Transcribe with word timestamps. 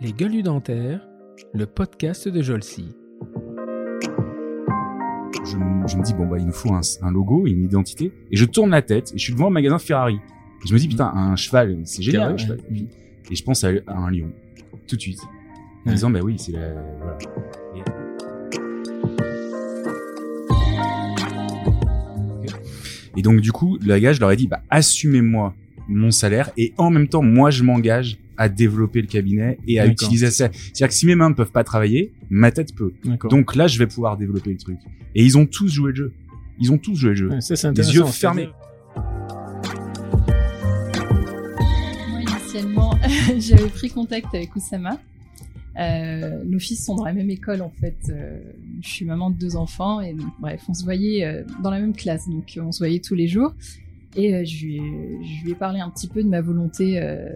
Les 0.00 0.12
gueules 0.12 0.42
dentaires, 0.42 1.06
le 1.52 1.66
podcast 1.66 2.26
de 2.28 2.40
Jolcy. 2.42 2.94
Je, 5.44 5.56
me- 5.56 5.86
je 5.88 5.96
me 5.96 6.02
dis 6.02 6.14
bon 6.14 6.26
bah 6.26 6.38
il 6.38 6.46
nous 6.46 6.52
faut 6.52 6.72
un, 6.72 6.80
un 7.02 7.10
logo, 7.10 7.46
une 7.46 7.64
identité, 7.64 8.12
et 8.30 8.36
je 8.36 8.44
tourne 8.44 8.70
la 8.70 8.82
tête 8.82 9.10
et 9.14 9.18
je 9.18 9.22
suis 9.24 9.32
devant 9.32 9.48
un 9.48 9.50
magasin 9.50 9.78
Ferrari. 9.78 10.16
Et 10.64 10.68
je 10.68 10.74
me 10.74 10.78
dis 10.78 10.88
putain 10.88 11.06
un 11.14 11.36
cheval, 11.36 11.80
c'est 11.84 12.02
génial 12.02 12.32
un 12.32 12.36
cheval. 12.36 12.58
Et 13.30 13.34
je 13.34 13.44
pense 13.44 13.62
à, 13.64 13.68
à 13.86 13.96
un 13.96 14.10
lion 14.10 14.30
tout 14.88 14.96
de 14.96 15.00
suite, 15.00 15.20
en 15.22 15.88
Ouais. 15.88 15.94
disant 15.94 16.10
bah 16.10 16.20
oui 16.22 16.36
c'est 16.38 16.52
la 16.52 16.72
voilà. 16.98 17.18
Et... 17.74 17.82
Et 23.16 23.22
donc 23.22 23.40
du 23.40 23.52
coup 23.52 23.76
la 23.84 23.98
gars 24.00 24.12
je 24.12 24.20
leur 24.20 24.30
ai 24.30 24.36
dit 24.36 24.46
bah 24.46 24.62
assumez-moi 24.70 25.54
mon 25.90 26.10
salaire 26.10 26.50
et 26.56 26.72
en 26.78 26.90
même 26.90 27.08
temps 27.08 27.22
moi 27.22 27.50
je 27.50 27.62
m'engage 27.62 28.18
à 28.40 28.48
développer 28.48 29.02
le 29.02 29.06
cabinet 29.06 29.58
et 29.66 29.80
à 29.80 29.86
utiliser 29.86 30.30
ça. 30.30 30.48
C'est-à-dire 30.50 30.88
que 30.88 30.94
si 30.94 31.04
mes 31.04 31.14
mains 31.14 31.28
ne 31.28 31.34
peuvent 31.34 31.52
pas 31.52 31.62
travailler, 31.62 32.14
ma 32.30 32.50
tête 32.50 32.74
peut. 32.74 32.94
Donc 33.28 33.54
là, 33.54 33.66
je 33.66 33.78
vais 33.78 33.86
pouvoir 33.86 34.16
développer 34.16 34.52
le 34.52 34.56
truc. 34.56 34.78
Et 35.14 35.22
ils 35.22 35.36
ont 35.36 35.44
tous 35.44 35.68
joué 35.68 35.90
le 35.90 35.96
jeu. 35.96 36.12
Ils 36.58 36.72
ont 36.72 36.78
tous 36.78 36.94
joué 36.94 37.10
le 37.10 37.16
jeu. 37.16 37.28
Ouais, 37.28 37.42
ça, 37.42 37.70
Les 37.70 37.94
yeux 37.94 38.04
fermés. 38.06 38.48
Moi, 42.08 42.22
initialement, 42.22 42.98
j'avais 43.38 43.68
pris 43.68 43.90
contact 43.90 44.34
avec 44.34 44.56
Oussama. 44.56 44.98
Euh, 45.78 46.42
nos 46.44 46.58
fils 46.58 46.84
sont 46.84 46.96
dans 46.96 47.04
la 47.04 47.12
même 47.12 47.30
école 47.30 47.60
en 47.62 47.70
fait. 47.70 47.96
Euh, 48.08 48.40
je 48.82 48.88
suis 48.88 49.04
maman 49.04 49.30
de 49.30 49.36
deux 49.36 49.56
enfants 49.56 50.00
et 50.00 50.14
donc, 50.14 50.32
bref, 50.40 50.62
on 50.68 50.74
se 50.74 50.82
voyait 50.82 51.24
euh, 51.24 51.42
dans 51.62 51.70
la 51.70 51.78
même 51.78 51.94
classe, 51.94 52.28
donc 52.28 52.58
on 52.60 52.72
se 52.72 52.78
voyait 52.78 53.00
tous 53.00 53.14
les 53.14 53.28
jours. 53.28 53.54
Et 54.16 54.34
euh, 54.34 54.44
je, 54.44 54.64
lui 54.64 54.76
ai, 54.76 55.24
je 55.24 55.44
lui 55.44 55.52
ai 55.52 55.54
parlé 55.54 55.80
un 55.80 55.90
petit 55.90 56.08
peu 56.08 56.22
de 56.22 56.28
ma 56.28 56.40
volonté 56.40 57.00
euh, 57.00 57.28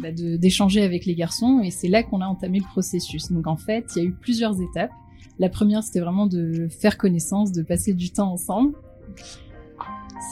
bah, 0.00 0.08
d'échanger 0.12 0.82
avec 0.82 1.06
les 1.06 1.14
garçons 1.14 1.60
et 1.64 1.70
c'est 1.70 1.88
là 1.88 2.02
qu'on 2.02 2.20
a 2.20 2.26
entamé 2.26 2.58
le 2.58 2.64
processus. 2.64 3.32
Donc 3.32 3.46
en 3.46 3.56
fait, 3.56 3.86
il 3.96 4.02
y 4.02 4.06
a 4.06 4.08
eu 4.08 4.12
plusieurs 4.12 4.60
étapes. 4.60 4.90
La 5.38 5.48
première, 5.48 5.82
c'était 5.82 6.00
vraiment 6.00 6.26
de 6.26 6.68
faire 6.68 6.98
connaissance, 6.98 7.52
de 7.52 7.62
passer 7.62 7.94
du 7.94 8.10
temps 8.10 8.32
ensemble. 8.32 8.74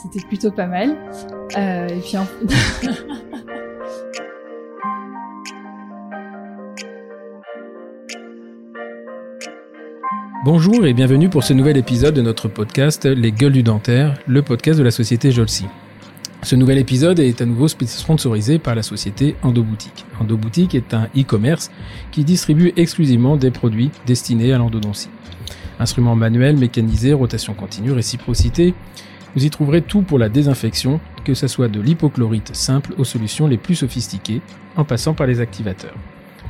C'était 0.01 0.25
plutôt 0.27 0.51
pas 0.51 0.67
mal. 0.67 0.97
Euh, 1.57 1.87
et 1.87 1.99
puis 1.99 2.17
en... 2.17 2.25
Bonjour 10.45 10.85
et 10.85 10.93
bienvenue 10.93 11.27
pour 11.27 11.43
ce 11.43 11.53
nouvel 11.53 11.75
épisode 11.75 12.13
de 12.13 12.21
notre 12.21 12.47
podcast 12.47 13.05
Les 13.05 13.31
Gueules 13.31 13.53
du 13.53 13.63
Dentaire, 13.63 14.19
le 14.27 14.43
podcast 14.43 14.77
de 14.77 14.83
la 14.83 14.91
société 14.91 15.31
Jolcy. 15.31 15.65
Ce 16.43 16.55
nouvel 16.55 16.77
épisode 16.77 17.19
est 17.19 17.41
à 17.41 17.47
nouveau 17.47 17.67
sponsorisé 17.67 18.59
par 18.59 18.75
la 18.75 18.83
société 18.83 19.35
Endoboutique. 19.41 20.05
Endoboutique 20.19 20.75
est 20.75 20.93
un 20.93 21.05
e-commerce 21.17 21.71
qui 22.11 22.23
distribue 22.23 22.73
exclusivement 22.75 23.37
des 23.37 23.49
produits 23.49 23.89
destinés 24.05 24.53
à 24.53 24.59
l'endodontie. 24.59 25.09
Instruments 25.79 26.15
manuels, 26.15 26.57
mécanisés, 26.57 27.13
rotation 27.13 27.55
continue, 27.55 27.93
réciprocité, 27.93 28.75
vous 29.35 29.45
y 29.45 29.49
trouverez 29.49 29.81
tout 29.81 30.03
pour 30.03 30.19
la 30.19 30.29
désinfection, 30.29 30.99
que 31.23 31.33
ce 31.33 31.47
soit 31.47 31.69
de 31.69 31.81
l'hypochlorite 31.81 32.55
simple 32.55 32.93
aux 32.99 33.03
solutions 33.03 33.47
les 33.47 33.57
plus 33.57 33.73
sophistiquées, 33.73 34.43
en 34.75 34.83
passant 34.83 35.15
par 35.15 35.25
les 35.25 35.39
activateurs. 35.39 35.97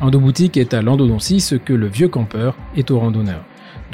Endoboutique 0.02 0.58
est 0.58 0.74
à 0.74 0.82
l'endodontie 0.82 1.40
ce 1.40 1.56
que 1.56 1.72
le 1.72 1.88
vieux 1.88 2.10
campeur 2.10 2.58
est 2.76 2.92
au 2.92 3.00
randonneur. 3.00 3.46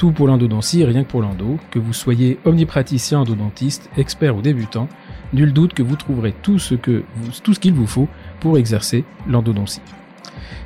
Pour 0.09 0.27
l'endodontie, 0.27 0.83
rien 0.83 1.03
que 1.03 1.09
pour 1.09 1.21
l'endo. 1.21 1.59
Que 1.69 1.77
vous 1.77 1.93
soyez 1.93 2.39
omnipraticien, 2.43 3.19
endodontiste, 3.19 3.87
expert 3.97 4.35
ou 4.35 4.41
débutant, 4.41 4.89
nul 5.31 5.53
doute 5.53 5.75
que 5.75 5.83
vous 5.83 5.95
trouverez 5.95 6.33
tout 6.41 6.57
ce 6.57 6.73
qu'il 6.73 7.73
vous 7.73 7.85
faut 7.85 8.07
pour 8.39 8.57
exercer 8.57 9.03
l'endodontie. 9.27 9.81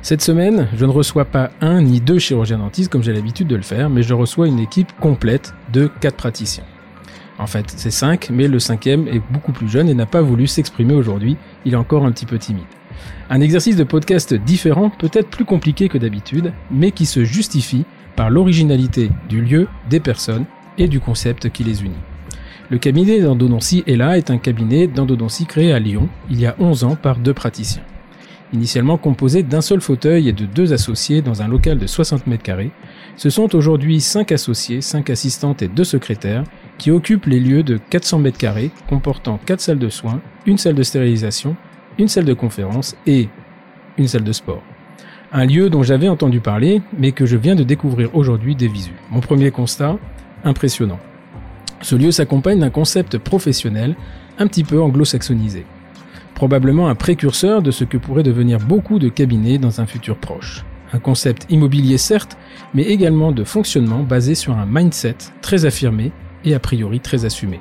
Cette 0.00 0.22
semaine, 0.22 0.68
je 0.74 0.86
ne 0.86 0.90
reçois 0.90 1.26
pas 1.26 1.50
un 1.60 1.82
ni 1.82 2.00
deux 2.00 2.18
chirurgiens 2.18 2.58
dentistes 2.58 2.90
comme 2.90 3.02
j'ai 3.02 3.12
l'habitude 3.12 3.46
de 3.46 3.56
le 3.56 3.62
faire, 3.62 3.90
mais 3.90 4.02
je 4.02 4.14
reçois 4.14 4.48
une 4.48 4.58
équipe 4.58 4.90
complète 5.00 5.52
de 5.70 5.90
quatre 6.00 6.16
praticiens. 6.16 6.64
En 7.38 7.46
fait, 7.46 7.66
c'est 7.76 7.90
cinq, 7.90 8.30
mais 8.30 8.48
le 8.48 8.58
cinquième 8.58 9.06
est 9.06 9.20
beaucoup 9.30 9.52
plus 9.52 9.68
jeune 9.68 9.90
et 9.90 9.94
n'a 9.94 10.06
pas 10.06 10.22
voulu 10.22 10.46
s'exprimer 10.46 10.94
aujourd'hui. 10.94 11.36
Il 11.66 11.74
est 11.74 11.76
encore 11.76 12.06
un 12.06 12.12
petit 12.12 12.24
peu 12.24 12.38
timide. 12.38 12.64
Un 13.28 13.42
exercice 13.42 13.76
de 13.76 13.84
podcast 13.84 14.32
différent, 14.32 14.88
peut-être 14.88 15.28
plus 15.28 15.44
compliqué 15.44 15.90
que 15.90 15.98
d'habitude, 15.98 16.54
mais 16.70 16.92
qui 16.92 17.04
se 17.04 17.24
justifie 17.24 17.84
par 18.16 18.30
l'originalité 18.30 19.10
du 19.28 19.40
lieu, 19.42 19.68
des 19.88 20.00
personnes 20.00 20.46
et 20.78 20.88
du 20.88 21.00
concept 21.00 21.50
qui 21.50 21.64
les 21.64 21.84
unit. 21.84 21.94
Le 22.68 22.78
cabinet 22.78 23.20
d'endodontie 23.20 23.84
ELA 23.86 24.18
est 24.18 24.30
un 24.30 24.38
cabinet 24.38 24.88
d'endodontie 24.88 25.46
créé 25.46 25.72
à 25.72 25.78
Lyon 25.78 26.08
il 26.30 26.40
y 26.40 26.46
a 26.46 26.56
11 26.58 26.84
ans 26.84 26.96
par 26.96 27.18
deux 27.18 27.34
praticiens. 27.34 27.82
Initialement 28.52 28.96
composé 28.96 29.42
d'un 29.42 29.60
seul 29.60 29.80
fauteuil 29.80 30.28
et 30.28 30.32
de 30.32 30.46
deux 30.46 30.72
associés 30.72 31.20
dans 31.20 31.42
un 31.42 31.48
local 31.48 31.78
de 31.78 31.86
60 31.86 32.26
mètres 32.26 32.42
carrés, 32.42 32.70
ce 33.16 33.28
sont 33.28 33.54
aujourd'hui 33.54 34.00
5 34.00 34.32
associés, 34.32 34.80
5 34.80 35.10
assistantes 35.10 35.62
et 35.62 35.68
2 35.68 35.84
secrétaires 35.84 36.44
qui 36.78 36.90
occupent 36.90 37.26
les 37.26 37.40
lieux 37.40 37.62
de 37.62 37.76
400 37.76 38.18
mètres 38.20 38.38
carrés 38.38 38.70
comportant 38.88 39.38
4 39.44 39.60
salles 39.60 39.78
de 39.78 39.88
soins, 39.88 40.20
une 40.46 40.58
salle 40.58 40.74
de 40.74 40.82
stérilisation, 40.82 41.56
une 41.98 42.08
salle 42.08 42.24
de 42.24 42.34
conférence 42.34 42.96
et 43.06 43.28
une 43.98 44.08
salle 44.08 44.24
de 44.24 44.32
sport. 44.32 44.62
Un 45.38 45.44
lieu 45.44 45.68
dont 45.68 45.82
j'avais 45.82 46.08
entendu 46.08 46.40
parler, 46.40 46.80
mais 46.96 47.12
que 47.12 47.26
je 47.26 47.36
viens 47.36 47.54
de 47.54 47.62
découvrir 47.62 48.16
aujourd'hui 48.16 48.56
des 48.56 48.68
visus. 48.68 48.94
Mon 49.10 49.20
premier 49.20 49.50
constat, 49.50 49.98
impressionnant. 50.44 50.98
Ce 51.82 51.94
lieu 51.94 52.10
s'accompagne 52.10 52.58
d'un 52.58 52.70
concept 52.70 53.18
professionnel 53.18 53.96
un 54.38 54.46
petit 54.46 54.64
peu 54.64 54.80
anglo-saxonisé. 54.80 55.66
Probablement 56.34 56.88
un 56.88 56.94
précurseur 56.94 57.60
de 57.60 57.70
ce 57.70 57.84
que 57.84 57.98
pourrait 57.98 58.22
devenir 58.22 58.60
beaucoup 58.60 58.98
de 58.98 59.10
cabinets 59.10 59.58
dans 59.58 59.82
un 59.82 59.84
futur 59.84 60.16
proche. 60.16 60.64
Un 60.94 61.00
concept 61.00 61.44
immobilier 61.50 61.98
certes, 61.98 62.38
mais 62.72 62.84
également 62.84 63.30
de 63.30 63.44
fonctionnement 63.44 64.04
basé 64.04 64.34
sur 64.34 64.56
un 64.56 64.64
mindset 64.64 65.18
très 65.42 65.66
affirmé 65.66 66.12
et 66.46 66.54
a 66.54 66.60
priori 66.60 67.00
très 67.00 67.26
assumé. 67.26 67.60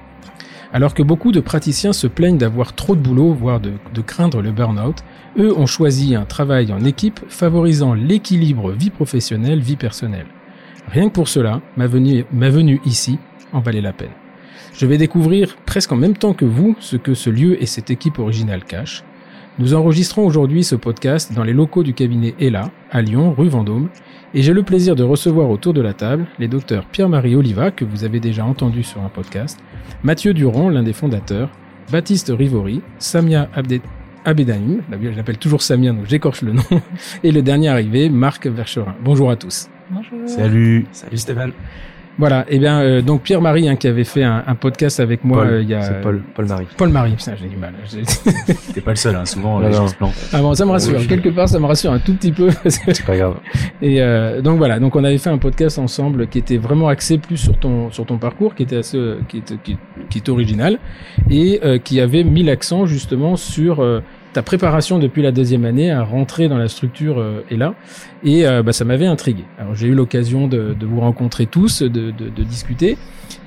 Alors 0.75 0.93
que 0.93 1.03
beaucoup 1.03 1.31
de 1.31 1.39
praticiens 1.39 1.93
se 1.93 2.05
plaignent 2.05 2.37
d'avoir 2.37 2.73
trop 2.73 2.97
de 2.97 2.99
boulot, 2.99 3.31
voire 3.31 3.61
de, 3.61 4.01
craindre 4.05 4.41
le 4.41 4.51
burn-out, 4.51 5.05
eux 5.39 5.57
ont 5.57 5.67
choisi 5.67 6.15
un 6.15 6.25
travail 6.25 6.73
en 6.73 6.83
équipe 6.83 7.21
favorisant 7.29 7.93
l'équilibre 7.93 8.73
vie 8.73 8.89
professionnelle, 8.89 9.61
vie 9.61 9.77
personnelle. 9.77 10.25
Rien 10.91 11.07
que 11.07 11.13
pour 11.13 11.29
cela, 11.29 11.61
ma 11.77 11.87
venue 11.87 12.81
ici 12.83 13.19
en 13.53 13.61
valait 13.61 13.79
la 13.79 13.93
peine. 13.93 14.11
Je 14.73 14.85
vais 14.85 14.97
découvrir 14.97 15.55
presque 15.65 15.93
en 15.93 15.95
même 15.95 16.17
temps 16.17 16.33
que 16.33 16.43
vous 16.43 16.75
ce 16.81 16.97
que 16.97 17.13
ce 17.13 17.29
lieu 17.29 17.63
et 17.63 17.67
cette 17.67 17.89
équipe 17.89 18.19
originale 18.19 18.65
cachent. 18.65 19.05
Nous 19.57 19.73
enregistrons 19.73 20.25
aujourd'hui 20.25 20.63
ce 20.63 20.75
podcast 20.75 21.33
dans 21.33 21.43
les 21.43 21.53
locaux 21.53 21.83
du 21.83 21.93
cabinet 21.93 22.35
ELA, 22.39 22.71
à 22.91 23.01
Lyon, 23.01 23.33
rue 23.37 23.47
Vendôme, 23.47 23.89
et 24.33 24.41
j'ai 24.41 24.51
le 24.53 24.63
plaisir 24.63 24.95
de 24.97 25.03
recevoir 25.03 25.49
autour 25.49 25.73
de 25.73 25.81
la 25.81 25.93
table 25.93 26.25
les 26.39 26.49
docteurs 26.49 26.85
Pierre-Marie 26.85 27.35
Oliva, 27.35 27.71
que 27.71 27.85
vous 27.85 28.03
avez 28.03 28.19
déjà 28.19 28.43
entendu 28.45 28.83
sur 28.83 29.01
un 29.01 29.07
podcast, 29.09 29.59
Mathieu 30.03 30.33
Durand, 30.33 30.69
l'un 30.69 30.83
des 30.83 30.91
fondateurs, 30.91 31.49
Baptiste 31.89 32.33
Rivori, 32.37 32.81
Samia 32.99 33.47
Abde- 33.55 33.81
Abedanim, 34.25 34.81
je 35.01 35.09
l'appelle 35.09 35.37
toujours 35.37 35.61
Samia, 35.61 35.93
donc 35.93 36.05
j'écorche 36.07 36.41
le 36.41 36.51
nom, 36.51 36.63
et 37.23 37.31
le 37.31 37.41
dernier 37.41 37.69
arrivé, 37.69 38.09
Marc 38.09 38.47
Vercherin. 38.47 38.95
Bonjour 39.05 39.31
à 39.31 39.37
tous. 39.37 39.69
Bonjour. 39.89 40.17
Salut. 40.27 40.85
Salut 40.91 41.17
Stéphane. 41.17 41.51
Voilà, 42.17 42.45
et 42.47 42.59
bien 42.59 42.79
euh, 42.79 43.01
donc 43.01 43.23
Pierre-Marie 43.23 43.67
hein, 43.67 43.75
qui 43.75 43.87
avait 43.87 44.05
fait 44.05 44.23
un, 44.23 44.43
un 44.47 44.55
podcast 44.55 45.01
avec 45.01 45.25
moi 45.25 45.43
Paul, 45.43 45.53
euh, 45.53 45.61
il 45.61 45.69
y 45.69 45.73
a 45.73 45.81
c'est 45.81 46.01
Paul, 46.01 46.21
Paul 46.33 46.45
Marie. 46.45 46.67
Paul 46.77 46.89
Marie, 46.89 47.11
putain 47.15 47.35
j'ai 47.35 47.49
du 47.49 47.57
mal. 47.57 47.73
T'es 48.73 48.81
pas 48.81 48.91
le 48.91 48.95
seul, 48.95 49.15
hein. 49.15 49.25
souvent 49.25 49.59
Non, 49.59 49.65
les 49.67 49.71
non. 49.71 49.77
gens 49.81 49.87
se 49.89 49.95
plantent. 49.95 50.29
Ah 50.31 50.41
bon, 50.41 50.53
ça 50.53 50.65
me 50.65 50.71
rassure. 50.71 50.97
Oui. 50.97 51.07
Quelque 51.07 51.29
part, 51.29 51.49
ça 51.49 51.59
me 51.59 51.65
rassure 51.65 51.91
un 51.91 51.99
tout 51.99 52.13
petit 52.13 52.31
peu. 52.31 52.49
C'est 52.67 53.05
pas 53.05 53.17
grave. 53.17 53.35
Et 53.81 54.01
euh, 54.01 54.41
donc 54.41 54.57
voilà, 54.57 54.79
donc 54.79 54.95
on 54.95 55.03
avait 55.03 55.17
fait 55.17 55.29
un 55.29 55.37
podcast 55.37 55.77
ensemble 55.77 56.27
qui 56.27 56.37
était 56.39 56.57
vraiment 56.57 56.87
axé 56.87 57.17
plus 57.17 57.37
sur 57.37 57.57
ton 57.57 57.91
sur 57.91 58.05
ton 58.05 58.17
parcours, 58.17 58.55
qui 58.55 58.63
était 58.63 58.77
assez, 58.77 58.97
euh, 58.97 59.19
qui 59.27 59.39
est 59.39 59.61
qui, 59.61 59.77
qui 60.09 60.17
est 60.19 60.29
original 60.29 60.79
et 61.29 61.59
euh, 61.63 61.77
qui 61.79 61.99
avait 61.99 62.23
mis 62.23 62.43
l'accent 62.43 62.85
justement 62.85 63.35
sur 63.35 63.81
euh, 63.81 63.99
ta 64.35 64.43
préparation 64.43 64.99
depuis 64.99 65.21
la 65.21 65.31
deuxième 65.31 65.63
année 65.63 65.91
à 65.91 66.03
rentrer 66.03 66.49
dans 66.49 66.57
la 66.57 66.67
structure 66.67 67.19
euh, 67.19 67.39
et 67.49 67.55
là 67.55 67.73
et 68.21 68.45
euh, 68.45 68.63
bah, 68.63 68.73
ça 68.73 68.83
m'avait 68.83 69.05
intrigué. 69.05 69.45
Alors 69.57 69.75
j'ai 69.75 69.87
eu 69.87 69.93
l'occasion 69.93 70.49
de, 70.49 70.75
vous 70.81 70.99
rencontrer 70.99 71.45
tous, 71.45 71.81
de, 71.81 72.11
discuter 72.43 72.97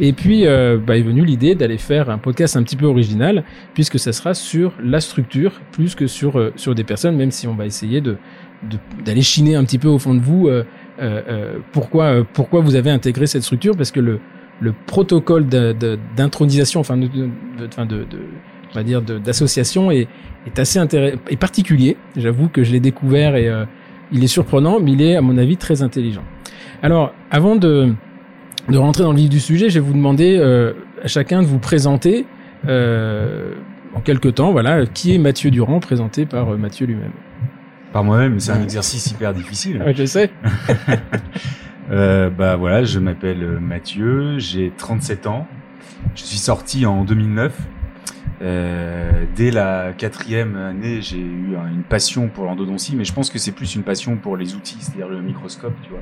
et 0.00 0.14
puis 0.14 0.46
euh, 0.46 0.78
bah, 0.78 0.96
est 0.96 1.02
venue 1.02 1.26
l'idée 1.26 1.54
d'aller 1.54 1.76
faire 1.76 2.08
un 2.08 2.16
podcast 2.16 2.56
un 2.56 2.62
petit 2.62 2.76
peu 2.76 2.86
original 2.86 3.44
puisque 3.74 3.98
ça 3.98 4.14
sera 4.14 4.32
sur 4.32 4.72
la 4.82 5.02
structure 5.02 5.60
plus 5.72 5.94
que 5.94 6.06
sur 6.06 6.52
sur 6.56 6.74
des 6.74 6.84
personnes, 6.84 7.16
même 7.16 7.32
si 7.32 7.46
on 7.46 7.54
va 7.54 7.66
essayer 7.66 8.00
de 8.00 8.16
d'aller 9.04 9.20
chiner 9.20 9.56
un 9.56 9.64
petit 9.64 9.78
peu 9.78 9.88
au 9.88 9.98
fond 9.98 10.14
de 10.14 10.20
vous 10.20 10.48
pourquoi 11.72 12.24
pourquoi 12.32 12.62
vous 12.62 12.76
avez 12.76 12.90
intégré 12.90 13.26
cette 13.26 13.42
structure 13.42 13.76
parce 13.76 13.90
que 13.90 14.00
le 14.00 14.20
le 14.60 14.72
protocole 14.86 15.46
d'intronisation 15.46 16.80
enfin 16.80 16.96
de- 16.96 17.08
on 18.70 18.74
va 18.74 18.82
dire 18.82 19.02
d'association 19.02 19.90
est 19.90 20.08
est 20.46 20.58
assez 20.58 20.78
intéressant 20.78 21.18
et 21.28 21.36
particulier 21.36 21.96
j'avoue 22.16 22.48
que 22.48 22.64
je 22.64 22.72
l'ai 22.72 22.80
découvert 22.80 23.36
et 23.36 23.48
euh, 23.48 23.64
il 24.12 24.22
est 24.24 24.28
surprenant 24.28 24.80
mais 24.80 24.92
il 24.92 25.02
est 25.02 25.16
à 25.16 25.20
mon 25.20 25.36
avis 25.38 25.56
très 25.56 25.82
intelligent 25.82 26.24
alors 26.82 27.12
avant 27.30 27.56
de 27.56 27.92
de 28.68 28.78
rentrer 28.78 29.02
dans 29.02 29.12
le 29.12 29.18
vif 29.18 29.28
du 29.28 29.40
sujet 29.40 29.68
je 29.68 29.74
vais 29.80 29.86
vous 29.86 29.94
demander 29.94 30.36
euh, 30.38 30.72
à 31.02 31.08
chacun 31.08 31.42
de 31.42 31.46
vous 31.46 31.58
présenter 31.58 32.26
euh, 32.66 33.54
en 33.94 34.00
quelques 34.00 34.34
temps, 34.34 34.52
voilà, 34.52 34.84
qui 34.86 35.14
est 35.14 35.18
Mathieu 35.18 35.50
Durand, 35.50 35.80
présenté 35.80 36.26
par 36.26 36.46
Mathieu 36.58 36.86
lui-même. 36.86 37.12
Par 37.92 38.04
moi-même, 38.04 38.38
c'est 38.38 38.52
un 38.52 38.62
exercice 38.62 39.10
hyper 39.10 39.32
difficile. 39.32 39.82
Ouais, 39.86 39.94
je 39.94 40.04
sais. 40.04 40.30
Bah 41.90 42.56
voilà, 42.56 42.84
je 42.84 42.98
m'appelle 42.98 43.58
Mathieu, 43.60 44.38
j'ai 44.38 44.70
37 44.76 45.26
ans. 45.26 45.46
Je 46.14 46.22
suis 46.22 46.36
sorti 46.36 46.84
en 46.84 47.04
2009. 47.04 47.58
Euh, 48.40 49.24
dès 49.34 49.50
la 49.50 49.92
quatrième 49.96 50.56
année, 50.56 51.02
j'ai 51.02 51.18
eu 51.18 51.56
un- 51.56 51.72
une 51.72 51.82
passion 51.82 52.28
pour 52.28 52.44
l'endodontie, 52.44 52.94
mais 52.96 53.04
je 53.04 53.12
pense 53.12 53.30
que 53.30 53.38
c'est 53.38 53.52
plus 53.52 53.74
une 53.74 53.82
passion 53.82 54.16
pour 54.16 54.36
les 54.36 54.54
outils, 54.54 54.76
c'est-à-dire 54.80 55.08
le 55.08 55.20
microscope, 55.20 55.74
tu 55.82 55.90
vois. 55.90 56.00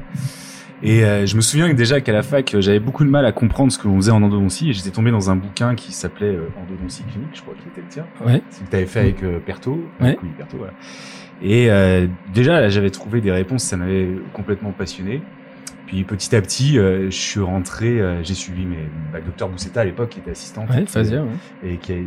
Et 0.83 1.03
euh, 1.05 1.25
je 1.25 1.35
me 1.37 1.41
souviens 1.41 1.71
que 1.71 1.75
déjà 1.75 2.03
qu'à 2.03 2.13
la 2.13 2.23
fac, 2.23 2.55
j'avais 2.61 2.81
beaucoup 2.81 3.05
de 3.05 3.09
mal 3.09 3.25
à 3.25 3.33
comprendre 3.33 3.73
ce 3.73 3.79
que 3.79 3.89
l'on 3.89 3.97
faisait 3.97 4.11
en 4.11 4.23
endodontie, 4.23 4.69
et 4.69 4.73
j'étais 4.75 4.91
tombé 4.91 5.11
dans 5.11 5.31
un 5.31 5.37
bouquin 5.37 5.75
qui 5.75 5.93
s'appelait 5.93 6.27
euh, 6.35 6.49
Endodontie 6.63 7.03
clinique, 7.05 7.31
je 7.33 7.41
crois 7.41 7.55
qu'il 7.55 7.69
était 7.69 7.81
le 7.81 7.89
tien. 7.89 8.05
Ouais. 8.25 8.43
C'est 8.51 8.65
que 8.67 8.71
tu 8.71 8.77
avais 8.77 8.87
fait 8.87 9.01
avec 9.01 9.23
euh, 9.23 9.39
Perto. 9.39 9.81
Ouais. 10.01 10.19
Oui, 10.23 10.29
Perto, 10.37 10.59
voilà. 10.59 10.75
Et 11.43 11.69
déjà, 12.33 12.61
là, 12.63 12.69
j'avais 12.71 12.89
trouvé 12.91 13.21
des 13.21 13.31
réponses, 13.31 13.63
ça 13.63 13.77
m'avait 13.77 14.09
complètement 14.33 14.73
passionné. 14.73 15.21
Puis 15.87 16.03
petit 16.03 16.35
à 16.35 16.43
petit, 16.43 16.79
euh, 16.79 17.11
je 17.11 17.17
suis 17.17 17.41
rentré, 17.41 18.01
euh, 18.01 18.23
j'ai 18.25 18.35
suivi 18.35 18.67
mes, 18.67 18.89
bah, 19.13 19.19
le 19.19 19.25
docteur 19.25 19.49
Boussetta 19.49 19.83
à 19.83 19.85
l'époque, 19.85 20.11
qui 20.11 20.19
était 20.19 20.33
assistante. 20.33 20.69
Ouais, 20.69 20.85
Fazia, 20.87 21.23
ouais. 21.23 21.29
Et 21.65 21.77
qui, 21.77 21.93
euh, 21.93 22.05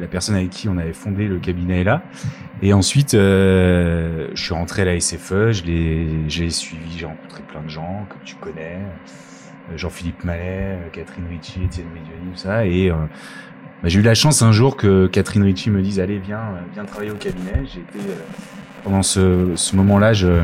la 0.00 0.08
personne 0.08 0.34
avec 0.34 0.50
qui 0.50 0.68
on 0.68 0.76
avait 0.76 0.92
fondé 0.92 1.28
le 1.28 1.38
cabinet 1.38 1.82
est 1.82 1.84
là. 1.84 2.02
Et 2.62 2.72
ensuite, 2.72 3.12
je 3.12 4.28
suis 4.34 4.54
rentré 4.54 4.82
à 4.82 4.86
la 4.86 4.98
SFE, 4.98 5.52
je 5.52 5.64
l'ai, 5.64 6.28
j'ai 6.28 6.50
suivi, 6.50 6.98
j'ai 6.98 7.06
rencontré 7.06 7.42
plein 7.48 7.62
de 7.62 7.70
gens 7.70 8.06
que 8.10 8.16
tu 8.24 8.34
connais. 8.34 8.78
Jean-Philippe 9.76 10.24
Mallet, 10.24 10.78
Catherine 10.92 11.26
Ritchie, 11.30 11.64
Étienne 11.64 11.86
Medioni, 11.86 12.32
tout 12.32 12.38
ça. 12.38 12.66
Et 12.66 12.90
bah, 12.90 13.88
j'ai 13.88 14.00
eu 14.00 14.02
la 14.02 14.14
chance 14.14 14.42
un 14.42 14.52
jour 14.52 14.76
que 14.76 15.06
Catherine 15.06 15.44
Ritchie 15.44 15.70
me 15.70 15.80
dise 15.80 16.00
allez 16.00 16.18
viens 16.18 16.42
viens 16.74 16.84
travailler 16.84 17.12
au 17.12 17.16
cabinet. 17.16 17.62
J'ai 17.72 17.80
été 17.80 17.98
pendant 18.82 19.02
ce, 19.02 19.52
ce 19.54 19.76
moment-là 19.76 20.12
je 20.12 20.42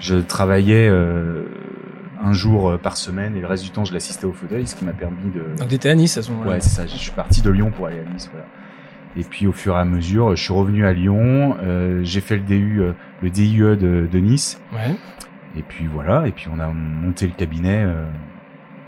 je 0.00 0.16
travaillais 0.16 0.88
euh, 0.88 1.44
un 2.22 2.32
jour 2.32 2.70
euh, 2.70 2.78
par 2.78 2.96
semaine 2.96 3.36
et 3.36 3.40
le 3.40 3.46
reste 3.46 3.64
du 3.64 3.70
temps 3.70 3.84
je 3.84 3.92
l'assistais 3.92 4.26
au 4.26 4.32
fauteuil, 4.32 4.66
ce 4.66 4.74
qui 4.76 4.84
m'a 4.84 4.92
permis 4.92 5.30
de 5.32 5.56
Donc 5.58 5.68
t'étais 5.68 5.90
à 5.90 5.94
Nice 5.94 6.16
à 6.18 6.22
ce 6.22 6.30
moment-là. 6.32 6.50
ouais 6.52 6.60
c'est 6.60 6.70
ça. 6.70 6.86
Je 6.86 6.96
suis 6.96 7.12
parti 7.12 7.42
de 7.42 7.50
Lyon 7.50 7.70
pour 7.70 7.86
aller 7.86 8.00
à 8.00 8.12
Nice 8.12 8.28
voilà. 8.32 8.46
Et 9.16 9.24
puis 9.24 9.46
au 9.46 9.52
fur 9.52 9.74
et 9.74 9.78
à 9.80 9.84
mesure, 9.84 10.36
je 10.36 10.42
suis 10.42 10.52
revenu 10.52 10.86
à 10.86 10.92
Lyon. 10.92 11.56
euh, 11.62 12.00
j'ai 12.04 12.20
fait 12.20 12.36
le 12.36 12.42
DU, 12.42 12.82
le 13.22 13.30
DIE 13.30 13.58
de, 13.58 14.08
de 14.10 14.18
Nice. 14.18 14.60
Ouais. 14.72 14.94
Et 15.56 15.62
puis 15.62 15.86
voilà. 15.92 16.28
Et 16.28 16.30
puis 16.32 16.46
on 16.54 16.60
a 16.60 16.68
monté 16.68 17.26
le 17.26 17.32
cabinet 17.32 17.82
euh, 17.84 18.04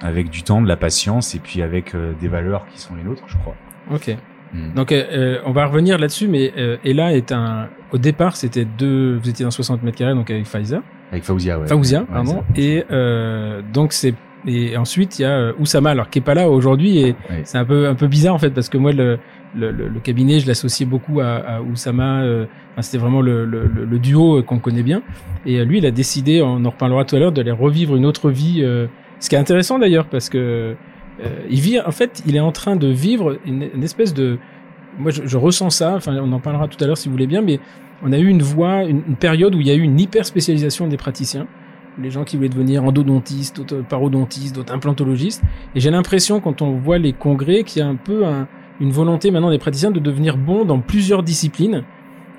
avec 0.01 0.31
du 0.31 0.43
temps, 0.43 0.63
de 0.63 0.69
la 0.69 0.77
patience 0.77 1.35
et 1.35 1.41
puis 1.41 1.63
avec 1.63 1.95
euh, 1.95 2.13
des 2.21 2.29
valeurs 2.29 2.67
qui 2.69 2.79
sont 2.79 2.95
les 2.95 3.03
nôtres, 3.03 3.25
je 3.27 3.37
crois. 3.39 3.57
Ok. 3.93 4.17
Mm. 4.53 4.75
Donc 4.75 4.95
on 5.47 5.53
va 5.53 5.67
revenir 5.67 5.99
là-dessus, 5.99 6.29
mais 6.29 6.53
Ella 6.85 7.13
est 7.13 7.33
un. 7.33 7.69
Au 7.93 7.99
départ, 7.99 8.37
c'était 8.37 8.65
deux. 8.65 9.17
Vous 9.17 9.29
étiez 9.29 9.45
dans 9.45 9.51
60 9.51 9.83
mètres 9.83 9.97
carrés, 9.97 10.15
donc 10.15 10.31
avec 10.31 10.45
Pfizer, 10.45 10.83
Avec 11.13 11.25
Faouzia, 11.25 11.59
ouais. 11.59 11.67
Faouzia, 11.67 12.01
Ouais, 12.01 12.07
pardon. 12.13 12.43
Et 12.57 12.85
euh, 12.91 13.63
donc 13.73 13.93
c'est. 13.93 14.15
Et 14.47 14.77
ensuite 14.79 15.19
il 15.19 15.23
y 15.23 15.25
a 15.27 15.33
euh, 15.33 15.53
Oussama, 15.59 15.91
alors 15.91 16.09
qui 16.09 16.19
est 16.19 16.23
pas 16.23 16.33
là 16.35 16.49
aujourd'hui, 16.49 16.99
et 16.99 17.05
Ouais. 17.29 17.43
c'est 17.45 17.59
un 17.59 17.65
peu 17.65 17.89
un 17.89 17.95
peu 17.95 18.07
bizarre 18.07 18.35
en 18.35 18.39
fait 18.39 18.51
parce 18.51 18.69
que 18.71 18.79
moi 18.79 18.93
le 18.93 19.19
le, 19.55 19.71
le, 19.73 19.89
le 19.89 20.01
cabinet 20.01 20.39
je 20.41 20.47
l'associais 20.47 20.87
beaucoup 20.87 21.21
à, 21.21 21.27
à 21.35 21.61
Oussama. 21.61 22.23
euh, 22.23 22.47
enfin, 22.73 22.83
c'était 22.83 22.99
vraiment 22.99 23.21
le, 23.21 23.45
le, 23.45 23.99
duo 23.99 24.39
euh, 24.39 24.43
qu'on 24.43 24.61
connaît 24.61 24.85
bien. 24.85 25.03
Et 25.45 25.59
euh, 25.59 25.65
lui, 25.65 25.79
il 25.79 25.87
a 25.87 25.91
décidé, 25.91 26.41
on 26.41 26.65
en 26.65 26.71
reparlera 26.71 27.05
tout 27.05 27.17
à 27.17 27.19
l'heure, 27.19 27.33
d'aller 27.33 27.51
revivre 27.51 27.97
une 27.97 28.07
autre 28.07 28.31
vie. 28.31 28.61
euh, 28.63 28.87
ce 29.19 29.29
qui 29.29 29.35
est 29.35 29.39
intéressant 29.39 29.79
d'ailleurs 29.81 30.07
parce 30.07 30.29
que 30.31 30.77
euh, 31.23 31.27
il 31.51 31.61
vit, 31.61 31.81
en 31.81 31.91
fait, 31.91 32.23
il 32.27 32.37
est 32.37 32.41
en 32.41 32.53
train 32.53 32.77
de 32.77 32.87
vivre 32.87 33.39
une, 33.45 33.69
une 33.75 33.83
espèce 33.83 34.15
de. 34.15 34.39
Moi, 34.99 35.11
je, 35.11 35.23
je 35.27 35.37
ressens 35.37 35.71
ça. 35.71 35.95
Enfin, 35.97 36.17
on 36.23 36.33
en 36.33 36.39
parlera 36.41 36.69
tout 36.69 36.83
à 36.83 36.87
l'heure 36.87 36.97
si 36.97 37.09
vous 37.09 37.13
voulez 37.13 37.27
bien, 37.27 37.43
mais 37.43 37.59
on 38.03 38.13
a 38.13 38.19
eu 38.19 38.27
une 38.27 38.43
voie, 38.43 38.85
une, 38.85 39.17
période 39.17 39.55
où 39.55 39.61
il 39.61 39.67
y 39.67 39.71
a 39.71 39.75
eu 39.75 39.83
une 39.83 39.99
hyper 39.99 40.25
spécialisation 40.25 40.87
des 40.87 40.97
praticiens. 40.97 41.47
Les 41.99 42.11
gens 42.11 42.25
qui 42.25 42.37
voulaient 42.37 42.49
devenir 42.49 42.85
endodontistes, 42.85 43.59
d'autres 43.59 43.83
parodontistes, 43.87 44.55
d'autres 44.55 44.73
implantologistes. 44.73 45.43
Et 45.75 45.81
j'ai 45.81 45.91
l'impression, 45.91 46.41
quand 46.41 46.63
on 46.63 46.73
voit 46.73 46.99
les 46.99 47.13
congrès, 47.13 47.63
qu'il 47.65 47.81
y 47.81 47.83
a 47.83 47.89
un 47.89 47.97
peu 47.97 48.27
un- 48.27 48.49
une 48.81 48.91
volonté 48.91 49.31
maintenant 49.31 49.51
des 49.51 49.59
praticiens 49.59 49.91
de 49.91 50.01
devenir 50.01 50.37
bons 50.37 50.65
dans 50.65 50.81
plusieurs 50.81 51.23
disciplines 51.23 51.85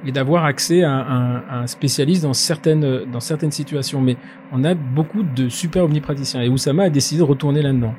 et 0.05 0.11
d'avoir 0.11 0.45
accès 0.45 0.83
à 0.83 0.91
un, 0.91 1.67
spécialiste 1.67 2.23
dans 2.23 2.33
certaines, 2.33 3.05
dans 3.11 3.19
certaines 3.19 3.51
situations. 3.51 4.01
Mais 4.01 4.17
on 4.51 4.63
a 4.63 4.73
beaucoup 4.73 5.21
de 5.21 5.47
super 5.49 5.85
omnipraticiens. 5.85 6.41
Et 6.41 6.49
Oussama 6.49 6.83
a 6.83 6.89
décidé 6.89 7.19
de 7.19 7.25
retourner 7.25 7.61
là-dedans. 7.61 7.93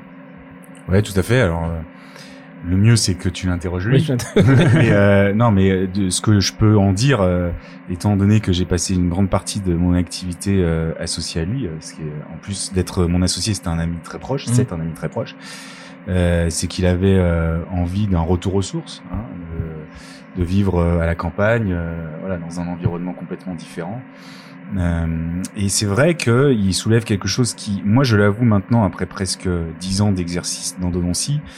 Ouais, 0.89 1.01
tout 1.01 1.17
à 1.17 1.23
fait. 1.23 1.39
Alors, 1.39 1.63
euh, 1.63 1.79
le 2.65 2.77
mieux, 2.77 2.95
c'est 2.95 3.15
que 3.15 3.29
tu 3.29 3.47
l'interroges 3.47 3.85
lui. 3.87 4.05
Oui, 4.09 4.17
mais 4.75 4.91
euh, 4.91 5.33
non, 5.33 5.51
mais 5.51 5.69
euh, 5.69 5.87
de 5.87 6.09
ce 6.09 6.21
que 6.21 6.39
je 6.39 6.53
peux 6.53 6.77
en 6.77 6.93
dire, 6.93 7.19
euh, 7.21 7.51
étant 7.89 8.15
donné 8.15 8.39
que 8.39 8.51
j'ai 8.53 8.65
passé 8.65 8.95
une 8.95 9.09
grande 9.09 9.29
partie 9.29 9.59
de 9.59 9.73
mon 9.73 9.93
activité 9.93 10.57
euh, 10.61 10.93
associée 10.99 11.41
à 11.41 11.45
lui, 11.45 11.67
euh, 11.67 11.71
ce 11.81 11.93
qui 11.93 12.01
est 12.01 12.33
en 12.33 12.37
plus 12.37 12.71
d'être 12.73 13.05
mon 13.05 13.21
associé, 13.21 13.53
c'était 13.53 13.67
un 13.67 13.79
ami 13.79 13.97
très 14.03 14.19
proche, 14.19 14.47
Mhm. 14.47 14.53
c'est 14.53 14.71
un 14.71 14.79
ami 14.79 14.93
très 14.93 15.09
proche. 15.09 15.35
euh, 16.09 16.49
c'est 16.49 16.67
qu'il 16.67 16.85
avait 16.85 17.15
euh, 17.17 17.59
envie 17.71 18.07
d'un 18.07 18.19
retour 18.19 18.55
aux 18.55 18.61
sources, 18.61 19.01
hein, 19.11 19.23
de, 20.37 20.41
de 20.41 20.45
vivre 20.45 20.81
à 20.83 21.05
la 21.05 21.15
campagne, 21.15 21.71
euh, 21.71 22.07
voilà, 22.19 22.37
dans 22.37 22.59
un 22.59 22.67
environnement 22.67 23.13
complètement 23.13 23.55
différent. 23.55 24.01
Euh, 24.77 25.05
et 25.55 25.69
c'est 25.69 25.85
vrai 25.85 26.15
qu'il 26.15 26.73
soulève 26.73 27.03
quelque 27.03 27.27
chose 27.27 27.53
qui, 27.53 27.81
moi, 27.85 28.03
je 28.03 28.17
l'avoue 28.17 28.43
maintenant, 28.45 28.83
après 28.83 29.05
presque 29.05 29.47
dix 29.79 30.01
ans 30.01 30.11
d'exercice 30.11 30.77
d'endodontie, 30.79 31.39
euh, 31.39 31.49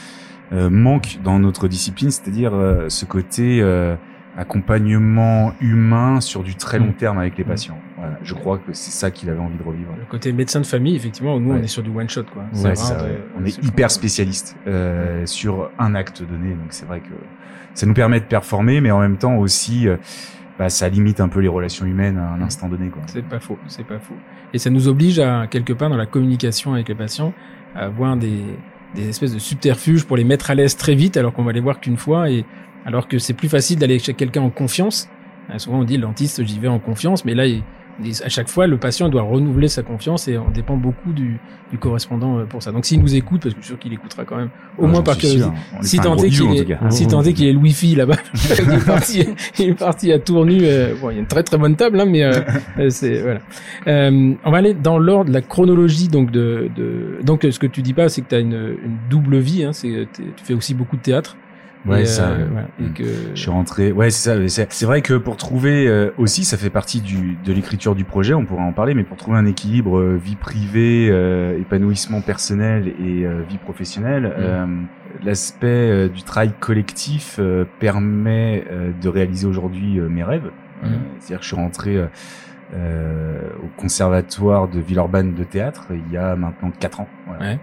manque 0.52 1.18
dans 1.24 1.38
notre 1.38 1.68
discipline, 1.68 2.10
c'est-à-dire 2.10 2.54
euh, 2.54 2.88
ce 2.88 3.04
côté 3.04 3.60
euh, 3.62 3.96
accompagnement 4.38 5.52
humain 5.60 6.20
sur 6.20 6.42
du 6.42 6.54
très 6.54 6.78
long 6.78 6.86
Mm. 6.88 6.94
terme 6.94 7.18
avec 7.18 7.36
les 7.38 7.44
Mm. 7.44 7.48
patients. 7.48 7.78
Voilà, 7.96 8.18
je 8.22 8.34
crois 8.34 8.58
que 8.58 8.72
c'est 8.72 8.90
ça 8.90 9.10
qu'il 9.10 9.28
avait 9.30 9.40
envie 9.40 9.56
de 9.58 9.62
revivre. 9.62 9.90
Le 9.98 10.04
côté 10.04 10.32
médecin 10.32 10.60
de 10.60 10.66
famille, 10.66 10.94
effectivement, 10.96 11.38
nous, 11.40 11.52
on 11.52 11.56
est 11.62 11.66
sur 11.66 11.82
du 11.82 11.90
one 11.90 12.08
shot, 12.08 12.24
quoi. 12.32 12.44
Ouais, 12.62 12.74
ça, 12.76 12.96
de-. 13.02 13.18
On 13.40 13.44
est 13.44 13.62
hyper 13.64 13.90
spécialiste 13.90 14.56
euh, 14.66 15.24
sur 15.26 15.70
un 15.78 15.94
acte 15.94 16.22
donné, 16.22 16.50
donc 16.50 16.68
c'est 16.70 16.86
vrai 16.86 17.00
que 17.00 17.14
ça 17.74 17.86
nous 17.86 17.94
permet 17.94 18.20
de 18.20 18.24
performer, 18.26 18.80
mais 18.80 18.90
en 18.90 19.00
même 19.00 19.16
temps 19.16 19.36
aussi, 19.36 19.88
euh, 19.88 19.96
bah, 20.58 20.68
ça 20.68 20.88
limite 20.88 21.20
un 21.20 21.28
peu 21.28 21.40
les 21.40 21.48
relations 21.48 21.84
humaines 21.86 22.18
à 22.18 22.30
un 22.32 22.40
instant 22.42 22.68
donné. 22.68 22.88
Quoi. 22.88 23.02
C'est 23.06 23.24
pas 23.24 23.40
faux, 23.40 23.58
c'est 23.66 23.86
pas 23.86 23.98
faux. 23.98 24.14
Et 24.54 24.58
ça 24.58 24.70
nous 24.70 24.88
oblige 24.88 25.18
à, 25.18 25.46
quelque 25.46 25.72
part, 25.72 25.90
dans 25.90 25.96
la 25.96 26.06
communication 26.06 26.74
avec 26.74 26.88
les 26.88 26.94
patients, 26.94 27.32
à 27.74 27.86
avoir 27.86 28.16
des, 28.16 28.40
des 28.94 29.08
espèces 29.08 29.34
de 29.34 29.38
subterfuges 29.38 30.04
pour 30.04 30.16
les 30.16 30.24
mettre 30.24 30.50
à 30.50 30.54
l'aise 30.54 30.76
très 30.76 30.94
vite, 30.94 31.16
alors 31.16 31.32
qu'on 31.32 31.44
va 31.44 31.52
les 31.52 31.60
voir 31.60 31.80
qu'une 31.80 31.96
fois, 31.96 32.30
et 32.30 32.44
alors 32.84 33.08
que 33.08 33.18
c'est 33.18 33.34
plus 33.34 33.48
facile 33.48 33.78
d'aller 33.78 33.98
chez 33.98 34.14
quelqu'un 34.14 34.42
en 34.42 34.50
confiance. 34.50 35.08
Euh, 35.50 35.58
souvent, 35.58 35.80
on 35.80 35.84
dit, 35.84 35.96
le 35.96 36.02
dentiste, 36.02 36.44
j'y 36.44 36.58
vais 36.58 36.68
en 36.68 36.78
confiance, 36.78 37.24
mais 37.24 37.34
là, 37.34 37.44
il- 38.04 38.22
à 38.24 38.28
chaque 38.28 38.48
fois, 38.48 38.66
le 38.66 38.76
patient 38.76 39.08
doit 39.08 39.22
renouveler 39.22 39.68
sa 39.68 39.82
confiance 39.82 40.28
et 40.28 40.36
on 40.38 40.50
dépend 40.50 40.76
beaucoup 40.76 41.12
du, 41.12 41.38
du 41.70 41.78
correspondant 41.78 42.38
euh, 42.38 42.44
pour 42.44 42.62
ça. 42.62 42.72
Donc, 42.72 42.84
s'il 42.84 43.00
nous 43.00 43.14
écoute, 43.14 43.42
parce 43.42 43.54
que 43.54 43.60
je 43.60 43.64
suis 43.66 43.72
sûr 43.74 43.78
qu'il 43.78 43.92
écoutera 43.92 44.24
quand 44.24 44.36
même, 44.36 44.50
au 44.78 44.86
moins 44.86 45.02
par 45.02 45.16
curiosité, 45.16 45.50
lui 45.80 45.86
si 45.88 45.98
tant 45.98 46.16
est 46.16 46.28
qu'il 46.28 46.56
est, 46.58 46.90
si 46.90 47.06
tant 47.06 47.22
est 47.22 47.32
qu'il 47.32 47.46
est 47.46 47.52
le 47.52 47.58
wifi 47.58 47.94
là-bas, 47.94 48.16
il 48.34 48.74
est 48.74 48.86
parti, 48.86 49.24
il 49.58 49.68
est 49.70 49.74
parti 49.74 50.12
à 50.12 50.18
Tournu. 50.18 50.58
euh, 50.62 50.94
bon, 51.00 51.10
il 51.10 51.14
y 51.14 51.16
a 51.16 51.20
une 51.20 51.26
très 51.26 51.42
très 51.42 51.58
bonne 51.58 51.76
table, 51.76 51.98
hein, 52.00 52.06
mais 52.06 52.22
euh, 52.24 52.32
euh, 52.78 52.90
c'est 52.90 53.20
voilà. 53.22 53.40
Euh, 53.86 54.34
on 54.44 54.50
va 54.50 54.58
aller 54.58 54.74
dans 54.74 54.98
l'ordre, 54.98 55.30
la 55.32 55.40
chronologie 55.42 56.08
donc 56.08 56.30
de, 56.30 56.68
de 56.76 57.18
donc 57.24 57.46
ce 57.50 57.58
que 57.58 57.66
tu 57.66 57.82
dis 57.82 57.94
pas, 57.94 58.08
c'est 58.08 58.22
que 58.22 58.28
tu 58.28 58.34
as 58.34 58.40
une, 58.40 58.76
une 58.84 58.96
double 59.10 59.38
vie. 59.38 59.64
Hein, 59.64 59.72
c'est 59.72 60.06
tu 60.16 60.22
fais 60.44 60.54
aussi 60.54 60.74
beaucoup 60.74 60.96
de 60.96 61.02
théâtre. 61.02 61.36
Ouais, 61.86 62.02
et, 62.02 62.06
ça. 62.06 62.28
euh, 62.30 62.38
ouais. 62.38 62.48
voilà, 62.50 62.68
et 62.80 62.82
Mm. 62.84 62.92
que 62.94 63.04
Je 63.34 63.40
suis 63.40 63.50
rentré. 63.50 63.92
Ouais, 63.92 64.10
c'est 64.10 64.48
ça. 64.48 64.66
C'est 64.70 64.86
vrai 64.86 65.02
que 65.02 65.14
pour 65.14 65.36
trouver 65.36 65.86
euh, 65.88 66.10
aussi, 66.18 66.44
ça 66.44 66.56
fait 66.56 66.70
partie 66.70 67.00
du 67.00 67.36
de 67.44 67.52
l'écriture 67.52 67.94
du 67.94 68.04
projet. 68.04 68.34
On 68.34 68.44
pourra 68.44 68.62
en 68.62 68.72
parler, 68.72 68.94
mais 68.94 69.04
pour 69.04 69.16
trouver 69.16 69.38
un 69.38 69.46
équilibre 69.46 69.98
euh, 69.98 70.16
vie 70.22 70.36
privée, 70.36 71.08
euh, 71.10 71.58
épanouissement 71.58 72.20
personnel 72.20 72.88
et 72.88 73.24
euh, 73.24 73.42
vie 73.48 73.58
professionnelle, 73.58 74.32
euh, 74.38 74.66
l'aspect 75.24 76.08
du 76.08 76.22
travail 76.22 76.52
collectif 76.60 77.36
euh, 77.38 77.64
permet 77.80 78.64
euh, 78.70 78.90
de 79.00 79.08
réaliser 79.08 79.46
aujourd'hui 79.46 79.98
euh, 79.98 80.08
mes 80.08 80.22
rêves. 80.24 80.50
Mhm. 80.82 80.90
C'est-à-dire 81.18 81.38
que 81.38 81.42
je 81.44 81.48
suis 81.48 81.56
rentré 81.56 81.96
euh, 81.96 82.06
euh, 82.74 83.40
au 83.62 83.68
conservatoire 83.80 84.68
de 84.68 84.80
Villeurbanne 84.80 85.34
de 85.34 85.44
théâtre 85.44 85.86
il 85.90 86.12
y 86.12 86.16
a 86.16 86.34
maintenant 86.36 86.70
quatre 86.78 87.00
ans. 87.00 87.08
Voilà. 87.26 87.42
Ouais. 87.52 87.58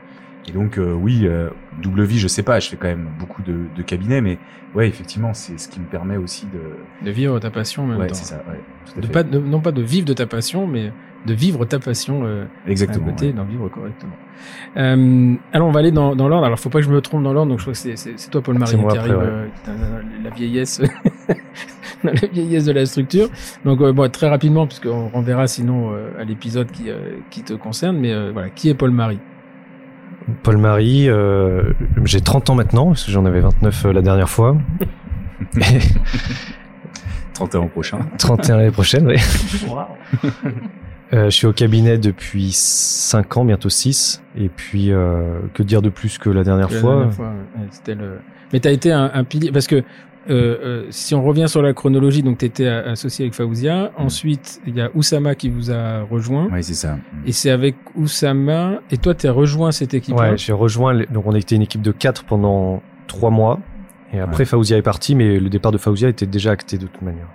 Et 0.48 0.52
donc 0.52 0.78
euh, 0.78 0.94
oui, 0.94 1.22
euh, 1.24 1.50
double 1.82 2.04
vie, 2.04 2.20
je 2.20 2.28
sais 2.28 2.44
pas, 2.44 2.60
je 2.60 2.70
fais 2.70 2.76
quand 2.76 2.88
même 2.90 3.08
beaucoup 3.18 3.42
de, 3.44 3.62
de 3.76 3.82
cabinets, 3.82 4.20
mais 4.22 4.38
ouais, 4.76 4.88
effectivement, 4.88 5.34
c'est 5.34 5.58
ce 5.58 5.70
qui 5.70 5.80
me 5.80 5.86
permet 5.86 6.18
aussi 6.18 6.46
de. 6.48 7.06
de 7.06 7.12
vivre 7.12 7.40
ta 7.40 7.50
passion 7.50 7.84
en 7.84 7.88
même 7.88 8.00
Ouais, 8.00 8.08
c'est 8.12 8.26
ça. 8.26 8.44
Ouais, 8.50 8.60
tout 8.86 8.98
à 8.98 9.02
De 9.02 9.08
fait. 9.08 9.14
pas, 9.14 9.24
de- 9.24 9.40
non 9.40 9.62
pas 9.62 9.72
de 9.72 9.82
vivre 9.82 10.06
de 10.06 10.14
ta 10.14 10.26
passion, 10.26 10.68
mais 10.68 10.92
de 11.26 11.34
vivre 11.34 11.64
ta 11.64 11.80
passion 11.80 12.24
euh, 12.26 12.44
Exactement. 12.68 13.08
à 13.08 13.10
côté, 13.12 13.28
ouais. 13.28 13.32
d'en 13.34 13.46
vivre 13.46 13.70
correctement. 13.70 14.12
Euh, 14.76 15.36
alors 15.54 15.70
on 15.70 15.72
va 15.72 15.80
aller 15.80 15.92
dans, 15.92 16.14
dans 16.18 16.28
l'ordre. 16.28 16.46
Alors 16.46 16.60
faut 16.60 16.70
pas 16.70 16.80
que 16.80 16.86
je 16.86 16.92
me 16.92 17.00
trompe 17.00 17.24
dans 17.24 17.32
l'ordre. 17.32 17.50
Donc 17.52 17.60
je 17.60 17.64
crois 17.64 17.72
que 17.74 17.80
c'est, 17.80 17.96
c'est, 17.96 18.14
c'est 18.20 18.30
toi 18.30 18.42
Paul 18.42 18.58
Marie 18.58 18.72
C'est 18.72 18.78
moi 18.78 18.92
qui 18.92 18.98
après, 18.98 19.12
arrive 19.12 19.24
ouais. 19.24 19.48
euh, 19.70 20.02
la 20.24 20.30
vieillesse, 20.32 20.82
la 22.04 22.12
vieillesse 22.12 22.66
de 22.66 22.74
la 22.74 22.86
structure. 22.86 23.30
Donc 23.64 23.80
euh, 23.80 23.94
bon 23.94 24.12
très 24.12 24.28
rapidement 24.28 24.68
puisqu'on 24.68 25.08
renverra 25.08 25.48
sinon 25.48 25.94
euh, 25.94 26.10
à 26.20 26.26
l'épisode 26.26 26.70
qui 26.72 26.90
euh, 26.90 27.18
qui 27.30 27.44
te 27.44 27.54
concerne. 27.54 27.98
Mais 27.98 28.12
euh, 28.12 28.32
voilà, 28.34 28.50
qui 28.50 28.68
est 28.70 28.74
Paul 28.74 28.92
Marie 28.92 29.20
Paul 30.44 30.58
Marie, 30.58 31.10
euh, 31.10 31.74
j'ai 32.06 32.22
30 32.22 32.50
ans 32.50 32.56
maintenant, 32.56 32.88
parce 32.88 33.04
que 33.04 33.12
j'en 33.12 33.26
avais 33.26 33.42
29 33.42 33.86
euh, 33.86 33.94
la 33.94 34.02
dernière 34.02 34.30
fois. 34.30 34.58
Et 35.58 35.80
31 37.34 37.68
prochain. 37.68 38.00
31 38.18 38.58
l'année 38.58 38.72
prochaine, 38.72 39.08
oui. 39.08 39.18
Euh, 41.14 41.26
je 41.26 41.30
suis 41.30 41.46
au 41.46 41.54
cabinet 41.54 42.00
depuis 42.00 42.52
5 42.54 43.38
ans, 43.38 43.46
bientôt 43.46 43.70
6. 43.70 44.24
Et 44.36 44.50
puis, 44.50 44.92
euh, 44.92 45.40
que 45.54 45.62
dire 45.62 45.84
de 45.84 45.90
plus 45.90 46.18
que 46.18 46.30
la 46.30 46.44
dernière 46.44 46.72
La 46.72 46.80
fois 46.80 46.96
dernière 46.96 47.14
fois, 47.14 47.28
ouais. 47.28 47.68
C'était 47.70 47.94
le... 47.94 48.20
Mais 48.52 48.60
t'as 48.60 48.72
été 48.72 48.92
un, 48.92 49.12
un 49.14 49.24
pilier 49.24 49.52
parce 49.52 49.68
que 49.68 49.84
euh, 50.30 50.58
euh, 50.64 50.86
si 50.90 51.14
on 51.16 51.24
revient 51.24 51.46
sur 51.48 51.62
la 51.62 51.74
chronologie, 51.74 52.24
donc 52.24 52.38
t'étais 52.38 52.68
a- 52.68 52.80
associé 52.92 53.26
avec 53.26 53.34
Faouzia. 53.34 53.92
Ensuite, 53.98 54.62
il 54.66 54.76
y 54.76 54.82
a 54.82 54.90
Oussama 54.96 55.36
qui 55.36 55.50
vous 55.50 55.72
a 55.72 56.02
rejoint. 56.04 56.48
Oui, 56.52 56.64
c'est 56.64 56.74
ça. 56.74 56.98
Et 57.26 57.32
c'est 57.32 57.50
avec 57.50 57.76
Oussama 57.96 58.80
et 58.92 58.98
toi 58.98 59.14
t'as 59.14 59.32
rejoint 59.32 59.72
cette 59.72 59.94
équipe. 59.94 60.16
Ouais, 60.18 60.38
j'ai 60.38 60.54
rejoint. 60.54 60.94
les- 60.94 61.06
Donc, 61.08 61.26
on 61.28 61.34
était 61.36 61.56
une 61.56 61.62
équipe 61.62 61.82
de 61.82 61.92
4 61.92 62.24
pendant 62.26 62.82
3 63.08 63.30
mois. 63.32 63.60
Et 64.14 64.20
après, 64.20 64.40
Ouais. 64.42 64.46
Faouzia 64.46 64.78
est 64.78 64.82
parti, 64.84 65.16
mais 65.16 65.40
le 65.40 65.50
départ 65.50 65.72
de 65.72 65.78
Faouzia 65.78 66.08
était 66.10 66.26
déjà 66.28 66.52
acté 66.52 66.78
de 66.78 66.86
toute 66.88 67.02
manière. 67.02 67.28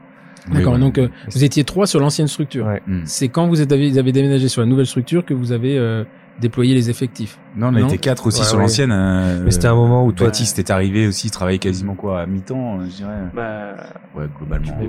D'accord. 0.52 0.74
Oui, 0.74 0.80
Donc 0.80 0.96
euh, 0.98 1.08
vous 1.30 1.44
étiez 1.44 1.64
trois 1.64 1.86
sur 1.86 2.00
l'ancienne 2.00 2.28
structure. 2.28 2.66
Ouais. 2.66 2.80
Mm. 2.86 3.00
C'est 3.04 3.28
quand 3.28 3.48
vous 3.48 3.60
avez, 3.60 3.98
avez 3.98 4.12
déménagé 4.12 4.48
sur 4.48 4.62
la 4.62 4.66
nouvelle 4.66 4.86
structure 4.86 5.24
que 5.24 5.34
vous 5.34 5.52
avez 5.52 5.76
euh, 5.76 6.04
déployé 6.40 6.74
les 6.74 6.90
effectifs. 6.90 7.38
Non, 7.56 7.68
on 7.68 7.72
Non 7.72 7.86
était 7.88 7.98
quatre 7.98 8.26
aussi 8.26 8.40
Ouais, 8.40 8.46
sur 8.46 8.56
ouais. 8.56 8.62
l'ancienne. 8.62 8.92
euh, 8.92 9.42
Mais 9.44 9.50
c'était 9.50 9.66
un 9.68 9.74
moment 9.74 10.04
où 10.06 10.12
toi- 10.12 10.26
Baptiste 10.28 10.58
est 10.58 10.70
arrivé 10.70 11.06
aussi, 11.08 11.26
il 11.28 11.30
travaillait 11.30 11.58
quasiment 11.58 11.94
quoi 11.94 12.20
à 12.20 12.26
mi-temps, 12.26 12.78
euh, 12.80 12.84
je 12.90 12.96
dirais. 12.96 13.10
Bah, 13.34 13.74
Ouais, 14.16 14.26
globalement. 14.38 14.78
ouais. 14.80 14.88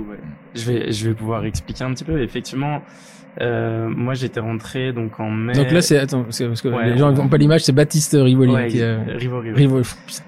je 0.54 0.70
vais, 0.70 0.92
je 0.92 1.08
vais 1.08 1.14
pouvoir 1.14 1.44
expliquer 1.44 1.84
un 1.84 1.92
petit 1.92 2.04
peu. 2.04 2.20
Effectivement, 2.22 2.82
euh, 3.40 3.88
moi 3.88 4.14
j'étais 4.14 4.40
rentré 4.40 4.92
donc 4.92 5.18
en 5.20 5.30
mai. 5.30 5.52
Donc 5.54 5.70
là 5.70 5.80
c'est 5.82 5.98
attends 5.98 6.22
parce 6.24 6.38
que, 6.38 6.44
parce 6.44 6.62
que 6.62 6.68
Ouais, 6.68 6.90
les 6.90 6.98
gens 6.98 7.12
n'ont 7.12 7.28
pas 7.28 7.36
l'image, 7.36 7.62
c'est 7.62 7.72
Baptiste 7.72 8.16
Rivoli 8.18 8.52
ouais, 8.52 8.66
qui 8.68 8.78
est. 8.80 8.96
Rivo, 9.16 9.40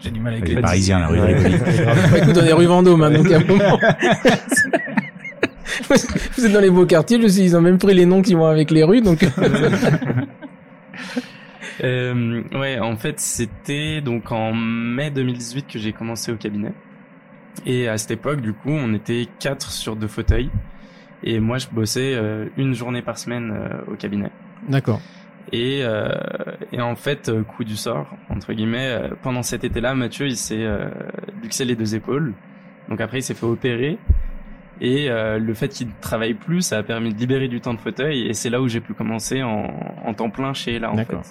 J'ai 0.01 0.11
du 0.11 0.21
mal 0.21 0.35
avec 0.35 0.49
Les 0.49 0.55
les. 0.57 0.61
Parisiens, 0.61 1.01
la 1.01 1.09
rue. 1.09 1.19
Rivoli. 1.21 1.55
Bah, 1.85 2.19
écoute, 2.19 2.39
on 2.41 2.45
est 2.45 2.53
rue 2.53 2.67
Vendôme, 2.67 3.03
hein, 3.03 3.11
donc 3.11 3.31
à 3.31 3.37
un 3.39 3.45
moment. 3.45 3.79
Vous 6.37 6.47
êtes 6.47 6.53
dans 6.53 6.61
les 6.61 6.71
beaux 6.71 6.87
quartiers, 6.87 7.21
je 7.21 7.29
sais, 7.29 7.41
ils 7.43 7.57
ont 7.57 7.61
même 7.61 7.79
pris 7.79 7.95
les 7.95 8.07
noms 8.07 8.23
qui 8.23 8.35
vont 8.35 8.47
avec 8.47 8.71
les 8.71 8.85
rues, 8.85 9.01
donc. 9.01 9.25
Euh, 11.83 12.43
ouais, 12.53 12.79
en 12.81 12.97
fait, 12.97 13.19
c'était 13.21 14.01
donc 14.01 14.31
en 14.33 14.53
mai 14.53 15.11
2018 15.11 15.69
que 15.69 15.79
j'ai 15.79 15.93
commencé 15.93 16.33
au 16.33 16.37
cabinet. 16.37 16.73
Et 17.67 17.89
à 17.89 17.99
cette 17.99 18.13
époque, 18.13 18.41
du 18.41 18.53
coup, 18.53 18.71
on 18.71 18.93
était 18.95 19.29
quatre 19.39 19.71
sur 19.71 19.97
deux 19.97 20.09
fauteuils. 20.09 20.51
Et 21.23 21.39
moi, 21.41 21.59
je 21.59 21.69
bossais 21.69 22.15
euh, 22.15 22.47
une 22.57 22.75
journée 22.75 23.03
par 23.03 23.19
semaine 23.19 23.53
euh, 23.55 23.93
au 23.93 23.95
cabinet. 23.95 24.31
D'accord. 24.69 25.01
Et, 25.53 25.81
euh, 25.83 26.09
et 26.73 26.81
en 26.81 26.97
fait, 26.97 27.31
coup 27.43 27.65
du 27.65 27.77
sort, 27.77 28.07
entre 28.29 28.53
guillemets, 28.53 29.11
pendant 29.23 29.43
cet 29.43 29.65
été-là, 29.65 29.95
Mathieu, 29.95 30.27
il 30.27 30.37
s'est 30.37 30.67
luxé 31.43 31.65
les 31.65 31.77
deux 31.77 31.95
épaules. 31.95 32.33
Donc 32.89 33.01
après, 33.01 33.19
il 33.19 33.23
s'est 33.23 33.35
fait 33.35 33.47
opérer. 33.47 33.99
Et 34.85 35.09
euh, 35.09 35.39
le 35.39 35.55
fait 35.55 35.69
qu'il 35.69 35.87
travaille 36.01 36.35
plus, 36.35 36.61
ça 36.63 36.79
a 36.79 36.83
permis 36.83 37.15
de 37.15 37.19
libérer 37.19 37.47
du 37.47 37.61
temps 37.61 37.73
de 37.73 37.79
fauteuil. 37.79 38.27
Et 38.27 38.35
c'est 38.35 38.51
là 38.51 38.61
où 38.61 38.67
j'ai 38.67 38.81
pu 38.81 38.95
commencer 38.95 39.41
en, 39.43 39.69
en 40.05 40.13
temps 40.13 40.29
plein 40.29 40.53
chez 40.55 40.81
là, 40.81 40.91
en 40.91 40.97
fait. 40.97 41.05
D'accord. 41.05 41.23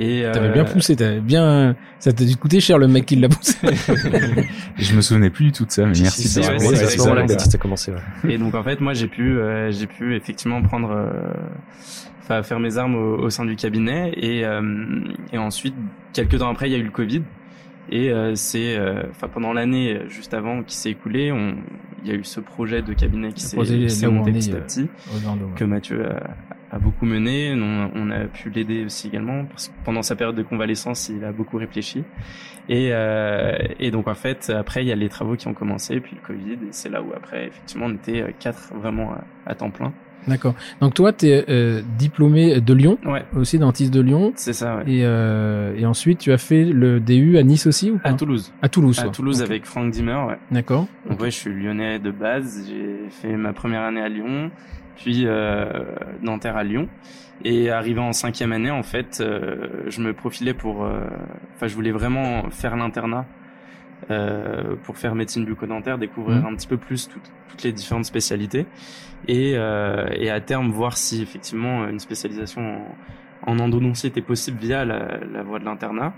Et 0.00 0.22
T'avais 0.32 0.48
euh, 0.48 0.52
bien 0.52 0.64
poussé, 0.64 0.96
t'avais 0.96 1.20
bien. 1.20 1.74
Ça 1.98 2.12
t'a 2.12 2.24
dû 2.24 2.36
coûter 2.36 2.60
cher 2.60 2.78
le 2.78 2.86
mec 2.88 3.04
qui 3.04 3.16
l'a 3.16 3.28
poussé. 3.28 3.54
Je 4.78 4.94
me 4.94 5.00
souvenais 5.02 5.28
plus 5.28 5.46
du 5.46 5.52
tout 5.52 5.66
de 5.66 5.70
ça, 5.72 5.84
mais 5.86 5.94
Si, 5.94 6.02
merci 6.02 6.28
si, 6.28 6.38
ouais, 6.38 6.44
ça, 6.44 6.58
c'est 6.58 6.66
à 6.84 6.88
c'est 6.88 6.96
ce 6.96 6.98
moment-là 7.02 7.20
ça. 7.22 7.26
que 7.26 7.32
Baptiste 7.32 7.54
a 7.54 7.58
commencé. 7.58 7.92
ouais. 7.92 8.32
Et 8.32 8.38
donc 8.38 8.54
en 8.54 8.62
fait, 8.62 8.80
moi 8.80 8.94
j'ai 8.94 9.08
pu, 9.08 9.38
euh, 9.38 9.70
j'ai 9.72 9.86
pu 9.88 10.14
effectivement 10.16 10.62
prendre, 10.62 10.90
euh, 10.92 11.10
enfin 12.22 12.42
faire 12.44 12.60
mes 12.60 12.78
armes 12.78 12.94
au, 12.94 13.16
au 13.18 13.30
sein 13.30 13.44
du 13.44 13.56
cabinet 13.56 14.12
et 14.16 14.44
euh, 14.44 14.62
et 15.32 15.38
ensuite 15.38 15.74
quelques 16.12 16.38
temps 16.38 16.48
après 16.50 16.68
il 16.68 16.72
y 16.72 16.76
a 16.76 16.78
eu 16.78 16.84
le 16.84 16.90
Covid 16.90 17.22
et 17.90 18.10
euh, 18.10 18.34
c'est, 18.34 18.76
euh, 18.78 19.02
enfin 19.10 19.28
pendant 19.28 19.52
l'année 19.52 19.94
euh, 19.94 20.08
juste 20.08 20.34
avant 20.34 20.62
qui 20.62 20.76
s'est 20.76 20.90
écoulée, 20.90 21.32
on, 21.32 21.56
il 22.02 22.08
y 22.08 22.12
a 22.12 22.14
eu 22.14 22.24
ce 22.24 22.40
projet 22.40 22.82
de 22.82 22.92
cabinet 22.92 23.32
qui 23.32 23.42
s'est 23.42 23.56
monté 23.56 24.32
petit 24.32 24.52
euh, 24.52 24.56
à 24.56 24.60
petit 24.60 24.88
Rue 25.12 25.20
Vendôme. 25.20 25.54
que 25.54 25.64
Mathieu 25.64 26.06
a, 26.06 26.36
a 26.70 26.78
beaucoup 26.78 27.06
mené. 27.06 27.54
On, 27.54 27.90
on 27.94 28.10
a 28.10 28.24
pu 28.24 28.50
l'aider 28.50 28.84
aussi 28.84 29.08
également 29.08 29.44
parce 29.46 29.68
que 29.68 29.74
pendant 29.84 30.02
sa 30.02 30.16
période 30.16 30.36
de 30.36 30.42
convalescence, 30.42 31.08
il 31.08 31.24
a 31.24 31.32
beaucoup 31.32 31.56
réfléchi. 31.56 32.04
Et, 32.68 32.90
euh, 32.92 33.56
et 33.80 33.90
donc 33.90 34.08
en 34.08 34.14
fait, 34.14 34.50
après, 34.50 34.84
il 34.84 34.88
y 34.88 34.92
a 34.92 34.96
les 34.96 35.08
travaux 35.08 35.36
qui 35.36 35.48
ont 35.48 35.54
commencé, 35.54 35.98
puis 36.00 36.16
le 36.16 36.26
Covid, 36.26 36.52
et 36.52 36.72
c'est 36.72 36.90
là 36.90 37.02
où 37.02 37.12
après, 37.16 37.46
effectivement, 37.46 37.86
on 37.86 37.94
était 37.94 38.20
euh, 38.22 38.30
quatre 38.38 38.74
vraiment 38.74 39.12
à, 39.12 39.24
à 39.46 39.54
temps 39.54 39.70
plein. 39.70 39.94
D'accord. 40.26 40.54
Donc 40.80 40.94
toi, 40.94 41.12
t'es 41.12 41.44
euh, 41.48 41.80
diplômé 41.98 42.60
de 42.60 42.74
Lyon, 42.74 42.98
Ouais, 43.06 43.24
aussi 43.36 43.58
dentiste 43.58 43.92
de 43.94 44.00
Lyon. 44.00 44.32
c'est 44.36 44.52
ça. 44.52 44.76
Ouais. 44.78 44.82
Et, 44.86 45.00
euh, 45.04 45.74
et 45.76 45.86
ensuite, 45.86 46.18
tu 46.18 46.32
as 46.32 46.38
fait 46.38 46.64
le 46.64 47.00
DU 47.00 47.38
à 47.38 47.42
Nice 47.42 47.66
aussi 47.66 47.90
ou 47.90 47.98
pas? 47.98 48.10
À 48.10 48.12
Toulouse. 48.14 48.52
À 48.60 48.68
Toulouse. 48.68 48.98
À. 49.00 49.08
Toulouse 49.08 49.40
avec 49.42 49.64
Franck 49.64 49.90
Dimmer, 49.90 50.18
ouais. 50.28 50.38
D'accord. 50.50 50.86
Donc 51.08 51.20
ouais, 51.20 51.30
je 51.30 51.36
suis 51.36 51.50
lyonnais 51.52 51.98
de 51.98 52.10
base. 52.10 52.66
J'ai 52.68 53.08
fait 53.10 53.36
ma 53.36 53.52
première 53.52 53.82
année 53.82 54.02
à 54.02 54.08
Lyon, 54.08 54.50
puis 54.96 55.22
euh, 55.26 55.66
Nanterre 56.22 56.56
à 56.56 56.64
Lyon. 56.64 56.88
Et 57.44 57.70
arrivé 57.70 58.00
en 58.00 58.12
cinquième 58.12 58.50
année, 58.52 58.70
en 58.72 58.82
fait, 58.82 59.18
euh, 59.20 59.68
je 59.86 60.00
me 60.00 60.12
profilais 60.12 60.54
pour... 60.54 60.80
Enfin, 60.80 61.68
je 61.68 61.74
voulais 61.74 61.92
vraiment 61.92 62.50
faire 62.50 62.76
l'internat 62.76 63.26
euh, 64.10 64.74
pour 64.84 64.96
faire 64.98 65.14
médecine 65.14 65.44
bucco-dentaire, 65.44 65.98
découvrir 65.98 66.38
Mhm. 66.38 66.46
un 66.46 66.54
petit 66.56 66.66
peu 66.68 66.76
plus 66.76 67.08
toutes, 67.08 67.30
toutes 67.48 67.62
les 67.62 67.72
différentes 67.72 68.04
spécialités. 68.04 68.66
Et, 69.26 69.54
euh, 69.56 70.06
et 70.12 70.30
à 70.30 70.40
terme, 70.40 70.70
voir 70.70 70.96
si 70.96 71.20
effectivement 71.22 71.88
une 71.88 71.98
spécialisation 71.98 72.86
en, 73.44 73.52
en 73.52 73.58
endodontie 73.58 74.06
était 74.06 74.22
possible 74.22 74.58
via 74.60 74.84
la, 74.84 75.18
la 75.32 75.42
voie 75.42 75.58
de 75.58 75.64
l'internat. 75.64 76.14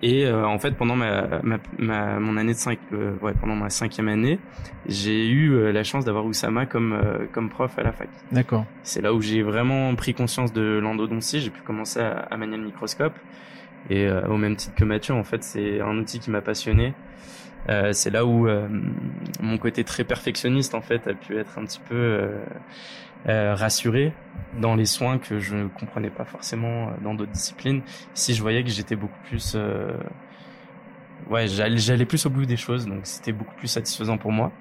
Et 0.00 0.26
euh, 0.26 0.46
en 0.46 0.60
fait, 0.60 0.76
pendant 0.76 0.94
ma, 0.94 1.40
ma, 1.42 1.58
ma- 1.78 2.20
mon 2.20 2.36
année 2.36 2.52
de 2.52 2.58
cinq, 2.58 2.78
ouais, 2.92 3.32
pendant 3.40 3.56
ma 3.56 3.68
cinquième 3.68 4.06
année, 4.06 4.38
j'ai 4.86 5.28
eu 5.28 5.72
la 5.72 5.82
chance 5.82 6.04
d'avoir 6.04 6.24
Oussama 6.24 6.66
comme 6.66 6.96
comme 7.32 7.48
prof 7.48 7.76
à 7.78 7.82
la 7.82 7.90
fac. 7.90 8.08
D'accord. 8.30 8.64
C'est 8.84 9.00
là 9.02 9.12
où 9.12 9.20
j'ai 9.20 9.42
vraiment 9.42 9.92
pris 9.96 10.14
conscience 10.14 10.52
de 10.52 10.78
l'endodontie. 10.80 11.40
J'ai 11.40 11.50
pu 11.50 11.62
commencer 11.62 11.98
à, 11.98 12.12
à 12.30 12.36
manier 12.36 12.56
le 12.58 12.62
microscope. 12.64 13.14
Et 13.90 14.06
euh, 14.06 14.26
au 14.28 14.36
même 14.36 14.56
titre 14.56 14.74
que 14.74 14.84
Mathieu, 14.84 15.14
en 15.14 15.24
fait, 15.24 15.42
c'est 15.42 15.80
un 15.80 15.96
outil 15.98 16.20
qui 16.20 16.30
m'a 16.30 16.40
passionné. 16.40 16.94
Euh, 17.68 17.92
c'est 17.92 18.10
là 18.10 18.24
où 18.24 18.48
euh, 18.48 18.68
mon 19.40 19.58
côté 19.58 19.84
très 19.84 20.04
perfectionniste, 20.04 20.74
en 20.74 20.80
fait, 20.80 21.06
a 21.06 21.14
pu 21.14 21.36
être 21.38 21.58
un 21.58 21.64
petit 21.64 21.80
peu 21.88 22.30
rassuré 23.26 24.12
dans 24.60 24.74
les 24.74 24.86
soins 24.86 25.18
que 25.18 25.38
je 25.38 25.56
ne 25.56 25.68
comprenais 25.68 26.08
pas 26.10 26.24
forcément 26.24 26.92
dans 27.02 27.14
d'autres 27.14 27.32
disciplines. 27.32 27.82
Si 28.14 28.32
je 28.34 28.40
voyais 28.40 28.62
que 28.62 28.70
j'étais 28.70 28.96
beaucoup 28.96 29.18
plus, 29.24 29.56
ouais, 31.28 31.46
j'allais, 31.48 31.78
j'allais 31.78 32.06
plus 32.06 32.24
au 32.26 32.30
bout 32.30 32.46
des 32.46 32.56
choses, 32.56 32.86
donc 32.86 33.00
c'était 33.02 33.32
beaucoup 33.32 33.54
plus 33.56 33.68
satisfaisant 33.68 34.16
pour 34.16 34.32
moi. 34.32 34.52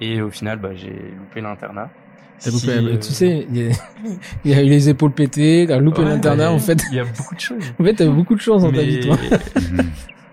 Et 0.00 0.22
au 0.22 0.30
final, 0.30 0.58
bah, 0.58 0.74
j'ai 0.74 1.12
loupé 1.18 1.40
l'internat. 1.40 1.90
Si, 2.38 2.70
euh, 2.70 2.96
tu 2.96 3.12
sais, 3.12 3.46
il 3.50 3.56
y, 3.56 3.68
a, 3.68 3.72
il 4.44 4.50
y 4.50 4.54
a 4.54 4.62
eu 4.62 4.68
les 4.68 4.88
épaules 4.88 5.12
pétées, 5.12 5.66
t'as 5.68 5.78
loupé 5.78 6.02
Ouais, 6.02 6.08
l'internat, 6.08 6.52
en 6.52 6.58
fait. 6.58 6.80
Il 6.90 6.96
y 6.96 7.00
a 7.00 7.04
beaucoup 7.04 7.34
de 7.34 7.40
choses. 7.40 7.64
En 7.78 7.84
fait, 7.84 7.94
t'as 7.94 8.06
beaucoup 8.08 8.34
de 8.34 8.40
chance 8.40 8.62
dans 8.62 8.72
ta 8.72 8.82
vie, 8.82 9.00
toi. 9.00 9.16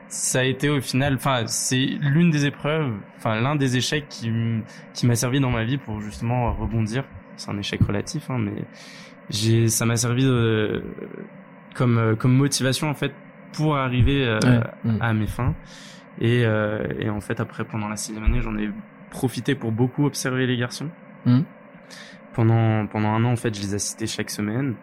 Ça 0.08 0.40
a 0.40 0.44
été 0.44 0.70
au 0.70 0.80
final, 0.80 1.16
enfin, 1.16 1.44
c'est 1.46 1.76
l'une 2.00 2.32
des 2.32 2.46
épreuves, 2.46 2.94
enfin, 3.18 3.42
l'un 3.42 3.58
des 3.58 3.76
échecs 3.76 4.06
qui, 4.08 4.32
qui 4.94 5.06
m'a 5.08 5.16
servi 5.16 5.42
dans 5.42 5.50
ma 5.50 5.66
vie 5.66 5.78
pour 5.78 6.00
justement 6.00 6.54
rebondir. 6.54 7.04
C'est 7.36 7.52
un 7.52 7.58
échec 7.58 7.82
relatif, 7.84 8.30
hein, 8.30 8.38
mais 8.40 8.64
j'ai, 9.30 9.68
ça 9.68 9.86
m'a 9.86 9.98
servi 9.98 10.24
de, 10.24 10.84
comme, 11.74 11.98
euh, 11.98 12.16
comme 12.16 12.34
motivation, 12.34 12.90
en 12.90 12.94
fait, 12.94 13.12
pour 13.52 13.76
arriver 13.76 14.26
euh, 14.26 14.40
Ouais. 14.86 14.92
À 15.02 15.12
mes 15.14 15.28
fins. 15.28 15.54
Et, 16.22 16.44
euh, 16.46 16.88
et 17.00 17.10
en 17.10 17.20
fait, 17.20 17.42
après, 17.42 17.66
pendant 17.66 17.90
la 17.90 17.98
sixième 17.98 18.24
année, 18.24 18.40
j'en 18.42 18.58
ai 18.58 18.70
profité 19.10 19.54
pour 19.54 19.74
beaucoup 19.74 20.06
observer 20.06 20.48
les 20.48 20.56
garçons. 20.56 20.88
Mhm. 21.26 21.44
Pendant, 22.34 22.86
pendant 22.88 23.10
un 23.10 23.24
an, 23.24 23.32
en 23.32 23.36
fait, 23.38 23.56
je 23.56 23.62
les 23.62 23.74
assistais 23.76 24.08
chaque 24.08 24.30
semaine. 24.30 24.76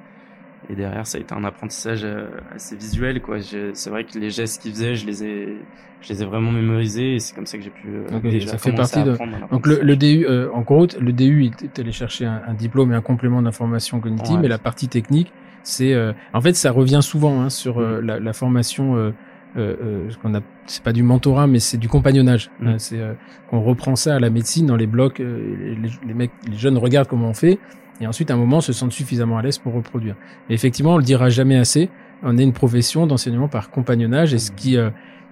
Et 0.71 0.75
derrière, 0.75 1.07
ça 1.07 1.19
a 1.19 1.21
été 1.21 1.35
un 1.35 1.45
apprentissage 1.45 2.03
euh, 2.05 2.29
assez 2.55 2.77
visuel, 2.77 3.21
quoi. 3.21 3.39
C'est 3.75 3.91
vrai 3.91 4.05
que 4.05 4.19
les 4.19 4.31
gestes 4.31 4.63
qu'ils 4.63 4.71
faisaient, 4.73 4.95
je 4.95 5.07
les 5.07 5.25
ai, 5.25 5.57
je 6.01 6.09
les 6.13 6.23
ai 6.23 6.25
vraiment 6.25 6.53
mémorisés 6.53 7.17
et 7.17 7.19
c'est 7.19 7.35
comme 7.35 7.47
ça 7.47 7.59
que 7.59 7.65
j'ai 7.65 7.71
pu 7.71 7.89
euh, 7.89 8.21
déjà 8.21 8.47
ça 8.53 8.59
fait 8.59 8.73
partie 8.73 9.03
de- 9.03 9.17
Donc 9.51 9.67
le, 9.67 9.81
le. 9.83 9.97
DU, 9.97 10.25
euh, 10.25 10.51
en 10.53 10.61
gros, 10.63 10.87
le 10.99 11.13
DU, 11.13 11.45
il 11.45 11.53
est 11.65 11.79
allé 11.81 11.91
chercher 11.93 12.27
un, 12.27 12.43
un 12.47 12.55
diplôme 12.55 12.93
et 12.93 12.95
un 12.95 13.03
complément 13.03 13.43
d'information 13.43 14.01
cognitive, 14.01 14.37
Ouais. 14.37 14.43
mais 14.43 14.49
la 14.49 14.59
partie 14.59 14.89
technique, 14.89 15.33
c'est, 15.65 15.93
euh, 15.95 16.13
en 16.33 16.41
fait, 16.41 16.55
ça 16.55 16.71
revient 16.71 17.01
souvent 17.03 17.43
hein, 17.43 17.51
sur 17.51 17.81
la, 17.81 18.19
la 18.21 18.33
formation. 18.33 19.13
Euh, 19.57 19.77
euh, 19.83 20.11
ce 20.11 20.17
qu'on 20.17 20.35
a, 20.35 20.41
c'est 20.67 20.83
pas 20.83 20.93
du 20.95 21.03
mentorat, 21.03 21.47
mais 21.47 21.59
c'est 21.59 21.77
du 21.77 21.89
compagnonnage. 21.89 22.51
Mm. 22.61 22.67
Euh, 22.69 22.75
c'est 22.79 22.99
euh, 23.01 23.13
qu'on 23.51 23.61
reprend 23.61 23.97
ça 23.97 24.15
à 24.17 24.19
la 24.21 24.31
médecine 24.31 24.65
dans 24.67 24.77
les 24.77 24.87
blocs. 24.87 25.21
euh, 25.21 25.75
les, 25.83 25.91
les- 26.07 26.15
mecs, 26.15 26.31
les 26.51 26.57
jeunes 26.57 26.79
regardent 26.79 27.09
comment 27.09 27.29
on 27.29 27.35
fait, 27.35 27.59
et 28.01 28.07
ensuite 28.07 28.31
à 28.31 28.35
un 28.35 28.39
moment 28.39 28.61
se 28.63 28.73
sentent 28.73 28.93
suffisamment 28.93 29.37
à 29.37 29.43
l'aise 29.43 29.59
pour 29.59 29.75
reproduire. 29.75 30.17
Et 30.49 30.55
effectivement, 30.55 30.95
on 30.95 30.97
le 30.97 31.03
dira 31.05 31.29
jamais 31.29 31.57
assez. 31.57 31.91
On 32.23 32.39
est 32.39 32.43
une 32.45 32.53
profession 32.55 33.07
d'enseignement 33.07 33.49
par 33.49 33.71
compagnonnage, 33.71 34.33
et 34.33 34.39
ce 34.39 34.53
qui 34.53 34.77
euh, 34.79 34.89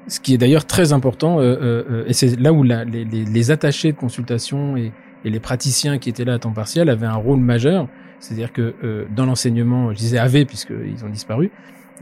ce 0.06 0.20
qui 0.20 0.34
est 0.34 0.38
d'ailleurs 0.38 0.66
très 0.66 0.92
important, 0.92 1.38
euh, 1.38 1.42
euh, 1.42 1.84
euh, 1.90 2.04
et 2.06 2.12
c'est 2.12 2.38
là 2.38 2.52
où 2.52 2.62
la- 2.62 2.84
les, 2.84 3.04
les, 3.04 3.24
les 3.24 3.50
attachés 3.50 3.92
de 3.92 3.96
consultation 3.96 4.76
et, 4.76 4.92
et 5.24 5.30
les 5.30 5.40
praticiens 5.40 5.98
qui 5.98 6.08
étaient 6.10 6.24
là 6.24 6.34
à 6.34 6.38
temps 6.38 6.52
partiel 6.52 6.88
avaient 6.90 7.06
un 7.06 7.14
rôle 7.14 7.40
majeur. 7.40 7.86
C'est-à-dire 8.18 8.52
que 8.52 8.74
euh, 8.84 9.04
dans 9.16 9.24
l'enseignement, 9.24 9.92
je 9.92 9.96
disais 9.98 10.18
AV 10.18 10.44
puisqu'ils 10.44 11.04
ont 11.06 11.08
disparu, 11.08 11.50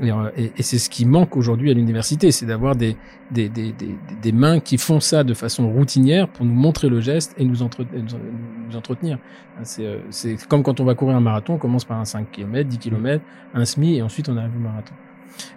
Et, 0.03 0.11
euh, 0.13 0.31
et- 0.37 0.63
c'est 0.63 0.79
ce 0.79 0.89
qui 0.91 1.05
manque 1.07 1.37
aujourd'hui 1.37 1.71
à 1.71 1.75
l'université, 1.75 2.31
c'est 2.31 2.47
d'avoir 2.47 2.77
des, 2.77 2.97
des, 3.31 3.49
des, 3.49 3.73
des, 3.73 3.97
des 4.23 4.33
mains 4.33 4.61
qui 4.61 4.79
font 4.79 5.01
ça 5.01 5.25
de 5.25 5.35
façon 5.35 5.69
routinière 5.71 6.29
pour 6.29 6.45
nous 6.47 6.55
montrer 6.55 6.89
le 6.89 7.01
geste 7.01 7.35
et 7.39 7.45
nous, 7.45 7.63
entre, 7.63 7.81
et 7.83 8.01
nous, 8.03 8.19
nous 8.71 8.77
entretenir. 8.77 9.19
C'est 9.65 9.85
euh, 9.87 9.99
c'est 10.11 10.37
comme 10.47 10.63
quand 10.63 10.79
on 10.81 10.85
va 10.85 10.95
courir 10.95 11.17
un 11.17 11.21
marathon, 11.21 11.55
on 11.55 11.59
commence 11.59 11.85
par 11.85 11.99
un 11.99 12.05
5 12.05 12.31
km, 12.31 12.69
10 12.69 12.79
km, 12.79 13.25
un 13.55 13.65
semi, 13.65 13.97
et 13.97 14.03
ensuite 14.03 14.29
on 14.29 14.37
arrive 14.37 14.55
au 14.57 14.61
marathon. 14.61 14.95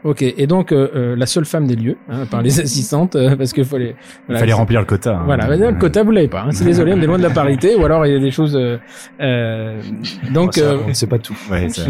Ok, 0.04 0.22
et 0.22 0.48
donc 0.48 0.72
euh, 0.72 0.90
euh, 0.96 1.16
la 1.16 1.26
seule 1.26 1.46
femme 1.46 1.66
des 1.68 1.76
lieux, 1.76 1.98
hein, 2.10 2.26
par 2.30 2.42
les 2.42 2.60
assistantes, 2.62 3.16
euh, 3.16 3.36
parce 3.36 3.54
qu'il 3.54 3.66
fallait... 3.66 3.96
Voilà, 4.28 4.40
fallait 4.40 4.54
remplir 4.54 4.80
le 4.80 4.86
quota. 4.86 5.18
hein. 5.18 5.22
Voilà, 5.26 5.48
bah, 5.48 5.56
le 5.56 5.74
quota 5.80 6.04
vous 6.04 6.12
l'avez 6.12 6.28
pas. 6.28 6.42
Hein, 6.44 6.52
c'est 6.52 6.66
désolé, 6.66 6.94
on 6.94 7.02
est 7.02 7.06
loin 7.06 7.18
de 7.18 7.24
la 7.24 7.30
parité, 7.30 7.76
ou 7.76 7.84
alors 7.86 8.06
il 8.06 8.14
y 8.14 8.16
a 8.16 8.20
des 8.20 8.32
choses. 8.32 8.56
Euh, 8.56 8.78
euh, 9.22 9.82
donc, 10.34 10.54
Ça, 10.56 10.62
euh, 10.62 10.78
on 10.86 10.90
ne 10.90 10.94
sait 10.94 11.08
pas 11.08 11.20
tout. 11.20 11.38
Ouais, 11.50 11.70
ça- 11.70 11.84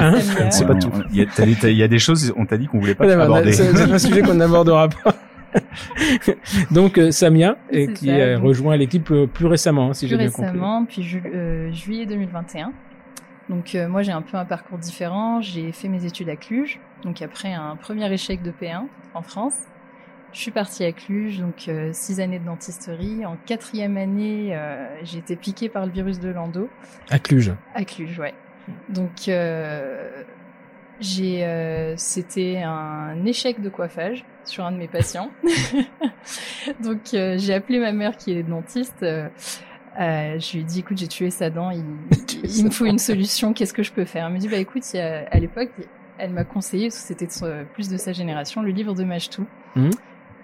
pas 0.65 0.75
tout. 0.75 0.91
Il 1.11 1.17
y 1.17 1.21
a, 1.21 1.25
des- 1.45 1.55
t'as- 1.55 1.69
il 1.69 1.77
y 1.77 1.83
a 1.83 1.87
des 1.87 1.99
choses, 1.99 2.33
on 2.37 2.45
t'a 2.45 2.57
dit 2.57 2.67
qu'on 2.67 2.79
voulait 2.79 2.95
pas 2.95 3.05
Ouais, 3.05 3.15
bah, 3.15 3.23
aborder. 3.23 3.51
C'est 3.53 3.69
un 3.81 3.97
sujet 3.99 4.21
qu'on 4.21 4.35
n'abordera 4.35 4.87
pas. 4.89 5.15
Donc 6.71 6.97
euh, 6.97 7.11
Samia, 7.11 7.57
et 7.71 7.91
qui 7.91 8.05
ça, 8.07 8.13
a 8.15 8.35
donc. 8.35 8.43
rejoint 8.45 8.77
l'équipe 8.77 9.11
euh, 9.11 9.27
plus 9.27 9.47
récemment, 9.47 9.89
hein, 9.89 9.93
si 9.93 10.05
plus 10.05 10.11
j'ai 10.11 10.17
bien 10.17 10.29
compris. 10.29 10.51
récemment, 10.51 10.85
puis 10.85 11.03
ju- 11.03 11.21
euh, 11.33 11.71
juillet 11.73 12.05
2021. 12.05 12.71
Donc 13.51 13.75
euh, 13.75 13.89
moi 13.89 14.01
j'ai 14.01 14.13
un 14.13 14.21
peu 14.21 14.37
un 14.37 14.45
parcours 14.45 14.77
différent. 14.77 15.41
J'ai 15.41 15.73
fait 15.73 15.89
mes 15.89 16.05
études 16.05 16.29
à 16.29 16.37
Cluj. 16.37 16.79
Donc 17.03 17.21
après 17.21 17.53
un 17.53 17.75
premier 17.75 18.11
échec 18.11 18.41
de 18.41 18.49
P1 18.51 18.85
en 19.13 19.21
France, 19.21 19.57
je 20.31 20.39
suis 20.39 20.51
partie 20.51 20.85
à 20.85 20.93
Cluj. 20.93 21.39
Donc 21.39 21.67
euh, 21.67 21.89
six 21.91 22.21
années 22.21 22.39
de 22.39 22.45
dentisterie. 22.45 23.25
En 23.25 23.35
quatrième 23.45 23.97
année, 23.97 24.55
euh, 24.55 24.87
j'ai 25.03 25.17
été 25.17 25.35
piquée 25.35 25.67
par 25.67 25.85
le 25.85 25.91
virus 25.91 26.21
de 26.21 26.29
Lando 26.29 26.69
À 27.09 27.19
Cluj. 27.19 27.51
à 27.75 27.83
Cluj, 27.83 28.17
ouais. 28.19 28.33
Donc 28.87 29.29
j'ai, 31.01 31.93
c'était 31.97 32.61
un 32.63 33.25
échec 33.25 33.59
de 33.59 33.67
coiffage 33.67 34.23
sur 34.45 34.63
un 34.63 34.71
de 34.71 34.77
mes 34.77 34.87
patients. 34.87 35.29
Donc 36.81 37.01
j'ai 37.11 37.53
appelé 37.53 37.79
ma 37.79 37.91
mère 37.91 38.15
qui 38.15 38.31
est 38.31 38.43
dentiste. 38.43 39.03
Euh, 39.99 40.39
je 40.39 40.53
lui 40.53 40.59
ai 40.61 40.63
dit, 40.63 40.79
écoute, 40.79 40.97
j'ai 40.97 41.07
tué 41.07 41.29
sa 41.29 41.49
dent, 41.49 41.69
il, 41.71 41.83
il 42.43 42.65
me 42.65 42.69
faut 42.69 42.85
une 42.85 42.99
solution, 42.99 43.53
qu'est-ce 43.53 43.73
que 43.73 43.83
je 43.83 43.91
peux 43.91 44.05
faire? 44.05 44.27
Elle 44.27 44.33
me 44.33 44.37
dit, 44.39 44.47
bah 44.47 44.57
écoute, 44.57 44.83
il 44.93 44.97
y 44.97 44.99
a- 44.99 45.25
à 45.29 45.39
l'époque, 45.39 45.69
elle 46.17 46.31
m'a 46.31 46.43
conseillé, 46.43 46.89
c'était 46.89 47.27
plus 47.73 47.89
de 47.89 47.97
sa 47.97 48.13
génération, 48.13 48.61
le 48.61 48.71
livre 48.71 48.93
de 48.93 49.03
Machetou. 49.03 49.45
Mhm. 49.75 49.89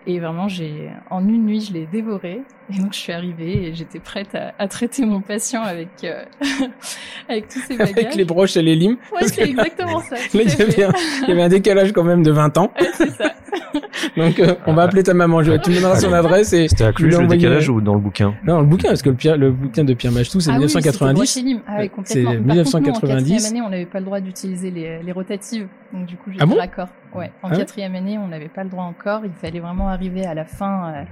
Et 0.10 0.20
vraiment, 0.22 0.48
j'ai, 0.48 0.90
en 1.10 1.28
une 1.28 1.46
nuit, 1.46 1.60
je 1.60 1.74
l'ai 1.74 1.86
dévoré. 1.86 2.42
Et 2.74 2.78
donc, 2.80 2.94
je 2.94 2.98
suis 2.98 3.12
arrivée 3.12 3.68
et 3.68 3.74
j'étais 3.74 4.00
prête 4.00 4.34
à, 4.36 4.54
à 4.58 4.70
traiter 4.70 5.06
mon 5.06 5.20
patient 5.20 5.62
avec, 5.64 5.90
euh, 6.06 6.24
avec 7.30 7.50
tous 7.50 7.60
ses 7.60 7.76
bagages. 7.76 7.92
Avec 8.06 8.16
les 8.16 8.24
broches 8.24 8.56
et 8.56 8.62
les 8.62 8.76
limes. 8.76 8.96
Ouais, 9.14 9.28
c'est 9.28 9.42
exactement 9.50 10.00
ça. 10.02 10.16
Là, 10.16 10.22
il 10.34 10.50
y, 10.50 10.62
avait 10.62 10.84
un, 10.86 10.94
il 11.24 11.28
y 11.28 11.32
avait 11.34 11.42
un 11.44 11.50
décalage 11.50 11.92
quand 11.92 12.06
même 12.06 12.24
de 12.24 12.32
20 12.32 12.58
ans. 12.58 12.72
Ouais, 12.80 12.88
c'est 12.94 13.12
ça. 13.12 13.34
Donc, 14.18 14.40
euh, 14.40 14.56
on 14.66 14.74
va 14.74 14.84
appeler 14.84 15.04
ta 15.04 15.14
maman. 15.14 15.44
Je, 15.44 15.54
tu 15.54 15.70
me 15.72 15.76
donneras 15.76 15.96
son 16.00 16.14
adresse 16.14 16.54
et 16.54 16.68
C'était 16.68 16.86
à 16.86 16.94
Cluj 16.94 17.18
le 17.18 17.28
décalage 17.28 17.70
ou 17.70 17.82
dans 17.82 17.94
le 17.94 18.00
bouquin? 18.00 18.34
Non, 18.46 18.60
le 18.62 18.66
bouquin, 18.66 18.90
parce 18.90 19.02
que 19.02 19.10
le, 19.10 19.16
Pierre- 19.16 19.38
le 19.38 19.52
bouquin 19.52 19.84
de 19.84 19.94
Pierre 19.94 20.12
Machetou, 20.12 20.40
c'est 20.40 20.52
Ah 20.52 20.58
oui, 20.60 20.70
c'était 20.70 20.80
1990. 20.90 21.14
broche 21.16 21.38
et 21.38 21.42
lime. 21.42 21.62
Ah 21.68 21.76
oui, 21.80 21.90
complètement. 21.90 22.06
C'est 22.06 22.24
Par 22.24 22.34
contre, 22.34 22.44
nous, 22.46 22.50
en 22.50 22.54
1990. 22.54 23.10
quatrième 23.32 23.46
année, 23.46 23.62
on 23.66 23.70
n'avait 23.70 23.86
pas 23.86 24.00
le 24.00 24.06
droit 24.06 24.20
d'utiliser 24.20 24.72
les, 24.72 25.02
les 25.04 25.12
rotatives. 25.12 25.68
Donc, 25.94 26.06
du 26.06 26.16
coup, 26.18 26.32
j'ai 26.32 26.38
Ah 26.42 26.46
bon? 26.46 26.56
raccord. 26.58 26.90
Ouais. 27.16 27.32
En 27.44 27.50
Ah 27.52 27.56
quatrième 27.58 27.96
année, 27.96 28.18
on 28.18 28.28
n'avait 28.28 28.50
pas 28.50 28.64
le 28.64 28.70
droit 28.70 28.84
encore. 28.84 29.22
Il 29.26 29.32
fallait 29.32 29.60
vraiment 29.60 29.88
arriver 29.90 30.26
à 30.26 30.34
la 30.34 30.46
fin, 30.46 30.94
euh, 30.94 31.04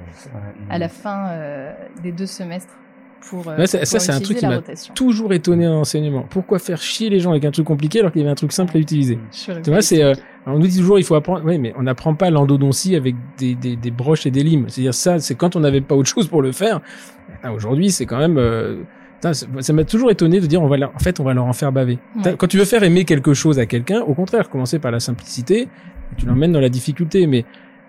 à 0.70 0.78
la 0.78 0.90
fin 0.90 1.28
euh, 1.30 1.72
des 2.04 2.12
deux 2.12 2.26
semestres 2.26 2.74
pour, 3.30 3.48
euh, 3.48 3.58
Ouais, 3.58 3.68
ça- 3.68 3.84
c'est 3.86 4.12
un 4.12 4.20
truc 4.20 4.38
qui 4.38 4.46
m'a 4.46 4.62
toujours 4.94 5.34
étonné 5.34 5.68
en 5.68 5.80
enseignement. 5.82 6.26
Pourquoi 6.30 6.60
faire 6.60 6.82
chier 6.82 7.10
les 7.10 7.20
gens 7.20 7.32
avec 7.32 7.46
un 7.46 7.52
truc 7.52 7.66
compliqué 7.66 8.00
alors 8.00 8.12
qu'il 8.12 8.22
y 8.22 8.24
avait 8.24 8.32
un 8.32 8.36
truc 8.36 8.52
simple 8.52 8.76
à 8.78 8.80
utiliser 8.80 9.18
Tu 9.64 9.70
vois, 9.70 9.82
c'est 9.82 10.04
euh, 10.04 10.14
on 10.46 10.60
nous 10.60 10.68
dit 10.68 10.78
toujours 10.80 11.00
il 11.00 11.04
faut 11.06 11.16
apprendre. 11.16 11.42
Oui, 11.46 11.58
mais 11.58 11.74
on 11.78 11.84
n'apprend 11.84 12.14
pas 12.16 12.30
l'endodontie 12.30 12.96
avec 12.96 13.16
des, 13.38 13.56
des, 13.56 13.76
des 13.76 13.92
broches 13.92 14.26
et 14.26 14.32
des 14.32 14.44
limes. 14.44 14.66
C'est-à-dire 14.68 14.94
ça, 14.94 15.20
c'est 15.20 15.36
quand 15.36 15.56
on 15.56 15.60
n'avait 15.62 15.82
pas 15.82 15.96
autre 15.96 16.10
chose 16.10 16.28
pour 16.28 16.42
le 16.42 16.52
faire. 16.52 16.82
Ah, 17.44 17.52
Aujourd'hui, 17.54 17.92
c'est 17.92 18.06
quand 18.06 18.18
même. 18.20 18.38
euh, 18.38 18.84
putain, 19.16 19.34
ça 19.34 19.74
m'a 19.74 19.84
toujours 19.84 20.12
étonné 20.12 20.40
de 20.40 20.46
dire 20.46 20.62
on 20.62 20.68
va 20.68 20.78
leur- 20.78 20.94
en 20.96 21.00
fait 21.00 21.20
on 21.20 21.24
va 21.24 21.34
leur 21.34 21.46
en 21.46 21.54
faire 21.54 21.72
baver. 21.72 21.98
Ouais. 22.24 22.36
Quand 22.38 22.48
tu 22.48 22.58
veux 22.58 22.66
faire 22.66 22.84
aimer 22.84 23.06
quelque 23.06 23.34
chose 23.34 23.58
à 23.60 23.66
quelqu'un, 23.66 24.02
au 24.02 24.14
contraire, 24.14 24.50
commencer 24.50 24.78
par 24.80 24.92
la 24.92 25.00
simplicité, 25.00 25.68
tu 26.18 26.26
l'emmènes 26.28 26.52
dans 26.52 26.60
la 26.60 26.70
difficulté. 26.70 27.26
Mais 27.28 27.44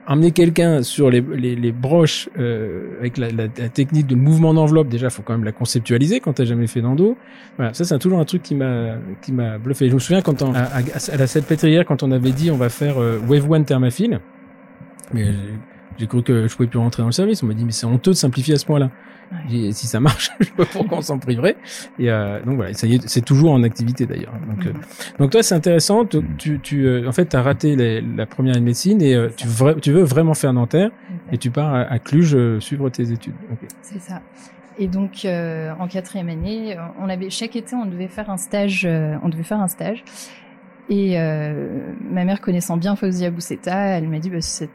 emmener 0.06 0.30
quelqu'un 0.30 0.82
sur 0.82 1.10
les, 1.10 1.20
les, 1.20 1.56
les 1.56 1.72
broches 1.72 2.28
euh, 2.38 2.98
avec 3.00 3.18
la, 3.18 3.28
la, 3.30 3.44
la 3.44 3.68
technique 3.68 4.06
de 4.06 4.14
mouvement 4.14 4.54
d'enveloppe, 4.54 4.88
déjà, 4.88 5.10
faut 5.10 5.22
quand 5.22 5.32
même 5.32 5.44
la 5.44 5.52
conceptualiser 5.52 6.20
quand 6.20 6.34
t'as 6.34 6.44
jamais 6.44 6.66
fait 6.66 6.80
d'endo. 6.80 7.16
Voilà, 7.56 7.74
ça 7.74 7.84
c'est 7.84 7.98
toujours 7.98 8.20
un 8.20 8.24
truc 8.24 8.42
qui 8.42 8.54
m'a 8.54 8.96
qui 9.22 9.32
m'a 9.32 9.58
bluffé. 9.58 9.88
Je 9.88 9.94
me 9.94 9.98
souviens 9.98 10.22
quand 10.22 10.42
on, 10.42 10.54
à, 10.54 10.60
à, 10.60 10.80
à 11.12 11.16
la 11.16 11.26
salpêtrière, 11.26 11.84
quand 11.84 12.02
on 12.02 12.12
avait 12.12 12.32
dit 12.32 12.50
on 12.50 12.56
va 12.56 12.68
faire 12.68 12.98
euh, 12.98 13.18
Wave 13.28 13.50
One 13.50 13.64
Thermafil, 13.64 14.20
mais 15.12 15.26
j'ai- 15.98 16.06
cru 16.06 16.22
que 16.22 16.46
je 16.48 16.54
pouvais 16.56 16.68
plus 16.68 16.78
rentrer 16.78 17.02
dans 17.02 17.08
le 17.08 17.12
service. 17.12 17.42
On 17.42 17.46
m'a 17.46 17.54
dit 17.54 17.64
mais 17.64 17.72
c'est 17.72 17.86
honteux 17.86 18.10
de 18.12 18.16
simplifier 18.16 18.54
à 18.54 18.58
ce 18.58 18.66
point-là. 18.66 18.90
Ouais. 19.50 19.72
Si 19.72 19.88
ça 19.88 19.98
marche, 19.98 20.30
je 20.40 20.44
sais 20.46 20.52
pas 20.56 20.64
pourquoi 20.66 20.98
on 20.98 21.02
s'en 21.02 21.18
priverait. 21.18 21.56
Et 21.98 22.10
euh, 22.10 22.40
donc 22.44 22.56
voilà, 22.56 22.72
ça 22.74 22.86
y 22.86 22.94
est, 22.94 23.08
c'est 23.08 23.24
toujours 23.24 23.52
en 23.52 23.62
activité 23.64 24.06
d'ailleurs. 24.06 24.32
Donc 24.48 24.66
euh, 24.66 24.72
donc 25.18 25.30
toi, 25.32 25.42
c'est 25.42 25.54
intéressant. 25.56 26.04
Tu, 26.04 26.18
tu, 26.38 26.60
tu, 26.60 26.86
euh, 26.86 27.08
en 27.08 27.12
fait, 27.12 27.24
t'as 27.26 27.42
raté 27.42 27.74
les- 27.74 28.00
la 28.00 28.26
première 28.26 28.52
année 28.52 28.60
de 28.60 28.66
médecine 28.66 29.02
et 29.02 29.14
euh, 29.16 29.28
tu, 29.36 29.48
vra- 29.48 29.80
tu 29.80 29.90
veux 29.90 30.02
vraiment 30.04 30.34
faire 30.34 30.52
dentaire 30.52 30.90
et 31.32 31.38
tu 31.38 31.50
pars 31.50 31.74
à, 31.74 31.80
à 31.80 31.98
Cluj 31.98 32.34
euh, 32.36 32.60
suivre 32.60 32.88
tes 32.88 33.10
études. 33.10 33.34
C'est 33.82 34.00
ça. 34.00 34.22
Et 34.78 34.86
donc 34.88 35.24
euh, 35.24 35.72
en 35.80 35.88
quatrième 35.88 36.28
année, 36.28 36.76
on 37.00 37.08
avait 37.08 37.30
chaque 37.30 37.56
été 37.56 37.74
on 37.74 37.86
devait 37.86 38.08
faire 38.08 38.28
un 38.30 38.36
stage, 38.36 38.84
euh, 38.84 39.16
on 39.24 39.28
devait 39.30 39.42
faire 39.42 39.58
un 39.60 39.68
stage. 39.68 40.04
Et 40.88 41.18
euh, 41.18 41.92
ma 42.00 42.24
mère 42.24 42.40
connaissant 42.40 42.76
bien 42.76 42.94
Fauzia 42.94 43.30
Bousseta, 43.30 43.76
elle 43.76 44.08
m'a 44.08 44.20
dit 44.20 44.30
bah, 44.30 44.40
si 44.40 44.68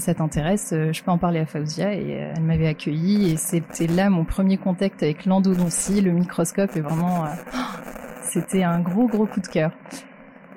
ça- 0.00 0.14
t'intéresse, 0.14 0.70
euh, 0.72 0.92
je 0.92 1.02
peux 1.02 1.10
en 1.10 1.18
parler 1.18 1.40
à 1.40 1.46
Fauzia. 1.46 1.94
Et 1.94 2.22
euh, 2.22 2.32
elle 2.36 2.42
m'avait 2.44 2.68
accueilli 2.68 3.32
et 3.32 3.36
c'était 3.36 3.88
là 3.88 4.08
mon 4.08 4.24
premier 4.24 4.56
contact 4.56 5.02
avec 5.02 5.26
l'endodontie, 5.26 6.00
le 6.00 6.12
microscope 6.12 6.76
et 6.76 6.80
vraiment 6.80 7.24
euh, 7.24 7.28
c'était 8.22 8.62
un 8.62 8.78
gros 8.80 9.08
gros 9.08 9.26
coup 9.26 9.40
de 9.40 9.48
cœur. 9.48 9.72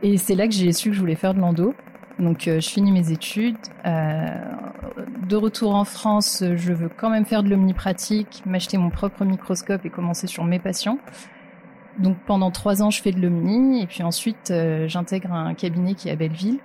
Et 0.03 0.17
c'est 0.17 0.35
là 0.35 0.47
que 0.47 0.53
j'ai 0.53 0.71
su 0.71 0.89
que 0.89 0.95
je 0.95 0.99
voulais 0.99 1.15
faire 1.15 1.33
de 1.33 1.39
l'endo. 1.39 1.73
Donc 2.19 2.43
je 2.45 2.59
finis 2.59 2.91
mes 2.91 3.11
études. 3.11 3.57
De 3.85 5.35
retour 5.35 5.73
en 5.73 5.85
France, 5.85 6.43
je 6.55 6.73
veux 6.73 6.89
quand 6.89 7.09
même 7.09 7.25
faire 7.25 7.41
de 7.41 7.49
l'omnipratique, 7.49 8.43
m'acheter 8.45 8.77
mon 8.77 8.89
propre 8.89 9.25
microscope 9.25 9.85
et 9.85 9.89
commencer 9.89 10.27
sur 10.27 10.43
mes 10.43 10.59
patients. 10.59 10.97
Donc 11.99 12.17
pendant 12.25 12.51
trois 12.51 12.81
ans, 12.81 12.89
je 12.89 13.01
fais 13.01 13.11
de 13.11 13.19
l'omni 13.19 13.81
et 13.81 13.87
puis 13.87 14.03
ensuite 14.03 14.51
euh, 14.51 14.87
j'intègre 14.87 15.33
un 15.33 15.53
cabinet 15.53 15.93
qui 15.93 16.09
est 16.09 16.11
à 16.11 16.15
Belleville 16.15 16.59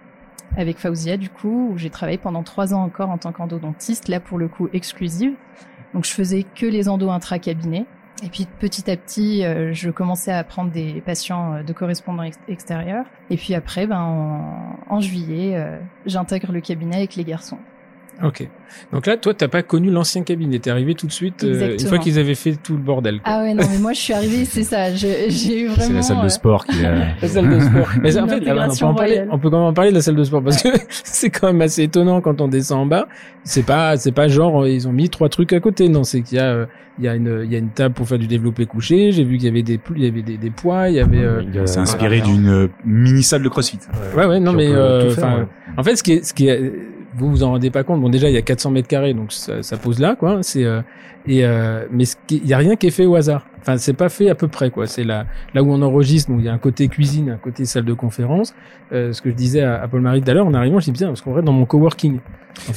avec 0.57 0.79
Fauzia 0.79 1.17
du 1.17 1.29
coup 1.29 1.71
où 1.73 1.79
j'ai 1.79 1.91
travaillé 1.91 2.19
pendant 2.19 2.43
trois 2.43 2.73
ans 2.73 2.83
encore 2.83 3.11
en 3.11 3.19
tant 3.19 3.33
qu'endodontiste, 3.33 4.09
là 4.09 4.21
pour 4.21 4.39
le 4.39 4.49
coup 4.49 4.69
exclusive. 4.73 5.35
Donc 5.95 6.05
je 6.05 6.13
faisais 6.13 6.45
que 6.45 6.67
les 6.67 6.89
endos 6.89 7.11
intra-cabinet. 7.11 7.87
Et 8.23 8.29
puis 8.31 8.47
petit 8.59 8.91
à 8.91 8.97
petit, 8.97 9.45
euh, 9.45 9.75
je 9.75 9.91
commençais 9.91 10.33
à 10.33 10.43
prendre 10.43 10.71
des 10.71 11.03
patients 11.03 11.55
euh, 11.55 11.63
de 11.63 11.73
correspondants 11.73 12.23
ex- 12.23 12.39
extérieurs. 12.49 13.05
Et 13.29 13.37
puis 13.37 13.55
après, 13.55 13.87
ben, 13.87 14.81
en, 14.89 15.01
juillet, 15.01 15.63
j'intègre 16.07 16.53
le 16.53 16.63
cabinet 16.63 16.97
avec 16.97 17.17
les 17.17 17.25
garçons. 17.25 17.59
Ok. 18.25 18.49
Donc 18.93 19.07
là, 19.07 19.17
toi, 19.17 19.35
t'as 19.35 19.49
pas 19.49 19.63
connu 19.63 19.91
l'ancien 19.91 20.23
cabinet. 20.23 20.59
T'es 20.59 20.71
arrivé 20.71 20.95
tout 20.95 21.07
de 21.07 21.13
suite 21.13 21.45
euh, 21.45 21.77
une 21.79 21.87
fois 21.87 21.99
qu'ils 21.99 22.19
avaient 22.19 22.35
fait 22.35 22.57
tout 22.63 22.75
le 22.75 22.79
bordel. 22.83 23.21
quoi. 23.21 23.33
Ah 23.33 23.43
ouais, 23.43 23.55
non, 23.55 23.65
mais 23.71 23.79
moi 23.79 23.93
je 23.93 24.01
suis 24.01 24.13
arrivée, 24.13 24.45
c'est 24.45 24.63
ça. 24.63 24.95
J'ai 24.95 25.61
eu 25.61 25.67
vraiment. 25.69 25.87
C'est 25.87 25.93
la 25.93 26.03
salle 26.03 26.21
de 26.21 26.25
euh, 26.25 26.29
sport 26.29 26.65
qui 26.67 26.85
a... 26.85 26.95
La 27.23 27.29
salle 27.29 27.49
de 27.49 27.61
sport. 27.61 27.89
Mais 28.03 28.11
en 28.11 28.13
fait, 28.13 28.21
on, 28.21 28.27
peut 28.27 28.35
intégration 28.35 28.89
en 28.89 28.95
parler, 28.95 29.13
royale. 29.13 29.29
on 29.33 29.39
peut 29.39 29.51
quand 29.51 29.59
même 29.59 29.67
en 29.69 29.73
parler 29.73 29.91
de 29.91 29.97
la 29.97 30.03
salle 30.03 30.17
de 30.17 30.25
sport 30.25 30.43
parce 30.43 30.63
que 30.63 30.69
c'est 30.89 31.31
quand 31.31 31.49
même 31.49 31.63
assez 31.63 31.83
étonnant 31.83 32.21
quand 32.21 32.41
on 32.41 32.49
descend 32.49 32.81
en 32.81 32.87
bas. 32.87 33.09
C'est 33.45 33.65
pas, 33.65 33.97
c'est 33.97 34.13
pas 34.13 34.29
genre 34.29 34.63
euh, 34.63 34.71
ils 34.71 34.87
ont 34.89 34.93
mis 34.93 35.09
trois 35.09 35.29
trucs 35.29 35.53
à 35.53 35.61
côté. 35.61 35.89
Non, 35.89 36.05
c'est 36.05 36.23
qu'il 36.23 36.39
y 36.39 36.41
a, 36.41 36.67
il 36.99 37.05
y 37.05 37.09
a 37.09 37.15
une, 37.15 37.43
il 37.45 37.53
y 37.53 37.57
a 37.57 37.59
une 37.59 37.71
table 37.71 37.95
pour 37.95 38.09
faire 38.09 38.19
du 38.19 38.27
développé 38.27 38.67
couché. 38.67 39.13
J'ai 39.13 39.25
vu 39.25 39.37
qu'il 39.37 39.47
y 39.47 39.51
avait 39.51 39.63
des, 39.63 39.81
il 39.95 40.05
y 40.05 40.09
avait 40.09 40.23
des, 40.23 40.37
des 40.37 40.51
poids, 40.51 40.89
il 40.89 40.97
y 40.97 41.01
avait. 41.01 41.19
euh, 41.19 41.67
C'est 41.67 41.79
inspiré 41.79 42.19
voilà. 42.21 42.33
d'une 42.35 42.69
mini 42.85 43.23
salle 43.23 43.43
de 43.43 43.49
CrossFit. 43.49 43.79
Ouais, 44.17 44.27
ouais, 44.27 44.41
non, 44.41 44.53
mais 44.53 44.67
euh, 44.67 45.11
faire, 45.11 45.39
ouais. 45.39 45.47
en 45.77 45.83
fait, 45.83 45.97
ce 45.97 46.03
qui 46.03 46.13
est, 46.13 46.25
ce 46.25 46.35
qui 46.35 46.49
est, 46.49 46.73
vous 47.17 47.31
vous 47.31 47.43
en 47.43 47.51
rendez 47.51 47.71
pas 47.71 47.85
compte. 47.85 48.01
Bon, 48.01 48.09
déjà, 48.09 48.29
il 48.29 48.35
y 48.35 48.39
a 48.39 48.43
400 48.43 48.71
mètres 48.71 48.89
carrés, 48.89 49.15
donc 49.15 49.33
ça, 49.33 49.63
ça 49.63 49.77
pose 49.77 49.99
là, 49.99 50.17
quoi. 50.17 50.43
C'est 50.43 50.65
euh, 50.65 50.81
et 51.27 51.45
euh, 51.45 51.87
mais 51.91 52.05
il 52.31 52.47
y 52.47 52.55
a 52.55 52.59
rien 52.59 52.77
qui 52.77 52.87
est 52.87 52.91
fait 52.91 53.07
au 53.07 53.17
hasard. 53.17 53.47
Enfin, 53.61 53.79
c'est 53.79 53.95
pas 53.95 54.09
fait 54.09 54.31
à 54.31 54.35
peu 54.35 54.49
près, 54.49 54.71
quoi. 54.71 54.87
C'est 54.87 55.05
là, 55.05 55.27
là 55.55 55.63
où 55.63 55.73
on 55.73 55.83
enregistre. 55.83 56.31
Donc, 56.31 56.41
il 56.41 56.47
y 56.47 56.49
a 56.49 56.53
un 56.53 56.59
côté 56.59 56.89
cuisine, 56.89 57.31
un 57.31 57.37
côté 57.37 57.65
salle 57.65 57.85
de 57.85 57.93
conférence. 57.95 58.55
Euh, 58.93 59.13
ce 59.13 59.21
que 59.23 59.31
je 59.31 59.35
disais 59.35 59.63
à, 59.63 59.83
à 59.83 59.89
Paul 59.89 60.01
Marie 60.01 60.23
tout 60.23 60.31
à 60.31 60.35
l'heure, 60.35 60.47
en 60.47 60.55
arrivant, 60.55 60.79
je 60.79 60.85
dis 60.85 60.93
bien 60.93 61.09
parce 61.09 61.21
qu'on 61.21 61.35
reste 61.35 61.47
dans 61.47 61.53
mon 61.53 61.67
coworking. 61.67 62.21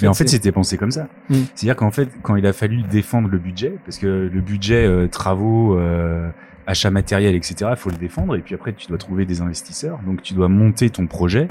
Mais 0.02 0.08
en 0.08 0.14
fait, 0.14 0.28
c'était 0.28 0.52
pensé 0.52 0.78
comme 0.78 0.92
ça. 0.92 1.08
Mm. 1.30 1.36
C'est-à-dire 1.56 1.76
qu'en 1.76 1.92
fait, 1.92 2.10
quand 2.22 2.36
il 2.36 2.46
a 2.46 2.54
fallu 2.54 2.82
défendre 2.84 3.30
le 3.30 3.38
budget, 3.38 3.76
parce 3.86 3.98
que 3.98 4.30
le 4.32 4.42
budget 4.42 4.86
euh, 4.86 5.08
travaux, 5.08 5.78
euh, 5.78 6.30
achat 6.70 6.92
matériel, 6.92 7.36
etc. 7.36 7.56
Il 7.72 7.76
faut 7.78 7.90
le 7.90 7.98
défendre 7.98 8.36
et 8.36 8.40
puis 8.42 8.54
après 8.56 8.74
tu 8.74 8.88
dois 8.88 8.98
trouver 8.98 9.26
des 9.26 9.42
investisseurs. 9.42 10.00
Donc 10.06 10.22
tu 10.22 10.34
dois 10.34 10.48
monter 10.48 10.90
ton 10.90 11.08
projet 11.08 11.48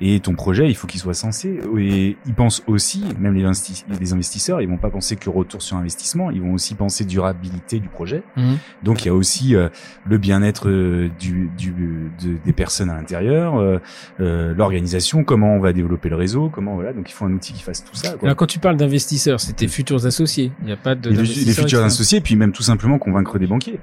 et 0.00 0.20
ton 0.20 0.34
projet, 0.34 0.68
il 0.68 0.74
faut 0.76 0.86
qu'il 0.86 1.00
soit 1.00 1.12
censé. 1.14 1.58
Et 1.78 2.16
ils 2.26 2.34
pensent 2.34 2.62
aussi, 2.66 3.04
même 3.18 3.34
les, 3.34 3.42
investi- 3.44 3.84
les 4.00 4.12
investisseurs, 4.12 4.62
ils 4.62 4.68
vont 4.68 4.76
pas 4.78 4.90
penser 4.90 5.16
que 5.16 5.28
retour 5.28 5.60
sur 5.60 5.76
investissement, 5.76 6.30
ils 6.30 6.40
vont 6.40 6.54
aussi 6.54 6.74
penser 6.74 7.04
durabilité 7.04 7.80
du 7.80 7.88
projet. 7.88 8.22
Mhm. 8.36 8.56
Donc 8.82 9.02
il 9.04 9.06
y 9.06 9.10
a 9.10 9.14
aussi 9.14 9.54
euh, 9.56 9.68
le 10.06 10.18
bien-être 10.18 10.68
euh, 10.68 11.08
du, 11.18 11.50
du 11.58 11.72
de- 11.72 12.36
des 12.44 12.52
personnes 12.52 12.90
à 12.90 12.94
l'intérieur, 12.94 13.58
euh, 14.20 14.54
l'organisation, 14.54 15.24
comment 15.24 15.54
on 15.54 15.60
va 15.60 15.72
développer 15.72 16.08
le 16.08 16.16
réseau, 16.16 16.48
comment 16.48 16.74
voilà. 16.76 16.92
Donc 16.92 17.10
il 17.10 17.12
faut 17.12 17.24
un 17.24 17.32
outil 17.32 17.52
qui 17.52 17.62
fasse 17.62 17.84
tout 17.84 17.94
ça. 17.94 18.12
Quoi. 18.12 18.28
Alors 18.28 18.36
quand 18.36 18.46
tu 18.46 18.58
parles 18.58 18.76
d'investisseurs, 18.76 19.40
c'est 19.40 19.54
tes 19.54 19.68
futurs 19.68 20.06
associés. 20.06 20.52
Il 20.60 20.66
n'y 20.66 20.72
a 20.72 20.76
pas 20.76 20.94
de 20.94 21.10
les, 21.10 21.16
les 21.22 21.52
futurs 21.52 21.82
associés, 21.84 22.20
puis 22.20 22.36
même 22.36 22.52
tout 22.52 22.62
simplement 22.62 22.98
convaincre 22.98 23.38
des 23.38 23.46
banquiers. 23.46 23.80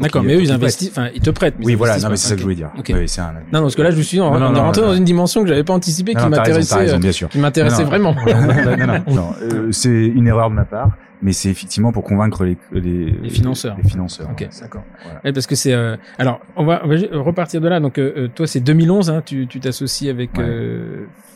D'accord, 0.00 0.22
mais 0.22 0.34
eux 0.34 0.40
ils 0.40 0.50
investissent, 0.52 0.90
enfin 0.90 1.08
ils 1.14 1.20
te 1.20 1.30
prêtent. 1.30 1.54
mais 1.58 1.66
Oui, 1.66 1.74
voilà, 1.74 1.98
non, 1.98 2.08
mais 2.10 2.16
c'est 2.16 2.28
ça 2.28 2.34
que 2.34 2.38
je 2.40 2.44
voulais 2.44 2.56
dire. 2.56 2.70
Ok. 2.78 2.90
Ouais, 2.92 3.06
c'est 3.06 3.20
un... 3.20 3.32
Non, 3.32 3.38
non, 3.52 3.60
parce 3.62 3.76
que 3.76 3.82
là 3.82 3.90
je 3.90 3.96
me 3.96 4.02
suis 4.02 4.16
dit, 4.16 4.20
on, 4.20 4.30
Non, 4.32 4.38
non, 4.40 4.46
on 4.50 4.54
est 4.56 4.60
rentré 4.60 4.82
dans 4.82 4.94
une 4.94 5.04
dimension 5.04 5.42
que 5.42 5.48
j'avais 5.48 5.64
pas 5.64 5.74
anticipée, 5.74 6.14
qui 6.14 6.26
m'intéressait, 6.26 6.92
euh, 6.94 6.98
qui 7.28 7.38
m'intéressait 7.38 7.84
vraiment. 7.84 8.14
non, 8.14 8.76
non, 8.76 8.86
non, 8.86 9.14
non, 9.14 9.34
euh, 9.42 9.68
c'est 9.70 9.90
une 10.06 10.26
erreur 10.26 10.50
de 10.50 10.54
ma 10.56 10.64
part, 10.64 10.90
mais 11.20 11.32
c'est 11.32 11.50
effectivement 11.50 11.92
pour 11.92 12.02
convaincre 12.04 12.44
les, 12.44 12.56
les, 12.72 13.10
Les 13.22 13.30
financeurs. 13.30 13.76
Les 13.82 13.88
financeurs. 13.88 14.28
Ok, 14.30 14.40
ouais. 14.40 14.48
d'accord. 14.60 14.82
Voilà. 15.04 15.20
Ouais, 15.24 15.32
parce 15.32 15.46
que 15.46 15.54
c'est. 15.54 15.72
euh, 15.72 15.96
alors, 16.18 16.40
on 16.56 16.64
va, 16.64 16.82
on 16.84 16.88
va 16.88 16.96
repartir 17.22 17.60
de 17.60 17.68
là. 17.68 17.78
Donc, 17.78 17.98
euh, 17.98 18.12
euh, 18.16 18.28
toi, 18.34 18.46
c'est 18.46 18.60
2011. 18.60 19.10
Hein, 19.10 19.22
tu 19.24 19.46
tu 19.46 19.60
t'associes 19.60 20.08
avec 20.10 20.36
Ouais. 20.36 20.44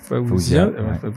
Faouzia, 0.09 0.27
Faouzia, 0.29 0.71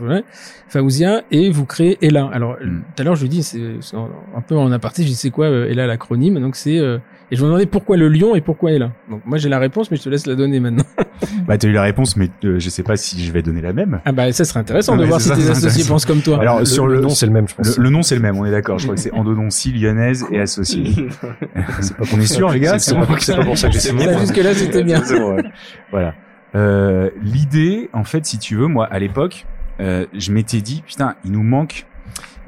euh, 0.06 0.08
ouais, 0.16 0.24
Faouzia, 0.68 1.22
et 1.32 1.50
vous 1.50 1.66
créez 1.66 1.98
Ella. 2.02 2.30
Alors, 2.34 2.58
euh, 2.62 2.66
Mm. 2.66 2.82
tout 2.96 3.02
à 3.02 3.04
l'heure, 3.06 3.16
je 3.16 3.22
lui 3.24 3.30
dis, 3.30 3.44
c'est 3.44 3.60
c'est 3.82 3.96
un 3.96 4.42
peu 4.42 4.56
en 4.58 4.72
aparté. 4.72 5.04
Je 5.04 5.08
dis, 5.08 5.16
c'est 5.16 5.30
quoi 5.32 5.46
euh, 5.48 5.70
Ella 5.70 5.88
l'acronyme? 5.88 6.40
Donc, 6.40 6.56
c'est. 6.56 6.78
euh, 6.80 6.98
et 7.32 7.36
je 7.36 7.42
me 7.44 7.48
demandais 7.48 7.68
pourquoi 7.68 7.96
le 7.96 8.08
lion 8.10 8.34
et 8.36 8.42
pourquoi 8.42 8.72
Ella. 8.72 8.92
Donc, 9.08 9.22
moi, 9.24 9.38
j'ai 9.38 9.50
la 9.50 9.60
réponse, 9.60 9.92
mais 9.92 9.98
je 9.98 10.02
te 10.04 10.10
laisse 10.10 10.26
la 10.26 10.36
donner 10.36 10.60
maintenant. 10.60 10.84
Bah, 11.48 11.58
t'as 11.58 11.68
eu 11.68 11.72
la 11.74 11.82
réponse, 11.82 12.16
mais 12.16 12.30
euh, 12.46 12.60
je 12.60 12.70
sais 12.70 12.82
pas 12.84 12.96
si 12.96 13.22
je 13.24 13.32
vais 13.32 13.42
donner 13.42 13.60
la 13.62 13.74
même. 13.74 14.00
Ah 14.06 14.12
bah, 14.14 14.32
ça 14.32 14.46
serait 14.46 14.60
intéressant 14.62 14.96
de 14.96 15.04
voir 15.04 15.20
c'est 15.20 15.30
si 15.32 15.36
tes 15.36 15.42
c'est 15.42 15.50
associés 15.50 15.68
intéressant. 15.70 15.94
pensent 15.94 16.06
comme 16.06 16.22
toi. 16.22 16.40
Alors, 16.40 16.60
le, 16.60 16.66
sur 16.66 16.88
le 16.88 16.96
le- 16.96 17.02
nom, 17.02 17.10
c'est 17.10 17.26
le 17.26 17.32
même, 17.34 17.48
je 17.48 17.56
pense. 17.56 17.78
Le, 17.78 17.84
le 17.84 17.90
nom 17.90 18.02
c'est 18.04 18.16
le 18.16 18.22
même, 18.22 18.38
on 18.38 18.46
est 18.46 18.52
d'accord. 18.52 18.78
Je 18.80 18.86
crois 18.86 18.96
que 18.96 19.02
c'est 19.02 19.12
endodontie 19.12 19.72
lyonnaise 19.74 20.26
et 20.32 20.40
associée. 20.40 20.94
c'est 21.82 21.98
pas 21.98 22.06
qu'on 22.06 22.20
est 22.20 22.26
sûr, 22.26 22.50
les 22.52 22.60
gars. 22.62 22.80
C'est 22.80 22.96
pas, 22.96 23.06
c'est 23.20 23.36
pour 23.44 23.58
ça 23.58 23.68
que 23.68 23.74
j'ai 23.74 23.80
signé. 23.80 24.06
Ça, 24.06 24.18
jusque-là, 24.20 24.54
c'était 24.54 24.84
bien. 24.90 25.04
C'est. 25.04 25.20
Voilà. 25.92 26.14
Euh, 26.56 27.10
L'idée, 27.22 27.90
en 27.94 28.04
fait, 28.04 28.26
si 28.26 28.40
tu 28.40 28.56
veux, 28.56 28.68
moi, 28.68 28.86
à 28.86 29.00
l'époque, 29.00 29.46
euh, 29.80 30.06
je 30.14 30.32
m'étais 30.32 30.62
dit, 30.62 30.84
putain, 30.86 31.16
il 31.26 31.32
nous 31.32 31.44
manque. 31.44 31.86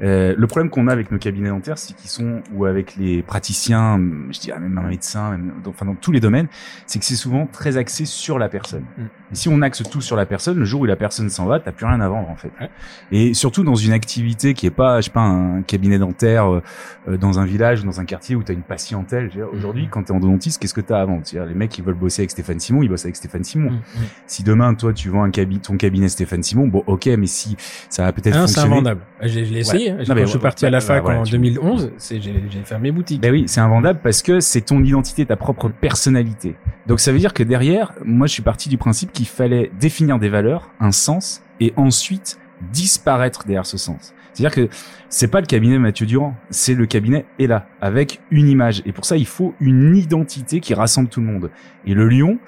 Euh, 0.02 0.34
le 0.36 0.46
problème 0.46 0.70
qu'on 0.70 0.88
a 0.88 0.92
avec 0.92 1.10
nos 1.10 1.18
cabinets 1.18 1.48
dentaires, 1.50 1.78
c'est 1.78 1.94
qu'ils 1.94 2.10
sont 2.10 2.42
ou 2.52 2.64
avec 2.64 2.96
les 2.96 3.22
praticiens, 3.22 4.00
je 4.30 4.40
dirais 4.40 4.58
même 4.58 4.76
un 4.78 4.88
médecin, 4.88 5.30
même 5.30 5.52
dans, 5.62 5.70
enfin 5.70 5.86
dans 5.86 5.94
tous 5.94 6.12
les 6.12 6.20
domaines, 6.20 6.48
c'est 6.86 6.98
que 6.98 7.04
c'est 7.04 7.16
souvent 7.16 7.46
très 7.46 7.76
axé 7.76 8.04
sur 8.04 8.38
la 8.38 8.48
personne. 8.48 8.84
Mm. 8.98 9.02
Et 9.32 9.34
si 9.34 9.48
on 9.48 9.62
axe 9.62 9.82
tout 9.88 10.00
sur 10.00 10.16
la 10.16 10.26
personne, 10.26 10.58
le 10.58 10.64
jour 10.64 10.80
où 10.82 10.84
la 10.84 10.96
personne 10.96 11.30
s'en 11.30 11.46
va, 11.46 11.60
t'as 11.60 11.72
plus 11.72 11.86
rien 11.86 12.00
à 12.00 12.08
vendre 12.08 12.28
en 12.28 12.36
fait. 12.36 12.50
Ouais. 12.60 12.70
Et 13.12 13.34
surtout 13.34 13.64
dans 13.64 13.74
une 13.74 13.92
activité 13.92 14.54
qui 14.54 14.66
est 14.66 14.70
pas, 14.70 15.00
je 15.00 15.06
sais 15.06 15.10
pas, 15.10 15.20
un 15.20 15.62
cabinet 15.62 15.98
dentaire 15.98 16.52
euh, 16.52 16.62
euh, 17.08 17.16
dans 17.16 17.38
un 17.38 17.44
village 17.44 17.82
ou 17.82 17.86
dans 17.86 18.00
un 18.00 18.04
quartier 18.04 18.34
où 18.36 18.42
t'as 18.42 18.52
une 18.54 18.62
patientèle. 18.62 19.28
Dire, 19.28 19.46
Aujourd'hui, 19.52 19.88
quand 19.90 20.02
t'es 20.02 20.12
endodontiste, 20.12 20.60
qu'est-ce 20.60 20.74
que 20.74 20.80
t'as 20.80 21.00
à 21.00 21.04
vendre? 21.04 21.22
Les 21.32 21.54
mecs 21.54 21.70
qui 21.70 21.82
veulent 21.82 21.94
bosser 21.94 22.22
avec 22.22 22.30
Stéphane 22.30 22.60
Simon, 22.60 22.82
ils 22.82 22.88
bossent 22.88 23.04
avec 23.04 23.16
Stéphane 23.16 23.44
Simon. 23.44 23.70
Mm. 23.70 23.80
Si 24.26 24.42
demain, 24.42 24.74
toi, 24.74 24.92
tu 24.92 25.08
vends 25.08 25.22
un 25.22 25.30
cabi 25.30 25.60
ton 25.60 25.76
cabinet 25.76 26.08
Stéphane 26.08 26.42
Simon, 26.42 26.66
bon, 26.68 26.82
ok, 26.86 27.06
mais 27.18 27.26
si 27.26 27.56
ça 27.88 28.04
va 28.04 28.12
peut-être 28.12 28.34
Ah 28.34 28.40
non, 28.40 28.46
c'est 28.46 28.54
fonctionner. 28.54 28.72
invendable. 28.72 29.00
Je, 29.22 29.28
je 29.28 29.52
l'ai 29.52 29.60
essayé. 29.60 29.91
Hein. 29.92 29.96
Non, 30.00 30.04
Quand 30.06 30.14
mais 30.14 30.22
je 30.22 30.26
suis 30.26 30.38
parti 30.38 30.66
à 30.66 30.70
la 30.70 30.78
bah, 30.78 30.84
fac 30.84 31.02
voilà, 31.02 31.20
en 31.20 31.22
tu- 31.24 31.32
2011, 31.32 31.92
c'est 31.98 32.20
j'ai 32.20 32.32
fermé 32.64 32.90
boutique. 32.90 33.20
Ben 33.20 33.32
oui, 33.32 33.44
c'est 33.46 33.60
invendable 33.60 34.00
parce 34.02 34.22
que 34.22 34.40
c'est 34.40 34.62
ton 34.62 34.82
identité, 34.82 35.24
ta 35.26 35.36
propre 35.36 35.68
personnalité. 35.68 36.56
Donc 36.86 37.00
ça 37.00 37.12
veut 37.12 37.18
dire 37.18 37.32
que 37.34 37.42
derrière, 37.42 37.92
moi 38.04 38.26
je 38.26 38.32
suis 38.32 38.42
parti 38.42 38.68
du 38.68 38.78
principe 38.78 39.12
qu'il 39.12 39.26
fallait 39.26 39.70
définir 39.80 40.18
des 40.18 40.28
valeurs, 40.28 40.70
un 40.80 40.92
sens, 40.92 41.42
et 41.60 41.72
ensuite 41.76 42.38
disparaître 42.72 43.44
derrière 43.44 43.66
ce 43.66 43.76
sens. 43.78 44.14
C'est-à-dire 44.32 44.54
que 44.68 44.68
c'est 45.10 45.28
pas 45.28 45.40
le 45.40 45.46
cabinet 45.46 45.78
Mathieu 45.78 46.06
Durand, 46.06 46.34
c'est 46.48 46.74
le 46.74 46.86
cabinet 46.86 47.26
est 47.38 47.46
là, 47.46 47.66
avec 47.82 48.20
une 48.30 48.48
image. 48.48 48.82
Et 48.86 48.92
pour 48.92 49.04
ça, 49.04 49.16
il 49.18 49.26
faut 49.26 49.54
une 49.60 49.94
identité 49.94 50.60
qui 50.60 50.72
rassemble 50.72 51.08
tout 51.08 51.20
le 51.20 51.26
monde. 51.26 51.50
Et 51.84 51.92
le 51.92 52.08
Lyon, 52.08 52.38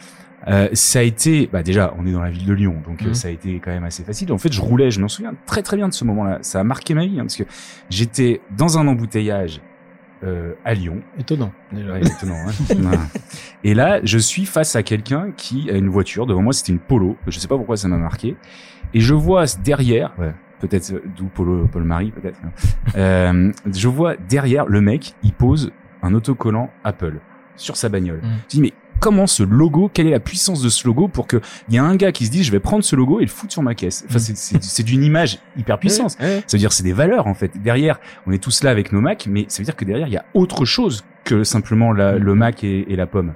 euh, 0.49 0.69
ça 0.73 0.99
a 0.99 1.03
été, 1.03 1.49
bah 1.53 1.63
déjà, 1.63 1.95
on 1.99 2.07
est 2.07 2.13
dans 2.13 2.21
la 2.23 2.31
ville 2.31 2.47
de 2.47 2.53
Lyon, 2.53 2.83
donc 2.87 3.03
euh, 3.03 3.07
Mhm. 3.09 3.15
ça 3.15 3.29
a 3.29 3.31
été 3.31 3.61
quand 3.61 3.71
même 3.71 3.85
assez 3.85 4.03
facile. 4.05 4.33
En 4.33 4.39
fait, 4.39 4.53
je 4.53 4.61
roulais, 4.61 4.91
je 4.91 5.01
m'en 5.01 5.09
souviens 5.09 5.35
très 5.47 5.63
très 5.63 5.77
bien 5.77 5.89
de 5.89 5.95
ce 5.95 6.05
moment-là. 6.05 6.39
Ça 6.43 6.61
a 6.61 6.65
marqué 6.65 6.95
ma 6.95 7.07
vie, 7.07 7.19
hein, 7.19 7.23
parce 7.25 7.37
que 7.37 7.45
j'étais 7.91 8.41
dans 8.57 8.79
un 8.79 8.87
embouteillage 8.87 9.61
euh, 10.23 10.53
à 10.65 10.75
Lyon. 10.75 11.01
Étonnant. 11.19 11.53
déjà. 11.73 11.93
Ouais, 11.93 12.01
étonnant, 12.01 12.37
hein. 12.47 13.09
Et 13.65 13.75
là, 13.75 14.01
je 14.05 14.19
suis 14.19 14.47
face 14.47 14.75
à 14.77 14.83
quelqu'un 14.83 15.33
qui 15.37 15.71
a 15.71 15.75
une 15.75 15.89
voiture. 15.89 16.27
Devant 16.27 16.43
moi, 16.43 16.53
c'était 16.53 16.73
une 16.73 16.79
Polo. 16.79 17.17
Je 17.27 17.39
sais 17.39 17.49
pas 17.49 17.57
pourquoi 17.57 17.77
ça 17.77 17.89
m'a 17.89 17.97
marqué. 17.99 18.37
Et 18.95 19.01
je 19.01 19.13
vois 19.15 19.45
derrière, 19.63 20.13
ouais, 20.19 20.33
peut-être 20.61 20.93
euh, 20.93 21.03
d'où 21.17 21.27
Polo, 21.27 21.67
Paul 21.71 21.85
Marie, 21.85 22.11
peut-être. 22.11 22.39
hein. 22.45 22.51
Euh, 22.97 23.53
je 23.73 23.89
vois 23.89 24.17
derrière 24.17 24.67
le 24.67 24.81
mec, 24.81 25.15
il 25.23 25.33
pose 25.33 25.73
un 26.03 26.15
autocollant 26.15 26.71
Apple 26.85 27.19
sur 27.57 27.77
sa 27.77 27.89
bagnole. 27.89 28.19
Mm. 28.23 28.29
Je 28.45 28.49
dis 28.49 28.61
mais 28.63 28.73
comment 29.05 29.27
ce 29.27 29.43
logo 29.43 29.91
Quelle 29.93 30.07
est 30.07 30.11
la 30.13 30.19
puissance 30.21 30.63
de 30.63 30.71
ce 30.71 30.87
logo 30.87 31.09
pour 31.09 31.27
que 31.27 31.41
il 31.69 31.75
y 31.75 31.79
a 31.79 31.85
un 31.85 31.95
gars 31.95 32.11
qui 32.11 32.25
se 32.25 32.31
dise 32.31 32.47
je 32.47 32.51
vais 32.53 32.59
prendre 32.59 32.83
ce 32.83 32.97
logo 32.97 33.21
et 33.21 33.25
le 33.25 33.29
foutre 33.29 33.53
sur 33.53 33.63
ma 33.63 33.75
caisse. 33.75 34.05
Enfin, 34.09 34.17
Mm. 34.17 34.21
c'est- 34.21 34.37
c'est 34.37 34.63
c'est 34.63 34.83
d'une 34.83 35.03
image 35.05 35.39
hyper 35.59 35.79
puissante. 35.79 36.13
Ça 36.13 36.27
veut 36.53 36.59
dire 36.59 36.73
c'est 36.73 36.83
des 36.85 36.95
valeurs 36.95 37.27
en 37.27 37.35
fait. 37.35 37.53
Derrière, 37.63 38.01
on 38.27 38.33
est 38.33 38.43
tous 38.43 38.63
là 38.65 38.71
avec 38.71 38.93
nos 38.93 39.03
Macs, 39.03 39.27
mais 39.29 39.45
ça 39.49 39.59
veut 39.63 39.65
dire 39.67 39.77
que 39.77 39.85
derrière 39.85 40.07
il 40.09 40.13
y 40.15 40.17
a 40.17 40.25
autre 40.33 40.65
chose 40.65 41.05
que 41.25 41.45
simplement 41.45 41.93
la- 41.93 42.17
le 42.19 42.35
Mac 42.35 42.65
et, 42.65 42.91
et 42.91 42.97
la 42.97 43.07
pomme. 43.07 43.35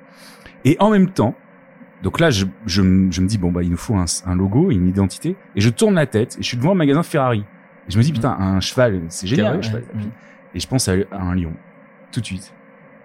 Et 0.65 0.77
en 0.81 0.89
même 0.91 1.11
temps, 1.11 1.35
donc 2.03 2.19
là 2.19 2.31
je, 2.31 2.47
je, 2.65 2.81
me- 2.81 3.13
je 3.13 3.21
me 3.21 3.27
dis 3.27 3.37
bon 3.37 3.53
bah 3.53 3.63
il 3.63 3.71
nous 3.71 3.77
faut 3.77 3.95
un, 3.97 4.07
un 4.27 4.35
logo, 4.37 4.71
une 4.71 4.89
identité, 4.89 5.37
et 5.55 5.61
je 5.61 5.69
tourne 5.69 5.95
la 5.97 6.07
tête 6.07 6.37
et 6.39 6.43
je 6.43 6.47
suis 6.49 6.57
devant 6.57 6.73
un 6.73 6.77
magasin 6.77 7.03
Ferrari. 7.03 7.45
Et 7.89 7.93
je 7.93 7.99
me 7.99 8.03
dis 8.03 8.13
putain 8.13 8.31
un 8.39 8.61
cheval 8.61 9.03
c'est 9.09 9.27
génial 9.27 9.53
un 9.53 9.57
Ouais, 9.57 9.63
cheval. 9.63 9.83
ouais. 9.95 10.03
Et 10.55 10.61
je 10.61 10.67
pense 10.67 10.89
à, 10.89 10.93
à 11.13 11.21
un 11.21 11.35
lion 11.35 11.53
tout 12.11 12.21
de 12.21 12.27
suite 12.27 12.55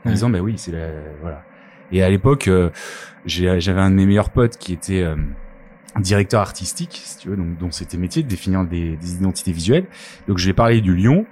en 0.06 0.10
Ouais. 0.10 0.14
disant 0.16 0.30
bah 0.30 0.40
oui 0.40 0.54
c'est 0.58 0.72
la 0.72 0.88
voilà. 1.22 1.44
Et 1.94 2.04
à 2.04 2.10
l'époque 2.10 2.48
euh, 2.50 2.72
j'avais 3.26 3.80
un 3.80 3.90
de 3.90 3.96
mes 3.96 4.06
meilleurs 4.06 4.32
potes 4.32 4.58
qui 4.58 4.74
était 4.74 5.04
euh, 5.04 5.16
directeur 6.00 6.42
artistique, 6.42 7.02
si 7.06 7.18
tu 7.20 7.30
veux, 7.30 7.38
donc 7.38 7.58
dont 7.58 7.72
c'était 7.72 7.98
métier 7.98 8.24
de 8.24 8.28
définir 8.28 8.66
des, 8.66 8.98
identités 9.16 9.54
visuelles. 9.54 9.86
Donc 10.28 10.40
je 10.40 10.48
vais 10.48 10.54
parler 10.54 10.82
du 10.82 10.96
lion 10.96 11.26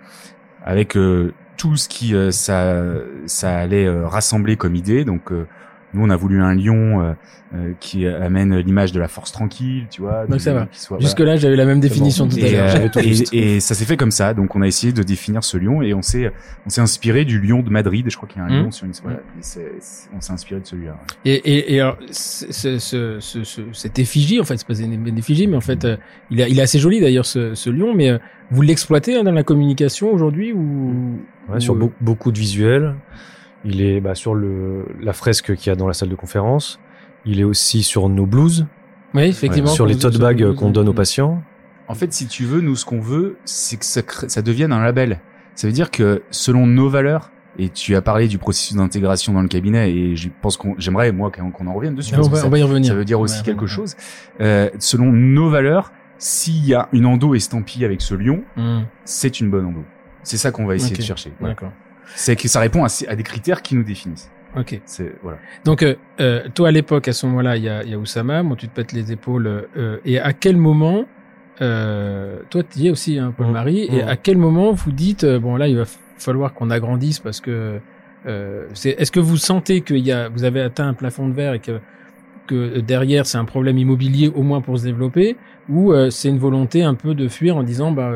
avec 0.63 0.95
euh, 0.95 1.33
tout 1.57 1.75
ce 1.75 1.89
qui 1.89 2.15
ça 2.31 2.75
ça 3.25 3.57
allait 3.57 3.89
rassembler 4.05 4.55
comme 4.55 4.75
idée. 4.75 5.03
Donc 5.03 5.31
nous 5.93 6.03
on 6.05 6.09
a 6.09 6.15
voulu 6.15 6.41
un 6.41 6.53
lion 6.55 7.01
euh, 7.01 7.13
euh, 7.53 7.73
qui 7.81 8.07
amène 8.07 8.55
l'image 8.59 8.93
de 8.93 8.99
la 8.99 9.07
force 9.09 9.31
tranquille, 9.33 9.87
tu 9.89 10.01
vois. 10.01 10.25
Donc 10.25 10.39
ça 10.39 10.53
va. 10.53 10.67
soit- 10.71 10.99
Jusque 11.01 11.19
là, 11.19 11.35
j'avais 11.35 11.57
la 11.57 11.65
même 11.65 11.81
définition 11.81 12.27
tout 12.29 12.37
à 12.37 12.49
l'heure. 12.49 12.75
euh, 12.75 12.87
tout 12.87 12.99
et- 12.99 13.03
juste. 13.13 13.33
et 13.33 13.59
ça 13.59 13.75
s'est 13.75 13.83
fait 13.83 13.97
comme 13.97 14.11
ça. 14.11 14.33
Donc 14.33 14.55
on 14.55 14.61
a 14.61 14.67
essayé 14.67 14.93
de 14.93 15.03
définir 15.03 15.43
ce 15.43 15.57
lion 15.57 15.81
et 15.81 15.93
on 15.93 16.01
s'est 16.01 16.31
on 16.65 16.69
s'est 16.69 16.79
inspiré 16.81 17.25
du 17.25 17.41
lion 17.41 17.61
de 17.61 17.69
Madrid. 17.69 18.05
Je 18.09 18.15
crois 18.15 18.29
qu'il 18.29 18.39
y 18.39 18.41
a 18.41 18.47
un 18.47 18.49
Mhm. 18.49 18.63
lion 18.65 18.71
sur 18.71 18.85
une. 18.85 18.93
Voilà, 19.03 19.19
c'est- 19.41 19.71
on 20.15 20.21
s'est 20.21 20.31
inspiré 20.31 20.61
de 20.61 20.65
celui-là. 20.65 20.91
ouais. 20.91 21.31
Et, 21.31 21.35
et, 21.57 21.73
et 21.75 21.81
alors, 21.81 21.97
ce, 22.11 22.51
ce, 22.53 22.77
ce, 22.79 23.17
ce, 23.19 23.43
ce- 23.43 23.61
cette 23.73 23.99
effigie, 23.99 24.39
en 24.39 24.43
fait, 24.45 24.55
c'est 24.57 24.67
pas 24.67 24.79
une, 24.79 25.05
une 25.05 25.17
effigie, 25.17 25.47
mais 25.47 25.57
en 25.57 25.61
fait, 25.61 25.83
euh, 25.83 25.97
il, 26.29 26.39
est, 26.39 26.49
il 26.49 26.57
est 26.57 26.61
assez 26.61 26.79
joli 26.79 27.01
d'ailleurs, 27.01 27.25
ce, 27.25 27.53
ce 27.53 27.69
lion, 27.69 27.93
mais 27.93 28.11
euh, 28.11 28.17
vous 28.49 28.61
l'exploitez 28.61 29.17
hein, 29.17 29.23
dans 29.23 29.31
la 29.33 29.43
communication 29.43 30.11
aujourd'hui 30.13 30.53
ou, 30.53 31.17
Ouais, 31.49 31.57
ou, 31.57 31.59
sur 31.59 31.73
euh, 31.73 31.77
beau- 31.79 31.93
beaucoup 31.99 32.31
de 32.31 32.39
visuels. 32.39 32.95
Il 33.65 33.81
est 33.81 34.01
bah, 34.01 34.15
sur 34.15 34.33
le, 34.33 34.85
la 35.01 35.13
fresque 35.13 35.55
qu'il 35.55 35.67
y 35.67 35.69
a 35.71 35.75
dans 35.75 35.87
la 35.87 35.93
salle 35.93 36.09
de 36.09 36.15
conférence. 36.15 36.79
Il 37.25 37.39
est 37.39 37.43
aussi 37.43 37.83
sur 37.83 38.09
nos 38.09 38.25
blues, 38.25 38.65
Oui, 39.13 39.23
effectivement. 39.23 39.69
sur 39.69 39.85
les 39.85 39.95
tote 39.97 40.17
bags 40.17 40.55
qu'on 40.55 40.71
donne 40.71 40.89
aux 40.89 40.93
patients. 40.93 41.43
En 41.87 41.93
fait, 41.93 42.11
si 42.13 42.25
tu 42.27 42.45
veux, 42.45 42.61
nous, 42.61 42.75
ce 42.75 42.85
qu'on 42.85 43.01
veut, 43.01 43.37
c'est 43.45 43.77
que 43.77 43.85
ça, 43.85 44.01
crée- 44.01 44.29
ça 44.29 44.41
devienne 44.41 44.71
un 44.71 44.81
label. 44.81 45.19
Ça 45.55 45.67
veut 45.67 45.73
dire 45.73 45.91
que 45.91 46.23
selon 46.31 46.65
nos 46.65 46.89
valeurs, 46.89 47.31
et 47.59 47.67
tu 47.69 47.95
as 47.95 48.01
parlé 48.01 48.27
du 48.29 48.37
processus 48.37 48.77
d'intégration 48.77 49.33
dans 49.33 49.41
le 49.41 49.49
cabinet, 49.49 49.91
et 49.93 50.15
je 50.15 50.29
pense 50.41 50.55
qu'on, 50.57 50.73
j'aimerais 50.77 51.11
moi 51.11 51.29
qu'on 51.31 51.67
en 51.67 51.73
revienne 51.73 51.93
dessus. 51.95 52.13
Ah, 52.15 52.21
on, 52.23 52.29
va, 52.29 52.37
ça, 52.37 52.47
on 52.47 52.49
va 52.49 52.57
y 52.59 52.63
revenir. 52.63 52.87
ça 52.89 52.95
veut 52.95 53.03
dire 53.05 53.19
aussi 53.19 53.43
quelque 53.43 53.67
chose. 53.67 53.95
Euh, 54.39 54.69
selon 54.79 55.11
nos 55.11 55.49
valeurs, 55.49 55.91
s'il 56.17 56.65
y 56.65 56.73
a 56.73 56.87
une 56.93 57.05
endo 57.05 57.35
estampillée 57.35 57.85
avec 57.85 58.01
ce 58.01 58.15
lion, 58.15 58.43
Hum, 58.57 58.85
c'est 59.03 59.39
une 59.41 59.49
bonne 59.51 59.65
endo. 59.65 59.83
C'est 60.23 60.37
ça 60.37 60.51
qu'on 60.51 60.65
va 60.65 60.75
essayer 60.75 60.95
de 60.95 61.01
chercher. 61.01 61.31
Voilà. 61.39 61.53
D'accord. 61.55 61.71
C'est 62.15 62.35
que 62.35 62.47
ça 62.47 62.59
répond 62.59 62.83
à, 62.83 62.89
à 63.07 63.15
des 63.15 63.23
critères 63.23 63.61
qui 63.61 63.75
nous 63.75 63.83
définissent. 63.83 64.29
Ok. 64.57 64.81
C'est 64.85 65.13
voilà. 65.23 65.37
Donc, 65.63 65.81
euh, 65.81 65.95
euh, 66.19 66.43
toi, 66.53 66.67
à 66.67 66.71
l'époque, 66.71 67.07
à 67.07 67.13
ce 67.13 67.25
moment-là, 67.27 67.55
il 67.55 67.63
y 67.63 67.69
a, 67.69 67.83
y 67.83 67.93
a 67.93 67.97
Oussama, 67.97 68.43
bon, 68.43 68.55
tu 68.55 68.67
te 68.67 68.75
pètes 68.75 68.91
les 68.91 69.11
épaules, 69.11 69.47
euh, 69.77 69.97
et 70.03 70.19
à 70.19 70.33
quel 70.33 70.57
moment, 70.57 71.05
euh, 71.61 72.39
toi, 72.49 72.61
tu 72.63 72.79
y 72.79 72.87
es 72.87 72.89
aussi, 72.89 73.17
hein, 73.17 73.33
Paul-Marie, 73.35 73.87
et 73.91 74.03
à 74.03 74.17
quel 74.17 74.37
moment 74.37 74.73
vous 74.73 74.91
dites, 74.91 75.23
euh, 75.23 75.39
bon, 75.39 75.55
là, 75.55 75.67
il 75.67 75.77
va 75.77 75.85
falloir 76.17 76.53
qu'on 76.53 76.69
agrandisse 76.69 77.19
parce 77.19 77.39
que, 77.39 77.79
euh, 78.25 78.67
est-ce 78.83 79.11
que 79.11 79.21
vous 79.21 79.37
sentez 79.37 79.81
qu'il 79.81 79.99
y 79.99 80.11
a, 80.11 80.27
vous 80.27 80.43
avez 80.43 80.61
atteint 80.61 80.87
un 80.87 80.93
plafond 80.93 81.29
de 81.29 81.33
verre 81.33 81.53
et 81.53 81.59
que, 81.59 81.79
que 82.47 82.79
derrière, 82.79 83.25
c'est 83.25 83.37
un 83.37 83.45
problème 83.45 83.77
immobilier 83.77 84.27
au 84.27 84.43
moins 84.43 84.59
pour 84.59 84.77
se 84.77 84.83
développer, 84.83 85.37
ou 85.69 85.93
euh, 85.93 86.09
c'est 86.09 86.27
une 86.27 86.39
volonté 86.39 86.83
un 86.83 86.95
peu 86.95 87.15
de 87.15 87.29
fuir 87.29 87.55
en 87.55 87.63
disant, 87.63 87.91
bah, 87.91 88.11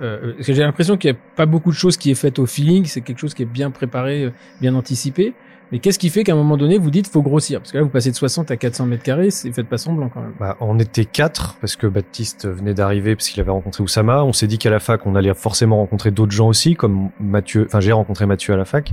euh, 0.00 0.34
que 0.34 0.52
j'ai 0.52 0.62
l'impression 0.62 0.96
qu'il 0.96 1.10
n'y 1.12 1.16
a 1.16 1.20
pas 1.36 1.46
beaucoup 1.46 1.70
de 1.70 1.76
choses 1.76 1.96
qui 1.96 2.10
est 2.10 2.14
faites 2.14 2.38
au 2.38 2.46
feeling, 2.46 2.84
c'est 2.84 3.00
quelque 3.00 3.18
chose 3.18 3.34
qui 3.34 3.42
est 3.42 3.46
bien 3.46 3.70
préparé, 3.70 4.24
euh, 4.24 4.30
bien 4.60 4.74
anticipé. 4.74 5.34
Mais 5.72 5.78
qu'est-ce 5.78 5.98
qui 5.98 6.10
fait 6.10 6.24
qu'à 6.24 6.32
un 6.32 6.36
moment 6.36 6.56
donné, 6.56 6.78
vous 6.78 6.90
dites 6.90 7.08
faut 7.08 7.22
grossir? 7.22 7.60
Parce 7.60 7.72
que 7.72 7.78
là, 7.78 7.84
vous 7.84 7.90
passez 7.90 8.10
de 8.10 8.16
60 8.16 8.50
à 8.50 8.56
400 8.56 8.86
mètres 8.86 9.02
carrés, 9.02 9.30
c'est 9.30 9.50
faites 9.50 9.66
pas 9.66 9.78
semblant 9.78 10.08
quand 10.08 10.20
même. 10.20 10.34
Bah, 10.38 10.56
on 10.60 10.78
était 10.78 11.04
quatre 11.04 11.56
parce 11.60 11.74
que 11.76 11.86
Baptiste 11.86 12.46
venait 12.46 12.74
d'arriver 12.74 13.16
parce 13.16 13.28
qu'il 13.28 13.40
avait 13.40 13.50
rencontré 13.50 13.82
Oussama. 13.82 14.24
On 14.24 14.32
s'est 14.32 14.46
dit 14.46 14.58
qu'à 14.58 14.70
la 14.70 14.78
fac, 14.78 15.06
on 15.06 15.14
allait 15.14 15.32
forcément 15.34 15.78
rencontrer 15.78 16.10
d'autres 16.10 16.32
gens 16.32 16.48
aussi, 16.48 16.76
comme 16.76 17.10
Mathieu. 17.18 17.64
Enfin, 17.66 17.80
j'ai 17.80 17.92
rencontré 17.92 18.26
Mathieu 18.26 18.52
à 18.52 18.56
la 18.56 18.64
fac. 18.64 18.92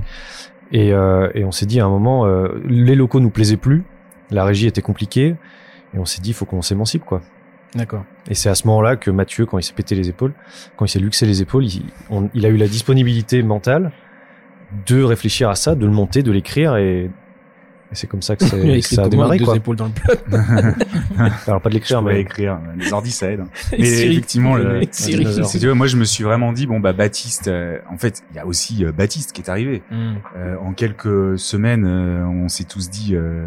Et, 0.72 0.92
euh, 0.92 1.28
et 1.34 1.44
on 1.44 1.52
s'est 1.52 1.66
dit 1.66 1.78
à 1.80 1.84
un 1.84 1.90
moment, 1.90 2.26
euh, 2.26 2.48
les 2.66 2.94
locaux 2.94 3.20
nous 3.20 3.30
plaisaient 3.30 3.58
plus, 3.58 3.84
la 4.30 4.44
régie 4.44 4.66
était 4.66 4.82
compliquée, 4.82 5.36
et 5.94 5.98
on 5.98 6.06
s'est 6.06 6.22
dit, 6.22 6.32
faut 6.32 6.46
qu'on 6.46 6.62
s'émancipe, 6.62 7.04
quoi. 7.04 7.20
D'accord. 7.74 8.04
Et 8.28 8.34
c'est 8.34 8.48
à 8.50 8.54
ce 8.54 8.66
moment-là 8.66 8.96
que 8.96 9.10
Mathieu, 9.10 9.46
quand 9.46 9.58
il 9.58 9.62
s'est 9.62 9.72
pété 9.72 9.94
les 9.94 10.08
épaules, 10.08 10.32
quand 10.76 10.84
il 10.84 10.88
s'est 10.88 10.98
luxé 11.00 11.24
les 11.26 11.40
épaules, 11.42 11.64
il, 11.64 11.84
on- 12.10 12.28
il 12.34 12.44
a 12.44 12.48
eu 12.50 12.56
la 12.56 12.68
disponibilité 12.68 13.42
mentale 13.42 13.92
de 14.86 15.02
réfléchir 15.02 15.48
à 15.48 15.54
ça, 15.54 15.74
de 15.74 15.86
le 15.86 15.92
monter, 15.92 16.22
de 16.22 16.30
l'écrire, 16.32 16.76
et, 16.76 17.04
et 17.04 17.10
c'est 17.94 18.06
comme 18.06 18.22
ça 18.22 18.36
que, 18.36 18.44
a 18.44 18.76
que 18.76 18.80
ça 18.82 19.04
a 19.04 19.08
démarré, 19.08 19.38
deux 19.38 19.44
quoi. 19.46 19.56
épaules 19.56 19.76
dans 19.76 19.86
le 19.86 19.92
plat. 19.92 20.14
Alors 21.46 21.60
pas 21.60 21.68
de 21.68 21.74
Je 21.74 21.78
l'écrire, 21.78 22.02
mais 22.02 22.20
écrire. 22.20 22.58
Les 22.76 22.92
ordi, 22.92 23.10
ça 23.10 23.30
aide. 23.30 23.40
hein. 23.40 23.48
Mais 23.78 23.84
Siri. 23.84 24.12
effectivement, 24.12 24.56
le- 24.56 24.80
tu 24.86 25.66
veux, 25.66 25.74
moi, 25.74 25.86
je 25.86 25.96
me 25.96 26.04
suis 26.04 26.24
vraiment 26.24 26.52
dit, 26.52 26.66
bon, 26.66 26.80
bah, 26.80 26.92
Baptiste, 26.92 27.48
euh, 27.48 27.78
en 27.90 27.96
fait, 27.98 28.22
il 28.30 28.36
y 28.36 28.38
a 28.38 28.46
aussi 28.46 28.84
euh, 28.84 28.92
Baptiste 28.92 29.32
qui 29.32 29.40
est 29.42 29.48
arrivé. 29.50 29.82
Hmm. 29.90 30.14
Euh, 30.36 30.56
en 30.62 30.72
quelques 30.74 31.38
semaines, 31.38 31.84
euh, 31.86 32.24
on 32.26 32.48
s'est 32.48 32.64
tous 32.64 32.90
dit, 32.90 33.14
euh, 33.14 33.46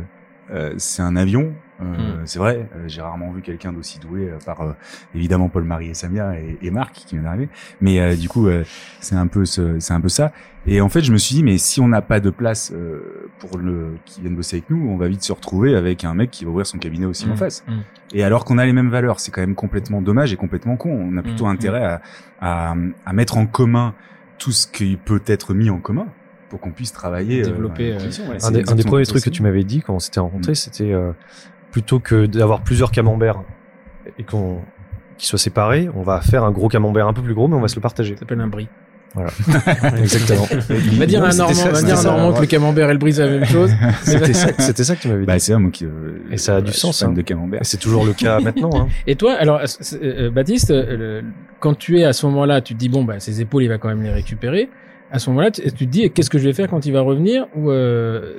euh, 0.52 0.74
c'est 0.78 1.02
un 1.02 1.16
avion. 1.16 1.54
Euh, 1.82 1.84
Mm. 1.86 2.22
C'est 2.26 2.40
vrai, 2.40 2.70
euh, 2.76 2.84
j'ai 2.88 3.02
rarement 3.02 3.32
vu 3.32 3.42
quelqu'un 3.42 3.74
d'aussi 3.74 4.00
doué, 4.00 4.30
euh, 4.30 4.38
par 4.46 4.62
euh, 4.62 4.72
évidemment 5.14 5.50
Paul-Marie 5.50 5.90
et 5.90 5.94
Samia 5.94 6.40
et, 6.40 6.58
et 6.62 6.72
Marc 6.72 6.94
qui 6.94 7.16
vient 7.16 7.24
d'arriver. 7.24 7.50
Mais 7.82 8.00
euh, 8.00 8.16
du 8.16 8.30
coup, 8.30 8.48
euh, 8.48 8.64
c'est 9.02 9.16
un 9.16 9.28
peu, 9.28 9.44
ce- 9.46 9.78
c'est 9.80 9.94
un 9.94 10.00
peu 10.00 10.08
ça. 10.10 10.32
Et 10.66 10.80
en 10.82 10.88
fait, 10.90 11.02
je 11.02 11.12
me 11.12 11.18
suis 11.18 11.36
dit, 11.36 11.44
mais 11.44 11.58
si 11.58 11.82
on 11.82 11.88
n'a 11.90 12.02
pas 12.02 12.20
de 12.22 12.30
place 12.30 12.72
euh, 12.74 13.30
pour 13.40 13.58
le 13.58 13.96
qui 14.06 14.22
vienne 14.22 14.36
bosser 14.36 14.56
avec 14.58 14.70
nous, 14.70 14.88
on 14.90 14.96
va 14.98 15.08
vite 15.10 15.22
se 15.24 15.34
retrouver 15.34 15.76
avec 15.76 16.04
un 16.06 16.14
mec 16.16 16.32
qui 16.32 16.46
va 16.46 16.52
ouvrir 16.52 16.66
son 16.66 16.78
cabinet 16.78 17.06
aussi 17.06 17.26
en 17.30 17.34
Mm. 17.34 17.38
face. 17.38 17.64
Mm. 17.68 17.74
Et 18.14 18.24
alors 18.24 18.46
qu'on 18.46 18.58
a 18.58 18.66
les 18.66 18.74
mêmes 18.74 18.90
valeurs, 18.90 19.20
c'est 19.20 19.32
quand 19.32 19.42
même 19.42 19.56
complètement 19.56 20.02
dommage 20.02 20.32
et 20.32 20.38
complètement 20.38 20.78
con. 20.78 20.90
On 20.92 21.18
a 21.18 21.22
plutôt 21.24 21.46
intérêt 21.48 21.84
à, 21.84 22.02
à, 22.40 22.76
à 23.06 23.14
mettre 23.14 23.38
en 23.38 23.46
commun 23.48 23.94
tout 24.38 24.52
ce 24.54 24.66
qui 24.66 24.96
peut 24.98 25.22
être 25.28 25.54
mis 25.54 25.70
en 25.70 25.80
commun 25.80 26.08
pour 26.50 26.60
qu'on 26.62 26.72
puisse 26.72 26.92
travailler. 26.94 27.42
euh, 27.42 27.48
Développer, 27.48 27.94
euh. 27.94 27.98
Ouais, 27.98 28.04
un 28.04 28.08
des, 28.08 28.46
un 28.46 28.52
des 28.52 28.60
exactement 28.60 28.92
premiers 28.92 29.06
trucs 29.06 29.24
que 29.24 29.30
tu 29.30 29.42
m'avais 29.44 29.64
dit 29.64 29.82
quand 29.82 29.96
on 29.96 30.00
s'était 30.00 30.20
rencontrés, 30.20 30.56
c'était 30.56 30.94
euh, 30.94 31.12
plutôt 31.76 32.00
que 32.00 32.26
d'avoir 32.26 32.62
plusieurs 32.62 32.90
camemberts 32.90 33.42
et 34.18 34.24
qu'on 34.24 34.60
qu'ils 35.18 35.28
soient 35.28 35.38
séparés, 35.38 35.90
on 35.94 36.04
va 36.04 36.22
faire 36.22 36.46
un 36.46 36.52
gros 36.52 36.70
camembert 36.70 37.06
un 37.06 37.12
peu 37.12 37.22
plus 37.22 37.34
gros, 37.34 37.50
mais 37.50 37.56
on 37.56 37.60
va 37.60 37.68
se 37.68 37.76
le 37.76 37.82
partager. 37.82 38.14
Ça 38.14 38.22
s'appelle 38.22 38.40
un 38.40 38.48
brie. 38.48 38.70
Exactement. 39.98 40.46
Va 40.98 41.06
dire 41.06 41.22
à 41.22 41.28
un 41.32 41.36
Normand, 41.36 41.54
ça, 41.54 41.72
va 41.72 41.82
dire 41.82 41.96
à 41.96 42.00
un 42.00 42.02
ça, 42.02 42.12
Normand 42.12 42.34
que 42.34 42.40
le 42.42 42.48
camembert 42.48 42.90
et 42.90 42.94
le 42.94 43.00
brie 43.00 43.12
c'est 43.12 43.26
la 43.26 43.32
même 43.32 43.46
chose. 43.46 43.72
C'était 44.04 44.34
ça, 44.34 44.48
c'était 44.58 44.84
ça 44.86 44.96
que 44.96 45.02
tu 45.02 45.08
m'avais 45.10 45.20
dit. 45.22 45.26
Bah, 45.26 45.38
c'est 45.40 45.54
moi 45.58 45.70
qui. 45.70 45.84
euh, 45.86 46.20
Et 46.32 46.38
ça 46.38 46.56
a 46.58 46.62
du 46.62 46.72
suis 46.72 46.80
sens, 46.80 47.04
hein. 47.04 47.12
de 47.12 47.22
camembert. 47.22 47.60
C'est 47.64 47.78
toujours 47.78 48.06
le 48.06 48.14
cas 48.14 48.40
maintenant. 48.48 48.70
Hein. 48.74 48.88
Et 49.06 49.16
toi, 49.18 49.34
alors, 49.34 49.58
euh, 49.60 49.66
c'est- 49.68 50.02
euh, 50.02 50.30
Baptiste, 50.32 50.72
euh, 50.72 50.96
le- 51.22 51.24
quand 51.60 51.76
tu 51.76 52.00
es 52.00 52.06
à 52.06 52.14
ce 52.14 52.26
moment-là, 52.28 52.62
tu 52.62 52.74
te 52.74 52.80
dis 52.80 52.88
bon, 52.90 53.04
bah, 53.04 53.20
ses 53.20 53.42
épaules, 53.42 53.64
il 53.64 53.70
va 53.70 53.78
quand 53.78 53.90
même 53.90 54.02
les 54.04 54.12
récupérer. 54.12 54.70
À 55.12 55.20
ce 55.20 55.30
moment-là, 55.30 55.52
tu, 55.52 55.62
tu 55.62 55.72
te 55.72 55.84
dis 55.92 56.10
qu'est-ce 56.12 56.30
que 56.30 56.38
je 56.38 56.46
vais 56.46 56.54
faire 56.54 56.70
quand 56.70 56.86
il 56.86 56.92
va 56.94 57.02
revenir 57.02 57.48
ou 57.56 57.70
euh, 57.72 58.34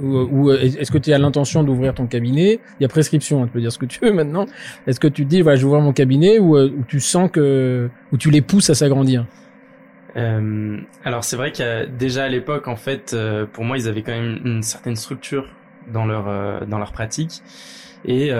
ou, 0.00 0.18
ou, 0.30 0.50
est-ce 0.52 0.90
que 0.90 0.98
tu 0.98 1.12
as 1.12 1.18
l'intention 1.18 1.62
d'ouvrir 1.62 1.94
ton 1.94 2.06
cabinet? 2.06 2.60
Il 2.78 2.82
y 2.82 2.84
a 2.84 2.88
prescription, 2.88 3.42
hein, 3.42 3.46
tu 3.46 3.52
peux 3.52 3.60
dire 3.60 3.72
ce 3.72 3.78
que 3.78 3.86
tu 3.86 4.00
veux 4.00 4.12
maintenant. 4.12 4.46
Est-ce 4.86 5.00
que 5.00 5.08
tu 5.08 5.24
te 5.24 5.30
dis 5.30 5.42
voilà, 5.42 5.62
ouvrir 5.62 5.80
mon 5.80 5.92
cabinet 5.92 6.38
ou, 6.38 6.56
euh, 6.56 6.70
tu 6.88 7.00
sens 7.00 7.30
que 7.30 7.88
ou 8.12 8.16
tu 8.16 8.30
les 8.30 8.42
pousses 8.42 8.70
à 8.70 8.74
s'agrandir? 8.74 9.26
Euh, 10.16 10.78
alors 11.04 11.24
c'est 11.24 11.36
vrai 11.36 11.52
que 11.52 11.86
déjà 11.86 12.24
à 12.24 12.28
l'époque, 12.28 12.68
en 12.68 12.76
fait, 12.76 13.12
euh, 13.14 13.46
pour 13.46 13.64
moi, 13.64 13.76
ils 13.76 13.88
avaient 13.88 14.02
quand 14.02 14.12
même 14.12 14.40
une 14.44 14.62
certaine 14.62 14.96
structure 14.96 15.46
dans 15.92 16.06
leur 16.06 16.28
euh, 16.28 16.64
dans 16.66 16.78
leur 16.78 16.92
pratique. 16.92 17.42
Et 18.06 18.30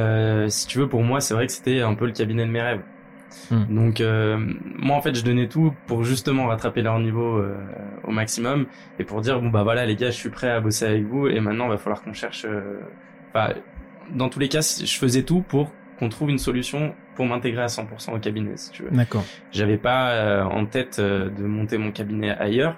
si 0.48 0.66
tu 0.66 0.78
veux, 0.78 0.88
pour 0.88 1.02
moi, 1.02 1.20
c'est 1.20 1.32
vrai 1.32 1.46
que 1.46 1.52
c'était 1.52 1.80
un 1.80 1.94
peu 1.94 2.04
le 2.04 2.12
cabinet 2.12 2.44
de 2.44 2.50
mes 2.50 2.60
rêves. 2.60 2.82
Hmm. 3.50 3.64
Donc 3.68 4.00
euh, 4.00 4.38
moi, 4.78 4.96
en 4.96 5.00
fait, 5.02 5.14
je 5.14 5.24
donnais 5.24 5.48
tout 5.48 5.74
pour 5.86 6.04
justement 6.04 6.46
rattraper 6.46 6.82
leur 6.82 6.98
niveau 6.98 7.38
euh, 7.38 7.56
au 8.04 8.10
maximum 8.10 8.66
et 8.98 9.04
pour 9.04 9.20
dire 9.20 9.40
bon 9.40 9.48
bah 9.50 9.62
voilà 9.62 9.84
les 9.86 9.96
gars, 9.96 10.10
je 10.10 10.16
suis 10.16 10.30
prêt 10.30 10.50
à 10.50 10.60
bosser 10.60 10.86
avec 10.86 11.04
vous 11.04 11.26
et 11.28 11.40
maintenant, 11.40 11.66
il 11.66 11.70
va 11.70 11.78
falloir 11.78 12.02
qu'on 12.02 12.12
cherche. 12.14 12.44
euh, 12.48 12.78
Enfin, 13.34 13.54
dans 14.14 14.28
tous 14.28 14.38
les 14.38 14.48
cas, 14.48 14.60
je 14.60 14.96
faisais 14.98 15.22
tout 15.22 15.42
pour 15.42 15.72
qu'on 15.98 16.08
trouve 16.08 16.30
une 16.30 16.38
solution 16.38 16.94
pour 17.16 17.26
m'intégrer 17.26 17.62
à 17.62 17.66
100% 17.66 18.14
au 18.14 18.18
cabinet, 18.18 18.52
si 18.56 18.70
tu 18.70 18.82
veux. 18.84 18.90
D'accord. 18.90 19.24
J'avais 19.52 19.76
pas 19.76 20.44
en 20.46 20.66
tête 20.66 21.00
de 21.00 21.42
monter 21.44 21.78
mon 21.78 21.90
cabinet 21.92 22.30
ailleurs. 22.30 22.76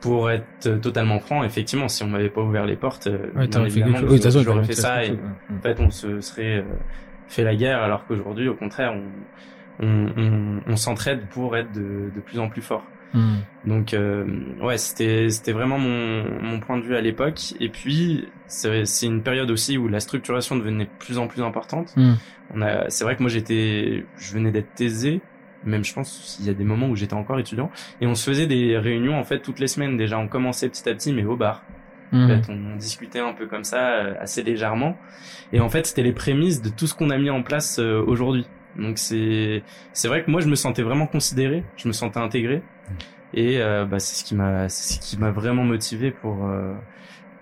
Pour 0.00 0.30
être 0.30 0.80
totalement 0.80 1.20
franc, 1.20 1.44
effectivement, 1.44 1.86
si 1.88 2.02
on 2.02 2.06
m'avait 2.08 2.30
pas 2.30 2.40
ouvert 2.40 2.64
les 2.64 2.76
portes, 2.76 3.06
Ouais, 3.36 3.46
fait 3.52 3.60
évidemment. 3.66 3.98
Oui, 4.08 4.18
j'aurais 4.24 4.64
fait 4.64 4.72
ça. 4.72 5.04
Et, 5.04 5.10
ouais. 5.10 5.18
en 5.58 5.60
fait, 5.60 5.78
on 5.78 5.90
se 5.90 6.20
serait 6.22 6.64
fait 7.30 7.44
la 7.44 7.56
guerre, 7.56 7.82
alors 7.82 8.04
qu'aujourd'hui, 8.06 8.48
au 8.48 8.54
contraire, 8.54 8.92
on, 8.92 9.86
on, 9.86 10.12
on, 10.16 10.60
on 10.66 10.76
s'entraide 10.76 11.26
pour 11.30 11.56
être 11.56 11.72
de, 11.72 12.10
de 12.14 12.20
plus 12.20 12.38
en 12.38 12.48
plus 12.48 12.62
fort. 12.62 12.84
Hmm. 13.12 13.38
Donc 13.64 13.92
euh, 13.92 14.24
ouais, 14.62 14.78
c'était 14.78 15.30
c'était 15.30 15.50
vraiment 15.50 15.78
mon 15.78 16.24
mon 16.40 16.60
point 16.60 16.78
de 16.78 16.82
vue 16.82 16.94
à 16.94 17.00
l'époque. 17.00 17.54
Et 17.58 17.68
puis 17.68 18.28
c'est 18.46 19.06
une 19.06 19.22
période 19.22 19.50
aussi 19.50 19.78
où 19.78 19.88
la 19.88 19.98
structuration 19.98 20.54
devenait 20.56 20.84
de 20.84 20.90
plus 21.00 21.18
en 21.18 21.26
plus 21.26 21.42
importante. 21.42 21.92
Hmm. 21.96 22.14
On 22.54 22.62
a 22.62 22.88
c'est 22.88 23.02
vrai 23.02 23.16
que 23.16 23.22
moi 23.22 23.30
j'étais 23.30 24.04
je 24.16 24.32
venais 24.32 24.52
d'être 24.52 24.72
taisé, 24.74 25.22
même 25.64 25.84
je 25.84 25.92
pense 25.92 26.36
il 26.40 26.46
y 26.46 26.50
a 26.50 26.54
des 26.54 26.62
moments 26.62 26.88
où 26.88 26.94
j'étais 26.94 27.14
encore 27.14 27.40
étudiant 27.40 27.72
et 28.00 28.06
on 28.06 28.14
se 28.14 28.30
faisait 28.30 28.46
des 28.46 28.78
réunions 28.78 29.18
en 29.18 29.24
fait 29.24 29.40
toutes 29.40 29.58
les 29.58 29.66
semaines 29.66 29.96
déjà. 29.96 30.16
On 30.16 30.28
commençait 30.28 30.68
petit 30.68 30.88
à 30.88 30.94
petit 30.94 31.12
mais 31.12 31.24
au 31.24 31.34
bar. 31.36 31.64
En 32.12 32.16
Hmm. 32.16 32.28
fait, 32.28 32.52
on 32.52 32.76
discutait 32.76 33.20
un 33.20 33.32
peu 33.32 33.46
comme 33.46 33.62
ça, 33.64 33.90
euh, 33.90 34.14
assez 34.20 34.42
légèrement. 34.42 34.96
Et 35.52 35.60
en 35.60 35.68
fait, 35.68 35.86
c'était 35.86 36.02
les 36.02 36.12
prémices 36.12 36.60
de 36.60 36.68
tout 36.68 36.86
ce 36.88 36.94
qu'on 36.94 37.10
a 37.10 37.18
mis 37.18 37.30
en 37.30 37.42
place 37.42 37.78
euh, 37.78 38.02
aujourd'hui. 38.04 38.46
Donc 38.76 38.98
c'est 38.98 39.62
c'est 39.92 40.08
vrai 40.08 40.22
que 40.24 40.30
moi 40.30 40.40
je 40.40 40.48
me 40.48 40.54
sentais 40.54 40.82
vraiment 40.82 41.06
considéré, 41.08 41.64
je 41.76 41.88
me 41.88 41.92
sentais 41.92 42.18
intégré. 42.20 42.62
Et 43.34 43.58
euh, 43.60 43.84
bah, 43.84 43.98
c'est 44.00 44.16
ce 44.16 44.24
qui 44.24 44.34
m'a 44.34 44.68
c'est 44.68 44.94
ce 44.94 44.98
qui 45.00 45.18
m'a 45.18 45.30
vraiment 45.30 45.64
motivé 45.64 46.10
pour 46.10 46.46
euh, 46.46 46.74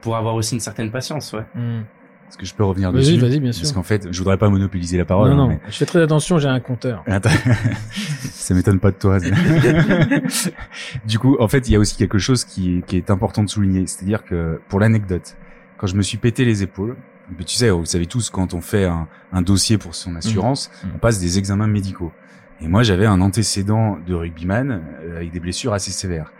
pour 0.01 0.17
avoir 0.17 0.35
aussi 0.35 0.55
une 0.55 0.61
certaine 0.61 0.91
patience, 0.91 1.33
ouais. 1.33 1.45
Hmm. 1.55 1.83
Est-ce 2.29 2.37
que 2.39 2.47
je 2.47 2.55
peux 2.55 2.65
revenir 2.65 2.93
Vas-y, 2.93 3.01
dessus? 3.17 3.19
vas-y, 3.19 3.41
bien 3.41 3.53
sûr. 3.53 3.63
Parce 3.63 3.73
qu'en 3.73 3.83
fait, 3.83 4.09
je 4.11 4.19
voudrais 4.19 4.37
pas 4.39 4.49
monopoliser 4.51 4.99
la 4.99 5.05
parole. 5.05 5.29
non, 5.31 5.35
hein, 5.35 5.37
non, 5.39 5.49
mais- 5.49 5.61
je 5.69 5.77
fais 5.77 5.87
très 5.87 6.03
attention, 6.03 6.39
j'ai 6.39 6.49
un 6.49 6.61
compteur. 6.61 7.03
Ça 8.31 8.55
m'étonne 8.55 8.79
pas 8.81 8.91
de 8.91 8.97
toi. 8.97 9.19
du 11.07 11.19
coup, 11.19 11.37
en 11.41 11.49
fait, 11.49 11.69
il 11.69 11.73
y 11.73 11.77
a 11.77 11.79
aussi 11.79 11.97
quelque 11.97 12.19
chose 12.19 12.45
qui 12.45 12.79
est, 12.79 12.83
qui 12.87 12.97
est 12.97 13.11
important 13.11 13.43
de 13.43 13.49
souligner, 13.49 13.87
c'est-à-dire 13.87 14.25
que 14.25 14.61
pour 14.69 14.81
l'anecdote, 14.81 15.37
quand 15.77 15.87
je 15.87 15.97
me 15.97 16.03
suis 16.03 16.19
pété 16.19 16.45
les 16.45 16.63
épaules, 16.63 16.97
mais 17.37 17.45
tu 17.45 17.57
sais, 17.57 17.71
vous 17.71 17.85
savez 17.85 18.07
tous, 18.07 18.31
quand 18.31 18.55
on 18.55 18.61
fait 18.61 18.85
un, 18.87 19.07
un 19.33 19.43
dossier 19.43 19.77
pour 19.79 19.95
son 19.95 20.17
assurance, 20.17 20.71
Mhm. 20.85 20.91
on 20.97 20.99
passe 20.99 21.21
des 21.21 21.39
examens 21.39 21.67
médicaux. 21.67 22.13
Et 22.61 22.67
moi, 22.69 22.83
j'avais 22.83 23.07
un 23.07 23.21
antécédent 23.21 23.99
de 24.05 24.15
rugbyman 24.15 24.83
euh, 25.05 25.17
avec 25.17 25.31
des 25.31 25.39
blessures 25.41 25.73
assez 25.73 25.91
sévères, 25.93 26.33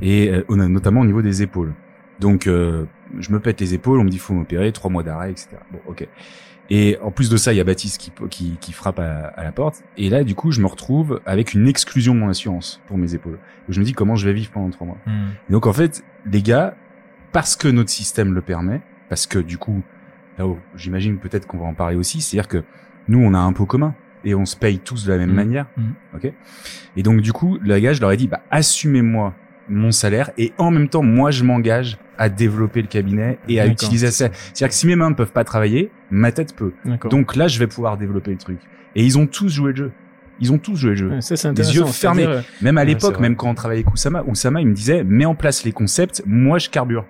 et 0.00 0.30
euh, 0.30 0.44
notamment 0.68 1.00
au 1.00 1.04
niveau 1.04 1.20
des 1.22 1.42
épaules. 1.42 1.74
Donc, 2.20 2.46
euh, 2.46 2.86
je 3.20 3.30
me 3.32 3.40
pète 3.40 3.60
les 3.60 3.74
épaules, 3.74 3.98
on 4.00 4.04
me 4.04 4.08
dit 4.10 4.18
faut 4.18 4.34
m'opérer, 4.34 4.72
trois 4.72 4.90
mois 4.90 5.02
d'arrêt, 5.02 5.30
etc. 5.30 5.48
Bon, 5.72 5.78
ok. 5.86 6.06
Et 6.68 6.98
en 7.00 7.12
plus 7.12 7.30
de 7.30 7.36
ça, 7.36 7.52
il 7.52 7.56
y 7.56 7.60
a 7.60 7.64
Baptiste 7.64 7.98
qui, 8.00 8.10
qui, 8.28 8.56
qui 8.60 8.72
frappe 8.72 8.98
à, 8.98 9.26
à 9.28 9.44
la 9.44 9.52
porte. 9.52 9.84
Et 9.96 10.10
là, 10.10 10.24
du 10.24 10.34
coup, 10.34 10.50
je 10.50 10.60
me 10.60 10.66
retrouve 10.66 11.20
avec 11.24 11.54
une 11.54 11.68
exclusion 11.68 12.12
de 12.14 12.18
mon 12.18 12.28
assurance 12.28 12.80
pour 12.88 12.98
mes 12.98 13.14
épaules. 13.14 13.38
Je 13.68 13.78
me 13.78 13.84
dis 13.84 13.92
comment 13.92 14.16
je 14.16 14.26
vais 14.26 14.32
vivre 14.32 14.50
pendant 14.50 14.70
trois 14.70 14.86
mois. 14.86 14.98
Hmm. 15.06 15.28
Et 15.48 15.52
donc 15.52 15.66
en 15.68 15.72
fait, 15.72 16.02
les 16.30 16.42
gars, 16.42 16.74
parce 17.32 17.54
que 17.54 17.68
notre 17.68 17.90
système 17.90 18.34
le 18.34 18.40
permet, 18.42 18.80
parce 19.08 19.28
que 19.28 19.38
du 19.38 19.58
coup, 19.58 19.82
là 20.38 20.46
où 20.48 20.58
j'imagine 20.74 21.18
peut-être 21.18 21.46
qu'on 21.46 21.58
va 21.58 21.66
en 21.66 21.74
parler 21.74 21.94
aussi, 21.96 22.20
c'est-à-dire 22.20 22.48
que 22.48 22.64
nous, 23.06 23.20
on 23.20 23.32
a 23.34 23.38
un 23.38 23.52
pot 23.52 23.66
commun 23.66 23.94
et 24.24 24.34
on 24.34 24.44
se 24.44 24.56
paye 24.56 24.80
tous 24.80 25.04
de 25.06 25.12
la 25.12 25.18
même 25.18 25.28
Mhm. 25.30 25.36
manière, 25.36 25.66
Mhm. 25.76 25.92
ok 26.16 26.32
Et 26.96 27.02
donc 27.04 27.20
du 27.20 27.32
coup, 27.32 27.58
le 27.62 27.78
gars, 27.78 27.92
je 27.92 28.00
leur 28.00 28.10
ai 28.10 28.16
dit, 28.16 28.26
bah 28.26 28.40
assumez-moi 28.50 29.34
mon 29.68 29.92
salaire 29.92 30.30
et 30.36 30.52
en 30.58 30.72
même 30.72 30.88
temps, 30.88 31.02
moi, 31.04 31.30
je 31.30 31.44
m'engage 31.44 31.96
à 32.18 32.28
développer 32.28 32.82
le 32.82 32.88
cabinet 32.88 33.38
et 33.48 33.60
à 33.60 33.66
utiliser 33.66 34.10
ça. 34.10 34.28
C'est-à-dire 34.32 34.68
que 34.68 34.74
si 34.74 34.86
mes 34.86 34.96
mains 34.96 35.10
ne 35.10 35.14
peuvent 35.14 35.32
pas 35.32 35.44
travailler, 35.44 35.90
ma 36.10 36.32
tête 36.32 36.54
peut. 36.54 36.72
Donc 37.10 37.36
là, 37.36 37.48
je 37.48 37.58
vais 37.58 37.66
pouvoir 37.66 37.96
développer 37.96 38.30
le 38.32 38.38
truc. 38.38 38.58
Et 38.94 39.04
ils 39.04 39.18
ont 39.18 39.26
tous 39.26 39.48
joué 39.48 39.72
le 39.72 39.76
jeu. 39.76 39.92
Ils 40.38 40.52
ont 40.52 40.58
tous 40.58 40.76
joué 40.76 40.90
le 40.90 40.96
jeu. 40.96 41.08
Ouais, 41.10 41.20
ça, 41.20 41.34
intéressant. 41.48 41.72
yeux 41.74 41.84
fermés. 41.86 42.24
C'est-à-dire, 42.24 42.44
Même 42.62 42.78
à 42.78 42.82
Ouais, 42.82 42.86
l'époque, 42.88 43.20
même 43.20 43.36
quand 43.36 43.48
on 43.48 43.54
travaillait 43.54 43.82
avec 43.84 43.92
Oussama, 43.92 44.22
Oussama, 44.26 44.60
il 44.60 44.66
me 44.68 44.74
disait, 44.74 45.02
mets 45.04 45.24
en 45.24 45.34
place 45.34 45.64
les 45.64 45.72
concepts, 45.72 46.22
moi 46.26 46.58
je 46.58 46.68
carbure. 46.68 47.06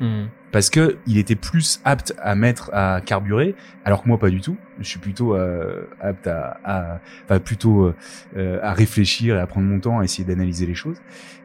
euh, 0.00 0.24
hmm. 0.24 0.28
Parce 0.50 0.70
que 0.70 0.96
il 1.06 1.18
était 1.18 1.34
plus 1.34 1.80
apte 1.84 2.14
à 2.20 2.34
mettre 2.34 2.70
à 2.72 3.00
carburer, 3.04 3.54
alors 3.84 4.02
que 4.02 4.08
moi 4.08 4.18
pas 4.18 4.30
du 4.30 4.40
tout. 4.40 4.56
Je 4.80 4.88
suis 4.88 5.00
plutôt 5.00 5.34
euh, 5.34 5.88
apte 6.00 6.26
à, 6.28 6.58
à 6.64 7.00
enfin 7.24 7.40
plutôt 7.40 7.92
euh, 8.36 8.60
à 8.62 8.72
réfléchir 8.72 9.36
et 9.36 9.40
à 9.40 9.46
prendre 9.46 9.66
mon 9.66 9.80
temps, 9.80 9.98
à 9.98 10.04
essayer 10.04 10.24
d'analyser 10.24 10.66
les 10.66 10.74
choses. 10.74 10.96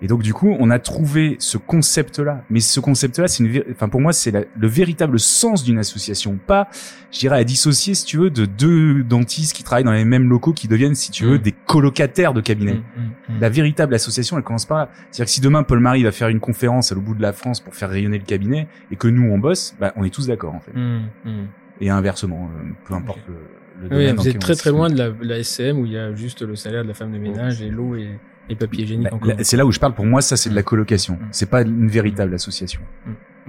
Et 0.02 0.08
donc 0.08 0.22
du 0.22 0.34
coup, 0.34 0.56
on 0.60 0.70
a 0.70 0.80
trouvé 0.80 1.36
ce 1.40 1.58
concept-là. 1.58 2.44
Mais 2.50 2.60
ce 2.60 2.80
concept-là, 2.80 3.28
c'est 3.28 3.44
une, 3.44 3.64
enfin 3.72 3.90
pour 3.90 4.02
moi, 4.02 4.14
c'est 4.14 4.32
le 4.32 4.68
véritable 4.68 5.20
sens 5.20 5.64
d'une 5.64 5.80
association, 5.80 6.38
pas, 6.46 6.70
je 7.12 7.20
dirais, 7.20 7.40
à 7.40 7.44
dissocier, 7.44 7.96
si 7.96 8.06
tu 8.06 8.18
veux, 8.18 8.30
de 8.30 8.46
deux 8.46 9.04
dentistes 9.04 9.54
qui 9.54 9.64
travaillent 9.64 9.84
dans 9.84 9.92
les 9.92 10.06
mêmes 10.06 10.30
locaux, 10.30 10.54
qui 10.54 10.68
deviennent, 10.68 10.96
si 10.96 11.10
tu 11.12 11.26
veux, 11.26 11.34
Mm. 11.38 11.42
des 11.42 11.52
colocataires 11.52 12.34
de 12.34 12.42
cabinet. 12.42 12.74
Mm, 12.74 13.34
mm. 13.36 13.40
La 13.40 13.50
véritable 13.50 13.94
association, 13.94 14.38
elle 14.38 14.44
commence 14.44 14.66
par 14.66 14.78
là. 14.78 14.90
C'est-à-dire 15.12 15.26
que 15.26 15.32
si 15.32 15.42
demain 15.42 15.64
Paul 15.64 15.80
Marie 15.80 16.04
va 16.04 16.12
faire 16.12 16.28
une 16.28 16.40
conférence 16.40 16.92
à 16.92 16.96
l'autre 16.96 17.08
bout 17.08 17.16
de 17.16 17.22
la 17.22 17.34
France 17.34 17.60
pour 17.60 17.76
faire 17.76 17.90
rayonner 17.90 18.18
le 18.18 18.26
cabinet 18.26 18.68
et 18.94 18.96
que 18.96 19.08
nous 19.10 19.30
on 19.32 19.38
bosse, 19.40 19.76
bah, 19.80 19.92
on 19.98 20.04
est 20.06 20.14
tous 20.14 20.28
d'accord 20.28 20.54
en 20.56 20.60
fait. 20.62 20.72
Mm, 20.74 21.02
mm. 21.26 21.48
Et 21.82 21.90
inversement, 21.90 22.50
euh, 22.56 22.70
peu 22.88 22.94
importe 22.94 23.20
le, 23.28 23.90
le 23.90 23.98
Oui, 23.98 24.14
vous 24.16 24.28
êtes 24.30 24.40
très 24.40 24.56
très 24.56 24.70
loin 24.70 24.90
de 24.90 24.98
la, 24.98 25.10
la 25.22 25.44
SCM 25.44 25.80
où 25.80 25.86
il 25.86 25.92
y 25.94 25.98
a 25.98 26.14
juste 26.14 26.42
le 26.44 26.56
salaire 26.56 26.84
de 26.84 26.88
la 26.90 26.94
femme 26.94 27.12
de 27.12 27.18
ménage 27.18 27.62
et 27.62 27.70
l'eau 27.70 27.96
et 27.96 28.08
les 28.50 28.56
papiers 28.56 28.84
hygiéniques 28.84 29.10
Bah, 29.10 29.34
C'est 29.42 29.58
là 29.58 29.66
où 29.66 29.72
je 29.72 29.80
parle. 29.80 29.94
Pour 29.96 30.06
moi, 30.06 30.22
ça 30.22 30.38
c'est 30.38 30.50
de 30.52 30.56
la 30.56 30.64
colocation. 30.64 31.16
Mm. 31.16 31.28
C'est 31.32 31.50
pas 31.50 31.64
une 31.64 31.88
véritable 31.88 32.34
association. 32.36 32.82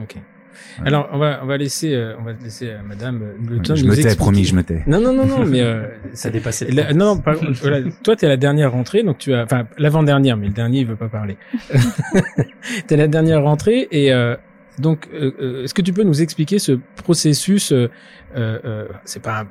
Ok. 0.02 0.16
Alors 0.85 1.09
on 1.12 1.18
va 1.18 1.40
on 1.42 1.46
va 1.46 1.57
laisser 1.57 1.94
euh, 1.94 2.14
on 2.18 2.22
va 2.24 2.33
laisser 2.33 2.70
à 2.70 2.83
Madame 2.83 3.22
euh, 3.22 3.33
le 3.48 3.61
temps 3.61 3.74
de 3.74 3.78
je 3.78 3.85
nous 3.85 3.90
me 3.90 3.94
tais, 3.94 4.00
expliquer. 4.02 4.16
promis, 4.16 4.44
je 4.44 4.54
me 4.57 4.62
tais. 4.62 4.83
Non 4.87 5.00
non 5.00 5.12
non 5.12 5.26
non 5.26 5.44
mais 5.52 5.61
euh, 5.61 5.87
Ça 6.14 6.30
dépassait. 6.30 6.68
La- 6.70 6.92
non, 6.92 7.14
non, 7.14 7.18
par- 7.20 7.37
voilà, 7.62 7.78
toi, 8.02 8.16
t'es 8.16 8.26
à 8.26 8.28
la 8.28 8.37
dernière 8.37 8.72
rentrée, 8.72 9.02
donc 9.04 9.18
tu 9.18 9.35
as, 9.35 9.44
enfin, 9.44 9.66
l'avant-dernière, 9.78 10.37
mais 10.37 10.46
le 10.48 10.52
dernier, 10.52 10.80
il 10.80 10.87
veut 10.87 10.96
pas 10.96 11.09
parler. 11.09 11.37
t'es 12.87 12.94
à 12.94 12.98
la 12.98 13.09
dernière 13.09 13.42
rentrée, 13.42 13.88
et 13.90 14.12
euh, 14.12 14.37
donc, 14.78 15.08
euh, 15.14 15.30
euh, 15.40 15.62
est-ce 15.64 15.72
que 15.74 15.82
tu 15.82 15.92
peux 15.92 16.02
nous 16.02 16.20
expliquer 16.22 16.58
ce 16.58 16.78
processus 16.96 17.70
euh, 17.72 17.88
euh, 18.37 18.58
euh, 18.64 18.88
C'est 19.04 19.22
pas, 19.22 19.46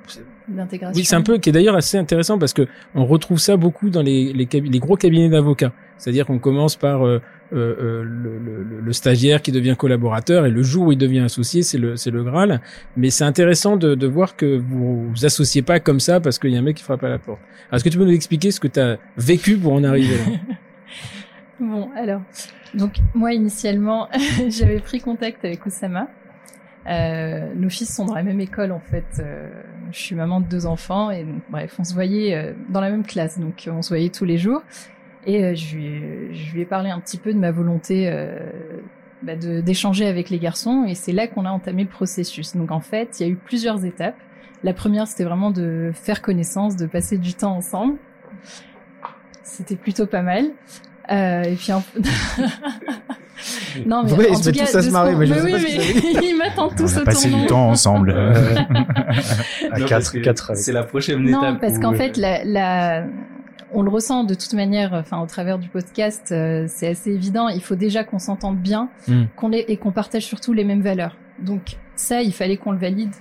D'intégration. 0.48 0.98
oui, 1.00 1.06
c'est 1.06 1.16
un 1.16 1.22
peu, 1.22 1.38
qui 1.38 1.50
est 1.50 1.54
d'ailleurs 1.54 1.76
assez 1.78 1.98
intéressant 1.98 2.38
parce 2.38 2.52
que 2.54 2.68
on 2.96 3.06
retrouve 3.06 3.38
ça 3.40 3.56
beaucoup 3.56 3.90
dans 3.90 4.02
les 4.02 4.34
les, 4.34 4.48
les 4.52 4.80
gros 4.80 4.98
cabinets 4.98 5.30
d'avocats. 5.30 5.72
C'est-à-dire 5.98 6.26
qu'on 6.26 6.40
commence 6.40 6.76
par 6.76 7.06
euh, 7.08 7.22
le, 7.52 8.04
le- 8.04 8.82
le 8.82 8.94
stagiaire 8.94 9.42
qui 9.42 9.54
devient 9.54 9.76
collaborateur 9.78 10.46
et 10.46 10.50
le 10.52 10.64
jour 10.64 10.88
où 10.88 10.92
il 10.92 10.98
devient 10.98 11.20
associé, 11.22 11.62
c'est 11.64 11.78
le 11.78 11.96
c'est 11.96 12.12
le 12.12 12.24
graal. 12.24 12.60
Mais 12.98 13.10
c'est 13.10 13.24
intéressant 13.24 13.78
de, 13.78 13.96
de 13.96 14.08
voir 14.08 14.36
que 14.36 14.58
vous 14.58 15.10
vous 15.10 15.26
associez 15.26 15.62
pas 15.62 15.80
comme 15.80 16.02
ça 16.02 16.20
parce 16.20 16.38
qu'il 16.40 16.50
y 16.52 16.56
a 16.58 16.60
un 16.60 16.64
mec 16.64 16.76
qui 16.78 16.84
frappe 16.84 17.04
à 17.06 17.10
la 17.10 17.20
porte. 17.20 17.40
Alors, 17.70 17.76
est-ce 17.78 17.84
que 17.86 17.90
tu 17.90 17.98
peux 17.98 18.04
nous 18.06 18.12
expliquer 18.12 18.52
ce 18.52 18.60
que 18.60 18.68
tu 18.68 18.82
as 18.82 18.98
vécu 19.16 19.56
pour 19.58 19.72
en 19.74 19.84
arriver 19.86 20.18
là? 20.18 20.24
Bon, 21.60 21.90
alors, 21.96 22.22
donc 22.74 22.98
moi 23.14 23.34
initialement, 23.34 24.10
j'avais 24.50 24.80
pris 24.80 25.00
contact 25.00 25.46
avec 25.46 25.66
Oussama. 25.66 26.08
Euh, 26.86 27.54
nos 27.56 27.70
fils 27.70 27.96
sont 27.96 28.06
dans 28.06 28.16
la 28.16 28.24
même 28.24 28.42
école 28.42 28.72
en 28.72 28.80
fait. 28.80 29.06
Euh, 29.20 29.50
je 29.92 30.00
suis 30.00 30.16
maman 30.16 30.42
de 30.42 30.48
deux 30.48 30.66
enfants 30.66 31.12
et 31.12 31.24
donc, 31.24 31.42
bref, 31.50 31.76
on 31.80 31.84
se 31.84 31.94
voyait 31.94 32.36
euh, 32.36 32.54
dans 32.70 32.82
la 32.82 32.90
même 32.90 33.06
classe, 33.06 33.40
donc 33.40 33.70
on 33.72 33.82
se 33.82 33.90
voyait 33.90 34.10
tous 34.10 34.26
les 34.26 34.38
jours. 34.38 34.62
Et 35.26 35.56
je, 35.56 35.78
lui, 35.78 36.62
ai- 36.62 36.66
parlé 36.66 36.90
un 36.90 37.00
petit 37.00 37.18
peu 37.18 37.34
de 37.34 37.40
ma 37.40 37.52
volonté 37.52 38.12
bah, 39.22 39.38
d'échanger 39.38 40.06
avec 40.06 40.30
les 40.30 40.38
garçons 40.38 40.84
et 40.86 40.96
c'est 40.96 41.14
là 41.14 41.28
qu'on 41.28 41.46
a 41.46 41.50
entamé 41.50 41.84
le 41.84 41.90
processus. 41.90 42.58
Donc 42.58 42.72
en 42.72 42.82
fait, 42.82 43.20
il 43.20 43.24
y 43.26 43.30
a 43.30 43.32
eu 43.32 43.38
plusieurs 43.38 43.86
étapes. 43.86 44.18
La 44.64 44.74
première, 44.74 45.08
c'était 45.08 45.24
vraiment 45.24 45.52
de 45.52 45.92
faire 45.94 46.22
connaissance, 46.22 46.76
de 46.76 46.88
passer 46.88 47.18
du 47.18 47.36
temps 47.36 47.56
ensemble. 47.56 47.96
C'était 49.44 49.78
plutôt 49.78 50.08
pas 50.08 50.24
mal. 50.24 50.52
Euh, 51.14 51.44
et 51.44 51.56
puis 51.56 51.72
en... 51.72 51.84
non 53.86 54.04
mais 54.04 54.14
Ouais, 54.14 54.26
ils 54.30 54.36
en 54.36 54.42
se 54.42 54.50
tout 54.50 54.58
cas, 54.58 54.66
tous 54.66 54.76
à 54.76 54.82
se 54.82 54.90
marrer, 54.90 55.14
qu'on- 55.14 55.20
mais 55.20 55.26
je 55.28 55.34
mais 55.34 55.40
sais 55.40 55.46
oui, 55.46 55.52
pas 55.52 55.60
ce 55.60 56.18
mais 56.22 56.28
ils 56.30 56.38
m'attendent 56.38 56.76
tous 56.76 56.84
on 56.94 56.98
a 56.98 57.02
autour 57.02 57.04
passé 57.06 57.30
du 57.30 57.46
temps 57.46 57.70
ensemble. 57.70 58.12
À 59.72 59.80
Non, 59.80 59.86
4 59.86 59.90
parce 59.90 60.10
que 60.12 60.18
4 60.20 60.52
avec. 60.52 60.56
C'est 60.64 60.72
la 60.72 60.84
prochaine 60.84 61.20
Non, 61.24 61.40
étape. 61.42 61.62
parce 61.62 61.78
où, 61.78 61.80
qu'en 61.82 61.94
euh, 61.94 61.98
fait, 61.98 62.18
la, 62.18 62.44
la- 62.44 63.04
on 63.74 63.82
le 63.82 63.90
ressent 63.90 64.24
de 64.24 64.34
toute 64.36 64.54
manière, 64.54 64.94
enfin 64.94 65.20
au 65.20 65.26
travers 65.26 65.58
du 65.60 65.68
podcast, 65.68 66.30
euh, 66.32 66.66
c'est 66.68 66.88
assez 66.90 67.12
évident. 67.12 67.48
Il 67.50 67.62
faut 67.62 67.76
déjà 67.76 68.04
qu'on 68.04 68.20
s'entende 68.20 68.58
bien, 68.58 68.90
Mm. 69.08 69.24
qu'on 69.36 69.52
ait 69.52 69.66
et 69.68 69.78
qu'on 69.78 69.92
partage 69.92 70.24
surtout 70.24 70.54
les 70.54 70.64
mêmes 70.64 70.82
valeurs. 70.82 71.18
Donc 71.40 71.78
ça, 71.96 72.22
il 72.22 72.34
fallait 72.34 72.58
qu'on 72.58 72.72
le 72.72 72.78
valide 72.78 73.12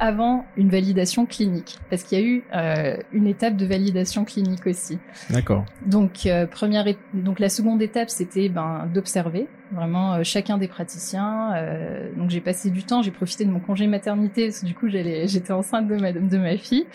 avant 0.00 0.44
une 0.56 0.68
validation 0.68 1.26
clinique, 1.26 1.78
parce 1.90 2.02
qu'il 2.04 2.18
y 2.18 2.22
a 2.22 2.24
eu 2.24 2.44
euh, 2.54 2.96
une 3.12 3.26
étape 3.26 3.56
de 3.56 3.66
validation 3.66 4.24
clinique 4.24 4.66
aussi. 4.66 4.98
D'accord. 5.30 5.64
Donc 5.86 6.26
euh, 6.26 6.46
première, 6.46 6.84
donc 7.14 7.40
la 7.40 7.48
seconde 7.48 7.82
étape, 7.82 8.08
c'était 8.10 8.48
ben 8.48 8.88
d'observer 8.94 9.46
vraiment 9.72 10.14
euh, 10.14 10.20
chacun 10.22 10.56
des 10.56 10.68
praticiens. 10.68 11.52
Euh, 11.56 12.08
donc 12.16 12.30
j'ai 12.30 12.40
passé 12.40 12.70
du 12.70 12.84
temps, 12.84 13.02
j'ai 13.02 13.10
profité 13.10 13.44
de 13.44 13.50
mon 13.50 13.60
congé 13.60 13.86
maternité, 13.86 14.46
parce 14.46 14.60
que 14.60 14.66
du 14.66 14.74
coup 14.74 14.88
j'allais, 14.88 15.26
j'étais 15.26 15.52
enceinte 15.52 15.88
de 15.88 15.96
ma 15.96 16.12
de 16.12 16.38
ma 16.38 16.56
fille. 16.56 16.86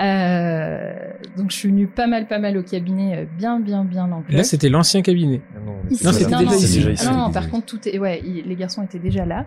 Euh, 0.00 0.92
donc 1.36 1.50
je 1.50 1.56
suis 1.56 1.68
venue 1.70 1.86
pas 1.88 2.06
mal, 2.06 2.26
pas 2.28 2.38
mal 2.38 2.56
au 2.56 2.62
cabinet, 2.62 3.26
bien, 3.36 3.58
bien, 3.58 3.84
bien 3.84 4.04
en 4.12 4.22
Là, 4.28 4.44
c'était 4.44 4.68
l'ancien 4.68 5.02
cabinet. 5.02 5.40
Ah 5.56 5.60
non, 5.64 5.76
c'était 6.12 6.24
déjà 6.70 6.90
ici. 6.90 7.04
Ah 7.08 7.10
non, 7.12 7.18
non, 7.26 7.30
par 7.32 7.48
contre, 7.50 7.66
tout 7.66 7.88
est, 7.88 7.98
ouais, 7.98 8.22
il- 8.24 8.44
les 8.46 8.54
garçons 8.54 8.82
étaient 8.82 8.98
déjà 9.00 9.24
là. 9.24 9.44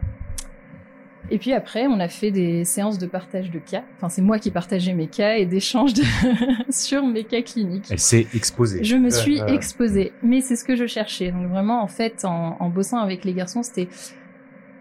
Et 1.31 1.37
puis 1.37 1.53
après, 1.53 1.87
on 1.87 2.01
a 2.01 2.09
fait 2.09 2.29
des 2.29 2.65
séances 2.65 2.97
de 2.97 3.07
partage 3.07 3.51
de 3.51 3.59
cas. 3.59 3.83
Enfin, 3.95 4.09
c'est 4.09 4.21
moi 4.21 4.37
qui 4.37 4.51
partageais 4.51 4.93
mes 4.93 5.07
cas 5.07 5.35
et 5.35 5.45
d'échanges 5.45 5.93
de... 5.93 6.03
sur 6.69 7.07
mes 7.07 7.23
cas 7.23 7.41
cliniques. 7.41 7.87
Elle 7.89 7.99
s'est 7.99 8.27
exposée. 8.35 8.83
Je 8.83 8.97
me 8.97 9.09
suis 9.09 9.41
ouais. 9.41 9.53
exposée, 9.53 10.11
mais 10.21 10.41
c'est 10.41 10.57
ce 10.57 10.65
que 10.65 10.75
je 10.75 10.85
cherchais. 10.85 11.31
Donc 11.31 11.47
vraiment, 11.47 11.81
en 11.81 11.87
fait, 11.87 12.25
en, 12.25 12.57
en 12.59 12.69
bossant 12.69 12.97
avec 12.97 13.23
les 13.23 13.33
garçons, 13.33 13.63
c'était 13.63 13.87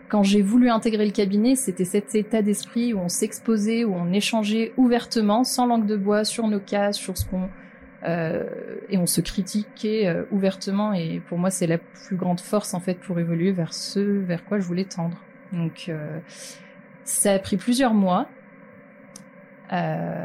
quand 0.09 0.25
j'ai 0.25 0.43
voulu 0.43 0.71
intégrer 0.71 1.07
le 1.07 1.13
cabinet, 1.13 1.55
c'était 1.55 1.85
cet 1.85 2.17
état 2.17 2.43
d'esprit 2.43 2.95
où 2.95 2.99
on 2.99 3.09
s'exposait, 3.09 3.85
où 3.85 3.95
on 3.95 4.13
échangeait 4.13 4.73
ouvertement, 4.77 5.45
sans 5.45 5.67
langue 5.67 5.87
de 5.87 5.97
bois, 5.97 6.25
sur 6.25 6.49
nos 6.49 6.59
cas, 6.59 6.93
sur 6.93 7.17
ce 7.17 7.25
qu'on 7.27 7.49
euh, 8.03 8.45
et 8.89 8.99
on 8.99 9.07
se 9.07 9.21
critiquait 9.21 10.09
euh, 10.09 10.25
ouvertement. 10.33 10.95
Et 10.95 11.21
pour 11.29 11.39
moi, 11.39 11.51
c'est 11.51 11.69
la 11.69 11.79
plus 11.79 12.17
grande 12.17 12.41
force 12.41 12.75
en 12.75 12.81
fait 12.81 12.95
pour 12.95 13.21
évoluer 13.21 13.53
vers 13.53 13.73
ce 13.73 14.01
vers 14.01 14.45
quoi 14.45 14.59
je 14.59 14.65
voulais 14.65 14.85
tendre. 14.85 15.17
Donc 15.53 15.87
euh, 15.89 16.19
ça 17.05 17.33
a 17.33 17.39
pris 17.39 17.57
plusieurs 17.57 17.95
mois. 17.95 18.29
Euh, 19.73 20.25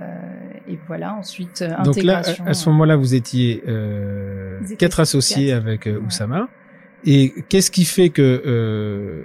et 0.68 0.80
voilà, 0.88 1.14
ensuite 1.14 1.62
euh, 1.62 1.84
Donc 1.84 2.02
là, 2.02 2.22
à, 2.46 2.50
à 2.50 2.54
ce 2.54 2.70
moment-là, 2.70 2.96
vous 2.96 3.14
étiez 3.14 3.64
euh, 3.68 4.60
quatre 4.80 5.00
associés 5.00 5.48
quatre. 5.50 5.58
avec 5.58 5.88
euh, 5.88 6.00
Ouais. 6.00 6.06
Oussama. 6.08 6.48
Et 7.06 7.32
qu'est-ce 7.50 7.70
qui 7.70 7.86
fait 7.86 8.10
que 8.10 8.42
euh, 8.46 9.22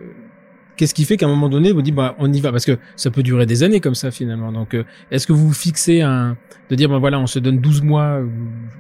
qu'est-ce 0.77 0.93
qui 0.93 1.05
fait 1.07 1.17
qu'à 1.17 1.25
un 1.25 1.31
moment 1.31 1.49
donné, 1.49 1.73
vous 1.73 1.81
dites 1.81 1.95
bah 1.95 2.15
on 2.19 2.31
y 2.31 2.39
va? 2.41 2.51
Parce 2.53 2.67
que 2.67 2.79
ça 2.97 3.11
peut 3.11 3.23
durer 3.23 3.47
des 3.47 3.63
années 3.63 3.81
comme 3.81 3.95
ça 3.95 4.11
finalement. 4.11 4.53
Donc 4.53 4.75
euh, 4.75 4.85
est-ce 5.11 5.27
que 5.27 5.33
vous 5.33 5.49
vous 5.49 5.55
fixez 5.55 6.03
un 6.03 6.37
de 6.69 6.75
dire 6.75 6.91
bah 6.91 6.99
voilà 6.99 7.19
on 7.19 7.27
se 7.27 7.39
donne 7.39 7.59
12 7.59 7.81
mois, 7.83 8.21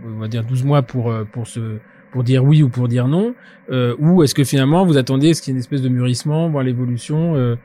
on 0.04 0.18
va 0.18 0.28
dire 0.28 0.44
12 0.44 0.64
mois 0.64 0.82
pour 0.82 1.10
euh, 1.10 1.24
pour 1.24 1.46
se 1.46 1.78
pour 2.12 2.24
dire 2.24 2.44
oui 2.44 2.62
ou 2.62 2.68
pour 2.68 2.88
dire 2.88 3.08
non, 3.08 3.34
euh, 3.70 3.94
ou 3.98 4.22
est-ce 4.22 4.34
que 4.34 4.44
finalement 4.44 4.84
vous 4.84 4.96
attendez 4.96 5.34
ce 5.34 5.42
qu'il 5.42 5.52
y 5.52 5.52
ait 5.52 5.56
une 5.56 5.60
espèce 5.60 5.82
de 5.82 5.88
mûrissement, 5.88 6.48
voir 6.48 6.64
l'évolution 6.64 7.34
euh, 7.36 7.56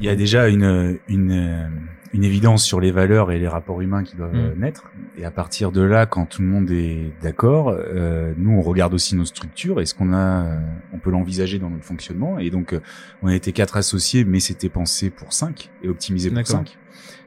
Il 0.00 0.06
y 0.06 0.08
a 0.08 0.16
déjà 0.16 0.48
une, 0.48 0.98
une, 1.08 1.70
une 2.12 2.24
évidence 2.24 2.64
sur 2.64 2.80
les 2.80 2.90
valeurs 2.90 3.30
et 3.30 3.38
les 3.38 3.46
rapports 3.48 3.80
humains 3.80 4.02
qui 4.02 4.16
doivent 4.16 4.34
Mm. 4.34 4.38
euh, 4.38 4.54
naître. 4.56 4.90
Et 5.18 5.24
à 5.24 5.30
partir 5.30 5.70
de 5.72 5.82
là, 5.82 6.06
quand 6.06 6.26
tout 6.26 6.42
le 6.42 6.48
monde 6.48 6.70
est 6.70 7.12
d'accord, 7.22 7.68
euh, 7.68 8.32
nous 8.36 8.50
on 8.52 8.62
regarde 8.62 8.94
aussi 8.94 9.14
nos 9.14 9.24
structures. 9.24 9.80
Est-ce 9.80 9.94
qu'on 9.94 10.12
a, 10.12 10.44
euh, 10.44 10.58
on 10.92 10.98
peut 10.98 11.10
l'envisager 11.10 11.58
dans 11.58 11.70
notre 11.70 11.84
fonctionnement 11.84 12.38
Et 12.38 12.50
donc, 12.50 12.72
euh, 12.72 12.80
on 13.22 13.28
a 13.28 13.34
été 13.34 13.52
quatre 13.52 13.76
associés, 13.76 14.24
mais 14.24 14.40
c'était 14.40 14.68
pensé 14.70 15.10
pour 15.10 15.32
cinq 15.32 15.70
et 15.82 15.88
optimisé 15.88 16.30
pour 16.30 16.46
cinq. 16.46 16.76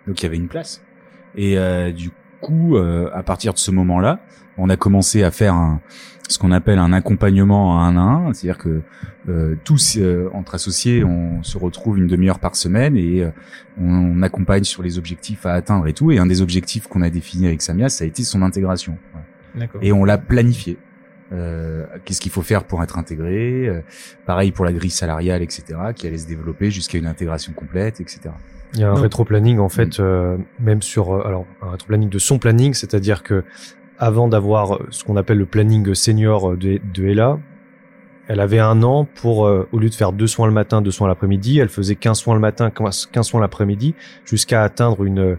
Donc 0.07 0.19
il 0.21 0.23
y 0.23 0.25
avait 0.25 0.37
une 0.37 0.49
place. 0.49 0.83
Et 1.35 1.57
euh, 1.57 1.91
du 1.91 2.09
coup, 2.43 2.77
euh, 2.77 3.09
à 3.13 3.23
partir 3.23 3.53
de 3.53 3.57
ce 3.57 3.71
moment-là, 3.71 4.19
on 4.57 4.69
a 4.69 4.77
commencé 4.77 5.23
à 5.23 5.31
faire 5.31 5.55
un, 5.55 5.81
ce 6.29 6.37
qu'on 6.37 6.51
appelle 6.51 6.79
un 6.79 6.93
accompagnement 6.93 7.79
à 7.79 7.85
un 7.85 7.97
à 7.97 8.01
un, 8.01 8.33
c'est-à-dire 8.33 8.57
que 8.57 8.81
euh, 9.29 9.55
tous 9.63 9.97
euh, 9.97 10.29
entre 10.33 10.55
associés, 10.55 11.03
on 11.03 11.41
se 11.43 11.57
retrouve 11.57 11.97
une 11.97 12.07
demi-heure 12.07 12.39
par 12.39 12.55
semaine 12.55 12.97
et 12.97 13.23
euh, 13.23 13.29
on, 13.79 13.87
on 13.87 14.21
accompagne 14.21 14.63
sur 14.63 14.83
les 14.83 14.97
objectifs 14.97 15.45
à 15.45 15.53
atteindre 15.53 15.87
et 15.87 15.93
tout. 15.93 16.11
Et 16.11 16.19
un 16.19 16.25
des 16.25 16.41
objectifs 16.41 16.87
qu'on 16.87 17.01
a 17.01 17.09
défini 17.09 17.47
avec 17.47 17.61
Samia, 17.61 17.89
ça 17.89 18.03
a 18.03 18.07
été 18.07 18.23
son 18.23 18.41
intégration. 18.41 18.97
Et 19.81 19.91
on 19.91 20.03
l'a 20.03 20.17
planifié. 20.17 20.77
Euh, 21.31 21.85
Qu'est-ce 22.05 22.21
qu'il 22.21 22.31
faut 22.31 22.41
faire 22.41 22.63
pour 22.63 22.83
être 22.83 22.97
intégré 22.97 23.67
euh, 23.67 23.81
Pareil 24.25 24.51
pour 24.51 24.65
la 24.65 24.73
grille 24.73 24.91
salariale, 24.91 25.41
etc., 25.41 25.63
qui 25.95 26.07
allait 26.07 26.17
se 26.17 26.27
développer 26.27 26.69
jusqu'à 26.69 26.97
une 26.97 27.07
intégration 27.07 27.53
complète, 27.53 28.01
etc. 28.01 28.29
Il 28.75 28.79
y 28.79 28.83
a 28.83 28.89
un 28.91 28.95
rétro-planning 28.95 29.59
en 29.59 29.69
fait, 29.69 29.99
euh, 29.99 30.37
même 30.59 30.81
sur 30.81 31.13
euh, 31.13 31.27
alors 31.27 31.45
un 31.61 31.69
rétro-planning 31.71 32.09
de 32.09 32.19
son 32.19 32.39
planning, 32.39 32.73
c'est-à-dire 32.73 33.21
que 33.23 33.43
avant 33.99 34.27
d'avoir 34.27 34.75
euh, 34.75 34.87
ce 34.89 35.03
qu'on 35.03 35.15
appelle 35.15 35.37
le 35.37 35.45
planning 35.45 35.93
senior 35.93 36.51
euh, 36.53 36.57
de, 36.57 36.79
de 36.93 37.05
Ella, 37.07 37.37
elle 38.27 38.39
avait 38.39 38.59
un 38.59 38.81
an 38.83 39.05
pour 39.05 39.45
euh, 39.45 39.67
au 39.71 39.79
lieu 39.79 39.89
de 39.89 39.93
faire 39.93 40.11
deux 40.11 40.27
soins 40.27 40.47
le 40.47 40.53
matin, 40.53 40.81
deux 40.81 40.91
soins 40.91 41.07
l'après-midi, 41.07 41.59
elle 41.59 41.69
faisait 41.69 41.95
15 41.95 42.17
soins 42.17 42.33
le 42.33 42.39
matin, 42.39 42.71
15 42.71 43.09
soins 43.21 43.41
l'après-midi, 43.41 43.93
jusqu'à 44.25 44.63
atteindre 44.63 45.03
une 45.03 45.19
euh, 45.19 45.35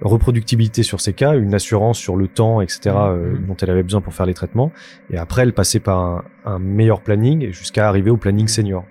reproductibilité 0.00 0.84
sur 0.84 1.00
ses 1.00 1.12
cas, 1.12 1.34
une 1.36 1.54
assurance 1.54 1.98
sur 1.98 2.14
le 2.14 2.28
temps, 2.28 2.60
etc. 2.60 2.90
euh, 2.94 3.32
Mhm. 3.32 3.46
dont 3.46 3.56
elle 3.56 3.70
avait 3.70 3.82
besoin 3.82 4.00
pour 4.00 4.14
faire 4.14 4.26
les 4.26 4.34
traitements. 4.34 4.70
Et 5.10 5.18
après, 5.18 5.42
elle 5.42 5.52
passait 5.52 5.80
par 5.80 5.98
un, 5.98 6.24
un 6.44 6.58
meilleur 6.60 7.00
planning 7.00 7.50
jusqu'à 7.50 7.88
arriver 7.88 8.10
au 8.10 8.16
planning 8.16 8.46
senior. 8.46 8.84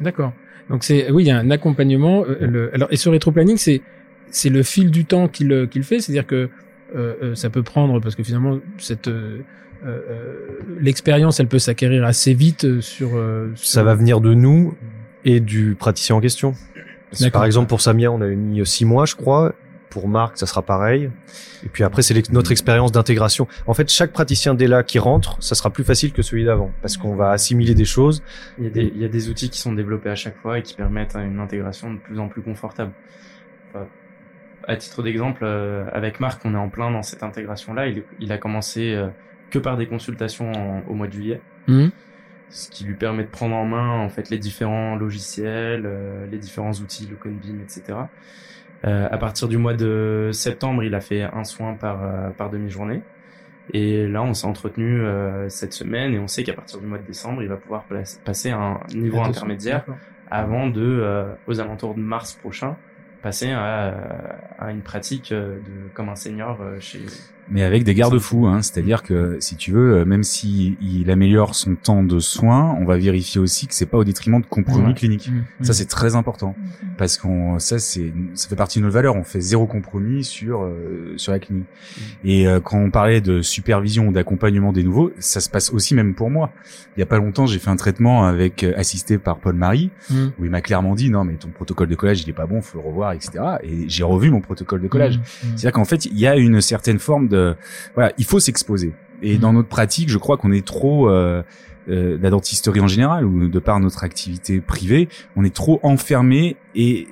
D'accord. 0.00 0.32
Donc 0.70 0.84
c'est 0.84 1.10
oui, 1.10 1.24
il 1.24 1.26
y 1.26 1.30
a 1.30 1.38
un 1.38 1.50
accompagnement. 1.50 2.24
euh, 2.26 2.36
le, 2.46 2.74
alors 2.74 2.88
et 2.90 2.96
ce 2.96 3.08
rétro-planning, 3.08 3.56
c'est 3.56 3.82
c'est 4.30 4.48
le 4.48 4.62
fil 4.62 4.90
du 4.90 5.04
temps 5.04 5.28
qu'il 5.28 5.48
le- 5.48 5.66
qu'il 5.66 5.82
fait, 5.82 6.00
c'est-à-dire 6.00 6.26
que 6.26 6.48
euh, 6.94 7.14
euh, 7.22 7.34
ça 7.34 7.50
peut 7.50 7.62
prendre 7.62 8.00
parce 8.00 8.14
que 8.14 8.22
finalement 8.22 8.58
cette 8.78 9.08
euh, 9.08 9.38
euh, 9.84 9.98
euh, 10.10 10.34
l'expérience, 10.80 11.40
elle 11.40 11.48
peut 11.48 11.58
s'acquérir 11.58 12.04
assez 12.04 12.32
vite 12.34 12.64
euh, 12.64 12.80
sur. 12.80 13.10
euh, 13.16 13.50
Ça 13.56 13.64
sur- 13.80 13.84
va 13.84 13.94
venir 13.94 14.20
de 14.20 14.32
nous 14.34 14.74
et 15.24 15.40
du 15.40 15.74
praticien 15.78 16.16
en 16.16 16.20
question. 16.20 16.54
Par 17.32 17.44
exemple, 17.44 17.68
pour 17.68 17.80
Samia, 17.82 18.10
on 18.10 18.20
a 18.22 18.28
mis 18.28 18.64
six 18.64 18.84
mois, 18.86 19.04
je 19.04 19.14
crois. 19.16 19.54
Pour 19.92 20.08
Marc, 20.08 20.38
ça 20.38 20.46
sera 20.46 20.62
pareil. 20.62 21.10
Et 21.64 21.68
puis 21.68 21.84
après, 21.84 22.00
c'est 22.00 22.14
notre 22.32 22.50
expérience 22.50 22.92
d'intégration. 22.92 23.46
En 23.66 23.74
fait, 23.74 23.90
chaque 23.90 24.10
praticien 24.10 24.54
dès 24.54 24.66
là 24.66 24.82
qui 24.82 24.98
rentre, 24.98 25.36
ça 25.42 25.54
sera 25.54 25.68
plus 25.68 25.84
facile 25.84 26.12
que 26.14 26.22
celui 26.22 26.44
d'avant, 26.46 26.72
parce 26.80 26.96
qu'on 26.96 27.14
va 27.14 27.30
assimiler 27.30 27.74
des 27.74 27.84
choses. 27.84 28.22
Il 28.56 28.64
y, 28.64 28.66
a 28.68 28.70
des, 28.70 28.92
il 28.94 29.02
y 29.02 29.04
a 29.04 29.08
des 29.08 29.28
outils 29.28 29.50
qui 29.50 29.58
sont 29.60 29.74
développés 29.74 30.08
à 30.08 30.14
chaque 30.14 30.38
fois 30.38 30.58
et 30.58 30.62
qui 30.62 30.74
permettent 30.74 31.14
une 31.14 31.40
intégration 31.40 31.92
de 31.92 31.98
plus 31.98 32.18
en 32.18 32.28
plus 32.28 32.40
confortable. 32.40 32.92
Enfin, 33.68 33.86
à 34.66 34.76
titre 34.76 35.02
d'exemple, 35.02 35.42
euh, 35.44 35.84
avec 35.92 36.20
Marc, 36.20 36.40
on 36.46 36.54
est 36.54 36.58
en 36.58 36.70
plein 36.70 36.90
dans 36.90 37.02
cette 37.02 37.22
intégration-là. 37.22 37.88
Il, 37.88 38.02
il 38.18 38.32
a 38.32 38.38
commencé 38.38 38.94
euh, 38.94 39.08
que 39.50 39.58
par 39.58 39.76
des 39.76 39.86
consultations 39.86 40.50
en- 40.52 40.82
au 40.88 40.94
mois 40.94 41.06
de 41.08 41.12
juillet, 41.12 41.40
Mhm. 41.68 41.90
ce 42.48 42.70
qui 42.70 42.84
lui 42.84 42.94
permet 42.94 43.24
de 43.24 43.28
prendre 43.28 43.54
en 43.56 43.66
main 43.66 43.90
en 44.00 44.08
fait 44.08 44.30
les 44.30 44.38
différents 44.38 44.96
logiciels, 44.96 45.82
euh, 45.84 46.26
les 46.30 46.38
différents 46.38 46.72
outils, 46.72 47.06
le 47.10 47.16
Conbeam, 47.16 47.60
etc. 47.60 47.82
Euh, 48.84 49.08
à 49.10 49.18
partir 49.18 49.48
du 49.48 49.58
mois 49.58 49.74
de 49.74 50.30
septembre, 50.32 50.82
il 50.82 50.94
a 50.94 51.00
fait 51.00 51.22
un 51.22 51.44
soin 51.44 51.74
par, 51.74 52.02
euh, 52.02 52.30
par 52.30 52.50
demi-journée. 52.50 53.02
Et 53.72 54.08
là, 54.08 54.22
on 54.22 54.34
s'est 54.34 54.46
entretenu 54.46 55.00
euh, 55.00 55.48
cette 55.48 55.72
semaine 55.72 56.14
et 56.14 56.18
on 56.18 56.26
sait 56.26 56.42
qu'à 56.42 56.52
partir 56.52 56.80
du 56.80 56.86
mois 56.86 56.98
de 56.98 57.06
décembre, 57.06 57.42
il 57.42 57.48
va 57.48 57.56
pouvoir 57.56 57.84
passer 58.24 58.50
à 58.50 58.58
un 58.58 58.80
niveau 58.92 59.18
Attention. 59.18 59.30
intermédiaire 59.30 59.84
avant 60.30 60.66
de, 60.66 60.82
euh, 60.82 61.32
aux 61.46 61.60
alentours 61.60 61.94
de 61.94 62.00
mars 62.00 62.34
prochain, 62.34 62.76
passer 63.22 63.52
à, 63.52 63.94
à 64.58 64.70
une 64.72 64.82
pratique 64.82 65.32
de, 65.32 65.60
comme 65.94 66.08
un 66.08 66.16
senior 66.16 66.58
chez. 66.80 67.00
Mais 67.50 67.62
avec 67.64 67.84
des 67.84 67.94
garde-fous, 67.94 68.46
hein, 68.46 68.62
c'est-à-dire 68.62 69.02
que 69.02 69.36
si 69.40 69.56
tu 69.56 69.72
veux, 69.72 69.96
euh, 69.96 70.04
même 70.04 70.22
si 70.22 70.76
il 70.80 71.10
améliore 71.10 71.54
son 71.54 71.74
temps 71.74 72.02
de 72.02 72.18
soins, 72.18 72.76
on 72.80 72.84
va 72.84 72.96
vérifier 72.96 73.40
aussi 73.40 73.66
que 73.66 73.74
c'est 73.74 73.84
pas 73.86 73.98
au 73.98 74.04
détriment 74.04 74.40
de 74.40 74.46
compromis 74.46 74.88
Ouais. 74.88 74.94
cliniques. 74.94 75.28
Mhm. 75.30 75.44
Ça 75.64 75.72
c'est 75.74 75.86
très 75.86 76.14
important 76.14 76.54
Mhm. 76.56 76.88
parce 76.96 77.18
qu'on 77.18 77.58
ça 77.58 77.78
c'est 77.78 78.12
ça 78.34 78.48
fait 78.48 78.56
partie 78.56 78.78
de 78.78 78.84
notre 78.84 78.94
valeur. 78.94 79.16
On 79.16 79.24
fait 79.24 79.40
zéro 79.40 79.66
compromis 79.66 80.24
sur 80.24 80.62
euh, 80.62 81.14
sur 81.16 81.32
la 81.32 81.40
clinique. 81.40 81.66
Et 82.24 82.46
euh, 82.46 82.60
quand 82.60 82.78
on 82.78 82.90
parlait 82.90 83.20
de 83.20 83.42
supervision 83.42 84.08
ou 84.08 84.12
d'accompagnement 84.12 84.72
des 84.72 84.84
nouveaux, 84.84 85.10
ça 85.18 85.40
se 85.40 85.50
passe 85.50 85.70
aussi 85.72 85.94
même 85.94 86.14
pour 86.14 86.30
moi. 86.30 86.52
Il 86.96 87.00
y 87.00 87.02
a 87.02 87.06
pas 87.06 87.18
longtemps, 87.18 87.46
j'ai 87.46 87.58
fait 87.58 87.70
un 87.70 87.76
traitement 87.76 88.24
avec 88.24 88.62
euh, 88.64 88.72
assisté 88.76 89.18
par 89.18 89.38
Paul 89.38 89.54
Marie 89.56 89.90
Mhm. 90.10 90.32
où 90.38 90.44
il 90.44 90.50
m'a 90.50 90.60
clairement 90.60 90.94
dit 90.94 91.10
non 91.10 91.24
mais 91.24 91.34
ton 91.34 91.48
protocole 91.48 91.88
de 91.88 91.94
collage 91.96 92.22
il 92.22 92.30
est 92.30 92.34
pas 92.34 92.46
bon, 92.46 92.62
faut 92.62 92.78
le 92.78 92.84
revoir 92.86 93.12
etc. 93.12 93.32
Et 93.62 93.88
j'ai 93.88 94.04
revu 94.04 94.30
mon 94.30 94.40
protocole 94.40 94.80
de 94.80 94.88
collage. 94.88 95.20
C'est-à-dire 95.42 95.72
qu'en 95.72 95.84
fait, 95.84 96.06
il 96.06 96.18
y 96.18 96.26
a 96.26 96.36
une 96.36 96.60
certaine 96.60 96.98
forme 96.98 97.28
de, 97.32 97.56
voilà, 97.94 98.12
il 98.18 98.24
faut 98.24 98.38
s'exposer. 98.40 98.92
Et 99.22 99.34
Mhm. 99.34 99.40
dans 99.40 99.52
notre 99.52 99.68
pratique, 99.68 100.08
je 100.08 100.18
crois 100.18 100.36
qu'on 100.36 100.52
est 100.52 100.64
trop, 100.66 101.08
euh, 101.10 101.42
euh, 101.88 102.16
la 102.22 102.30
dentisterie 102.30 102.80
en 102.80 102.86
général, 102.88 103.24
ou 103.26 103.48
de 103.48 103.58
par 103.58 103.80
notre 103.80 104.04
activité 104.04 104.60
privée, 104.60 105.08
on 105.36 105.44
est 105.44 105.54
trop 105.54 105.80
enfermé 105.82 106.56
et 106.76 107.08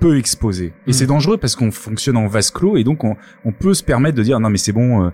peu 0.00 0.16
exposé. 0.16 0.66
Et 0.66 0.72
Mhm. 0.88 0.92
c'est 0.94 1.06
dangereux 1.06 1.36
parce 1.36 1.54
qu'on 1.56 1.70
fonctionne 1.70 2.16
en 2.16 2.26
vase 2.26 2.50
clos 2.50 2.76
et 2.78 2.84
donc 2.84 3.04
on, 3.04 3.16
on 3.44 3.52
peut 3.52 3.74
se 3.74 3.82
permettre 3.84 4.16
de 4.16 4.22
dire 4.22 4.40
non 4.40 4.48
mais 4.48 4.56
c'est 4.58 4.72
bon. 4.72 5.04
euh, 5.04 5.10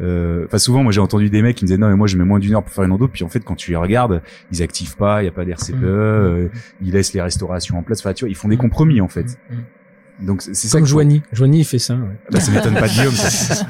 euh, 0.00 0.44
Enfin 0.46 0.58
souvent, 0.58 0.84
moi 0.84 0.92
j'ai 0.92 1.00
entendu 1.00 1.28
des 1.28 1.42
mecs 1.42 1.56
qui 1.56 1.64
me 1.64 1.66
disaient 1.66 1.76
non 1.78 1.88
mais 1.88 1.96
moi 1.96 2.06
je 2.06 2.16
mets 2.16 2.24
moins 2.24 2.38
d'une 2.38 2.54
heure 2.54 2.62
pour 2.62 2.72
faire 2.72 2.84
une 2.84 2.92
endo, 2.92 3.08
puis 3.08 3.24
en 3.24 3.28
fait 3.28 3.40
quand 3.40 3.56
tu 3.56 3.72
les 3.72 3.76
regardes, 3.76 4.22
ils 4.52 4.62
activent 4.62 4.96
pas, 4.96 5.22
il 5.22 5.24
y 5.26 5.28
a 5.28 5.32
pas 5.32 5.44
d'RCPE, 5.44 5.74
Mhm. 5.74 5.84
euh, 5.84 6.48
ils 6.80 6.92
laissent 6.92 7.12
les 7.14 7.20
restaurations 7.20 7.76
en 7.78 7.82
place. 7.82 7.98
Enfin 8.00 8.12
tu 8.14 8.24
vois, 8.24 8.30
ils 8.30 8.36
font 8.36 8.46
des 8.48 8.56
compromis 8.56 9.00
en 9.00 9.08
fait. 9.08 9.38
Donc 10.20 10.42
c'est 10.42 10.54
ça 10.54 10.78
Comme 10.78 10.86
Joigny. 10.86 11.22
Joigny, 11.32 11.60
il 11.60 11.64
fait 11.64 11.78
ça. 11.78 11.94
ouais. 11.94 12.00
bah, 12.30 12.40
ça 12.40 12.50
m'étonne 12.50 12.74
pas 12.74 12.88
de 12.88 12.92
Guillaume. 12.92 13.12
ça. 13.14 13.64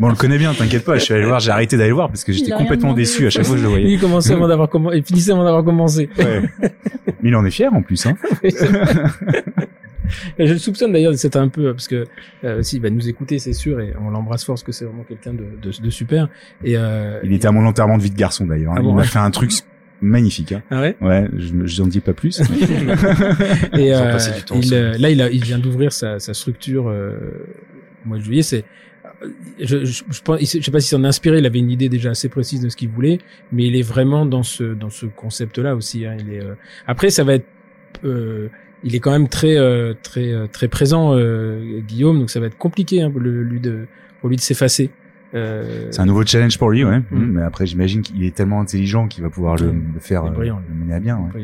bon, 0.00 0.08
on 0.08 0.10
le 0.10 0.16
connaît 0.16 0.38
bien, 0.38 0.52
t'inquiète 0.52 0.84
pas. 0.84 0.96
Je 0.98 1.04
suis 1.04 1.14
allé 1.14 1.22
le 1.22 1.28
voir, 1.28 1.38
j'ai 1.40 1.50
arrêté 1.52 1.76
d'aller 1.76 1.90
le 1.90 1.94
voir 1.94 2.08
parce 2.08 2.24
que 2.24 2.32
j'étais 2.32 2.50
complètement 2.52 2.92
déçu 2.92 3.26
à 3.26 3.30
chaque 3.30 3.44
fois 3.44 3.54
que 3.54 3.60
je 3.60 3.64
le 3.64 3.70
voyais. 3.70 3.90
Il 3.92 4.00
commençait 4.00 4.32
avant 4.32 4.48
d'avoir 4.48 4.68
commencé, 4.68 4.96
il 4.98 5.04
finissait 5.04 5.30
avant 5.32 5.44
d'avoir 5.44 5.64
commencé. 5.64 6.08
Ouais. 6.18 6.42
Mais 7.22 7.28
il 7.30 7.36
en 7.36 7.44
est 7.44 7.50
fier 7.50 7.72
en 7.72 7.82
plus. 7.82 8.04
Hein. 8.06 8.16
Et 10.38 10.46
je 10.46 10.52
le 10.52 10.58
soupçonne 10.58 10.92
d'ailleurs, 10.92 11.14
c'est 11.16 11.36
un 11.36 11.48
peu 11.48 11.72
parce 11.72 11.88
que 11.88 12.04
euh, 12.44 12.62
si 12.62 12.76
il 12.76 12.82
va 12.82 12.90
nous 12.90 13.08
écouter, 13.08 13.38
c'est 13.38 13.52
sûr, 13.54 13.80
et 13.80 13.94
on 14.04 14.10
l'embrasse 14.10 14.44
fort 14.44 14.54
parce 14.54 14.62
que 14.64 14.72
c'est 14.72 14.84
vraiment 14.84 15.04
quelqu'un 15.04 15.32
de, 15.32 15.44
de, 15.62 15.70
de 15.80 15.90
super. 15.90 16.28
Et 16.64 16.76
euh, 16.76 17.20
Il 17.22 17.32
était 17.32 17.46
à 17.46 17.52
mon 17.52 17.64
enterrement 17.64 17.96
de 17.96 18.02
vie 18.02 18.10
de 18.10 18.16
garçon 18.16 18.44
d'ailleurs. 18.46 18.72
hein. 18.72 18.76
Ah 18.78 18.82
bon, 18.82 18.90
il 18.90 18.94
m'a 18.96 19.02
ouais. 19.02 19.06
fait 19.06 19.20
un 19.20 19.30
truc 19.30 19.52
magnifique. 20.02 20.52
Hein. 20.52 20.62
ah 20.70 20.80
ouais. 20.82 20.96
Ouais, 21.00 21.28
je 21.38 21.52
je 21.64 21.82
n'en 21.82 21.88
dis 21.88 22.00
pas 22.00 22.12
plus. 22.12 22.40
Et 23.78 23.88
Ils 23.88 23.94
ont 23.94 23.98
euh, 24.02 24.12
passé 24.12 24.32
du 24.38 24.42
temps 24.44 24.60
il, 24.62 24.74
euh, 24.74 24.98
là, 24.98 25.10
il, 25.10 25.22
a, 25.22 25.30
il 25.30 25.42
vient 25.44 25.58
d'ouvrir 25.58 25.92
sa, 25.92 26.18
sa 26.18 26.34
structure 26.34 26.88
euh, 26.88 27.12
au 28.04 28.08
mois 28.08 28.18
de 28.18 28.22
juillet. 28.22 28.42
C'est, 28.42 28.64
je, 29.60 29.84
je, 29.84 30.02
je, 30.10 30.22
pense, 30.22 30.40
je 30.40 30.60
sais 30.60 30.70
pas 30.70 30.80
si 30.80 30.88
s'en 30.88 31.04
est 31.04 31.06
inspiré. 31.06 31.38
Il 31.38 31.46
avait 31.46 31.60
une 31.60 31.70
idée 31.70 31.88
déjà 31.88 32.10
assez 32.10 32.28
précise 32.28 32.60
de 32.60 32.68
ce 32.68 32.76
qu'il 32.76 32.88
voulait, 32.88 33.18
mais 33.52 33.66
il 33.66 33.76
est 33.76 33.82
vraiment 33.82 34.26
dans 34.26 34.42
ce 34.42 34.64
dans 34.74 34.90
ce 34.90 35.06
concept-là 35.06 35.76
aussi. 35.76 36.04
Hein. 36.06 36.16
Il 36.20 36.34
est 36.34 36.42
euh, 36.42 36.54
après, 36.86 37.10
ça 37.10 37.22
va 37.24 37.34
être 37.34 37.46
euh, 38.04 38.48
il 38.84 38.96
est 38.96 39.00
quand 39.00 39.12
même 39.12 39.28
très 39.28 39.56
euh, 39.56 39.94
très 40.02 40.32
euh, 40.32 40.46
très 40.50 40.66
présent 40.66 41.14
euh, 41.14 41.78
Guillaume 41.86 42.18
donc 42.18 42.30
ça 42.30 42.40
va 42.40 42.46
être 42.46 42.58
compliqué 42.58 43.00
hein, 43.02 43.10
pour 43.12 43.20
le- 43.20 43.42
lui 43.44 43.60
de 43.60 43.86
pour 44.20 44.28
lui 44.28 44.34
de 44.36 44.40
s'effacer 44.40 44.90
euh, 45.34 45.88
C'est 45.90 46.00
un 46.00 46.06
nouveau 46.06 46.24
challenge 46.24 46.58
pour 46.58 46.70
lui, 46.70 46.84
ouais. 46.84 46.98
Mm. 46.98 47.04
Mais 47.10 47.42
après, 47.42 47.66
j'imagine 47.66 48.02
qu'il 48.02 48.22
est 48.24 48.34
tellement 48.34 48.60
intelligent 48.60 49.08
qu'il 49.08 49.22
va 49.22 49.30
pouvoir 49.30 49.56
le, 49.56 49.74
faire, 50.00 50.24
euh, 50.24 50.30
mener 50.70 50.94
à 50.94 51.00
bien. 51.00 51.18
ouais. 51.34 51.42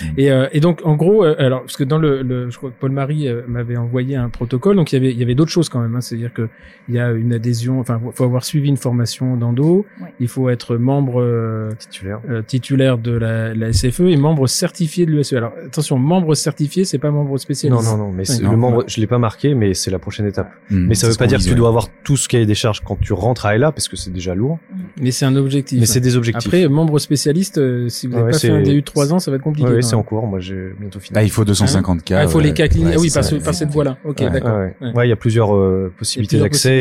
Mm. 0.00 0.04
Et, 0.16 0.30
euh, 0.30 0.46
et 0.52 0.60
donc 0.60 0.80
en 0.84 0.94
gros, 0.96 1.24
euh, 1.24 1.34
alors 1.38 1.60
parce 1.62 1.76
que 1.76 1.84
dans 1.84 1.98
le, 1.98 2.22
le 2.22 2.50
je 2.50 2.56
crois 2.56 2.70
que 2.70 2.74
Paul 2.78 2.92
Marie 2.92 3.28
euh, 3.28 3.42
m'avait 3.46 3.76
envoyé 3.76 4.16
un 4.16 4.28
protocole, 4.28 4.76
donc 4.76 4.92
il 4.92 4.96
y 4.96 4.98
avait 4.98 5.12
il 5.12 5.18
y 5.18 5.22
avait 5.22 5.34
d'autres 5.34 5.50
choses 5.50 5.68
quand 5.68 5.80
même. 5.80 5.94
Hein, 5.96 6.00
C'est-à-dire 6.00 6.32
que 6.32 6.48
il 6.88 6.94
y 6.94 6.98
a 6.98 7.10
une 7.12 7.32
adhésion, 7.32 7.80
enfin 7.80 8.00
faut 8.14 8.24
avoir 8.24 8.44
suivi 8.44 8.68
une 8.68 8.76
formation 8.76 9.36
d'endo, 9.36 9.86
Ouais. 10.00 10.12
il 10.20 10.28
faut 10.28 10.48
être 10.48 10.76
membre 10.76 11.20
euh, 11.22 11.70
Titulaire. 11.78 12.20
euh, 12.28 12.42
titulaire 12.42 12.98
de 12.98 13.12
la, 13.12 13.54
la 13.54 13.72
SFE 13.72 14.00
et 14.08 14.16
membre 14.16 14.46
certifié 14.46 15.06
de 15.06 15.10
l'USE. 15.12 15.32
Alors 15.34 15.52
attention, 15.66 15.98
membre 15.98 16.34
certifié, 16.34 16.84
c'est 16.84 16.98
pas 16.98 17.10
membre 17.10 17.38
spécialiste. 17.38 17.84
Non, 17.84 17.96
non, 17.96 18.04
non, 18.06 18.12
mais 18.12 18.24
non. 18.42 18.50
le 18.50 18.56
membre, 18.56 18.84
je 18.86 19.00
l'ai 19.00 19.06
pas 19.06 19.18
marqué, 19.18 19.54
mais 19.54 19.74
c'est 19.74 19.90
la 19.90 19.98
prochaine 19.98 20.26
étape. 20.26 20.50
Mm. 20.70 20.86
Mais 20.88 20.94
ça 20.94 21.08
veut 21.08 21.14
pas 21.16 21.26
dire 21.26 21.38
que 21.38 21.44
tu 21.44 21.50
ouais. 21.50 21.54
dois 21.56 21.68
avoir 21.68 21.88
tout 22.04 22.16
ce 22.16 22.28
cahier 22.28 22.46
des 22.46 22.54
charges 22.54 22.80
quand 22.80 22.98
tu 23.00 23.12
rentres 23.12 23.46
à 23.46 23.54
ELA, 23.56 23.72
parce 23.72 23.88
que 23.88 23.96
c'est 23.96 24.12
déjà 24.12 24.34
lourd. 24.34 24.58
Mais 25.00 25.10
c'est 25.10 25.24
un 25.24 25.36
objectif. 25.36 25.78
Mais 25.80 25.86
c'est 25.86 26.00
des 26.00 26.16
objectifs. 26.16 26.46
Après, 26.46 26.68
membre 26.68 26.98
spécialiste, 26.98 27.58
euh, 27.58 27.88
si 27.88 28.06
vous 28.06 28.14
Ouais, 28.14 28.20
n'avez 28.20 28.32
pas 28.32 28.38
fait 28.38 28.50
un 28.50 28.62
DU 28.62 28.80
de 28.80 28.84
3 28.84 29.12
ans, 29.14 29.18
ça 29.18 29.30
va 29.30 29.36
être 29.36 29.42
compliqué. 29.42 29.68
C'est 29.82 29.94
en 29.96 30.02
cours. 30.02 30.26
Moi, 30.26 30.40
j'ai 30.40 30.72
bientôt 30.78 31.00
fini. 31.00 31.14
Là, 31.14 31.22
il 31.22 31.30
faut 31.30 31.44
250 31.44 32.02
cas. 32.04 32.18
Ah, 32.20 32.24
il 32.24 32.28
faut 32.30 32.40
les 32.40 32.52
cas 32.54 32.68
cliniques. 32.68 32.94
Ah 32.96 33.00
oui, 33.00 33.10
par, 33.12 33.22
ça. 33.24 33.30
ce- 33.30 33.36
par 33.36 33.54
cette 33.54 33.70
voie-là. 33.70 33.98
Ok, 34.04 34.20
Ouais. 34.20 34.30
d'accord. 34.30 34.56
Ouais, 34.58 34.74
ouais. 34.80 34.86
Ouais. 34.88 34.94
Ouais, 34.94 35.06
il 35.06 35.10
y 35.10 35.12
a 35.12 35.16
plusieurs 35.16 35.54
euh, 35.54 35.92
possibilités 35.96 36.38
d'accès 36.38 36.74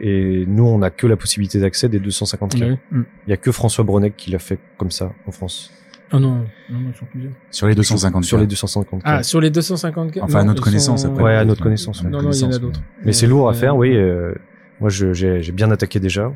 et, 0.00 0.40
et 0.42 0.46
nous, 0.46 0.64
on 0.64 0.78
n'a 0.78 0.90
que 0.90 1.06
la 1.06 1.16
possibilité 1.16 1.58
d'accès 1.60 1.88
des 1.88 1.98
250 1.98 2.54
cas. 2.56 2.64
Ouais. 2.66 2.78
Mm. 2.92 3.02
Il 3.26 3.30
y 3.30 3.32
a 3.32 3.36
que 3.36 3.52
François 3.52 3.84
Bronec 3.84 4.16
qui 4.16 4.30
l'a 4.30 4.38
fait 4.38 4.58
comme 4.76 4.90
ça 4.90 5.12
en 5.26 5.30
France. 5.30 5.72
Ah 6.10 6.18
non, 6.18 6.36
non, 6.70 6.78
non, 6.80 6.90
ils 6.94 6.98
sont 6.98 7.04
plusieurs. 7.04 7.32
Sur 7.50 7.66
les 7.66 7.74
250 7.74 8.24
Sur 8.24 8.38
les 8.38 8.46
250 8.46 9.02
cas. 9.02 9.08
Ah, 9.18 9.22
sur 9.22 9.40
les 9.42 9.50
250 9.50 10.12
cas 10.12 10.20
Enfin, 10.22 10.40
à 10.40 10.44
notre 10.44 10.62
connaissance, 10.62 11.02
sont- 11.02 11.08
après. 11.12 11.22
Ouais, 11.22 11.34
à 11.34 11.44
notre 11.44 11.62
connaissance, 11.62 12.02
Non, 12.02 12.22
non, 12.22 12.30
il 12.30 12.40
y 12.40 12.44
en 12.44 12.50
a 12.50 12.58
d'autres. 12.58 12.80
Mais 13.04 13.12
c'est 13.12 13.26
lourd 13.26 13.48
à 13.50 13.52
faire, 13.54 13.76
oui. 13.76 13.94
euh, 13.94 14.32
moi, 14.80 14.88
j'ai 14.90 15.52
bien 15.52 15.70
attaqué 15.70 16.00
déjà. 16.00 16.32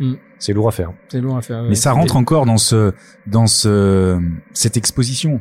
Mm. 0.00 0.14
C'est 0.38 0.52
lourd 0.52 0.68
à 0.68 0.72
faire. 0.72 0.92
C'est 1.08 1.20
lourd 1.20 1.36
à 1.36 1.42
faire. 1.42 1.62
ouais. 1.62 1.68
Mais 1.70 1.74
ça 1.74 1.92
rentre 1.92 2.16
encore 2.16 2.46
dans 2.46 2.58
ce, 2.58 2.92
dans 3.26 3.46
ce, 3.46 4.20
cette 4.52 4.76
exposition. 4.76 5.40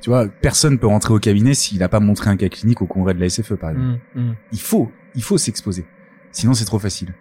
Tu 0.00 0.10
vois, 0.10 0.28
personne 0.28 0.78
peut 0.78 0.86
rentrer 0.86 1.14
au 1.14 1.18
cabinet 1.18 1.54
s'il 1.54 1.78
n'a 1.78 1.88
pas 1.88 2.00
montré 2.00 2.28
un 2.28 2.36
cas 2.36 2.48
clinique 2.48 2.82
au 2.82 2.86
congrès 2.86 3.14
de 3.14 3.20
la 3.20 3.28
SFE, 3.30 3.54
par 3.54 3.70
exemple. 3.70 3.98
Mm, 4.14 4.20
mm. 4.20 4.34
Il 4.52 4.60
faut, 4.60 4.92
il 5.14 5.22
faut 5.22 5.38
s'exposer. 5.38 5.86
Sinon, 6.30 6.52
c'est 6.52 6.64
trop 6.66 6.78
facile. 6.78 7.14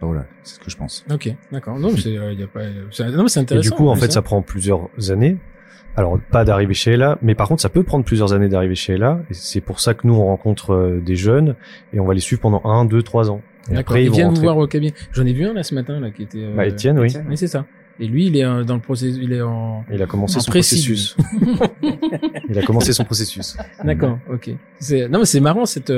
Voilà, 0.00 0.26
c'est 0.42 0.56
ce 0.56 0.58
que 0.58 0.68
je 0.68 0.76
pense. 0.76 1.04
Ok, 1.12 1.32
d'accord. 1.52 1.78
Non, 1.78 1.92
mais 1.92 2.00
c'est, 2.00 2.18
euh, 2.18 2.32
y 2.32 2.42
a 2.42 2.48
pas, 2.48 2.62
c'est- 2.90 3.08
non, 3.10 3.22
mais 3.22 3.28
c'est 3.28 3.38
Et 3.38 3.42
intéressant. 3.44 3.70
du 3.70 3.76
coup, 3.76 3.88
en 3.88 3.94
fait, 3.94 4.10
ça 4.10 4.20
prend 4.20 4.42
plusieurs 4.42 4.88
années. 5.10 5.38
Alors, 5.96 6.18
pas 6.30 6.44
d'arriver 6.44 6.74
chez 6.74 6.92
Ella, 6.92 7.18
mais 7.22 7.34
par 7.34 7.48
contre, 7.48 7.60
ça 7.60 7.68
peut 7.68 7.82
prendre 7.82 8.04
plusieurs 8.04 8.32
années 8.32 8.48
d'arriver 8.48 8.74
chez 8.74 8.94
Ella. 8.94 9.20
Et 9.30 9.34
c'est 9.34 9.60
pour 9.60 9.78
ça 9.80 9.92
que 9.94 10.06
nous, 10.06 10.14
on 10.14 10.24
rencontre 10.26 10.72
euh, 10.72 11.00
des 11.04 11.16
jeunes 11.16 11.54
et 11.92 12.00
on 12.00 12.06
va 12.06 12.14
les 12.14 12.20
suivre 12.20 12.40
pendant 12.40 12.62
un, 12.64 12.84
deux, 12.84 13.02
trois 13.02 13.30
ans. 13.30 13.42
Et 13.70 13.76
après, 13.76 14.04
Ils 14.04 14.10
viennent 14.10 14.32
vous 14.34 14.40
voir 14.40 14.56
au 14.56 14.66
cabinet. 14.66 14.94
J'en 15.12 15.24
ai 15.26 15.32
vu 15.32 15.44
un 15.44 15.52
là 15.52 15.62
ce 15.62 15.74
matin 15.74 16.00
là 16.00 16.10
qui 16.10 16.22
était. 16.22 16.38
euh, 16.38 16.54
Bah, 16.56 16.66
Étienne, 16.66 16.98
oui. 16.98 17.12
Oui, 17.28 17.36
c'est 17.36 17.46
ça. 17.46 17.66
Et 18.00 18.06
lui, 18.06 18.26
il 18.26 18.36
est 18.38 18.44
euh, 18.44 18.64
dans 18.64 18.74
le 18.74 18.80
processus. 18.80 19.18
Il 19.22 19.32
est 19.34 19.42
en. 19.42 19.84
Il 19.92 20.02
a 20.02 20.06
commencé 20.06 20.38
En 20.38 20.40
son 20.40 20.50
précis, 20.50 20.76
processus. 20.76 21.16
Il 22.48 22.58
a 22.58 22.62
commencé 22.62 22.92
son 22.92 23.04
processus. 23.04 23.56
D'accord. 23.84 24.18
Ok. 24.32 24.50
C'est 24.80 25.08
non 25.08 25.20
mais 25.20 25.24
c'est 25.26 25.40
marrant 25.40 25.66
cette. 25.66 25.92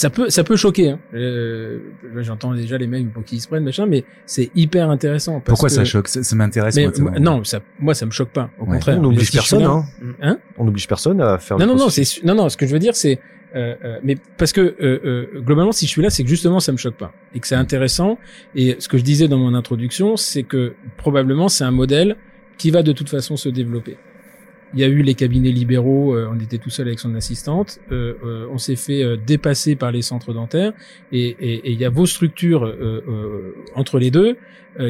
Ça 0.00 0.08
peut 0.08 0.30
ça 0.30 0.44
peut 0.44 0.56
choquer. 0.56 0.90
Hein. 0.90 0.98
Euh, 1.12 1.78
J'entends 2.20 2.54
déjà 2.54 2.78
les 2.78 2.86
mecs 2.86 3.12
pour 3.12 3.22
qui 3.22 3.36
ils 3.36 3.40
se 3.40 3.48
prennent 3.48 3.64
machin, 3.64 3.84
mais 3.84 4.04
c'est 4.24 4.50
hyper 4.54 4.88
intéressant. 4.88 5.34
Parce 5.40 5.44
Pourquoi 5.58 5.68
que- 5.68 5.74
ça 5.74 5.84
choque? 5.84 6.08
Ça, 6.08 6.22
ça 6.22 6.36
m'intéresse. 6.36 6.74
Non, 7.20 7.44
ça, 7.44 7.60
moi 7.78 7.92
ça 7.92 8.06
me 8.06 8.10
choque 8.10 8.30
pas. 8.30 8.48
Au 8.58 8.64
Ouais. 8.64 8.76
contraire. 8.76 8.98
On 8.98 9.02
n'oblige 9.02 9.30
personne, 9.32 9.62
là- 9.62 9.68
hein. 9.70 9.84
Hein? 10.22 10.38
On 10.56 10.64
n'oblige 10.64 10.88
personne 10.88 11.20
à 11.20 11.36
faire 11.38 11.58
Non, 11.58 11.66
non, 11.66 11.76
non, 11.76 11.88
c'est 11.90 12.24
non, 12.24 12.34
non. 12.34 12.48
Ce 12.48 12.56
que 12.56 12.66
je 12.66 12.72
veux 12.72 12.78
dire, 12.78 12.96
c'est, 12.96 13.18
euh, 13.54 13.74
euh, 13.84 13.98
mais 14.02 14.16
parce 14.38 14.52
que 14.52 14.60
euh, 14.62 14.76
euh, 15.04 15.26
globalement, 15.42 15.72
si 15.72 15.84
je 15.86 15.90
suis 15.90 16.00
là, 16.02 16.08
c'est 16.08 16.22
que 16.22 16.30
justement, 16.30 16.60
ça 16.60 16.72
me 16.72 16.78
choque 16.78 16.96
pas 16.96 17.12
et 17.34 17.40
que 17.40 17.46
c'est 17.46 17.54
intéressant. 17.54 18.16
Et 18.54 18.76
ce 18.78 18.88
que 18.88 18.96
je 18.96 19.02
disais 19.04 19.28
dans 19.28 19.38
mon 19.38 19.54
introduction, 19.54 20.16
c'est 20.16 20.44
que 20.44 20.72
probablement 20.96 21.48
c'est 21.48 21.64
un 21.64 21.72
modèle 21.72 22.16
qui 22.56 22.70
va 22.70 22.82
de 22.82 22.92
toute 22.92 23.10
façon 23.10 23.36
se 23.36 23.48
développer. 23.50 23.98
Il 24.74 24.80
y 24.80 24.84
a 24.84 24.88
eu 24.88 25.02
les 25.02 25.14
cabinets 25.14 25.50
libéraux, 25.52 26.14
euh, 26.14 26.28
on 26.32 26.38
était 26.40 26.58
tout 26.58 26.70
seul 26.70 26.86
avec 26.88 26.98
son 27.00 27.14
assistante, 27.14 27.78
euh, 27.90 28.14
euh, 28.24 28.46
on 28.52 28.58
s'est 28.58 28.76
fait 28.76 29.02
euh, 29.02 29.16
dépasser 29.16 29.74
par 29.76 29.90
les 29.92 30.02
centres 30.02 30.32
dentaires, 30.32 30.72
et 31.12 31.36
et- 31.40 31.54
et 31.68 31.70
il 31.72 31.78
y 31.80 31.84
a 31.84 31.90
vos 31.90 32.06
structures 32.06 32.64
euh, 32.64 33.02
euh, 33.08 33.54
entre 33.74 33.98
les 33.98 34.10
deux 34.10 34.36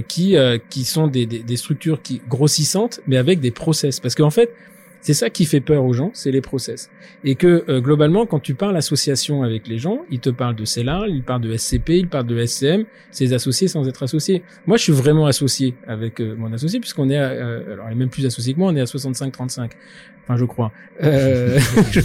qui 0.08 0.36
qui 0.68 0.84
sont 0.84 1.06
des, 1.08 1.24
des, 1.24 1.38
des 1.40 1.56
structures 1.56 2.02
qui 2.02 2.20
grossissantes, 2.28 3.00
mais 3.06 3.16
avec 3.16 3.40
des 3.40 3.50
process, 3.50 3.98
parce 3.98 4.14
qu'en 4.14 4.28
fait 4.30 4.54
c'est 5.00 5.14
ça 5.14 5.30
qui 5.30 5.44
fait 5.46 5.60
peur 5.60 5.84
aux 5.84 5.92
gens, 5.92 6.10
c'est 6.14 6.30
les 6.30 6.40
process. 6.40 6.90
Et 7.24 7.34
que 7.34 7.64
euh, 7.68 7.80
globalement, 7.80 8.26
quand 8.26 8.38
tu 8.40 8.54
parles 8.54 8.76
association 8.76 9.42
avec 9.42 9.66
les 9.68 9.78
gens, 9.78 10.00
ils 10.10 10.20
te 10.20 10.30
parlent 10.30 10.56
de 10.56 10.64
CELAR, 10.64 11.06
ils 11.08 11.22
parlent 11.22 11.40
de 11.42 11.56
SCP, 11.56 11.90
ils 11.90 12.08
parlent 12.08 12.26
de 12.26 12.44
SCM, 12.44 12.84
c'est 13.10 13.24
des 13.26 13.32
associés 13.32 13.68
sans 13.68 13.88
être 13.88 14.02
associés. 14.02 14.42
Moi, 14.66 14.76
je 14.76 14.82
suis 14.84 14.92
vraiment 14.92 15.26
associé 15.26 15.74
avec 15.86 16.20
euh, 16.20 16.34
mon 16.36 16.52
associé, 16.52 16.80
puisqu'on 16.80 17.08
est, 17.10 17.16
à, 17.16 17.30
euh, 17.30 17.72
alors 17.74 17.86
il 17.88 17.92
est 17.92 17.96
même 17.96 18.10
plus 18.10 18.26
associé 18.26 18.54
que 18.54 18.58
moi, 18.58 18.70
on 18.72 18.76
est 18.76 18.80
à 18.80 18.84
65-35. 18.84 19.70
Enfin, 20.22 20.36
je 20.36 20.44
crois. 20.44 20.70
Euh, 21.02 21.58
je 21.90 22.00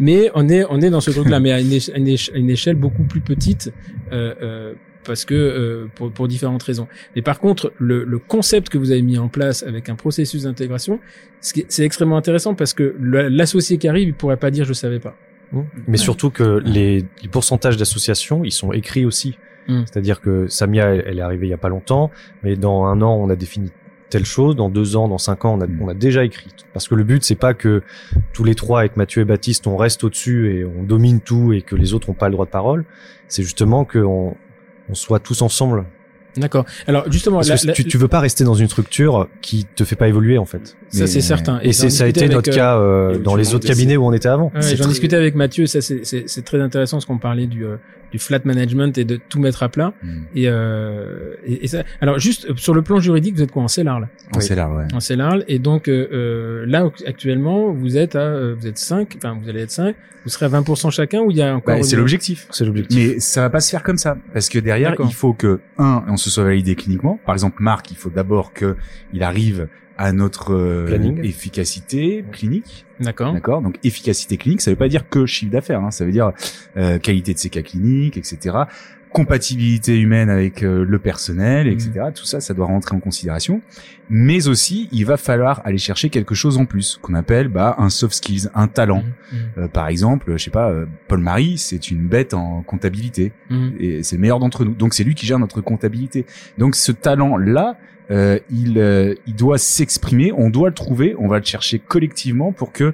mais 0.00 0.30
on 0.34 0.48
est, 0.48 0.64
on 0.70 0.80
est 0.80 0.90
dans 0.90 1.00
ce 1.00 1.10
truc-là, 1.10 1.40
mais 1.40 1.52
à 1.52 1.60
une, 1.60 1.70
éche- 1.70 1.90
une 1.94 2.06
éche- 2.08 2.30
une 2.34 2.50
échelle 2.50 2.76
beaucoup 2.76 3.04
plus 3.04 3.20
petite, 3.20 3.72
euh, 4.12 4.72
parce 5.04 5.24
que 5.24 5.34
euh, 5.34 5.86
pour, 5.94 6.10
pour 6.10 6.28
différentes 6.28 6.62
raisons. 6.62 6.88
Mais 7.16 7.22
par 7.22 7.38
contre, 7.40 7.72
le, 7.78 8.04
le 8.04 8.18
concept 8.18 8.68
que 8.68 8.78
vous 8.78 8.90
avez 8.90 9.02
mis 9.02 9.18
en 9.18 9.28
place 9.28 9.62
avec 9.62 9.88
un 9.88 9.94
processus 9.94 10.42
d'intégration, 10.44 10.98
ce 11.40 11.52
qui 11.52 11.60
est- 11.60 11.66
c'est 11.68 11.84
extrêmement 11.84 12.16
intéressant 12.16 12.54
parce 12.54 12.74
que 12.74 12.94
l'associé 13.00 13.78
qui 13.78 13.88
arrive, 13.88 14.08
il 14.08 14.14
pourrait 14.14 14.36
pas 14.38 14.50
dire 14.50 14.64
je 14.64 14.72
savais 14.72 15.00
pas. 15.00 15.16
Mais 15.86 15.98
surtout 15.98 16.30
que 16.30 16.60
les, 16.64 17.04
les 17.22 17.28
pourcentages 17.28 17.76
d'associations, 17.76 18.42
ils 18.44 18.50
sont 18.50 18.72
écrits 18.72 19.04
aussi. 19.04 19.38
Mm. 19.68 19.82
C'est-à-dire 19.86 20.20
que 20.20 20.48
Samia, 20.48 20.86
elle, 20.94 21.04
elle 21.06 21.18
est 21.18 21.22
arrivée 21.22 21.46
il 21.46 21.50
y 21.50 21.54
a 21.54 21.58
pas 21.58 21.68
longtemps, 21.68 22.10
mais 22.42 22.56
dans 22.56 22.84
un 22.86 23.00
an, 23.02 23.14
on 23.14 23.30
a 23.30 23.36
défini 23.36 23.70
telle 24.10 24.24
chose, 24.26 24.54
dans 24.56 24.68
deux 24.68 24.94
ans, 24.96 25.08
dans 25.08 25.18
cinq 25.18 25.44
ans, 25.44 25.54
on 25.54 25.60
a, 25.60 25.66
Mm. 25.66 25.82
on 25.82 25.88
a 25.88 25.94
déjà 25.94 26.24
écrit. 26.24 26.50
Parce 26.72 26.88
que 26.88 26.94
le 26.94 27.04
but, 27.04 27.22
c'est 27.24 27.34
pas 27.36 27.54
que 27.54 27.82
tous 28.32 28.42
les 28.44 28.54
trois, 28.56 28.80
avec 28.80 28.96
Mathieu 28.96 29.22
et 29.22 29.24
Baptiste, 29.24 29.66
on 29.68 29.76
reste 29.76 30.02
au-dessus 30.04 30.54
et 30.56 30.64
on 30.64 30.82
domine 30.82 31.20
tout 31.20 31.52
et 31.52 31.62
que 31.62 31.76
les 31.76 31.94
autres 31.94 32.10
ont 32.10 32.14
pas 32.14 32.26
le 32.28 32.32
droit 32.32 32.46
de 32.46 32.50
parole. 32.50 32.84
C'est 33.28 33.42
justement 33.42 33.84
qu'on 33.84 34.36
on 34.88 34.94
soit 34.94 35.18
tous 35.20 35.42
ensemble. 35.42 35.84
D'accord. 36.36 36.64
Alors 36.88 37.04
justement, 37.12 37.36
Parce 37.36 37.48
la- 37.48 37.56
que 37.58 37.66
la- 37.68 37.72
tu, 37.74 37.84
tu 37.84 37.96
veux 37.96 38.08
pas 38.08 38.18
rester 38.18 38.42
dans 38.42 38.54
une 38.54 38.66
structure 38.66 39.28
qui 39.40 39.64
te 39.66 39.84
fait 39.84 39.94
pas 39.94 40.08
évoluer, 40.08 40.36
en 40.36 40.44
fait. 40.44 40.76
ça 40.88 41.02
Mais- 41.02 41.06
c'est 41.06 41.20
certain. 41.20 41.60
Et 41.62 41.72
c'est, 41.72 41.90
ça 41.90 42.04
a 42.04 42.06
été 42.08 42.28
notre 42.28 42.50
euh, 42.50 42.54
cas 42.54 42.76
euh, 42.76 43.14
et 43.14 43.18
dans 43.18 43.36
les 43.36 43.54
autres 43.54 43.68
cabinets 43.68 43.96
où 43.96 44.04
on 44.04 44.12
était 44.12 44.28
avant. 44.28 44.50
Ouais, 44.52 44.60
j'en 44.62 44.76
très- 44.82 44.88
discutais 44.88 45.14
avec 45.16 45.36
Mathieu, 45.36 45.66
ça 45.66 45.80
c'est- 45.80 46.04
c'est 46.04 46.24
c'est 46.26 46.42
très 46.42 46.60
intéressant 46.60 46.98
ce 46.98 47.06
qu'on 47.06 47.18
parlait 47.18 47.46
du, 47.46 47.64
euh, 47.64 47.76
du 48.14 48.20
flat 48.20 48.38
management 48.44 48.96
et 48.96 49.04
de 49.04 49.16
tout 49.16 49.40
mettre 49.40 49.64
à 49.64 49.68
plat. 49.68 49.92
Mm. 50.04 50.22
Et, 50.36 50.44
euh, 50.46 51.34
et, 51.44 51.64
et 51.64 51.66
ça. 51.66 51.82
Alors 52.00 52.20
juste 52.20 52.46
euh, 52.48 52.54
sur 52.54 52.72
le 52.72 52.82
plan 52.82 53.00
juridique, 53.00 53.34
vous 53.34 53.42
êtes 53.42 53.50
quoi 53.50 53.64
en 53.64 53.66
CELAR 53.68 53.98
là? 53.98 54.08
En 54.36 54.38
CELAR, 54.38 54.72
ouais. 54.72 54.84
En 54.94 55.00
CELAR 55.00 55.38
et 55.48 55.58
donc 55.58 55.88
euh, 55.88 56.06
euh, 56.12 56.64
là 56.68 56.88
actuellement 57.08 57.72
vous 57.72 57.96
êtes 57.96 58.14
à 58.14 58.20
euh, 58.20 58.54
vous 58.56 58.68
êtes 58.68 58.78
5 58.78 59.14
enfin 59.16 59.36
vous 59.42 59.48
allez 59.48 59.62
être 59.62 59.72
5 59.72 59.96
vous 60.22 60.30
serez 60.30 60.46
à 60.46 60.48
20% 60.48 60.92
chacun 60.92 61.22
ou 61.22 61.32
il 61.32 61.38
y 61.38 61.42
a 61.42 61.54
encore 61.56 61.76
Bah, 61.76 61.82
c'est 61.82 61.96
l'objectif. 61.96 62.46
C'est 62.50 62.64
l'objectif. 62.64 62.96
Mais 62.96 63.20
ça 63.20 63.42
va 63.42 63.50
pas 63.50 63.60
se 63.60 63.68
faire 63.70 63.82
comme 63.82 63.98
ça, 63.98 64.16
parce 64.32 64.48
que 64.48 64.58
derrière, 64.58 64.94
il 64.98 65.12
faut 65.12 65.34
que 65.34 65.60
un, 65.76 66.02
on 66.08 66.16
se 66.16 66.30
soit 66.30 66.44
validé 66.44 66.76
cliniquement. 66.76 67.18
Par 67.26 67.34
exemple, 67.34 67.56
Marc, 67.60 67.90
il 67.90 67.96
faut 67.98 68.08
d'abord 68.08 68.54
que 68.54 68.74
il 69.12 69.22
arrive 69.22 69.68
à 69.96 70.12
notre 70.12 70.54
euh, 70.54 70.86
Planning. 70.86 71.24
efficacité 71.24 72.24
clinique, 72.32 72.84
D'accord. 73.00 73.32
d'accord. 73.32 73.62
Donc 73.62 73.78
efficacité 73.84 74.36
clinique, 74.36 74.60
ça 74.60 74.70
veut 74.70 74.76
pas 74.76 74.88
dire 74.88 75.08
que 75.08 75.26
chiffre 75.26 75.52
d'affaires, 75.52 75.80
hein. 75.80 75.90
ça 75.90 76.04
veut 76.04 76.12
dire 76.12 76.32
euh, 76.76 76.98
qualité 76.98 77.34
de 77.34 77.38
ces 77.38 77.50
cas 77.50 77.62
cliniques, 77.62 78.16
etc. 78.16 78.56
Compatibilité 79.14 79.98
humaine 79.98 80.28
avec 80.28 80.62
euh, 80.62 80.84
le 80.86 80.98
personnel, 80.98 81.66
etc. 81.68 81.92
Tout 82.14 82.26
ça, 82.26 82.40
ça 82.40 82.52
doit 82.52 82.66
rentrer 82.66 82.94
en 82.94 83.00
considération. 83.00 83.62
Mais 84.10 84.48
aussi, 84.48 84.88
il 84.92 85.06
va 85.06 85.16
falloir 85.16 85.62
aller 85.64 85.78
chercher 85.78 86.10
quelque 86.10 86.34
chose 86.34 86.58
en 86.58 86.66
plus, 86.66 86.98
qu'on 87.00 87.14
appelle 87.14 87.48
bah, 87.48 87.76
un 87.78 87.88
soft 87.88 88.16
skills, 88.16 88.50
un 88.54 88.68
talent. 88.68 89.02
Mhm. 89.02 89.38
Euh, 89.56 89.68
par 89.68 89.88
exemple, 89.88 90.32
je 90.36 90.44
sais 90.44 90.50
pas, 90.50 90.68
euh, 90.68 90.84
Paul 91.08 91.20
Marie, 91.20 91.56
c'est 91.56 91.90
une 91.90 92.06
bête 92.06 92.34
en 92.34 92.62
comptabilité 92.62 93.32
et 93.78 94.02
c'est 94.02 94.16
le 94.16 94.20
meilleur 94.20 94.40
d'entre 94.40 94.66
nous. 94.66 94.74
Donc 94.74 94.92
c'est 94.92 95.04
lui 95.04 95.14
qui 95.14 95.24
gère 95.24 95.38
notre 95.38 95.62
comptabilité. 95.62 96.26
Donc 96.58 96.74
ce 96.74 96.92
talent-là, 96.92 97.78
euh, 98.10 98.38
il, 98.50 98.78
euh, 98.78 99.14
il 99.26 99.34
doit 99.34 99.58
s'exprimer, 99.58 100.32
on 100.32 100.50
doit 100.50 100.68
le 100.68 100.74
trouver, 100.74 101.14
on 101.18 101.26
va 101.26 101.38
le 101.38 101.44
chercher 101.44 101.78
collectivement 101.78 102.52
pour 102.52 102.72
que, 102.72 102.92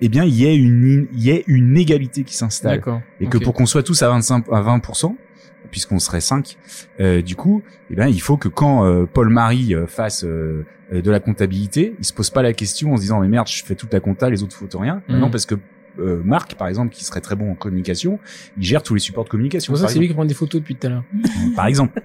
eh 0.00 0.08
bien, 0.08 0.24
il 0.24 0.34
y 0.34 0.46
ait 0.46 0.56
une, 0.56 1.08
il 1.12 1.22
y 1.22 1.30
ait 1.30 1.44
une 1.46 1.76
égalité 1.76 2.22
qui 2.22 2.36
s'installe 2.36 2.80
et 3.20 3.26
que 3.26 3.38
pour 3.38 3.54
qu'on 3.54 3.66
soit 3.66 3.82
tous 3.82 4.02
à 4.02 4.08
25 4.08 4.44
à 4.52 4.62
20%, 4.62 5.16
puisqu'on 5.74 5.98
serait 5.98 6.20
5, 6.20 6.56
euh, 7.00 7.20
du 7.20 7.34
coup, 7.34 7.64
eh 7.90 7.96
ben 7.96 8.06
il 8.06 8.20
faut 8.20 8.36
que 8.36 8.46
quand 8.46 8.84
euh, 8.84 9.06
Paul 9.12 9.28
Marie 9.28 9.74
euh, 9.74 9.88
fasse 9.88 10.24
de 10.24 10.64
la 11.10 11.18
comptabilité, 11.18 11.96
il 11.98 12.04
se 12.04 12.12
pose 12.12 12.30
pas 12.30 12.42
la 12.42 12.52
question 12.52 12.92
en 12.92 12.96
se 12.96 13.00
disant 13.00 13.18
mais 13.18 13.26
merde, 13.26 13.48
je 13.48 13.64
fais 13.64 13.74
toute 13.74 13.92
la 13.92 13.98
compta, 13.98 14.30
les 14.30 14.44
autres 14.44 14.54
foutent 14.54 14.76
rien. 14.78 15.02
Mhm. 15.08 15.18
Non 15.18 15.30
parce 15.32 15.46
que 15.46 15.56
euh, 15.98 16.22
Marc, 16.24 16.54
par 16.54 16.68
exemple, 16.68 16.94
qui 16.94 17.04
serait 17.04 17.20
très 17.20 17.34
bon 17.34 17.50
en 17.50 17.54
communication, 17.56 18.20
il 18.56 18.62
gère 18.62 18.84
tous 18.84 18.94
les 18.94 19.00
supports 19.00 19.24
de 19.24 19.28
communication. 19.28 19.72
pour 19.72 19.80
ça 19.80 19.88
c'est 19.88 19.98
lui 19.98 20.06
qui 20.06 20.14
prend 20.14 20.24
des 20.24 20.34
photos 20.34 20.60
depuis 20.60 20.76
tout 20.76 20.86
à 20.86 20.90
l'heure. 20.90 21.04
Par 21.56 21.66
exemple, 21.66 22.00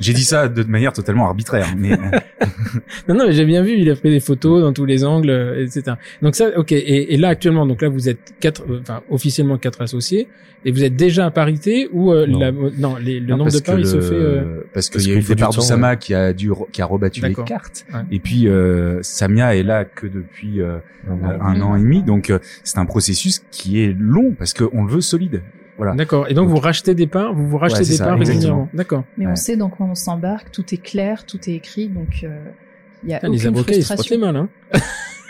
j'ai 0.00 0.12
dit 0.12 0.24
ça 0.24 0.48
de 0.48 0.64
manière 0.64 0.92
totalement 0.92 1.26
arbitraire, 1.26 1.74
mais 1.76 1.96
Non, 3.08 3.14
non, 3.14 3.26
mais 3.26 3.32
j'ai 3.32 3.44
bien 3.44 3.62
vu, 3.62 3.72
il 3.78 3.90
a 3.90 3.96
pris 3.96 4.10
des 4.10 4.20
photos 4.20 4.60
dans 4.62 4.72
tous 4.72 4.84
les 4.84 5.04
angles, 5.04 5.30
euh, 5.30 5.64
etc. 5.64 5.96
Donc 6.22 6.34
ça, 6.34 6.48
ok. 6.56 6.72
Et, 6.72 7.14
et 7.14 7.16
là 7.16 7.28
actuellement, 7.28 7.66
donc 7.66 7.82
là 7.82 7.88
vous 7.88 8.08
êtes 8.08 8.34
quatre, 8.40 8.62
euh, 8.70 8.78
enfin 8.80 9.02
officiellement 9.10 9.58
quatre 9.58 9.80
associés, 9.82 10.28
et 10.64 10.70
vous 10.70 10.84
êtes 10.84 10.94
déjà 10.94 11.26
à 11.26 11.30
parité 11.30 11.88
ou 11.92 12.12
euh, 12.12 12.26
Non. 12.26 12.38
la, 12.38 12.52
non, 12.52 12.96
les- 12.96 13.18
le 13.20 13.26
non, 13.26 13.38
nombre 13.38 13.50
de 13.52 13.58
parts 13.58 13.78
il 13.78 13.86
se 13.86 14.00
fait. 14.00 14.14
euh, 14.14 14.60
parce 14.72 14.88
qu'il 14.90 15.08
y 15.08 15.12
a 15.12 15.16
eu 15.16 15.20
du 15.20 15.26
départ 15.26 15.50
temps, 15.50 15.56
d'Oussama 15.56 15.96
qui 15.96 16.14
a 16.14 16.32
dû 16.32 16.50
qui 16.72 16.82
a 16.82 16.86
rebattu 16.86 17.20
les 17.26 17.34
cartes, 17.34 17.84
Ouais. 17.92 18.00
et 18.12 18.18
puis 18.20 18.46
euh, 18.48 18.98
Samia 19.02 19.56
est 19.56 19.62
là 19.64 19.84
que 19.84 20.06
depuis 20.06 20.60
euh, 20.60 20.78
euh, 21.08 21.12
un 21.40 21.60
an 21.60 21.74
et 21.76 21.80
demi. 21.80 22.02
Donc 22.02 22.30
euh, 22.30 22.38
c'est 22.62 22.78
un 22.78 22.86
processus 22.86 23.42
qui 23.50 23.82
est 23.82 23.94
long 23.98 24.32
parce 24.38 24.54
qu'on 24.54 24.84
le 24.84 24.90
veut 24.92 25.00
solide. 25.00 25.42
Voilà. 25.82 25.96
D'accord. 25.96 26.26
Et 26.28 26.34
donc, 26.34 26.46
Donc- 26.48 26.54
vous 26.56 26.60
rachetez 26.60 26.94
des 26.94 27.06
parts, 27.06 27.34
vous 27.34 27.46
vous 27.48 27.58
rachetez 27.58 27.80
Ouais, 27.80 27.84
des 27.86 27.92
ça, 27.96 28.04
parts 28.06 28.18
régulièrement. 28.18 28.68
D'accord. 28.72 29.04
Mais 29.18 29.26
Ouais. 29.26 29.32
on 29.32 29.36
sait 29.36 29.56
dans 29.56 29.68
quoi 29.68 29.86
on 29.90 29.94
s'embarque, 29.94 30.50
tout 30.52 30.64
est 30.72 30.82
clair, 30.82 31.24
tout 31.26 31.38
est 31.48 31.54
écrit, 31.54 31.88
donc 31.88 32.20
euh, 32.24 32.28
il 33.04 33.10
y 33.10 33.14
a 33.14 33.16
Putain, 33.18 33.28
aucune 33.28 33.40
Les 33.40 33.46
avocats, 33.48 33.72
ils 33.74 33.82
se 33.82 33.92
frottent 33.94 34.10
les 34.10 34.16
frustration. 34.18 34.32
mains. 34.32 34.48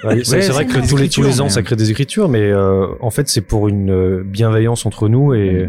Ouais, 0.04 0.24
c'est 0.24 0.34
Ouais, 0.34 0.42
c'est 0.42 0.50
vrai 0.50 0.66
que 0.66 0.72
tous 0.72 0.96
les, 0.96 1.08
tous 1.08 1.22
les 1.22 1.28
écritures, 1.28 1.44
ans, 1.44 1.48
ça 1.48 1.62
crée 1.62 1.76
des 1.76 1.92
écritures, 1.92 2.28
mais 2.28 2.42
euh, 2.50 2.88
en 3.00 3.10
fait, 3.10 3.28
c'est 3.28 3.40
pour 3.40 3.68
une 3.68 3.90
euh, 3.92 4.22
bienveillance 4.26 4.84
entre 4.84 5.08
nous 5.08 5.32
et 5.32 5.68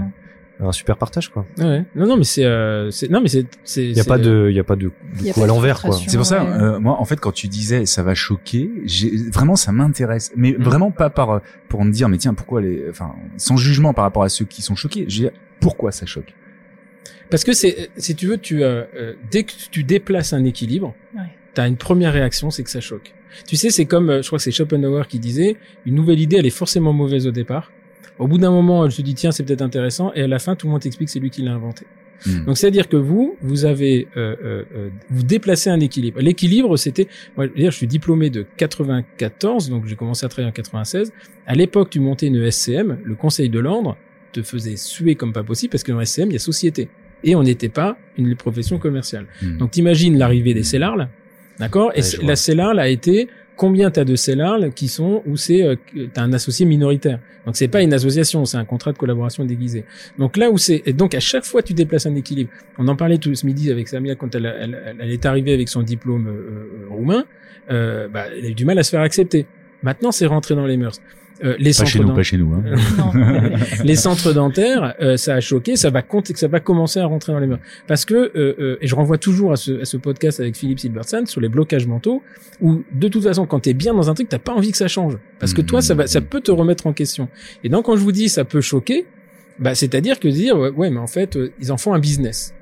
un 0.67 0.71
super 0.71 0.97
partage, 0.97 1.29
quoi. 1.29 1.45
Ouais. 1.57 1.83
Non, 1.95 2.07
non, 2.07 2.17
mais 2.17 2.23
c'est, 2.23 2.45
euh, 2.45 2.89
c'est, 2.91 3.09
non, 3.09 3.21
mais 3.21 3.27
c'est, 3.27 3.45
c'est. 3.63 3.83
Il 3.85 3.95
y 3.95 3.99
a 3.99 4.03
pas 4.03 4.17
de, 4.17 4.47
il 4.49 4.55
y 4.55 4.59
a 4.59 4.63
pas 4.63 4.75
de, 4.75 4.83
de 4.83 4.89
coup 4.89 5.39
pas 5.39 5.43
à 5.43 5.47
l'envers, 5.47 5.81
quoi. 5.81 5.91
C'est 6.07 6.17
pour 6.17 6.25
ça, 6.25 6.43
Ouais. 6.43 6.49
euh, 6.51 6.79
moi, 6.79 6.99
en 6.99 7.05
fait, 7.05 7.19
quand 7.19 7.31
tu 7.31 7.47
disais 7.47 7.85
ça 7.85 8.03
va 8.03 8.15
choquer, 8.15 8.69
j'ai 8.85 9.11
vraiment 9.31 9.55
ça 9.55 9.71
m'intéresse, 9.71 10.31
mais 10.35 10.51
Mm. 10.53 10.63
vraiment 10.63 10.91
pas 10.91 11.09
par 11.09 11.29
euh, 11.31 11.39
pour 11.69 11.83
me 11.85 11.91
dire, 11.91 12.09
mais 12.09 12.17
tiens, 12.17 12.33
pourquoi 12.33 12.61
les, 12.61 12.83
enfin, 12.89 13.13
sans 13.37 13.57
jugement 13.57 13.93
par 13.93 14.03
rapport 14.05 14.23
à 14.23 14.29
ceux 14.29 14.45
qui 14.45 14.61
sont 14.61 14.75
choqués. 14.75 15.05
Je 15.07 15.21
veux 15.23 15.29
dire, 15.29 15.39
pourquoi 15.59 15.91
ça 15.91 16.05
choque? 16.05 16.33
Parce 17.29 17.43
que 17.43 17.53
c'est, 17.53 17.89
si 17.97 18.15
tu 18.15 18.27
veux, 18.27 18.37
tu, 18.37 18.63
euh, 18.63 18.83
euh, 18.95 19.13
dès 19.31 19.43
que 19.43 19.53
tu 19.71 19.83
déplaces 19.83 20.33
un 20.33 20.43
équilibre, 20.45 20.93
Ouais. 21.15 21.21
t'as 21.53 21.67
une 21.67 21.77
première 21.77 22.13
réaction, 22.13 22.51
c'est 22.51 22.63
que 22.63 22.69
ça 22.69 22.79
choque. 22.81 23.13
Tu 23.47 23.55
sais, 23.55 23.71
c'est 23.71 23.85
comme, 23.85 24.09
euh, 24.11 24.21
je 24.21 24.27
crois 24.27 24.37
que 24.37 24.43
c'est 24.43 24.51
Schopenhauer 24.51 25.07
qui 25.07 25.17
disait, 25.17 25.55
une 25.87 25.95
nouvelle 25.95 26.19
idée, 26.19 26.35
elle 26.35 26.45
est 26.45 26.51
forcément 26.51 26.93
mauvaise 26.93 27.25
au 27.25 27.31
départ. 27.31 27.71
Au 28.19 28.27
bout 28.27 28.37
d'un 28.37 28.51
moment, 28.51 28.89
je 28.89 28.97
te 28.97 29.01
dis 29.01 29.13
tiens, 29.13 29.31
c'est 29.31 29.43
peut-être 29.43 29.61
intéressant, 29.61 30.11
et 30.13 30.23
à 30.23 30.27
la 30.27 30.39
fin, 30.39 30.55
tout 30.55 30.67
le 30.67 30.71
monde 30.71 30.81
t'explique 30.81 31.07
que 31.07 31.11
c'est 31.11 31.19
lui 31.19 31.29
qui 31.29 31.41
l'a 31.41 31.53
inventé. 31.53 31.85
Hmm. 32.25 32.45
Donc 32.45 32.57
c'est-à-dire 32.57 32.87
que 32.87 32.95
vous, 32.95 33.35
vous 33.41 33.65
avez, 33.65 34.07
euh, 34.15 34.35
euh, 34.43 34.63
euh, 34.75 34.89
vous 35.09 35.23
déplacez 35.23 35.69
un 35.69 35.79
équilibre. 35.79 36.19
L'équilibre, 36.21 36.77
c'était, 36.77 37.07
moi, 37.35 37.47
je 37.47 37.51
veux 37.51 37.57
dire, 37.57 37.71
je 37.71 37.77
suis 37.77 37.87
diplômé 37.87 38.29
de 38.29 38.45
94, 38.57 39.69
donc 39.69 39.85
j'ai 39.87 39.95
commencé 39.95 40.25
à 40.25 40.29
travailler 40.29 40.49
en 40.49 40.53
96. 40.53 41.11
À 41.45 41.55
l'époque, 41.55 41.89
tu 41.89 41.99
montais 41.99 42.27
une 42.27 42.49
SCM, 42.49 42.99
le 43.03 43.15
Conseil 43.15 43.49
de 43.49 43.59
l'ordre 43.59 43.97
te 44.31 44.41
faisait 44.41 44.77
suer 44.77 45.15
comme 45.15 45.33
pas 45.33 45.43
possible 45.43 45.71
parce 45.71 45.83
que 45.83 45.91
dans 45.91 46.03
SCM, 46.03 46.29
il 46.29 46.33
y 46.33 46.37
a 46.37 46.39
société. 46.39 46.89
Et 47.23 47.35
on 47.35 47.43
n'était 47.43 47.69
pas 47.69 47.97
une 48.17 48.35
profession 48.35 48.79
commerciale. 48.79 49.27
Hmm. 49.41 49.57
Donc 49.57 49.71
t'imagines 49.71 50.17
l'arrivée 50.17 50.53
des 50.53 50.63
CELARL, 50.63 51.09
d'accord? 51.59 51.91
Et 51.95 52.01
Ouais, 52.01 52.25
la 52.25 52.35
CELARL 52.35 52.79
a 52.79 52.89
été 52.89 53.27
combien 53.55 53.91
t'as 53.91 54.03
de 54.03 54.15
CELARL 54.15 54.71
qui 54.73 54.87
sont 54.87 55.21
où 55.25 55.37
c'est 55.37 55.63
euh, 55.63 55.75
un 56.17 56.33
associé 56.33 56.65
minoritaire. 56.65 57.19
Donc 57.45 57.55
c'est 57.57 57.67
pas 57.67 57.81
une 57.81 57.93
association, 57.93 58.45
c'est 58.45 58.57
un 58.57 58.65
contrat 58.65 58.91
de 58.93 58.97
collaboration 58.97 59.45
déguisé. 59.45 59.83
Donc 60.17 60.37
là 60.37 60.49
où 60.49 60.57
c'est 60.57 60.81
et 60.85 60.93
donc 60.93 61.13
à 61.13 61.19
chaque 61.19 61.43
fois 61.45 61.61
tu 61.61 61.73
déplaces 61.73 62.05
un 62.05 62.15
équilibre. 62.15 62.49
On 62.77 62.87
en 62.87 62.95
parlait 62.95 63.17
tout 63.17 63.33
ce 63.35 63.45
midi 63.45 63.69
avec 63.71 63.87
Samia 63.87 64.15
quand 64.15 64.33
elle, 64.35 64.45
elle- 64.45 64.95
elle 64.99 65.11
est 65.11 65.25
arrivée 65.25 65.53
avec 65.53 65.69
son 65.69 65.83
diplôme 65.83 66.27
euh, 66.27 66.31
euh, 66.31 66.87
roumain. 66.89 67.25
Euh, 67.71 68.07
bah, 68.07 68.25
elle 68.37 68.45
a 68.45 68.49
eu 68.49 68.53
du 68.53 68.65
mal 68.65 68.77
à 68.79 68.83
se 68.83 68.89
faire 68.91 69.01
accepter. 69.01 69.45
Maintenant 69.81 70.11
c'est 70.11 70.25
rentré 70.25 70.55
dans 70.55 70.65
les 70.65 70.77
mœurs. 70.77 70.99
Euh, 71.43 71.55
les 71.59 71.71
Pas 71.71 71.73
centres 71.73 71.89
chez 71.89 71.99
nous, 71.99 72.13
pas 72.13 72.23
chez 72.23 72.37
nous. 72.37 72.53
Hein. 72.53 72.63
Non. 72.97 73.11
les 73.83 73.95
centres 73.95 74.33
dentaires, 74.33 74.95
euh, 75.01 75.17
ça 75.17 75.35
a 75.35 75.39
choqué, 75.41 75.75
ça 75.75 75.89
va 75.89 76.01
compter, 76.01 76.33
ça 76.35 76.47
va 76.47 76.59
commencer 76.59 76.99
à 76.99 77.05
rentrer 77.05 77.33
dans 77.33 77.39
les 77.39 77.47
mœurs. 77.47 77.59
Parce 77.85 78.05
que, 78.05 78.13
euh, 78.13 78.55
euh, 78.59 78.77
et 78.81 78.87
je 78.87 78.95
renvoie 78.95 79.17
toujours 79.17 79.51
à 79.51 79.55
ce, 79.57 79.81
à 79.81 79.85
ce 79.85 79.97
podcast 79.97 80.39
avec 80.39 80.55
Philippe 80.55 80.79
Silbertson 80.79 81.25
sur 81.25 81.41
les 81.41 81.49
blocages 81.49 81.85
mentaux, 81.85 82.23
où 82.61 82.83
de 82.93 83.07
toute 83.07 83.23
façon, 83.23 83.45
quand 83.45 83.59
t'es 83.59 83.73
bien 83.73 83.93
dans 83.93 84.09
un 84.09 84.13
truc, 84.13 84.29
t'as 84.29 84.39
pas 84.39 84.53
envie 84.53 84.71
que 84.71 84.77
ça 84.77 84.87
change, 84.87 85.17
parce 85.39 85.53
que 85.53 85.61
toi, 85.61 85.81
ça 85.81 85.95
va, 85.95 86.07
ça 86.07 86.21
peut 86.21 86.41
te 86.41 86.51
remettre 86.51 86.87
en 86.87 86.93
question. 86.93 87.27
Et 87.63 87.69
donc, 87.69 87.85
quand 87.85 87.97
je 87.97 88.01
vous 88.01 88.13
dis, 88.13 88.29
ça 88.29 88.45
peut 88.45 88.61
choquer, 88.61 89.05
bah, 89.59 89.75
c'est-à-dire 89.75 90.19
que 90.19 90.27
dire, 90.29 90.57
ouais, 90.57 90.69
ouais, 90.69 90.89
mais 90.89 90.99
en 90.99 91.07
fait, 91.07 91.35
euh, 91.35 91.51
ils 91.59 91.71
en 91.71 91.77
font 91.77 91.93
un 91.93 91.99
business. 91.99 92.53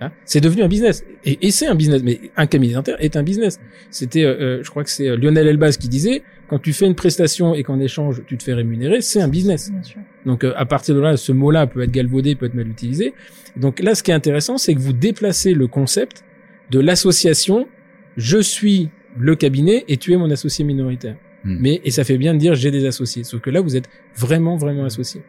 Hein? 0.00 0.12
C'est 0.24 0.40
devenu 0.40 0.62
un 0.62 0.68
business 0.68 1.04
et, 1.24 1.46
et 1.46 1.50
c'est 1.50 1.66
un 1.66 1.74
business 1.74 2.02
mais 2.04 2.20
un 2.36 2.46
cabinet 2.46 2.74
dentaire 2.74 2.96
est 3.00 3.16
un 3.16 3.24
business 3.24 3.58
c'était 3.90 4.22
euh, 4.22 4.36
euh, 4.40 4.60
je 4.62 4.70
crois 4.70 4.84
que 4.84 4.90
c'est 4.90 5.08
euh, 5.08 5.16
Lionel 5.16 5.48
Elbaz 5.48 5.76
qui 5.76 5.88
disait 5.88 6.22
quand 6.48 6.58
tu 6.58 6.72
fais 6.72 6.86
une 6.86 6.94
prestation 6.94 7.54
et 7.54 7.62
qu'en 7.62 7.78
échange 7.78 8.22
tu 8.26 8.36
te 8.36 8.42
fais 8.42 8.54
rémunérer, 8.54 9.00
c'est 9.00 9.20
un 9.20 9.28
business. 9.28 9.70
Bien 9.70 9.82
sûr. 9.82 10.00
Donc 10.26 10.44
euh, 10.44 10.52
à 10.56 10.64
partir 10.66 10.94
de 10.94 11.00
là, 11.00 11.16
ce 11.16 11.32
mot-là 11.32 11.66
peut 11.66 11.82
être 11.82 11.90
galvaudé, 11.92 12.34
peut 12.34 12.46
être 12.46 12.54
mal 12.54 12.68
utilisé. 12.68 13.14
Donc 13.56 13.80
là, 13.80 13.94
ce 13.94 14.02
qui 14.02 14.10
est 14.10 14.14
intéressant, 14.14 14.58
c'est 14.58 14.74
que 14.74 14.80
vous 14.80 14.92
déplacez 14.92 15.52
le 15.54 15.66
concept 15.66 16.24
de 16.70 16.80
l'association. 16.80 17.68
Je 18.16 18.38
suis 18.38 18.88
le 19.18 19.34
cabinet 19.36 19.84
et 19.88 19.96
tu 19.96 20.12
es 20.12 20.16
mon 20.16 20.30
associé 20.30 20.64
minoritaire. 20.64 21.16
Hmm. 21.44 21.56
Mais 21.60 21.80
et 21.84 21.90
ça 21.90 22.04
fait 22.04 22.18
bien 22.18 22.34
de 22.34 22.38
dire 22.38 22.54
j'ai 22.54 22.70
des 22.70 22.84
associés. 22.86 23.24
Sauf 23.24 23.40
que 23.40 23.50
là, 23.50 23.60
vous 23.60 23.76
êtes 23.76 23.88
vraiment 24.16 24.56
vraiment 24.56 24.84
associé. 24.84 25.22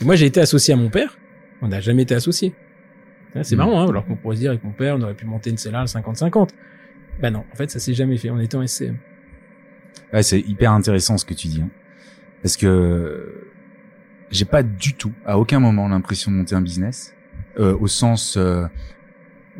Et 0.00 0.04
moi, 0.04 0.14
j'ai 0.16 0.26
été 0.26 0.40
associé 0.40 0.74
à 0.74 0.76
mon 0.76 0.88
père. 0.90 1.18
On 1.62 1.68
n'a 1.68 1.80
jamais 1.80 2.02
été 2.02 2.14
associé. 2.14 2.52
C'est 3.42 3.54
Hmm. 3.54 3.58
marrant, 3.58 3.80
hein, 3.80 3.88
alors 3.88 4.06
qu'on 4.06 4.16
pourrait 4.16 4.36
se 4.36 4.40
dire 4.42 4.50
avec 4.50 4.62
mon 4.62 4.70
père, 4.72 4.96
on 4.96 5.02
aurait 5.02 5.14
pu 5.14 5.26
monter 5.26 5.50
une 5.50 5.56
cellule 5.58 5.86
50-50. 5.86 6.50
Bah 7.20 7.30
non, 7.30 7.44
en 7.52 7.56
fait, 7.56 7.70
ça 7.70 7.78
s'est 7.78 7.94
jamais 7.94 8.16
fait. 8.16 8.30
On 8.30 8.38
était 8.40 8.56
en 8.56 8.62
SCM. 8.62 8.96
Ouais, 10.12 10.22
c'est 10.22 10.40
hyper 10.40 10.72
intéressant 10.72 11.18
ce 11.18 11.24
que 11.24 11.34
tu 11.34 11.48
dis. 11.48 11.60
hein. 11.62 11.70
Parce 12.42 12.56
que 12.56 13.48
j'ai 14.30 14.44
pas 14.44 14.62
du 14.62 14.94
tout, 14.94 15.12
à 15.24 15.38
aucun 15.38 15.60
moment, 15.60 15.88
l'impression 15.88 16.30
de 16.30 16.36
monter 16.36 16.54
un 16.54 16.60
business, 16.60 17.14
euh, 17.58 17.76
au 17.78 17.86
sens 17.86 18.36
euh, 18.36 18.64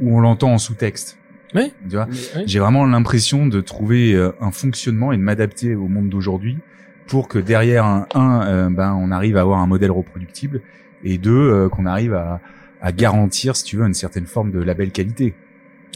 où 0.01 0.17
on 0.17 0.21
l'entend 0.21 0.53
en 0.53 0.59
sous-texte. 0.59 1.19
Ouais. 1.55 1.73
Tu 1.89 1.95
vois? 1.97 2.09
J'ai 2.47 2.59
vraiment 2.59 2.85
l'impression 2.85 3.47
de 3.47 3.61
trouver 3.61 4.15
euh, 4.15 4.33
un 4.41 4.51
fonctionnement 4.51 5.13
et 5.13 5.17
de 5.17 5.23
m'adapter 5.23 5.75
au 5.77 5.87
monde 5.89 6.09
d'aujourd'hui 6.09 6.59
pour 7.07 7.29
que 7.29 7.39
derrière 7.39 7.85
un, 7.85 8.07
un 8.15 8.43
euh, 8.47 8.71
ben 8.71 8.95
on 8.95 9.11
arrive 9.13 9.37
à 9.37 9.43
avoir 9.43 9.61
un 9.61 9.67
modèle 9.67 9.93
reproductible 9.93 10.63
et 11.05 11.17
deux 11.19 11.31
euh, 11.51 11.69
qu'on 11.69 11.87
arrive 11.87 12.15
à, 12.15 12.41
à 12.83 12.91
garantir, 12.93 13.55
si 13.57 13.65
tu 13.65 13.77
veux, 13.77 13.87
une 13.87 13.95
certaine 13.95 14.27
forme 14.27 14.51
de 14.51 14.59
label 14.59 14.91
qualité. 14.91 15.35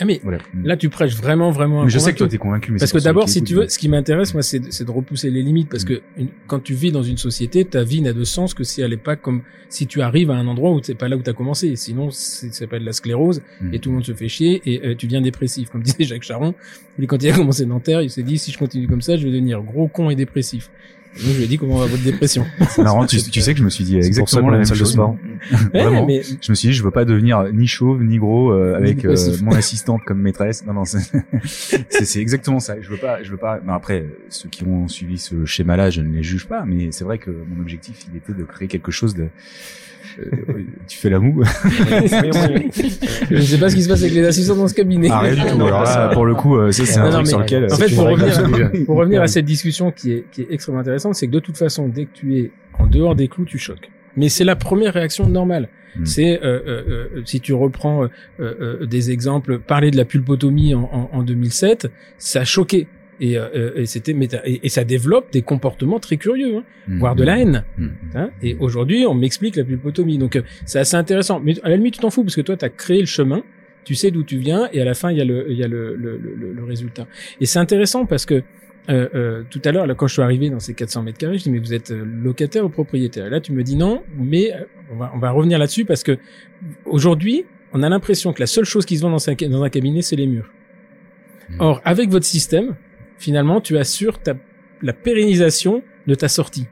Ah 0.01 0.05
mais 0.05 0.21
Voilà. 0.23 0.39
là, 0.65 0.77
tu 0.77 0.89
prêches 0.89 1.15
vraiment 1.17 1.51
vraiment. 1.51 1.85
mais 1.85 1.91
je 1.91 1.99
sais 1.99 2.13
que 2.13 2.19
toi 2.19 2.29
t'es 2.29 2.39
convaincu. 2.39 2.73
Mais 2.73 2.79
Parce 2.79 2.93
que 2.93 2.99
d'abord, 2.99 3.29
si 3.29 3.43
tu 3.43 3.55
veux, 3.55 3.69
ce 3.69 3.79
qui 3.79 3.89
m'intéresse, 3.89 4.33
moi, 4.35 4.43
c'est 4.43 4.59
de, 4.61 4.85
de 4.85 4.91
repousser 4.91 5.31
les 5.31 5.43
limites. 5.43 5.69
Parce 5.69 5.85
Mm. 5.85 5.89
que 5.89 6.01
une- 6.17 6.29
quand 6.47 6.61
tu 6.61 6.75
vis 6.75 6.93
dans 6.93 7.03
une 7.03 7.17
société, 7.17 7.65
ta 7.65 7.83
vie 7.85 8.01
n'a 8.03 8.13
de 8.13 8.25
sens 8.25 8.55
que 8.55 8.65
si 8.65 8.81
elle 8.83 8.93
est 8.93 8.97
pas 8.97 9.17
comme 9.17 9.43
si 9.69 9.87
tu 9.87 10.01
arrives 10.01 10.31
à 10.31 10.35
un 10.35 10.47
endroit 10.47 10.73
où 10.73 10.81
c'est 10.83 10.95
pas 10.95 11.09
là 11.09 11.17
où 11.17 11.23
t'as 11.23 11.33
commencé. 11.33 11.77
Sinon, 11.77 12.11
ça 12.11 12.51
s'appelle 12.53 12.85
la 12.85 12.93
sclérose 12.93 13.43
Mm. 13.61 13.75
et 13.75 13.79
tout 13.79 13.91
le 13.91 13.97
monde 13.97 14.05
se 14.07 14.13
fait 14.15 14.29
chier 14.29 14.63
et 14.67 14.87
euh, 14.87 14.95
tu 14.97 15.07
deviens 15.07 15.21
dépressif. 15.21 15.69
Comme 15.71 15.83
disait 15.99 16.05
Jacques 16.05 16.23
Charon, 16.23 16.55
il, 16.99 17.07
quand 17.07 17.23
il 17.23 17.31
a 17.31 17.35
commencé 17.35 17.67
Nanterre, 17.67 18.03
il 18.03 18.11
s'est 18.11 18.23
dit 18.23 18.39
si 18.39 18.51
je 18.53 18.59
continue 18.59 18.87
comme 18.89 19.03
ça, 19.03 19.17
je 19.17 19.25
vais 19.25 19.31
devenir 19.33 19.63
gros 19.63 19.89
con 19.89 20.11
et 20.11 20.15
dépressif. 20.15 20.71
Je 21.17 21.33
lui 21.37 21.43
ai 21.45 21.47
dit 21.47 21.59
comment 21.59 21.79
va 21.79 21.87
votre 21.87 22.03
dépression. 22.05 22.45
C'est 22.71 22.83
marrant, 22.83 23.05
tu, 23.07 23.21
tu 23.21 23.41
sais 23.41 23.53
que 23.53 23.59
je 23.59 23.65
me 23.65 23.71
suis 23.71 23.85
dit 23.85 23.97
exactement 23.97 24.51
la 24.51 24.57
a 24.57 24.61
même 24.61 24.67
chose. 24.75 24.97
Ouais, 24.97 25.15
Vraiment. 25.73 26.07
mais 26.07 26.23
Je 26.23 26.53
me 26.53 26.55
suis 26.55 26.69
dit, 26.69 26.75
je 26.75 26.83
veux 26.85 26.91
pas 26.91 27.05
devenir 27.05 27.45
ni 27.53 27.67
chauve 27.67 28.03
ni 28.05 28.19
gros 28.19 28.53
euh, 28.53 28.77
avec 28.77 29.05
euh, 29.05 29.17
mon 29.43 29.53
assistante 29.53 30.03
comme 30.07 30.21
maîtresse. 30.21 30.65
Non, 30.65 30.73
non, 30.75 30.85
c'est 30.85 31.01
c'est- 31.45 32.05
c'est 32.05 32.21
exactement 32.21 32.61
ça. 32.61 32.81
Je 32.81 32.89
veux 32.89 32.97
pas, 32.99 33.23
je 33.23 33.31
veux 33.31 33.37
pas. 33.37 33.61
Non, 33.67 33.73
après, 33.73 34.07
ceux 34.29 34.49
qui 34.49 34.63
ont 34.65 34.87
suivi 34.89 35.19
ce 35.19 35.45
schéma-là, 35.45 35.91
je 35.91 36.01
ne 36.03 36.13
les 36.15 36.23
juge 36.23 36.47
pas, 36.47 36.65
mais 36.65 36.93
c'est 36.93 37.05
vrai 37.05 37.19
que 37.19 37.31
mon 37.31 37.61
objectif, 37.61 38.05
il 38.13 38.17
était 38.17 38.33
de 38.33 38.45
créer 38.45 38.69
quelque 38.69 38.93
chose 38.93 39.15
de. 39.15 39.29
Euh, 40.19 40.65
tu 40.87 40.99
fais 40.99 41.11
la 41.11 41.19
moue 41.19 41.43
je 41.65 43.35
ne 43.35 43.41
sais 43.41 43.59
pas 43.59 43.71
ce 43.71 43.75
qui 43.75 43.83
se 43.83 43.89
passe 43.89 44.03
avec 44.03 44.15
les 44.15 44.25
assistants 44.25 44.57
dans 44.57 44.69
ce 44.69 44.75
cabinet. 44.75 45.09
Ah, 45.11 45.21
rien 45.21 45.35
du 45.35 45.51
tout. 45.51 45.63
Alors 45.63 45.85
là, 45.85 46.09
pour 46.13 46.25
le 46.27 46.35
coup, 46.35 46.57
euh, 46.57 46.73
ça 46.73 46.85
c'est 46.87 46.99
un 46.99 47.05
non, 47.05 47.11
truc 47.11 47.25
mais 47.25 47.31
sur 47.31 47.39
lequel. 47.41 47.63
en 47.65 47.67
euh, 47.67 47.77
fait, 47.77 47.89
c'est 47.89 47.95
pour 47.95 48.09
revenir, 48.09 48.39
absolue. 48.39 48.85
pour 48.85 48.97
revenir 48.97 49.23
à 49.23 49.27
cette 49.27 49.45
discussion 49.45 49.91
qui 49.91 50.13
est, 50.13 50.25
qui 50.31 50.43
est 50.43 50.47
extrêmement 50.51 50.81
intéressante, 50.81 51.15
c'est 51.15 51.27
que 51.27 51.33
de 51.33 51.41
toute 51.41 51.57
façon, 51.57 51.89
dès 51.89 52.05
que 52.07 52.13
tu 52.13 52.39
es 52.39 52.51
en 52.79 52.87
dehors 52.87 53.15
des 53.15 53.29
clous, 53.29 53.45
tu 53.45 53.59
choques. 53.59 53.91
Mais 54.17 54.29
c'est 54.29 54.45
la 54.45 54.57
première 54.57 54.95
réaction 54.95 55.29
normale. 55.29 55.69
Mm. 55.97 56.05
C'est 56.07 56.43
euh, 56.43 56.61
euh, 56.67 57.23
si 57.25 57.41
tu 57.41 57.53
reprends 57.55 58.05
euh, 58.05 58.09
euh, 58.41 58.87
des 58.87 59.11
exemples, 59.11 59.59
parler 59.59 59.91
de 59.91 59.97
la 59.97 60.05
pulpotomie 60.05 60.75
en, 60.75 60.89
en, 60.93 61.11
en 61.13 61.23
2007, 61.23 61.89
ça 62.19 62.41
a 62.41 62.45
choqué. 62.45 62.87
Et, 63.21 63.37
euh, 63.37 63.49
euh, 63.55 63.73
et 63.77 63.87
c'était 63.87 64.15
et, 64.45 64.61
et 64.63 64.69
ça 64.69 64.85
développe 64.85 65.33
des 65.33 65.43
comportements 65.43 65.99
très 65.99 66.17
curieux, 66.17 66.57
hein, 66.59 66.65
Mm. 66.87 66.99
voire 67.01 67.15
de 67.17 67.25
la 67.25 67.39
haine. 67.41 67.65
Mm. 67.77 67.87
Hein 68.15 68.31
et 68.43 68.57
aujourd'hui, 68.61 69.05
on 69.07 69.15
m'explique 69.15 69.57
la 69.57 69.65
pulpotomie. 69.65 70.19
Donc, 70.19 70.37
euh, 70.37 70.43
c'est 70.67 70.79
assez 70.79 70.97
intéressant. 70.97 71.41
Mais 71.41 71.55
à 71.65 71.69
la 71.71 71.77
limite, 71.77 71.95
tu 71.95 72.01
t'en 72.01 72.11
fous 72.11 72.23
parce 72.23 72.37
que 72.37 72.41
toi, 72.43 72.57
tu 72.57 72.65
as 72.65 72.69
créé 72.69 73.01
le 73.01 73.07
chemin, 73.07 73.43
tu 73.85 73.95
sais 73.95 74.11
d'où 74.11 74.23
tu 74.23 74.39
viens, 74.39 74.69
et 74.73 74.81
à 74.81 74.85
la 74.85 74.95
fin, 74.95 75.11
il 75.11 75.19
y 75.19 75.21
a 75.21 75.25
le, 75.25 75.51
il 75.51 75.59
y 75.59 75.65
a 75.65 75.69
le, 75.69 75.95
le, 75.97 76.17
le, 76.19 76.53
le 76.53 76.65
résultat. 76.65 77.07
Et 77.41 77.47
c'est 77.47 77.59
intéressant 77.59 78.07
parce 78.07 78.25
que 78.27 78.43
euh, 78.91 79.07
euh, 79.15 79.43
tout 79.51 79.61
à 79.65 79.73
l'heure, 79.73 79.87
là, 79.87 79.95
quand 79.95 80.07
je 80.07 80.15
suis 80.15 80.23
arrivé 80.23 80.49
dans 80.49 80.61
ces 80.61 80.73
400 80.73 81.03
mètres 81.03 81.19
carrés, 81.19 81.37
je 81.39 81.43
dis 81.45 81.51
mais 81.51 81.59
vous 81.59 81.75
êtes 81.75 81.91
euh, 81.91 82.05
locataire 82.07 82.65
ou 82.65 82.69
propriétaire? 82.71 83.27
Et 83.27 83.31
Là, 83.31 83.41
tu 83.41 83.53
me 83.53 83.63
dis 83.63 83.77
non, 83.77 84.03
mais 84.17 84.53
on 84.93 84.97
va, 84.97 85.13
on 85.15 85.19
va 85.19 85.31
revenir 85.33 85.59
là-dessus 85.59 85.85
parce 85.85 86.03
que 86.03 86.17
aujourd'hui, 86.87 87.45
on 87.73 87.83
a 87.83 87.89
l'impression 87.89 88.33
que 88.33 88.41
la 88.41 88.47
seule 88.47 88.65
chose 88.65 88.87
qui 88.87 88.97
se 88.97 89.03
vend 89.03 89.11
dans, 89.11 89.29
un- 89.29 89.35
dans 89.51 89.63
un 89.63 89.69
cabinet, 89.69 90.01
c'est 90.03 90.17
les 90.17 90.27
murs. 90.27 90.51
Mm. 91.51 91.57
Or, 91.61 91.81
avec 91.85 92.09
votre 92.09 92.25
système, 92.25 92.77
finalement, 93.19 93.61
tu 93.61 93.77
assures 93.79 94.19
ta, 94.21 94.35
la 94.83 94.93
pérennisation 94.93 95.83
de 96.07 96.15
ta 96.15 96.29
sortie. 96.29 96.67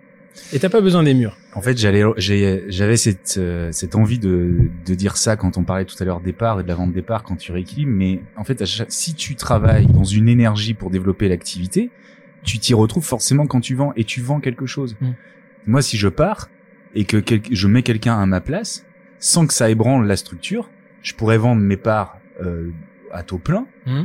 Et 0.52 0.58
t'as 0.58 0.68
pas 0.68 0.82
besoin 0.82 1.02
des 1.02 1.14
murs. 1.14 1.36
En 1.54 1.62
fait, 1.62 1.78
j'allais, 1.78 2.02
j'avais 2.18 2.96
cette, 2.98 3.36
euh, 3.38 3.72
cette 3.72 3.94
envie 3.94 4.18
de, 4.18 4.68
de 4.84 4.94
dire 4.94 5.16
ça 5.16 5.36
quand 5.36 5.56
on 5.56 5.64
parlait 5.64 5.86
tout 5.86 5.96
à 5.98 6.04
l'heure 6.04 6.20
départ 6.20 6.60
et 6.60 6.62
de 6.62 6.68
la 6.68 6.74
vente 6.74 6.92
départ 6.92 7.22
quand 7.22 7.36
tu 7.36 7.52
rééquilibres. 7.52 7.92
Mais 7.92 8.20
en 8.36 8.44
fait, 8.44 8.62
si 8.88 9.14
tu 9.14 9.34
travailles 9.34 9.86
dans 9.86 10.04
une 10.04 10.28
énergie 10.28 10.74
pour 10.74 10.90
développer 10.90 11.28
l'activité, 11.28 11.90
tu 12.44 12.58
t'y 12.58 12.74
retrouves 12.74 13.04
forcément 13.04 13.46
quand 13.46 13.60
tu 13.60 13.74
vends 13.74 13.92
et 13.96 14.04
tu 14.04 14.20
vends 14.20 14.40
quelque 14.40 14.66
chose. 14.66 14.94
Mm. 15.00 15.10
Moi, 15.66 15.80
si 15.82 15.96
je 15.96 16.08
pars 16.08 16.50
et 16.94 17.04
que 17.04 17.16
quel- 17.16 17.40
je 17.50 17.66
mets 17.66 17.82
quelqu'un 17.82 18.18
à 18.20 18.26
ma 18.26 18.42
place, 18.42 18.84
sans 19.18 19.46
que 19.46 19.54
ça 19.54 19.70
ébranle 19.70 20.06
la 20.06 20.16
structure, 20.16 20.70
je 21.02 21.14
pourrais 21.14 21.38
vendre 21.38 21.62
mes 21.62 21.78
parts 21.78 22.18
euh, 22.44 22.70
à 23.10 23.22
taux 23.22 23.38
plein. 23.38 23.66
Mm. 23.86 24.02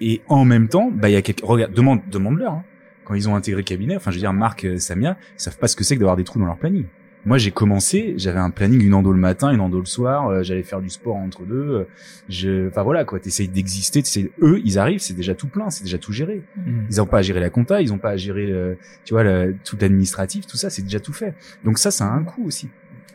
Et 0.00 0.20
en 0.28 0.44
même 0.44 0.68
temps, 0.68 0.90
bah 0.94 1.08
il 1.10 1.12
y 1.12 1.16
a 1.16 1.22
quelques, 1.22 1.44
regarde, 1.44 1.72
demande, 1.72 2.00
demande-leur. 2.10 2.52
Hein 2.54 2.64
quand 3.04 3.14
ils 3.16 3.28
ont 3.28 3.34
intégré 3.34 3.60
le 3.62 3.64
cabinet, 3.64 3.96
enfin 3.96 4.12
je 4.12 4.16
veux 4.16 4.20
dire 4.20 4.32
Marc, 4.32 4.64
euh, 4.64 4.78
Samia, 4.78 5.16
ils 5.36 5.42
savent 5.42 5.58
pas 5.58 5.66
ce 5.66 5.74
que 5.74 5.82
c'est 5.82 5.96
que 5.96 6.00
d'avoir 6.00 6.16
des 6.16 6.22
trous 6.22 6.38
dans 6.38 6.46
leur 6.46 6.58
planning. 6.58 6.84
Moi 7.26 7.38
j'ai 7.38 7.50
commencé, 7.50 8.14
j'avais 8.18 8.38
un 8.38 8.50
planning 8.50 8.80
une 8.84 8.94
endo 8.94 9.10
le 9.12 9.18
matin, 9.18 9.50
une 9.50 9.60
endo 9.60 9.80
le 9.80 9.84
soir, 9.84 10.28
euh, 10.28 10.42
j'allais 10.44 10.62
faire 10.62 10.80
du 10.80 10.90
sport 10.90 11.16
entre 11.16 11.42
deux. 11.42 11.54
euh, 11.56 11.84
je, 12.28 12.68
enfin 12.68 12.84
voilà 12.84 13.04
quoi, 13.04 13.18
t'essayes 13.18 13.48
d'exister, 13.48 14.00
t'essayes, 14.00 14.30
eux 14.42 14.60
ils 14.64 14.78
arrivent, 14.78 15.00
c'est 15.00 15.14
déjà 15.14 15.34
tout 15.34 15.48
plein, 15.48 15.70
c'est 15.70 15.82
déjà 15.82 15.98
tout 15.98 16.12
géré. 16.12 16.42
Ils 16.88 17.00
ont 17.02 17.06
pas 17.06 17.18
à 17.18 17.22
gérer 17.22 17.40
la 17.40 17.50
compta, 17.50 17.82
ils 17.82 17.92
ont 17.92 17.98
pas 17.98 18.10
à 18.10 18.16
gérer, 18.16 18.46
euh, 18.50 18.74
tu 19.04 19.12
vois, 19.12 19.24
le- 19.24 19.56
tout 19.64 19.76
l'administratif, 19.80 20.46
tout 20.46 20.56
ça 20.56 20.70
c'est 20.70 20.82
déjà 20.82 21.00
tout 21.00 21.12
fait. 21.12 21.34
Donc 21.64 21.78
ça, 21.78 21.90
ça 21.90 22.04
a 22.06 22.10
un 22.10 22.22
coût 22.22 22.44
aussi. 22.46 22.68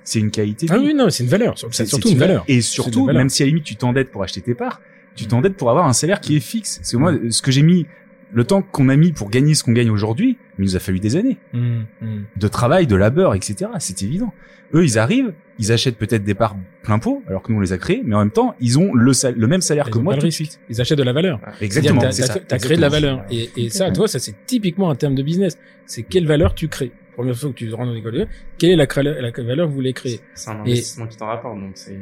C'est 0.03 0.19
une 0.19 0.29
qualité. 0.29 0.67
Ah 0.69 0.77
oui, 0.77 0.93
non, 0.93 1.09
c'est 1.09 1.23
une 1.23 1.29
valeur. 1.29 1.55
C'est 1.71 1.85
surtout 1.87 2.09
une 2.09 2.17
valeur. 2.19 2.43
Et 2.47 2.59
surtout, 2.61 2.99
une 2.99 3.05
valeur. 3.07 3.21
même 3.21 3.29
si 3.29 3.41
à 3.41 3.45
la 3.45 3.49
limite 3.49 3.63
tu 3.63 3.75
t'endettes 3.75 4.11
pour 4.11 4.21
acheter 4.23 4.41
tes 4.41 4.53
parts, 4.53 4.81
tu 5.15 5.27
t'endettes 5.27 5.55
pour 5.57 5.69
avoir 5.69 5.87
un 5.87 5.93
salaire 5.93 6.19
qui 6.21 6.35
est 6.35 6.39
fixe. 6.41 6.77
Parce 6.79 6.91
que 6.91 6.97
moi, 6.97 7.13
ce 7.29 7.41
que 7.41 7.51
j'ai 7.51 7.61
mis, 7.63 7.85
le 8.33 8.43
temps 8.43 8.61
qu'on 8.61 8.89
a 8.89 8.95
mis 8.95 9.11
pour 9.11 9.29
gagner 9.29 9.53
ce 9.55 9.63
qu'on 9.63 9.71
gagne 9.71 9.89
aujourd'hui, 9.89 10.37
il 10.59 10.63
nous 10.65 10.75
a 10.75 10.79
fallu 10.79 10.99
des 10.99 11.15
années 11.15 11.37
Mmh, 11.53 11.81
mmh. 12.01 12.05
de 12.37 12.47
travail, 12.47 12.85
de 12.87 12.95
labeur, 12.95 13.33
etc. 13.35 13.71
C'est 13.79 14.01
évident. 14.03 14.33
Eux, 14.73 14.83
ils 14.83 14.97
arrivent, 14.97 15.31
ils 15.59 15.71
achètent 15.71 15.97
peut-être 15.97 16.23
des 16.23 16.33
parts 16.33 16.57
plein 16.81 16.99
pot, 16.99 17.23
alors 17.27 17.43
que 17.43 17.51
nous 17.51 17.59
on 17.59 17.61
les 17.61 17.71
a 17.71 17.77
créés, 17.77 18.01
mais 18.03 18.15
en 18.15 18.19
même 18.19 18.31
temps, 18.31 18.55
ils 18.59 18.77
ont 18.79 18.93
le, 18.93 19.13
sal- 19.13 19.35
le 19.37 19.47
même 19.47 19.61
salaire 19.61 19.85
Ils 19.87 19.93
que 19.93 19.99
moi 19.99 20.17
tout 20.17 20.25
de 20.25 20.31
suite. 20.31 20.59
Ils 20.69 20.81
achètent 20.81 20.97
de 20.97 21.03
la 21.03 21.13
valeur. 21.13 21.39
Exactement. 21.61 22.01
T'as, 22.01 22.11
c'est 22.11 22.57
créé 22.59 22.75
de 22.75 22.81
la 22.81 22.89
valeur. 22.89 23.23
Et, 23.29 23.49
et 23.55 23.69
ça, 23.69 23.91
toi, 23.91 24.07
ça 24.07 24.19
c'est 24.19 24.35
typiquement 24.45 24.89
un 24.89 24.95
terme 24.95 25.15
de 25.15 25.23
business. 25.23 25.57
C'est 25.85 26.03
quelle 26.03 26.25
valeur 26.27 26.55
tu 26.55 26.67
crées. 26.67 26.91
Première 27.15 27.35
fois 27.35 27.49
que 27.49 27.55
tu 27.55 27.71
rentres 27.73 27.89
dans 27.89 27.93
l'école, 27.95 28.13
de- 28.13 28.27
quelle 28.57 28.71
est 28.71 28.75
la, 28.75 28.87
la 29.03 29.31
valeur 29.31 29.65
que 29.65 29.69
vous 29.71 29.75
voulez 29.75 29.93
créer 29.93 30.19
C'est 30.33 30.49
un 30.49 30.57
Et- 30.57 30.59
investissement 30.71 31.07
qui 31.07 31.17
t'en 31.17 31.27
rapporte, 31.27 31.59
donc 31.59 31.71
c'est. 31.75 31.97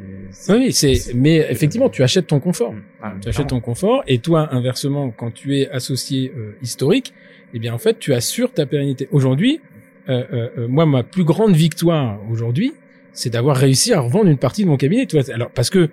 Oui, 0.48 0.72
c'est. 0.72 1.14
Mais 1.14 1.36
effectivement, 1.50 1.88
tu 1.88 2.02
achètes 2.02 2.26
ton 2.26 2.40
confort. 2.40 2.72
Mm. 2.72 2.82
Ah, 3.02 3.14
Tu 3.20 3.28
achètes 3.28 3.46
ton 3.48 3.60
confort. 3.60 4.02
Et 4.06 4.18
toi, 4.18 4.48
inversement, 4.52 5.10
quand 5.10 5.30
tu 5.32 5.58
es 5.58 5.68
associé 5.70 6.32
euh, 6.36 6.52
historique, 6.62 7.14
eh 7.54 7.58
bien 7.58 7.72
en 7.74 7.78
fait, 7.78 7.98
tu 7.98 8.12
assures 8.12 8.52
ta 8.52 8.66
pérennité. 8.66 9.08
Aujourd'hui, 9.12 9.60
euh, 10.08 10.24
euh, 10.32 10.48
euh, 10.58 10.68
moi, 10.68 10.84
ma 10.86 11.02
plus 11.02 11.24
grande 11.24 11.54
victoire 11.56 12.20
aujourd'hui, 12.30 12.72
c'est 13.12 13.30
d'avoir 13.30 13.56
réussi 13.56 13.92
à 13.92 14.00
revendre 14.00 14.28
une 14.28 14.38
partie 14.38 14.64
de 14.64 14.68
mon 14.68 14.76
cabinet. 14.76 15.06
Tu 15.06 15.16
vois, 15.18 15.32
alors 15.34 15.50
parce 15.50 15.70
que 15.70 15.88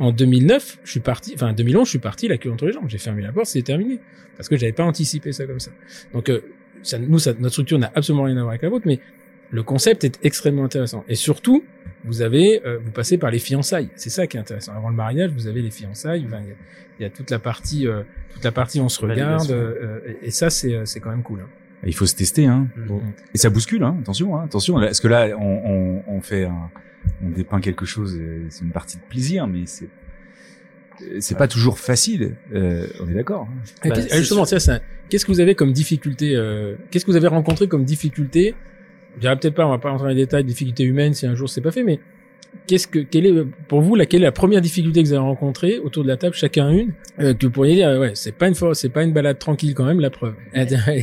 en 0.00 0.10
2009, 0.10 0.78
je 0.82 0.90
suis 0.90 0.98
parti, 1.00 1.32
enfin 1.36 1.50
en 1.50 1.52
2011, 1.52 1.84
je 1.86 1.90
suis 1.90 1.98
parti 2.00 2.26
la 2.26 2.36
queue 2.36 2.50
entre 2.50 2.66
les 2.66 2.72
jambes. 2.72 2.88
J'ai 2.88 2.98
fermé 2.98 3.22
la 3.22 3.30
porte, 3.30 3.46
c'est 3.46 3.62
terminé. 3.62 4.00
Parce 4.36 4.48
que 4.48 4.56
j'avais 4.56 4.72
pas 4.72 4.82
anticipé 4.82 5.30
ça 5.30 5.46
comme 5.46 5.60
ça. 5.60 5.70
Donc, 6.12 6.28
euh, 6.28 6.42
ça, 6.84 6.98
nous, 6.98 7.18
ça, 7.18 7.32
notre 7.34 7.50
structure 7.52 7.78
n'a 7.78 7.90
absolument 7.94 8.24
rien 8.24 8.36
à 8.36 8.40
voir 8.40 8.50
avec 8.50 8.62
la 8.62 8.68
vôtre, 8.68 8.86
mais 8.86 9.00
le 9.50 9.62
concept 9.62 10.04
est 10.04 10.18
extrêmement 10.24 10.64
intéressant. 10.64 11.04
Et 11.08 11.14
surtout, 11.14 11.64
vous 12.04 12.22
avez, 12.22 12.64
euh, 12.66 12.78
vous 12.84 12.90
passez 12.90 13.18
par 13.18 13.30
les 13.30 13.38
fiançailles. 13.38 13.88
C'est 13.96 14.10
ça 14.10 14.26
qui 14.26 14.36
est 14.36 14.40
intéressant. 14.40 14.72
Avant 14.76 14.88
le 14.90 14.96
mariage, 14.96 15.30
vous 15.32 15.46
avez 15.46 15.62
les 15.62 15.70
fiançailles. 15.70 16.24
Enfin, 16.26 16.40
il 16.42 16.48
y 16.48 16.52
a- 16.52 16.56
il 17.00 17.02
y, 17.02 17.06
a 17.06 17.10
toute 17.10 17.30
la 17.30 17.40
partie, 17.40 17.88
euh, 17.88 18.02
toute 18.32 18.44
la 18.44 18.52
partie 18.52 18.80
on 18.80 18.88
se 18.88 19.00
regarde. 19.00 19.48
Validation. 19.48 19.54
euh, 19.56 19.98
et, 20.22 20.28
et 20.28 20.30
ça, 20.30 20.48
c'est, 20.50 20.74
euh, 20.74 20.84
c'est 20.84 21.00
quand 21.00 21.10
même 21.10 21.22
cool. 21.24 21.40
hein. 21.40 21.48
Il 21.86 21.94
faut 21.94 22.06
se 22.06 22.14
tester, 22.14 22.46
hein. 22.46 22.68
Mm. 22.76 22.98
Et 23.34 23.38
ça 23.38 23.50
bouscule, 23.50 23.82
hein. 23.82 23.96
Attention, 24.00 24.36
hein. 24.36 24.44
Attention. 24.44 24.78
Parce 24.80 25.00
que 25.00 25.08
là, 25.08 25.30
on, 25.38 26.02
on, 26.06 26.16
on 26.16 26.20
fait 26.20 26.44
un, 26.44 26.70
on 27.22 27.30
dépeint 27.30 27.60
quelque 27.60 27.84
chose, 27.84 28.16
euh, 28.18 28.46
c'est 28.48 28.64
une 28.64 28.70
partie 28.70 28.96
de 28.96 29.02
plaisir, 29.02 29.46
mais 29.46 29.66
c'est, 29.66 29.88
euh, 31.02 31.16
c'est 31.20 31.36
pas 31.36 31.48
toujours 31.48 31.78
facile. 31.78 32.36
Euh, 32.54 32.86
on 33.00 33.08
est 33.08 33.14
d'accord. 33.14 33.48
hein. 33.84 33.88
Bah, 33.88 33.96
justement, 34.12 34.44
tiens, 34.44 34.58
ça, 34.58 34.80
qu'est-ce 35.08 35.24
que 35.24 35.32
vous 35.32 35.40
avez 35.40 35.54
comme 35.54 35.72
difficulté 35.72 36.34
euh, 36.34 36.76
Qu'est-ce 36.90 37.04
que 37.04 37.10
vous 37.10 37.16
avez 37.16 37.28
rencontré 37.28 37.68
comme 37.68 37.84
difficulté? 37.84 38.54
Je 39.16 39.20
dirais 39.20 39.36
peut-être 39.38 39.54
pas, 39.54 39.66
on 39.66 39.70
va 39.70 39.78
pas 39.78 39.90
rentrer 39.90 40.04
dans 40.04 40.14
les 40.14 40.14
détails, 40.16 40.44
difficultés 40.44 40.84
humaines, 40.84 41.14
si 41.14 41.26
un 41.26 41.34
jour 41.34 41.48
c'est 41.48 41.60
pas 41.60 41.70
fait, 41.70 41.84
mais 41.84 42.00
qu'est-ce 42.66 42.88
que, 42.88 42.98
quelle 42.98 43.26
est, 43.26 43.44
pour 43.68 43.80
vous, 43.80 43.94
laquelle 43.94 44.22
est 44.22 44.26
la 44.26 44.32
première 44.32 44.60
difficulté 44.60 45.02
que 45.02 45.08
vous 45.08 45.14
avez 45.14 45.22
rencontrée 45.22 45.78
autour 45.78 46.02
de 46.02 46.08
la 46.08 46.16
table, 46.16 46.34
chacun 46.34 46.70
une, 46.70 46.92
euh, 47.20 47.34
que 47.34 47.46
vous 47.46 47.52
pourriez 47.52 47.74
dire, 47.74 47.88
ouais, 48.00 48.12
c'est 48.14 48.32
pas 48.32 48.48
une 48.48 48.54
fois, 48.56 48.74
c'est 48.74 48.88
pas 48.88 49.04
une 49.04 49.12
balade 49.12 49.38
tranquille 49.38 49.74
quand 49.74 49.84
même, 49.84 50.00
la 50.00 50.10
preuve. 50.10 50.34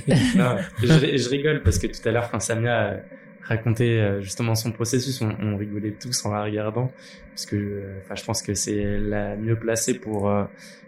non, 0.36 0.58
je, 0.82 1.18
je, 1.18 1.30
rigole 1.30 1.62
parce 1.64 1.80
que 1.80 1.88
tout 1.88 2.08
à 2.08 2.12
l'heure, 2.12 2.30
quand 2.30 2.40
Samia 2.42 3.02
racontait 3.44 4.00
euh, 4.00 4.22
justement 4.22 4.56
son 4.56 4.72
processus, 4.72 5.22
on, 5.22 5.36
on, 5.42 5.58
rigolait 5.58 5.92
tous 5.92 6.26
en 6.26 6.32
la 6.32 6.44
regardant 6.44 6.92
parce 7.30 7.46
que, 7.46 7.56
euh, 7.56 8.00
enfin, 8.04 8.16
je 8.16 8.24
pense 8.24 8.42
que 8.42 8.54
c'est 8.54 9.00
la 9.00 9.36
mieux 9.36 9.56
placée 9.56 9.94
pour 9.94 10.30
euh, 10.30 10.44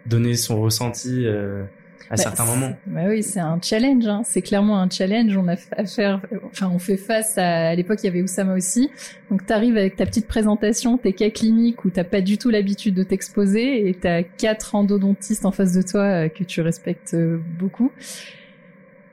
donner 0.06 0.36
son 0.36 0.62
ressenti 0.62 1.26
à 1.28 2.16
bah, 2.16 2.18
certains 2.18 2.46
moments. 2.46 2.76
Bah 2.86 3.04
oui, 3.08 3.24
c'est 3.24 3.40
un 3.40 3.60
challenge. 3.62 4.06
Hein. 4.06 4.22
C'est 4.26 4.42
clairement 4.42 4.80
un 4.80 4.90
challenge. 4.90 5.36
On 5.38 5.48
a 5.48 5.56
affaire, 5.78 6.22
enfin, 6.46 6.70
on 6.74 6.80
fait 6.80 6.98
face 6.98 7.38
à. 7.38 7.70
À 7.70 7.76
l'époque, 7.76 8.00
il 8.04 8.08
y 8.08 8.10
avait 8.10 8.22
Oussama 8.22 8.54
aussi. 8.54 8.92
Donc, 9.32 9.46
t'arrives 9.46 9.78
avec 9.78 9.96
ta 9.96 10.06
petite 10.06 10.28
présentation, 10.28 10.98
tes 10.98 11.14
cas 11.14 11.30
cliniques 11.30 11.86
où 11.86 11.90
t'as 11.90 12.04
pas 12.04 12.22
du 12.22 12.38
tout 12.38 12.50
l'habitude 12.50 12.94
de 12.94 13.04
t'exposer 13.04 13.88
et 13.88 13.94
t'as 13.94 14.24
quatre 14.24 14.76
endodontistes 14.76 15.46
en 15.46 15.52
face 15.52 15.74
de 15.74 15.82
toi 15.82 16.30
que 16.30 16.44
tu 16.44 16.62
respectes 16.62 17.16
beaucoup. 17.58 17.92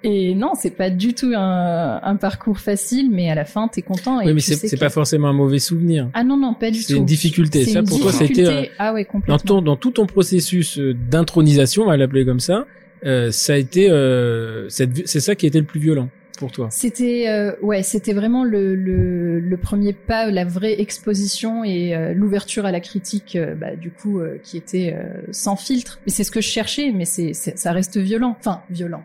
Et 0.02 0.34
non, 0.34 0.52
c'est 0.58 0.70
pas 0.70 0.88
du 0.88 1.14
tout 1.14 1.32
un, 1.36 2.00
un, 2.02 2.16
parcours 2.16 2.58
facile, 2.58 3.10
mais 3.10 3.30
à 3.30 3.34
la 3.34 3.44
fin, 3.44 3.68
t'es 3.68 3.82
content. 3.82 4.20
Et 4.20 4.26
oui, 4.26 4.34
mais 4.34 4.40
c'est 4.40 4.78
pas 4.78 4.88
forcément 4.88 5.28
un 5.28 5.34
mauvais 5.34 5.58
souvenir. 5.58 6.08
Ah 6.14 6.24
non, 6.24 6.36
non, 6.36 6.54
pas 6.54 6.70
du 6.70 6.78
tout. 6.78 6.86
C'est 6.88 6.94
une 6.94 7.04
difficulté. 7.04 7.64
Ça, 7.66 7.82
pour 7.82 8.00
toi, 8.00 8.12
c'était 8.12 8.46
euh, 8.46 8.64
ah 8.78 8.94
ouais, 8.94 9.04
complètement. 9.04 9.36
Dans, 9.36 9.60
ton, 9.60 9.62
dans 9.62 9.76
tout 9.76 9.90
ton 9.90 10.06
processus 10.06 10.78
d'intronisation, 10.78 11.82
on 11.82 11.86
va 11.86 11.96
l'appeler 11.96 12.24
comme 12.24 12.40
ça, 12.40 12.66
euh, 13.04 13.30
ça 13.30 13.54
a 13.54 13.56
été, 13.56 13.90
euh, 13.90 14.68
c'est 14.68 15.20
ça 15.20 15.34
qui 15.34 15.46
a 15.46 15.48
été 15.48 15.58
le 15.58 15.66
plus 15.66 15.80
violent 15.80 16.08
pour 16.40 16.50
toi? 16.50 16.68
C'était, 16.70 17.28
euh, 17.28 17.52
ouais, 17.60 17.84
c'était 17.84 18.14
vraiment 18.14 18.42
le, 18.42 18.74
le, 18.74 19.38
le, 19.38 19.56
premier 19.56 19.92
pas, 19.92 20.30
la 20.30 20.44
vraie 20.44 20.80
exposition 20.80 21.62
et 21.62 21.94
euh, 21.94 22.14
l'ouverture 22.14 22.64
à 22.64 22.72
la 22.72 22.80
critique, 22.80 23.36
euh, 23.36 23.54
bah, 23.54 23.76
du 23.76 23.90
coup, 23.90 24.20
qui 24.42 24.56
était 24.56 24.96
sans 25.30 25.54
filtre. 25.54 26.00
Mais 26.06 26.12
c'est 26.12 26.24
ce 26.24 26.30
que 26.30 26.40
je 26.40 26.48
cherchais, 26.48 26.90
mais 26.92 27.04
c'est, 27.04 27.34
ça 27.34 27.72
reste 27.72 27.98
violent. 27.98 28.36
Enfin, 28.40 28.62
violent. 28.70 29.04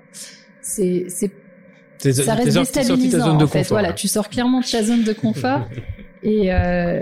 C'est, 0.66 1.06
ça 2.00 2.34
reste 2.34 2.58
déstabilisant 2.58 3.40
en 3.40 3.48
fait. 3.48 3.68
Voilà, 3.70 3.94
tu 3.94 4.08
sors 4.08 4.30
clairement 4.30 4.62
de 4.62 4.66
ta 4.66 4.84
zone 4.84 5.04
de 5.04 5.14
confort 5.14 5.70
et 6.24 6.52
euh, 6.52 7.02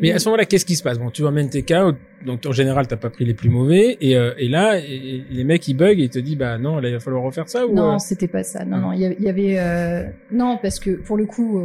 mais 0.00 0.12
à 0.12 0.20
ce 0.20 0.26
moment-là, 0.26 0.44
qu'est-ce 0.44 0.64
qui 0.64 0.76
se 0.76 0.84
passe? 0.84 1.00
Bon, 1.00 1.10
tu 1.10 1.26
emmènes 1.26 1.50
tes 1.50 1.64
cas, 1.64 1.90
donc 2.24 2.46
en 2.46 2.52
général, 2.52 2.86
t'as 2.86 2.96
pas 2.96 3.10
pris 3.10 3.24
les 3.24 3.34
plus 3.34 3.50
mauvais, 3.50 3.98
et, 4.00 4.16
euh, 4.16 4.32
et 4.38 4.48
là, 4.48 4.78
les 4.78 5.42
mecs 5.42 5.66
ils 5.66 5.74
bug, 5.74 5.98
et 5.98 6.04
ils 6.04 6.10
te 6.10 6.20
disent 6.20 6.36
bah 6.36 6.58
non, 6.58 6.78
là 6.78 6.88
il 6.88 6.94
va 6.94 7.00
falloir 7.00 7.24
refaire 7.24 7.48
ça 7.48 7.66
ou 7.66 7.74
Non, 7.74 7.94
euh? 7.94 7.98
c'était 7.98 8.28
pas 8.28 8.44
ça. 8.44 8.64
Non, 8.64 8.78
non, 8.78 8.92
il 8.92 9.00
y 9.00 9.28
avait 9.28 9.58
euh... 9.58 10.04
non 10.30 10.56
parce 10.62 10.78
que 10.78 10.90
pour 10.90 11.16
le 11.16 11.26
coup, 11.26 11.60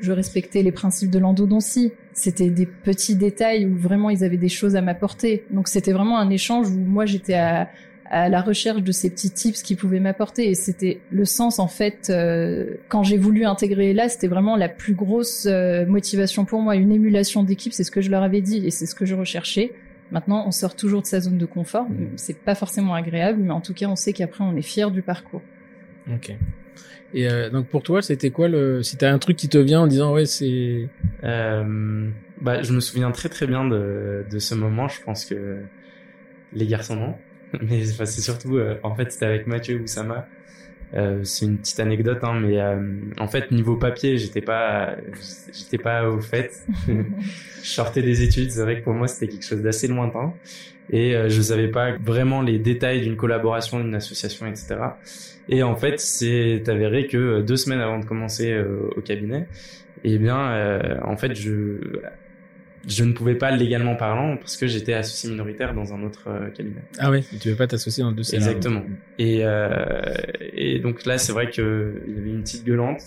je 0.00 0.12
respectais 0.12 0.62
les 0.62 0.72
principes 0.72 1.10
de 1.10 1.18
l'endodontie. 1.18 1.92
C'était 2.12 2.50
des 2.50 2.66
petits 2.66 3.16
détails 3.16 3.64
où 3.64 3.74
vraiment 3.74 4.10
ils 4.10 4.22
avaient 4.22 4.36
des 4.36 4.50
choses 4.50 4.76
à 4.76 4.82
m'apporter. 4.82 5.46
Donc 5.50 5.68
c'était 5.68 5.92
vraiment 5.92 6.18
un 6.18 6.28
échange 6.28 6.68
où 6.68 6.78
moi 6.78 7.06
j'étais 7.06 7.34
à 7.34 7.70
à 8.12 8.28
la 8.28 8.42
recherche 8.42 8.82
de 8.82 8.92
ces 8.92 9.08
petits 9.08 9.30
tips 9.30 9.62
qui 9.62 9.74
pouvaient 9.74 9.98
m'apporter. 9.98 10.50
Et 10.50 10.54
c'était 10.54 11.00
le 11.10 11.24
sens, 11.24 11.58
en 11.58 11.66
fait, 11.66 12.08
euh, 12.10 12.74
quand 12.88 13.02
j'ai 13.02 13.16
voulu 13.16 13.46
intégrer 13.46 13.94
là, 13.94 14.10
c'était 14.10 14.28
vraiment 14.28 14.54
la 14.54 14.68
plus 14.68 14.92
grosse 14.92 15.46
euh, 15.46 15.86
motivation 15.86 16.44
pour 16.44 16.60
moi, 16.60 16.76
une 16.76 16.92
émulation 16.92 17.42
d'équipe, 17.42 17.72
c'est 17.72 17.84
ce 17.84 17.90
que 17.90 18.02
je 18.02 18.10
leur 18.10 18.22
avais 18.22 18.42
dit 18.42 18.66
et 18.66 18.70
c'est 18.70 18.84
ce 18.84 18.94
que 18.94 19.06
je 19.06 19.14
recherchais. 19.14 19.72
Maintenant, 20.10 20.44
on 20.46 20.50
sort 20.50 20.76
toujours 20.76 21.00
de 21.00 21.06
sa 21.06 21.20
zone 21.20 21.38
de 21.38 21.46
confort. 21.46 21.88
Mmh. 21.88 22.08
C'est 22.16 22.38
pas 22.38 22.54
forcément 22.54 22.92
agréable, 22.92 23.40
mais 23.42 23.50
en 23.50 23.62
tout 23.62 23.72
cas, 23.72 23.86
on 23.86 23.96
sait 23.96 24.12
qu'après, 24.12 24.44
on 24.44 24.54
est 24.56 24.62
fier 24.62 24.90
du 24.90 25.00
parcours. 25.00 25.40
Ok. 26.12 26.36
Et 27.14 27.30
euh, 27.30 27.48
donc 27.48 27.66
pour 27.68 27.82
toi, 27.82 28.02
c'était 28.02 28.30
quoi 28.30 28.48
le 28.48 28.82
Si 28.82 28.98
t'as 28.98 29.10
un 29.10 29.18
truc 29.18 29.38
qui 29.38 29.48
te 29.48 29.58
vient 29.58 29.80
en 29.80 29.86
disant 29.86 30.12
ouais, 30.12 30.26
c'est. 30.26 30.88
Euh, 31.24 32.10
bah, 32.42 32.62
je 32.62 32.74
me 32.74 32.80
souviens 32.80 33.10
très 33.10 33.30
très 33.30 33.46
bien 33.46 33.66
de, 33.66 34.24
de 34.30 34.38
ce 34.38 34.54
moment. 34.54 34.86
Je 34.88 35.00
pense 35.02 35.24
que 35.24 35.62
les 36.52 36.66
garçons 36.66 36.96
non? 36.96 37.14
mais 37.62 37.84
c'est 37.84 38.20
surtout, 38.20 38.56
euh, 38.56 38.76
en 38.82 38.94
fait, 38.94 39.12
c'était 39.12 39.26
avec 39.26 39.46
Mathieu 39.46 39.80
Oussama. 39.80 40.26
Euh, 40.94 41.24
c'est 41.24 41.46
une 41.46 41.58
petite 41.58 41.80
anecdote, 41.80 42.18
hein, 42.22 42.38
mais 42.40 42.60
euh, 42.60 42.76
en 43.18 43.26
fait 43.26 43.50
niveau 43.50 43.76
papier, 43.76 44.18
j'étais 44.18 44.42
pas, 44.42 44.96
j'étais 45.52 45.78
pas 45.78 46.08
au 46.08 46.20
fait. 46.20 46.52
je 46.86 47.68
sortais 47.68 48.02
des 48.02 48.22
études, 48.22 48.50
c'est 48.50 48.62
vrai 48.62 48.80
que 48.80 48.84
pour 48.84 48.92
moi 48.92 49.08
c'était 49.08 49.28
quelque 49.32 49.44
chose 49.46 49.62
d'assez 49.62 49.88
lointain 49.88 50.34
et 50.90 51.16
euh, 51.16 51.30
je 51.30 51.40
savais 51.40 51.68
pas 51.68 51.92
vraiment 51.96 52.42
les 52.42 52.58
détails 52.58 53.00
d'une 53.00 53.16
collaboration, 53.16 53.80
d'une 53.80 53.94
association, 53.94 54.46
etc. 54.46 54.76
Et 55.48 55.62
en 55.62 55.76
fait, 55.76 55.98
c'est 55.98 56.68
avéré 56.68 57.06
que 57.06 57.40
deux 57.40 57.56
semaines 57.56 57.80
avant 57.80 57.98
de 57.98 58.04
commencer 58.04 58.54
au 58.96 59.00
cabinet, 59.00 59.48
eh 60.04 60.18
bien, 60.18 60.80
en 61.02 61.16
fait, 61.16 61.34
je 61.34 61.78
je 62.86 63.04
ne 63.04 63.12
pouvais 63.12 63.34
pas 63.34 63.50
légalement 63.50 63.94
parlant 63.94 64.36
parce 64.36 64.56
que 64.56 64.66
j'étais 64.66 64.92
associé 64.92 65.30
minoritaire 65.30 65.74
dans 65.74 65.94
un 65.94 66.02
autre 66.02 66.24
euh, 66.26 66.50
cabinet. 66.50 66.82
Ah 66.98 67.10
oui, 67.10 67.24
tu 67.40 67.50
veux 67.50 67.56
pas 67.56 67.66
t'associer 67.66 68.02
dans 68.02 68.12
deux 68.12 68.22
salariés. 68.22 68.56
Exactement. 68.56 68.82
Et, 69.18 69.40
euh, 69.42 70.14
et 70.54 70.78
donc 70.80 71.04
là, 71.04 71.18
c'est 71.18 71.32
vrai 71.32 71.50
qu'il 71.50 71.64
y 71.64 72.18
avait 72.18 72.30
une 72.30 72.42
petite 72.42 72.64
gueulante. 72.64 73.02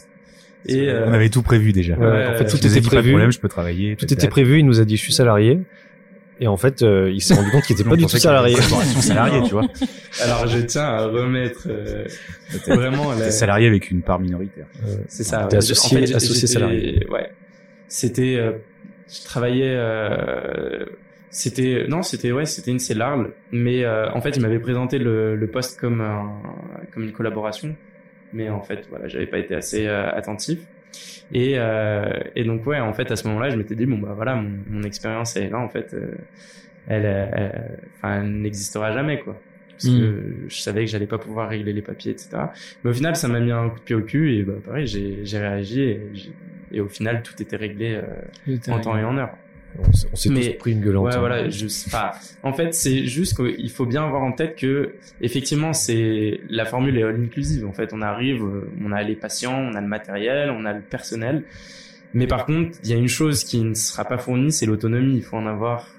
Et 0.68 0.90
euh, 0.90 1.08
on 1.08 1.14
avait 1.14 1.30
tout 1.30 1.44
prévu 1.44 1.74
déjà. 1.74 1.96
Ouais, 1.96 2.28
en 2.28 2.38
fait, 2.38 2.46
tout 2.46 2.58
était 2.58 2.82
prévu. 2.82 2.90
Pas 2.90 3.02
de 3.02 3.10
problème, 3.10 3.32
je 3.32 3.40
peux 3.40 3.50
travailler. 3.50 3.96
Tout 3.96 4.12
était 4.12 4.28
prévu. 4.28 4.60
Il 4.60 4.66
nous 4.66 4.80
a 4.80 4.86
dit, 4.86 4.98
je 4.98 5.02
suis 5.02 5.14
salarié. 5.14 5.60
Et 6.40 6.48
en 6.48 6.58
fait, 6.58 6.82
euh, 6.82 7.12
il 7.14 7.22
s'est 7.22 7.34
rendu 7.34 7.50
compte 7.50 7.64
qu'il 7.64 7.80
était 7.80 7.88
pas 7.88 7.96
du 7.96 8.06
tout 8.06 8.18
salarié. 8.18 8.56
salarié, 8.56 9.42
tu 9.44 9.52
vois. 9.52 9.68
Alors, 10.22 10.48
je 10.48 10.60
tiens 10.60 10.84
à 10.84 11.06
remettre 11.06 11.68
euh, 11.68 12.06
vraiment. 12.68 13.14
La... 13.14 13.32
salarié 13.32 13.68
avec 13.68 13.90
une 13.90 14.02
part 14.02 14.20
minoritaire. 14.20 14.66
c'est 15.08 15.24
ça. 15.24 15.48
T'es 15.50 15.58
associé, 15.58 15.98
en 15.98 16.02
fait, 16.02 16.14
associé 16.14 16.48
salarié. 16.48 17.08
Ouais. 17.10 17.30
C'était 17.88 18.42
je 19.10 19.24
travaillais 19.24 19.76
euh, 19.76 20.86
c'était 21.30 21.86
non 21.88 22.02
c'était 22.02 22.32
ouais 22.32 22.46
c'était 22.46 22.72
une 22.72 22.80
CELARL 22.80 23.32
mais 23.52 23.84
euh, 23.84 24.10
en 24.12 24.22
fait 24.22 24.32
il 24.32 24.42
m'avait 24.42 24.60
présenté 24.60 24.98
le, 24.98 25.36
le 25.36 25.48
poste 25.48 25.80
comme 25.80 26.02
un, 26.02 26.42
comme 26.94 27.04
une 27.04 27.12
collaboration 27.12 27.76
mais 28.34 28.50
en 28.50 28.62
fait 28.62 28.88
voilà 28.90 29.08
j'avais 29.08 29.28
pas 29.28 29.38
été 29.38 29.56
assez 29.56 29.88
euh, 29.88 30.10
attentif 30.12 30.60
et 31.34 31.56
et 32.36 32.44
donc 32.44 32.66
ouais 32.68 32.80
en 32.80 32.94
fait 32.94 33.12
à 33.12 33.16
ce 33.16 33.28
moment-là 33.28 33.50
je 33.50 33.58
m'étais 33.58 33.76
dit 33.76 33.86
bon 33.86 33.98
bah 33.98 34.14
voilà 34.16 34.36
mon, 34.36 34.60
mon 34.70 34.84
expérience 34.84 35.36
est 35.36 35.50
là 35.50 35.60
en 35.60 35.68
fait 35.68 35.96
elle, 36.88 37.06
elle, 37.06 37.80
enfin 37.98 38.22
elle 38.22 38.42
n'existera 38.42 38.92
jamais 38.92 39.20
quoi 39.20 39.36
parce 39.76 39.90
que 39.90 39.92
hmm. 39.92 40.46
je 40.48 40.56
savais 40.56 40.86
que 40.86 40.92
j'allais 40.92 41.06
pas 41.06 41.18
pouvoir 41.18 41.50
régler 41.50 41.74
les 41.74 41.82
papiers, 41.82 42.14
etc. 42.14 42.30
Mais 42.84 42.92
au 42.92 42.94
final, 42.94 43.16
ça 43.18 43.28
m'a 43.28 43.42
mis 43.42 43.52
un 43.52 43.70
coup 43.70 43.80
de 43.80 43.84
pied 43.84 43.96
au 43.96 44.02
cul 44.02 44.38
et 44.38 44.44
bah 44.44 44.54
pareil, 44.66 44.88
j'ai 44.88 45.38
réagi 45.38 45.82
et, 45.82 46.02
et, 46.72 46.82
au 46.82 46.88
final, 46.88 47.24
tout 47.24 47.42
était 47.42 47.56
réglé 47.56 47.96
euh, 47.96 48.58
en 48.70 48.80
temps 48.80 48.98
et 48.98 49.04
en 49.04 49.18
heure. 49.18 49.36
On, 49.78 50.16
s'est 50.16 50.30
tous 50.30 50.58
pris 50.58 50.72
une 50.72 50.80
gueulante. 50.80 51.06
Ouais, 51.06 51.18
voilà. 51.18 51.50
Je, 51.50 51.66
enfin, 51.66 52.12
en 52.44 52.54
fait, 52.54 52.74
c'est 52.74 53.08
juste 53.08 53.36
qu'il 53.36 53.70
faut 53.70 53.86
bien 53.86 54.06
avoir 54.06 54.24
en 54.24 54.32
tête 54.32 54.56
que 54.56 54.94
effectivement, 55.20 55.74
c'est 55.74 56.40
la 56.50 56.64
formule 56.64 56.98
est 56.98 57.04
all 57.04 57.22
inclusive. 57.22 57.66
En 57.66 57.74
fait, 57.74 57.92
on 57.92 58.02
arrive, 58.02 58.42
on 58.82 58.92
a 58.94 59.04
les 59.04 59.16
patients, 59.16 59.58
on 59.58 59.76
a 59.76 59.82
le 59.82 59.88
matériel, 59.88 60.50
on 60.50 60.64
a 60.64 60.72
le 60.72 60.82
personnel. 60.82 61.44
Mais 62.14 62.26
par 62.26 62.46
contre, 62.46 62.78
il 62.86 62.90
y 62.90 62.94
a 62.94 62.96
une 62.96 63.10
chose 63.10 63.44
qui 63.44 63.60
ne 63.60 63.74
sera 63.74 64.06
pas 64.06 64.18
fournie, 64.18 64.54
c'est 64.54 64.66
l'autonomie. 64.66 65.18
Il 65.18 65.24
faut 65.24 65.36
en 65.36 65.46
avoir 65.46 65.90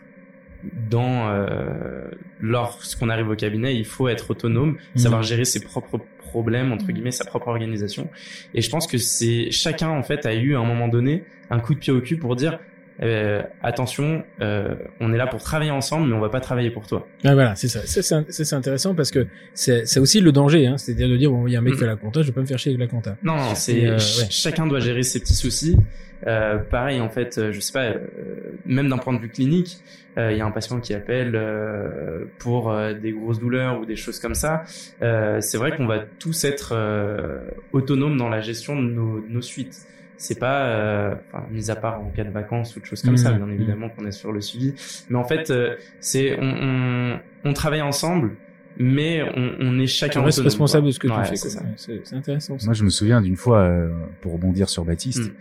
dans 0.90 1.28
euh, 1.28 2.08
lorsqu'on 2.40 3.10
arrive 3.10 3.28
au 3.28 3.36
cabinet, 3.36 3.76
il 3.76 3.84
faut 3.84 4.08
être 4.08 4.30
autonome, 4.30 4.78
mmh. 4.94 4.98
savoir 4.98 5.22
gérer 5.22 5.44
ses 5.44 5.60
propres 5.60 6.00
problèmes 6.26 6.72
entre 6.72 6.86
guillemets, 6.86 7.12
sa 7.12 7.24
propre 7.24 7.48
organisation. 7.48 8.08
Et 8.54 8.62
je 8.62 8.70
pense 8.70 8.86
que 8.86 8.98
c'est 8.98 9.50
chacun 9.50 9.90
en 9.90 10.02
fait 10.02 10.26
a 10.26 10.34
eu 10.34 10.54
à 10.54 10.60
un 10.60 10.64
moment 10.64 10.88
donné 10.88 11.24
un 11.50 11.60
coup 11.60 11.74
de 11.74 11.78
pied 11.78 11.92
au 11.92 12.00
cul 12.00 12.18
pour 12.18 12.36
dire 12.36 12.58
euh, 13.02 13.42
attention, 13.62 14.24
euh, 14.40 14.74
on 15.00 15.12
est 15.12 15.18
là 15.18 15.26
pour 15.26 15.42
travailler 15.42 15.70
ensemble, 15.70 16.08
mais 16.08 16.14
on 16.14 16.20
va 16.20 16.30
pas 16.30 16.40
travailler 16.40 16.70
pour 16.70 16.86
toi. 16.86 17.06
Ah, 17.24 17.34
voilà, 17.34 17.54
c'est 17.54 17.68
ça. 17.68 17.80
C'est 17.84 18.52
intéressant 18.54 18.94
parce 18.94 19.10
que 19.10 19.26
c'est 19.54 19.98
aussi 19.98 20.20
le 20.20 20.32
danger, 20.32 20.66
hein, 20.66 20.78
c'est-à-dire 20.78 21.08
de 21.08 21.16
dire 21.16 21.30
bon, 21.30 21.46
il 21.46 21.52
y 21.52 21.56
a 21.56 21.58
un 21.58 21.62
mec 21.62 21.74
qui 21.74 21.80
fait 21.80 21.86
la 21.86 21.96
compta, 21.96 22.22
je 22.22 22.28
vais 22.28 22.32
pas 22.32 22.40
me 22.40 22.46
faire 22.46 22.58
chier 22.58 22.72
avec 22.72 22.80
la 22.80 22.86
compta. 22.86 23.16
Non, 23.22 23.36
non 23.36 23.54
c'est 23.54 23.86
euh, 23.86 23.98
chacun 23.98 24.66
doit 24.66 24.80
gérer 24.80 25.02
ses 25.02 25.20
petits 25.20 25.34
soucis. 25.34 25.76
Euh, 26.26 26.56
pareil, 26.56 27.00
en 27.00 27.10
fait, 27.10 27.52
je 27.52 27.60
sais 27.60 27.72
pas, 27.74 27.84
euh, 27.84 27.98
même 28.64 28.88
d'un 28.88 28.96
point 28.96 29.12
de 29.12 29.18
vue 29.18 29.28
clinique, 29.28 29.78
il 30.18 30.34
y 30.34 30.40
a 30.40 30.46
un 30.46 30.50
patient 30.50 30.80
qui 30.80 30.94
appelle 30.94 31.38
pour 32.38 32.74
des 33.02 33.12
grosses 33.12 33.38
douleurs 33.38 33.78
ou 33.78 33.84
des 33.84 33.96
choses 33.96 34.18
comme 34.18 34.34
ça. 34.34 34.64
c'est 34.98 35.58
vrai 35.58 35.76
qu'on 35.76 35.86
va 35.86 35.98
tous 36.18 36.44
être 36.44 36.74
autonomes 37.74 38.16
dans 38.16 38.30
la 38.30 38.40
gestion 38.40 38.76
de 38.76 38.88
nos, 38.88 39.20
de 39.20 39.28
nos 39.28 39.42
suites 39.42 39.86
c'est 40.18 40.38
pas 40.38 40.66
euh, 40.66 41.14
enfin, 41.32 41.44
mis 41.50 41.70
à 41.70 41.76
part 41.76 42.00
en 42.00 42.10
cas 42.10 42.24
de 42.24 42.30
vacances 42.30 42.76
ou 42.76 42.80
de 42.80 42.84
choses 42.84 43.02
comme 43.02 43.16
ça 43.16 43.32
mmh. 43.32 43.36
bien 43.36 43.50
évidemment 43.50 43.88
qu'on 43.88 44.06
est 44.06 44.12
sur 44.12 44.32
le 44.32 44.40
suivi. 44.40 44.74
Mais 45.10 45.18
en 45.18 45.24
fait 45.24 45.50
euh, 45.50 45.76
c'est 46.00 46.38
on, 46.40 46.44
on, 46.44 47.20
on, 47.44 47.52
travaille 47.52 47.82
ensemble 47.82 48.32
mais 48.78 49.22
on, 49.22 49.52
on 49.60 49.78
est 49.78 49.86
chacun 49.86 50.20
on 50.20 50.24
reste 50.24 50.40
responsable 50.40 50.86
de 50.86 50.92
ce 50.92 50.98
que 50.98 51.08
tu 51.08 51.36
fais 51.36 51.36
c'est 51.76 52.14
intéressant 52.14 52.56
moi 52.64 52.74
je 52.74 52.84
me 52.84 52.90
souviens 52.90 53.20
d'une 53.20 53.36
fois 53.36 53.60
euh, 53.60 53.90
pour 54.20 54.32
rebondir 54.32 54.68
sur 54.68 54.84
Baptiste 54.84 55.30
mmh. 55.30 55.34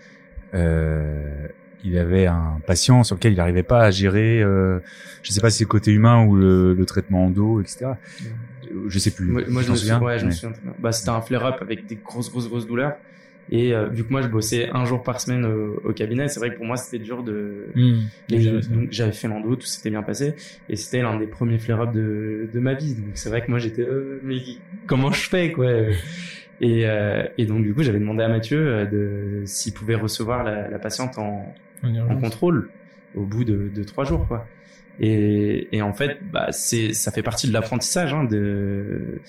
euh, 0.55 1.47
il 1.83 1.97
avait 1.97 2.25
un 2.25 2.59
patient 2.65 3.03
sur 3.03 3.15
lequel 3.15 3.33
il 3.33 3.37
n'arrivait 3.37 3.63
pas 3.63 3.83
à 3.83 3.91
gérer 3.91 4.41
euh, 4.41 4.79
je 5.21 5.31
sais 5.31 5.41
pas 5.41 5.49
si 5.49 5.59
c'est 5.59 5.63
le 5.65 5.69
côté 5.69 5.91
humain 5.91 6.25
ou 6.25 6.35
le, 6.35 6.73
le 6.73 6.85
traitement 6.85 7.25
en 7.25 7.29
dos 7.29 7.61
etc 7.61 7.85
mmh. 7.85 8.77
je 8.87 8.99
sais 8.99 9.11
plus 9.11 9.25
moi, 9.27 9.41
je 9.61 9.71
me 9.71 9.75
souviens. 9.75 10.01
ouais, 10.01 10.19
je 10.19 10.25
me 10.25 10.31
souviens 10.31 10.55
bah 10.79 10.91
c'était 10.91 11.09
un 11.09 11.21
flare 11.21 11.45
up 11.45 11.57
avec 11.61 11.85
des 11.85 11.95
grosses 11.95 12.29
grosses 12.29 12.49
grosses 12.49 12.67
douleurs 12.67 12.95
Et 13.51 13.73
euh, 13.75 13.87
vu 13.87 14.03
que 14.03 14.11
moi 14.11 14.21
je 14.21 14.27
bossais 14.27 14.69
un 14.73 14.85
jour 14.85 15.03
par 15.03 15.21
semaine 15.21 15.45
au, 15.45 15.79
au 15.83 15.93
cabinet, 15.93 16.27
c'est 16.27 16.39
vrai 16.39 16.49
que 16.51 16.57
pour 16.57 16.65
moi 16.65 16.77
c'était 16.77 17.03
dur 17.03 17.23
de. 17.23 17.67
Donc 18.69 18.87
j'avais 18.91 19.11
fait 19.11 19.27
l'endo, 19.27 19.55
tout 19.55 19.67
s'était 19.67 19.91
bien 19.91 20.01
passé, 20.03 20.33
et 20.67 20.75
c'était 20.75 21.01
l'un 21.01 21.19
des 21.19 21.27
premiers 21.27 21.59
flare-ups 21.59 21.93
de, 21.93 22.49
de 22.51 22.59
ma 22.59 22.73
vie. 22.73 22.95
Donc 22.95 23.11
c'est 23.13 23.29
vrai 23.29 23.43
que 23.45 23.51
moi 23.51 23.59
j'étais, 23.59 23.83
euh, 23.83 24.19
mais 24.23 24.37
comment 24.87 25.11
je 25.11 25.29
fais 25.29 25.51
quoi 25.51 25.67
Et, 26.61 26.87
euh, 26.87 27.23
et 27.37 27.45
donc 27.45 27.63
du 27.63 27.73
coup 27.73 27.83
j'avais 27.83 27.99
demandé 27.99 28.23
à 28.23 28.29
Mathieu 28.29 28.57
euh, 28.65 28.85
de 28.85 29.41
s'il 29.45 29.73
pouvait 29.73 29.95
recevoir 29.95 30.43
la, 30.43 30.69
la 30.69 30.79
patiente 30.79 31.17
en, 31.17 31.53
en 31.83 31.87
revient. 31.87 32.21
contrôle 32.21 32.69
au 33.13 33.23
bout 33.25 33.43
de, 33.43 33.69
de 33.73 33.83
trois 33.83 34.05
jours 34.05 34.25
quoi. 34.27 34.47
Et, 34.99 35.67
et 35.75 35.81
en 35.81 35.93
fait, 35.93 36.19
bah, 36.31 36.47
c'est, 36.51 36.93
ça 36.93 37.11
fait 37.11 37.23
partie 37.23 37.47
de 37.47 37.53
l'apprentissage 37.53 38.13
hein, 38.13 38.23
de, 38.23 39.19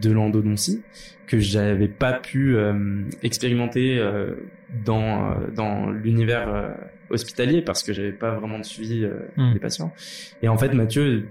de 0.00 0.10
l'endodontie 0.10 0.82
que 1.26 1.38
j'avais 1.38 1.88
pas 1.88 2.12
pu 2.14 2.56
euh, 2.56 3.02
expérimenter 3.22 3.98
euh, 3.98 4.34
dans, 4.84 5.30
euh, 5.30 5.34
dans 5.54 5.90
l'univers 5.90 6.48
euh, 6.52 6.70
hospitalier 7.10 7.62
parce 7.62 7.82
que 7.82 7.92
j'avais 7.92 8.12
pas 8.12 8.34
vraiment 8.34 8.58
de 8.58 8.64
suivi 8.64 9.04
euh, 9.04 9.20
Mm. 9.36 9.52
des 9.54 9.58
patients. 9.60 9.92
Et 10.42 10.48
en 10.48 10.58
fait, 10.58 10.72
Mathieu, 10.74 11.28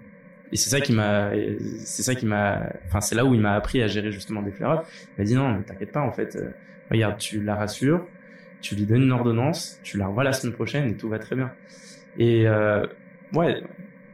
et 0.52 0.56
c'est 0.56 0.70
ça 0.70 0.80
qui 0.82 0.94
m'a, 0.94 1.32
c'est 1.80 2.04
ça 2.04 2.16
qui 2.16 2.26
m'a, 2.26 2.62
enfin 2.86 3.02
c'est 3.02 3.16
là 3.16 3.26
où 3.26 3.34
il 3.34 3.42
m'a 3.42 3.54
appris 3.54 3.82
à 3.82 3.88
gérer 3.88 4.12
justement 4.12 4.42
des 4.42 4.52
flare-ups. 4.52 4.88
Il 5.18 5.22
m'a 5.22 5.26
dit 5.26 5.36
non, 5.36 5.54
mais 5.54 5.64
t'inquiète 5.64 5.92
pas, 5.92 6.02
en 6.02 6.12
fait, 6.12 6.36
euh, 6.36 6.50
regarde, 6.92 7.18
tu 7.18 7.42
la 7.42 7.56
rassures, 7.56 8.08
tu 8.62 8.76
lui 8.76 8.86
donnes 8.86 9.04
une 9.04 9.12
ordonnance, 9.12 9.80
tu 9.84 9.98
la 9.98 10.08
revois 10.08 10.24
la 10.24 10.32
semaine 10.34 10.54
prochaine 10.54 10.90
et 10.90 10.96
tout 10.96 11.10
va 11.10 11.20
très 11.20 11.36
bien. 11.36 11.52
Et 12.18 12.48
euh, 12.48 12.86
ouais, 13.34 13.62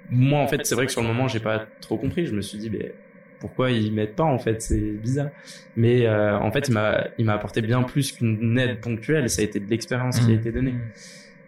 moi 0.10 0.40
en 0.40 0.48
fait, 0.48 0.66
c'est 0.66 0.76
vrai 0.76 0.86
que 0.86 0.92
sur 0.92 1.02
le 1.02 1.08
moment, 1.08 1.28
j'ai 1.28 1.40
pas 1.40 1.66
trop 1.82 1.98
compris. 1.98 2.26
Je 2.26 2.36
me 2.36 2.42
suis 2.42 2.58
dit, 2.58 2.70
mais 2.70 2.94
pourquoi 3.40 3.72
ils 3.72 3.94
m'aident 3.94 4.16
pas 4.16 4.24
en 4.24 4.40
fait? 4.40 4.62
C'est 4.62 4.80
bizarre. 4.80 5.30
Mais 5.76 6.06
euh, 6.06 6.38
en 6.38 6.52
fait, 6.52 6.68
il 6.68 6.74
m'a, 6.74 7.08
il 7.18 7.26
m'a 7.26 7.34
apporté 7.34 7.62
bien 7.62 7.84
plus 7.84 8.12
qu'une 8.12 8.58
aide 8.58 8.80
ponctuelle. 8.82 9.30
Ça 9.30 9.42
a 9.42 9.46
été 9.46 9.60
de 9.60 9.70
l'expérience 9.70 10.20
qui 10.20 10.32
a 10.32 10.36
été 10.36 10.52
donnée. 10.52 10.76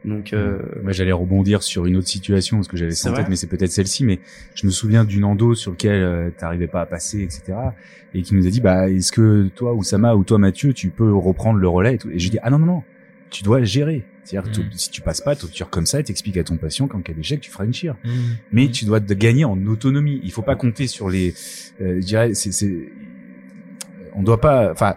Donc 0.03 0.33
euh, 0.33 0.59
Moi, 0.81 0.93
j'allais 0.93 1.11
rebondir 1.11 1.61
sur 1.61 1.85
une 1.85 1.95
autre 1.95 2.07
situation 2.07 2.57
parce 2.57 2.67
que 2.67 2.77
j'avais 2.77 2.91
ça 2.91 3.11
en 3.11 3.13
tête, 3.13 3.29
mais 3.29 3.35
c'est 3.35 3.47
peut-être 3.47 3.71
celle-ci. 3.71 4.03
Mais 4.03 4.19
je 4.55 4.65
me 4.65 4.71
souviens 4.71 5.05
d'une 5.05 5.23
endo 5.23 5.53
sur 5.53 5.71
lequel 5.71 6.01
euh, 6.01 6.29
t'arrivais 6.31 6.67
pas 6.67 6.81
à 6.81 6.85
passer, 6.85 7.21
etc. 7.21 7.53
Et 8.13 8.23
qui 8.23 8.33
nous 8.35 8.47
a 8.47 8.49
dit, 8.49 8.61
bah, 8.61 8.89
est-ce 8.89 9.11
que 9.11 9.47
toi, 9.49 9.73
Oussama, 9.73 10.15
ou 10.15 10.23
toi, 10.23 10.37
Mathieu, 10.37 10.73
tu 10.73 10.89
peux 10.89 11.13
reprendre 11.13 11.59
le 11.59 11.67
relais 11.67 11.95
et, 11.95 11.97
tout? 11.97 12.09
et 12.09 12.19
je 12.19 12.29
dis, 12.29 12.39
ah 12.41 12.49
non, 12.49 12.59
non, 12.59 12.65
non, 12.65 12.83
tu 13.29 13.43
dois 13.43 13.63
gérer. 13.63 14.03
C'est-à-dire, 14.23 14.51
que 14.51 14.59
Mm. 14.61 14.69
si 14.73 14.89
tu 14.91 15.01
passes 15.01 15.21
pas, 15.21 15.35
tu 15.35 15.47
tires 15.47 15.69
comme 15.69 15.85
ça 15.85 15.99
et 15.99 16.03
t'expliques 16.03 16.37
à 16.37 16.43
ton 16.43 16.57
patient 16.57 16.87
qu'en 16.87 17.01
cas 17.01 17.13
d'échec, 17.13 17.41
tu 17.41 17.49
feras 17.49 17.65
une 17.65 17.73
chire. 17.73 17.95
Hmm. 18.03 18.09
Mais 18.51 18.67
tu 18.69 18.85
dois 18.85 18.99
te 19.01 19.13
gagner 19.13 19.45
en 19.45 19.57
autonomie. 19.65 20.19
Il 20.23 20.31
faut 20.31 20.43
pas 20.43 20.55
compter 20.55 20.85
sur 20.87 21.09
les, 21.09 21.33
euh, 21.81 21.95
je 21.99 22.05
dirais, 22.05 22.33
c'est, 22.35 22.51
c'est, 22.51 22.89
on 24.13 24.21
doit 24.23 24.39
pas, 24.39 24.71
enfin, 24.71 24.95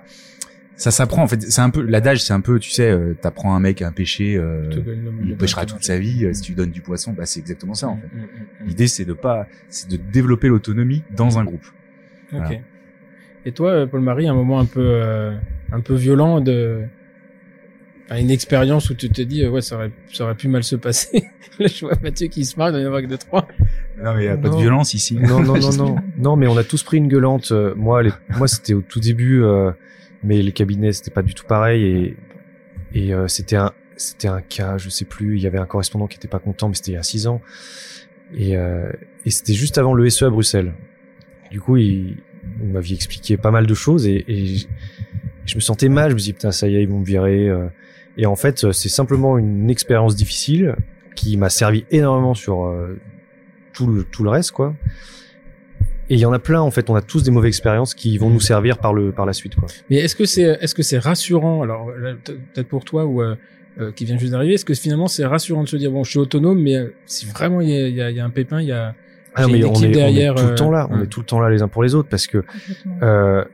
ça 0.77 0.91
s'apprend 0.91 1.23
en 1.23 1.27
fait. 1.29 1.41
C'est 1.43 1.61
un 1.61 1.71
peu 1.71 1.83
l'adage, 1.83 2.23
c'est 2.23 2.33
un 2.33 2.41
peu, 2.41 2.59
tu 2.59 2.71
sais, 2.71 2.91
euh, 2.91 3.15
t'apprends 3.15 3.55
un 3.55 3.61
mec 3.61 3.81
à 3.81 3.91
pêcher, 3.93 4.37
euh, 4.37 4.69
Te 4.69 4.81
donne 4.81 5.05
le- 5.05 5.13
il 5.31 5.37
pêchera 5.37 5.65
toute 5.67 5.85
sa 5.85 5.99
vie. 5.99 6.25
euh, 6.27 6.33
Si 6.35 6.43
tu 6.43 6.53
donnes 6.53 6.71
du 6.73 6.81
poisson, 6.81 7.13
bah 7.13 7.27
c'est 7.27 7.41
exactement 7.41 7.75
ça 7.75 7.89
en 7.89 7.97
fait. 7.97 8.09
Hmm. 8.09 8.67
L'idée 8.69 8.89
c'est 8.89 9.05
de 9.05 9.13
pas, 9.13 9.47
c'est 9.69 9.89
de 9.89 9.97
développer 9.97 10.49
l'autonomie 10.49 11.03
dans 11.17 11.39
un 11.39 11.45
groupe. 11.45 11.65
Ok. 12.33 12.39
Voilà. 12.41 12.51
Et 13.47 13.53
toi, 13.53 13.71
euh, 13.71 13.87
Paul-Marie, 13.87 14.27
un 14.27 14.35
moment 14.35 14.59
un 14.59 14.65
peu, 14.67 14.81
euh, 14.83 15.37
un 15.71 15.81
peu 15.81 15.95
violent 15.95 16.41
de, 16.41 16.83
enfin, 18.07 18.21
une 18.21 18.31
expérience 18.31 18.91
où 18.91 18.95
tu 18.95 19.09
te 19.11 19.23
dis, 19.23 19.43
euh, 19.43 19.51
ouais, 19.51 19.61
ça 19.63 19.77
aurait, 19.77 19.91
ça 20.13 20.25
aurait 20.25 20.35
pu 20.35 20.49
mal 20.49 20.63
se 20.65 20.77
passer. 20.77 21.25
Là, 21.59 21.67
je 21.69 21.85
vois 21.87 21.95
Mathieu 22.03 22.27
qui 22.29 22.45
se 22.45 22.57
marre, 22.59 22.71
il 22.71 22.81
y 22.81 22.83
en 22.83 22.87
avoir 22.87 23.01
que 23.03 23.07
de 23.07 23.17
trois. 23.17 23.47
Non 24.03 24.15
mais 24.15 24.25
y 24.25 24.29
a 24.29 24.37
pas 24.37 24.49
de 24.49 24.57
violence 24.57 24.93
ici. 24.95 25.15
Non, 25.15 25.41
non, 25.43 25.57
non, 25.61 25.73
non. 25.73 25.97
Non, 26.19 26.37
mais 26.37 26.47
on 26.49 26.57
a 26.57 26.65
tous 26.65 26.83
pris 26.83 26.97
une 26.97 27.07
gueulante. 27.09 27.53
Euh, 27.53 27.75
Moi, 27.77 28.03
les- 28.03 28.13
moi, 28.37 28.49
c'était 28.49 28.75
au 28.75 28.81
tout 28.83 28.99
début, 29.01 29.43
euh, 29.43 29.71
mais 30.25 30.43
les 30.43 30.51
cabinets, 30.53 30.93
c'était 30.93 31.13
pas 31.13 31.23
du 31.23 31.35
tout 31.35 31.47
pareil 31.47 31.85
et 31.85 32.17
et 32.97 33.13
euh, 33.15 33.27
c'était 33.29 33.57
un 33.57 33.73
c'était 33.97 34.27
un 34.29 34.41
cas, 34.41 34.79
je 34.79 34.89
sais 34.89 35.05
plus. 35.05 35.37
Il 35.37 35.43
y 35.43 35.47
avait 35.47 35.59
un 35.59 35.67
correspondant 35.67 36.07
qui 36.09 36.17
était 36.17 36.27
pas 36.29 36.41
content, 36.41 36.69
mais 36.69 36.75
c'était 36.75 36.91
il 36.93 36.95
y 36.95 36.99
a 36.99 37.03
six 37.05 37.27
ans 37.29 37.41
et 38.37 38.57
euh, 38.57 38.91
et 39.25 39.31
c'était 39.31 39.55
juste 39.55 39.79
avant 39.79 39.95
le 39.95 40.09
SE 40.11 40.25
à 40.25 40.31
Bruxelles. 40.31 40.75
Du 41.53 41.61
coup, 41.61 41.77
il 41.77 42.17
vous 42.59 42.67
m'aviez 42.73 42.95
expliqué 42.97 43.37
pas 43.37 43.51
mal 43.53 43.67
de 43.67 43.75
choses 43.75 44.07
et, 44.09 44.25
et 44.27 44.47
je- 44.57 44.67
je 45.47 45.55
me 45.55 45.61
sentais 45.61 45.89
mal. 45.89 46.11
Je 46.11 46.15
me 46.15 46.21
dis 46.21 46.33
putain, 46.33 46.51
ça 46.51 46.67
y 46.69 46.75
est, 46.77 46.83
ils 46.83 46.89
vont 46.89 46.99
me 47.01 47.05
virer. 47.05 47.49
euh. 47.49 47.67
Et 48.17 48.27
en 48.27 48.37
fait, 48.37 48.71
c'est 48.73 48.89
simplement 48.89 49.39
une 49.39 49.71
expérience 49.71 50.15
difficile 50.17 50.77
qui 51.17 51.37
m'a 51.37 51.51
servi 51.51 51.85
énormément 51.91 52.35
sur 52.35 52.65
euh, 52.65 52.99
tout 53.73 53.87
le 53.87 54.05
tout 54.05 54.23
le 54.25 54.31
reste, 54.31 54.53
quoi. 54.53 54.75
Et 56.11 56.15
il 56.15 56.21
y 56.21 56.27
en 56.27 56.33
a 56.33 56.39
plein 56.39 56.61
en 56.61 56.71
fait. 56.71 56.91
On 56.91 56.95
a 56.97 57.03
tous 57.03 57.23
des 57.23 57.31
mauvaises 57.31 57.49
expériences 57.49 57.95
qui 57.95 58.19
vont 58.19 58.29
nous 58.31 58.41
servir 58.41 58.79
par 58.79 58.93
le 58.93 59.11
par 59.11 59.25
la 59.27 59.33
suite, 59.33 59.55
quoi. 59.57 59.69
Mais 59.91 59.97
est-ce 59.97 60.15
que 60.17 60.27
c'est, 60.27 60.43
est-ce 60.61 60.75
que 60.75 60.83
c'est 60.83 60.99
rassurant? 60.99 61.63
Alors, 61.63 61.91
peut-être 62.25 62.69
pour 62.69 62.85
toi 62.85 63.07
ou 63.07 63.23
euh, 63.23 63.37
euh, 63.81 63.91
qui 63.91 64.05
vient 64.05 64.19
juste 64.19 64.33
d'arriver, 64.33 64.55
est-ce 64.55 64.65
que 64.67 64.75
finalement 64.75 65.09
c'est 65.09 65.25
rassurant 65.25 65.63
de 65.65 65.69
se 65.69 65.77
dire 65.77 65.91
bon, 65.91 66.05
je 66.05 66.11
suis 66.11 66.19
autonome, 66.19 66.61
mais 66.63 66.77
euh, 66.77 66.95
si 67.07 67.27
vraiment 67.27 67.61
il 67.61 67.71
y 67.71 67.77
a, 67.77 67.89
il 67.89 67.95
y 67.97 68.03
a- 68.03 68.11
il 68.11 68.17
y 68.17 68.21
a 68.21 68.25
un 68.25 68.31
pépin, 68.31 68.61
il 68.61 68.69
y 68.69 68.73
a, 68.73 68.95
Ah, 69.35 69.47
mais 69.49 69.59
une 69.59 69.65
on 69.65 69.71
équipe 69.73 69.85
est, 69.85 69.87
on 69.87 69.91
est 69.91 69.93
derrière, 69.93 70.35
tout 70.37 70.47
le 70.47 70.55
temps 70.55 70.71
là. 70.71 70.85
euh, 70.91 70.95
On 70.97 71.03
est 71.03 71.07
tout 71.07 71.21
le 71.21 71.27
temps 71.27 71.41
là 71.41 71.49
les 71.51 71.63
uns 71.63 71.69
pour 71.69 71.83
les 71.83 71.95
autres 71.97 72.09
parce 72.09 72.27
que 72.29 72.45
euh, 73.03 73.45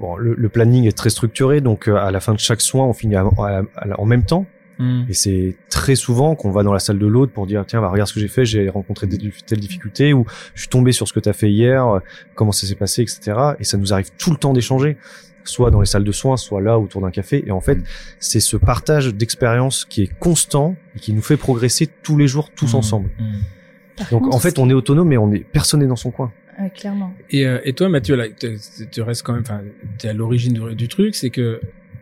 bon, 0.00 0.16
le, 0.16 0.34
le 0.34 0.48
planning 0.48 0.86
est 0.86 0.96
très 0.96 1.10
structuré. 1.10 1.60
Donc 1.60 1.88
euh, 1.88 1.96
à 1.96 2.10
la 2.10 2.20
fin 2.20 2.32
de 2.34 2.38
chaque 2.38 2.60
soin, 2.60 2.84
on 2.86 2.92
finit 2.92 3.16
à- 3.16 3.24
à- 3.38 3.62
à- 3.76 4.00
en 4.00 4.04
même 4.06 4.24
temps. 4.24 4.46
Hmm. 4.78 5.04
Et 5.08 5.14
c'est 5.14 5.54
très 5.70 5.94
souvent 5.94 6.34
qu'on 6.34 6.50
va 6.50 6.64
dans 6.64 6.72
la 6.72 6.80
salle 6.80 6.98
de 6.98 7.06
l'autre 7.06 7.32
pour 7.32 7.46
dire 7.46 7.64
tiens 7.64 7.80
bah, 7.80 7.88
regarde 7.90 8.08
ce 8.08 8.14
que 8.14 8.18
j'ai 8.18 8.26
fait, 8.26 8.44
j'ai 8.44 8.68
rencontré 8.68 9.06
des, 9.06 9.18
telles 9.46 9.60
difficultés 9.60 10.12
ou 10.12 10.26
je 10.54 10.62
suis 10.62 10.68
tombé 10.68 10.90
sur 10.90 11.06
ce 11.06 11.12
que 11.12 11.20
tu 11.20 11.28
as 11.28 11.32
fait 11.32 11.48
hier, 11.48 11.86
euh, 11.86 12.00
comment 12.34 12.50
ça 12.50 12.66
s'est 12.66 12.74
passé, 12.74 13.02
etc. 13.02 13.38
Et 13.60 13.64
ça 13.64 13.76
nous 13.76 13.92
arrive 13.92 14.10
tout 14.18 14.32
le 14.32 14.36
temps 14.36 14.52
d'échanger, 14.52 14.96
soit 15.44 15.70
dans 15.70 15.78
les 15.78 15.86
salles 15.86 16.02
de 16.02 16.10
soins, 16.10 16.36
soit 16.36 16.60
là 16.60 16.76
autour 16.80 17.02
d'un 17.02 17.12
café. 17.12 17.44
Et 17.46 17.52
en 17.52 17.60
fait, 17.60 17.78
c'est 18.18 18.40
ce 18.40 18.56
partage 18.56 19.14
d'expérience 19.14 19.84
qui 19.84 20.02
est 20.02 20.18
constant 20.18 20.74
et 20.96 20.98
qui 20.98 21.12
nous 21.12 21.22
fait 21.22 21.36
progresser 21.36 21.86
tous 22.02 22.16
les 22.16 22.26
jours, 22.26 22.50
tous 22.50 22.72
Hmm. 22.72 22.78
ensemble. 22.78 23.10
Hmm. 23.20 24.02
Donc 24.10 24.22
contre, 24.24 24.36
en 24.36 24.40
fait, 24.40 24.58
on 24.58 24.68
est 24.68 24.74
autonome, 24.74 25.06
mais 25.06 25.18
on 25.18 25.30
est 25.30 25.44
personne 25.44 25.78
n'est 25.80 25.86
dans 25.86 25.94
son 25.94 26.10
coin. 26.10 26.32
Clairement. 26.74 27.14
Et, 27.30 27.46
euh, 27.46 27.60
et 27.64 27.72
toi, 27.72 27.88
Mathieu, 27.88 28.16
là, 28.16 28.28
tu 28.28 28.56
tu 28.90 29.02
restes 29.02 29.22
quand 29.22 29.32
même, 29.32 29.42
enfin, 29.42 29.62
t'es 29.98 30.08
à 30.08 30.12
l'origine 30.12 30.52
du, 30.52 30.74
du 30.74 30.88
truc, 30.88 31.14
c'est 31.14 31.30
que, 31.30 31.60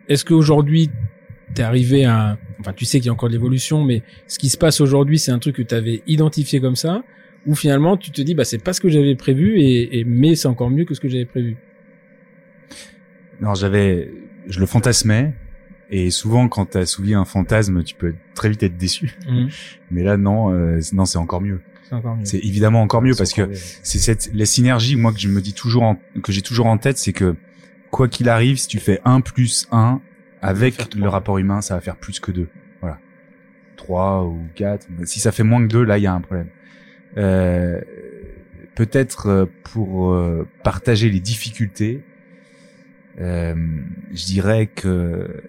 est-ce 0.09 0.25
qu'aujourd'hui, 0.25 0.89
t'es 1.53 1.63
arrivé 1.63 2.05
à, 2.05 2.37
enfin, 2.59 2.73
tu 2.73 2.85
sais 2.85 2.99
qu'il 2.99 3.07
y 3.07 3.09
a 3.09 3.13
encore 3.13 3.29
de 3.29 3.33
l'évolution, 3.33 3.83
mais 3.83 4.01
ce 4.27 4.39
qui 4.39 4.49
se 4.49 4.57
passe 4.57 4.81
aujourd'hui, 4.81 5.19
c'est 5.19 5.31
un 5.31 5.39
truc 5.39 5.55
que 5.55 5.61
t'avais 5.61 6.01
identifié 6.07 6.59
comme 6.59 6.75
ça, 6.75 7.03
ou 7.45 7.55
finalement, 7.55 7.97
tu 7.97 8.11
te 8.11 8.21
dis, 8.21 8.35
bah, 8.35 8.45
c'est 8.45 8.63
pas 8.63 8.73
ce 8.73 8.81
que 8.81 8.89
j'avais 8.89 9.15
prévu, 9.15 9.59
et, 9.59 9.99
et 9.99 10.03
mais 10.03 10.35
c'est 10.35 10.47
encore 10.47 10.69
mieux 10.69 10.85
que 10.85 10.93
ce 10.93 10.99
que 10.99 11.09
j'avais 11.09 11.25
prévu? 11.25 11.57
Non, 13.41 13.53
j'avais, 13.55 14.11
je 14.47 14.59
le 14.59 14.65
fantasmais. 14.65 15.33
Et 15.89 16.09
souvent, 16.09 16.47
quand 16.47 16.65
t'as 16.65 16.87
soulevé 16.87 17.13
un 17.13 17.25
fantasme, 17.25 17.83
tu 17.83 17.93
peux 17.93 18.15
très 18.33 18.49
vite 18.49 18.63
être 18.63 18.77
déçu. 18.77 19.15
Hmm. 19.27 19.47
Mais 19.91 20.01
là, 20.01 20.17
non, 20.17 20.51
euh, 20.51 20.79
non, 20.91 21.05
c'est 21.05 21.19
encore 21.19 21.41
mieux. 21.41 21.59
C'est 21.89 21.95
encore 21.95 22.15
mieux. 22.15 22.25
C'est 22.25 22.39
évidemment 22.39 22.81
encore 22.81 23.01
mieux 23.01 23.15
parce 23.15 23.33
que 23.33 23.49
c'est 23.53 23.99
cette 23.99 24.29
la 24.33 24.45
synergie 24.45 24.95
moi 24.95 25.11
que 25.13 25.19
je 25.19 25.27
me 25.27 25.41
dis 25.41 25.53
toujours 25.53 25.83
en- 25.83 25.99
que 26.23 26.31
j'ai 26.31 26.41
toujours 26.41 26.67
en 26.67 26.77
tête 26.77 26.97
c'est 26.97 27.13
que 27.13 27.35
quoi 27.91 28.07
qu'il 28.07 28.29
arrive 28.29 28.57
si 28.57 28.67
tu 28.67 28.79
fais 28.79 28.99
1 29.05 29.21
plus 29.21 29.67
1 29.71 30.01
avec 30.41 30.95
le 30.95 31.07
rapport 31.09 31.37
humain 31.37 31.61
ça 31.61 31.75
va 31.75 31.81
faire 31.81 31.97
plus 31.97 32.19
que 32.19 32.31
2 32.31 32.47
voilà. 32.81 32.99
3 33.77 34.23
ou 34.25 34.39
4 34.55 34.87
si 35.05 35.19
ça 35.19 35.31
fait 35.31 35.43
moins 35.43 35.61
que 35.61 35.71
2 35.71 35.83
là 35.83 35.97
il 35.97 36.01
y 36.03 36.07
a 36.07 36.13
un 36.13 36.21
problème. 36.21 36.47
Euh, 37.17 37.79
peut-être 38.75 39.27
euh, 39.27 39.45
pour 39.63 40.13
euh, 40.13 40.47
partager 40.63 41.09
les 41.09 41.19
difficultés 41.19 42.01
euh, 43.19 43.53
je 44.11 44.25
dirais 44.25 44.65
que 44.67 45.43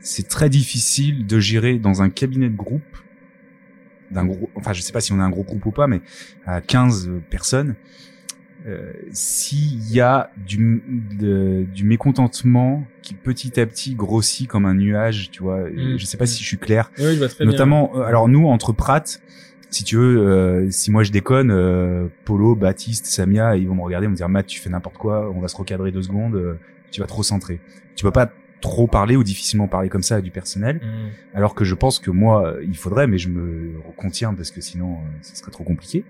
c'est 0.00 0.28
très 0.28 0.48
difficile 0.50 1.26
de 1.26 1.38
gérer 1.40 1.78
dans 1.78 2.02
un 2.02 2.10
cabinet 2.10 2.48
de 2.50 2.56
groupe 2.56 2.82
d'un 4.10 4.24
groupe, 4.26 4.50
enfin 4.56 4.72
je 4.72 4.82
sais 4.82 4.92
pas 4.92 5.00
si 5.00 5.12
on 5.12 5.20
a 5.20 5.22
un 5.24 5.30
gros 5.30 5.44
groupe 5.44 5.64
ou 5.66 5.70
pas, 5.70 5.86
mais 5.86 6.00
à 6.46 6.60
15 6.60 7.10
personnes, 7.30 7.74
euh, 8.66 8.92
s'il 9.12 9.90
y 9.90 10.00
a 10.00 10.30
du, 10.46 10.82
de- 11.18 11.64
du 11.72 11.84
mécontentement 11.84 12.84
qui 13.02 13.14
petit 13.14 13.58
à 13.58 13.64
petit 13.66 13.94
grossit 13.94 14.46
comme 14.48 14.66
un 14.66 14.74
nuage, 14.74 15.30
tu 15.30 15.42
vois, 15.42 15.60
Mm. 15.70 15.96
je 15.96 16.04
sais 16.04 16.18
pas 16.18 16.26
si 16.26 16.42
je 16.42 16.46
suis 16.48 16.58
clair. 16.58 16.90
Oui, 16.98 17.16
je 17.16 17.24
très. 17.24 17.44
Notamment, 17.46 17.92
euh, 17.96 18.02
alors 18.02 18.28
nous 18.28 18.46
entre 18.48 18.72
Pratt, 18.72 19.22
si 19.70 19.84
tu 19.84 19.96
veux, 19.96 20.18
euh, 20.28 20.70
si 20.70 20.90
moi 20.90 21.04
je 21.04 21.12
déconne, 21.12 21.50
euh, 21.50 22.08
Polo, 22.26 22.54
Baptiste, 22.54 23.06
Samia, 23.06 23.56
ils 23.56 23.66
vont 23.66 23.76
me 23.76 23.82
regarder, 23.82 24.04
ils 24.04 24.08
vont 24.08 24.12
me 24.12 24.16
dire 24.16 24.28
Matt, 24.28 24.46
tu 24.46 24.60
fais 24.60 24.68
n'importe 24.68 24.98
quoi, 24.98 25.30
on 25.34 25.40
va 25.40 25.48
se 25.48 25.56
recadrer 25.56 25.90
deux 25.92 26.02
secondes, 26.02 26.34
euh, 26.34 26.54
tu 26.90 27.00
vas 27.00 27.06
trop 27.06 27.22
centrer. 27.22 27.60
Tu 27.96 28.04
peux 28.04 28.10
pas 28.10 28.30
trop 28.60 28.86
parler 28.86 29.16
ou 29.16 29.24
difficilement 29.24 29.68
parler 29.68 29.88
comme 29.88 30.02
ça 30.02 30.16
à 30.16 30.20
du 30.20 30.30
personnel. 30.30 30.76
Hmm. 30.76 31.36
Alors 31.36 31.54
que 31.54 31.64
je 31.64 31.74
pense 31.74 31.98
que 31.98 32.10
moi, 32.10 32.46
euh, 32.46 32.64
il 32.64 32.76
faudrait, 32.76 33.06
mais 33.06 33.18
je 33.18 33.28
me 33.28 33.72
contiens 33.96 34.34
parce 34.34 34.50
que 34.50 34.60
sinon, 34.60 34.94
euh, 34.94 35.08
ce 35.22 35.36
serait 35.36 35.50
trop 35.50 35.64
compliqué. 35.64 36.04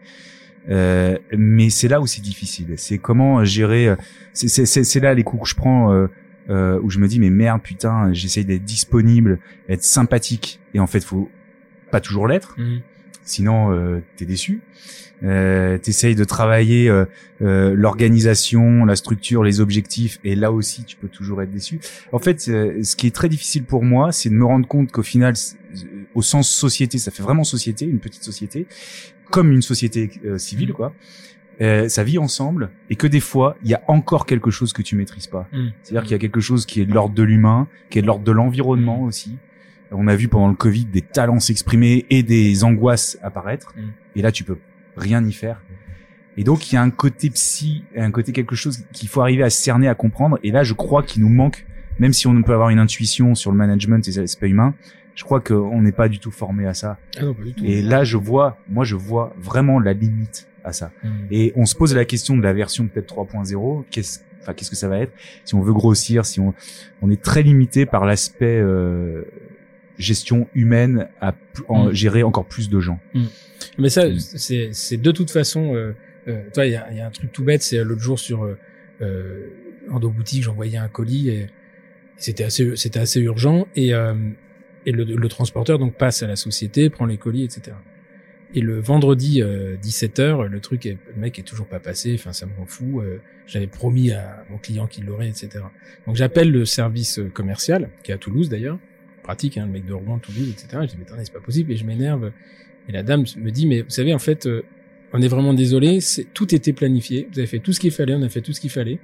Euh, 0.68 1.16
mais 1.36 1.70
c'est 1.70 1.88
là 1.88 2.00
où 2.00 2.06
c'est 2.06 2.20
difficile. 2.20 2.74
C'est 2.76 2.98
comment 2.98 3.44
gérer. 3.44 3.88
euh, 3.88 3.96
C'est 4.34 5.00
là 5.00 5.14
les 5.14 5.22
coups 5.22 5.42
que 5.44 5.48
je 5.48 5.54
prends 5.56 5.92
euh, 5.92 6.08
euh, 6.50 6.80
où 6.82 6.90
je 6.90 6.98
me 6.98 7.08
dis 7.08 7.20
mais 7.20 7.30
merde 7.30 7.62
putain, 7.62 8.12
j'essaye 8.12 8.44
d'être 8.44 8.64
disponible, 8.64 9.38
être 9.68 9.84
sympathique 9.84 10.60
et 10.74 10.80
en 10.80 10.86
fait 10.86 11.02
faut 11.04 11.30
pas 11.90 12.00
toujours 12.00 12.26
l'être. 12.28 12.54
Hmm. 12.58 12.78
Sinon 13.24 13.72
euh, 13.72 14.00
t'es 14.16 14.26
déçu. 14.26 14.60
Euh, 15.22 15.76
t'essayes 15.76 16.14
de 16.14 16.24
travailler 16.24 16.88
euh, 16.88 17.04
euh, 17.42 17.74
l'organisation, 17.74 18.86
la 18.86 18.96
structure, 18.96 19.44
les 19.44 19.60
objectifs, 19.60 20.18
et 20.24 20.34
là 20.34 20.50
aussi 20.50 20.84
tu 20.84 20.96
peux 20.96 21.08
toujours 21.08 21.42
être 21.42 21.50
déçu. 21.50 21.78
En 22.12 22.18
fait, 22.18 22.48
euh, 22.48 22.82
ce 22.82 22.96
qui 22.96 23.06
est 23.06 23.14
très 23.14 23.28
difficile 23.28 23.64
pour 23.64 23.84
moi, 23.84 24.12
c'est 24.12 24.30
de 24.30 24.34
me 24.34 24.46
rendre 24.46 24.66
compte 24.66 24.90
qu'au 24.90 25.02
final, 25.02 25.34
euh, 25.34 25.78
au 26.14 26.22
sens 26.22 26.48
société, 26.48 26.96
ça 26.96 27.10
fait 27.10 27.22
vraiment 27.22 27.44
société, 27.44 27.84
une 27.84 27.98
petite 27.98 28.24
société, 28.24 28.66
comme 29.30 29.52
une 29.52 29.62
société 29.62 30.10
euh, 30.24 30.38
civile, 30.38 30.72
quoi. 30.72 30.94
Euh, 31.60 31.90
ça 31.90 32.02
vit 32.02 32.16
ensemble, 32.16 32.70
et 32.88 32.96
que 32.96 33.06
des 33.06 33.20
fois, 33.20 33.56
il 33.62 33.70
y 33.70 33.74
a 33.74 33.82
encore 33.88 34.24
quelque 34.24 34.50
chose 34.50 34.72
que 34.72 34.80
tu 34.80 34.96
maîtrises 34.96 35.26
pas. 35.26 35.46
Mm. 35.52 35.68
C'est-à-dire 35.82 36.02
qu'il 36.04 36.12
y 36.12 36.14
a 36.14 36.18
quelque 36.18 36.40
chose 36.40 36.64
qui 36.64 36.80
est 36.80 36.86
de 36.86 36.94
l'ordre 36.94 37.14
de 37.14 37.22
l'humain, 37.22 37.68
qui 37.90 37.98
est 37.98 38.02
de 38.02 38.06
l'ordre 38.06 38.24
de 38.24 38.32
l'environnement 38.32 39.02
aussi. 39.02 39.36
On 39.92 40.06
a 40.06 40.16
vu 40.16 40.28
pendant 40.28 40.48
le 40.48 40.54
Covid 40.54 40.86
des 40.86 41.02
talents 41.02 41.40
s'exprimer 41.40 42.06
et 42.10 42.22
des 42.22 42.64
angoisses 42.64 43.18
apparaître. 43.22 43.74
Mm. 43.76 43.80
Et 44.16 44.22
là, 44.22 44.32
tu 44.32 44.44
peux 44.44 44.58
rien 44.96 45.24
y 45.24 45.32
faire. 45.32 45.62
Et 46.36 46.44
donc, 46.44 46.70
il 46.70 46.76
y 46.76 46.78
a 46.78 46.82
un 46.82 46.90
côté 46.90 47.28
psy, 47.30 47.84
un 47.96 48.10
côté 48.10 48.32
quelque 48.32 48.54
chose 48.54 48.84
qu'il 48.92 49.08
faut 49.08 49.20
arriver 49.20 49.42
à 49.42 49.50
cerner, 49.50 49.88
à 49.88 49.94
comprendre. 49.94 50.38
Et 50.42 50.50
là, 50.50 50.62
je 50.62 50.74
crois 50.74 51.02
qu'il 51.02 51.22
nous 51.22 51.28
manque, 51.28 51.66
même 51.98 52.12
si 52.12 52.26
on 52.26 52.42
peut 52.42 52.54
avoir 52.54 52.70
une 52.70 52.78
intuition 52.78 53.34
sur 53.34 53.50
le 53.50 53.56
management 53.56 54.06
et 54.06 54.10
les 54.10 54.18
aspects 54.20 54.44
humains, 54.44 54.74
je 55.14 55.24
crois 55.24 55.40
qu'on 55.40 55.82
n'est 55.82 55.92
pas 55.92 56.08
du 56.08 56.18
tout 56.18 56.30
formé 56.30 56.66
à 56.66 56.74
ça. 56.74 56.98
Ah 57.18 57.24
non, 57.24 57.34
pas 57.34 57.42
du 57.42 57.52
tout. 57.52 57.64
Et 57.64 57.82
là, 57.82 58.04
je 58.04 58.16
vois, 58.16 58.58
moi, 58.68 58.84
je 58.84 58.96
vois 58.96 59.34
vraiment 59.38 59.80
la 59.80 59.92
limite 59.92 60.48
à 60.64 60.72
ça. 60.72 60.92
Mm. 61.02 61.08
Et 61.30 61.52
on 61.56 61.66
se 61.66 61.74
pose 61.74 61.94
la 61.94 62.04
question 62.04 62.36
de 62.36 62.42
la 62.42 62.52
version 62.52 62.86
peut-être 62.86 63.14
3.0. 63.14 63.84
Qu'est-ce, 63.90 64.20
enfin, 64.40 64.54
qu'est-ce 64.54 64.70
que 64.70 64.76
ça 64.76 64.88
va 64.88 64.98
être? 64.98 65.12
Si 65.44 65.54
on 65.54 65.60
veut 65.60 65.72
grossir, 65.72 66.24
si 66.24 66.40
on, 66.40 66.54
on 67.02 67.10
est 67.10 67.20
très 67.20 67.42
limité 67.42 67.86
par 67.86 68.06
l'aspect 68.06 68.60
euh, 68.60 69.24
gestion 70.00 70.48
humaine 70.54 71.08
à 71.20 71.34
en- 71.68 71.86
Mm. 71.86 71.92
gérer 71.92 72.22
encore 72.22 72.46
plus 72.46 72.68
de 72.68 72.80
gens. 72.80 72.98
Mais 73.78 73.88
ça, 73.90 74.08
Mm. 74.08 74.18
c'est, 74.18 74.68
c'est 74.72 74.96
de 74.96 75.10
toute 75.12 75.30
façon. 75.30 75.74
Euh, 75.74 75.92
euh, 76.28 76.42
toi, 76.52 76.66
il 76.66 76.72
y 76.72 76.76
a, 76.76 76.92
y 76.92 77.00
a 77.00 77.06
un 77.06 77.10
truc 77.10 77.30
tout 77.32 77.44
bête. 77.44 77.62
C'est 77.62 77.78
euh, 77.78 77.84
l'autre 77.84 78.02
jour 78.02 78.18
sur 78.18 78.44
euh, 78.44 78.58
euh, 79.02 79.46
Endo 79.90 80.10
boutique, 80.10 80.42
j'envoyais 80.42 80.78
un 80.78 80.88
colis 80.88 81.30
et 81.30 81.46
c'était 82.16 82.44
assez, 82.44 82.76
c'était 82.76 82.98
assez 83.00 83.20
urgent 83.20 83.66
et 83.76 83.94
euh, 83.94 84.14
et 84.86 84.92
le, 84.92 85.04
le 85.04 85.28
transporteur 85.28 85.78
donc 85.78 85.94
passe 85.96 86.22
à 86.22 86.26
la 86.26 86.36
société, 86.36 86.88
prend 86.90 87.06
les 87.06 87.16
colis, 87.18 87.44
etc. 87.44 87.76
Et 88.54 88.60
le 88.62 88.80
vendredi 88.80 89.42
17h, 89.82 90.46
le 90.48 90.60
truc, 90.60 90.84
est, 90.86 90.96
le 91.14 91.20
mec 91.20 91.38
est 91.38 91.42
toujours 91.42 91.66
pas 91.66 91.78
passé. 91.80 92.12
Enfin, 92.14 92.32
ça 92.32 92.46
me 92.46 92.52
rend 92.56 92.66
fou. 92.66 93.00
euh, 93.00 93.18
J'avais 93.46 93.66
promis 93.66 94.10
à 94.12 94.44
mon 94.50 94.58
client 94.58 94.86
qu'il 94.86 95.04
l'aurait, 95.06 95.28
etc. 95.28 95.64
Donc 96.06 96.16
j'appelle 96.16 96.50
le 96.50 96.64
service 96.64 97.18
euh, 97.18 97.28
commercial, 97.28 97.90
qui 98.02 98.10
est 98.10 98.14
à 98.14 98.18
Toulouse 98.18 98.48
d'ailleurs, 98.48 98.78
pratique, 99.30 99.58
hein, 99.58 99.66
le 99.66 99.72
mec 99.72 99.86
de 99.86 99.92
Rouen, 99.92 100.18
Toulouse, 100.18 100.50
etc. 100.50 100.66
Je 100.82 100.86
dis 100.88 100.96
mais 100.98 101.06
attendez, 101.06 101.24
c'est 101.24 101.32
pas 101.32 101.38
possible 101.38 101.70
et 101.70 101.76
je 101.76 101.84
m'énerve. 101.84 102.32
Et 102.88 102.92
la 102.92 103.04
dame 103.04 103.24
me 103.36 103.50
dit 103.50 103.66
mais 103.66 103.82
vous 103.82 103.90
savez 103.90 104.12
en 104.12 104.18
fait, 104.18 104.46
euh, 104.46 104.62
on 105.12 105.22
est 105.22 105.28
vraiment 105.28 105.54
désolé, 105.54 106.00
c'est 106.00 106.24
tout 106.34 106.52
était 106.52 106.72
planifié. 106.72 107.28
Vous 107.32 107.38
avez 107.38 107.46
fait 107.46 107.60
tout 107.60 107.72
ce 107.72 107.78
qu'il 107.78 107.92
fallait, 107.92 108.14
on 108.14 108.22
a 108.22 108.28
fait 108.28 108.40
tout 108.40 108.52
ce 108.52 108.60
qu'il 108.60 108.70
fallait 108.70 108.98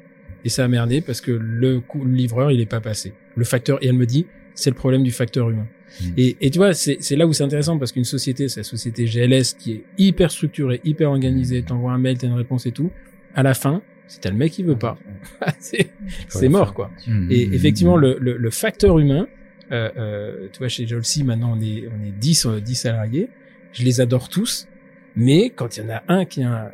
et 0.45 0.49
ça 0.49 0.65
a 0.65 0.69
merdé 0.69 1.01
parce 1.01 1.21
que 1.21 1.31
le, 1.31 1.81
le 1.95 2.13
livreur 2.13 2.51
il 2.51 2.61
est 2.61 2.67
pas 2.67 2.81
passé. 2.81 3.13
Le 3.37 3.45
facteur 3.45 3.79
et 3.83 3.87
elle 3.87 3.95
me 3.95 4.07
dit 4.07 4.27
c'est 4.55 4.71
le 4.71 4.75
problème 4.75 5.05
du 5.05 5.13
facteur 5.13 5.49
humain. 5.49 5.69
Mm. 6.01 6.05
Et, 6.17 6.37
et 6.41 6.51
tu 6.51 6.59
vois, 6.59 6.75
c'est 6.75 6.97
c'est 7.01 7.15
là 7.15 7.25
où 7.29 7.33
c'est 7.33 7.45
intéressant 7.45 7.79
parce 7.79 7.93
qu'une 7.93 8.05
société, 8.05 8.49
c'est 8.49 8.61
la 8.61 8.65
société 8.65 9.05
GLS 9.05 9.55
qui 9.57 9.73
est 9.75 9.85
hyper 9.97 10.33
structurée, 10.33 10.81
hyper 10.83 11.11
organisée, 11.11 11.63
t'envoies 11.63 11.93
un 11.93 11.99
mail, 11.99 12.19
t'as 12.19 12.27
une 12.27 12.35
réponse 12.35 12.67
et 12.67 12.73
tout. 12.73 12.91
À 13.35 13.45
la 13.45 13.55
fin, 13.55 13.83
si 14.09 14.19
t'as 14.19 14.31
le 14.31 14.37
mec 14.37 14.51
qui 14.51 14.65
veut 14.65 14.79
pas, 14.79 14.99
c'est 15.61 15.91
c'est 16.29 16.49
mort 16.49 16.75
quoi. 16.75 16.91
Mm. 17.07 17.29
Et 17.31 17.43
effectivement, 17.55 17.97
le, 17.97 18.17
le, 18.21 18.37
le 18.37 18.51
facteur 18.51 18.99
humain, 18.99 19.29
euh, 19.73 19.91
euh, 19.97 20.49
tu 20.53 20.59
vois, 20.59 20.69
chez 20.69 20.87
Jolcy, 20.87 21.25
maintenant, 21.25 21.55
on 21.57 21.61
est, 21.61 21.85
on 21.89 22.05
est 22.07 22.13
10, 22.13 22.47
euh, 22.47 22.61
10 22.61 22.75
salariés. 22.75 23.29
Je 23.73 23.83
les 23.85 24.01
adore 24.01 24.29
tous. 24.29 24.69
Mais 25.17 25.51
quand 25.51 25.77
il 25.77 25.83
y 25.83 25.87
en 25.87 25.91
a 25.91 26.03
un 26.09 26.25
qui 26.25 26.43
a 26.43 26.67
un 26.67 26.71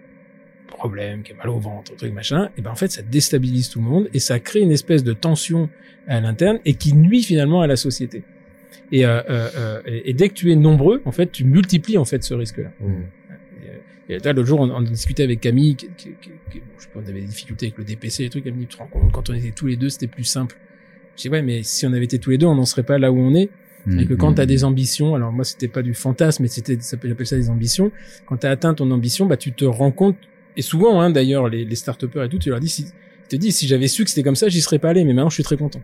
problème, 0.68 1.22
qui 1.22 1.32
a 1.32 1.36
mal 1.36 1.48
au 1.48 1.58
ventre, 1.58 1.92
un 1.92 1.96
truc 1.96 2.12
machin, 2.12 2.50
et 2.56 2.62
ben, 2.62 2.70
en 2.70 2.74
fait, 2.74 2.90
ça 2.90 3.02
déstabilise 3.02 3.68
tout 3.68 3.78
le 3.80 3.84
monde 3.84 4.08
et 4.12 4.18
ça 4.18 4.40
crée 4.40 4.60
une 4.60 4.72
espèce 4.72 5.04
de 5.04 5.12
tension 5.12 5.68
à 6.08 6.20
l'interne 6.20 6.58
et 6.64 6.74
qui 6.74 6.92
nuit 6.94 7.22
finalement 7.22 7.60
à 7.60 7.66
la 7.66 7.76
société. 7.76 8.24
Et, 8.90 9.06
euh, 9.06 9.22
euh, 9.30 9.48
euh, 9.56 9.82
et, 9.86 10.10
et 10.10 10.12
dès 10.12 10.28
que 10.28 10.34
tu 10.34 10.50
es 10.50 10.56
nombreux, 10.56 11.00
en 11.04 11.12
fait, 11.12 11.30
tu 11.30 11.44
multiplies, 11.44 11.98
en 11.98 12.04
fait, 12.04 12.22
ce 12.24 12.34
risque-là. 12.34 12.72
Mm. 12.80 13.02
Et, 14.08 14.14
euh, 14.16 14.18
là, 14.24 14.32
l'autre 14.32 14.48
jour, 14.48 14.60
on, 14.60 14.70
on 14.70 14.80
discutait 14.82 15.22
avec 15.22 15.40
Camille, 15.40 15.76
qui, 15.76 15.88
qui, 15.96 16.10
qui- 16.20 16.30
qui- 16.50 16.58
bon, 16.60 16.66
je 16.78 16.82
sais 16.82 16.88
pas, 16.92 17.00
on 17.00 17.08
avait 17.08 17.20
des 17.20 17.26
difficultés 17.26 17.66
avec 17.66 17.78
le 17.78 17.84
DPC 17.84 18.24
et 18.24 18.28
trucs. 18.30 18.44
Elle 18.46 18.54
me 18.54 18.60
dit, 18.60 18.66
tu 18.66 18.76
te 18.76 18.82
rends 18.82 18.88
compte, 18.88 19.12
quand 19.12 19.30
on 19.30 19.34
était 19.34 19.52
tous 19.52 19.66
les 19.68 19.76
deux, 19.76 19.88
c'était 19.88 20.08
plus 20.08 20.24
simple. 20.24 20.58
Je 21.16 21.22
dis, 21.22 21.28
ouais, 21.28 21.42
mais 21.42 21.62
si 21.62 21.86
on 21.86 21.92
avait 21.92 22.04
été 22.04 22.18
tous 22.18 22.30
les 22.30 22.38
deux, 22.38 22.46
on 22.46 22.54
n'en 22.54 22.64
serait 22.64 22.82
pas 22.82 22.98
là 22.98 23.12
où 23.12 23.18
on 23.18 23.34
est. 23.34 23.50
Mm. 23.86 24.00
Et 24.00 24.06
que 24.06 24.14
quand 24.14 24.34
t'as 24.34 24.46
des 24.46 24.64
ambitions, 24.64 25.14
alors 25.14 25.32
moi, 25.32 25.44
c'était 25.44 25.68
pas 25.68 25.82
du 25.82 25.94
fantasme, 25.94 26.42
mais 26.44 26.48
c'était, 26.48 26.78
j'appelle 26.80 27.26
ça 27.26 27.36
des 27.36 27.50
ambitions. 27.50 27.90
Quand 28.26 28.36
t'as 28.36 28.50
atteint 28.50 28.74
ton 28.74 28.90
ambition, 28.90 29.26
bah, 29.26 29.36
tu 29.36 29.52
te 29.52 29.64
rends 29.64 29.90
compte, 29.90 30.16
et 30.56 30.62
souvent, 30.62 31.00
hein, 31.00 31.10
d'ailleurs, 31.10 31.48
les, 31.48 31.64
les 31.64 31.76
start 31.76 32.04
et 32.04 32.28
tout, 32.28 32.38
tu 32.38 32.50
leur 32.50 32.60
dis, 32.60 32.68
si, 32.68 32.86
te 33.28 33.36
dis, 33.36 33.52
si 33.52 33.66
j'avais 33.66 33.88
su 33.88 34.04
que 34.04 34.10
c'était 34.10 34.22
comme 34.22 34.36
ça, 34.36 34.48
j'y 34.48 34.60
serais 34.60 34.78
pas 34.78 34.90
allé, 34.90 35.04
mais 35.04 35.12
maintenant, 35.14 35.30
je 35.30 35.34
suis 35.34 35.42
très 35.42 35.56
content. 35.56 35.80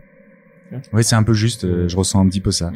Ouais, 0.93 1.01
c'est 1.03 1.15
un 1.15 1.23
peu 1.23 1.33
juste. 1.33 1.63
euh, 1.63 1.89
je 1.89 1.97
ressens 1.97 2.21
un 2.21 2.29
petit 2.29 2.41
peu 2.41 2.51
ça. 2.51 2.69
Mm. 2.71 2.75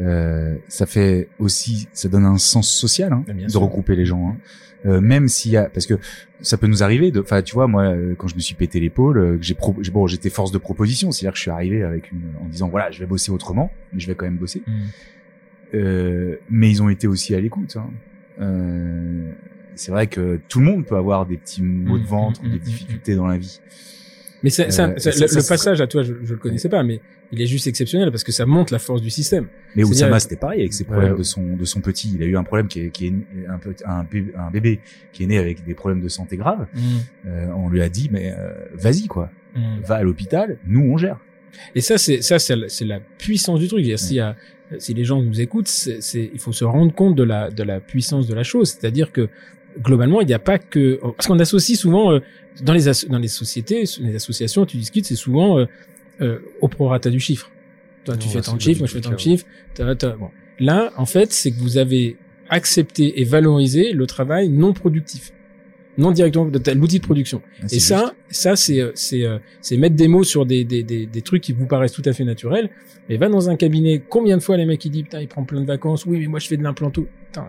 Euh, 0.00 0.56
ça 0.68 0.84
fait 0.86 1.28
aussi, 1.38 1.88
ça 1.92 2.08
donne 2.08 2.24
un 2.26 2.38
sens 2.38 2.70
social 2.70 3.12
hein, 3.12 3.24
Ah, 3.28 3.32
de 3.32 3.48
sûr. 3.48 3.60
regrouper 3.62 3.96
les 3.96 4.04
gens. 4.04 4.28
Hein. 4.30 4.36
Euh, 4.84 5.00
même 5.00 5.26
s'il 5.26 5.52
y 5.52 5.56
a, 5.56 5.68
parce 5.70 5.86
que 5.86 5.94
ça 6.42 6.58
peut 6.58 6.66
nous 6.66 6.82
arriver. 6.82 7.10
de- 7.10 7.20
Enfin, 7.20 7.40
tu 7.42 7.54
vois, 7.54 7.66
moi, 7.66 7.84
euh, 7.84 8.14
quand 8.16 8.28
je 8.28 8.34
me 8.36 8.40
suis 8.40 8.54
pété 8.54 8.78
l'épaule, 8.78 9.18
euh, 9.18 9.38
j'ai 9.40 9.56
bon, 9.90 10.06
j'étais 10.06 10.30
force 10.30 10.52
de 10.52 10.58
proposition, 10.58 11.10
c'est-à-dire 11.12 11.32
que 11.32 11.38
je 11.38 11.42
suis 11.42 11.50
arrivé 11.50 11.82
avec 11.82 12.12
une, 12.12 12.20
en 12.40 12.46
disant 12.48 12.68
voilà, 12.68 12.90
je 12.90 13.00
vais 13.00 13.06
bosser 13.06 13.32
autrement, 13.32 13.72
mais 13.92 13.98
je 14.00 14.06
vais 14.06 14.14
quand 14.14 14.26
même 14.26 14.36
bosser. 14.36 14.62
Euh, 15.74 16.36
mais 16.50 16.70
ils 16.70 16.82
ont 16.82 16.88
été 16.88 17.06
aussi 17.08 17.34
à 17.34 17.40
l'écoute. 17.40 17.76
Hein. 17.76 17.88
Euh, 18.40 19.32
c'est 19.74 19.90
vrai 19.90 20.06
que 20.06 20.38
tout 20.48 20.60
le 20.60 20.66
monde 20.66 20.84
peut 20.86 20.96
avoir 20.96 21.26
des 21.26 21.36
petits 21.36 21.62
maux 21.62 21.98
de 21.98 22.02
Mm, 22.04 22.06
ventre, 22.06 22.42
mm, 22.42 22.46
ou 22.46 22.50
des 22.50 22.58
difficultés 22.58 23.14
dans 23.16 23.26
la 23.26 23.38
vie. 23.38 23.60
Mais 24.46 24.50
ça, 24.50 24.70
ça, 24.70 24.84
Euh, 24.84 24.92
le, 24.94 24.98
ça 25.00 25.10
le 25.10 25.26
serait- 25.26 25.48
passage 25.48 25.80
à 25.80 25.88
toi, 25.88 26.04
je, 26.04 26.14
je 26.22 26.32
le 26.34 26.38
connaissais 26.38 26.68
pas, 26.68 26.84
mais 26.84 27.00
il 27.32 27.42
est 27.42 27.46
juste 27.46 27.66
exceptionnel 27.66 28.12
parce 28.12 28.22
que 28.22 28.30
ça 28.30 28.46
montre 28.46 28.72
la 28.72 28.78
force 28.78 29.02
du 29.02 29.10
système. 29.10 29.46
Mais 29.74 29.82
C'est-à-dire- 29.82 29.90
Oussama, 29.90 30.20
c'était 30.20 30.36
pareil 30.36 30.60
avec 30.60 30.72
ses 30.72 30.84
problèmes 30.84 31.12
Ouais. 31.12 31.18
de 31.18 31.22
son 31.24 31.56
de 31.56 31.64
son 31.64 31.80
petit. 31.80 32.12
Il 32.14 32.22
a 32.22 32.26
eu 32.26 32.36
un 32.36 32.44
problème 32.44 32.68
qui 32.68 32.78
est, 32.82 32.90
qui 32.90 33.06
est 33.08 33.12
un, 33.48 33.58
peu, 33.58 33.74
un, 33.84 34.04
bé- 34.04 34.32
un 34.38 34.50
bébé 34.52 34.78
qui 35.12 35.24
est 35.24 35.26
né 35.26 35.38
avec 35.38 35.64
des 35.64 35.74
problèmes 35.74 36.00
de 36.00 36.08
santé 36.08 36.36
graves. 36.36 36.66
Euh, 37.26 37.48
on 37.56 37.68
lui 37.68 37.82
a 37.82 37.88
dit 37.88 38.08
mais 38.12 38.32
euh, 38.38 38.52
vas-y 38.74 39.08
quoi, 39.08 39.30
va 39.82 39.96
à 39.96 40.02
l'hôpital, 40.04 40.58
nous 40.66 40.82
on 40.92 40.96
gère. 40.96 41.18
Et 41.74 41.80
ça, 41.80 41.98
c'est 41.98 42.22
ça, 42.22 42.38
c'est 42.38 42.54
la, 42.54 42.68
c'est 42.68 42.84
la 42.84 43.00
puissance 43.00 43.58
du 43.60 43.66
truc. 43.68 43.80
Je 43.80 43.84
veux 43.84 43.88
dire, 43.96 43.98
s'il 43.98 44.16
y 44.16 44.20
a- 44.20 44.36
si 44.78 44.94
les 44.94 45.04
gens 45.04 45.22
nous 45.22 45.40
écoutent, 45.40 45.68
c'est, 45.68 46.00
c'est- 46.02 46.30
il 46.32 46.38
faut 46.40 46.52
se 46.52 46.64
rendre 46.64 46.92
compte 46.94 47.14
de 47.16 47.22
la 47.22 47.50
de 47.50 47.62
la 47.64 47.80
puissance 47.80 48.26
de 48.28 48.34
la 48.34 48.42
chose. 48.44 48.70
C'est-à-dire 48.70 49.10
que 49.12 49.28
globalement, 49.82 50.20
il 50.20 50.26
n'y 50.26 50.34
a 50.34 50.38
pas 50.38 50.58
que 50.58 50.98
parce 51.16 51.26
qu'on 51.26 51.38
associe 51.38 51.78
souvent 51.78 52.12
euh, 52.12 52.20
dans 52.62 52.72
les 52.72 52.88
as- 52.88 53.06
dans 53.08 53.18
les 53.18 53.28
sociétés, 53.28 53.84
les 54.00 54.14
associations, 54.16 54.64
tu 54.66 54.76
discutes, 54.76 55.06
c'est 55.06 55.16
souvent 55.16 55.58
euh, 55.58 55.66
euh, 56.20 56.38
au 56.60 56.68
prorata 56.68 57.10
du 57.10 57.20
chiffre. 57.20 57.50
Toi, 58.04 58.16
tu 58.16 58.28
fais 58.28 58.40
tant 58.40 58.54
de 58.56 58.60
chiffres, 58.60 58.80
moi 58.80 58.86
je 58.86 58.92
fais 58.92 59.00
tant 59.00 59.10
de 59.10 59.18
chiffres. 59.18 59.46
bon. 60.18 60.30
Là, 60.58 60.92
en 60.96 61.06
fait, 61.06 61.32
c'est 61.32 61.50
que 61.50 61.58
vous 61.58 61.76
avez 61.76 62.16
accepté 62.48 63.20
et 63.20 63.24
valorisé 63.24 63.92
le 63.92 64.06
travail 64.06 64.48
non 64.48 64.72
productif, 64.72 65.32
non 65.98 66.12
directement 66.12 66.46
de 66.46 66.70
l'outil 66.72 66.98
de 67.00 67.04
production. 67.04 67.42
Ah, 67.60 67.66
Et 67.70 67.78
ça, 67.80 68.14
ça 68.30 68.56
c'est 68.56 68.80
euh, 68.80 68.92
c'est 68.94 69.24
euh, 69.24 69.38
c'est 69.60 69.76
mettre 69.76 69.96
des 69.96 70.08
mots 70.08 70.24
sur 70.24 70.46
des, 70.46 70.64
des 70.64 70.82
des 70.82 71.06
des 71.06 71.22
trucs 71.22 71.42
qui 71.42 71.52
vous 71.52 71.66
paraissent 71.66 71.92
tout 71.92 72.02
à 72.06 72.12
fait 72.12 72.24
naturels. 72.24 72.70
Mais 73.08 73.16
va 73.18 73.28
dans 73.28 73.50
un 73.50 73.56
cabinet, 73.56 74.02
combien 74.08 74.36
de 74.36 74.42
fois 74.42 74.56
les 74.56 74.64
mecs 74.66 74.84
ils 74.84 74.90
disent 74.90 75.02
putain 75.02 75.20
il 75.20 75.28
prend 75.28 75.44
plein 75.44 75.60
de 75.60 75.66
vacances, 75.66 76.06
oui 76.06 76.18
mais 76.20 76.26
moi 76.26 76.38
je 76.38 76.48
fais 76.48 76.56
de 76.56 76.62
l'implanto. 76.62 77.06
Putain, 77.26 77.48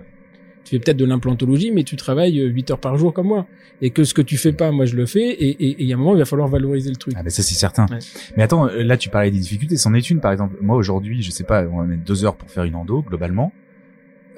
tu 0.67 0.75
fais 0.75 0.79
peut-être 0.79 0.97
de 0.97 1.05
l'implantologie, 1.05 1.71
mais 1.71 1.83
tu 1.83 1.95
travailles 1.95 2.37
8 2.37 2.71
heures 2.71 2.79
par 2.79 2.97
jour 2.97 3.13
comme 3.13 3.27
moi. 3.27 3.47
Et 3.81 3.91
que 3.91 4.03
ce 4.03 4.13
que 4.13 4.21
tu 4.21 4.37
fais 4.37 4.53
pas, 4.53 4.71
moi 4.71 4.85
je 4.85 4.95
le 4.95 5.05
fais. 5.05 5.29
Et 5.29 5.81
il 5.81 5.87
y 5.87 5.93
a 5.93 5.95
un 5.95 5.99
moment 5.99 6.13
il 6.15 6.19
va 6.19 6.25
falloir 6.25 6.47
valoriser 6.47 6.89
le 6.89 6.95
truc. 6.95 7.13
Ah 7.17 7.23
ben 7.23 7.29
ça 7.29 7.43
c'est 7.43 7.55
certain. 7.55 7.85
Ouais. 7.89 7.99
Mais 8.35 8.43
attends, 8.43 8.67
euh, 8.67 8.83
là 8.83 8.97
tu 8.97 9.09
parlais 9.09 9.31
des 9.31 9.39
difficultés, 9.39 9.77
c'en 9.77 9.93
est 9.93 10.09
une 10.09 10.19
par 10.19 10.31
exemple. 10.31 10.57
Moi 10.61 10.75
aujourd'hui, 10.75 11.21
je 11.21 11.31
sais 11.31 11.43
pas, 11.43 11.63
on 11.67 11.77
va 11.77 11.83
mettre 11.85 12.03
deux 12.03 12.25
heures 12.25 12.35
pour 12.35 12.49
faire 12.49 12.63
une 12.63 12.75
endo 12.75 13.01
globalement. 13.01 13.51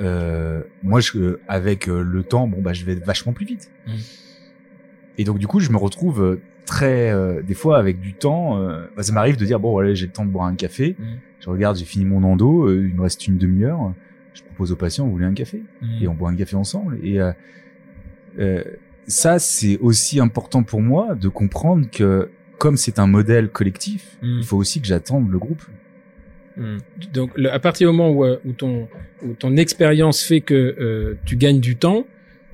Euh, 0.02 0.62
moi, 0.84 1.02
je, 1.02 1.18
euh, 1.18 1.42
avec 1.48 1.90
euh, 1.90 2.02
le 2.02 2.24
temps, 2.24 2.48
bon 2.48 2.62
bah 2.62 2.74
je 2.74 2.86
vais 2.86 2.96
vachement 2.96 3.34
plus 3.34 3.46
vite. 3.46 3.72
Et 5.18 5.24
donc 5.24 5.40
du 5.40 5.48
coup, 5.48 5.60
je 5.60 5.72
me 5.72 5.78
retrouve 5.78 6.24
euh, 6.24 6.42
très, 6.66 7.12
euh, 7.12 7.42
des 7.42 7.54
fois 7.54 7.78
avec 7.78 8.00
du 8.00 8.14
temps, 8.14 8.58
euh, 8.58 8.86
bah, 8.96 9.04
ça 9.04 9.12
m'arrive 9.12 9.36
de 9.38 9.46
dire 9.46 9.60
bon 9.60 9.72
voilà 9.72 9.94
j'ai 9.94 10.06
le 10.06 10.12
temps 10.12 10.26
de 10.26 10.32
boire 10.32 10.46
un 10.46 10.56
café. 10.56 10.96
Je 11.40 11.50
regarde, 11.50 11.78
j'ai 11.78 11.86
fini 11.86 12.06
mon 12.06 12.24
endo, 12.24 12.68
euh, 12.68 12.88
il 12.90 12.96
me 12.96 13.02
reste 13.02 13.28
une 13.28 13.38
demi-heure. 13.38 13.94
Je 14.34 14.44
propose 14.44 14.72
aux 14.72 14.76
patients, 14.76 15.06
vous 15.06 15.12
voulez 15.12 15.26
un 15.26 15.34
café 15.34 15.64
Mm. 15.82 16.04
et 16.04 16.08
on 16.08 16.14
boit 16.14 16.30
un 16.30 16.36
café 16.36 16.56
ensemble. 16.56 16.98
Et 17.04 17.20
euh, 17.20 17.32
euh, 18.40 18.64
ça, 19.08 19.40
c'est 19.40 19.78
aussi 19.80 20.20
important 20.20 20.64
pour 20.64 20.82
moi 20.82 21.16
de 21.16 21.28
comprendre 21.30 21.88
que 21.92 22.30
comme 22.58 22.78
c'est 22.78 23.00
un 23.00 23.08
modèle 23.08 23.50
collectif, 23.50 24.18
Mm. 24.22 24.38
il 24.40 24.44
faut 24.44 24.58
aussi 24.58 24.82
que 24.82 24.88
j'attende 24.88 25.30
le 25.30 25.40
groupe. 25.40 25.64
Mm. 26.58 26.78
Donc, 27.14 27.32
le- 27.38 27.52
à 27.52 27.60
partir 27.60 27.90
du 27.90 27.96
moment 27.98 28.12
où, 28.12 28.24
euh, 28.26 28.38
où 28.46 28.52
ton, 28.54 28.88
où 29.26 29.34
ton 29.34 29.56
expérience 29.58 30.22
fait 30.24 30.42
que 30.42 30.54
euh, 30.80 31.16
tu 31.26 31.36
gagnes 31.38 31.60
du 31.62 31.76
temps, 31.78 32.06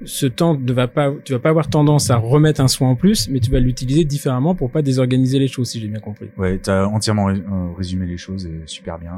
ce 0.03 0.25
temps 0.25 0.57
ne 0.57 0.73
va 0.73 0.87
pas, 0.87 1.13
tu 1.23 1.31
vas 1.33 1.39
pas 1.39 1.49
avoir 1.49 1.69
tendance 1.69 2.09
à 2.09 2.17
remettre 2.17 2.59
un 2.61 2.67
soin 2.67 2.89
en 2.89 2.95
plus, 2.95 3.29
mais 3.29 3.39
tu 3.39 3.49
vas 3.49 3.59
l'utiliser 3.61 4.03
différemment 4.03 4.53
pour 4.53 4.69
pas 4.69 4.81
désorganiser 4.81 5.39
les 5.39 5.47
choses, 5.47 5.69
si 5.69 5.79
j'ai 5.79 5.87
bien 5.87 6.01
compris. 6.01 6.27
Ouais, 6.37 6.57
t'as 6.61 6.85
entièrement 6.85 7.25
ré- 7.25 7.41
résumé 7.77 8.05
les 8.05 8.17
choses 8.17 8.45
et 8.45 8.61
super 8.65 8.99
bien. 8.99 9.13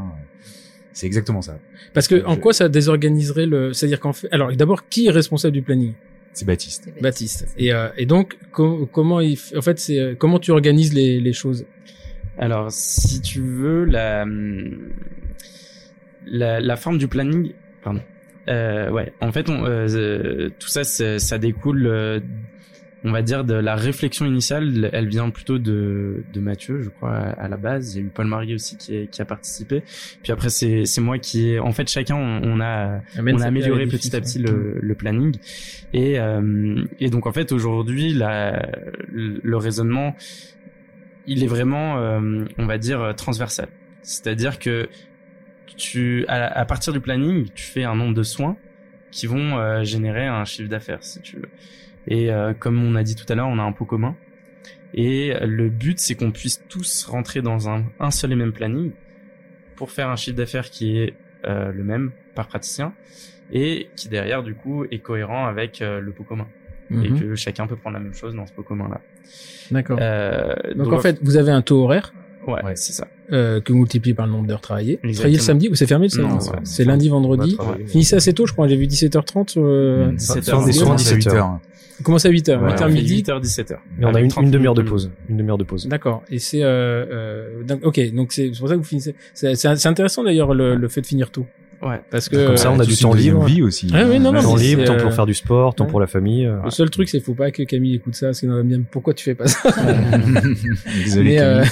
C'est 0.98 1.06
exactement 1.06 1.44
ça. 1.44 1.60
Parce 1.94 2.08
que 2.08 2.26
en 2.26 2.34
Je- 2.34 2.40
quoi 2.40 2.54
ça 2.54 2.70
désorganiserait 2.70 3.46
le 3.46 3.72
C'est-à-dire 3.72 4.00
qu'en 4.00 4.14
fait, 4.14 4.28
alors 4.32 4.52
d'abord, 4.56 4.90
qui 4.90 5.06
est 5.06 5.12
responsable 5.12 5.54
du 5.54 5.62
planning? 5.62 5.94
C'est 6.34 6.46
Baptiste. 6.46 6.90
Baptiste. 7.02 7.48
Et, 7.56 7.72
euh, 7.72 7.90
et 7.98 8.08
donc, 8.08 8.36
co- 8.52 8.88
comment 8.92 9.20
il, 9.20 9.36
f- 9.36 9.56
en 9.56 9.62
fait, 9.62 9.78
c'est 9.80 10.00
euh, 10.00 10.16
comment 10.18 10.40
tu 10.40 10.50
organises 10.50 10.94
les, 10.96 11.20
les 11.20 11.34
choses? 11.34 11.66
Alors, 12.40 12.72
si 12.72 13.22
tu 13.22 13.42
veux, 13.42 13.86
la, 13.86 14.26
la, 16.26 16.60
la 16.60 16.76
forme 16.76 16.98
du 16.98 17.08
planning, 17.08 17.52
pardon. 17.84 18.02
Euh, 18.50 18.90
ouais, 18.90 19.14
en 19.22 19.32
fait, 19.32 19.50
on, 19.50 19.62
tout 20.60 20.68
ça, 20.68 20.84
ça 20.84 21.38
découle, 21.38 21.86
euh, 21.88 22.20
on 23.08 23.12
va 23.12 23.22
dire, 23.22 23.44
de 23.44 23.54
la 23.54 23.76
réflexion 23.76 24.26
initiale. 24.26 24.90
Elle 24.94 25.08
vient 25.08 25.30
plutôt 25.30 25.58
de, 25.60 26.24
de 26.34 26.40
Mathieu, 26.40 26.82
je 26.82 26.90
crois, 26.90 27.16
à, 27.16 27.30
à 27.44 27.48
la 27.48 27.58
base. 27.58 27.96
Il 27.96 28.00
y 28.00 28.04
a 28.04 28.06
eu 28.08 28.10
Paul 28.10 28.28
Marie 28.28 28.54
aussi 28.56 28.76
qui, 28.78 28.96
est- 28.96 29.08
qui 29.10 29.22
a 29.22 29.26
participé. 29.26 29.84
Puis 30.24 30.32
après, 30.32 30.50
c'est 30.50 30.86
c'est 30.86 31.02
moi 31.02 31.18
qui, 31.20 31.50
ai- 31.50 31.60
en 31.60 31.72
fait, 31.72 31.90
chacun, 31.90 32.16
on, 32.16 32.42
on 32.44 32.60
a 32.62 33.02
on 33.34 33.40
a 33.42 33.46
amélioré 33.48 33.86
petit 33.92 34.16
à 34.16 34.20
petit 34.22 34.40
le, 34.40 34.78
le 34.82 34.96
planning 34.96 35.36
et 35.94 36.20
euh, 36.20 36.84
et 37.00 37.10
donc 37.10 37.28
en 37.28 37.32
fait 37.32 37.52
aujourd'hui 37.54 38.14
la 38.14 38.70
le 39.12 39.40
le 39.42 39.58
raisonnement 39.58 40.16
il 41.26 41.44
est 41.44 41.48
vraiment 41.48 41.98
euh, 41.98 42.46
on 42.58 42.66
va 42.66 42.78
dire 42.78 43.14
transversal 43.16 43.70
c'est-à-dire 44.02 44.60
que 44.60 44.90
tu 45.78 46.26
à, 46.28 46.46
à 46.60 46.66
partir 46.66 46.92
du 46.94 47.00
planning 47.00 47.48
tu 47.56 47.64
fais 47.64 47.84
un 47.84 47.96
nombre 47.96 48.14
de 48.16 48.24
soins 48.24 48.58
qui 49.12 49.28
vont 49.28 49.58
euh, 49.58 49.84
générer 49.84 50.26
un 50.26 50.44
chiffre 50.46 50.70
d'affaires 50.70 51.04
si 51.04 51.22
tu 51.22 51.38
veux 51.38 51.50
et 52.08 52.32
euh, 52.32 52.54
comme 52.54 52.84
on 52.84 52.96
a 52.96 53.04
dit 53.04 53.16
tout 53.16 53.26
à 53.30 53.36
l'heure, 53.36 53.48
on 53.48 53.60
a 53.60 53.64
un 53.64 53.72
pot 53.72 53.86
commun. 53.86 54.16
Et 54.94 55.34
le 55.42 55.70
but, 55.70 56.00
c'est 56.00 56.16
qu'on 56.16 56.32
puisse 56.32 56.64
tous 56.70 57.06
rentrer 57.06 57.42
dans 57.42 57.70
un, 57.70 57.84
un, 58.00 58.10
seul 58.10 58.32
et 58.32 58.36
même 58.36 58.54
planning 58.54 58.92
pour 59.76 59.92
faire 59.92 60.10
un 60.10 60.16
chiffre 60.16 60.38
d'affaires 60.38 60.70
qui 60.70 60.98
est 60.98 61.14
euh, 61.46 61.72
le 61.72 61.84
même 61.84 62.12
par 62.36 62.48
praticien 62.48 62.94
et 63.52 63.90
qui 63.96 64.10
derrière, 64.10 64.44
du 64.44 64.56
coup, 64.56 64.86
est 64.86 65.00
cohérent 65.00 65.46
avec 65.46 65.82
euh, 65.82 66.00
le 66.00 66.12
pot 66.12 66.24
commun. 66.24 66.48
Et 66.90 67.10
mhm. 67.10 67.20
que 67.20 67.36
chacun 67.36 67.68
peut 67.68 67.76
prendre 67.76 67.98
la 67.98 68.04
même 68.04 68.14
chose 68.14 68.34
dans 68.34 68.46
ce 68.46 68.54
pot 68.54 68.64
commun-là. 68.64 69.02
D'accord. 69.72 70.00
Euh, 70.02 70.56
donc, 70.74 70.94
en 70.94 71.00
fait, 71.00 71.20
vous 71.22 71.36
avez 71.36 71.52
un 71.52 71.62
taux 71.62 71.84
horaire. 71.84 72.14
Ouais, 72.48 72.64
ouais. 72.64 72.76
c'est 72.78 72.94
ça. 72.94 73.08
Euh, 73.34 73.60
que 73.60 73.74
vous 73.74 73.80
multipliez 73.80 74.14
par 74.14 74.26
le 74.26 74.32
nombre 74.32 74.48
d'heures 74.48 74.62
travaillées. 74.62 75.00
Exactement. 75.04 75.34
Le 75.34 75.40
samedi 75.40 75.70
ou 75.70 75.76
c'est 75.76 75.86
fermé 75.86 76.06
le 76.06 76.12
samedi 76.12 76.50
C'est 76.64 76.86
lundi, 76.86 77.10
vendredi. 77.10 77.58
Finissez 77.88 78.16
assez 78.16 78.34
tôt, 78.34 78.46
je 78.46 78.54
crois. 78.54 78.70
J'ai 78.70 78.78
vu 78.78 78.86
17h30. 78.86 79.56
Euh... 79.58 80.12
17h, 80.14 80.70
17h. 80.70 80.98
17h. 80.98 81.60
On 82.00 82.04
commence 82.04 82.26
à 82.26 82.30
8h, 82.30 82.60
ouais, 82.60 82.74
8h 82.74 82.92
midi. 82.92 83.24
8h, 83.24 83.42
17h. 83.42 83.78
Mais 83.98 84.06
on 84.06 84.14
a 84.14 84.22
une, 84.22 84.32
une 84.42 84.52
demi-heure 84.52 84.74
de 84.74 84.84
pause. 84.84 85.12
Une 85.30 85.38
demi-heure 85.38 85.58
de 85.58 85.64
pause. 85.64 85.88
D'accord. 85.88 86.24
Et 86.30 86.40
c'est, 86.40 86.64
euh, 86.64 87.06
euh, 87.68 87.76
ok, 87.84 88.14
donc 88.14 88.32
c'est 88.32 88.52
pour 88.58 88.68
ça 88.68 88.76
que 88.76 88.80
vous 88.80 88.86
finissez. 88.86 89.16
C'est 89.34 89.86
intéressant 89.86 90.24
d'ailleurs 90.24 90.54
le, 90.54 90.76
le 90.76 90.88
fait 90.88 91.02
de 91.02 91.08
finir 91.08 91.32
tôt. 91.32 91.46
Ouais. 91.82 92.02
Parce 92.10 92.28
que 92.28 92.48
comme 92.48 92.58
ça, 92.58 92.72
on 92.72 92.80
a 92.80 92.86
du 92.86 92.96
temps 92.96 93.14
libre. 93.14 93.46
Vie 93.46 93.62
aussi. 93.62 93.90
Ah, 93.94 94.04
oui, 94.08 94.20
non, 94.20 94.32
non, 94.32 94.42
temps 94.42 94.56
libre, 94.56 94.84
temps 94.84 94.98
pour 94.98 95.08
euh, 95.08 95.12
faire 95.12 95.26
du 95.26 95.34
sport, 95.34 95.76
temps 95.76 95.86
ouais. 95.86 95.92
pour 95.92 96.00
la 96.00 96.08
famille. 96.08 96.46
Euh, 96.46 96.56
le 96.58 96.64
ouais. 96.64 96.72
seul 96.72 96.90
truc, 96.90 97.08
c'est 97.10 97.20
faut 97.20 97.36
pas 97.36 97.52
que 97.52 97.64
Camille 97.64 97.96
écoute 97.96 98.16
ça, 98.16 98.28
parce 98.28 98.42
qu'elle 98.42 98.50
va 98.50 98.64
me 98.64 98.84
pourquoi 98.90 99.14
tu 99.14 99.24
fais 99.24 99.36
pas 99.36 99.48
ça? 99.48 99.70
Désolé. 101.04 101.36
Mais, 101.36 101.36
Camille. 101.36 101.40
Euh... 101.40 101.64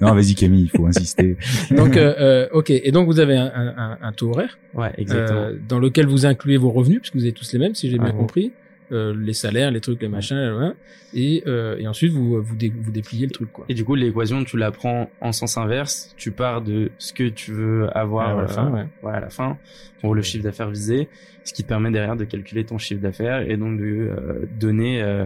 non, 0.00 0.14
vas-y 0.14 0.34
Camille, 0.34 0.70
il 0.72 0.78
faut 0.78 0.86
insister. 0.86 1.36
donc, 1.70 1.96
euh, 1.96 2.14
euh, 2.18 2.48
ok. 2.52 2.70
Et 2.70 2.92
donc 2.92 3.06
vous 3.06 3.18
avez 3.18 3.36
un, 3.36 3.50
un, 3.54 3.68
un, 3.76 3.98
un 4.02 4.12
taux 4.12 4.30
horaire. 4.30 4.58
Ouais, 4.74 4.92
exactement. 4.98 5.40
Euh, 5.40 5.56
dans 5.68 5.78
lequel 5.78 6.06
vous 6.06 6.26
incluez 6.26 6.58
vos 6.58 6.70
revenus, 6.70 7.00
puisque 7.00 7.16
vous 7.16 7.22
avez 7.22 7.32
tous 7.32 7.50
les 7.52 7.58
mêmes, 7.58 7.74
si 7.74 7.90
j'ai 7.90 7.98
bien 7.98 8.12
compris. 8.12 8.52
Euh, 8.92 9.14
les 9.18 9.32
salaires, 9.32 9.70
les 9.72 9.80
trucs, 9.80 10.00
les 10.00 10.08
machins, 10.08 10.74
et, 11.12 11.42
euh, 11.46 11.76
et 11.78 11.88
ensuite 11.88 12.12
vous 12.12 12.40
vous, 12.40 12.54
dé- 12.54 12.72
vous 12.74 12.92
dépliez 12.92 13.26
le 13.26 13.32
truc 13.32 13.52
quoi. 13.52 13.64
Et 13.68 13.74
du 13.74 13.84
coup, 13.84 13.96
l'équation, 13.96 14.44
tu 14.44 14.56
la 14.56 14.70
prends 14.70 15.10
en 15.20 15.32
sens 15.32 15.56
inverse. 15.58 16.14
Tu 16.16 16.30
pars 16.30 16.62
de 16.62 16.90
ce 16.98 17.12
que 17.12 17.28
tu 17.28 17.50
veux 17.52 17.88
avoir 17.96 18.38
À 18.38 18.42
la 18.42 18.46
fin, 18.48 18.66
euh, 18.68 18.70
ouais. 18.72 18.86
ouais, 19.02 19.12
à 19.12 19.20
la 19.20 19.30
fin, 19.30 19.58
pour 20.00 20.14
le 20.14 20.22
chiffre 20.22 20.44
d'affaires 20.44 20.70
visé, 20.70 21.08
ce 21.42 21.52
qui 21.52 21.62
te 21.64 21.68
permet 21.68 21.90
derrière 21.90 22.16
de 22.16 22.24
calculer 22.24 22.64
ton 22.64 22.78
chiffre 22.78 23.00
d'affaires 23.02 23.50
et 23.50 23.56
donc 23.56 23.78
de 23.78 23.84
euh, 23.84 24.46
donner 24.58 25.02
euh, 25.02 25.24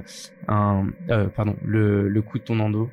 un, 0.48 0.86
euh, 1.10 1.26
pardon, 1.26 1.56
le, 1.64 2.08
le 2.08 2.22
coût 2.22 2.38
de 2.38 2.44
ton 2.44 2.58
endo. 2.60 2.88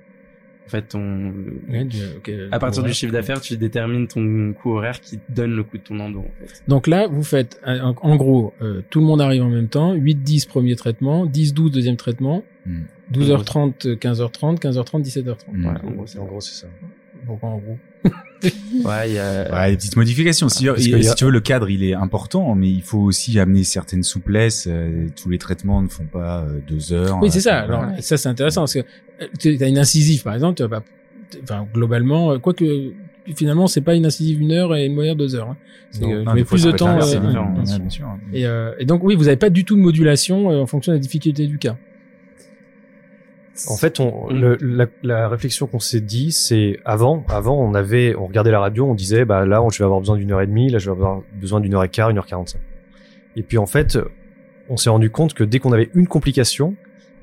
En 0.67 0.69
fait, 0.69 0.81
ton, 0.83 1.33
Ouais, 1.69 1.85
du- 1.85 1.97
ok, 2.17 2.29
à 2.51 2.59
partir 2.59 2.79
horaire. 2.81 2.91
du 2.91 2.97
chiffre 2.97 3.13
d'affaires, 3.13 3.39
tu 3.41 3.55
détermines 3.57 4.07
ton 4.07 4.53
coût 4.53 4.73
horaire 4.75 4.99
qui 4.99 5.17
donne 5.29 5.55
le 5.55 5.63
coût 5.63 5.77
de 5.77 5.83
ton 5.83 5.97
endo. 5.99 6.19
En 6.19 6.45
fait. 6.45 6.61
Donc 6.67 6.87
là, 6.87 7.07
vous 7.07 7.23
faites, 7.23 7.59
euh, 7.65 7.79
en, 7.81 7.95
en 8.01 8.15
gros, 8.17 8.53
euh, 8.61 8.81
tout 8.89 8.99
le 8.99 9.05
monde 9.05 9.21
arrive 9.21 9.43
en 9.43 9.49
même 9.49 9.69
temps, 9.69 9.93
8-10 9.95 10.45
premier 10.47 10.75
traitement, 10.75 11.25
10-12 11.25 11.71
deuxième 11.71 11.95
traitement, 11.95 12.43
Hmm. 12.65 12.81
12h30, 13.13 13.95
15h30, 13.97 14.59
15h30, 14.59 15.01
17h30. 15.01 15.45
Hmm. 15.53 15.65
Ouais, 15.65 15.71
En 15.71 15.75
en 15.75 15.79
gros, 15.79 15.91
gros, 15.91 16.07
c'est 16.07 16.19
en 16.19 16.25
gros, 16.25 16.41
c'est 16.41 16.61
ça. 16.61 16.67
Pourquoi 17.27 17.49
en 17.49 17.57
gros 17.57 17.77
Ouais, 18.85 19.09
il 19.09 19.13
y 19.15 19.19
a, 19.19 19.51
Ouais, 19.51 19.71
des 19.71 19.77
petites 19.77 19.95
modifications. 19.97 20.47
Si, 20.49 20.67
a- 20.69 20.75
tu 20.75 21.25
veux, 21.25 21.31
le 21.31 21.39
cadre, 21.39 21.69
il 21.69 21.83
est 21.83 21.93
important, 21.93 22.55
mais 22.55 22.69
il 22.69 22.81
faut 22.83 22.99
aussi 22.99 23.39
amener 23.39 23.63
certaines 23.63 24.03
souplesses. 24.03 24.67
euh, 24.69 25.07
tous 25.21 25.29
les 25.29 25.37
traitements 25.37 25.81
ne 25.81 25.87
font 25.87 26.05
pas 26.05 26.41
euh, 26.43 26.59
deux 26.67 26.93
heures. 26.93 27.17
Oui, 27.21 27.29
c'est 27.31 27.41
ça. 27.41 27.61
Euh, 27.61 27.65
Alors 27.65 27.81
Ouais. 27.81 28.01
ça, 28.01 28.17
c'est 28.17 28.29
intéressant 28.29 28.61
parce 28.61 28.73
que 28.75 28.79
tu 29.39 29.57
as 29.61 29.67
une 29.67 29.77
incisive, 29.79 30.23
par 30.23 30.33
exemple, 30.35 30.55
tu 30.57 30.63
vas 30.63 30.69
pas, 30.79 30.83
enfin 31.43 31.67
globalement, 31.73 32.39
quoique 32.39 32.65
finalement, 33.35 33.67
c'est 33.67 33.81
pas 33.81 33.95
une 33.95 34.05
incisive 34.05 34.39
une 34.39 34.51
heure 34.53 34.73
et 34.75 34.85
une 34.85 34.93
moyenne 34.93 35.17
deux 35.17 35.35
heures. 35.35 35.49
hein. 35.49 35.57
C'est, 35.91 36.01
Non, 36.01 36.35
euh, 36.35 36.43
plus 36.43 36.63
de 36.63 36.71
temps. 36.71 36.89
euh, 36.99 37.19
bien 37.19 37.65
sûr. 37.65 37.79
bien 37.79 37.89
sûr. 37.89 38.07
et, 38.33 38.45
euh, 38.45 38.71
et 38.79 38.85
donc 38.85 39.03
oui, 39.03 39.15
vous 39.15 39.27
avez 39.27 39.37
pas 39.37 39.49
du 39.49 39.65
tout 39.65 39.75
de 39.75 39.81
modulation 39.81 40.51
euh, 40.51 40.61
en 40.61 40.65
fonction 40.67 40.91
de 40.91 40.97
la 40.97 41.01
difficulté 41.01 41.47
du 41.47 41.57
cas. 41.57 41.77
En 43.69 43.77
fait, 43.77 43.99
on, 43.99 44.29
le- 44.29 44.57
la, 44.61 44.85
la 45.03 45.27
réflexion 45.29 45.67
qu'on 45.67 45.79
s'est 45.79 46.01
dit, 46.01 46.31
c'est 46.31 46.79
avant, 46.85 47.23
avant, 47.29 47.55
on 47.59 47.73
avait, 47.73 48.15
on 48.15 48.27
regardait 48.27 48.51
la 48.51 48.59
radio, 48.59 48.85
on 48.85 48.93
disait, 48.95 49.25
bah 49.25 49.45
là, 49.45 49.61
je 49.71 49.77
vais 49.79 49.83
avoir 49.85 49.99
besoin 49.99 50.15
d'une 50.17 50.31
heure 50.31 50.41
et 50.41 50.47
demie, 50.47 50.69
là, 50.69 50.77
je 50.79 50.85
vais 50.89 50.95
avoir 50.95 51.21
besoin 51.39 51.59
d'une 51.59 51.73
heure 51.73 51.83
et 51.83 51.89
quart, 51.89 52.09
une 52.09 52.17
heure 52.17 52.25
quarante-cinq. 52.25 52.61
Et 53.35 53.43
puis 53.43 53.57
en 53.57 53.65
fait, 53.65 53.97
on 54.69 54.77
s'est 54.77 54.89
rendu 54.89 55.09
compte 55.09 55.33
que 55.33 55.43
dès 55.43 55.59
qu'on 55.59 55.71
avait 55.71 55.89
une 55.95 56.07
complication, 56.07 56.75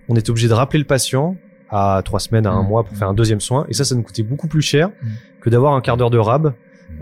on 0.09 0.17
était 0.17 0.31
obligé 0.31 0.49
de 0.49 0.53
rappeler 0.55 0.79
le 0.79 0.85
patient 0.87 1.37
à 1.71 2.01
trois 2.05 2.21
semaines, 2.21 2.47
à 2.47 2.51
un 2.53 2.63
Mm. 2.63 2.69
mois 2.69 2.85
pour 2.85 2.97
faire 2.97 3.09
un 3.09 3.15
deuxième 3.15 3.41
soin. 3.41 3.67
Et 3.69 3.73
ça, 3.75 3.85
ça 3.85 3.95
nous 3.95 4.03
coûtait 4.03 4.23
beaucoup 4.23 4.47
plus 4.49 4.63
cher 4.63 4.89
Mm. 4.89 5.07
que 5.41 5.51
d'avoir 5.51 5.75
un 5.75 5.81
quart 5.81 5.97
d'heure 5.97 6.11
de 6.11 6.19
rab 6.19 6.53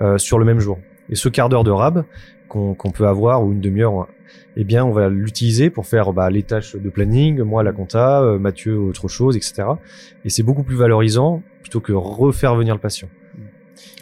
euh, 0.01 0.19
sur 0.19 0.39
le 0.39 0.45
même 0.45 0.61
jour. 0.61 0.79
Et 1.11 1.15
ce 1.17 1.29
quart 1.29 1.49
d'heure 1.49 1.65
de 1.65 1.71
rab 1.71 2.05
qu'on 2.53 2.91
peut 2.93 3.07
avoir 3.07 3.43
ou 3.45 3.53
une 3.53 3.61
demi-heure, 3.61 4.09
eh 4.57 4.65
bien, 4.65 4.85
on 4.85 4.93
va 4.93 5.09
l'utiliser 5.09 5.71
pour 5.71 5.87
faire 5.87 6.13
bah, 6.13 6.29
les 6.31 6.43
tâches 6.43 6.77
de 6.77 6.91
planning, 6.91 7.41
moi 7.43 7.63
la 7.63 7.73
compta, 7.73 8.23
euh, 8.23 8.39
Mathieu 8.39 8.79
autre 8.79 9.09
chose, 9.09 9.37
etc. 9.37 9.81
Et 10.25 10.31
c'est 10.31 10.43
beaucoup 10.43 10.63
plus 10.63 10.77
valorisant 10.77 11.43
plutôt 11.63 11.81
que 11.81 11.93
refaire 11.93 12.55
venir 12.55 12.75
le 12.75 12.81
patient. 12.81 13.09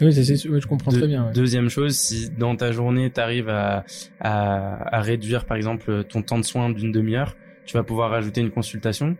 Oui, 0.01 0.13
c'est, 0.13 0.23
c'est- 0.23 0.49
oui, 0.49 0.59
je 0.59 0.67
comprends 0.67 0.91
très 0.91 1.07
bien. 1.07 1.27
ouais. 1.27 1.33
Deuxième 1.33 1.69
chose, 1.69 1.95
si 1.95 2.29
dans 2.37 2.55
ta 2.57 2.71
journée, 2.73 3.09
tu 3.09 3.21
arrives 3.21 3.49
à, 3.49 3.85
à, 4.19 4.97
à 4.97 5.01
réduire, 5.01 5.45
par 5.45 5.55
exemple, 5.57 6.03
ton 6.03 6.21
temps 6.21 6.37
de 6.39 6.43
soin 6.45 6.69
d'une 6.69 6.91
demi-heure, 6.91 7.37
tu 7.65 7.77
vas 7.77 7.83
pouvoir 7.83 8.09
rajouter 8.11 8.41
une 8.41 8.51
consultation 8.51 9.15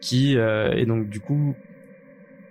qui, 0.00 0.36
euh, 0.38 0.72
et 0.74 0.86
donc 0.86 1.08
du 1.10 1.20
coup, 1.20 1.54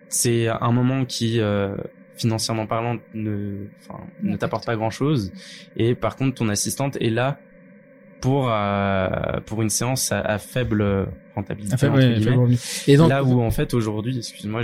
c'est 0.09 0.47
un 0.47 0.71
moment 0.71 1.05
qui, 1.05 1.39
euh, 1.39 1.75
financièrement 2.15 2.67
parlant, 2.67 2.97
ne, 3.13 3.65
enfin, 3.79 3.99
ne 4.21 4.35
t'apporte 4.37 4.65
pas 4.65 4.75
grand-chose. 4.75 5.31
Et 5.75 5.95
par 5.95 6.15
contre, 6.15 6.35
ton 6.35 6.49
assistante 6.49 6.97
est 7.01 7.09
là 7.09 7.39
pour 8.21 8.49
euh, 8.51 9.07
pour 9.45 9.61
une 9.61 9.69
séance 9.69 10.11
à, 10.11 10.19
à 10.21 10.37
faible 10.37 11.07
rentabilité. 11.35 11.87
Entre. 11.87 12.89
Et 12.89 12.97
donc, 12.97 13.09
Là 13.09 13.23
où 13.23 13.41
en 13.41 13.51
fait 13.51 13.73
aujourd'hui, 13.73 14.17
excuse-moi, 14.17 14.61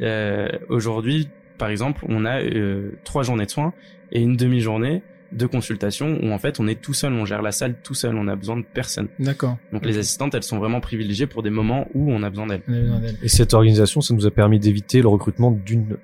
euh, 0.00 0.48
aujourd'hui 0.68 1.28
par 1.58 1.68
exemple, 1.70 2.04
on 2.08 2.24
a 2.24 2.40
euh, 2.42 2.92
trois 3.04 3.22
journées 3.22 3.46
de 3.46 3.50
soins 3.50 3.72
et 4.12 4.20
une 4.20 4.36
demi-journée 4.36 5.02
de 5.32 5.46
consultation 5.46 6.20
où 6.22 6.30
en 6.30 6.38
fait 6.38 6.60
on 6.60 6.68
est 6.68 6.80
tout 6.80 6.94
seul, 6.94 7.12
on 7.12 7.24
gère 7.24 7.42
la 7.42 7.52
salle 7.52 7.76
tout 7.82 7.94
seul, 7.94 8.16
on 8.16 8.28
a 8.28 8.36
besoin 8.36 8.56
de 8.56 8.64
personne. 8.64 9.08
d'accord. 9.18 9.56
Donc 9.72 9.84
les 9.84 9.98
assistantes, 9.98 10.34
elles 10.34 10.42
sont 10.42 10.58
vraiment 10.58 10.80
privilégiées 10.80 11.26
pour 11.26 11.42
des 11.42 11.50
moments 11.50 11.88
où 11.94 12.12
on 12.12 12.22
a 12.22 12.30
besoin 12.30 12.46
d'elles. 12.46 12.62
Et 13.22 13.28
cette 13.28 13.54
organisation, 13.54 14.00
ça 14.00 14.14
nous 14.14 14.26
a 14.26 14.30
permis 14.30 14.58
d'éviter 14.60 15.02
le 15.02 15.08
recrutement 15.08 15.50
d'une 15.50 15.96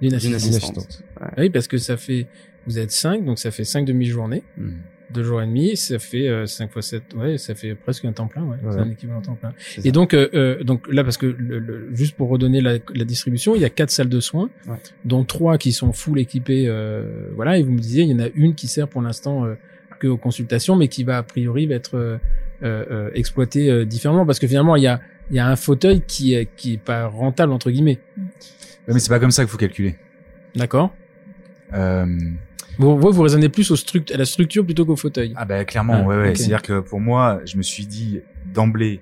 D'une 0.00 0.14
assistante. 0.14 0.40
d'une 0.42 0.54
assistante. 0.56 0.78
assistante. 0.78 1.04
Ouais. 1.20 1.28
Oui, 1.44 1.50
parce 1.50 1.68
que 1.68 1.78
ça 1.78 1.96
fait, 1.96 2.26
vous 2.66 2.78
êtes 2.78 2.90
cinq, 2.90 3.24
donc 3.24 3.38
ça 3.38 3.50
fait 3.50 3.64
cinq 3.64 3.84
demi-journées, 3.84 4.42
Hmm. 4.58 4.70
deux 5.14 5.22
jours 5.22 5.40
et 5.40 5.46
demi, 5.46 5.76
ça 5.76 5.98
fait 5.98 6.28
euh, 6.28 6.46
cinq 6.46 6.70
fois 6.72 6.82
sept, 6.82 7.02
ouais, 7.14 7.38
ça 7.38 7.54
fait 7.54 7.74
presque 7.74 8.04
un 8.04 8.12
temps 8.12 8.26
plein, 8.26 8.42
ouais, 8.44 8.56
c'est 8.70 8.78
un 8.78 8.90
équivalent 8.90 9.22
temps 9.22 9.36
plein. 9.36 9.54
Et 9.78 9.80
ça. 9.82 9.90
donc, 9.90 10.12
euh, 10.14 10.28
euh, 10.34 10.62
donc 10.64 10.86
là, 10.92 11.04
parce 11.04 11.16
que 11.16 11.26
le, 11.26 11.58
le- 11.60 11.88
juste 11.94 12.16
pour 12.16 12.28
redonner 12.28 12.60
la, 12.60 12.78
la 12.94 13.04
distribution, 13.04 13.54
il 13.54 13.62
y 13.62 13.64
a 13.64 13.70
quatre 13.70 13.90
salles 13.90 14.08
de 14.08 14.20
soins, 14.20 14.50
Ouais. 14.68 14.76
dont 15.04 15.24
trois 15.24 15.58
qui 15.58 15.72
sont 15.72 15.92
full 15.92 16.18
équipées, 16.18 16.64
euh, 16.68 17.28
voilà. 17.34 17.56
Et 17.58 17.62
vous 17.62 17.72
me 17.72 17.78
disiez, 17.78 18.02
il 18.02 18.10
y 18.10 18.14
en 18.14 18.18
a 18.20 18.28
une 18.34 18.54
qui 18.54 18.66
sert 18.68 18.88
pour 18.88 19.00
l'instant 19.00 19.44
euh, 19.44 19.54
que 20.00 20.08
aux 20.08 20.18
consultations, 20.18 20.76
mais 20.76 20.88
qui 20.88 21.04
va 21.04 21.18
a 21.18 21.22
priori 21.22 21.66
va 21.66 21.76
être 21.76 22.18
euh, 22.62 23.10
exploitée 23.14 23.70
euh, 23.70 23.84
différemment, 23.84 24.26
parce 24.26 24.38
que 24.38 24.46
finalement, 24.46 24.76
il 24.76 24.82
y 24.82 24.86
a 24.88 25.00
il 25.30 25.34
y 25.36 25.40
a 25.40 25.48
un 25.48 25.56
fauteuil 25.56 26.02
qui 26.06 26.34
est 26.34 26.48
qui 26.56 26.74
est 26.74 26.78
pas 26.78 27.06
rentable 27.06 27.52
entre 27.52 27.70
guillemets. 27.70 27.98
Mais 28.88 28.98
c'est 29.00 29.08
pas 29.08 29.18
comme 29.20 29.30
ça 29.30 29.42
qu'il 29.42 29.50
faut 29.50 29.56
calculer. 29.58 29.96
D'accord. 30.54 30.94
Euh, 31.74 32.06
Vous, 32.78 32.98
vous, 32.98 33.12
vous 33.12 33.22
raisonnez 33.22 33.48
plus 33.48 33.70
au 33.70 33.76
struct 33.76 34.10
à 34.12 34.16
la 34.16 34.24
structure 34.24 34.64
plutôt 34.64 34.84
qu'au 34.86 34.96
fauteuil. 34.96 35.32
ah 35.36 35.44
bah 35.44 35.64
clairement, 35.64 35.94
Ah, 35.94 36.02
ouais, 36.02 36.16
ouais. 36.16 36.34
C'est-à-dire 36.34 36.62
que 36.62 36.80
pour 36.80 37.00
moi, 37.00 37.40
je 37.44 37.56
me 37.56 37.62
suis 37.62 37.86
dit 37.86 38.20
d'emblée, 38.54 39.00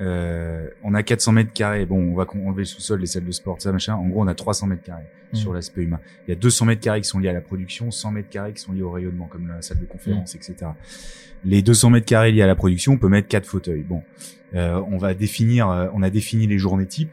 euh, 0.00 0.66
on 0.82 0.94
a 0.94 1.02
400 1.02 1.32
mètres 1.32 1.52
carrés. 1.52 1.86
Bon, 1.86 1.98
on 1.98 2.14
va 2.14 2.26
enlever 2.44 2.62
le 2.62 2.64
sous-sol, 2.64 3.00
les 3.00 3.06
salles 3.06 3.24
de 3.24 3.30
sport, 3.30 3.56
ça 3.60 3.70
machin. 3.72 3.94
En 3.94 4.08
gros, 4.08 4.22
on 4.22 4.26
a 4.26 4.34
300 4.34 4.66
mètres 4.66 4.82
carrés 4.82 5.04
Mhm. 5.32 5.38
sur 5.38 5.52
l'aspect 5.54 5.82
humain. 5.82 6.00
Il 6.26 6.30
y 6.30 6.32
a 6.32 6.36
200 6.36 6.66
mètres 6.66 6.80
carrés 6.80 7.00
qui 7.00 7.08
sont 7.08 7.18
liés 7.18 7.28
à 7.28 7.32
la 7.32 7.40
production, 7.40 7.90
100 7.90 8.10
mètres 8.10 8.28
carrés 8.28 8.52
qui 8.52 8.60
sont 8.60 8.72
liés 8.72 8.82
au 8.82 8.90
rayonnement, 8.90 9.26
comme 9.26 9.46
la 9.48 9.62
salle 9.62 9.78
de 9.78 9.84
conférence, 9.86 10.34
etc. 10.34 10.54
Les 11.44 11.62
200 11.62 11.90
mètres 11.90 12.06
carrés 12.06 12.32
liés 12.32 12.42
à 12.42 12.46
la 12.46 12.54
production, 12.56 12.92
on 12.94 12.98
peut 12.98 13.08
mettre 13.08 13.28
quatre 13.28 13.46
fauteuils. 13.46 13.82
Bon, 13.82 14.02
euh, 14.54 14.80
on 14.90 14.98
va 14.98 15.14
définir, 15.14 15.68
euh, 15.70 15.88
on 15.94 16.02
a 16.02 16.10
défini 16.10 16.46
les 16.46 16.58
journées 16.58 16.86
types. 16.86 17.10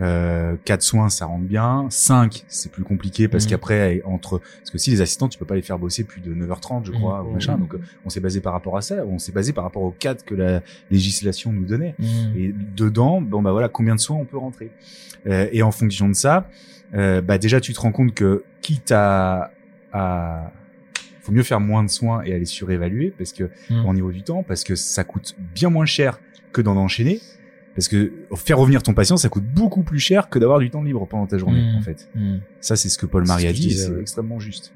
Euh, 0.00 0.56
4 0.64 0.82
soins, 0.82 1.08
ça 1.08 1.26
rentre 1.26 1.44
bien. 1.44 1.86
5, 1.90 2.44
c'est 2.48 2.70
plus 2.72 2.82
compliqué 2.82 3.28
parce 3.28 3.44
Mhm. 3.44 3.50
qu'après, 3.50 4.02
entre, 4.04 4.40
parce 4.58 4.70
que 4.70 4.78
si 4.78 4.90
les 4.90 5.00
assistants, 5.00 5.28
tu 5.28 5.38
peux 5.38 5.44
pas 5.44 5.54
les 5.54 5.62
faire 5.62 5.78
bosser 5.78 6.02
plus 6.04 6.20
de 6.20 6.34
9h30, 6.34 6.84
je 6.86 6.90
crois, 6.92 7.22
Mhm. 7.22 7.28
ou 7.28 7.32
machin. 7.32 7.56
Donc, 7.58 7.74
on 8.04 8.10
s'est 8.10 8.20
basé 8.20 8.40
par 8.40 8.52
rapport 8.52 8.76
à 8.76 8.82
ça. 8.82 9.04
On 9.06 9.18
s'est 9.18 9.32
basé 9.32 9.52
par 9.52 9.62
rapport 9.64 9.82
au 9.82 9.92
cadre 9.92 10.24
que 10.24 10.34
la 10.34 10.62
législation 10.90 11.52
nous 11.52 11.64
donnait. 11.64 11.94
Et 12.36 12.52
dedans, 12.76 13.20
bon 13.20 13.40
bah 13.42 13.52
voilà, 13.52 13.68
combien 13.68 13.94
de 13.94 14.00
soins 14.00 14.16
on 14.16 14.24
peut 14.24 14.38
rentrer. 14.38 14.70
Euh, 15.26 15.46
et 15.52 15.62
en 15.62 15.70
fonction 15.70 16.08
de 16.08 16.14
ça, 16.14 16.48
euh, 16.94 17.20
bah 17.20 17.38
déjà 17.38 17.60
tu 17.60 17.72
te 17.72 17.80
rends 17.80 17.92
compte 17.92 18.14
que 18.14 18.42
quitte 18.60 18.92
à, 18.92 19.52
à 19.92 20.52
faut 21.22 21.32
mieux 21.32 21.42
faire 21.42 21.60
moins 21.60 21.82
de 21.82 21.88
soins 21.88 22.22
et 22.24 22.34
aller 22.34 22.44
surévaluer 22.44 23.10
parce 23.16 23.32
que 23.32 23.48
au 23.86 23.94
niveau 23.94 24.12
du 24.12 24.22
temps, 24.22 24.42
parce 24.42 24.62
que 24.64 24.74
ça 24.74 25.04
coûte 25.04 25.34
bien 25.54 25.70
moins 25.70 25.86
cher 25.86 26.20
que 26.52 26.60
d'en 26.60 26.76
enchaîner. 26.76 27.20
Parce 27.74 27.88
que 27.88 28.12
faire 28.36 28.58
revenir 28.58 28.82
ton 28.82 28.94
patient, 28.94 29.16
ça 29.16 29.28
coûte 29.28 29.44
beaucoup 29.44 29.82
plus 29.82 29.98
cher 29.98 30.28
que 30.28 30.38
d'avoir 30.38 30.58
du 30.60 30.70
temps 30.70 30.82
libre 30.82 31.06
pendant 31.08 31.26
ta 31.26 31.38
journée, 31.38 31.60
Mm. 31.60 31.76
en 31.76 31.82
fait. 31.82 32.08
Mm. 32.14 32.36
Ça, 32.60 32.76
c'est 32.76 32.88
ce 32.88 32.98
que 32.98 33.06
Paul 33.06 33.26
Marie 33.26 33.46
a 33.46 33.52
dit, 33.52 33.72
c'est 33.72 33.90
ouais. 33.90 34.00
extrêmement 34.00 34.38
juste. 34.38 34.72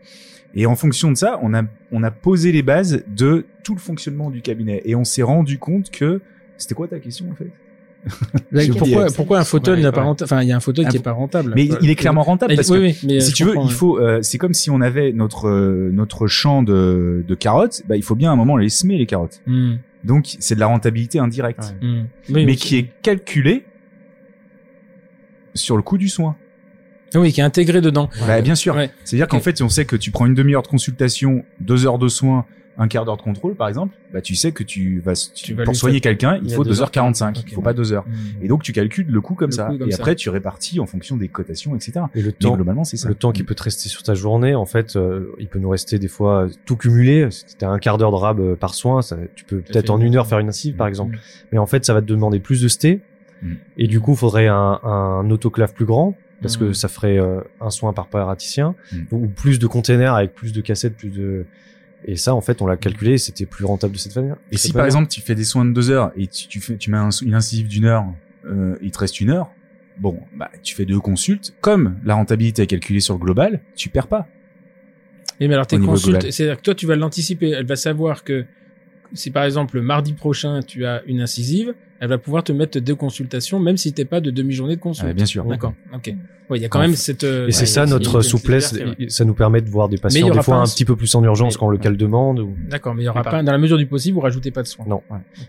Et 0.54 0.66
en 0.66 0.74
fonction 0.76 1.12
de 1.12 1.16
ça, 1.16 1.38
on 1.42 1.54
a, 1.54 1.62
on 1.92 2.02
a 2.02 2.10
posé 2.10 2.52
les 2.52 2.62
bases 2.62 3.04
de 3.06 3.46
tout 3.62 3.74
le 3.74 3.80
fonctionnement 3.80 4.30
du 4.30 4.40
cabinet. 4.40 4.82
Et 4.84 4.94
on 4.96 5.04
s'est 5.04 5.22
rendu 5.22 5.58
compte 5.58 5.90
que, 5.90 6.20
c'était 6.56 6.74
quoi 6.74 6.88
ta 6.88 6.98
question, 6.98 7.26
en 7.30 7.34
fait? 7.34 7.50
Pourquoi, 8.78 9.06
pourquoi 9.06 9.38
un 9.40 9.44
fauteuil 9.44 9.82
n'a 9.82 9.92
pas 9.92 10.02
rentable 10.02 10.24
Enfin, 10.32 10.42
il 10.42 10.48
y 10.48 10.52
a 10.52 10.56
un 10.56 10.60
fauteuil 10.60 10.86
qui 10.86 10.96
est 10.96 11.02
pas 11.02 11.12
rentable. 11.12 11.52
Mais 11.54 11.68
il 11.82 11.90
est 11.90 11.96
clairement 11.96 12.22
rentable 12.22 12.54
parce 12.54 12.70
oui, 12.70 12.76
que, 12.78 12.82
oui, 12.82 12.98
mais 13.04 13.20
si 13.20 13.32
tu 13.32 13.44
veux, 13.44 13.54
il 13.62 13.72
faut, 13.72 13.98
euh, 13.98 14.20
c'est 14.22 14.38
comme 14.38 14.54
si 14.54 14.70
on 14.70 14.80
avait 14.80 15.12
notre, 15.12 15.48
euh, 15.48 15.90
notre 15.92 16.28
champ 16.28 16.62
de, 16.62 17.24
de 17.26 17.34
carottes, 17.34 17.82
bah, 17.88 17.96
il 17.96 18.02
faut 18.02 18.14
bien 18.14 18.30
à 18.30 18.32
un 18.32 18.36
moment 18.36 18.56
les 18.56 18.68
semer, 18.68 18.96
les 18.98 19.06
carottes. 19.06 19.40
Mm. 19.46 19.74
Donc, 20.04 20.36
c'est 20.38 20.54
de 20.54 20.60
la 20.60 20.66
rentabilité 20.66 21.18
indirecte. 21.18 21.74
Ouais. 21.80 21.88
Mm. 21.88 22.08
Oui, 22.30 22.46
mais 22.46 22.56
qui 22.56 22.76
est 22.76 22.90
calculée 23.02 23.64
sur 25.54 25.76
le 25.76 25.82
coût 25.82 25.98
du 25.98 26.08
soin. 26.08 26.36
Ah 27.14 27.20
oui, 27.20 27.32
qui 27.32 27.40
est 27.40 27.44
intégré 27.44 27.80
dedans. 27.80 28.10
Bah, 28.26 28.40
bien 28.42 28.54
sûr. 28.54 28.74
Ouais. 28.76 28.90
C'est-à-dire 29.04 29.28
qu'en 29.28 29.40
fait, 29.40 29.60
on 29.62 29.68
sait 29.68 29.84
que 29.84 29.96
tu 29.96 30.10
prends 30.10 30.26
une 30.26 30.34
demi-heure 30.34 30.62
de 30.62 30.68
consultation, 30.68 31.44
deux 31.60 31.86
heures 31.86 31.98
de 31.98 32.08
soins, 32.08 32.44
un 32.80 32.86
quart 32.88 33.04
d'heure 33.04 33.16
de 33.16 33.22
contrôle, 33.22 33.56
par 33.56 33.66
exemple, 33.68 33.96
bah, 34.12 34.20
tu 34.20 34.36
sais 34.36 34.52
que 34.52 34.62
tu 34.62 35.00
vas, 35.00 35.14
tu- 35.14 35.30
Tu 35.46 35.54
vas 35.54 35.64
pour 35.64 35.74
soigner 35.74 36.00
quelqu'un, 36.00 36.40
il 36.44 36.52
faut 36.54 36.64
2h45. 36.64 37.34
2h45. 37.34 37.38
Ok. 37.40 37.44
Il 37.48 37.54
faut 37.54 37.60
pas 37.60 37.72
2 37.74 37.92
heures. 37.92 38.06
Mm. 38.06 38.44
Et 38.44 38.48
donc, 38.48 38.62
tu 38.62 38.72
calcules 38.72 39.06
le 39.10 39.20
coût 39.20 39.34
comme 39.34 39.50
Le 39.50 39.54
ça. 39.56 39.66
coût 39.66 39.78
comme 39.78 39.88
et 39.88 39.92
ça. 39.92 39.98
après, 40.00 40.14
tu 40.14 40.30
répartis 40.30 40.78
en 40.78 40.86
fonction 40.86 41.16
des 41.16 41.28
cotations, 41.28 41.74
etc. 41.74 42.00
Et 42.14 42.22
le 42.22 42.30
temps, 42.32 42.54
globalement, 42.54 42.84
c'est 42.84 42.96
ça. 42.96 43.08
le 43.08 43.14
temps 43.16 43.32
qui 43.32 43.42
peut 43.42 43.54
te 43.56 43.62
rester 43.64 43.88
sur 43.88 44.02
ta 44.04 44.14
journée, 44.14 44.54
en 44.54 44.64
fait, 44.64 44.94
euh, 44.96 45.34
il 45.40 45.48
peut 45.48 45.58
nous 45.58 45.70
rester 45.70 45.98
des 45.98 46.08
fois 46.08 46.44
euh, 46.44 46.48
tout 46.66 46.76
cumulé. 46.76 47.28
Si 47.30 47.56
t'as 47.56 47.68
un 47.68 47.78
quart 47.80 47.98
d'heure 47.98 48.12
de 48.12 48.16
rab 48.16 48.38
euh, 48.40 48.54
par 48.54 48.74
soin, 48.74 49.02
ça, 49.02 49.16
tu 49.34 49.44
peux 49.44 49.58
peut-être 49.58 49.90
en 49.90 50.00
une 50.00 50.14
heure 50.16 50.26
faire 50.26 50.38
une 50.38 50.48
incisive, 50.48 50.76
par 50.76 50.86
exemple. 50.86 51.16
Mm. 51.16 51.20
Mais 51.52 51.58
en 51.58 51.66
fait, 51.66 51.84
ça 51.84 51.94
va 51.94 52.00
te 52.00 52.06
demander 52.06 52.38
plus 52.38 52.62
de 52.62 52.68
sté. 52.68 53.00
Et 53.76 53.86
du 53.86 54.00
coup, 54.00 54.12
il 54.12 54.16
faudrait 54.16 54.48
un, 54.48 54.80
un 54.82 55.30
autoclave 55.30 55.72
plus 55.72 55.84
grand 55.84 56.16
parce 56.42 56.56
que 56.56 56.72
ça 56.72 56.88
ferait 56.88 57.18
euh, 57.18 57.40
un 57.60 57.70
soin 57.70 57.92
par 57.92 58.06
praticien 58.08 58.74
ou 59.12 59.26
plus 59.28 59.58
de 59.58 59.66
containers 59.66 60.14
avec 60.14 60.34
plus 60.34 60.52
de 60.52 60.60
cassettes, 60.60 60.96
plus 60.96 61.10
de 61.10 61.44
et 62.04 62.16
ça, 62.16 62.34
en 62.34 62.40
fait, 62.40 62.62
on 62.62 62.66
l'a 62.66 62.76
calculé, 62.76 63.18
c'était 63.18 63.46
plus 63.46 63.64
rentable 63.64 63.94
de 63.94 63.98
cette 63.98 64.14
manière. 64.16 64.36
Et 64.52 64.56
si 64.56 64.72
par 64.72 64.86
exemple 64.86 65.08
tu 65.08 65.20
fais 65.20 65.34
des 65.34 65.44
soins 65.44 65.64
de 65.64 65.72
deux 65.72 65.90
heures 65.90 66.12
et 66.16 66.26
tu, 66.26 66.46
tu 66.48 66.60
fais 66.60 66.76
tu 66.76 66.90
mets 66.90 66.96
un- 66.98 67.10
une 67.10 67.34
incisive 67.34 67.68
d'une 67.68 67.84
heure, 67.86 68.04
euh, 68.46 68.76
il 68.82 68.90
te 68.90 68.98
reste 68.98 69.20
une 69.20 69.30
heure. 69.30 69.50
Bon, 69.98 70.20
bah 70.36 70.50
tu 70.62 70.74
fais 70.76 70.84
deux 70.84 71.00
consultes. 71.00 71.54
Comme 71.60 71.98
la 72.04 72.14
rentabilité 72.14 72.62
est 72.62 72.66
calculée 72.68 73.00
sur 73.00 73.14
le 73.14 73.20
global, 73.20 73.60
tu 73.74 73.88
perds 73.88 74.06
pas. 74.06 74.28
Et 75.40 75.48
mais 75.48 75.54
alors 75.54 75.66
tes 75.66 75.76
consultes, 75.86 76.30
c'est-à-dire 76.30 76.56
que 76.56 76.62
toi 76.62 76.74
tu 76.74 76.86
vas 76.86 76.96
l'anticiper. 76.96 77.50
Elle 77.50 77.66
va 77.66 77.76
savoir 77.76 78.22
que 78.24 78.44
si 79.12 79.30
par 79.30 79.44
exemple 79.44 79.80
mardi 79.80 80.12
prochain 80.12 80.60
tu 80.62 80.84
as 80.86 81.02
une 81.06 81.20
incisive, 81.20 81.74
elle 82.00 82.08
va 82.08 82.18
pouvoir 82.18 82.44
te 82.44 82.52
mettre 82.52 82.78
deux 82.78 82.94
consultations, 82.94 83.58
même 83.60 83.76
si 83.76 83.92
t'es 83.92 84.04
pas 84.04 84.20
de 84.20 84.30
demi-journée 84.30 84.76
de 84.76 84.80
consulte. 84.80 85.08
Ah, 85.10 85.14
bien 85.14 85.26
sûr. 85.26 85.44
D'accord. 85.44 85.74
Ok. 85.94 86.14
Ouais, 86.50 86.58
il 86.58 86.62
y 86.62 86.64
a 86.64 86.68
quand 86.70 86.80
même 86.80 86.94
cette. 86.94 87.24
euh, 87.24 87.46
Et 87.48 87.52
c'est 87.52 87.66
ça 87.66 87.84
notre 87.84 88.22
souplesse, 88.22 88.72
liberté, 88.72 89.10
ça 89.10 89.26
nous 89.26 89.34
permet 89.34 89.60
de 89.60 89.68
voir 89.68 89.90
des 89.90 89.96
il 89.96 89.98
y 89.98 90.00
patients 90.00 90.26
aura 90.28 90.36
des 90.36 90.42
fois 90.42 90.54
pas 90.54 90.60
un- 90.60 90.62
un 90.62 90.66
petit 90.66 90.86
peu 90.86 90.96
plus 90.96 91.14
en 91.14 91.22
urgence 91.22 91.54
Mais- 91.54 91.58
quand 91.60 91.68
le 91.68 91.76
cas 91.76 91.90
le 91.90 91.96
demande. 91.98 92.38
Ou... 92.40 92.56
D'accord, 92.70 92.94
mais 92.94 93.02
il 93.02 93.04
y 93.04 93.08
aura 93.10 93.20
Mais 93.20 93.24
par- 93.24 93.32
pas, 93.32 93.42
dans 93.42 93.52
la 93.52 93.58
mesure 93.58 93.76
du 93.76 93.84
possible, 93.84 94.14
vous 94.14 94.22
rajoutez 94.22 94.50
pas 94.50 94.62
de 94.62 94.66
soins. 94.66 94.86
Non. 94.88 95.02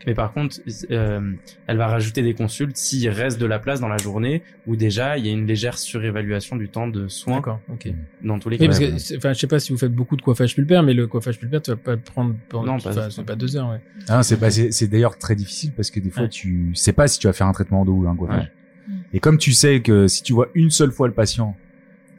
Mais 0.05 0.13
par 0.13 0.34
contre, 0.34 0.57
euh, 0.91 1.21
elle 1.67 1.77
va 1.77 1.88
rajouter 1.88 2.21
des 2.21 2.34
consultes 2.34 2.76
s'il 2.76 3.07
reste 3.07 3.39
de 3.39 3.45
la 3.45 3.59
place 3.59 3.80
dans 3.80 3.88
la 3.88 3.95
journée 3.97 4.41
ou 4.67 4.76
déjà 4.76 5.17
il 5.17 5.26
y 5.26 5.30
a 5.30 5.31
une 5.31 5.47
légère 5.47 5.77
surévaluation 5.77 6.57
du 6.57 6.67
temps 6.67 6.88
de 6.89 7.07
soins 7.07 7.35
D'accord. 7.38 7.61
Ok. 7.71 7.93
dans 8.23 8.38
tous 8.39 8.49
les 8.49 8.57
Oui, 8.57 8.67
cas. 8.67 8.67
parce 8.67 8.80
que, 8.80 9.15
enfin, 9.17 9.31
je 9.31 9.39
sais 9.39 9.47
pas 9.47 9.59
si 9.59 9.71
vous 9.71 9.77
faites 9.77 9.93
beaucoup 9.93 10.17
de 10.17 10.21
coiffage 10.21 10.53
pulpaire, 10.53 10.84
mais 10.84 10.93
le 10.93 11.07
coiffage 11.07 11.39
pulpaire, 11.39 11.61
tu 11.61 11.71
vas 11.71 11.77
pas 11.77 11.91
le 11.93 11.99
prendre 12.01 12.35
pendant, 12.49 12.73
Non, 12.73 12.77
pas- 12.77 13.07
pas 13.26 13.35
deux 13.35 13.55
heures, 13.55 13.69
ouais. 13.69 13.80
Ah, 14.09 14.21
c'est 14.21 14.38
bah, 14.38 14.49
c'est 14.51 14.88
d'ailleurs 14.88 15.17
très 15.17 15.35
difficile 15.35 15.71
parce 15.76 15.91
que 15.91 16.01
des 16.01 16.09
fois 16.09 16.23
Ouais. 16.23 16.30
Tu 16.41 16.73
sais 16.75 16.93
pas 16.93 17.07
si 17.07 17.19
tu 17.19 17.27
vas 17.27 17.33
faire 17.33 17.47
un 17.47 17.51
traitement 17.53 17.85
d'eau 17.85 17.93
ou 17.95 18.07
un 18.07 18.15
coiffage. 18.15 18.43
Ouais. 18.43 18.93
Et 19.13 19.19
comme 19.19 19.37
tu 19.37 19.53
sais 19.53 19.81
que 19.81 20.07
si 20.07 20.23
tu 20.23 20.33
vois 20.33 20.47
une 20.55 20.69
seule 20.69 20.91
fois 20.91 21.07
le 21.07 21.13
patient, 21.13 21.55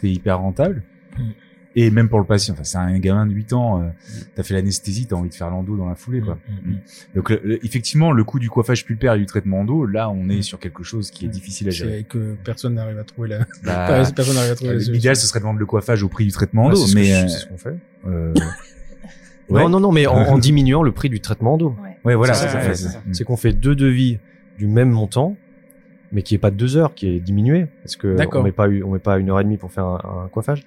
t'es 0.01 0.09
hyper 0.10 0.38
rentable. 0.38 0.82
Mm. 1.18 1.22
Et 1.76 1.90
même 1.92 2.09
pour 2.09 2.18
le 2.18 2.24
patient, 2.24 2.52
enfin 2.55 2.64
c'est 2.64 2.78
un 2.78 2.98
gamin 2.98 3.26
de 3.26 3.32
8 3.32 3.52
ans, 3.52 3.80
euh, 3.80 3.86
t'as 4.34 4.42
fait 4.42 4.55
l'anesthésie, 4.55 5.06
t'as 5.06 5.14
envie 5.14 5.28
de 5.28 5.34
faire 5.34 5.51
l'endo 5.51 5.76
dans 5.76 5.88
la 5.88 5.94
foulée 5.94 6.20
quoi. 6.20 6.34
Mm, 6.48 6.68
mm, 6.70 6.72
mm. 6.72 6.78
Donc 7.14 7.30
le- 7.30 7.40
le- 7.44 7.64
effectivement, 7.64 8.10
le 8.10 8.24
coût 8.24 8.40
du 8.40 8.51
coiffage 8.51 8.84
pulpaire 8.84 9.14
et 9.14 9.18
du 9.20 9.26
traitement 9.26 9.64
d'eau, 9.64 9.86
là 9.86 10.10
on 10.10 10.28
est 10.28 10.42
sur 10.42 10.59
quelque 10.59 10.82
chose 10.82 11.12
qui 11.12 11.26
est 11.26 11.28
Mm. 11.28 11.30
difficile 11.30 11.68
à 11.68 11.70
gérer. 11.70 11.98
C'est 11.98 12.05
que 12.09 12.34
personne 12.44 12.74
n'arrive 12.74 12.98
à 12.98 13.05
trouver 13.05 13.28
la, 13.28 13.38
Bah, 13.64 14.10
personne 14.16 14.34
n'arrive 14.34 14.51
à 14.51 14.55
trouver 14.56 14.74
la 14.74 14.80
euh. 14.80 14.90
L'idéal 14.92 15.14
ce 15.14 15.28
serait 15.28 15.38
de 15.38 15.44
vendre 15.44 15.60
le 15.60 15.66
coiffage 15.66 16.02
au 16.02 16.09
prix 16.09 16.24
du 16.26 16.32
traitement 16.32 16.64
Ouais, 16.66 16.70
d'eau, 16.72 16.76
c'est 16.86 16.88
ce 16.88 16.94
que 16.94 16.98
mais 16.98 17.14
euh, 17.14 17.28
c'est 17.28 17.38
ce 17.38 17.47
qu'on 17.47 17.59
fait. 17.59 17.76
euh, 18.06 18.34
ouais. 19.48 19.62
Non, 19.62 19.68
non, 19.68 19.80
non, 19.80 19.92
mais 19.92 20.06
en, 20.09 20.14
en 20.16 20.38
diminuant 20.38 20.82
le 20.82 20.90
prix 20.92 21.09
du 21.09 21.20
traitement 21.20 21.56
d'eau. 21.56 21.76
Ouais. 21.82 21.90
Ouais 22.05 22.14
voilà, 22.14 22.35
C'est 22.35 22.47
ouais, 22.47 23.24
qu'on 23.24 23.36
fait 23.36 23.52
deux 23.52 23.74
devis 23.74 24.18
du 24.59 24.66
même 24.66 24.90
montant, 24.90 25.36
mais 26.12 26.22
qui 26.22 26.35
est 26.35 26.39
pas 26.39 26.51
de 26.51 26.56
deux 26.56 26.77
heures, 26.77 26.94
qui 26.94 27.09
est 27.09 27.20
diminué, 27.20 27.66
parce 27.82 27.97
que 27.97 28.09
on 28.40 28.43
met 28.44 28.52
pas 28.52 28.68
eu- 28.68 28.82
on 28.82 28.90
met 28.93 28.98
pas 28.98 29.18
une 29.18 29.31
heure 29.31 29.40
et 29.40 29.44
demie 29.44 29.56
pour 29.56 29.72
faire 29.72 29.85
un, 29.86 30.22
un 30.24 30.28
coiffage. 30.28 30.64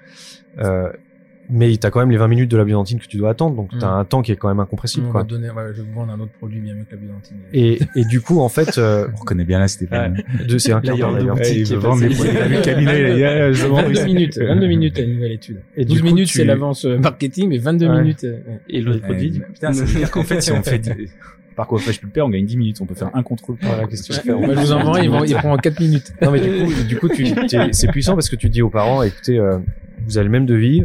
Euh, 0.59 0.91
mais 1.49 1.75
t'as 1.77 1.89
quand 1.89 1.99
même 1.99 2.09
les 2.11 2.17
20 2.17 2.27
minutes 2.27 2.49
de 2.51 2.57
la 2.57 2.63
biodentine 2.63 2.99
que 2.99 3.05
tu 3.05 3.17
dois 3.17 3.29
attendre, 3.31 3.55
donc 3.55 3.69
t'as 3.79 3.95
Mm. 3.95 3.99
un 3.99 4.05
temps 4.05 4.21
qui 4.21 4.31
est 4.31 4.35
quand 4.35 4.47
même 4.47 4.59
incompressible, 4.59 5.05
on 5.07 5.11
quoi. 5.11 5.21
va 5.21 5.27
donner, 5.27 5.49
ouais, 5.49 5.63
je 5.73 5.81
vais 5.81 5.87
vous 5.87 5.93
vendre 5.93 6.13
un 6.13 6.19
autre 6.19 6.31
produit 6.31 6.59
bien 6.59 6.73
mieux 6.73 6.83
que 6.85 6.91
la 6.91 6.97
biodentine. 6.97 7.37
Et, 7.53 7.79
et 7.95 8.05
du 8.05 8.21
coup, 8.21 8.39
en 8.39 8.49
fait, 8.49 8.77
euh, 8.77 9.07
On 9.13 9.19
reconnaît 9.19 9.43
bien 9.43 9.59
là 9.59 9.67
Stéphane. 9.67 10.21
de- 10.47 10.57
c'est 10.57 10.71
un 10.71 10.81
quart 10.81 10.97
d'heure, 10.97 11.13
d'ailleurs. 11.13 11.35
Ouais, 11.35 11.55
il 11.57 11.63
qui 11.65 11.73
veut 11.73 11.79
vendre 11.79 12.01
les 12.01 12.09
produits 12.15 12.33
le 12.33 12.61
cabinet, 12.61 13.11
il 13.13 13.19
y 13.19 13.23
a- 13.25 13.51
je 13.51 13.65
vends 13.67 13.81
22 13.83 13.99
les- 13.99 14.05
minutes, 14.05 14.37
22 14.41 14.67
minutes 14.67 14.97
la 14.97 15.05
nouvelle 15.07 15.31
étude. 15.33 15.61
Et 15.75 15.85
12 15.85 15.95
du 15.95 16.01
coup, 16.01 16.05
minutes 16.07 16.27
tu- 16.29 16.37
c'est 16.37 16.45
l'avance 16.45 16.85
euh, 16.85 16.97
marketing, 16.97 17.49
mais 17.49 17.57
22 17.57 17.87
Ouais. 17.87 18.01
minutes. 18.01 18.23
euh, 18.23 18.37
ouais. 18.47 18.59
Et 18.69 18.81
l'autre 18.81 18.99
Ouais, 19.01 19.07
produit, 19.09 19.41
putain, 19.53 19.73
ça 19.73 19.83
veut 19.83 19.99
dire 19.99 20.11
qu'en 20.11 20.23
fait, 20.23 20.41
si 20.41 20.51
on 20.51 20.63
fait 20.63 20.81
par 21.55 21.67
coiffage 21.67 21.99
pulpaire, 21.99 22.25
on 22.25 22.29
gagne 22.29 22.45
10 22.45 22.57
minutes. 22.57 22.79
On 22.81 22.85
peut 22.87 22.95
faire 22.95 23.11
un 23.13 23.21
contrôle 23.21 23.57
par 23.57 23.77
la 23.77 23.85
question. 23.85 24.15
Ouais, 24.25 24.45
moi, 24.47 24.55
je 24.55 24.59
vous 24.61 24.71
en 24.71 24.79
vont, 24.83 25.23
ils 25.23 25.35
prend 25.35 25.53
en 25.53 25.57
4 25.57 25.79
minutes. 25.81 26.11
Non 26.21 26.31
mais 26.31 26.39
du 26.39 26.49
coup, 26.97 27.09
du 27.09 27.35
coup, 27.35 27.47
c'est 27.71 27.87
puissant 27.91 28.13
parce 28.15 28.29
que 28.29 28.35
tu 28.35 28.49
dis 28.49 28.61
aux 28.63 28.69
parents, 28.71 29.03
écoutez, 29.03 29.37
euh, 29.37 29.59
vous 30.07 30.17
avez 30.17 30.25
le 30.25 30.31
même 30.31 30.45
devis 30.47 30.83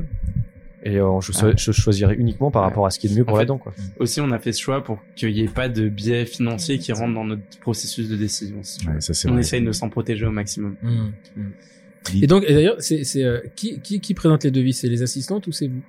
et 0.83 0.97
euh, 0.99 1.21
je, 1.21 1.33
so- 1.33 1.57
je 1.57 1.73
choisirai 1.73 2.15
uniquement 2.15 2.51
par 2.51 2.63
rapport 2.63 2.87
à 2.87 2.91
ce 2.91 2.99
qui 2.99 3.07
est 3.07 3.11
le 3.11 3.17
mieux 3.17 3.25
pour 3.25 3.35
En 3.35 3.37
la 3.39 3.43
fait, 3.43 3.47
dent, 3.47 3.59
quoi. 3.59 3.73
aussi 3.99 4.21
on 4.21 4.31
a 4.31 4.39
fait 4.39 4.53
ce 4.53 4.61
choix 4.61 4.83
pour 4.85 5.01
qu'il 5.17 5.33
n'y 5.33 5.41
ait 5.41 5.49
pas 5.49 5.69
de 5.69 5.89
biais 5.89 6.25
financier 6.25 6.79
qui 6.79 6.93
rentre 6.93 7.15
dans 7.15 7.25
notre 7.25 7.43
processus 7.61 8.09
de 8.09 8.17
décision. 8.17 8.59
si. 8.63 8.87
Ouais, 8.87 9.01
ça, 9.01 9.13
c'est 9.15 9.29
on 9.29 9.33
vrai. 9.33 9.41
essaye 9.41 9.63
de 9.65 9.73
s'en 9.73 9.89
protéger 9.89 10.25
au 10.27 10.31
maximum. 10.31 10.77
Mm, 10.83 10.89
mm. 11.37 11.51
Et 12.23 12.27
donc, 12.27 12.45
et 12.47 12.55
d'ailleurs, 12.55 12.77
c'est, 12.79 13.05
c'est, 13.05 13.25
euh, 13.25 13.41
qui, 13.57 13.81
qui, 13.81 14.01
qui 14.01 14.15
présente 14.15 14.45
les 14.45 14.51
devis? 14.51 14.73
C'est 14.73 14.89
les 14.89 15.03
assistantes 15.03 15.47
ou 15.47 15.53
c'est 15.53 15.67
vous? 15.69 15.83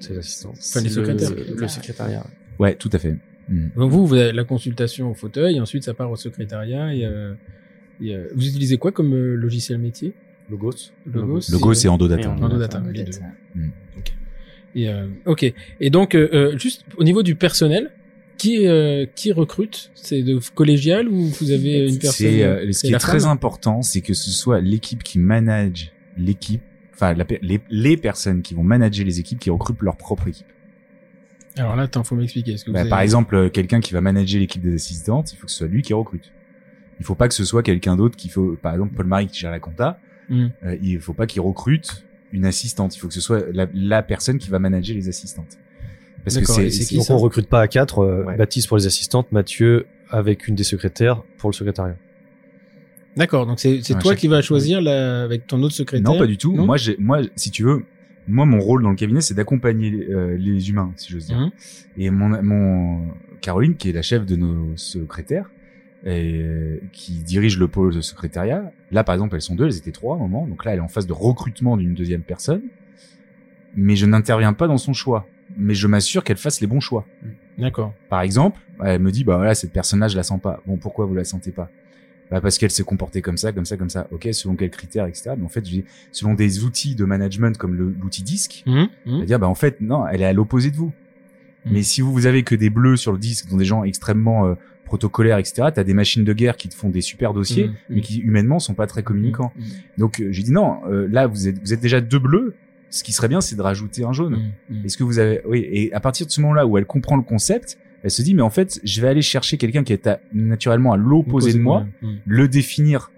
C'est 0.00 0.14
l'assistant. 0.14 0.52
Enfin, 0.56 0.80
les 0.80 0.88
secrétaires. 0.88 1.30
Le, 1.30 1.54
le 1.60 1.68
secrétariat. 1.68 2.26
Ouais, 2.58 2.74
tout 2.74 2.90
à 2.92 2.98
fait. 2.98 3.16
Mm. 3.48 3.66
Donc 3.76 3.90
vous, 3.92 4.06
vous 4.06 4.14
avez 4.14 4.32
la 4.32 4.44
consultation 4.44 5.10
au 5.10 5.14
fauteuil, 5.14 5.56
et 5.56 5.60
ensuite 5.60 5.84
ça 5.84 5.92
part 5.94 6.10
au 6.10 6.16
secrétariat 6.16 6.94
et, 6.94 7.04
euh, 7.04 7.34
et, 8.00 8.14
euh, 8.14 8.28
vous 8.34 8.48
utilisez 8.48 8.78
quoi 8.78 8.90
comme 8.90 9.12
euh, 9.12 9.34
logiciel 9.34 9.78
métier? 9.78 10.14
Logos. 10.50 10.90
Logos. 11.06 11.40
Logo, 11.52 11.74
c'est 11.74 11.86
Endodata. 11.88 12.22
Et 12.22 12.26
en- 12.26 12.42
Endodata, 12.42 12.78
Endodata. 12.78 12.98
les 12.98 13.04
deux. 13.04 13.18
Mm. 13.54 13.70
Et 14.74 14.88
euh, 14.88 15.06
ok. 15.26 15.52
Et 15.80 15.90
donc, 15.90 16.14
euh, 16.14 16.28
euh, 16.32 16.58
juste 16.58 16.84
au 16.96 17.04
niveau 17.04 17.22
du 17.22 17.34
personnel, 17.34 17.90
qui 18.38 18.66
euh, 18.66 19.04
qui 19.14 19.32
recrute? 19.32 19.90
C'est 19.94 20.22
de 20.22 20.38
collégial 20.54 21.08
ou 21.08 21.26
vous 21.26 21.50
avez 21.50 21.88
une 21.88 21.98
personne? 21.98 22.26
C'est 22.28 22.42
euh, 22.44 22.66
ce 22.66 22.72
c'est 22.72 22.88
qui 22.88 22.94
est 22.94 22.98
très 22.98 23.20
femme? 23.20 23.30
important, 23.30 23.82
c'est 23.82 24.00
que 24.00 24.14
ce 24.14 24.30
soit 24.30 24.60
l'équipe 24.60 25.02
qui 25.02 25.18
manage 25.18 25.92
l'équipe, 26.16 26.62
enfin 26.94 27.14
la 27.14 27.24
les, 27.42 27.60
les 27.70 27.96
personnes 27.96 28.42
qui 28.42 28.54
vont 28.54 28.62
manager 28.62 29.04
les 29.04 29.20
équipes 29.20 29.38
qui 29.40 29.50
recrutent 29.50 29.82
leur 29.82 29.96
propre 29.96 30.28
équipe. 30.28 30.46
Alors 31.56 31.74
là, 31.76 31.82
attends, 31.82 32.04
faut 32.04 32.14
m'expliquer. 32.14 32.54
Que 32.54 32.70
Bah, 32.70 32.80
avez- 32.82 32.90
Par 32.90 33.00
exemple, 33.00 33.50
quelqu'un 33.50 33.80
qui 33.80 33.92
va 33.92 34.00
manager 34.00 34.40
l'équipe 34.40 34.62
des 34.62 34.74
assistantes, 34.74 35.32
il 35.32 35.36
faut 35.36 35.46
que 35.46 35.52
ce 35.52 35.58
soit 35.58 35.66
lui 35.66 35.82
qui 35.82 35.92
recrute. 35.92 36.30
Il 37.00 37.04
faut 37.04 37.14
pas 37.16 37.28
que 37.28 37.34
ce 37.34 37.44
soit 37.44 37.62
quelqu'un 37.62 37.96
d'autre 37.96 38.16
qui 38.16 38.28
faut, 38.28 38.56
par 38.62 38.72
exemple, 38.74 38.94
Paul 38.94 39.06
Marie 39.06 39.26
qui 39.26 39.40
gère 39.40 39.50
la 39.50 39.58
compta. 39.58 39.98
Hmm. 40.28 40.48
euh, 40.64 40.76
il 40.80 41.00
faut 41.00 41.12
pas 41.12 41.26
qu'il 41.26 41.40
recrute 41.40 42.04
une 42.32 42.44
assistante. 42.44 42.94
Il 42.96 42.98
faut 43.00 43.08
que 43.08 43.14
ce 43.14 43.20
soit 43.20 43.44
la, 43.52 43.66
la 43.74 44.02
personne 44.02 44.38
qui 44.38 44.50
va 44.50 44.58
manager 44.58 44.94
les 44.96 45.08
assistantes. 45.08 45.58
Parce 46.24 46.36
que 46.36 46.40
D'accord, 46.40 46.56
c'est 46.70 46.94
Donc 46.96 47.04
ça 47.04 47.14
on 47.14 47.18
recrute 47.18 47.48
pas 47.48 47.60
à 47.62 47.68
quatre, 47.68 48.00
euh, 48.00 48.24
Ouais. 48.24 48.36
Baptiste 48.36 48.68
pour 48.68 48.76
les 48.76 48.86
assistantes, 48.86 49.32
Mathieu 49.32 49.86
avec 50.10 50.48
une 50.48 50.54
des 50.54 50.64
secrétaires 50.64 51.22
pour 51.38 51.50
le 51.50 51.54
secrétariat. 51.54 51.96
D'accord, 53.16 53.46
donc 53.46 53.58
c'est 53.58 53.80
c'est 53.82 53.94
Ouais, 53.94 54.00
toi 54.00 54.12
chaque- 54.12 54.20
qui 54.20 54.28
vas 54.28 54.40
choisir 54.42 54.80
la, 54.80 55.22
avec 55.22 55.46
ton 55.46 55.62
autre 55.62 55.74
secrétaire 55.74 56.12
Non, 56.12 56.18
pas 56.18 56.26
du 56.26 56.36
tout. 56.36 56.54
Non 56.54 56.66
Moi, 56.66 56.76
j'ai, 56.76 56.96
moi, 56.98 57.20
si 57.36 57.50
tu 57.50 57.64
veux, 57.64 57.84
moi, 58.28 58.44
mon 58.46 58.60
rôle 58.60 58.82
dans 58.82 58.90
le 58.90 58.96
cabinet, 58.96 59.20
c'est 59.20 59.34
d'accompagner 59.34 60.06
euh, 60.10 60.36
les 60.38 60.70
humains, 60.70 60.92
si 60.96 61.10
j'ose 61.12 61.26
dire. 61.26 61.38
Mhm. 61.38 61.50
Et 61.96 62.10
mon, 62.10 62.42
mon 62.42 63.08
Caroline, 63.40 63.76
qui 63.76 63.88
est 63.90 63.92
la 63.92 64.02
chef 64.02 64.26
de 64.26 64.36
nos 64.36 64.76
secrétaires, 64.76 65.50
et 66.04 66.40
euh, 66.42 66.80
qui 66.92 67.12
dirige 67.12 67.58
le 67.58 67.68
pôle 67.68 67.94
de 67.94 68.00
secrétariat. 68.00 68.72
Là, 68.90 69.04
par 69.04 69.14
exemple, 69.14 69.34
elles 69.34 69.42
sont 69.42 69.54
deux, 69.54 69.66
elles 69.66 69.76
étaient 69.76 69.92
trois 69.92 70.14
à 70.14 70.18
un 70.18 70.22
moment. 70.22 70.46
Donc 70.46 70.64
là, 70.64 70.72
elle 70.72 70.78
est 70.78 70.82
en 70.82 70.88
phase 70.88 71.06
de 71.06 71.12
recrutement 71.12 71.76
d'une 71.76 71.94
deuxième 71.94 72.22
personne. 72.22 72.62
Mais 73.76 73.96
je 73.96 74.06
n'interviens 74.06 74.52
pas 74.52 74.66
dans 74.66 74.78
son 74.78 74.92
choix. 74.92 75.26
Mais 75.56 75.74
je 75.74 75.86
m'assure 75.86 76.24
qu'elle 76.24 76.36
fasse 76.36 76.60
les 76.60 76.66
bons 76.66 76.80
choix. 76.80 77.06
D'accord. 77.58 77.92
Par 78.08 78.22
exemple, 78.22 78.60
elle 78.84 79.00
me 79.00 79.10
dit, 79.10 79.24
bah 79.24 79.36
voilà, 79.36 79.54
cette 79.54 79.72
personne-là, 79.72 80.08
je 80.08 80.16
la 80.16 80.22
sens 80.22 80.40
pas. 80.40 80.62
Bon, 80.66 80.76
pourquoi 80.76 81.06
vous 81.06 81.14
la 81.14 81.24
sentez 81.24 81.50
pas? 81.50 81.70
Bah 82.30 82.40
parce 82.40 82.58
qu'elle 82.58 82.70
s'est 82.70 82.84
comportée 82.84 83.22
comme 83.22 83.36
ça, 83.36 83.50
comme 83.50 83.64
ça, 83.64 83.76
comme 83.76 83.90
ça. 83.90 84.06
Ok, 84.12 84.28
selon 84.32 84.54
quels 84.54 84.70
critères, 84.70 85.06
etc. 85.06 85.32
Mais 85.36 85.44
en 85.44 85.48
fait, 85.48 85.64
selon 86.12 86.34
des 86.34 86.62
outils 86.62 86.94
de 86.94 87.04
management 87.04 87.58
comme 87.58 87.74
l'outil 87.74 88.22
disque, 88.22 88.62
Mhm, 88.66 88.72
mhm. 88.72 88.88
c'est-à-dire, 89.16 89.40
bah 89.40 89.48
en 89.48 89.56
fait, 89.56 89.80
non, 89.80 90.06
elle 90.06 90.22
est 90.22 90.26
à 90.26 90.32
l'opposé 90.32 90.70
de 90.70 90.76
vous. 90.76 90.92
Mhm. 91.66 91.72
Mais 91.72 91.82
si 91.82 92.00
vous, 92.00 92.12
vous 92.12 92.26
avez 92.26 92.44
que 92.44 92.54
des 92.54 92.70
bleus 92.70 92.96
sur 92.96 93.10
le 93.12 93.18
disque, 93.18 93.48
dont 93.48 93.56
des 93.56 93.64
gens 93.64 93.82
extrêmement 93.82 94.46
euh, 94.46 94.54
protocolaires, 94.90 95.38
etc., 95.38 95.68
t'as 95.74 95.84
des 95.84 95.94
machines 95.94 96.24
de 96.24 96.32
guerre 96.32 96.56
qui 96.56 96.68
te 96.68 96.74
font 96.74 96.88
des 96.90 97.00
super 97.00 97.32
dossiers, 97.32 97.66
Mhm, 97.68 97.74
mais 97.90 97.96
mhm. 97.96 98.02
qui 98.02 98.18
humainement 98.18 98.58
sont 98.58 98.74
pas 98.74 98.86
très 98.86 99.02
communicants. 99.04 99.52
Mhm, 99.56 99.64
Donc, 99.98 100.20
euh, 100.20 100.28
j'ai 100.32 100.42
dit 100.42 100.52
non, 100.52 100.80
euh, 100.88 101.06
là, 101.10 101.26
vous 101.28 101.46
êtes, 101.48 101.58
vous 101.60 101.72
êtes 101.72 101.80
déjà 101.80 102.00
deux 102.00 102.18
bleus. 102.18 102.54
Ce 102.90 103.04
qui 103.04 103.12
serait 103.12 103.28
bien, 103.28 103.40
c'est 103.40 103.54
de 103.54 103.62
rajouter 103.62 104.04
un 104.04 104.12
jaune. 104.12 104.36
Est-ce 104.84 104.96
que 104.98 105.04
vous 105.04 105.20
avez, 105.20 105.40
oui, 105.46 105.60
et 105.70 105.92
à 105.94 106.00
partir 106.00 106.26
de 106.26 106.32
ce 106.32 106.40
moment-là 106.40 106.66
où 106.66 106.76
elle 106.76 106.86
comprend 106.86 107.16
le 107.16 107.22
concept, 107.22 107.78
elle 108.02 108.10
se 108.10 108.22
dit, 108.22 108.34
mais 108.34 108.42
en 108.42 108.50
fait, 108.50 108.80
je 108.82 109.00
vais 109.00 109.06
aller 109.08 109.22
chercher 109.22 109.58
quelqu'un 109.58 109.84
qui 109.84 109.92
est 109.92 110.06
à- 110.08 110.18
naturellement 110.34 110.92
à 110.92 110.96
l'opposé 110.96 111.52
de 111.52 111.58
moi, 111.60 111.86
le 112.26 112.48
définir 112.48 113.12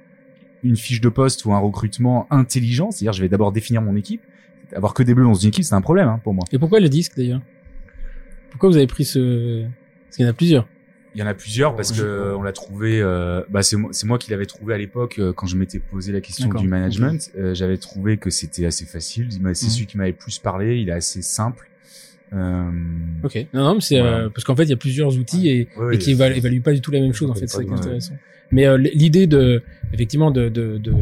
une 0.63 0.77
fiche 0.77 1.01
de 1.01 1.09
poste 1.09 1.45
ou 1.47 1.53
un 1.55 1.59
recrutement 1.59 2.27
intelligent, 2.31 2.91
c'est-à-dire 2.91 3.13
je 3.15 3.23
vais 3.23 3.29
d'abord 3.31 3.51
définir 3.51 3.81
mon 3.81 3.97
équipe. 3.97 4.21
Avoir 4.77 4.93
que 4.95 5.03
des 5.03 5.15
bleus 5.15 5.25
dans 5.25 5.35
une 5.35 5.49
équipe, 5.49 5.65
c'est 5.65 5.75
un 5.75 5.81
problème 5.81 6.09
hein, 6.09 6.21
pour 6.23 6.35
moi. 6.35 6.45
Et 6.53 6.59
pourquoi 6.59 6.79
le 6.81 6.89
disque 6.89 7.17
d'ailleurs? 7.17 7.41
Pourquoi 8.51 8.69
vous 8.71 8.77
avez 8.77 8.87
pris 8.87 9.05
ce 9.05 9.63
Parce 10.05 10.17
qu'il 10.17 10.25
y 10.25 10.29
en 10.29 10.31
a 10.31 10.35
plusieurs. 10.35 10.69
Il 11.15 11.21
y 11.21 11.23
en 11.23 11.27
a 11.27 11.35
plusieurs 11.35 11.77
parce 11.77 11.93
que 11.93 12.35
on 12.35 12.43
l'a 12.43 12.53
trouvé. 12.53 13.01
euh, 13.03 13.43
bah 13.51 13.63
c'est 13.63 13.77
moi, 13.77 13.91
c'est 13.93 14.07
moi 14.07 14.19
qui 14.19 14.31
l'avais 14.31 14.47
trouvé 14.47 14.73
à 14.75 14.79
l'époque 14.79 15.19
euh, 15.19 15.33
quand 15.35 15.47
je 15.47 15.57
m'étais 15.57 15.79
posé 15.79 16.11
la 16.13 16.21
question 16.23 16.49
du 16.49 16.67
management. 16.69 17.31
Euh, 17.37 17.55
J'avais 17.55 17.77
trouvé 17.77 18.17
que 18.17 18.31
c'était 18.31 18.65
assez 18.65 18.87
facile. 18.87 19.29
C'est 19.31 19.41
Mhm. 19.41 19.55
celui 19.55 19.87
qui 19.87 19.99
m'avait 19.99 20.13
plus 20.15 20.39
parlé. 20.39 20.81
Il 20.81 20.89
est 20.89 20.93
assez 20.93 21.21
simple. 21.21 21.69
Euh, 22.33 22.71
Ok. 23.23 23.47
Non, 23.53 23.63
non, 23.65 23.75
mais 23.75 23.81
c'est 23.83 24.01
Voilà. 24.01 24.17
euh, 24.21 24.29
parce 24.31 24.45
qu'en 24.45 24.57
fait 24.57 24.63
il 24.65 24.71
y 24.71 24.73
a 24.73 24.77
plusieurs 24.79 25.19
outils 25.19 25.49
et, 25.51 25.69
ouais, 25.77 25.97
et 25.97 25.99
qui 25.99 26.13
évaluent, 26.13 26.37
évaluent 26.37 26.63
pas 26.63 26.73
du 26.73 26.81
tout 26.81 26.91
la 26.91 27.01
même 27.01 27.13
chose 27.13 27.31
en 27.31 27.35
fait. 27.35 27.47
C'est 27.47 27.59
ouais. 27.59 27.71
intéressant. 27.71 28.15
Mais 28.51 28.67
euh, 28.67 28.79
l'idée 28.79 29.27
de 29.27 29.63
effectivement 29.93 30.31
de 30.31 30.49
de, 30.49 30.79
de 30.79 30.93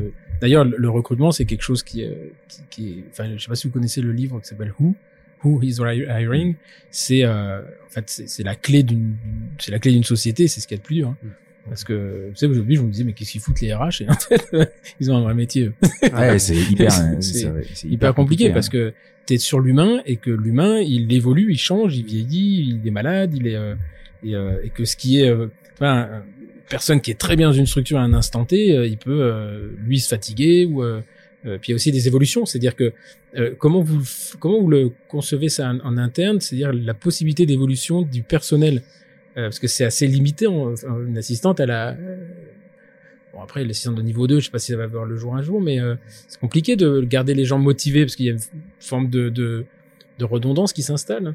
d'ailleurs 0.40 0.64
le 0.64 0.90
recrutement 0.90 1.30
c'est 1.30 1.44
quelque 1.44 1.62
chose 1.62 1.82
qui, 1.84 2.04
qui 2.48 2.60
qui 2.70 2.88
est 2.90 3.04
enfin 3.12 3.30
je 3.36 3.42
sais 3.42 3.48
pas 3.48 3.54
si 3.54 3.68
vous 3.68 3.72
connaissez 3.72 4.00
le 4.00 4.10
livre 4.12 4.40
qui 4.40 4.48
s'appelle 4.48 4.72
Who 4.80 4.94
Who 5.44 5.60
is 5.62 5.76
Hiring 5.80 6.54
c'est 6.90 7.24
euh, 7.24 7.60
en 7.86 7.90
fait 7.90 8.04
c'est 8.08 8.28
c'est 8.28 8.42
la 8.42 8.54
clé 8.56 8.82
d'une 8.82 9.14
c'est 9.58 9.70
la 9.70 9.78
clé 9.78 9.92
d'une 9.92 10.04
société 10.04 10.48
c'est 10.48 10.60
ce 10.60 10.66
qu'il 10.68 10.76
y 10.76 10.80
a 10.80 10.82
de 10.82 10.86
plus 10.86 10.96
dur. 10.96 11.08
hein. 11.08 11.16
Parce 11.68 11.84
que 11.84 12.28
vous 12.30 12.36
savez 12.36 12.52
aujourd'hui 12.52 12.76
je 12.76 12.82
me 12.82 12.90
disais 12.90 13.04
mais 13.04 13.12
qu'est-ce 13.12 13.32
qu'ils 13.32 13.40
foutent 13.40 13.60
les 13.60 13.72
RH 13.74 14.02
et 14.02 14.08
en 14.10 14.14
fait 14.14 14.48
ils 15.00 15.10
ont 15.12 15.16
un 15.16 15.22
vrai 15.22 15.34
métier. 15.34 15.66
eux. 15.66 15.72
ouais, 16.14 16.38
c'est 16.38 16.56
hyper, 16.70 16.90
C'est- 17.20 17.48
vrai, 17.48 17.64
c'est 17.74 17.88
hyper 17.88 18.14
compliqué 18.14 18.48
hein. 18.50 18.54
parce 18.54 18.68
que 18.68 18.92
tu 19.26 19.34
es 19.34 19.38
sur 19.38 19.60
l'humain 19.60 20.00
et 20.06 20.16
que 20.16 20.30
l'humain 20.30 20.78
il 20.80 21.12
évolue, 21.12 21.48
il 21.52 21.58
change, 21.58 21.96
il 21.96 22.04
vieillit, 22.04 22.80
il 22.82 22.86
est 22.88 22.90
malade, 22.90 23.34
il 23.34 23.46
est 23.46 23.56
euh, 23.56 23.74
et, 24.24 24.34
euh, 24.34 24.58
et 24.64 24.70
que 24.70 24.84
ce 24.84 24.96
qui 24.96 25.20
est 25.20 25.28
euh, 25.30 25.46
enfin, 25.74 26.08
euh, 26.10 26.20
personne 26.68 27.00
qui 27.00 27.10
est 27.10 27.18
très 27.18 27.36
bien 27.36 27.48
dans 27.48 27.52
une 27.54 27.66
structure 27.66 27.98
à 27.98 28.02
un 28.02 28.14
instant 28.14 28.44
T, 28.44 28.76
euh, 28.76 28.86
il 28.86 28.96
peut 28.96 29.20
euh, 29.22 29.68
lui 29.86 30.00
se 30.00 30.08
fatiguer 30.08 30.66
ou 30.66 30.82
euh, 31.46 31.58
puis 31.58 31.68
il 31.68 31.70
y 31.70 31.74
a 31.74 31.76
aussi 31.76 31.92
des 31.92 32.06
évolutions, 32.06 32.44
c'est-à-dire 32.46 32.76
que 32.76 32.92
euh, 33.36 33.54
comment 33.58 33.80
vous 33.82 34.02
comment 34.38 34.60
vous 34.60 34.68
le 34.68 34.92
concevez 35.08 35.48
ça 35.48 35.70
en, 35.70 35.80
en 35.80 35.96
interne, 35.98 36.40
c'est-à-dire 36.40 36.72
la 36.72 36.94
possibilité 36.94 37.46
d'évolution 37.46 38.02
du 38.02 38.22
personnel? 38.22 38.82
Euh, 39.36 39.44
parce 39.44 39.58
que 39.60 39.68
c'est 39.68 39.84
assez 39.84 40.06
limité 40.06 40.46
en- 40.48 40.74
une 41.06 41.16
assistante 41.16 41.60
elle 41.60 41.70
a 41.70 41.90
euh, 41.92 42.26
Bon 43.32 43.40
après 43.42 43.64
l'assistante 43.64 43.94
de 43.94 44.02
niveau 44.02 44.26
2, 44.26 44.40
je 44.40 44.46
sais 44.46 44.50
pas 44.50 44.58
si 44.58 44.72
ça 44.72 44.76
va 44.76 44.88
voir 44.88 45.04
le 45.04 45.16
jour 45.16 45.36
un 45.36 45.42
jour, 45.42 45.60
mais 45.60 45.78
euh, 45.80 45.94
c'est 46.26 46.40
compliqué 46.40 46.74
de 46.74 47.00
garder 47.02 47.32
les 47.32 47.44
gens 47.44 47.58
motivés 47.60 48.02
parce 48.04 48.16
qu'il 48.16 48.26
y 48.26 48.30
a 48.30 48.32
une 48.32 48.40
forme 48.80 49.08
de, 49.08 49.28
de, 49.28 49.64
de 50.18 50.24
redondance 50.24 50.72
qui 50.72 50.82
s'installe. 50.82 51.34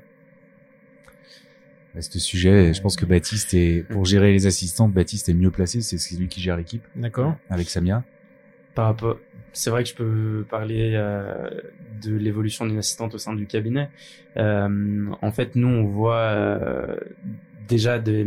À 1.98 2.02
ce 2.02 2.20
sujet, 2.20 2.74
je 2.74 2.82
pense 2.82 2.98
que 2.98 3.06
Baptiste 3.06 3.54
est 3.54 3.86
pour 3.88 4.04
gérer 4.04 4.34
les 4.34 4.46
assistantes. 4.48 4.92
Baptiste 4.94 5.30
est 5.30 5.34
mieux 5.34 5.52
placé. 5.52 5.80
C'est 5.80 5.98
c'est 5.98 6.18
lui 6.18 6.28
qui 6.28 6.42
gère 6.42 6.58
l'équipe 6.58 6.84
D'accord. 6.98 7.38
avec 7.50 7.70
Samia. 7.70 8.04
par 8.74 8.88
rapport 8.88 9.18
c'est 9.56 9.70
vrai 9.70 9.84
que 9.84 9.90
je 9.90 9.96
peux 9.96 10.46
parler 10.50 10.92
euh, 10.96 11.50
de 12.04 12.14
l'évolution 12.14 12.66
d'une 12.66 12.78
assistante 12.78 13.16
au 13.16 13.18
sein 13.18 13.34
du 13.34 13.48
cabinet. 13.48 13.90
Euh, 14.38 15.08
en 15.22 15.32
fait 15.32 15.56
nous 15.56 15.68
on 15.70 15.86
voit 15.86 16.18
euh, 16.18 16.98
déjà 17.68 17.98
des 18.00 18.26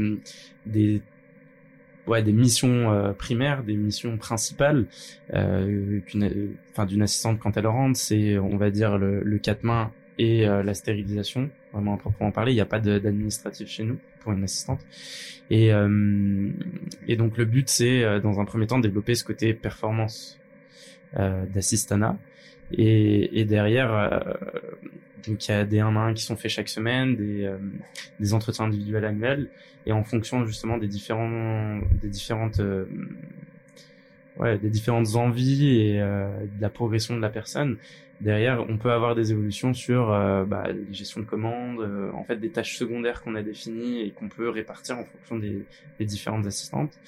missions 2.07 3.15
primaires 3.19 3.63
des 3.63 3.77
missions 3.77 4.17
principales 4.17 4.87
d'une 5.31 7.03
assistante 7.03 7.39
quand 7.39 7.57
elle 7.59 7.67
rentre 7.67 7.99
c'est 7.99 8.39
on 8.39 8.57
va 8.57 8.71
dire 8.71 8.97
le, 8.97 9.21
le 9.23 9.39
quatre 9.39 9.65
mains 9.65 9.93
et 10.19 10.47
la 10.47 10.75
stérilisation 10.75 11.51
vraiment 11.73 11.95
à 11.95 11.99
proprement 11.99 12.33
parler. 12.33 12.53
Il 12.53 12.57
n'y 12.57 12.61
a 12.61 12.67
pas 12.67 12.81
d'administratif 12.81 13.69
chez 13.69 13.85
nous 13.85 13.99
pour 14.21 14.33
une 14.33 14.43
assistante. 14.43 14.81
Et 15.51 15.71
donc 15.71 17.37
le 17.37 17.45
but 17.45 17.69
c'est 17.69 18.21
dans 18.21 18.41
un 18.41 18.47
premier 18.47 18.67
temps 18.67 18.79
développer 18.79 19.15
ce 19.15 19.25
côté 19.25 19.53
performance 19.53 20.39
euh, 21.17 21.47
d'assistanat. 21.47 22.17
Et, 22.73 23.47
derrière 23.47 23.95
euh, 23.95 24.35
donc 25.27 25.49
il 25.49 25.51
y 25.51 25.55
a 25.55 25.65
des 25.65 25.81
1 25.81 25.97
à 25.97 26.01
1 26.01 26.13
qui 26.13 26.23
sont 26.23 26.37
faits 26.37 26.51
chaque 26.51 26.69
semaine 26.69 27.17
des 27.17 27.47
euh, 27.47 27.57
des 28.21 28.35
entretiens 28.35 28.67
individuels 28.67 29.07
annuels. 29.07 29.49
Et 29.87 29.93
en 29.93 30.05
fonction 30.05 30.45
justement 30.45 30.77
des 30.77 30.87
différents 30.87 31.81
des 32.03 32.09
différentes 32.09 32.61
ouais 34.39 34.59
des 34.59 34.69
différentes 34.69 35.15
envies 35.15 35.79
et 35.79 35.95
de 35.99 36.61
la 36.61 36.69
progression 36.69 37.17
de 37.17 37.23
la 37.23 37.31
personne 37.31 37.79
derrière 38.21 38.65
on 38.69 38.77
peut 38.77 38.91
avoir 38.91 39.15
des 39.15 39.33
évolutions 39.33 39.75
sur 39.75 40.13
euh, 40.13 40.45
bah, 40.45 40.65
les 40.73 40.93
gestions 40.93 41.21
de 41.21 41.27
commandes 41.27 41.81
euh, 41.81 42.11
en 42.13 42.25
fait 42.25 42.37
des 42.37 42.51
tâches 42.51 42.77
secondaires 42.77 43.23
qu'on 43.23 43.35
a 43.35 43.43
définies 43.43 44.01
et 44.01 44.11
qu'on 44.11 44.29
peut 44.29 44.49
répartir 44.49 44.99
en 44.99 45.05
fonction 45.05 45.39
des, 45.39 45.65
des 45.99 46.05
différentes 46.05 46.47
assistantes. 46.47 46.99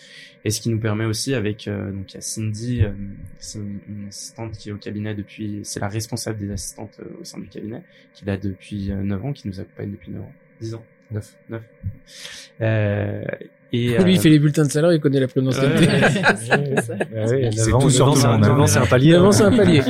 Et 0.45 0.51
ce 0.51 0.61
qui 0.61 0.71
nous 0.71 0.79
permet 0.79 1.05
aussi 1.05 1.35
avec 1.35 1.69
euh, 1.69 1.91
donc 1.91 2.15
y 2.15 2.17
a 2.17 2.21
Cindy 2.21 2.83
euh, 2.83 2.93
c'est 3.39 3.59
une, 3.59 4.07
assistante 4.09 4.53
qui 4.53 4.71
est 4.71 4.73
au 4.73 4.79
cabinet 4.79 5.15
depuis 5.15 5.61
c'est 5.65 5.81
la 5.81 5.89
responsable 5.89 6.39
des 6.39 6.51
assistantes 6.51 7.01
euh, 7.01 7.21
au 7.21 7.25
sein 7.25 7.39
du 7.39 7.49
cabinet 7.49 7.83
qui 8.15 8.25
est 8.25 8.27
là 8.27 8.37
depuis 8.37 8.91
euh, 8.91 9.03
9 9.03 9.25
ans 9.25 9.33
qui 9.33 9.49
nous 9.49 9.61
accompagne 9.61 9.91
depuis 9.91 10.11
9 10.11 10.23
ans. 10.23 10.33
10 10.61 10.75
ans 10.75 10.85
9 11.11 11.37
9 11.49 11.63
euh, 12.61 13.23
et 13.73 13.87
Lui, 13.99 13.99
euh, 13.99 14.09
il 14.11 14.21
fait 14.21 14.29
les 14.31 14.39
bulletins 14.39 14.65
de 14.65 14.71
salaire, 14.71 14.93
il 14.93 15.01
connaît 15.01 15.21
la 15.21 15.29
prononciation. 15.29 15.71
Ouais, 15.71 16.11
C'est 16.37 16.81
ça. 16.83 16.97
C'est 17.53 17.71
tout 17.71 17.91
sur 17.91 18.09
hein. 18.09 18.67
c'est 18.67 18.79
un 18.79 18.87
palier. 18.87 19.15
Avant, 19.15 19.33
c'est 19.33 19.45
un 19.45 19.57
palier. 19.57 19.81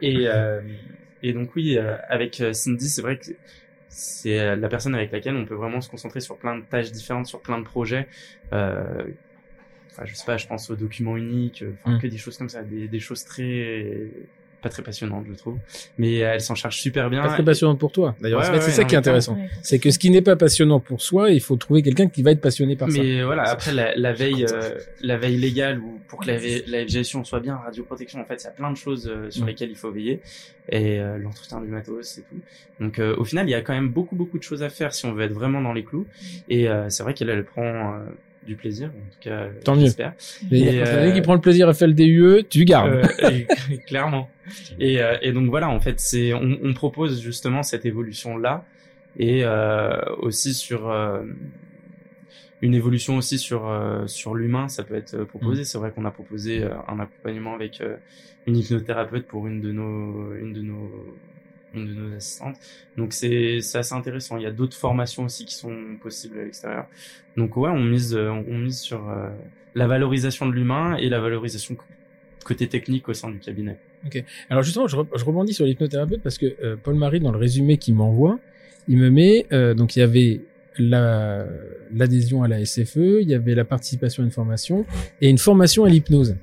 et, 0.00 0.26
euh, 0.26 0.60
et 1.22 1.32
donc 1.32 1.54
oui, 1.54 1.76
euh, 1.76 1.96
avec 2.08 2.40
euh, 2.40 2.52
Cindy, 2.52 2.88
c'est 2.88 3.02
vrai 3.02 3.18
que 3.18 3.26
c'est 3.88 4.38
euh, 4.40 4.56
la 4.56 4.68
personne 4.68 4.94
avec 4.94 5.12
laquelle 5.12 5.36
on 5.36 5.44
peut 5.44 5.54
vraiment 5.54 5.80
se 5.80 5.90
concentrer 5.90 6.20
sur 6.20 6.36
plein 6.38 6.56
de 6.56 6.62
tâches 6.62 6.92
différentes, 6.92 7.26
sur 7.26 7.40
plein 7.40 7.58
de 7.58 7.64
projets. 7.64 8.06
Euh, 8.52 8.82
enfin, 9.90 10.04
je 10.06 10.14
sais 10.14 10.24
pas, 10.24 10.36
je 10.36 10.46
pense 10.46 10.70
aux 10.70 10.76
documents 10.76 11.16
uniques, 11.16 11.64
enfin, 11.84 11.96
Mm. 11.96 12.00
que 12.00 12.06
des 12.06 12.16
choses 12.16 12.38
comme 12.38 12.48
ça, 12.48 12.62
des, 12.62 12.88
des 12.88 13.00
choses 13.00 13.24
très 13.24 13.86
pas 14.62 14.68
très 14.68 14.82
passionnantes, 14.82 15.24
je 15.28 15.34
trouve. 15.34 15.58
Mais 15.98 16.16
elle 16.16 16.40
s'en 16.40 16.54
charge 16.54 16.76
super 16.78 17.08
bien. 17.10 17.22
Pas 17.22 17.28
très 17.34 17.44
passionnant 17.44 17.76
pour 17.76 17.92
toi. 17.92 18.14
D'ailleurs, 18.20 18.40
Ouais, 18.40 18.46
c'est 18.46 18.60
c'est 18.60 18.66
ouais, 18.66 18.72
ça 18.72 18.84
qui 18.84 18.94
est 18.94 18.98
intéressant. 18.98 19.34
Ouais, 19.34 19.48
C'est 19.62 19.78
que 19.78 19.90
ce 19.90 19.98
qui 19.98 20.10
n'est 20.10 20.22
pas 20.22 20.36
passionnant 20.36 20.80
pour 20.80 21.00
soi, 21.02 21.30
il 21.30 21.40
faut 21.40 21.56
trouver 21.56 21.82
quelqu'un 21.82 22.08
qui 22.08 22.22
va 22.22 22.30
être 22.32 22.40
passionné 22.40 22.76
par 22.76 22.90
ça. 22.90 22.98
Mais 23.02 23.22
voilà, 23.22 23.44
après 23.44 23.72
la, 23.72 23.94
la 23.96 24.12
veille, 24.12 24.44
euh, 24.50 24.74
la 25.00 25.16
veille 25.16 25.36
légale 25.38 25.78
ou 25.80 25.98
pour 26.08 26.20
que 26.20 26.26
la, 26.26 26.38
la 26.66 26.86
gestion 26.86 27.24
soit 27.24 27.40
bien, 27.40 27.56
radioprotection, 27.56 28.20
en 28.20 28.24
fait, 28.24 28.36
il 28.42 28.44
y 28.44 28.48
a 28.48 28.50
plein 28.52 28.70
de 28.70 28.76
choses 28.76 29.08
euh, 29.08 29.30
sur 29.30 29.44
Mm. 29.44 29.48
lesquelles 29.48 29.70
il 29.70 29.76
faut 29.76 29.90
veiller 29.90 30.20
et 30.68 31.00
euh, 31.00 31.18
l'entretien 31.18 31.60
du 31.60 31.66
matos 31.68 32.18
et 32.18 32.22
tout. 32.22 32.36
Donc 32.78 32.98
euh, 32.98 33.16
au 33.16 33.24
final, 33.24 33.48
il 33.48 33.52
y 33.52 33.54
a 33.54 33.60
quand 33.62 33.72
même 33.72 33.88
beaucoup 33.88 34.14
beaucoup 34.16 34.38
de 34.38 34.42
choses 34.42 34.62
à 34.62 34.68
faire 34.68 34.92
si 34.94 35.06
on 35.06 35.12
veut 35.12 35.24
être 35.24 35.32
vraiment 35.32 35.60
dans 35.60 35.72
les 35.72 35.84
clous. 35.84 36.06
Et 36.48 36.68
euh, 36.68 36.88
c'est 36.90 37.02
vrai 37.02 37.14
qu'elle 37.14 37.30
elle 37.30 37.44
prend 37.44 37.62
euh, 37.94 37.98
du 38.46 38.56
plaisir, 38.56 38.88
en 38.88 39.10
tout 39.10 39.18
cas. 39.20 39.30
euh, 39.42 39.50
Tant 39.64 39.76
mieux. 39.76 39.88
Mais 40.50 40.60
Et, 40.60 40.82
euh, 40.82 41.10
qui 41.12 41.20
prend 41.20 41.34
le 41.34 41.40
plaisir 41.40 41.68
à 41.68 41.74
faire 41.74 41.88
le 41.88 41.94
DUE, 41.94 42.44
tu 42.48 42.64
gardes. 42.64 42.90
Euh, 42.90 43.02
et- 43.70 43.78
clairement. 43.86 44.30
Et, 44.78 45.00
euh, 45.02 45.16
et 45.22 45.32
donc 45.32 45.48
voilà, 45.50 45.68
en 45.68 45.78
fait, 45.80 46.00
c'est 46.00 46.32
on, 46.32 46.58
on 46.62 46.72
propose 46.72 47.20
justement 47.22 47.62
cette 47.62 47.84
évolution 47.84 48.36
là 48.38 48.64
et 49.18 49.44
euh, 49.44 49.98
aussi 50.18 50.54
sur 50.54 50.88
euh, 50.90 51.22
une 52.62 52.74
évolution 52.74 53.16
aussi 53.16 53.38
sur 53.38 53.68
euh, 53.68 54.06
sur 54.06 54.34
l'humain, 54.34 54.68
ça 54.68 54.84
peut 54.84 54.94
être 54.94 55.24
proposé. 55.24 55.64
C'est 55.64 55.78
vrai 55.78 55.90
qu'on 55.92 56.04
a 56.04 56.10
proposé 56.10 56.62
euh, 56.62 56.70
un 56.88 56.98
accompagnement 57.00 57.54
avec 57.54 57.80
euh, 57.80 57.96
une 58.46 58.56
hypnothérapeute 58.56 59.26
pour 59.26 59.46
une 59.46 59.60
de 59.60 59.72
nos 59.72 60.34
une 60.34 60.52
de 60.52 60.62
nos 60.62 60.90
une 61.74 61.86
de 61.86 61.94
nos 61.94 62.16
assistantes. 62.16 62.56
Donc 62.96 63.12
c'est 63.12 63.58
assez 63.58 63.94
intéressant. 63.94 64.36
Il 64.36 64.42
y 64.42 64.46
a 64.46 64.50
d'autres 64.50 64.76
formations 64.76 65.24
aussi 65.24 65.44
qui 65.44 65.54
sont 65.54 65.96
possibles 66.00 66.38
à 66.38 66.44
l'extérieur. 66.44 66.86
Donc 67.36 67.56
ouais, 67.56 67.70
on 67.70 67.80
mise 67.80 68.14
on 68.14 68.58
mise 68.58 68.80
sur 68.80 69.08
euh, 69.08 69.28
la 69.74 69.86
valorisation 69.86 70.46
de 70.46 70.52
l'humain 70.52 70.96
et 70.96 71.08
la 71.08 71.20
valorisation 71.20 71.76
côté 72.44 72.68
technique 72.68 73.08
au 73.08 73.14
sein 73.14 73.30
du 73.30 73.38
cabinet. 73.38 73.78
Alors 74.48 74.62
justement, 74.62 74.86
je, 74.86 74.96
je 75.14 75.24
rebondis 75.24 75.52
sur 75.52 75.66
l'hypnothérapeute 75.66 76.22
parce 76.22 76.38
que 76.38 76.56
euh, 76.62 76.76
Paul 76.82 76.94
Marie, 76.94 77.20
dans 77.20 77.32
le 77.32 77.38
résumé 77.38 77.76
qu'il 77.76 77.94
m'envoie, 77.94 78.38
il 78.88 78.96
me 78.96 79.10
met 79.10 79.46
euh, 79.52 79.74
donc 79.74 79.96
il 79.96 80.00
y 80.00 80.02
avait 80.02 80.40
la 80.78 81.46
l'adhésion 81.92 82.42
à 82.42 82.48
la 82.48 82.64
SFE, 82.64 83.20
il 83.20 83.28
y 83.28 83.34
avait 83.34 83.54
la 83.54 83.64
participation 83.64 84.22
à 84.22 84.26
une 84.26 84.32
formation 84.32 84.86
et 85.20 85.28
une 85.28 85.38
formation 85.38 85.84
à 85.84 85.88
l'hypnose. 85.88 86.36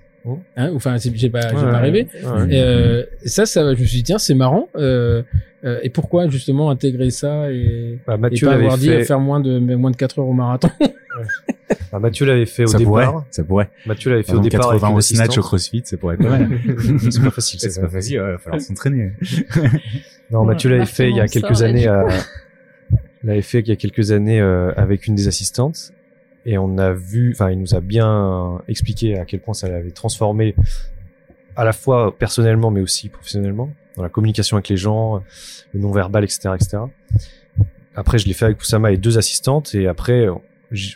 Hein, 0.56 0.72
enfin, 0.76 0.98
c'est- 0.98 1.16
j'ai 1.16 1.30
pas, 1.30 1.42
j'ai 1.50 1.56
Ouais, 1.56 1.72
pas 1.72 1.78
rêvé. 1.80 2.08
ouais. 2.24 2.54
Et, 2.56 2.62
euh, 2.62 3.04
et 3.24 3.28
ça, 3.30 3.46
ça, 3.46 3.74
je 3.76 3.80
me 3.82 3.86
suis 3.86 3.98
dit 3.98 4.04
tiens, 4.04 4.18
c'est 4.18 4.36
marrant. 4.36 4.68
Euh, 4.76 5.24
euh, 5.64 5.80
et 5.84 5.90
pourquoi 5.90 6.30
justement 6.30 6.70
intégrer 6.70 7.10
ça 7.10 7.52
et, 7.52 7.98
Bah, 8.06 8.14
et 8.16 8.18
Mathieu 8.18 8.46
pas 8.48 8.52
l'avait 8.54 8.66
avoir 8.66 8.78
dit 8.78 8.88
fait, 8.90 9.04
faire 9.06 9.20
moins 9.20 9.40
de 9.40 9.58
moins 9.76 9.90
de 9.92 9.96
4 9.96 10.20
heures 10.20 10.28
au 10.28 10.34
marathon 10.34 10.70
bah, 11.92 12.00
Mathieu 12.00 12.26
l'avait 12.28 12.46
fait 12.46 12.64
au 12.66 12.68
ça 12.68 12.80
pourrait, 12.80 13.06
départ. 13.06 13.26
ça 13.32 13.44
pourrait. 13.44 13.70
Mathieu 13.88 14.12
l'avait 14.12 14.22
fait 14.24 14.34
Pendant 14.34 14.42
au 14.42 14.44
départ 14.50 14.70
avec 14.70 14.82
80 14.82 14.92
une 14.92 14.98
au 14.98 15.02
snatch 15.02 15.38
au 15.38 15.42
crossfit, 15.42 15.82
ça 15.84 15.98
pourrait 15.98 16.14
être 16.16 16.24
pas 16.24 16.30
mal. 16.38 16.48
c'est 17.12 17.22
pas 17.24 17.32
facile, 17.32 17.60
c'est 17.60 17.82
pas 17.82 17.90
facile, 17.90 18.20
ouais, 18.22 18.28
il 18.28 18.32
va 18.34 18.38
falloir 18.38 18.62
s'entraîner. 18.62 19.12
Non, 20.32 20.44
Mathieu 20.44 20.70
l'avait 20.70 20.82
Marc 20.82 20.92
fait 20.92 21.10
il 21.10 21.16
y 21.16 21.22
a 21.22 21.28
quelques 21.28 21.62
et 21.62 21.66
années. 21.66 21.90
l'avait 23.24 23.42
fait 23.42 23.60
il 23.62 23.68
y 23.68 23.72
a 23.72 23.76
quelques 23.78 24.12
années 24.12 24.40
euh, 24.42 24.72
avec 24.76 25.08
une 25.08 25.16
des 25.16 25.28
assistantes 25.28 25.92
et 26.48 26.58
on 26.58 26.78
a 26.78 26.94
vu, 26.94 27.34
enfin, 27.34 27.52
il 27.52 27.60
nous 27.60 27.76
a 27.76 27.82
bien 27.82 28.60
expliqué 28.70 29.20
à 29.20 29.26
quel 29.26 29.42
point 29.42 29.54
ça 29.54 29.68
l'avait 29.68 29.92
transformé 29.92 30.56
à 31.58 31.66
la 31.66 31.74
fois 31.74 32.18
personnellement 32.18 32.72
mais 32.72 32.82
aussi 32.82 33.10
professionnellement 33.10 33.70
dans 33.98 34.04
la 34.04 34.10
communication 34.10 34.56
avec 34.56 34.70
les 34.70 34.78
gens, 34.78 35.22
le 35.74 35.80
non-verbal, 35.80 36.24
etc., 36.24 36.52
etc. 36.56 36.78
Après, 37.96 38.18
je 38.18 38.28
l'ai 38.28 38.34
fait 38.34 38.46
avec 38.46 38.62
Oussama 38.62 38.92
et 38.92 38.98
deux 38.98 39.18
assistantes 39.18 39.76
et 39.76 39.88
après, 39.88 40.28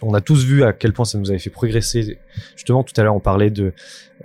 on 0.02 0.14
a 0.14 0.22
tous 0.22 0.46
vu 0.46 0.64
à 0.64 0.72
quel 0.72 0.94
point 0.94 1.04
ça 1.04 1.18
nous 1.18 1.32
avait 1.32 1.40
fait 1.40 1.50
progresser. 1.50 2.20
Justement, 2.56 2.84
tout 2.84 2.94
à 2.96 3.04
l'heure, 3.04 3.16
on 3.16 3.20
parlait 3.20 3.50
de 3.50 3.74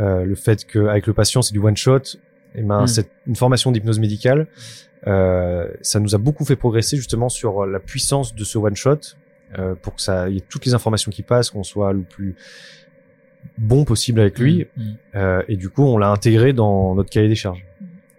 euh, 0.01 0.24
le 0.24 0.35
fait 0.35 0.65
qu'avec 0.65 1.07
le 1.07 1.12
patient, 1.15 1.43
c'est 1.43 1.53
du 1.53 1.59
one 1.59 1.77
shot. 1.77 2.19
Et 2.55 2.62
ben, 2.62 2.82
Mm. 2.82 2.86
cette, 2.86 3.11
une 3.27 3.36
formation 3.36 3.73
d'hypnose 3.73 3.98
médicale, 3.98 4.47
euh, 5.07 5.69
ça 5.81 5.98
nous 5.98 6.15
a 6.15 6.19
beaucoup 6.19 6.44
fait 6.44 6.57
progresser 6.57 6.97
justement 6.97 7.28
sur 7.28 7.66
la 7.66 7.81
puissance 7.81 8.35
de 8.35 8.44
ce 8.44 8.59
one 8.59 8.77
shot 8.77 9.01
euh, 9.59 9.74
pour 9.81 9.94
que 9.94 10.02
ça 10.02 10.28
il 10.28 10.35
y 10.35 10.39
ait 10.39 10.44
toutes 10.48 10.66
les 10.66 10.74
informations 10.74 11.10
qui 11.10 11.23
passent, 11.23 11.51
qu'on 11.51 11.62
soit 11.64 11.93
le 11.93 12.01
plus 12.02 12.35
bon 13.59 13.85
possible 13.85 14.20
avec 14.20 14.39
lui. 14.39 14.66
Mm. 14.77 14.82
Euh, 15.14 15.43
et 15.48 15.56
du 15.56 15.68
coup, 15.68 15.82
on 15.82 15.98
l'a 15.98 16.10
intégré 16.10 16.52
dans 16.52 16.94
notre 16.94 17.10
cahier 17.10 17.28
des 17.28 17.35
charges. 17.35 17.64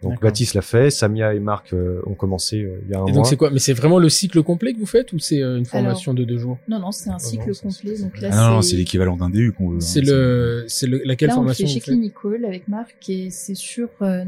Donc. 0.03 0.21
Baptiste 0.21 0.53
l'a 0.53 0.61
fait, 0.61 0.91
Samia 0.91 1.33
et 1.33 1.39
Marc 1.39 1.73
euh, 1.73 2.01
ont 2.05 2.13
commencé 2.13 2.61
euh, 2.61 2.79
il 2.85 2.91
y 2.91 2.93
a 2.93 2.99
un 2.99 3.01
Et 3.01 3.03
mois. 3.05 3.11
donc 3.13 3.25
c'est 3.27 3.35
quoi? 3.35 3.49
Mais 3.49 3.57
c'est 3.57 3.73
vraiment 3.73 3.97
le 3.97 4.09
cycle 4.09 4.43
complet 4.43 4.73
que 4.73 4.77
vous 4.79 4.85
faites 4.85 5.11
ou 5.11 5.17
c'est 5.17 5.41
euh, 5.41 5.57
une 5.57 5.65
formation 5.65 6.13
de 6.13 6.23
deux 6.23 6.37
jours? 6.37 6.59
Non, 6.67 6.79
non, 6.79 6.91
c'est 6.91 7.09
un 7.09 7.13
non, 7.13 7.19
cycle 7.19 7.51
complet. 7.55 7.97
Donc 7.99 8.21
là, 8.21 8.29
Ah 8.31 8.47
non, 8.49 8.55
non, 8.57 8.61
c'est 8.61 8.75
l'équivalent 8.75 9.17
d'un 9.17 9.31
DU 9.31 9.53
qu'on 9.53 9.69
veut. 9.69 9.77
hein, 9.77 9.81
C'est 9.81 10.01
le, 10.01 10.65
c'est 10.67 10.85
le, 10.85 11.01
laquelle 11.03 11.29
Là, 11.29 11.33
on 11.37 11.41
le 11.41 11.45
formation 11.47 11.65
fait 11.67 11.73
chez 11.73 11.79
Clinical 11.79 12.45
avec 12.45 12.67
Marc 12.67 13.09
et 13.09 13.31
c'est 13.31 13.55
sur 13.55 13.89
euh, 14.03 14.23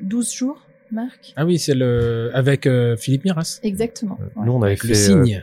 12 0.00 0.32
jours, 0.34 0.65
Marc. 0.92 1.32
Ah 1.36 1.44
oui, 1.46 1.58
c'est 1.58 1.74
le 1.74 2.30
avec 2.34 2.66
euh, 2.66 2.96
Philippe 2.96 3.24
Miras. 3.24 3.60
Exactement. 3.62 4.18
ouais. 4.20 4.44
Nous, 4.44 4.52
on 4.52 4.62
avait 4.62 4.72
Avec 4.72 4.82
fait, 4.82 4.88
le 4.88 4.94
euh, 4.94 5.24
signe. 5.24 5.42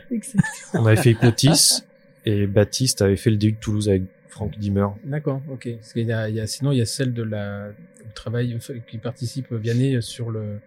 On 0.73 0.85
avait 0.85 0.95
fait 0.95 1.11
Hypnotis 1.11 1.83
et 2.25 2.47
Baptiste 2.47 3.01
avait 3.01 3.17
fait 3.17 3.29
le 3.29 3.37
DU 3.37 3.51
de 3.53 3.57
Toulouse 3.57 3.89
avec 3.89 4.03
Franck 4.29 4.57
Dimmer. 4.57 4.87
D'accord, 5.03 5.41
ok. 5.51 5.69
Parce 5.77 5.93
qu'il 5.93 6.07
y 6.07 6.11
a, 6.11 6.29
il 6.29 6.35
y 6.35 6.39
a, 6.39 6.47
sinon 6.47 6.71
il 6.71 6.77
y 6.77 6.81
a 6.81 6.85
celle 6.85 7.13
de 7.13 7.23
la 7.23 7.67
travail 8.15 8.57
qui 8.87 8.97
participe 8.97 9.51
Vianney 9.53 10.01
sur 10.01 10.29
le 10.31 10.59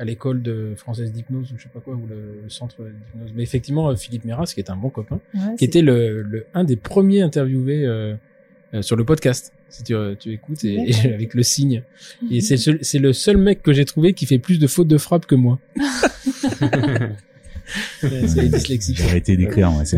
à 0.00 0.04
l'école 0.04 0.42
de 0.42 0.74
française 0.76 1.10
d'hypnose 1.12 1.52
ou 1.52 1.56
je 1.58 1.64
sais 1.64 1.68
pas 1.68 1.80
quoi 1.80 1.94
ou 1.94 2.06
le, 2.08 2.42
le 2.44 2.48
centre 2.50 2.84
d'hypnose. 2.84 3.32
Mais 3.34 3.42
effectivement, 3.42 3.88
euh, 3.90 3.96
Philippe 3.96 4.24
Miras, 4.24 4.52
qui 4.54 4.60
est 4.60 4.70
un 4.70 4.76
bon 4.76 4.90
copain, 4.90 5.18
Ouais, 5.34 5.56
qui 5.58 5.64
était 5.64 5.82
le, 5.82 6.22
le 6.22 6.46
un 6.54 6.62
des 6.62 6.76
premiers 6.76 7.22
interviewés 7.22 7.84
euh, 8.74 8.78
euh, 8.78 8.82
sur 8.82 8.96
le 8.96 9.04
podcast. 9.04 9.52
Si 9.70 9.82
tu, 9.82 9.94
euh, 9.94 10.14
tu 10.18 10.32
écoutes 10.32 10.64
et, 10.64 10.90
et 10.90 11.12
avec 11.14 11.34
le 11.34 11.42
signe. 11.42 11.82
Et 12.30 12.40
c'est 12.42 12.54
le 12.54 12.58
seul- 12.60 12.78
c'est 12.82 12.98
le 12.98 13.12
seul 13.12 13.36
mec 13.36 13.62
que 13.62 13.72
j'ai 13.72 13.84
trouvé 13.84 14.12
qui 14.14 14.26
fait 14.26 14.38
plus 14.38 14.58
de 14.58 14.66
fautes 14.66 14.88
de 14.88 14.98
frappe 14.98 15.26
que 15.26 15.34
moi. 15.34 15.58
c'est 18.00 18.42
les 18.42 18.48
dyslexiques. 18.48 18.96
J'ai 18.96 19.04
arrêté 19.04 19.36
d'écrire, 19.36 19.70
Ouais. 19.76 19.84
C'est 19.84 19.96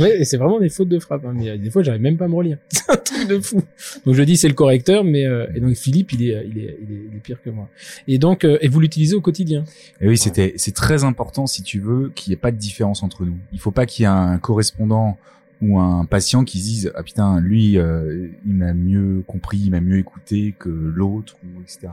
ouais, 0.00 0.22
vraiment 0.38 0.60
des 0.60 0.68
fautes 0.68 0.88
de 0.88 0.98
frappe. 0.98 1.24
Hein. 1.26 1.34
Mais 1.34 1.50
a 1.50 1.56
des 1.58 1.70
fois, 1.70 1.82
j'arrive 1.82 2.00
même 2.00 2.16
pas 2.16 2.24
à 2.24 2.28
me 2.28 2.34
relire. 2.34 2.58
C'est 2.70 2.90
un 2.90 2.96
truc 2.96 3.28
de 3.28 3.38
fou. 3.40 3.62
Donc 4.06 4.14
je 4.14 4.22
dis 4.22 4.36
c'est 4.36 4.48
le 4.48 4.54
correcteur, 4.54 5.04
mais 5.04 5.26
euh, 5.26 5.46
et 5.54 5.60
donc 5.60 5.74
Philippe, 5.74 6.12
il 6.12 6.22
est, 6.30 6.46
il 6.48 6.58
est, 6.58 6.78
il 6.82 6.94
est, 6.94 7.00
il 7.10 7.16
est 7.16 7.20
pire 7.22 7.38
que 7.42 7.50
moi. 7.50 7.68
Et 8.06 8.18
donc, 8.18 8.44
euh, 8.44 8.58
et 8.60 8.68
vous 8.68 8.80
l'utilisez 8.80 9.14
au 9.14 9.20
quotidien? 9.20 9.64
Et 10.00 10.08
oui, 10.08 10.16
c'était, 10.16 10.54
c'est 10.56 10.74
très 10.74 11.04
important, 11.04 11.46
si 11.46 11.62
tu 11.62 11.80
veux, 11.80 12.12
qu'il 12.14 12.30
n'y 12.30 12.34
ait 12.34 12.38
pas 12.40 12.50
de 12.50 12.56
différence 12.56 13.02
entre 13.02 13.24
nous. 13.24 13.36
Il 13.52 13.60
faut 13.60 13.70
pas 13.72 13.86
qu'il 13.86 14.04
y 14.04 14.06
ait 14.06 14.08
un 14.08 14.38
correspondant 14.38 15.18
ou 15.60 15.78
un 15.80 16.04
patient 16.04 16.44
qui 16.44 16.58
se 16.58 16.64
dise, 16.64 16.92
ah 16.94 17.02
putain, 17.02 17.40
lui, 17.40 17.78
euh, 17.78 18.28
il 18.46 18.54
m'a 18.54 18.72
mieux 18.74 19.22
compris, 19.26 19.58
il 19.58 19.70
m'a 19.70 19.80
mieux 19.80 19.98
écouté 19.98 20.54
que 20.58 20.68
l'autre, 20.68 21.36
ou 21.44 21.60
etc. 21.62 21.88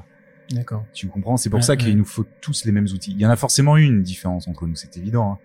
D'accord. 0.51 0.85
Tu 0.93 1.07
comprends? 1.07 1.37
C'est 1.37 1.49
pour 1.49 1.57
Ouais, 1.57 1.63
ça 1.63 1.75
qu'il 1.75 1.89
ouais. 1.89 1.95
nous 1.95 2.05
faut 2.05 2.25
tous 2.41 2.65
les 2.65 2.71
mêmes 2.71 2.85
outils. 2.93 3.11
Il 3.11 3.19
y 3.19 3.25
en 3.25 3.31
a 3.31 3.35
forcément 3.35 3.77
une 3.77 4.03
différence 4.03 4.47
entre 4.47 4.67
nous, 4.67 4.75
c'est 4.75 4.95
évident. 4.97 5.31
Hein. 5.33 5.37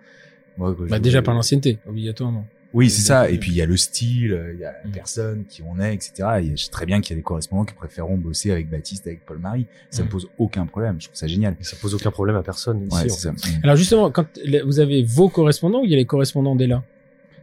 Moi, 0.58 0.76
Bah, 0.78 0.96
je- 0.96 1.02
déjà 1.02 1.22
par 1.22 1.32
l'ancienneté, 1.34 1.78
obligatoirement. 1.88 2.46
Oui, 2.74 2.88
c'est 2.90 3.02
ça. 3.02 3.28
Et 3.30 3.38
puis 3.38 3.50
il 3.50 3.56
y 3.56 3.62
a 3.62 3.66
le 3.66 3.76
style, 3.76 4.32
euh, 4.32 4.52
il 4.54 4.60
y 4.60 4.64
a 4.64 4.72
la 4.72 4.88
Mm. 4.88 4.92
personne 4.92 5.44
qui 5.48 5.62
on 5.62 5.80
est, 5.80 5.92
etc. 5.94 6.12
Et 6.42 6.50
je 6.56 6.64
sais 6.64 6.70
très 6.70 6.86
bien 6.86 7.00
qu'il 7.00 7.14
y 7.14 7.14
a 7.14 7.16
des 7.16 7.22
correspondants 7.24 7.64
qui 7.64 7.74
préféreront 7.74 8.16
bosser 8.18 8.52
avec 8.52 8.68
Baptiste, 8.70 9.06
avec 9.08 9.24
Paul 9.26 9.38
Marie. 9.38 9.66
Ça 9.90 10.02
Mm. 10.02 10.06
me 10.06 10.10
pose 10.10 10.28
aucun 10.38 10.66
problème. 10.66 10.96
Je 11.00 11.06
trouve 11.06 11.16
ça 11.16 11.26
génial. 11.26 11.56
Et 11.60 11.64
ça 11.64 11.76
pose 11.80 11.94
aucun 11.94 12.10
problème 12.12 12.36
à 12.36 12.42
personne 12.44 12.86
ici. 12.86 12.96
Ouais, 12.96 13.10
en 13.10 13.14
c'est 13.14 13.20
ça. 13.22 13.32
Mm. 13.32 13.60
Alors 13.64 13.74
justement, 13.76 14.10
quand 14.12 14.26
vous 14.66 14.78
avez 14.78 15.02
vos 15.02 15.28
correspondants 15.30 15.80
ou 15.80 15.84
il 15.84 15.90
y 15.90 15.94
a 15.94 15.96
les 15.96 16.04
correspondants 16.04 16.54
d'Ella? 16.54 16.84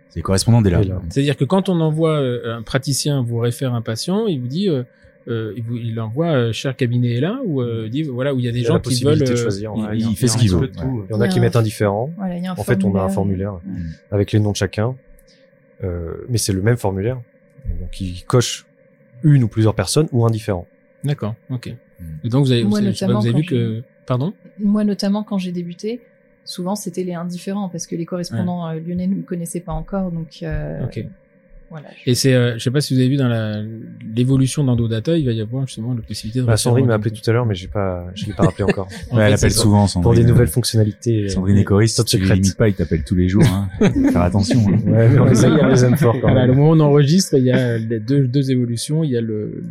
C'est 0.09 0.17
les 0.17 0.21
correspondants 0.23 0.61
dès 0.61 0.69
là. 0.69 0.81
C'est-à-dire 1.09 1.35
que 1.37 1.45
quand 1.45 1.69
on 1.69 1.79
envoie 1.81 2.19
euh, 2.19 2.57
un 2.57 2.61
praticien 2.61 3.21
vous 3.23 3.37
réfère 3.39 3.73
un 3.73 3.81
patient, 3.81 4.25
il 4.27 4.39
vous 4.39 4.47
dit, 4.47 4.69
euh, 4.69 4.83
euh, 5.27 5.53
il, 5.57 5.63
vous, 5.63 5.75
il 5.75 5.99
envoie 5.99 6.27
euh, 6.27 6.51
cher 6.53 6.75
cabinet 6.75 7.15
est 7.15 7.19
là 7.19 7.39
ou 7.45 7.61
euh, 7.61 7.89
dit 7.89 8.03
voilà 8.03 8.33
où 8.33 8.39
il 8.39 8.45
y 8.45 8.47
a 8.47 8.51
des 8.53 8.59
Il 8.59 8.65
a 8.65 8.67
gens 8.69 8.73
la 8.75 8.79
qui 8.79 9.03
veulent. 9.03 9.19
de 9.19 9.29
euh, 9.31 9.35
choisir. 9.35 9.73
il- 9.75 9.81
ouais. 9.83 9.89
il 9.95 10.01
y 10.01 10.05
a- 10.05 10.15
fait 10.15 10.25
a 10.25 10.29
ce 10.29 10.37
qu'il 10.37 10.49
veut. 10.51 10.71
Il 11.09 11.11
y 11.11 11.13
en 11.13 11.19
a 11.21 11.27
qui 11.27 11.37
a 11.39 11.41
mettent 11.41 11.55
un- 11.57 11.59
indifférent. 11.59 12.11
Voilà, 12.17 12.37
il 12.37 12.43
y 12.43 12.47
a 12.47 12.51
un 12.51 12.55
En 12.55 12.63
fait, 12.63 12.83
on 12.85 12.95
a 12.95 13.01
un 13.01 13.09
formulaire 13.09 13.53
Ouais. 13.55 13.59
Mm. 13.71 13.85
avec 14.11 14.31
les 14.31 14.39
noms 14.39 14.51
de 14.51 14.55
chacun, 14.55 14.95
euh, 15.83 16.13
mais 16.29 16.37
c'est 16.37 16.53
le 16.53 16.61
même 16.61 16.77
formulaire. 16.77 17.19
Donc, 17.81 17.99
il 17.99 18.23
coche 18.23 18.65
une 19.23 19.43
ou 19.43 19.47
plusieurs 19.49 19.75
personnes 19.75 20.07
ou 20.13 20.25
indifférent. 20.25 20.65
D'accord, 21.03 21.35
ok. 21.49 21.67
Mm. 21.99 22.03
Et 22.23 22.29
donc 22.29 22.45
vous 22.45 22.51
avez, 22.51 22.63
Moi, 22.63 22.79
vous 22.79 22.85
avez, 22.87 22.95
pas, 22.97 23.13
vous 23.19 23.37
vu 23.37 23.43
que, 23.43 23.83
pardon? 24.05 24.33
Moi, 24.59 24.83
notamment, 24.83 25.23
quand 25.23 25.37
j'ai 25.37 25.51
débuté, 25.51 25.99
souvent, 26.47 26.75
c'était 26.75 27.03
les 27.03 27.13
indifférents 27.13 27.69
parce 27.69 27.85
que 27.85 27.95
les 27.95 28.05
correspondants 28.05 28.67
euh, 28.67 28.79
lyonnais 28.79 29.05
ne 29.07 29.15
me 29.15 29.21
connaissaient 29.23 29.59
pas 29.59 29.73
encore. 29.73 30.11
Donc, 30.11 30.39
euh, 30.43 30.83
Ok. 30.85 31.05
voilà. 31.69 31.87
Et 32.05 32.15
c'est, 32.15 32.33
euh, 32.33 32.53
je 32.57 32.63
sais 32.63 32.71
pas 32.71 32.81
si 32.81 32.93
vous 32.93 32.99
avez 33.01 33.09
vu 33.09 33.17
dans 33.17 33.27
la 33.27 33.61
l'évolution 34.15 34.63
d'EndoData, 34.63 35.17
il 35.17 35.25
va 35.25 35.33
y 35.33 35.41
avoir 35.41 35.67
justement 35.67 35.93
la 35.93 36.01
possibilité 36.01 36.39
de. 36.39 36.45
Bah, 36.45 36.57
Sandrine 36.57 36.85
m'a 36.85 36.93
appelé 36.95 37.11
tout 37.11 37.29
à 37.29 37.33
l'heure, 37.33 37.45
mais 37.45 37.53
j'ai 37.55 37.67
pas, 37.67 38.05
je 38.15 38.25
l'ai 38.25 38.33
pas 38.33 38.43
rappelé 38.45 38.63
encore. 38.63 38.87
En 39.11 39.15
Ouais, 39.17 39.23
elle 39.25 39.33
appelle 39.33 39.51
souvent 39.51 39.81
Pour 39.81 39.89
Sandrine. 39.89 40.23
des 40.23 40.27
nouvelles 40.29 40.47
fonctionnalités. 40.47 41.25
euh, 41.25 41.27
Sandrine 41.29 41.57
et 41.57 41.63
Coris, 41.65 41.93
top 41.93 42.07
si 42.07 42.17
secrètes. 42.17 42.37
limites 42.37 42.55
pas, 42.57 42.69
ils 42.69 42.73
t'appellent 42.75 43.03
tous 43.03 43.15
les 43.15 43.27
jours. 43.27 43.43
Hein. 43.45 43.67
Faut 43.79 44.11
Faire 44.11 44.21
attention. 44.21 44.59
hein. 44.67 44.79
Ouais, 44.89 45.09
mais 45.09 45.19
on 45.19 45.25
les, 45.25 45.45
a- 45.45 45.49
on 45.49 45.67
les 45.67 45.83
aime 45.85 45.97
fort 45.97 46.15
quand 46.21 46.33
même. 46.33 46.47
le 46.47 46.53
moment 46.53 46.69
où 46.71 46.75
on 46.75 46.79
enregistre, 46.79 47.35
il 47.37 47.43
y 47.43 47.51
a 47.51 47.77
les 47.77 47.99
deux, 47.99 48.25
deux 48.27 48.49
évolutions. 48.51 49.03
Il 49.03 49.11
y 49.11 49.17
a 49.17 49.21
le, 49.21 49.61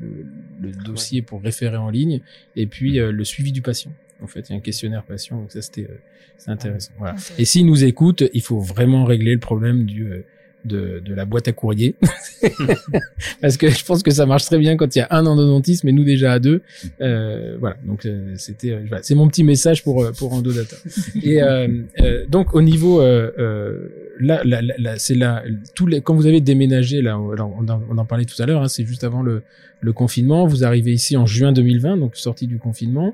le, 0.60 0.68
le 0.68 0.72
dossier 0.84 1.22
pour 1.22 1.40
référer 1.42 1.76
en 1.78 1.88
ligne 1.90 2.20
et 2.54 2.66
puis 2.66 3.00
euh, 3.00 3.10
le 3.10 3.24
suivi 3.24 3.50
du 3.52 3.62
patient. 3.62 3.90
En 4.22 4.26
fait, 4.26 4.48
il 4.48 4.52
y 4.52 4.54
a 4.54 4.58
un 4.58 4.60
questionnaire 4.60 5.02
patient, 5.02 5.36
donc 5.38 5.52
ça 5.52 5.62
c'était 5.62 5.82
euh, 5.82 5.98
c'est 6.38 6.50
intéressant. 6.50 6.92
Voilà. 6.98 7.14
Ok. 7.14 7.34
Et 7.38 7.44
s'ils 7.44 7.66
nous 7.66 7.84
écoutent, 7.84 8.24
il 8.32 8.42
faut 8.42 8.60
vraiment 8.60 9.04
régler 9.04 9.34
le 9.34 9.40
problème 9.40 9.84
du 9.84 10.10
euh, 10.10 10.24
de, 10.66 11.00
de 11.04 11.14
la 11.14 11.24
boîte 11.24 11.48
à 11.48 11.52
courrier. 11.52 11.94
Parce 13.40 13.56
que 13.56 13.70
je 13.70 13.84
pense 13.84 14.02
que 14.02 14.10
ça 14.10 14.26
marche 14.26 14.44
très 14.44 14.58
bien 14.58 14.76
quand 14.76 14.94
il 14.96 14.98
y 14.98 15.02
a 15.02 15.08
un 15.10 15.24
endodontiste, 15.26 15.84
mais 15.84 15.92
nous 15.92 16.04
déjà 16.04 16.32
à 16.32 16.38
deux. 16.38 16.62
Euh, 17.00 17.56
voilà, 17.60 17.76
donc 17.84 18.04
euh, 18.04 18.34
c'était 18.36 18.72
euh, 18.72 18.84
voilà, 18.88 19.02
c'est 19.02 19.14
mon 19.14 19.28
petit 19.28 19.44
message 19.44 19.84
pour 19.84 20.10
pour 20.12 20.32
Endodata. 20.32 20.76
Et 21.22 21.42
euh, 21.42 21.68
euh, 22.00 22.26
donc 22.26 22.54
au 22.54 22.62
niveau 22.62 23.00
euh, 23.00 23.30
euh, 23.38 23.88
là, 24.18 24.42
là, 24.44 24.60
là, 24.62 24.98
c'est 24.98 25.14
là 25.14 25.42
tous 25.74 25.86
les 25.86 26.00
quand 26.00 26.14
vous 26.14 26.26
avez 26.26 26.40
déménagé 26.40 27.02
là, 27.02 27.18
on, 27.18 27.34
on 27.34 27.68
en, 27.68 27.82
on 27.90 27.98
en 27.98 28.04
parlait 28.04 28.24
tout 28.24 28.40
à 28.42 28.46
l'heure, 28.46 28.62
hein, 28.62 28.68
c'est 28.68 28.84
juste 28.84 29.04
avant 29.04 29.22
le 29.22 29.42
le 29.80 29.92
confinement. 29.92 30.46
Vous 30.46 30.64
arrivez 30.64 30.92
ici 30.92 31.16
en 31.16 31.26
juin 31.26 31.52
2020, 31.52 31.98
donc 31.98 32.16
sortie 32.16 32.46
du 32.46 32.58
confinement. 32.58 33.12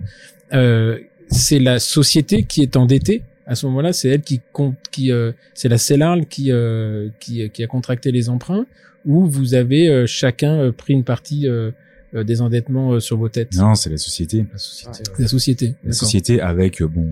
Euh, 0.53 0.99
c'est 1.29 1.59
la 1.59 1.79
société 1.79 2.45
qui 2.45 2.63
est 2.63 2.77
endettée 2.77 3.23
à 3.47 3.55
ce 3.55 3.67
moment-là, 3.67 3.93
c'est 3.93 4.09
elle 4.09 4.23
qui 4.23 4.41
compte, 4.53 4.77
qui 4.91 5.11
euh, 5.11 5.33
c'est 5.55 5.69
la 5.69 5.79
CELARL 5.79 6.27
qui, 6.27 6.53
euh, 6.53 7.09
qui 7.19 7.51
qui 7.51 7.65
a 7.65 7.67
contracté 7.67 8.13
les 8.13 8.29
emprunts, 8.29 8.67
ou 9.05 9.27
vous 9.27 9.55
avez 9.55 9.89
euh, 9.89 10.07
chacun 10.07 10.55
euh, 10.55 10.73
pris 10.73 10.93
une 10.93 11.05
partie 11.05 11.49
euh, 11.49 11.73
euh, 12.15 12.23
des 12.23 12.41
endettements 12.41 12.93
euh, 12.93 13.01
sur 13.01 13.17
vos 13.17 13.29
têtes. 13.29 13.55
Non, 13.57 13.75
c'est 13.75 13.91
la 13.91 13.97
société. 13.97 14.45
La 14.53 14.59
société. 14.59 15.03
La 15.19 15.29
société. 15.29 15.75
La 15.85 15.93
société 15.93 16.41
avec, 16.41 16.81
euh, 16.83 16.87
bon, 16.87 17.09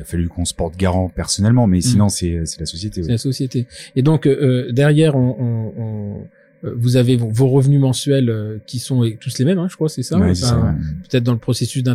il 0.00 0.02
a 0.02 0.06
fallu 0.06 0.28
qu'on 0.28 0.46
se 0.46 0.54
porte 0.54 0.78
garant 0.78 1.10
personnellement, 1.10 1.66
mais 1.66 1.82
sinon 1.82 2.08
c'est 2.08 2.46
c'est 2.46 2.58
la 2.60 2.64
société. 2.64 3.02
C'est 3.02 3.10
la 3.10 3.18
société. 3.18 3.66
Et 3.96 4.02
donc 4.02 4.26
euh, 4.26 4.72
derrière, 4.72 5.14
on, 5.14 5.36
on, 5.38 5.72
on, 5.76 6.14
euh, 6.14 6.24
vous 6.62 6.96
avez 6.96 7.16
vos, 7.16 7.48
revenus 7.48 7.80
mensuels 7.80 8.28
euh, 8.28 8.58
qui 8.66 8.78
sont 8.78 9.02
euh, 9.02 9.16
tous 9.18 9.38
les 9.38 9.44
mêmes, 9.46 9.58
hein, 9.58 9.66
je 9.70 9.76
crois, 9.76 9.88
c'est 9.88 10.02
ça. 10.02 10.18
Ouais, 10.18 10.34
c'est 10.34 10.44
ça, 10.46 10.58
Enfin, 10.58 10.72
ouais. 10.72 10.78
Peut-être 11.08 11.24
dans 11.24 11.32
le 11.32 11.38
processus 11.38 11.82
Bah, 11.82 11.94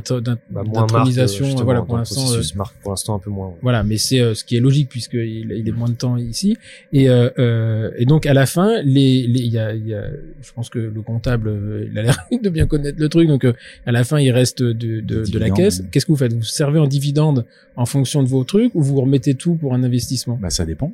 d'intronisation, 0.63 1.45
justement, 1.45 1.65
voilà, 1.65 1.81
pour 1.83 1.95
le 1.95 2.01
l'instant. 2.01 2.21
processus 2.21 2.53
euh, 2.53 2.57
marque 2.57 2.75
pour 2.81 2.91
l'instant 2.91 3.15
un 3.15 3.19
peu 3.19 3.29
moins. 3.29 3.49
ouais. 3.49 3.55
voilà, 3.61 3.83
mais 3.83 3.97
c'est 3.97 4.19
euh, 4.19 4.33
ce 4.33 4.43
qui 4.43 4.55
est 4.57 4.59
logique 4.59 4.89
puisque 4.89 5.13
il, 5.13 5.51
il 5.51 5.67
est 5.67 5.71
moins 5.71 5.89
de 5.89 5.93
temps 5.95 6.17
ici. 6.17 6.57
Et, 6.93 7.09
euh, 7.09 7.29
euh, 7.37 7.91
et 7.97 8.05
donc 8.05 8.25
à 8.25 8.33
la 8.33 8.45
fin, 8.45 8.81
les, 8.83 9.27
les, 9.27 9.39
il 9.41 9.51
y 9.51 9.59
a, 9.59 9.73
il 9.73 9.87
y 9.87 9.93
a, 9.93 10.05
je 10.41 10.51
pense 10.53 10.69
que 10.69 10.79
le 10.79 11.01
comptable, 11.01 11.47
euh, 11.49 11.87
il 11.91 11.97
a 11.99 12.01
l'air 12.03 12.17
de 12.41 12.49
bien 12.49 12.65
connaître 12.65 12.99
le 12.99 13.09
truc. 13.09 13.27
Donc 13.27 13.43
euh, 13.45 13.53
à 13.85 13.91
la 13.91 14.03
fin, 14.03 14.19
il 14.19 14.31
reste 14.31 14.63
de, 14.63 14.73
de, 15.01 15.23
de 15.29 15.39
la 15.39 15.51
caisse. 15.51 15.83
Qu'est-ce 15.91 16.05
que 16.07 16.11
vous 16.11 16.17
faites? 16.17 16.33
Vous 16.33 16.41
servez 16.43 16.79
en 16.79 16.87
dividende 16.87 17.45
en 17.75 17.85
fonction 17.85 18.23
de 18.23 18.27
vos 18.27 18.43
trucs 18.43 18.73
ou 18.73 18.81
vous 18.81 18.99
remettez 18.99 19.35
tout 19.35 19.55
pour 19.55 19.73
un 19.75 19.83
investissement? 19.83 20.39
Bah, 20.41 20.49
ça 20.49 20.65
dépend. 20.65 20.91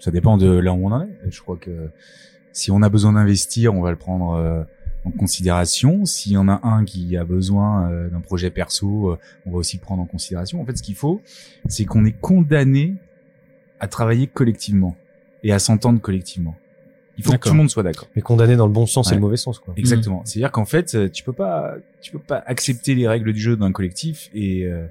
Ça 0.00 0.10
dépend 0.10 0.36
de 0.36 0.48
là 0.48 0.72
où 0.72 0.86
on 0.86 0.92
en 0.92 1.02
est. 1.02 1.08
Je 1.30 1.40
crois 1.40 1.56
que 1.56 1.70
si 2.54 2.70
on 2.70 2.80
a 2.80 2.88
besoin 2.88 3.12
d'investir, 3.12 3.74
on 3.74 3.82
va 3.82 3.90
le 3.90 3.98
prendre 3.98 4.32
euh, 4.32 4.62
en 5.04 5.10
considération. 5.10 6.06
S'il 6.06 6.32
y 6.32 6.36
en 6.38 6.48
a 6.48 6.60
un 6.66 6.84
qui 6.84 7.16
a 7.18 7.24
besoin 7.24 7.90
euh, 7.90 8.08
d'un 8.08 8.20
projet 8.20 8.50
perso, 8.50 9.10
euh, 9.10 9.18
on 9.44 9.50
va 9.50 9.58
aussi 9.58 9.76
le 9.76 9.82
prendre 9.82 10.02
en 10.02 10.06
considération. 10.06 10.62
En 10.62 10.64
fait, 10.64 10.78
ce 10.78 10.82
qu'il 10.82 10.94
faut, 10.94 11.20
c'est 11.68 11.84
qu'on 11.84 12.06
est 12.06 12.18
condamné 12.18 12.94
à 13.80 13.88
travailler 13.88 14.26
collectivement 14.26 14.96
et 15.42 15.52
à 15.52 15.58
s'entendre 15.58 16.00
collectivement. 16.00 16.56
Il 17.18 17.24
faut 17.24 17.32
que 17.32 17.36
tout 17.36 17.50
le 17.50 17.56
monde 17.56 17.70
soit 17.70 17.82
d'accord. 17.82 18.08
Mais 18.16 18.22
condamné 18.22 18.56
dans 18.56 18.66
le 18.66 18.72
bon 18.72 18.86
sens 18.86 19.12
et 19.12 19.14
le 19.14 19.20
mauvais 19.20 19.36
sens, 19.36 19.58
quoi. 19.58 19.74
Exactement. 19.76 20.22
C'est-à-dire 20.24 20.50
qu'en 20.50 20.64
fait, 20.64 20.94
euh, 20.94 21.08
tu 21.08 21.22
peux 21.22 21.32
pas, 21.32 21.74
tu 22.00 22.12
peux 22.12 22.18
pas 22.18 22.42
accepter 22.46 22.94
les 22.94 23.06
règles 23.06 23.32
du 23.32 23.40
jeu 23.40 23.56
d'un 23.56 23.72
collectif 23.72 24.30
et 24.34 24.64
euh, 24.64 24.86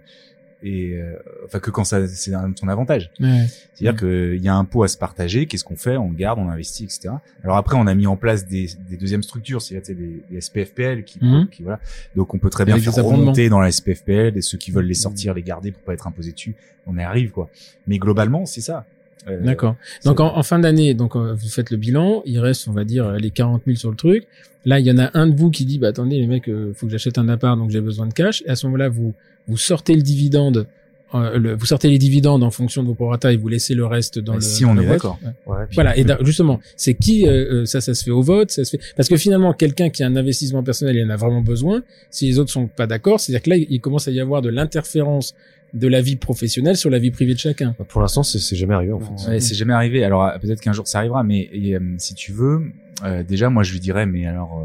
et 0.64 0.94
euh, 0.94 1.16
enfin 1.46 1.60
que 1.60 1.70
quand 1.72 1.84
ça 1.84 2.08
c'est 2.08 2.34
à 2.34 2.46
ton 2.60 2.68
avantage. 2.68 3.12
Ouais. 3.20 3.46
C'est-à-dire 3.74 4.00
qu'il 4.00 4.42
y 4.44 4.48
a 4.48 4.56
un 4.56 4.66
pot 4.66 4.84
à 4.84 4.88
se 4.88 4.98
partager. 4.98 5.46
Qu'est-ce 5.46 5.64
qu'on 5.64 5.76
fait? 5.76 5.98
On 5.98 6.10
garde, 6.10 6.40
on 6.40 6.50
investit, 6.50 6.86
etc. 6.86 7.10
Alors 7.44 7.58
après, 7.58 7.76
on 7.78 7.86
a 7.88 7.94
mis 7.96 8.08
en 8.08 8.16
place 8.16 8.48
des, 8.48 8.70
des 8.90 8.98
deuxièmes 8.98 9.24
structures, 9.24 9.62
c'est-à-dire 9.62 9.96
des, 9.96 10.24
des 10.32 10.42
SPFPL 10.42 11.04
qui, 11.04 11.20
Mhm. 11.22 11.48
qui 11.50 11.64
voilà. 11.64 11.80
Donc 12.16 12.34
on 12.34 12.38
peut 12.38 12.50
très 12.50 12.66
bien 12.66 12.76
Avec 12.76 12.90
faire 12.90 13.04
remonter 13.06 13.50
dans 13.50 13.60
la 13.60 13.72
SPFPL 13.72 14.38
et 14.38 14.42
ceux 14.42 14.58
qui 14.58 14.72
veulent 14.72 14.86
les 14.86 14.92
Mhm. 14.92 14.96
sortir, 14.96 15.34
les 15.34 15.44
garder 15.44 15.72
pour 15.72 15.82
pas 15.84 15.94
être 15.94 16.08
imposés 16.08 16.32
dessus. 16.32 16.56
On 16.88 16.98
y 16.98 17.02
arrive 17.02 17.32
quoi. 17.32 17.50
Mais 17.88 17.98
globalement, 17.98 18.46
c'est 18.46 18.62
ça. 18.62 18.86
Euh, 19.30 19.40
D'accord. 19.42 19.76
Donc 20.04 20.20
en, 20.20 20.36
en 20.38 20.44
fin 20.44 20.60
d'année, 20.60 20.94
donc 20.94 21.16
euh, 21.16 21.34
vous 21.34 21.48
faites 21.48 21.72
le 21.72 21.78
bilan, 21.78 22.24
il 22.26 22.40
reste, 22.40 22.68
on 22.68 22.74
va 22.74 22.84
dire, 22.84 23.06
euh, 23.08 23.18
les 23.18 23.32
40 23.32 23.62
000 23.66 23.78
sur 23.78 23.90
le 23.90 23.96
truc. 23.96 24.28
Là, 24.66 24.80
il 24.80 24.86
y 24.86 24.92
en 24.92 24.98
a 24.98 25.12
un 25.14 25.28
de 25.28 25.36
vous 25.36 25.50
qui 25.50 25.66
dit, 25.66 25.80
bah 25.80 25.90
attendez 25.90 26.18
les 26.18 26.28
mecs, 26.28 26.48
euh, 26.50 26.74
faut 26.74 26.86
que 26.88 26.92
j'achète 26.92 27.18
un 27.18 27.28
appart, 27.30 27.58
donc 27.58 27.70
j'ai 27.70 27.80
besoin 27.82 28.06
de 28.08 28.14
cash. 28.14 28.44
Et 28.46 28.50
à 28.50 28.56
ce 28.56 28.66
moment-là, 28.68 28.90
vous 28.90 29.14
vous 29.48 29.58
sortez 29.58 29.96
le 29.96 30.02
dividende, 30.02 30.68
euh, 31.16 31.38
le- 31.38 31.54
vous 31.56 31.66
sortez 31.66 31.90
les 31.90 31.98
dividendes 32.00 32.44
en 32.44 32.50
fonction 32.50 32.82
de 32.82 32.88
vos 32.88 32.96
prorata 32.96 33.32
et 33.32 33.38
vous 33.38 33.48
laissez 33.48 33.76
le 33.76 33.86
reste 33.86 34.18
dans 34.20 34.34
Bah, 34.34 34.40
le. 34.40 34.44
si 34.44 34.64
dans 34.64 34.70
on 34.78 34.78
est 34.82 34.86
d'accord. 34.86 35.20
Ouais. 35.24 35.30
Ouais, 35.54 35.66
puis- 35.68 35.76
Voilà. 35.76 35.96
Et 35.98 36.04
da- 36.04 36.18
justement, 36.22 36.60
c'est 36.76 36.96
qui 36.96 37.28
euh, 37.28 37.62
euh, 37.62 37.66
ça, 37.66 37.82
ça 37.82 37.94
se 37.94 38.04
fait 38.04 38.12
au 38.12 38.22
vote, 38.24 38.50
ça 38.52 38.64
se 38.66 38.72
fait 38.78 38.80
parce 38.96 39.10
que 39.10 39.18
finalement, 39.18 39.54
quelqu'un 39.54 39.90
qui 39.90 40.02
a 40.04 40.08
un 40.08 40.16
investissement 40.16 40.64
personnel, 40.64 40.96
il 40.96 41.06
en 41.06 41.10
a 41.10 41.16
vraiment 41.18 41.42
besoin. 41.42 41.84
Si 42.10 42.26
les 42.28 42.40
autres 42.40 42.52
sont 42.52 42.68
pas 42.68 42.88
d'accord, 42.88 43.20
c'est-à-dire 43.20 43.44
que 43.44 43.50
là, 43.52 43.58
il 43.58 43.80
commence 43.82 44.08
à 44.08 44.12
y 44.12 44.20
avoir 44.20 44.42
de 44.42 44.50
l'interférence 44.50 45.36
de 45.74 45.88
la 45.88 46.02
vie 46.02 46.16
professionnelle 46.16 46.78
sur 46.78 46.90
la 46.92 47.00
vie 47.00 47.10
privée 47.12 47.34
de 47.34 47.40
chacun. 47.40 47.76
Pour 47.90 48.02
l'instant, 48.02 48.22
c'est 48.24 48.38
c'est 48.40 48.56
jamais 48.56 48.76
arrivé, 48.76 48.92
en 48.94 49.00
fait. 49.00 49.30
Ouais, 49.32 49.40
c'est 49.40 49.56
jamais 49.56 49.74
arrivé. 49.74 50.04
Alors 50.04 50.24
euh, 50.24 50.38
peut-être 50.40 50.62
qu'un 50.62 50.74
jour 50.74 50.88
ça 50.88 51.00
arrivera, 51.00 51.24
mais 51.24 51.50
et, 51.52 51.76
euh, 51.76 51.80
si 51.98 52.14
tu 52.16 52.32
veux, 52.32 52.62
euh, 53.04 53.24
déjà 53.24 53.50
moi 53.50 53.64
je 53.64 53.74
lui 53.74 53.80
dirais, 53.80 54.06
mais 54.06 54.26
alors 54.28 54.64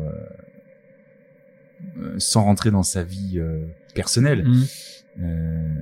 sans 2.18 2.44
rentrer 2.44 2.70
dans 2.70 2.82
sa 2.82 3.02
vie 3.02 3.34
euh, 3.36 3.60
personnelle, 3.94 4.44
Mhm. 4.44 4.66
euh, 5.22 5.74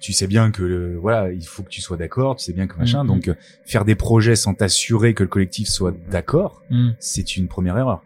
tu 0.00 0.12
sais 0.14 0.26
bien 0.26 0.50
que 0.50 0.62
le, 0.62 0.96
voilà, 0.96 1.30
il 1.32 1.44
faut 1.46 1.62
que 1.62 1.68
tu 1.68 1.80
sois 1.82 1.96
d'accord, 1.98 2.36
tu 2.36 2.44
sais 2.44 2.52
bien 2.52 2.66
que 2.66 2.76
machin. 2.78 3.02
Mhm. 3.02 3.08
Donc 3.08 3.28
euh, 3.28 3.34
faire 3.64 3.84
des 3.84 3.94
projets 3.94 4.34
sans 4.36 4.54
t'assurer 4.54 5.12
que 5.14 5.22
le 5.22 5.28
collectif 5.28 5.68
soit 5.68 5.94
d'accord, 6.10 6.62
Mhm. 6.70 6.94
c'est 6.98 7.36
une 7.36 7.48
première 7.48 7.76
erreur. 7.76 8.02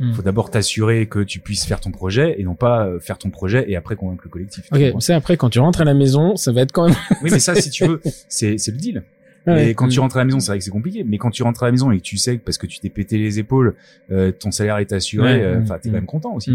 Il 0.00 0.14
faut 0.14 0.22
d'abord 0.22 0.48
t'assurer 0.48 1.06
que 1.08 1.18
tu 1.18 1.40
puisses 1.40 1.64
faire 1.64 1.80
ton 1.80 1.90
projet 1.90 2.36
et 2.40 2.44
non 2.44 2.54
pas 2.54 2.86
euh, 2.86 3.00
faire 3.00 3.18
ton 3.18 3.30
projet 3.30 3.68
et 3.68 3.74
après 3.74 3.96
convaincre 3.96 4.22
le 4.26 4.30
collectif. 4.30 4.64
Ok, 4.70 4.80
c'est 5.00 5.12
après 5.12 5.36
quand 5.36 5.50
tu 5.50 5.58
rentres 5.58 5.80
à 5.80 5.84
la 5.84 5.92
maison, 5.94 6.36
ça 6.36 6.52
va 6.52 6.60
être 6.60 6.70
quand 6.70 6.86
même. 6.86 6.96
oui, 7.20 7.30
mais 7.32 7.40
ça, 7.40 7.54
si 7.60 7.68
tu 7.68 7.84
veux, 7.84 8.00
c'est 8.28 8.58
c'est 8.58 8.70
le 8.70 8.76
deal. 8.76 9.02
Ouais. 9.48 9.66
Mais 9.66 9.74
quand 9.74 9.88
tu 9.88 9.98
Mm. 9.98 10.02
rentres 10.02 10.16
à 10.16 10.20
la 10.20 10.24
maison, 10.26 10.40
c'est 10.40 10.50
vrai 10.52 10.58
que 10.58 10.64
c'est 10.64 10.70
compliqué. 10.70 11.04
Mais 11.04 11.18
quand 11.18 11.30
tu 11.30 11.42
rentres 11.42 11.62
à 11.62 11.66
la 11.66 11.72
maison 11.72 11.90
et 11.90 11.96
que 11.98 12.02
tu 12.02 12.16
sais 12.16 12.36
que 12.38 12.44
parce 12.44 12.58
que 12.58 12.66
tu 12.66 12.80
t'es 12.80 12.88
pété 12.90 13.18
les 13.18 13.38
épaules, 13.38 13.74
euh, 14.10 14.30
ton 14.32 14.50
salaire 14.50 14.78
est 14.78 14.92
assuré, 14.92 15.34
Ouais, 15.36 15.42
euh, 15.42 15.58
mm, 15.58 15.62
enfin, 15.62 15.78
t'es 15.80 15.88
mm. 15.88 15.92
quand 15.92 15.98
même 15.98 16.06
content 16.06 16.34
aussi. 16.34 16.52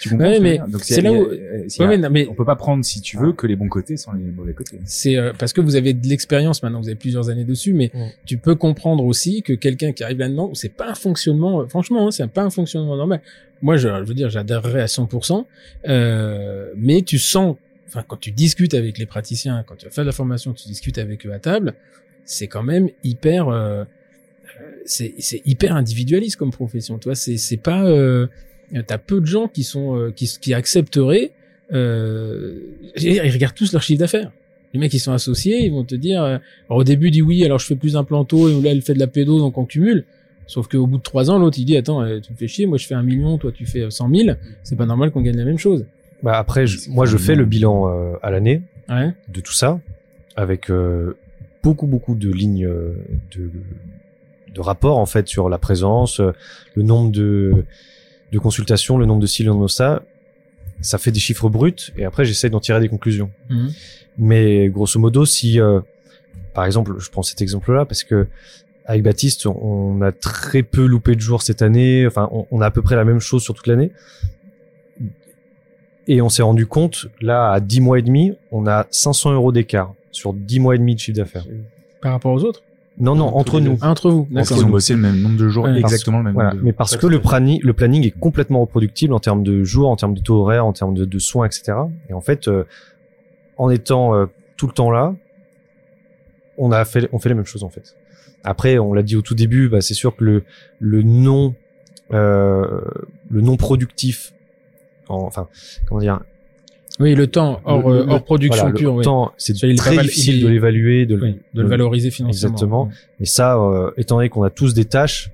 Tu 0.00 0.08
comprends 0.10 0.24
Ouais, 0.26 0.40
mais 0.40 0.60
c'est 0.80 1.00
là 1.02 1.10
a- 1.10 1.12
où- 1.12 1.24
euh, 1.26 1.66
Ouais, 1.78 1.84
a- 1.84 1.88
mais, 1.88 1.98
non, 1.98 2.08
mais 2.10 2.26
on 2.28 2.34
peut 2.34 2.44
pas 2.44 2.56
prendre, 2.56 2.84
si 2.84 3.00
tu 3.00 3.16
veux, 3.18 3.32
que 3.32 3.46
les 3.46 3.56
bons 3.56 3.68
côtés 3.68 3.96
sans 3.96 4.12
les 4.12 4.24
mauvais 4.24 4.52
côtés. 4.54 4.78
c'est 4.84 5.16
euh, 5.16 5.32
parce 5.38 5.52
que 5.52 5.60
vous 5.60 5.76
avez 5.76 5.92
de 5.94 6.06
l'expérience 6.08 6.62
maintenant, 6.62 6.80
vous 6.80 6.88
avez 6.88 6.94
plusieurs 6.96 7.28
années 7.28 7.44
dessus, 7.44 7.72
mais 7.74 7.90
tu 8.26 8.38
peux 8.38 8.54
comprendre 8.54 9.04
aussi 9.04 9.42
que 9.42 9.52
quelqu'un 9.52 9.92
qui 9.92 10.02
arrive 10.04 10.18
là-dedans, 10.18 10.50
c'est 10.54 10.74
pas 10.74 10.90
un 10.90 10.94
fonctionnement, 10.94 11.60
euh, 11.62 11.66
franchement, 11.66 12.06
hein, 12.08 12.10
c'est 12.10 12.26
pas 12.28 12.42
un 12.42 12.50
fonctionnement 12.50 12.96
normal. 12.96 13.20
Moi, 13.60 13.76
je, 13.76 13.88
je 13.88 14.04
veux 14.04 14.14
dire, 14.14 14.28
j'adhérerais 14.28 14.80
à 14.82 14.86
100%, 14.88 15.46
euh, 15.88 16.70
mais 16.76 17.02
tu 17.02 17.18
sens, 17.18 17.56
enfin, 17.88 18.02
quand 18.06 18.16
tu 18.16 18.30
discutes 18.32 18.74
avec 18.74 18.98
les 18.98 19.06
praticiens, 19.06 19.64
quand 19.66 19.76
tu 19.76 19.86
as 19.86 19.90
fait 19.90 20.00
de 20.02 20.06
la 20.06 20.12
formation, 20.12 20.52
tu 20.52 20.66
discutes 20.68 20.98
avec 20.98 21.26
eux 21.26 21.32
à 21.32 21.38
table, 21.38 21.74
c'est 22.24 22.46
quand 22.46 22.62
même 22.62 22.88
hyper, 23.04 23.48
euh, 23.48 23.84
c'est 24.84 25.14
c'est 25.18 25.42
hyper 25.46 25.74
individualiste 25.76 26.36
comme 26.36 26.50
profession. 26.50 26.98
Toi, 26.98 27.14
c'est 27.14 27.36
c'est 27.36 27.56
pas, 27.56 27.84
euh, 27.86 28.26
t'as 28.86 28.98
peu 28.98 29.20
de 29.20 29.26
gens 29.26 29.48
qui 29.48 29.64
sont 29.64 29.96
euh, 29.96 30.10
qui 30.10 30.26
qui 30.40 30.54
accepteraient. 30.54 31.32
Euh, 31.72 32.58
ils 32.96 33.20
regardent 33.30 33.54
tous 33.54 33.72
leur 33.72 33.82
chiffre 33.82 34.00
d'affaires. 34.00 34.30
Les 34.74 34.80
mecs, 34.80 34.92
ils 34.94 34.98
sont 35.00 35.12
associés, 35.12 35.64
ils 35.64 35.70
vont 35.70 35.84
te 35.84 35.94
dire, 35.94 36.22
euh, 36.22 36.38
alors 36.68 36.78
au 36.80 36.84
début, 36.84 37.10
dit 37.10 37.20
oui, 37.22 37.44
alors 37.44 37.58
je 37.58 37.66
fais 37.66 37.76
plus 37.76 37.96
un 37.96 38.04
planto, 38.04 38.48
et 38.48 38.62
là, 38.62 38.70
elle 38.70 38.82
fait 38.82 38.94
de 38.94 38.98
la 38.98 39.06
pédo, 39.06 39.38
donc 39.38 39.58
on 39.58 39.64
cumule. 39.66 40.04
Sauf 40.46 40.66
qu'au 40.66 40.86
bout 40.86 40.98
de 40.98 41.02
trois 41.02 41.30
ans, 41.30 41.38
l'autre, 41.38 41.58
il 41.58 41.64
dit, 41.64 41.76
attends, 41.76 42.02
euh, 42.02 42.20
tu 42.20 42.32
me 42.32 42.36
fais 42.36 42.48
chier, 42.48 42.66
moi 42.66 42.76
je 42.78 42.86
fais 42.86 42.94
un 42.94 43.02
million, 43.02 43.38
toi 43.38 43.52
tu 43.52 43.64
fais 43.66 43.90
cent 43.90 44.08
mille, 44.08 44.38
c'est 44.64 44.76
pas 44.76 44.86
normal 44.86 45.10
qu'on 45.10 45.20
gagne 45.22 45.36
la 45.36 45.44
même 45.44 45.58
chose. 45.58 45.86
Bah 46.22 46.36
après, 46.38 46.66
je- 46.66 46.88
moi, 46.90 47.04
je 47.06 47.16
fais 47.16 47.34
le 47.34 47.44
bilan 47.44 47.88
euh, 47.88 48.14
à 48.22 48.30
l'année 48.30 48.62
Ouais. 48.88 49.12
de 49.32 49.40
tout 49.40 49.52
ça, 49.52 49.80
avec 50.36 50.70
euh, 50.70 51.16
beaucoup, 51.62 51.86
beaucoup 51.86 52.14
de 52.14 52.30
lignes 52.30 52.66
euh, 52.66 52.94
de, 53.36 53.50
de 54.54 54.60
rapports, 54.60 54.98
en 54.98 55.06
fait, 55.06 55.28
sur 55.28 55.48
la 55.48 55.58
présence, 55.58 56.20
euh, 56.20 56.32
le 56.74 56.82
nombre 56.82 57.10
de, 57.10 57.64
de 58.32 58.38
consultations, 58.38 58.98
le 58.98 59.06
nombre 59.06 59.20
de 59.20 59.26
ci, 59.26 59.42
le 59.42 59.50
nombre 59.50 59.64
de 59.64 59.70
ça. 59.70 60.02
Ça 60.80 60.98
fait 60.98 61.12
des 61.12 61.20
chiffres 61.20 61.48
bruts, 61.48 61.92
et 61.96 62.04
après, 62.04 62.24
j'essaie 62.24 62.50
d'en 62.50 62.60
tirer 62.60 62.80
des 62.80 62.88
conclusions. 62.88 63.30
Mhm. 63.50 63.70
Mais 64.18 64.68
grosso 64.68 64.98
modo, 64.98 65.24
si, 65.24 65.60
euh, 65.60 65.80
par 66.54 66.64
exemple, 66.64 66.94
je 66.98 67.10
prends 67.10 67.22
cet 67.22 67.40
exemple-là 67.40 67.84
parce 67.84 68.04
que 68.04 68.26
avec 68.84 69.02
Baptiste, 69.04 69.46
on 69.46 70.02
a 70.02 70.10
très 70.10 70.64
peu 70.64 70.84
loupé 70.84 71.14
de 71.14 71.20
jours 71.20 71.40
cette 71.40 71.62
année. 71.62 72.04
Enfin, 72.06 72.28
on, 72.32 72.46
on 72.50 72.60
a 72.60 72.66
à 72.66 72.70
peu 72.70 72.82
près 72.82 72.96
la 72.96 73.04
même 73.04 73.20
chose 73.20 73.42
sur 73.42 73.54
toute 73.54 73.68
l'année. 73.68 73.92
Et 76.08 76.20
on 76.20 76.28
s'est 76.28 76.42
rendu 76.42 76.66
compte, 76.66 77.06
là, 77.20 77.52
à 77.52 77.60
10 77.60 77.80
mois 77.80 78.00
et 78.00 78.02
demi, 78.02 78.32
on 78.50 78.66
a 78.66 78.86
500 78.90 79.32
euros 79.32 79.52
d'écart 79.52 79.94
sur 80.12 80.32
10 80.32 80.60
mois 80.60 80.74
et 80.76 80.78
demi 80.78 80.94
de 80.94 81.00
chiffre 81.00 81.16
d'affaires. 81.16 81.44
Par 82.00 82.12
rapport 82.12 82.32
aux 82.32 82.44
autres 82.44 82.62
Non, 82.98 83.14
non, 83.16 83.26
entre 83.36 83.58
nous. 83.60 83.78
Ah, 83.80 83.90
Entre 83.90 84.10
vous, 84.10 84.24
Parce 84.24 84.48
d'accord. 84.48 84.58
qu'ils 84.58 84.66
ont 84.66 84.70
bossé 84.70 84.92
le 84.94 85.00
même 85.00 85.20
nombre 85.20 85.36
de 85.38 85.48
jours, 85.48 85.64
Ouais. 85.64 85.78
exactement 85.78 86.18
le 86.18 86.24
même 86.24 86.34
Voilà. 86.34 86.50
nombre 86.50 86.60
de 86.60 86.66
Mais 86.66 86.72
parce 86.72 86.96
que 86.96 87.06
le 87.06 87.20
planning, 87.20 87.60
le 87.62 87.72
planning 87.72 88.06
est 88.06 88.10
complètement 88.18 88.60
reproductible 88.60 89.14
en 89.14 89.18
termes 89.18 89.42
de 89.42 89.64
jours, 89.64 89.88
en 89.88 89.96
termes 89.96 90.14
de 90.14 90.20
taux 90.20 90.36
horaire, 90.42 90.64
en 90.66 90.72
termes 90.72 90.94
de, 90.94 91.04
de 91.04 91.18
soins, 91.18 91.46
etc. 91.46 91.72
Et 92.08 92.12
en 92.12 92.20
fait, 92.20 92.48
euh, 92.48 92.64
en 93.56 93.70
étant 93.70 94.14
euh, 94.14 94.26
tout 94.56 94.66
le 94.66 94.72
temps 94.72 94.90
là, 94.90 95.14
on 96.58 96.70
a 96.70 96.84
fait, 96.84 97.08
on 97.12 97.18
fait 97.18 97.30
les 97.30 97.34
mêmes 97.34 97.46
choses 97.46 97.64
en 97.64 97.70
fait. 97.70 97.96
Après, 98.44 98.78
on 98.78 98.92
l'a 98.92 99.02
dit 99.02 99.16
au 99.16 99.22
tout 99.22 99.34
début, 99.34 99.68
bah, 99.68 99.80
c'est 99.80 99.94
sûr 99.94 100.14
que 100.16 100.24
le, 100.24 100.44
le 100.80 101.02
non, 101.02 101.54
euh, 102.12 102.80
le 103.30 103.40
non 103.40 103.56
productif, 103.56 104.34
en- 105.08 105.22
enfin, 105.22 105.48
comment 105.88 106.00
dire, 106.00 106.20
Oui, 107.02 107.14
le 107.14 107.26
temps 107.26 107.60
hors, 107.64 107.88
le- 107.90 107.96
euh, 108.00 108.06
hors 108.08 108.22
production 108.24 108.56
voilà, 108.62 108.70
le 108.72 108.78
pure, 108.78 108.94
oui. 108.94 109.04
temps, 109.04 109.32
c'est 109.36 109.54
très 109.54 109.96
difficile 109.98 110.36
il 110.36 110.44
de 110.44 110.48
l'évaluer, 110.48 111.04
de, 111.04 111.16
le- 111.16 111.22
Oui, 111.22 111.36
de 111.54 111.62
le 111.62 111.68
valoriser 111.68 112.10
financièrement. 112.10 112.54
Exactement. 112.54 112.88
Mais 113.18 113.26
ça, 113.26 113.58
euh, 113.58 113.90
étant 113.96 114.16
donné 114.16 114.28
qu'on 114.28 114.44
a 114.44 114.50
tous 114.50 114.72
des 114.72 114.84
tâches, 114.84 115.30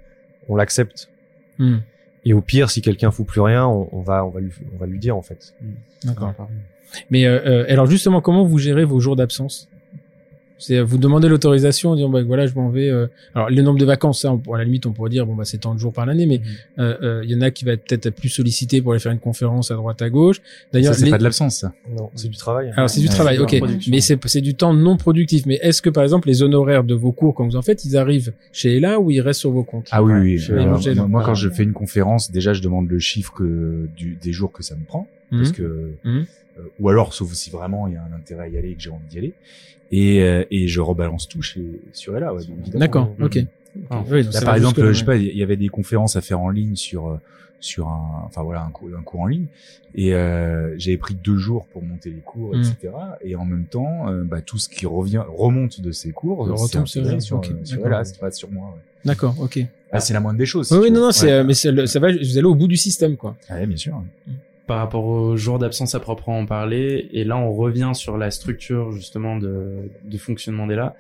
on 0.49 0.57
l'accepte. 0.57 1.09
Hmm. 1.59 1.79
Et 2.25 2.33
au 2.33 2.41
pire, 2.41 2.71
si 2.71 2.81
quelqu'un 2.83 3.11
fout 3.11 3.27
plus 3.27 3.41
rien, 3.41 3.67
on, 3.67 3.89
on 3.93 4.01
va, 4.01 4.25
on 4.25 4.31
va 4.31 4.41
lui, 4.41 4.51
on 4.75 4.79
va 4.79 4.87
lui 4.87 4.99
dire 4.99 5.17
en 5.17 5.23
fait. 5.23 5.55
D'accord. 6.05 6.33
Mais 7.11 7.27
euh, 7.27 7.39
euh, 7.45 7.65
alors 7.69 7.87
justement, 7.87 8.21
comment 8.23 8.45
vous 8.45 8.59
gérez 8.59 8.85
vos 8.85 8.99
jours 9.01 9.15
d'absence? 9.17 9.69
C'est 10.59 10.77
euh, 10.79 10.85
vous 10.85 10.99
demandez 10.99 11.29
l'autorisation, 11.29 11.91
en 11.91 11.95
disant 11.95 12.09
bah 12.09 12.23
voilà, 12.23 12.47
je 12.47 12.55
m'en 12.55 12.69
vais. 12.69 12.89
euh, 12.89 13.07
Alors 13.35 13.49
le 13.49 13.63
nombre 13.63 13.79
de 13.79 13.85
vacances, 13.85 14.23
ça, 14.23 14.33
on, 14.33 14.39
pourrait- 14.39 14.57
à 14.57 14.59
la 14.59 14.65
limite, 14.65 14.87
on 14.87 14.93
pourrait 14.93 15.11
dire 15.11 15.25
bon 15.25 15.35
bah 15.37 15.45
c'est 15.45 15.59
tant 15.59 15.75
de 15.75 15.79
jours 15.79 15.93
par 15.93 16.05
l'année, 16.07 16.27
mais 16.27 16.41
euh, 16.79 16.97
euh, 17.03 17.21
il 17.25 17.31
y 17.31 17.35
en 17.37 17.41
a 17.41 17.51
qui 17.51 17.65
va 17.65 17.73
être 17.73 17.85
peut-être 17.85 18.07
être 18.07 18.15
plus 18.17 18.29
sollicité 18.29 18.83
pour 18.83 18.93
aller 18.93 19.01
faire 19.01 19.13
une 19.13 19.21
conférence 19.21 19.71
à 19.71 19.75
droite 19.75 20.03
à 20.03 20.11
gauche. 20.11 20.41
D'ailleurs, 20.73 20.95
Ça, 20.95 20.99
c'est 21.01 21.05
les- 21.07 21.11
pas 21.13 21.19
de 21.19 21.23
l'absence, 21.23 21.57
ça. 21.59 21.73
Non, 21.97 22.11
c'est 22.17 22.29
du 22.29 22.37
travail. 22.37 22.73
alors 22.77 22.91
c'est 22.91 23.01
du 23.01 23.07
Ouais, 23.07 23.13
travail, 23.15 23.39
ok, 23.39 23.57
mais 23.89 24.01
c'est 24.01 24.19
c'est 24.27 24.41
du 24.41 24.55
temps 24.55 24.75
non 24.75 24.97
productif. 24.97 25.47
Mais 25.47 25.59
est-ce 25.63 25.81
que 25.81 25.91
par 25.91 26.03
exemple 26.03 26.29
les 26.29 26.43
honoraires 26.43 26.85
de 26.85 26.95
vos 26.95 27.13
cours 27.13 27.35
quand 27.35 27.47
vous 27.47 27.57
en 27.57 27.63
faites, 27.63 27.85
ils 27.85 27.97
arrivent 27.97 28.33
chez 28.53 28.77
Ella 28.77 28.99
ou 29.01 29.11
ils 29.11 29.21
restent 29.21 29.41
sur 29.41 29.51
vos 29.53 29.65
comptes? 29.65 29.89
Ah 29.93 30.03
oui, 30.03 30.13
Ouais, 30.13 30.21
oui. 30.21 30.53
Alors, 30.55 30.81
moi, 30.97 31.07
moi, 31.07 31.23
quand 31.23 31.33
Ah. 31.33 31.35
je 31.35 31.49
fais 31.51 31.63
une 31.63 31.73
conférence, 31.73 32.31
déjà, 32.33 32.53
je 32.53 32.63
demande 32.63 32.89
le 32.89 32.99
chiffre 32.99 33.33
que, 33.33 33.89
du, 33.97 34.17
des 34.21 34.33
jours 34.33 34.51
que 34.53 34.63
ça 34.63 34.75
me 34.75 34.85
prend. 34.85 35.07
parce 35.31 35.51
Mhm. 35.51 35.55
que 35.57 35.91
Mhm. 36.05 36.25
euh, 36.59 36.63
ou 36.81 36.89
alors 36.89 37.13
sauf 37.13 37.31
si 37.35 37.51
vraiment 37.51 37.87
il 37.87 37.93
y 37.93 37.97
a 37.97 38.03
un 38.03 38.17
intérêt 38.17 38.45
à 38.45 38.49
y 38.49 38.57
aller 38.57 38.71
et 38.71 38.75
que 38.75 38.81
j'ai 38.81 38.89
envie 38.89 39.07
d'y 39.11 39.19
aller 39.19 39.35
et 39.93 40.23
euh, 40.23 40.45
et 40.51 40.69
je 40.69 40.81
rebalance 40.81 41.29
tout 41.29 41.43
chez 41.43 41.63
sur 41.93 42.15
elle 42.17 42.23
là 42.23 42.35
ouais. 42.35 42.43
D'accord, 42.75 43.15
ok. 43.21 43.39
Ah. 43.91 44.03
Oui, 44.11 44.25
donc 44.25 44.33
Là, 44.35 44.41
ça 44.41 44.47
par 44.47 44.57
exemple, 44.57 44.85
je 44.93 44.99
sais 44.99 45.05
pas, 45.05 45.17
il 45.17 45.37
y 45.37 45.43
avait 45.43 45.57
des 45.57 45.69
conférences 45.69 46.17
à 46.17 46.21
faire 46.21 46.41
en 46.41 46.49
ligne 46.51 46.75
sur 46.75 47.09
euh, 47.09 47.17
sur 47.61 47.89
un, 47.89 48.23
enfin 48.25 48.43
voilà, 48.43 48.63
un 48.63 48.71
cours, 48.71 48.89
un 48.97 49.03
cours 49.03 49.21
en 49.21 49.27
ligne, 49.27 49.47
et 49.95 50.15
euh, 50.15 50.75
j'avais 50.79 50.97
pris 50.97 51.15
deux 51.15 51.37
jours 51.39 51.67
pour 51.67 51.83
monter 51.83 52.11
les 52.11 52.21
cours, 52.21 52.55
Mm. 52.57 52.61
etc. 52.61 52.77
Et 53.23 53.35
en 53.37 53.45
même 53.45 53.65
temps, 53.65 54.09
euh, 54.09 54.23
bah, 54.25 54.41
tout 54.41 54.59
ce 54.59 54.69
qui 54.69 54.87
revient 54.87 55.23
remonte 55.29 55.81
de 55.81 55.91
ces 55.93 56.11
cours, 56.13 56.47
Ça 56.47 56.53
retombe 56.63 56.87
c'est 56.87 57.03
sur- 57.05 57.23
sur, 57.23 57.37
ok, 57.39 57.45
sur 57.47 57.55
d'accord. 57.77 57.79
voilà, 57.81 58.05
c'est 58.05 58.19
pas 58.19 58.31
sur 58.31 58.51
moi. 58.51 58.69
Ouais. 58.75 58.81
D'accord, 59.05 59.35
ok. 59.41 59.59
Ah, 59.91 59.99
c'est 60.01 60.13
la 60.15 60.21
moindre 60.21 60.39
des 60.39 60.47
choses. 60.47 60.69
si 60.69 60.75
Oui, 60.75 60.91
non, 60.91 61.01
non, 61.01 61.11
c'est, 61.11 61.27
Ouais. 61.27 61.33
euh, 61.33 61.45
mais 61.45 61.55
c'est 61.55 61.73
le- 61.73 61.87
ça 61.87 61.99
va, 61.99 62.13
vous 62.13 62.39
allez 62.39 62.47
au 62.47 62.55
bout 62.55 62.69
du 62.69 62.77
système, 62.77 63.17
quoi. 63.17 63.37
Ouais, 63.51 63.67
bien 63.67 63.77
sûr. 63.77 64.01
Par 64.69 64.79
rapport 64.79 65.05
au 65.05 65.37
jour 65.37 65.59
d'absence 65.59 65.97
à 65.97 66.01
proprement 66.01 66.47
parler. 66.47 67.09
Et 67.13 67.25
là, 67.25 67.37
on 67.37 67.53
revient 67.53 67.91
sur 67.95 68.17
la 68.17 68.31
structure 68.31 68.93
justement 68.93 69.37
de, 69.37 69.91
de 70.05 70.19
fonctionnement 70.19 70.67
d'ELA. 70.69 70.95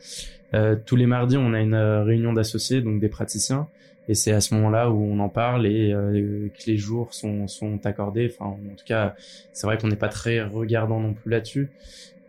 Euh, 0.54 0.74
tous 0.84 0.96
les 0.96 1.06
mardis, 1.06 1.36
on 1.36 1.52
a 1.52 1.60
une 1.60 1.74
euh, 1.74 2.02
réunion 2.02 2.32
d'associés, 2.32 2.80
donc 2.80 2.98
des 2.98 3.08
praticiens. 3.08 3.68
Et 4.08 4.14
c'est 4.14 4.32
à 4.32 4.40
ce 4.40 4.54
moment-là 4.54 4.90
où 4.90 5.02
on 5.02 5.18
en 5.20 5.28
parle 5.28 5.66
et 5.66 5.92
euh, 5.92 6.48
que 6.48 6.66
les 6.66 6.78
jours 6.78 7.12
sont, 7.12 7.46
sont 7.46 7.84
accordés. 7.84 8.32
Enfin, 8.32 8.50
en 8.50 8.74
tout 8.74 8.86
cas, 8.86 9.14
c'est 9.52 9.66
vrai 9.66 9.76
qu'on 9.76 9.88
n'est 9.88 9.96
pas 9.96 10.08
très 10.08 10.42
regardant 10.42 10.98
non 10.98 11.12
plus 11.12 11.30
là-dessus. 11.30 11.68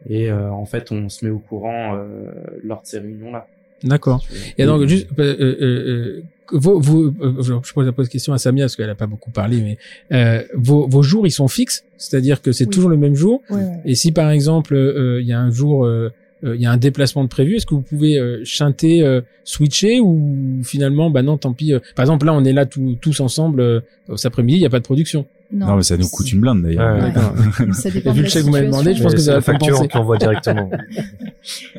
Et 0.10 0.30
euh, 0.30 0.52
en 0.52 0.66
fait, 0.66 0.92
on 0.92 1.08
se 1.08 1.26
met 1.26 1.32
au 1.32 1.40
courant 1.40 1.96
euh, 1.96 2.32
lors 2.64 2.82
de 2.82 2.88
ces 2.88 3.00
réunions-là. 3.00 3.48
D'accord. 3.84 4.24
Et 4.58 4.66
donc, 4.66 4.86
juste, 4.88 5.08
euh, 5.20 5.36
euh, 5.40 5.56
euh, 5.62 6.22
vous, 6.52 6.80
vous, 6.82 7.14
euh, 7.22 7.42
je 7.42 7.74
pose 7.74 7.86
la 7.86 7.92
pose 7.92 8.10
question 8.10 8.34
à 8.34 8.38
Samia 8.38 8.66
parce 8.66 8.76
qu'elle 8.76 8.90
a 8.90 8.96
pas 8.96 9.08
beaucoup 9.08 9.32
parlé, 9.32 9.62
mais 9.62 9.78
euh, 10.12 10.44
vos, 10.56 10.88
vos 10.88 11.02
jours, 11.04 11.26
ils 11.28 11.32
sont 11.32 11.48
fixes, 11.48 11.84
c'est-à-dire 11.98 12.42
que 12.42 12.52
c'est 12.52 12.66
Oui. 12.66 12.72
toujours 12.74 12.90
le 12.90 12.98
même 12.98 13.16
jour? 13.16 13.42
Ouais, 13.50 13.58
ouais. 13.58 13.82
Et 13.86 13.96
si 13.96 14.12
par 14.12 14.30
exemple, 14.32 14.74
euh, 14.76 15.22
il 15.22 15.28
y 15.28 15.34
a 15.34 15.40
un 15.40 15.52
jour, 15.52 15.86
euh, 15.86 16.10
euh, 16.44 16.56
il 16.56 16.62
y 16.62 16.66
a 16.66 16.72
un 16.72 16.78
déplacement 16.78 17.24
de 17.24 17.30
prévu, 17.30 17.56
est-ce 17.56 17.66
que 17.66 17.76
vous 17.76 17.82
pouvez 17.82 18.18
euh, 18.18 18.42
chanter, 18.44 19.04
euh, 19.04 19.22
switcher 19.44 20.00
ou 20.00 20.62
finalement, 20.64 21.10
bah 21.10 21.22
non, 21.22 21.38
tant 21.38 21.54
pis. 21.54 21.74
euh, 21.74 21.80
par 21.96 22.04
exemple, 22.04 22.26
là, 22.26 22.34
on 22.34 22.44
est 22.46 22.54
là 22.54 22.66
tous 22.66 22.98
tous 23.02 23.20
ensemble 23.20 23.62
euh, 23.62 23.80
cet 24.16 24.26
après-midi, 24.28 24.58
il 24.58 24.62
y 24.62 24.66
a 24.66 24.70
pas 24.70 24.80
de 24.80 24.86
production. 24.86 25.26
Non, 25.52 25.76
mais 25.78 25.84
ça 25.84 25.98
nous 25.98 26.08
coûte 26.08 26.32
une 26.32 26.42
blinde 26.42 26.62
d'ailleurs. 26.62 26.96
Ouais, 26.96 27.02
Ouais. 27.02 27.12
D'accord. 27.12 27.34
Ça 27.74 27.90
dépend 27.90 28.12
Vu 28.12 28.22
le 28.22 28.28
chèque 28.30 28.42
que 28.42 28.46
vous 28.46 28.52
m'avez 28.52 28.68
demandé, 28.68 28.94
je 28.94 29.02
pense 29.02 29.14
que 29.16 29.20
c'est 29.20 29.32
la 29.32 29.42
facture, 29.42 29.68
on 29.70 29.72
compenser. 29.72 29.88
te 29.88 29.98
l'envoie 29.98 30.18
directement. 30.18 30.70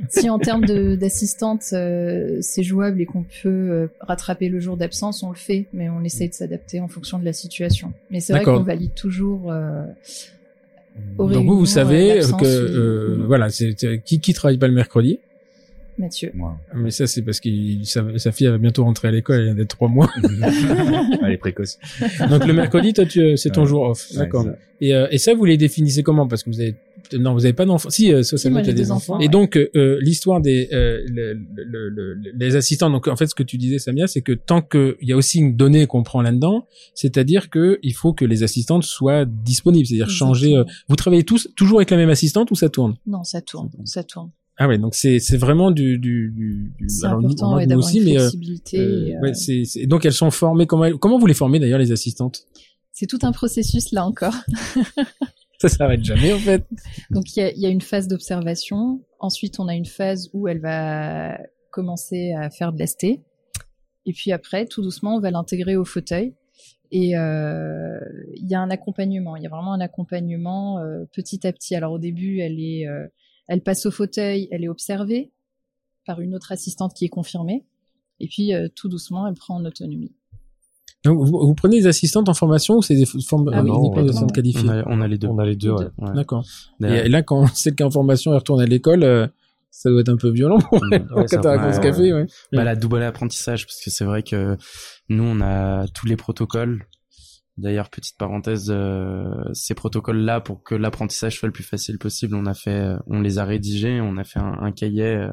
Si 0.08 0.28
en 0.30 0.38
termes 0.38 0.64
d'assistante, 0.96 1.62
euh, 1.72 2.38
c'est 2.40 2.62
jouable 2.62 3.00
et 3.00 3.06
qu'on 3.06 3.22
peut 3.22 3.48
euh, 3.48 3.86
rattraper 4.00 4.48
le 4.48 4.58
jour 4.58 4.76
d'absence, 4.76 5.22
on 5.22 5.28
le 5.30 5.36
fait, 5.36 5.66
mais 5.72 5.88
on 5.88 6.02
essaye 6.02 6.28
de 6.30 6.34
s'adapter 6.34 6.80
en 6.80 6.88
fonction 6.88 7.18
de 7.18 7.24
la 7.24 7.32
situation. 7.32 7.92
Mais 8.10 8.20
c'est 8.20 8.32
vrai 8.32 8.42
qu'on 8.42 8.62
valide 8.62 8.94
toujours. 8.94 9.52
Euh, 9.52 9.84
aux 11.18 11.28
Donc 11.30 11.46
vous, 11.46 11.58
vous 11.58 11.66
savez 11.66 12.20
que 12.38 12.44
euh, 12.44 13.18
ou 13.22 13.26
voilà, 13.26 13.50
c'est- 13.50 14.02
qui 14.04 14.20
qui 14.20 14.32
travaille 14.34 14.58
pas 14.58 14.66
le 14.68 14.74
mercredi? 14.74 15.20
Mathieu. 15.98 16.30
Moi. 16.34 16.56
Mais 16.74 16.90
ça, 16.90 17.06
c'est 17.06 17.22
parce 17.22 17.40
que 17.40 17.48
sa, 17.84 18.04
sa 18.18 18.32
fille 18.32 18.46
elle 18.46 18.52
va 18.52 18.58
bientôt 18.58 18.84
rentrer 18.84 19.08
à 19.08 19.10
l'école, 19.10 19.38
elle 19.40 19.44
vient 19.46 19.54
d'être 19.54 19.68
trois 19.76 19.88
mois. 19.88 20.08
Elle 21.22 21.32
est 21.32 21.36
précoce. 21.36 21.78
Donc 22.28 22.46
le 22.46 22.52
mercredi, 22.52 22.92
toi, 22.92 23.04
tu, 23.06 23.36
c'est 23.36 23.50
ton 23.50 23.62
Ouais. 23.62 23.66
jour 23.68 23.82
off. 23.82 24.08
D'accord. 24.14 24.46
et, 24.80 24.94
euh, 24.94 25.06
et 25.10 25.18
ça, 25.18 25.34
vous 25.34 25.44
les 25.44 25.56
définissez 25.56 26.02
comment? 26.02 26.26
Parce 26.26 26.42
que 26.42 26.50
vous 26.50 26.60
avez 26.60 26.74
non, 27.18 27.32
vous 27.32 27.44
avez 27.44 27.54
pas 27.54 27.64
d'enfants. 27.66 27.90
Si, 27.90 28.12
euh, 28.12 28.22
ça, 28.22 28.36
Si, 28.36 28.48
j'ai 28.64 28.72
des 28.72 28.90
enfants. 28.92 29.14
enfants, 29.14 29.20
Et 29.20 29.24
ouais. 29.24 29.28
donc 29.30 29.56
euh, 29.56 29.68
euh, 29.74 29.98
l'histoire 30.00 30.40
des 30.40 30.68
euh, 30.72 31.00
le- 31.08 31.32
le- 31.56 31.88
le- 31.88 32.14
le- 32.14 32.30
les 32.38 32.56
assistants. 32.56 32.88
Donc 32.88 33.08
en 33.08 33.16
fait, 33.16 33.26
ce 33.26 33.34
que 33.34 33.42
tu 33.42 33.56
disais, 33.58 33.78
Samia, 33.80 34.06
c'est 34.06 34.20
que 34.22 34.32
tant 34.32 34.62
que 34.62 34.96
il 35.00 35.08
y 35.08 35.12
a 35.12 35.16
aussi 35.16 35.38
une 35.40 35.56
donnée 35.56 35.86
qu'on 35.86 36.02
prend 36.04 36.22
là-dedans, 36.22 36.66
c'est-à-dire 36.94 37.50
que 37.50 37.78
il 37.82 37.94
faut 37.94 38.12
que 38.12 38.24
les 38.24 38.42
assistantes 38.44 38.84
soient 38.84 39.24
disponibles, 39.24 39.86
c'est-à-dire 39.86 40.10
changer. 40.10 40.56
euh, 40.56 40.64
vous 40.88 40.96
travaillez 40.96 41.24
tous 41.24 41.48
toujours 41.56 41.78
avec 41.80 41.90
la 41.90 41.96
même 41.96 42.10
assistante 42.10 42.50
ou 42.52 42.54
ça 42.54 42.68
tourne? 42.68 42.94
Non, 43.06 43.24
ça 43.24 43.40
tourne, 43.40 43.70
ça 43.84 44.04
tourne. 44.04 44.30
Ah 44.62 44.68
ouais, 44.68 44.76
donc 44.76 44.94
c'est 44.94 45.20
c'est 45.20 45.38
vraiment 45.38 45.70
du 45.70 45.96
du, 45.98 46.30
du, 46.36 46.70
alors, 47.02 47.18
important 47.20 47.58
nous 47.58 47.66
d'avoir 47.66 47.78
aussi, 47.78 48.00
mais 48.00 48.18
euh, 48.18 48.28
euh, 48.74 49.14
euh, 49.16 49.20
ouais, 49.22 49.32
c'est 49.32 49.64
c'est- 49.64 49.86
donc 49.86 50.04
elles 50.04 50.12
sont 50.12 50.30
formées 50.30 50.66
comment 50.66 50.84
elles- 50.84 50.96
comment 50.98 51.18
vous 51.18 51.24
les 51.26 51.32
formez 51.32 51.58
d'ailleurs 51.58 51.78
les 51.78 51.92
assistantes? 51.92 52.42
C'est 52.92 53.06
tout 53.06 53.18
un 53.22 53.32
processus 53.32 53.90
là 53.92 54.04
encore. 54.04 54.34
Ça 55.60 55.68
s'arrête 55.70 56.04
jamais 56.04 56.34
en 56.34 56.38
fait. 56.38 56.62
Donc 57.10 57.34
il 57.34 57.40
y 57.40 57.42
a, 57.42 57.52
il 57.52 57.58
y 57.60 57.64
a 57.66 57.70
une 57.70 57.80
phase 57.80 58.06
d'observation. 58.06 59.00
Ensuite, 59.18 59.60
on 59.60 59.66
a 59.68 59.74
une 59.74 59.86
phase 59.86 60.28
où 60.34 60.46
elle 60.46 60.60
va 60.60 61.38
commencer 61.70 62.32
à 62.32 62.50
faire 62.50 62.72
de 62.74 62.82
l'ST. 62.82 63.04
Et 63.04 64.12
puis 64.14 64.30
après, 64.32 64.66
tout 64.66 64.82
doucement, 64.82 65.16
on 65.16 65.20
va 65.20 65.30
l'intégrer 65.30 65.76
au 65.76 65.84
fauteuil. 65.86 66.34
Et 66.92 67.16
euh, 67.16 67.98
il 68.36 68.46
y 68.48 68.54
a 68.54 68.60
un 68.60 68.70
accompagnement. 68.70 69.36
Il 69.36 69.42
y 69.42 69.46
a 69.46 69.50
vraiment 69.50 69.72
un 69.72 69.80
accompagnement 69.80 70.78
euh, 70.80 71.04
petit 71.14 71.46
à 71.46 71.52
petit. 71.52 71.74
Alors 71.74 71.92
au 71.92 71.98
début, 71.98 72.40
elle 72.40 72.58
est, 72.60 72.86
euh, 72.88 73.06
elle 73.48 73.62
passe 73.62 73.86
au 73.86 73.90
fauteuil, 73.90 74.48
elle 74.50 74.64
est 74.64 74.68
observée 74.68 75.30
par 76.06 76.20
une 76.20 76.34
autre 76.34 76.52
assistante 76.52 76.94
qui 76.94 77.04
est 77.04 77.08
confirmée. 77.10 77.64
Et 78.20 78.28
puis 78.28 78.54
euh, 78.54 78.68
tout 78.74 78.88
doucement, 78.88 79.26
elle 79.26 79.34
prend 79.34 79.56
en 79.56 79.64
autonomie. 79.64 80.12
Donc 81.04 81.18
vous, 81.18 81.46
vous 81.46 81.54
prenez 81.54 81.80
des 81.80 81.86
assistantes 81.86 82.28
en 82.28 82.34
formation 82.34 82.76
ou 82.76 82.82
c'est 82.82 82.94
des 82.94 83.06
formes 83.06 83.50
Ah 83.52 83.60
euh, 83.60 83.62
oui, 83.62 83.70
On 83.72 84.26
qualifiées? 84.26 84.68
A, 84.68 84.84
on 84.86 85.00
a 85.00 85.08
les 85.08 85.16
deux. 85.16 85.28
On 85.28 85.38
a 85.38 85.46
les 85.46 85.56
deux, 85.56 85.70
ouais. 85.70 85.86
Ouais. 85.98 86.14
D'accord. 86.14 86.44
Et 86.82 87.08
là, 87.08 87.22
quand 87.22 87.46
celle 87.54 87.74
qui 87.74 87.82
est 87.82 87.86
en 87.86 87.90
formation 87.90 88.32
elle 88.32 88.38
retourne 88.38 88.60
à 88.60 88.66
l'école, 88.66 89.02
euh, 89.02 89.26
ça 89.70 89.88
doit 89.88 90.00
être 90.00 90.10
un 90.10 90.16
peu 90.16 90.30
violent 90.30 90.58
pour 90.58 90.80
elle. 90.92 91.02
Mm. 91.02 91.08
quand 91.08 91.44
Ouais, 91.44 91.54
un 91.56 91.92
fait, 91.92 92.12
ouais. 92.12 92.26
bah, 92.52 92.64
la 92.64 92.76
double 92.76 93.02
apprentissage 93.02 93.66
parce 93.66 93.82
que 93.82 93.90
c'est 93.90 94.04
vrai 94.04 94.22
que 94.22 94.56
nous 95.08 95.24
on 95.24 95.40
a 95.40 95.88
tous 95.88 96.06
les 96.06 96.16
protocoles 96.16 96.86
d'ailleurs 97.56 97.90
petite 97.90 98.16
parenthèse 98.16 98.68
euh, 98.70 99.24
ces 99.52 99.74
protocoles 99.74 100.20
là 100.20 100.40
pour 100.40 100.62
que 100.62 100.74
l'apprentissage 100.74 101.36
soit 101.36 101.48
le 101.48 101.52
plus 101.52 101.64
facile 101.64 101.98
possible 101.98 102.34
on 102.34 102.46
a 102.46 102.54
fait 102.54 102.70
euh, 102.70 102.96
on 103.06 103.20
les 103.20 103.38
a 103.38 103.44
rédigés 103.44 104.00
on 104.00 104.16
a 104.16 104.24
fait 104.24 104.38
un, 104.38 104.56
un 104.60 104.72
cahier 104.72 105.04
euh, 105.16 105.32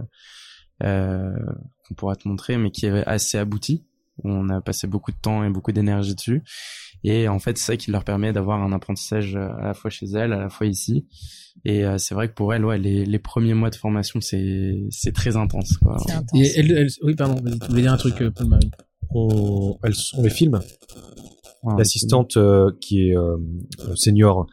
euh, 0.83 1.31
qu'on 1.87 1.93
pourra 1.95 2.15
te 2.15 2.27
montrer 2.27 2.57
mais 2.57 2.71
qui 2.71 2.85
est 2.85 3.05
assez 3.07 3.37
abouti 3.37 3.85
où 4.23 4.29
on 4.31 4.49
a 4.49 4.61
passé 4.61 4.87
beaucoup 4.87 5.11
de 5.11 5.17
temps 5.17 5.43
et 5.43 5.49
beaucoup 5.49 5.71
d'énergie 5.71 6.15
dessus 6.15 6.43
et 7.03 7.27
en 7.27 7.39
fait 7.39 7.57
c'est 7.57 7.65
ça 7.73 7.77
qui 7.77 7.91
leur 7.91 8.03
permet 8.03 8.33
d'avoir 8.33 8.61
un 8.61 8.71
apprentissage 8.73 9.35
euh, 9.35 9.49
à 9.59 9.65
la 9.65 9.73
fois 9.73 9.89
chez 9.91 10.07
elles 10.07 10.33
à 10.33 10.39
la 10.39 10.49
fois 10.49 10.65
ici 10.67 11.07
et 11.65 11.85
euh, 11.85 11.97
c'est 11.97 12.13
vrai 12.15 12.27
que 12.29 12.33
pour 12.33 12.53
elles 12.53 12.65
ouais 12.65 12.77
les, 12.79 13.05
les 13.05 13.19
premiers 13.19 13.53
mois 13.53 13.69
de 13.69 13.75
formation 13.75 14.19
c'est 14.21 14.75
c'est 14.89 15.13
très 15.13 15.37
intense 15.37 15.77
quoi 15.77 15.97
C'est 16.05 16.13
intense. 16.13 16.39
Et 16.57 16.87
oui, 17.03 17.15
pardon, 17.15 17.35
tu 17.43 17.67
voulais 17.69 17.81
dire 17.83 17.93
un 17.93 17.97
truc, 17.97 18.21
euh, 18.21 18.31
Paul-Marie. 18.31 18.69
on, 19.11 19.77
elles- 19.83 19.93
on 20.15 20.23
les 20.23 20.29
filme. 20.29 20.59
L'assistante 21.77 22.37
euh, 22.37 22.71
qui 22.79 23.09
est 23.09 23.17
euh, 23.17 23.37
senior, 23.95 24.47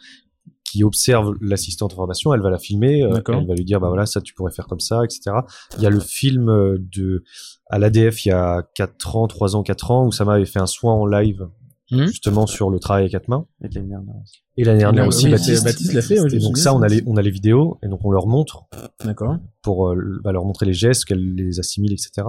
qui 0.65 0.83
observe 0.83 1.35
l'assistante 1.41 1.93
en 1.93 1.97
formation, 1.97 2.35
elle 2.35 2.41
va 2.41 2.51
la 2.51 2.59
filmer, 2.59 3.03
euh, 3.05 3.21
elle 3.29 3.47
va 3.47 3.55
lui 3.55 3.65
dire 3.65 3.79
bah 3.81 3.89
voilà 3.89 4.07
ça 4.07 4.21
tu 4.21 4.35
pourrais 4.35 4.51
faire 4.53 4.67
comme 4.67 4.81
ça, 4.81 5.05
etc. 5.05 5.37
Il 5.77 5.83
y 5.83 5.87
a 5.87 5.91
le 5.91 6.01
film 6.01 6.49
euh, 6.49 6.79
de 6.79 7.23
à 7.71 7.79
l'ADF 7.79 8.25
il 8.27 8.31
y 8.31 8.33
a 8.33 8.63
4 8.75 9.17
ans, 9.17 9.27
3 9.29 9.55
ans, 9.57 9.63
4 9.63 9.91
ans 9.91 10.07
où 10.07 10.13
ça 10.13 10.25
m'avait 10.25 10.47
fait 10.47 10.59
un 10.61 10.67
soin 10.67 10.93
en 10.95 11.07
live 11.07 11.47
Mhm. 11.91 12.07
justement 12.07 12.47
sur 12.47 12.71
le 12.71 12.79
travail 12.81 13.05
à 13.05 13.09
quatre 13.11 13.29
mains. 13.29 13.47
avec 13.61 13.75
l'année 13.75 13.89
dernière 13.91 14.15
aussi. 14.23 14.39
Et 14.57 14.65
l'année 14.65 14.79
dernière 14.79 15.03
Oui, 15.05 15.09
aussi 15.09 15.25
oui, 15.27 15.33
Baptiste. 15.33 15.93
l'a 15.93 16.01
fait, 16.01 16.17
et 16.35 16.39
donc 16.39 16.57
ça 16.57 16.75
on 16.75 16.81
a 16.81 16.89
les 16.89 17.03
on 17.07 17.17
a 17.19 17.23
les 17.23 17.31
vidéos 17.31 17.79
et 17.83 17.89
donc 17.89 18.01
on 18.05 18.11
leur 18.11 18.27
montre 18.27 18.65
D'accord. 19.05 19.37
pour 19.61 19.91
euh, 19.91 20.19
bah, 20.25 20.33
leur 20.33 20.47
montrer 20.47 20.65
les 20.65 20.73
gestes, 20.73 21.05
qu'elles 21.05 21.35
les 21.35 21.61
assimilent, 21.61 21.93
etc. 21.93 22.27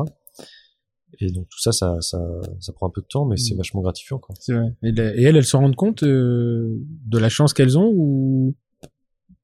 Et 1.19 1.31
donc 1.31 1.47
tout 1.49 1.59
ça, 1.59 1.71
ça, 1.71 1.97
ça, 2.01 2.19
ça 2.59 2.73
prend 2.73 2.87
un 2.87 2.91
peu 2.91 3.01
de 3.01 3.07
temps, 3.07 3.25
mais 3.25 3.37
c'est 3.37 3.53
Mhm. 3.53 3.57
vachement 3.57 3.81
gratifiant. 3.81 4.17
Quoi. 4.19 4.35
C'est 4.39 4.53
vrai. 4.53 4.73
Et, 4.83 4.91
la- 4.91 5.15
et 5.15 5.23
elles, 5.23 5.35
elles 5.37 5.45
se 5.45 5.55
rendent 5.57 5.75
compte 5.75 6.03
euh, 6.03 6.77
de 7.07 7.17
la 7.17 7.29
chance 7.29 7.53
qu'elles 7.53 7.77
ont 7.77 7.91
ou 7.95 8.55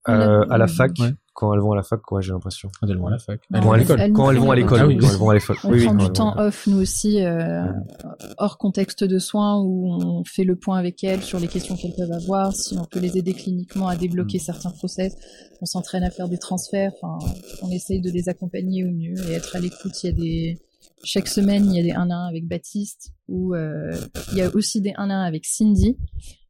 Euh, 0.09 0.43
à 0.49 0.57
la 0.57 0.65
Ouais. 0.65 0.71
fac, 0.71 0.91
Ouais. 0.99 1.13
quand 1.35 1.53
elles 1.53 1.59
vont 1.59 1.73
à 1.73 1.75
la 1.75 1.83
fac, 1.83 2.01
quoi, 2.01 2.21
j'ai 2.21 2.31
l'impression. 2.31 2.69
quand 2.79 2.87
elles 2.87 2.97
vont 2.97 3.05
à 3.05 3.11
la 3.11 3.19
fac 3.19 3.39
Elles 3.53 3.61
vont 3.61 3.71
à 3.71 3.77
l'école. 3.77 3.99
elles- 4.01 4.11
Quand 4.13 4.31
elles 4.31 4.39
vont 4.39 4.49
à 4.49 4.55
l'école, 4.55 4.79
Ah 4.81 4.87
oui, 4.87 4.97
quand 4.97 5.07
elles 5.11 5.15
vont 5.17 5.29
à 5.29 5.33
l'école. 5.35 5.57
On 5.63 5.69
Oui, 5.69 5.77
oui, 5.77 5.85
prend 5.85 5.93
du 5.93 6.09
temps 6.11 6.35
off, 6.39 6.65
nous 6.65 6.81
aussi, 6.81 7.23
euh, 7.23 7.61
hors 8.39 8.57
contexte 8.57 9.03
de 9.03 9.19
soins, 9.19 9.59
où 9.61 9.93
on 9.93 10.23
fait 10.23 10.43
le 10.43 10.55
point 10.55 10.79
avec 10.79 11.03
elles 11.03 11.21
sur 11.21 11.39
les 11.39 11.47
questions 11.47 11.75
qu'elles 11.75 11.93
peuvent 11.95 12.11
avoir, 12.13 12.51
si 12.55 12.75
on 12.79 12.85
peut 12.85 12.99
les 12.99 13.15
aider 13.19 13.33
cliniquement 13.33 13.87
à 13.87 13.95
débloquer 13.95 14.37
Mm. 14.39 14.41
certains 14.41 14.71
process. 14.71 15.15
On 15.61 15.65
s'entraîne 15.67 16.01
à 16.03 16.09
faire 16.09 16.27
des 16.27 16.39
transferts, 16.39 16.93
enfin, 16.99 17.19
on 17.61 17.69
essaye 17.69 18.01
de 18.01 18.09
les 18.09 18.27
accompagner 18.27 18.83
au 18.83 18.89
mieux 18.89 19.13
et 19.29 19.33
être 19.33 19.55
à 19.55 19.59
l'écoute. 19.59 20.01
Il 20.03 20.07
y 20.07 20.09
a 20.09 20.13
des... 20.13 20.57
Chaque 21.03 21.27
semaine, 21.27 21.65
il 21.71 21.77
y 21.77 21.79
a 21.79 21.83
des 21.83 21.91
1 21.91 22.09
à 22.09 22.15
1 22.15 22.27
avec 22.27 22.47
Baptiste, 22.47 23.13
ou 23.27 23.55
euh, 23.55 23.91
il 24.31 24.37
y 24.37 24.41
a 24.41 24.53
aussi 24.55 24.81
des 24.81 24.93
1 24.97 25.09
à 25.09 25.13
1 25.15 25.21
avec 25.23 25.45
Cindy. 25.45 25.97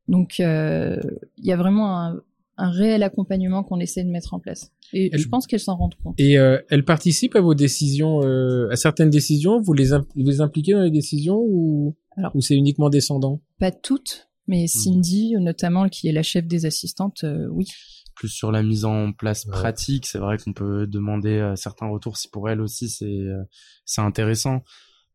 Donc, 0.07 0.39
euh, 0.39 0.99
il 1.37 1.45
y 1.45 1.51
a 1.51 1.57
vraiment 1.57 1.97
un, 1.99 2.21
un 2.57 2.69
réel 2.69 3.01
accompagnement 3.03 3.63
qu'on 3.63 3.79
essaie 3.79 4.03
de 4.03 4.09
mettre 4.09 4.33
en 4.33 4.39
place. 4.39 4.71
Et 4.93 5.09
Elle- 5.13 5.19
je 5.19 5.27
pense 5.29 5.47
qu'elles 5.47 5.59
s'en 5.61 5.77
rendent 5.77 5.95
compte. 6.03 6.15
Et 6.19 6.37
euh, 6.37 6.57
elles 6.69 6.83
participent 6.83 7.35
à 7.35 7.41
vos 7.41 7.53
décisions, 7.55 8.21
euh, 8.23 8.67
à 8.71 8.75
certaines 8.75 9.09
décisions? 9.09 9.61
Vous 9.61 9.73
les, 9.73 9.93
im- 9.93 10.05
vous 10.15 10.23
les 10.25 10.41
impliquez 10.41 10.73
dans 10.73 10.81
les 10.81 10.91
décisions 10.91 11.39
ou, 11.39 11.95
Alors- 12.17 12.35
ou 12.35 12.41
c'est 12.41 12.55
uniquement 12.55 12.89
descendant? 12.89 13.39
Pas 13.59 13.71
toutes, 13.71 14.29
mais 14.47 14.67
Cindy, 14.67 15.33
notamment, 15.39 15.87
qui 15.87 16.07
est 16.09 16.11
la 16.11 16.23
chef 16.23 16.45
des 16.45 16.65
assistantes, 16.65 17.23
euh, 17.23 17.47
oui. 17.51 17.67
Plus 18.15 18.29
sur 18.29 18.51
la 18.51 18.63
mise 18.63 18.85
en 18.85 19.11
place 19.11 19.45
Ouais. 19.45 19.51
pratique. 19.51 20.05
C'est 20.05 20.19
vrai 20.19 20.37
qu'on 20.37 20.53
peut 20.53 20.87
demander 20.87 21.37
euh, 21.37 21.55
certains 21.55 21.87
retours 21.87 22.17
si 22.17 22.29
pour 22.29 22.49
elle 22.49 22.61
aussi 22.61 22.89
c'est 22.89 23.05
euh, 23.05 23.43
c'est 23.85 24.01
intéressant. 24.01 24.63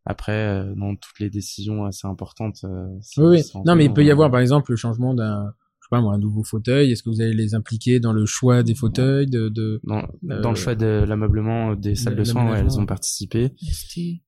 Après, 0.09 0.33
euh, 0.33 0.75
dans 0.77 0.95
toutes 0.95 1.19
les 1.19 1.31
décisions 1.31 1.85
assez 1.85 2.07
importantes. 2.07 2.59
euh, 2.65 2.87
c'est- 3.01 3.21
Oui, 3.21 3.43
oui. 3.55 3.63
Non, 3.65 3.75
mais 3.75 3.87
il 3.87 3.93
peut 3.93 4.05
y 4.05 4.11
avoir 4.11 4.31
par 4.31 4.39
exemple 4.41 4.71
le 4.71 4.77
changement 4.77 5.15
d'un, 5.15 5.53
je 5.81 5.87
sais 5.87 5.89
pas 5.91 6.01
moi, 6.01 6.15
un 6.15 6.19
nouveau 6.19 6.45
fauteuil. 6.45 6.93
Est-ce 6.93 7.03
que 7.03 7.11
vous 7.11 7.21
allez 7.21 7.33
les 7.35 7.55
impliquer 7.57 7.99
dans 7.99 8.13
le 8.13 8.25
choix 8.25 8.63
des 8.63 8.75
fauteuils 8.77 9.27
de, 9.27 9.49
de... 9.49 9.81
dans, 9.85 10.03
euh, 10.31 10.41
dans 10.41 10.51
le 10.51 10.57
choix 10.57 10.77
de 10.77 11.05
l'ameublement 11.09 11.75
des 11.75 11.97
salles 11.97 12.15
de 12.15 12.23
soins, 12.25 12.49
ouais, 12.53 12.61
elles 12.61 12.79
ont 12.79 12.87
participé. 12.87 13.51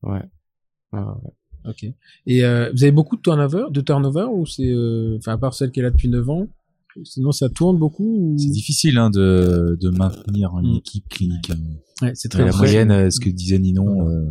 Ouais. 0.02 0.22
Ouais, 0.92 1.00
ouais. 1.00 1.30
Ok. 1.68 1.84
Et 2.26 2.44
euh, 2.44 2.70
vous 2.72 2.82
avez 2.82 2.92
beaucoup 2.92 3.16
de 3.16 3.22
turnover, 3.22 3.64
de 3.70 3.80
turnover 3.80 4.26
ou 4.32 4.46
c'est, 4.46 4.68
euh, 4.70 5.16
enfin 5.18 5.32
à 5.34 5.38
part 5.38 5.54
celle 5.54 5.70
qui 5.70 5.78
est 5.80 5.82
là 5.84 5.90
depuis 5.90 6.08
9 6.08 6.28
ans, 6.30 6.48
sinon 7.04 7.32
ça 7.32 7.48
tourne 7.48 7.78
beaucoup. 7.78 8.16
Ou... 8.32 8.38
C'est 8.38 8.50
difficile 8.50 8.98
hein, 8.98 9.10
de, 9.10 9.76
de 9.80 9.90
maintenir 9.90 10.50
une 10.62 10.74
Mm. 10.74 10.76
équipe 10.78 11.08
clinique. 11.08 11.50
Ouais, 12.02 12.12
c'est 12.14 12.32
La 12.34 12.48
très 12.50 12.56
moyenne, 12.58 12.90
euh, 12.90 13.10
ce 13.10 13.20
que 13.20 13.28
disait 13.30 13.58
Ninon, 13.58 14.08
euh, 14.08 14.24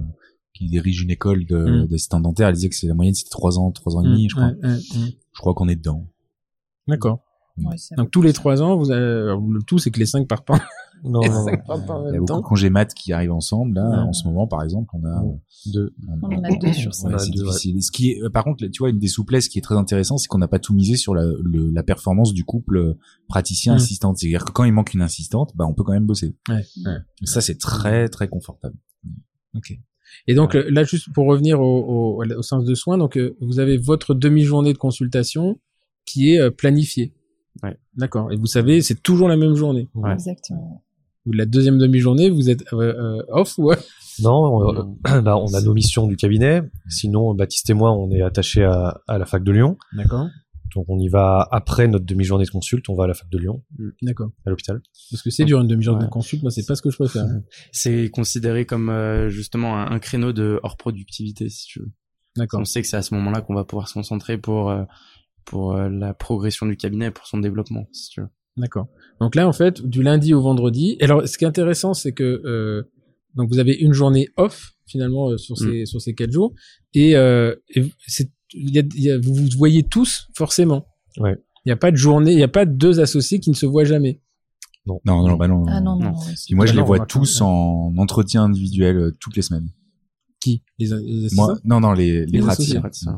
qui 0.53 0.65
dirige 0.67 1.01
une 1.01 1.11
école 1.11 1.45
de- 1.45 1.83
Mm. 1.83 1.87
d'assistants 1.87 2.19
dentaires, 2.19 2.47
elle 2.49 2.55
disait 2.55 2.69
que 2.69 2.75
c'est 2.75 2.87
la 2.87 2.93
moyenne, 2.93 3.13
c'était 3.13 3.29
3 3.29 3.59
ans, 3.59 3.71
3 3.71 3.95
ans 3.97 4.03
et 4.03 4.07
demi, 4.07 4.27
je 4.29 4.35
crois. 4.35 4.51
Je 4.63 5.39
crois 5.39 5.53
qu'on 5.53 5.67
est 5.67 5.75
dedans. 5.75 6.07
D'accord. 6.87 7.19
Ouais, 7.57 7.75
Donc 7.97 8.11
tous 8.11 8.21
les 8.21 8.33
3 8.33 8.61
ans, 8.61 8.77
vous 8.77 8.91
avez, 8.91 9.01
alors, 9.03 9.41
le 9.41 9.61
tout 9.63 9.79
c'est 9.79 9.89
que 9.91 9.99
les 9.99 10.05
5 10.05 10.27
partent 10.27 10.45
pas. 10.47 10.61
Non, 11.03 11.21
non, 11.21 11.45
non. 11.45 11.57
partent 11.67 11.85
pas 11.87 11.93
en 11.95 12.03
Il 12.03 12.05
y 12.05 12.09
a 12.09 12.11
même 12.11 12.19
beaucoup 12.21 12.25
temps. 12.27 12.37
de 12.39 12.43
congés 12.43 12.69
maths 12.69 12.93
qui 12.93 13.13
arrivent 13.13 13.31
ensemble. 13.31 13.75
Là, 13.75 13.89
Ouais. 13.89 13.97
en 14.09 14.13
ce 14.13 14.27
moment, 14.27 14.47
par 14.47 14.63
exemple, 14.63 14.89
on 14.93 15.05
a 15.05 15.23
Deux. 15.73 15.93
On 16.23 16.43
a 16.43 16.55
deux 16.57 16.73
sur 16.73 16.93
cinq. 16.93 17.07
Ouais, 17.09 17.13
On 17.13 17.17
a 17.17 17.19
c'est 17.19 17.29
ouais. 17.31 17.43
difficile. 17.45 17.81
Ce 17.83 17.91
qui 17.91 18.11
est, 18.11 18.21
euh, 18.23 18.29
par 18.29 18.43
contre, 18.43 18.65
tu 18.67 18.79
vois, 18.79 18.89
une 18.89 18.99
des 18.99 19.07
souplesses 19.07 19.47
qui 19.49 19.57
est 19.59 19.61
très 19.61 19.75
intéressante, 19.75 20.19
c'est 20.19 20.27
qu'on 20.27 20.37
n'a 20.37 20.47
pas 20.47 20.59
tout 20.59 20.73
misé 20.73 20.95
sur 20.97 21.13
la, 21.15 21.23
le- 21.23 21.69
la 21.71 21.83
performance 21.83 22.33
du 22.33 22.43
couple 22.45 22.77
euh, 22.77 22.97
praticien-assistante. 23.29 24.17
C'est-à-dire 24.17 24.45
que 24.45 24.51
quand 24.51 24.63
il 24.63 24.71
manque 24.73 24.93
une 24.93 25.01
assistante, 25.01 25.51
bah, 25.55 25.65
on 25.67 25.73
peut 25.73 25.83
quand 25.83 25.93
même 25.93 26.05
bosser. 26.05 26.35
Ouais, 26.49 26.63
Ça, 27.23 27.41
c'est 27.41 27.57
très, 27.57 28.07
très 28.09 28.27
confortable. 28.27 28.75
Ok. 29.55 29.77
Et 30.27 30.35
donc 30.35 30.55
euh, 30.55 30.65
là, 30.69 30.83
juste 30.83 31.11
pour 31.13 31.25
revenir 31.27 31.59
au, 31.59 32.17
au, 32.21 32.23
au 32.25 32.41
sens 32.41 32.63
de 32.63 32.73
soins, 32.75 32.97
donc 32.97 33.17
euh, 33.17 33.35
vous 33.41 33.59
avez 33.59 33.77
votre 33.77 34.13
demi-journée 34.13 34.71
de 34.73 34.77
consultation 34.77 35.59
qui 36.05 36.31
est 36.33 36.39
euh, 36.39 36.49
planifiée. 36.49 37.13
Ouais. 37.63 37.77
D'accord. 37.95 38.31
Et 38.31 38.37
vous 38.37 38.45
savez, 38.45 38.81
c'est 38.81 39.01
toujours 39.03 39.27
la 39.27 39.35
même 39.35 39.55
journée. 39.55 39.89
Ouais. 39.95 40.13
Exactement. 40.13 40.83
Ou 41.27 41.33
la 41.33 41.45
deuxième 41.45 41.77
demi-journée, 41.77 42.29
vous 42.29 42.49
êtes 42.49 42.63
euh, 42.73 43.19
euh, 43.19 43.23
off 43.27 43.57
ou 43.57 43.71
Non, 44.23 44.31
on, 44.63 44.97
bah, 45.21 45.37
on 45.37 45.53
a 45.53 45.61
nos 45.61 45.73
missions 45.73 46.07
du 46.07 46.15
cabinet. 46.15 46.63
Sinon, 46.89 47.33
Baptiste 47.35 47.69
et 47.69 47.73
moi, 47.73 47.91
on 47.91 48.09
est 48.11 48.21
attachés 48.21 48.63
à, 48.63 49.01
à 49.07 49.17
la 49.17 49.25
fac 49.25 49.43
de 49.43 49.51
Lyon. 49.51 49.77
D'accord. 49.93 50.27
Donc, 50.75 50.85
on 50.89 50.99
y 50.99 51.07
va 51.07 51.47
après 51.51 51.87
notre 51.87 52.05
demi-journée 52.05 52.45
de 52.45 52.49
consulte. 52.49 52.87
On 52.89 52.95
va 52.95 53.05
à 53.05 53.07
la 53.07 53.13
fac 53.13 53.29
de 53.29 53.37
Lyon, 53.37 53.63
D'accord. 54.01 54.31
à 54.45 54.49
l'hôpital. 54.49 54.81
Parce 55.11 55.21
que 55.23 55.29
c'est 55.29 55.45
dur 55.45 55.59
une 55.59 55.67
demi-journée 55.67 55.99
Ouais. 56.01 56.05
de 56.05 56.11
consulte. 56.11 56.43
Moi, 56.43 56.51
c'est 56.51 56.65
pas 56.65 56.75
ce 56.75 56.81
que 56.81 56.89
je 56.91 56.97
préfère. 56.97 57.25
C'est 57.71 58.09
considéré 58.09 58.65
comme 58.65 58.89
euh, 58.89 59.29
justement 59.29 59.77
un, 59.77 59.91
un 59.91 59.99
créneau 59.99 60.33
de 60.33 60.59
hors 60.63 60.77
productivité, 60.77 61.49
si 61.49 61.65
tu 61.67 61.79
veux. 61.79 61.91
D'accord. 62.35 62.59
On 62.59 62.65
sait 62.65 62.81
que 62.81 62.87
c'est 62.87 62.97
à 62.97 63.01
ce 63.01 63.15
moment-là 63.15 63.41
qu'on 63.41 63.55
va 63.55 63.63
pouvoir 63.63 63.87
se 63.87 63.93
concentrer 63.95 64.37
pour 64.37 64.69
euh, 64.69 64.83
pour 65.45 65.75
euh, 65.75 65.89
la 65.89 66.13
progression 66.13 66.65
du 66.67 66.75
cabinet, 66.77 67.09
pour 67.09 67.25
son 67.25 67.39
développement, 67.39 67.87
si 67.93 68.09
tu 68.09 68.21
veux. 68.21 68.27
D'accord. 68.57 68.87
Donc 69.21 69.35
là, 69.35 69.47
en 69.47 69.53
fait, 69.53 69.81
du 69.85 70.03
lundi 70.03 70.33
au 70.33 70.41
vendredi. 70.41 70.97
Et 70.99 71.03
alors, 71.03 71.27
ce 71.27 71.37
qui 71.37 71.45
est 71.45 71.47
intéressant, 71.47 71.93
c'est 71.93 72.11
que 72.13 72.41
euh, 72.45 72.83
donc 73.35 73.49
vous 73.49 73.59
avez 73.59 73.73
une 73.73 73.93
journée 73.93 74.29
off 74.37 74.73
finalement 74.87 75.29
euh, 75.29 75.37
sur 75.37 75.57
ces 75.57 75.85
sur 75.85 76.01
ces 76.01 76.13
quatre 76.15 76.31
jours, 76.31 76.53
et, 76.93 77.15
euh, 77.15 77.55
et 77.75 77.83
c'est 78.07 78.31
il 78.53 78.73
y 78.73 78.79
a, 78.79 78.83
il 78.95 79.03
y 79.03 79.11
a- 79.11 79.17
vous 79.19 79.33
vous 79.35 79.47
voyez 79.57 79.83
tous 79.83 80.27
forcément. 80.35 80.87
Ouais. 81.17 81.35
Il 81.65 81.69
n'y 81.69 81.73
a 81.73 81.77
pas 81.77 81.91
de 81.91 81.97
journée, 81.97 82.31
il 82.31 82.37
n'y 82.37 82.43
a 82.43 82.47
pas 82.47 82.65
deux 82.65 82.99
associés 83.01 83.39
qui 83.39 83.49
ne 83.49 83.55
se 83.55 83.65
voient 83.65 83.83
jamais. 83.83 84.21
Non, 84.85 85.01
non, 85.05 85.35
bah 85.35 85.49
non. 85.49 85.65
Ah 85.67 85.81
non, 85.81 85.97
non. 85.97 86.11
Non. 86.11 86.15
moi, 86.51 86.65
je 86.65 86.71
les 86.71 86.79
non, 86.79 86.85
vois 86.85 87.05
tous 87.05 87.41
en 87.41 87.93
entretien 87.97 88.43
individuel 88.45 88.95
euh, 88.97 89.11
toutes 89.19 89.35
les 89.35 89.41
semaines. 89.41 89.67
Qui? 90.39 90.63
Les, 90.79 90.87
les 90.87 91.27
Moi, 91.33 91.57
non, 91.65 91.81
non, 91.81 91.91
les, 91.91 92.25
les, 92.25 92.25
Les 92.27 92.39
praticiens. 92.39 92.81
associés. 92.81 93.11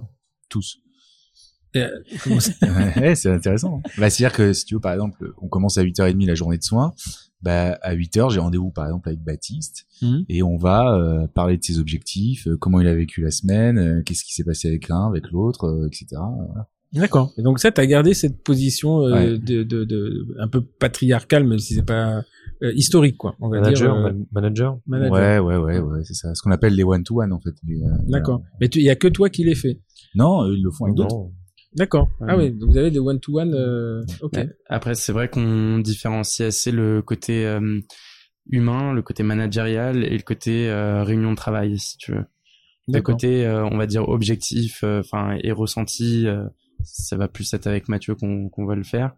Tous. 0.49 0.79
Et, 0.79 0.79
euh, 0.79 0.79
comment 0.79 1.35
ça 1.35 1.55
ouais, 3.01 3.15
c'est 3.15 3.29
intéressant. 3.31 3.81
Bah, 3.97 4.09
c'est-à-dire 4.09 4.35
que 4.35 4.53
si 4.53 4.65
tu 4.65 4.75
veux, 4.75 4.79
par 4.81 4.93
exemple, 4.93 5.33
on 5.41 5.47
commence 5.47 5.77
à 5.77 5.83
8h30 5.83 6.25
la 6.25 6.35
journée 6.35 6.57
de 6.57 6.63
soins, 6.63 6.93
bah, 7.41 7.77
à 7.81 7.95
8h, 7.95 8.31
j'ai 8.31 8.39
rendez-vous, 8.39 8.71
par 8.71 8.85
exemple, 8.85 9.07
avec 9.09 9.21
Baptiste, 9.23 9.85
Mhm. 10.01 10.25
et 10.29 10.43
on 10.43 10.57
va 10.57 10.93
euh, 10.95 11.27
parler 11.27 11.57
de 11.57 11.63
ses 11.63 11.79
objectifs, 11.79 12.47
euh, 12.47 12.57
comment 12.57 12.79
il 12.81 12.87
a 12.87 12.95
vécu 12.95 13.21
la 13.21 13.31
semaine, 13.31 13.77
euh, 13.77 14.01
qu'est-ce 14.03 14.23
qui 14.23 14.33
s'est 14.33 14.43
passé 14.43 14.67
avec 14.67 14.87
l'un, 14.89 15.07
avec 15.07 15.29
l'autre, 15.31 15.65
euh, 15.65 15.87
etc. 15.87 16.05
Voilà. 16.13 16.67
D'accord. 16.93 17.31
Et 17.37 17.43
donc 17.43 17.59
ça, 17.59 17.71
t'as 17.71 17.85
gardé 17.85 18.13
cette 18.15 18.41
position 18.43 19.01
euh, 19.01 19.11
Ouais. 19.13 19.37
de, 19.37 19.63
de, 19.63 19.83
de 19.85 20.25
un 20.39 20.47
peu 20.47 20.61
patriarcale, 20.61 21.45
même 21.45 21.59
si 21.59 21.75
c'est 21.75 21.85
pas 21.85 22.23
euh, 22.63 22.73
historique, 22.75 23.15
quoi. 23.15 23.35
On 23.39 23.47
va 23.49 23.61
Manager, 23.61 23.93
dire. 23.95 24.05
euh, 24.05 24.11
man- 24.11 24.25
manager. 24.31 24.79
manager. 24.87 25.45
Ouais, 25.45 25.57
ouais, 25.57 25.57
ouais, 25.57 25.79
ouais, 25.79 26.03
c'est 26.03 26.15
ça. 26.15 26.33
Ce 26.33 26.41
qu'on 26.41 26.51
appelle 26.51 26.73
les 26.73 26.83
one-to-one, 26.83 27.31
en 27.31 27.39
fait. 27.39 27.51
Euh, 27.69 27.75
D'accord. 28.07 28.41
Mais 28.59 28.67
tu- 28.69 28.79
il 28.79 28.85
y 28.85 28.89
a 28.89 28.95
que 28.95 29.07
toi 29.07 29.29
qui 29.29 29.43
les 29.43 29.53
fait. 29.55 29.79
Non, 30.15 30.45
ils 30.51 30.61
le 30.63 30.71
font 30.71 30.85
avec 30.85 30.95
d'autres. 30.97 31.29
D'accord. 31.75 32.09
Ouais. 32.19 32.27
Ah 32.31 32.37
oui, 32.37 32.51
donc 32.51 32.71
vous 32.71 32.77
avez 32.77 32.91
des 32.91 32.99
one-to-one. 32.99 33.53
euh, 33.53 34.03
Ok. 34.21 34.33
Ouais. 34.33 34.49
Après, 34.67 34.95
c'est 34.95 35.11
vrai 35.11 35.29
qu'on 35.29 35.77
différencie 35.79 36.47
assez 36.47 36.71
le 36.71 37.01
côté 37.01 37.45
euh, 37.45 37.79
humain, 38.49 38.93
le 38.93 39.01
côté 39.01 39.21
managérial 39.23 40.03
et 40.03 40.17
le 40.17 40.23
côté 40.23 40.69
euh, 40.69 41.03
réunion 41.03 41.31
de 41.31 41.35
travail, 41.35 41.77
si 41.79 41.97
tu 41.97 42.11
veux. 42.13 42.25
Le 42.87 43.01
côté, 43.03 43.45
euh, 43.45 43.65
on 43.65 43.77
va 43.77 43.85
dire, 43.85 44.09
objectif, 44.09 44.83
euh, 44.83 45.01
enfin, 45.01 45.37
et 45.43 45.51
ressenti, 45.51 46.25
euh, 46.27 46.43
ça 46.83 47.17
va 47.17 47.27
plus 47.27 47.53
être 47.53 47.67
avec 47.67 47.87
Mathieu 47.87 48.15
qu'on 48.15 48.49
qu'on 48.49 48.65
va 48.65 48.73
le 48.75 48.83
faire. 48.83 49.13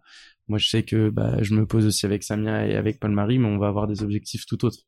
Moi, 0.48 0.58
je 0.58 0.68
sais 0.68 0.82
que 0.82 1.08
bah, 1.08 1.36
je 1.40 1.54
me 1.54 1.64
pose 1.66 1.86
aussi 1.86 2.04
avec 2.04 2.22
Samia 2.22 2.66
et 2.66 2.76
avec 2.76 3.00
Paul-Marie, 3.00 3.38
mais 3.38 3.48
on 3.48 3.56
va 3.56 3.68
avoir 3.68 3.86
des 3.86 4.02
objectifs 4.02 4.44
tout 4.44 4.62
autres. 4.66 4.80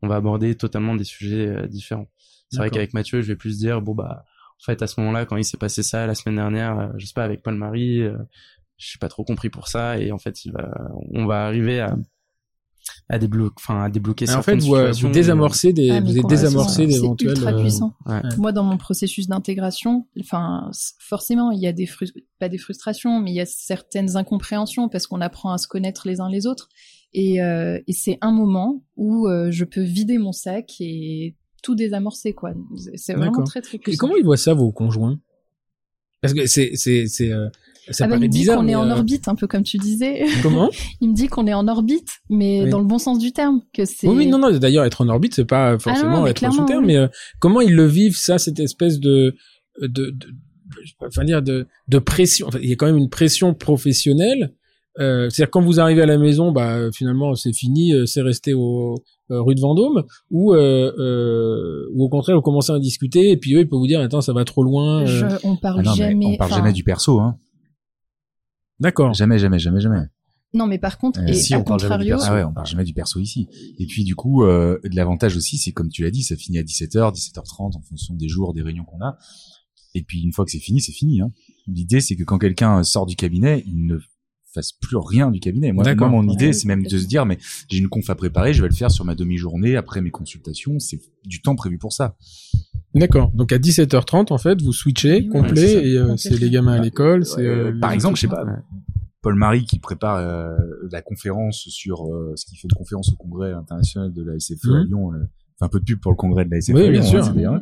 On 0.00 0.08
va 0.08 0.16
aborder 0.16 0.54
totalement 0.54 0.94
des 0.94 1.04
sujets 1.04 1.48
euh, 1.48 1.66
différents. 1.66 2.08
C'est 2.50 2.56
vrai 2.58 2.70
qu'avec 2.70 2.94
Mathieu, 2.94 3.20
je 3.20 3.26
vais 3.26 3.36
plus 3.36 3.58
dire, 3.58 3.82
bon 3.82 3.94
bah, 3.94 4.24
en 4.60 4.64
fait, 4.64 4.82
à 4.82 4.86
ce 4.86 5.00
moment-là, 5.00 5.24
quand 5.26 5.36
il 5.36 5.44
s'est 5.44 5.56
passé 5.56 5.82
ça 5.82 6.06
la 6.06 6.14
semaine 6.14 6.36
dernière, 6.36 6.78
euh, 6.78 6.86
je 6.98 7.06
sais 7.06 7.14
pas, 7.14 7.24
avec 7.24 7.42
Paul-Marie, 7.42 8.02
euh, 8.02 8.16
je 8.76 8.86
suis 8.88 8.98
pas 8.98 9.08
trop 9.08 9.24
compris 9.24 9.48
pour 9.50 9.68
ça, 9.68 9.98
et 9.98 10.12
en 10.12 10.18
fait, 10.18 10.44
il 10.44 10.52
va, 10.52 10.70
on 11.12 11.26
va 11.26 11.46
arriver 11.46 11.80
à 11.80 11.96
à 13.08 13.18
débloquer, 13.18 13.54
enfin, 13.58 13.82
à 13.84 13.88
débloquer 13.90 14.24
Et 14.24 14.32
en 14.34 14.42
fait, 14.42 14.56
vous, 14.56 14.74
euh, 14.74 14.92
vous 14.92 15.08
désamorcez 15.10 15.72
des, 15.72 15.90
Ah, 15.90 16.00
vous 16.00 16.16
êtes 16.18 16.26
désamorcé 16.26 16.86
C'est 16.86 17.00
d'éventuels. 17.00 17.30
ultra 17.32 17.52
euh, 17.52 17.60
puissant. 17.60 17.94
Ouais. 18.06 18.20
Moi, 18.38 18.52
dans 18.52 18.62
mon 18.64 18.78
processus 18.78 19.26
d'intégration, 19.28 20.06
enfin, 20.20 20.70
forcément, 20.98 21.50
il 21.50 21.60
y 21.60 21.66
a 21.66 21.72
des 21.72 21.86
frus- 21.86 22.12
pas 22.38 22.48
des 22.48 22.56
frustrations, 22.58 23.20
mais 23.20 23.32
il 23.32 23.34
y 23.34 23.40
a 23.40 23.46
certaines 23.46 24.16
incompréhensions 24.16 24.88
parce 24.88 25.06
qu'on 25.06 25.20
apprend 25.20 25.52
à 25.52 25.58
se 25.58 25.68
connaître 25.68 26.06
les 26.08 26.20
uns 26.20 26.30
les 26.30 26.46
autres. 26.46 26.68
Et, 27.12 27.42
euh, 27.42 27.78
et 27.86 27.92
c'est 27.92 28.16
un 28.22 28.32
moment 28.32 28.82
où 28.96 29.26
euh, 29.28 29.50
je 29.50 29.64
peux 29.64 29.82
vider 29.82 30.18
mon 30.18 30.32
sac 30.32 30.76
et 30.80 31.34
tout 31.62 31.74
désamorcer, 31.74 32.32
quoi. 32.32 32.52
C'est 32.94 33.14
vraiment 33.14 33.42
très 33.44 33.60
très 33.60 33.78
Et 33.86 33.96
comment 33.96 34.16
ils 34.16 34.24
voient 34.24 34.36
ça, 34.36 34.54
vos 34.54 34.72
conjoints? 34.72 35.18
Parce 36.22 36.34
que 36.34 36.46
c'est, 36.46 36.72
c'est, 36.74 37.06
c'est, 37.06 37.32
euh, 37.32 37.48
ça 37.90 38.04
ah 38.04 38.08
bah, 38.08 38.14
paraît 38.14 38.18
il 38.18 38.28
me 38.28 38.28
dit 38.28 38.38
bizarre. 38.40 38.58
qu'on 38.58 38.68
est 38.68 38.74
en 38.74 38.88
euh, 38.90 38.94
orbite, 38.94 39.26
un 39.28 39.34
peu 39.34 39.46
comme 39.46 39.62
tu 39.62 39.78
disais. 39.78 40.26
Comment? 40.42 40.68
Il 41.00 41.10
me 41.10 41.14
dit 41.14 41.28
qu'on 41.28 41.46
est 41.46 41.54
en 41.54 41.66
orbite, 41.66 42.10
mais 42.28 42.64
Oui. 42.64 42.70
dans 42.70 42.78
le 42.78 42.84
bon 42.84 42.98
sens 42.98 43.18
du 43.18 43.32
terme, 43.32 43.62
que 43.72 43.86
c'est. 43.86 44.06
Oui, 44.06 44.14
oui, 44.18 44.26
non, 44.26 44.38
non. 44.38 44.50
D'ailleurs, 44.58 44.84
être 44.84 45.00
en 45.00 45.08
orbite, 45.08 45.34
c'est 45.34 45.46
pas 45.46 45.78
forcément 45.78 46.16
Ah 46.16 46.20
non, 46.20 46.26
être 46.26 46.52
sous 46.52 46.64
terre, 46.66 46.80
oui. 46.80 46.86
mais 46.88 46.96
euh, 46.96 47.08
comment 47.38 47.60
ils 47.62 47.74
le 47.74 47.86
vivent 47.86 48.16
ça, 48.16 48.38
cette 48.38 48.60
espèce 48.60 49.00
de, 49.00 49.34
de, 49.80 49.86
de, 49.86 50.10
de- 50.10 50.26
je 50.82 50.88
sais 50.90 50.94
pas, 50.98 51.06
enfin 51.06 51.24
dire 51.24 51.42
de, 51.42 51.66
de 51.88 51.98
pression. 51.98 52.48
Enfin, 52.48 52.58
il 52.62 52.68
y 52.68 52.72
a 52.72 52.76
quand 52.76 52.86
même 52.86 52.98
une 52.98 53.08
pression 53.10 53.54
professionnelle. 53.54 54.52
Euh, 55.00 55.28
c'est-à-dire 55.30 55.50
quand 55.50 55.62
vous 55.62 55.80
arrivez 55.80 56.02
à 56.02 56.06
la 56.06 56.18
maison, 56.18 56.52
bah 56.52 56.90
finalement 56.92 57.34
c'est 57.34 57.52
fini, 57.54 57.92
euh, 57.94 58.04
c'est 58.06 58.22
resté 58.22 58.52
au 58.54 58.96
euh, 59.30 59.40
rue 59.40 59.54
de 59.54 59.60
Vendôme, 59.60 60.04
ou 60.30 60.52
euh, 60.54 60.92
euh, 60.98 61.88
ou 61.94 62.04
au 62.04 62.08
contraire 62.08 62.36
vous 62.36 62.42
commencez 62.42 62.72
à 62.72 62.78
discuter 62.78 63.30
et 63.30 63.36
puis 63.36 63.54
eux 63.54 63.60
ils 63.60 63.68
peuvent 63.68 63.78
vous 63.78 63.86
dire 63.86 64.00
attends 64.00 64.20
ça 64.20 64.32
va 64.32 64.44
trop 64.44 64.62
loin. 64.62 65.02
euh. 65.02 65.06
Je- 65.06 65.46
on 65.46 65.56
parle 65.56 65.80
Ah 65.80 65.82
non, 65.84 65.94
jamais. 65.94 66.26
on 66.26 66.36
parle 66.36 66.50
jamais 66.52 66.72
du 66.72 66.84
perso, 66.84 67.18
hein. 67.20 67.36
D'accord. 68.78 69.12
Jamais, 69.14 69.38
jamais, 69.38 69.58
jamais, 69.58 69.80
jamais. 69.80 70.02
Non, 70.52 70.66
mais 70.66 70.78
par 70.78 70.98
contre, 70.98 71.20
Euh, 71.20 71.26
et 71.26 71.34
si, 71.34 71.54
à 71.54 71.60
on 71.60 71.64
parle 71.64 71.80
jamais 71.80 72.04
du 72.04 72.10
contrario, 72.10 72.16
Ah 72.28 72.34
ouais, 72.34 72.44
on 72.44 72.52
parle 72.52 72.66
jamais 72.66 72.82
du 72.84 72.92
perso 72.92 73.20
ici. 73.20 73.46
Et 73.78 73.86
puis 73.86 74.02
du 74.04 74.16
coup, 74.16 74.42
euh, 74.44 74.78
l'avantage 74.92 75.36
aussi, 75.36 75.58
c'est 75.58 75.70
comme 75.72 75.90
tu 75.90 76.02
l'as 76.02 76.10
dit, 76.10 76.22
ça 76.24 76.34
finit 76.34 76.58
à 76.58 76.62
17h, 76.62 77.12
17h30 77.12 77.76
en 77.76 77.82
fonction 77.82 78.14
des 78.14 78.28
jours, 78.28 78.52
des 78.52 78.62
réunions 78.62 78.84
qu'on 78.84 79.00
a. 79.04 79.16
Et 79.94 80.02
puis 80.02 80.22
une 80.22 80.32
fois 80.32 80.44
que 80.44 80.50
c'est 80.50 80.58
fini, 80.58 80.80
c'est 80.80 80.92
fini. 80.92 81.20
Hein. 81.20 81.30
L'idée, 81.68 82.00
c'est 82.00 82.16
que 82.16 82.24
quand 82.24 82.38
quelqu'un 82.38 82.82
sort 82.84 83.06
du 83.06 83.16
cabinet, 83.16 83.62
il 83.66 83.86
ne 83.86 83.98
fasse 84.52 84.72
plus 84.72 84.96
rien 84.96 85.30
du 85.30 85.38
cabinet. 85.40 85.72
Moi, 85.72 85.84
D'accord. 85.84 86.08
moi 86.10 86.22
mon 86.22 86.32
idée, 86.32 86.46
Ouais, 86.48 86.52
c'est 86.52 86.66
même 86.66 86.82
de 86.84 86.98
se 86.98 87.06
dire, 87.06 87.24
mais 87.26 87.38
j'ai 87.68 87.78
une 87.78 87.88
conf 87.88 88.08
à 88.10 88.14
préparer, 88.14 88.52
je 88.54 88.62
vais 88.62 88.68
le 88.68 88.74
faire 88.74 88.90
sur 88.90 89.04
ma 89.04 89.14
demi-journée 89.14 89.76
après 89.76 90.00
mes 90.00 90.10
consultations. 90.10 90.78
C'est 90.78 91.00
du 91.24 91.40
temps 91.42 91.54
prévu 91.56 91.78
pour 91.78 91.92
ça. 91.92 92.16
D'accord. 92.94 93.30
Donc 93.32 93.52
à 93.52 93.58
17h30 93.58 94.32
en 94.32 94.38
fait 94.38 94.60
vous 94.60 94.72
switchez 94.72 95.18
Oui, 95.22 95.28
complet 95.28 95.74
ça. 95.74 95.82
et 95.82 95.96
euh, 95.96 96.16
c'est 96.16 96.36
les 96.38 96.50
gamins 96.50 96.72
à 96.74 96.80
l'école, 96.82 97.24
c'est 97.24 97.46
euh, 97.46 97.72
Par 97.80 97.92
exemple, 97.92 98.16
je 98.16 98.22
sais 98.22 98.28
pas, 98.28 98.44
Ouais. 98.44 98.52
Paul 99.22 99.34
Marie 99.36 99.64
qui 99.66 99.78
prépare 99.78 100.16
euh, 100.16 100.56
la 100.90 101.02
conférence 101.02 101.58
sur 101.68 102.06
euh, 102.06 102.32
ce 102.36 102.44
qui 102.46 102.56
fait 102.56 102.66
une 102.70 102.76
conférence 102.76 103.12
au 103.12 103.16
congrès 103.16 103.52
international 103.52 104.12
de 104.12 104.22
la 104.24 104.38
SFE 104.40 104.64
à 104.64 104.80
Mhm. 104.80 104.86
Lyon. 104.86 105.12
euh, 105.12 105.18
un 105.62 105.68
peu 105.68 105.78
de 105.78 105.84
pub 105.84 106.00
pour 106.00 106.10
le 106.10 106.16
congrès 106.16 106.46
de 106.46 106.50
la 106.50 106.58
SFE 106.62 106.72
Oui, 106.74 106.84
à 106.86 106.90
bien 106.90 107.02
Lyon, 107.02 107.22
sûr. 107.22 107.52
hein. 107.52 107.60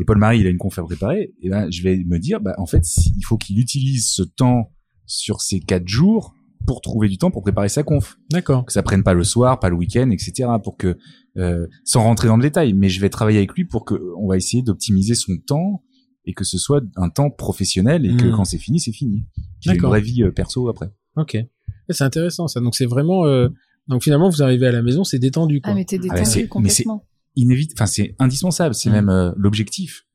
Et 0.00 0.04
Paul 0.04 0.16
Marie, 0.18 0.38
il 0.40 0.46
a 0.46 0.50
une 0.50 0.58
conférence 0.58 0.88
préparée. 0.90 1.34
Et 1.42 1.50
ben, 1.50 1.68
je 1.72 1.82
vais 1.82 1.96
me 2.06 2.18
dire, 2.20 2.40
bah, 2.40 2.54
en 2.56 2.66
fait, 2.66 2.84
il 3.16 3.24
faut 3.24 3.36
qu'il 3.36 3.58
utilise 3.58 4.06
ce 4.10 4.22
temps 4.22 4.70
sur 5.12 5.40
ces 5.40 5.60
quatre 5.60 5.86
jours 5.88 6.34
pour 6.66 6.80
trouver 6.80 7.08
du 7.08 7.18
temps 7.18 7.30
pour 7.30 7.42
préparer 7.42 7.68
sa 7.68 7.82
conf. 7.82 8.18
D'accord. 8.30 8.64
Que 8.64 8.72
ça 8.72 8.82
prenne 8.82 9.02
pas 9.02 9.14
le 9.14 9.24
soir, 9.24 9.58
pas 9.60 9.68
le 9.68 9.74
week-end, 9.76 10.10
etc. 10.10 10.48
Pour 10.62 10.76
que, 10.76 10.96
euh, 11.36 11.66
sans 11.84 12.02
rentrer 12.02 12.28
dans 12.28 12.36
le 12.36 12.42
détail, 12.42 12.72
mais 12.72 12.88
je 12.88 13.00
vais 13.00 13.10
travailler 13.10 13.38
avec 13.38 13.52
lui 13.52 13.64
pour 13.64 13.84
que, 13.84 13.94
on 14.16 14.28
va 14.28 14.36
essayer 14.36 14.62
d'optimiser 14.62 15.14
son 15.14 15.36
temps 15.46 15.82
et 16.24 16.32
que 16.34 16.44
ce 16.44 16.56
soit 16.58 16.80
un 16.96 17.08
temps 17.10 17.30
professionnel 17.30 18.06
et 18.06 18.16
que 18.16 18.26
Mhm. 18.26 18.36
quand 18.36 18.44
c'est 18.44 18.58
fini, 18.58 18.78
c'est 18.80 18.92
fini. 18.92 19.26
Ait 19.66 19.74
une 19.74 19.80
vraie 19.82 20.00
vie 20.00 20.22
euh, 20.22 20.30
perso 20.30 20.68
après. 20.68 20.90
Ok. 21.16 21.34
Et 21.34 21.48
C'est 21.90 22.04
intéressant 22.04 22.46
ça. 22.48 22.60
Donc 22.60 22.74
c'est 22.76 22.86
vraiment 22.86 23.26
euh, 23.26 23.48
donc 23.88 24.02
finalement 24.04 24.28
vous 24.30 24.42
arrivez 24.42 24.68
à 24.68 24.72
la 24.72 24.82
maison 24.82 25.02
c'est 25.04 25.18
détendu 25.18 25.60
quoi. 25.60 25.72
ah 25.72 25.74
mais 25.74 25.84
t'es 25.84 25.96
Ah, 25.96 26.02
détendu 26.02 26.20
bah, 26.20 26.24
c'est- 26.24 26.38
mais 26.38 26.42
c'est- 26.44 26.48
complètement. 26.84 27.04
Inévitable, 27.34 27.74
enfin 27.76 27.86
c'est 27.86 28.14
indispensable, 28.20 28.74
c'est 28.74 28.88
Mhm. 28.88 28.94
même 28.94 29.08
euh, 29.08 29.32
l'objectif. 29.36 30.06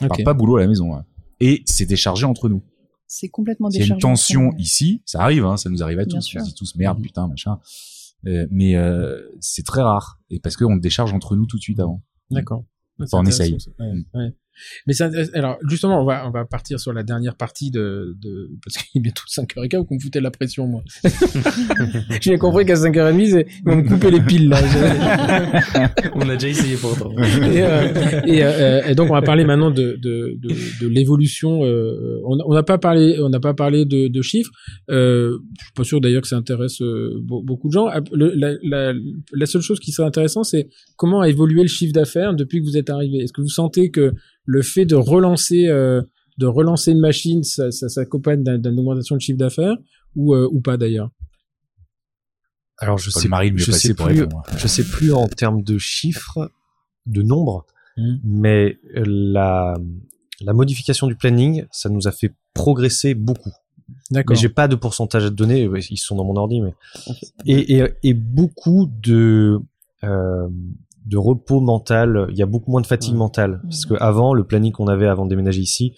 On 0.00 0.06
Ok. 0.06 0.10
parle 0.10 0.24
pas 0.24 0.34
boulot 0.34 0.56
à 0.56 0.60
la 0.60 0.68
maison. 0.68 0.94
hein. 0.94 1.04
Et 1.40 1.62
c'est 1.66 1.84
déchargé 1.86 2.24
entre 2.24 2.48
nous. 2.48 2.62
C'est 3.08 3.28
complètement 3.28 3.70
S'il 3.70 3.80
y 3.80 3.82
a 3.82 3.84
déchargé. 3.86 4.06
une 4.06 4.12
tension 4.12 4.52
ici, 4.58 5.02
ça 5.06 5.20
arrive, 5.22 5.44
hein, 5.44 5.56
ça 5.56 5.70
nous 5.70 5.82
arrive 5.82 5.98
à 5.98 6.04
Bien 6.04 6.18
tous. 6.18 6.22
sûr. 6.24 6.40
On 6.40 6.44
se 6.44 6.50
dit 6.50 6.54
tous 6.54 6.74
merde, 6.76 6.98
Mhm. 6.98 7.02
putain, 7.04 7.26
machin. 7.26 7.58
Euh, 8.26 8.46
mais 8.50 8.76
euh, 8.76 9.20
c'est 9.40 9.64
très 9.64 9.80
rare. 9.82 10.20
Et 10.30 10.38
parce 10.40 10.56
qu'on 10.56 10.76
décharge 10.76 11.12
entre 11.14 11.34
nous 11.34 11.46
tout 11.46 11.56
de 11.56 11.62
suite 11.62 11.80
avant. 11.80 12.02
D'accord. 12.30 12.64
Enfin, 13.00 13.18
on 13.20 13.26
essaye. 13.26 13.56
Ouais, 13.78 13.92
Mm. 13.94 14.04
ouais. 14.14 14.34
Mais 14.86 14.92
ça, 14.92 15.10
alors 15.34 15.56
justement, 15.68 16.00
on 16.02 16.04
va 16.04 16.26
on 16.26 16.30
va 16.30 16.44
partir 16.44 16.78
sur 16.80 16.92
la 16.92 17.02
dernière 17.02 17.34
partie 17.36 17.70
de, 17.70 18.16
de 18.22 18.50
parce 18.64 18.76
qu'il 18.84 19.00
est 19.00 19.02
bientôt 19.02 19.22
5h15 19.28 19.84
qu'on 19.86 19.94
me 19.94 20.00
foutait 20.00 20.20
la 20.20 20.30
pression 20.30 20.66
moi. 20.66 20.82
J'ai 22.20 22.38
compris 22.38 22.64
qu'à 22.66 22.74
5h30 22.74 23.30
c'est- 23.30 23.46
ils 23.48 23.64
vont 23.70 23.76
me 23.76 23.82
couper 23.88 24.10
les 24.10 24.20
piles 24.20 24.48
là. 24.48 24.58
On 26.14 26.28
a 26.28 26.34
déjà 26.34 26.48
essayé 26.48 26.76
pourtant. 26.76 27.10
et, 27.18 27.62
euh, 27.62 28.20
et, 28.26 28.42
euh, 28.44 28.82
et 28.88 28.94
donc 28.94 29.10
on 29.10 29.14
va 29.14 29.22
parler 29.22 29.44
maintenant 29.44 29.70
de 29.70 29.96
de 30.00 30.36
de, 30.40 30.48
de 30.82 30.88
l'évolution. 30.88 31.64
euh, 31.64 32.20
on 32.24 32.38
on 32.46 32.54
n'a 32.54 32.62
pas 32.62 32.78
parlé 32.78 33.18
on 33.20 33.28
n'a 33.28 33.40
pas 33.40 33.54
parlé 33.54 33.84
de, 33.84 34.08
de 34.08 34.22
chiffres. 34.22 34.50
Euh, 34.90 35.38
je 35.58 35.64
suis 35.64 35.72
pas 35.74 35.84
sûr 35.84 36.00
d'ailleurs 36.00 36.22
que 36.22 36.28
ça 36.28 36.36
intéresse 36.36 36.80
euh, 36.82 37.20
be- 37.22 37.44
beaucoup 37.44 37.68
de 37.68 37.72
gens. 37.72 37.88
Le- 38.12 38.32
la, 38.34 38.52
la, 38.62 38.92
la 39.32 39.46
seule 39.46 39.62
chose 39.62 39.80
qui 39.80 39.92
serait 39.92 40.06
intéressant, 40.08 40.44
c'est 40.44 40.68
comment 40.96 41.20
a 41.20 41.28
évolué 41.28 41.62
le 41.62 41.68
chiffre 41.68 41.92
d'affaires 41.92 42.34
depuis 42.34 42.60
que 42.60 42.64
vous 42.66 42.76
êtes 42.76 42.90
arrivé? 42.90 43.18
Est-ce 43.18 43.32
que 43.32 43.40
vous 43.40 43.48
sentez 43.48 43.90
que 43.90 44.12
le 44.50 44.62
fait 44.62 44.86
de 44.86 44.94
relancer 44.96 45.66
euh, 45.68 46.00
de 46.38 46.46
relancer 46.46 46.92
une 46.92 47.00
machine, 47.00 47.42
ça, 47.42 47.70
ça 47.70 47.88
s'accompagne 47.88 48.42
d'un- 48.42 48.58
d'une 48.58 48.78
augmentation 48.78 49.16
de 49.16 49.20
chiffre 49.20 49.38
d'affaires 49.38 49.76
ou 50.16 50.34
euh, 50.34 50.48
ou 50.50 50.60
pas 50.60 50.76
d'ailleurs? 50.76 51.10
Alors 52.78 52.98
je 52.98 53.10
Paul 53.10 53.22
sais, 53.22 53.28
Marie, 53.28 53.48
le 53.50 53.54
mieux 53.56 53.60
je 53.60 53.66
placé 53.66 53.88
sais 53.88 53.94
pour 53.94 54.06
plus, 54.06 54.20
répondre. 54.22 54.42
je 54.56 54.66
sais 54.68 54.84
plus 54.84 55.12
en 55.12 55.26
termes 55.28 55.62
de 55.62 55.78
chiffres, 55.78 56.50
de 57.06 57.22
nombre, 57.22 57.66
Mhm. 57.96 58.20
mais 58.24 58.78
la 58.94 59.74
la 60.40 60.52
modification 60.52 61.08
du 61.08 61.16
planning, 61.16 61.64
ça 61.72 61.88
nous 61.88 62.06
a 62.06 62.12
fait 62.12 62.32
progresser 62.54 63.14
beaucoup. 63.14 63.52
D'accord. 64.12 64.34
Mais 64.36 64.40
j'ai 64.40 64.48
pas 64.48 64.68
de 64.68 64.76
pourcentage 64.76 65.24
à 65.24 65.30
te 65.30 65.34
donner, 65.34 65.68
ils 65.90 65.96
sont 65.96 66.14
dans 66.14 66.24
mon 66.24 66.36
ordi, 66.36 66.60
mais 66.60 66.74
et, 67.46 67.78
et, 67.78 67.84
et 68.04 68.14
beaucoup 68.14 68.88
de 69.02 69.58
euh, 70.04 70.48
de 71.08 71.16
repos 71.16 71.60
mental. 71.60 72.26
Il 72.30 72.36
y 72.36 72.42
a 72.42 72.46
beaucoup 72.46 72.70
moins 72.70 72.80
de 72.80 72.86
fatigue 72.86 73.12
Ouais. 73.12 73.18
mentale 73.18 73.60
parce 73.64 73.86
que 73.86 73.94
avant 73.94 74.32
le 74.34 74.44
planning 74.44 74.72
qu'on 74.72 74.86
avait 74.88 75.06
avant 75.08 75.24
de 75.24 75.30
déménager 75.30 75.60
ici, 75.60 75.94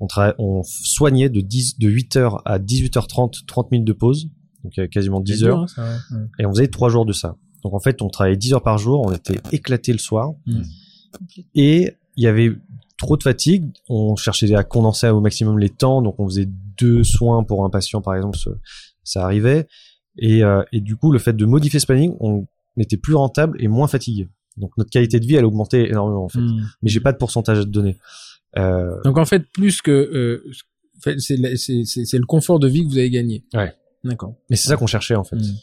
on, 0.00 0.06
tra- 0.06 0.34
on 0.38 0.62
soignait 0.64 1.28
de 1.28 1.40
10 1.40 1.78
de 1.78 1.88
8 1.88 2.16
heures 2.16 2.42
à 2.44 2.58
18h30 2.58 3.46
30 3.46 3.70
minutes 3.72 3.86
de 3.86 3.92
pause, 3.92 4.28
donc 4.64 4.76
il 4.76 4.80
y 4.80 4.82
a 4.82 4.88
quasiment 4.88 5.20
10 5.20 5.32
C'est 5.32 5.44
dur, 5.44 5.54
heures, 5.56 5.62
hein, 5.62 5.66
ça, 5.68 5.82
ouais. 6.16 6.22
et 6.40 6.46
on 6.46 6.50
faisait 6.50 6.68
trois 6.68 6.88
jours 6.88 7.06
de 7.06 7.12
ça. 7.12 7.36
Donc 7.64 7.74
en 7.74 7.80
fait, 7.80 8.02
on 8.02 8.08
travaillait 8.08 8.36
10 8.36 8.52
heures 8.54 8.62
par 8.62 8.78
jour, 8.78 9.02
on 9.06 9.12
était 9.12 9.38
éclaté 9.52 9.92
le 9.92 9.98
soir, 9.98 10.32
Mm. 10.46 10.62
et 11.54 11.92
il 12.16 12.24
y 12.24 12.26
avait 12.26 12.52
trop 12.98 13.16
de 13.16 13.22
fatigue. 13.22 13.64
On 13.88 14.16
cherchait 14.16 14.52
à 14.54 14.64
condenser 14.64 15.08
au 15.08 15.20
maximum 15.20 15.58
les 15.58 15.70
temps, 15.70 16.02
donc 16.02 16.18
on 16.18 16.26
faisait 16.26 16.48
deux 16.78 17.04
soins 17.04 17.44
pour 17.44 17.64
un 17.64 17.70
patient 17.70 18.00
par 18.00 18.14
exemple, 18.16 18.38
ça, 18.38 18.50
ça 19.04 19.24
arrivait. 19.24 19.66
Et, 20.18 20.42
euh, 20.42 20.62
et 20.72 20.80
du 20.80 20.96
coup, 20.96 21.12
le 21.12 21.18
fait 21.20 21.32
de 21.32 21.44
modifier 21.46 21.78
ce 21.80 21.86
planning, 21.86 22.14
on 22.20 22.46
était 22.76 22.96
plus 22.96 23.14
rentable 23.14 23.56
et 23.62 23.68
moins 23.68 23.86
fatigué. 23.88 24.28
Donc 24.58 24.76
notre 24.76 24.90
qualité 24.90 25.20
de 25.20 25.26
vie, 25.26 25.36
elle 25.36 25.44
augmentait 25.44 25.88
énormément 25.88 26.24
en 26.24 26.28
fait. 26.28 26.40
Mm. 26.40 26.68
Mais 26.82 26.90
j'ai 26.90 27.00
pas 27.00 27.12
de 27.12 27.18
pourcentage 27.18 27.58
à 27.58 27.64
te 27.64 27.68
donner. 27.68 27.96
Euh, 28.56 29.00
Donc 29.04 29.18
en 29.18 29.24
fait, 29.24 29.44
plus 29.52 29.82
que 29.82 29.90
euh, 29.90 30.44
c'est 31.18 31.36
le 31.36 32.26
confort 32.26 32.58
de 32.58 32.68
vie 32.68 32.84
que 32.84 32.88
vous 32.88 32.98
avez 32.98 33.10
gagné. 33.10 33.44
Ouais. 33.54 33.74
D'accord. 34.04 34.36
mais 34.48 34.56
c'est 34.56 34.68
ça 34.68 34.76
qu'on 34.76 34.86
cherchait 34.86 35.16
en 35.16 35.24
fait. 35.24 35.36
Mm. 35.36 35.56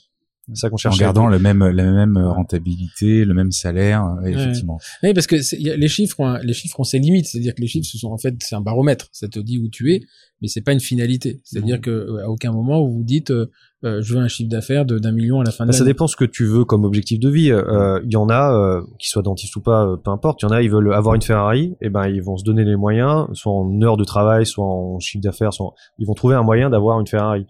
C'est 0.48 0.56
ça 0.56 0.70
qu'on 0.70 0.76
En 0.76 0.78
cherchait. 0.78 1.00
gardant 1.00 1.28
le 1.28 1.40
même, 1.40 1.64
la 1.66 1.92
même 1.92 2.18
rentabilité, 2.18 3.26
le 3.26 3.34
même 3.34 3.52
salaire, 3.52 4.06
ouais, 4.22 4.32
effectivement. 4.34 4.78
Oui, 5.04 5.14
parce 5.14 5.28
que 5.28 5.42
c'est- 5.42 5.60
y 5.60 5.70
a- 5.72 5.76
les 5.76 5.88
chiffres, 5.88 6.20
ont 6.20 6.28
un- 6.28 6.40
les 6.40 6.54
chiffres 6.54 6.80
ont 6.80 6.84
ses 6.84 7.00
limites. 7.00 7.26
C'est-à-dire 7.26 7.56
que 7.56 7.62
les 7.62 7.68
chiffres, 7.68 7.88
ce 7.90 7.98
sont 7.98 8.12
en 8.12 8.18
fait, 8.18 8.36
c'est 8.42 8.56
un 8.56 8.62
baromètre. 8.62 9.08
Ça 9.12 9.28
te 9.28 9.40
dit 9.40 9.58
où 9.58 9.70
tu 9.70 9.94
es, 9.94 10.02
mais 10.42 10.48
c'est 10.48 10.62
pas 10.62 10.74
une 10.74 10.80
finalité. 10.80 11.42
C'est-à-dire 11.44 11.82
que 11.82 11.90
euh, 11.90 12.24
à 12.26 12.30
aucun 12.30 12.52
moment 12.52 12.86
vous 12.86 12.94
vous 12.98 13.04
dites, 13.04 13.32
euh, 13.32 13.50
euh, 13.84 14.02
je 14.02 14.14
veux 14.14 14.20
un 14.20 14.28
chiffre 14.28 14.50
d'affaires 14.50 14.86
d'un 14.86 15.12
million 15.12 15.40
à 15.42 15.44
la 15.44 15.52
fin 15.52 15.66
de 15.66 15.72
Bah, 15.72 15.78
ça 15.78 15.84
dépend 15.84 16.08
ce 16.08 16.16
que 16.16 16.26
tu 16.26 16.46
veux 16.46 16.64
comme 16.66 16.84
objectif 16.86 17.20
de 17.20 17.30
vie. 17.30 17.52
Euh, 17.52 18.00
Il 18.06 18.12
y 18.12 18.16
en 18.18 18.30
a, 18.30 18.54
euh, 18.54 18.82
qui 19.00 19.10
soient 19.10 19.24
dentistes 19.24 19.56
ou 19.56 19.62
pas, 19.62 19.86
euh, 19.86 19.98
peu 19.98 20.12
importe. 20.12 20.42
Il 20.42 20.46
y 20.46 20.48
en 20.50 20.52
a, 20.52 20.62
ils 20.62 20.70
veulent 20.70 20.94
avoir 20.94 21.16
une 21.16 21.22
Ferrari, 21.24 21.76
et 21.82 21.90
ben 21.90 22.08
ils 22.08 22.22
vont 22.22 22.38
se 22.38 22.44
donner 22.44 22.64
les 22.66 22.76
moyens, 22.76 23.28
soit 23.34 23.52
en 23.52 23.82
heures 23.82 23.98
de 23.98 24.04
travail, 24.04 24.46
soit 24.46 24.66
en 24.66 25.00
chiffre 25.00 25.24
d'affaires, 25.24 25.54
soit 25.54 25.68
en- 25.68 25.74
ils 25.98 26.06
vont 26.06 26.14
trouver 26.14 26.36
un 26.36 26.44
moyen 26.44 26.70
d'avoir 26.70 27.00
une 27.00 27.08
Ferrari. 27.08 27.46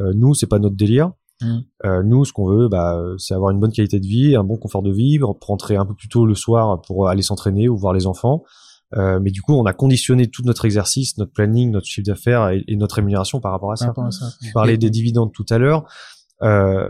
Euh, 0.00 0.12
nous, 0.14 0.34
c'est 0.34 0.46
pas 0.46 0.60
notre 0.60 0.76
délire. 0.76 1.10
Mm. 1.40 1.58
Euh, 1.84 2.02
nous, 2.02 2.24
ce 2.24 2.32
qu'on 2.32 2.46
veut, 2.46 2.68
bah, 2.68 3.00
c'est 3.18 3.34
avoir 3.34 3.50
une 3.50 3.60
bonne 3.60 3.72
qualité 3.72 4.00
de 4.00 4.06
vie, 4.06 4.34
un 4.36 4.44
bon 4.44 4.56
confort 4.56 4.82
de 4.82 4.90
vie, 4.92 5.18
rentrer 5.40 5.76
un 5.76 5.86
peu 5.86 5.94
plus 5.94 6.08
tôt 6.08 6.26
le 6.26 6.34
soir 6.34 6.80
pour 6.82 7.08
aller 7.08 7.22
s'entraîner 7.22 7.68
ou 7.68 7.76
voir 7.76 7.92
les 7.92 8.06
enfants. 8.06 8.42
Euh, 8.96 9.20
mais 9.20 9.30
du 9.30 9.42
coup, 9.42 9.52
on 9.52 9.66
a 9.66 9.72
conditionné 9.74 10.28
tout 10.28 10.42
notre 10.44 10.64
exercice, 10.64 11.18
notre 11.18 11.32
planning, 11.32 11.70
notre 11.70 11.86
chiffre 11.86 12.06
d'affaires 12.06 12.48
et, 12.48 12.64
et 12.68 12.76
notre 12.76 12.94
rémunération 12.96 13.38
par 13.38 13.52
rapport 13.52 13.70
à 13.70 13.74
Par 13.74 13.78
ça. 13.78 13.86
rapport 13.88 14.06
à 14.06 14.10
ça. 14.10 14.26
Tu 14.42 14.50
parlais 14.52 14.74
Et- 14.74 14.78
des 14.78 14.90
dividendes 14.90 15.30
tout 15.32 15.44
à 15.50 15.58
l'heure. 15.58 15.84
Euh, 16.42 16.88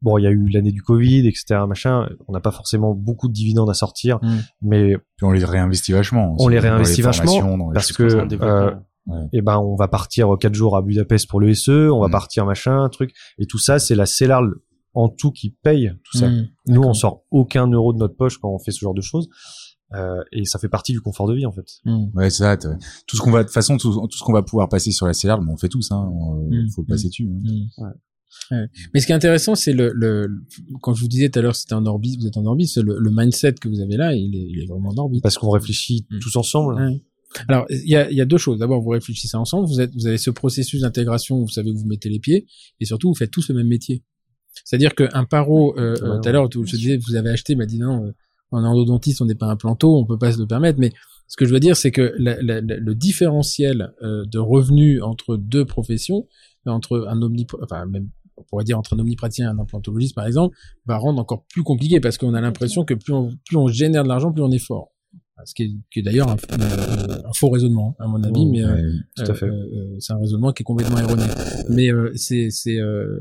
bon, 0.00 0.16
il 0.18 0.22
y 0.24 0.26
a 0.26 0.30
eu 0.30 0.48
l'année 0.48 0.72
du 0.72 0.82
Covid, 0.82 1.26
etc., 1.28 1.60
machin. 1.68 2.08
On 2.26 2.32
n'a 2.32 2.40
pas 2.40 2.52
forcément 2.52 2.94
beaucoup 2.94 3.28
de 3.28 3.32
dividendes 3.34 3.68
à 3.68 3.74
sortir, 3.74 4.18
Mm. 4.22 4.36
mais 4.62 4.96
Puis 5.16 5.26
on 5.26 5.30
les 5.32 5.44
réinvestit 5.44 5.92
vachement. 5.92 6.34
On 6.38 6.48
les 6.48 6.58
réinvestit 6.58 7.02
vachement, 7.02 7.56
les 7.68 7.74
parce 7.74 7.92
que 7.92 8.24
euh, 9.08 9.12
développement. 9.12 9.28
eh 9.32 9.42
ben, 9.42 9.58
on 9.58 9.76
va 9.76 9.88
partir 9.88 10.36
quatre 10.40 10.54
jours 10.54 10.76
à 10.76 10.82
Budapest 10.82 11.28
pour 11.28 11.40
le 11.40 11.52
SE, 11.54 11.90
on 11.90 12.00
va 12.00 12.08
Mm. 12.08 12.12
partir 12.12 12.46
machin, 12.46 12.88
truc, 12.90 13.12
et 13.38 13.46
tout 13.46 13.58
ça, 13.58 13.78
c'est 13.78 13.94
la 13.94 14.06
CELAR 14.06 14.42
en 14.94 15.08
tout 15.08 15.30
qui 15.30 15.50
paye 15.50 15.92
tout 16.04 16.18
ça. 16.18 16.28
Mm. 16.28 16.48
Nous, 16.68 16.82
on 16.82 16.94
sort 16.94 17.22
aucun 17.30 17.66
euro 17.70 17.92
de 17.92 17.98
notre 17.98 18.16
poche 18.16 18.38
quand 18.38 18.50
on 18.50 18.58
fait 18.58 18.72
ce 18.72 18.80
genre 18.80 18.94
de 18.94 19.02
choses, 19.02 19.28
euh, 19.94 20.22
et 20.32 20.44
ça 20.44 20.58
fait 20.58 20.68
partie 20.68 20.92
du 20.92 21.00
confort 21.00 21.28
de 21.28 21.34
vie 21.34 21.46
en 21.46 21.52
fait. 21.52 21.66
Mm. 21.84 22.06
Ouais, 22.14 22.30
c'est 22.30 22.42
ça. 22.42 22.56
Tout 22.56 23.16
ce 23.16 23.20
qu'on 23.22 23.30
va, 23.30 23.40
de 23.40 23.44
toute 23.48 23.54
façon, 23.54 23.76
tout, 23.76 23.92
tout 23.92 24.16
ce 24.18 24.24
qu'on 24.24 24.32
va 24.32 24.42
pouvoir 24.42 24.68
passer 24.68 24.90
sur 24.92 25.06
la 25.06 25.12
CLR, 25.12 25.40
bon, 25.40 25.52
on 25.52 25.56
fait 25.56 25.68
tous, 25.68 25.90
hein. 25.92 26.08
on- 26.12 26.48
Mm. 26.50 26.70
Faut 26.74 26.82
le 26.82 26.86
passer 26.86 27.08
dessus. 27.08 27.28
hein. 27.28 27.84
Ouais. 28.50 28.66
Mais 28.92 29.00
ce 29.00 29.06
qui 29.06 29.12
est 29.12 29.14
intéressant, 29.14 29.54
c'est 29.54 29.72
le, 29.72 29.92
le, 29.94 30.28
quand 30.82 30.92
je 30.92 31.00
vous 31.00 31.08
disais 31.08 31.30
tout 31.30 31.38
à 31.38 31.42
l'heure, 31.42 31.56
c'était 31.56 31.74
en 31.74 31.86
orbite, 31.86 32.20
vous 32.20 32.26
êtes 32.26 32.36
en 32.36 32.44
orbite, 32.44 32.68
c'est 32.68 32.82
le, 32.82 32.98
le 32.98 33.10
mindset 33.10 33.54
que 33.54 33.68
vous 33.68 33.80
avez 33.80 33.96
là, 33.96 34.14
il 34.14 34.34
est, 34.36 34.46
il 34.50 34.62
est 34.62 34.66
vraiment 34.66 34.90
en 34.90 34.96
orbite. 34.98 35.22
Parce 35.22 35.38
qu'on 35.38 35.48
réfléchit 35.50 36.06
tous 36.20 36.36
ensemble. 36.36 36.74
Ouais. 36.74 37.02
Alors, 37.48 37.66
il 37.70 37.88
y 37.88 37.96
a, 37.96 38.10
y 38.10 38.20
a 38.20 38.24
deux 38.24 38.38
choses. 38.38 38.58
D'abord, 38.58 38.80
vous 38.82 38.90
réfléchissez 38.90 39.36
ensemble, 39.36 39.66
vous, 39.68 39.80
êtes, 39.80 39.92
vous 39.94 40.06
avez 40.06 40.18
ce 40.18 40.30
processus 40.30 40.80
d'intégration 40.82 41.36
où 41.38 41.42
vous 41.46 41.50
savez 41.52 41.72
que 41.72 41.78
vous 41.78 41.86
mettez 41.86 42.08
les 42.08 42.18
pieds, 42.18 42.46
et 42.80 42.84
surtout, 42.84 43.08
vous 43.08 43.14
faites 43.14 43.30
tous 43.30 43.48
le 43.48 43.54
même 43.54 43.68
métier. 43.68 44.02
C'est-à-dire 44.64 44.94
qu'un 44.94 45.24
paro, 45.24 45.78
euh, 45.78 45.94
tout 46.20 46.28
à 46.28 46.32
l'heure, 46.32 46.48
je 46.50 46.58
te 46.72 46.76
disais, 46.76 46.96
vous 46.96 47.14
avez 47.14 47.30
acheté, 47.30 47.52
il 47.52 47.56
m'a 47.58 47.66
dit 47.66 47.78
non, 47.78 48.06
euh, 48.06 48.12
en 48.52 48.64
endodontiste, 48.64 49.20
on 49.20 49.26
n'est 49.26 49.34
pas 49.34 49.46
un 49.50 49.56
planteau, 49.56 49.96
on 49.96 50.06
peut 50.06 50.18
pas 50.18 50.32
se 50.32 50.38
le 50.38 50.46
permettre, 50.46 50.78
mais 50.78 50.92
ce 51.28 51.36
que 51.36 51.44
je 51.44 51.52
veux 51.52 51.60
dire, 51.60 51.76
c'est 51.76 51.90
que 51.90 52.14
la- 52.18 52.40
la- 52.40 52.60
la- 52.60 52.76
le 52.76 52.94
différentiel 52.94 53.92
euh, 54.02 54.24
de 54.26 54.38
revenus 54.38 55.02
entre 55.02 55.36
deux 55.36 55.64
professions, 55.64 56.26
entre 56.64 57.06
un 57.08 57.20
omni, 57.22 57.46
enfin 57.62 57.86
même 57.86 58.08
on 58.38 58.42
pourrait 58.44 58.64
dire 58.64 58.78
entre 58.78 58.94
un 58.94 58.98
omnipraticien 58.98 59.46
et 59.46 59.48
un 59.50 59.58
implantologiste 59.58 60.14
par 60.14 60.26
exemple, 60.26 60.56
va 60.86 60.96
rendre 60.98 61.20
encore 61.20 61.44
plus 61.46 61.62
compliqué 61.62 62.00
parce 62.00 62.18
qu'on 62.18 62.34
a 62.34 62.40
l'impression 62.40 62.84
que 62.84 62.94
plus 62.94 63.12
on, 63.14 63.30
plus 63.46 63.56
on 63.56 63.66
génère 63.68 64.02
de 64.04 64.08
l'argent, 64.08 64.30
plus 64.32 64.42
on 64.42 64.50
est 64.50 64.58
fort. 64.58 64.92
Ce 65.44 65.54
qui 65.54 65.62
est, 65.64 65.70
qui 65.90 65.98
est 65.98 66.02
d'ailleurs 66.02 66.28
un, 66.28 66.36
un- 66.58 67.24
un 67.28 67.32
faux 67.34 67.50
raisonnement, 67.50 67.94
à 67.98 68.06
mon 68.06 68.22
avis, 68.22 68.32
Oh, 68.46 68.50
mais 68.50 68.64
euh, 68.64 68.74
Ouais. 69.18 69.24
Euh, 69.46 69.52
euh, 69.52 69.96
c'est 70.00 70.12
un 70.14 70.18
raisonnement 70.18 70.52
qui 70.52 70.62
est 70.62 70.64
complètement 70.64 70.98
erroné. 70.98 71.24
Mais 71.68 71.92
euh, 71.92 72.10
c'est 72.14 72.48
c'est 72.50 72.78
euh, 72.80 73.18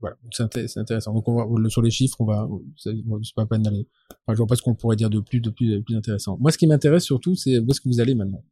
voilà, 0.00 0.16
c'est 0.30 0.42
inté- 0.42 0.66
c'est 0.68 0.80
intéressant. 0.80 1.12
Donc 1.12 1.28
on 1.28 1.34
va 1.34 1.68
sur 1.68 1.82
les 1.82 1.90
chiffres, 1.90 2.16
on 2.20 2.24
va 2.24 2.48
c'est 2.78 2.94
pas 3.36 3.44
peine 3.46 3.62
d'aller. 3.62 3.86
Enfin, 4.10 4.32
je 4.34 4.38
vois 4.38 4.46
pas 4.46 4.56
ce 4.56 4.62
qu'on 4.62 4.74
pourrait 4.74 4.96
dire 4.96 5.10
de 5.10 5.20
plus 5.20 5.40
de 5.40 5.50
plus 5.50 5.68
de 5.68 5.78
plus 5.80 5.96
intéressant. 5.96 6.38
Moi, 6.40 6.50
ce 6.50 6.56
qui 6.58 6.66
m'intéresse 6.66 7.04
surtout, 7.04 7.34
c'est 7.36 7.58
où 7.58 7.66
est-ce 7.70 7.80
que 7.80 7.88
vous 7.88 8.00
allez 8.00 8.14
maintenant? 8.14 8.42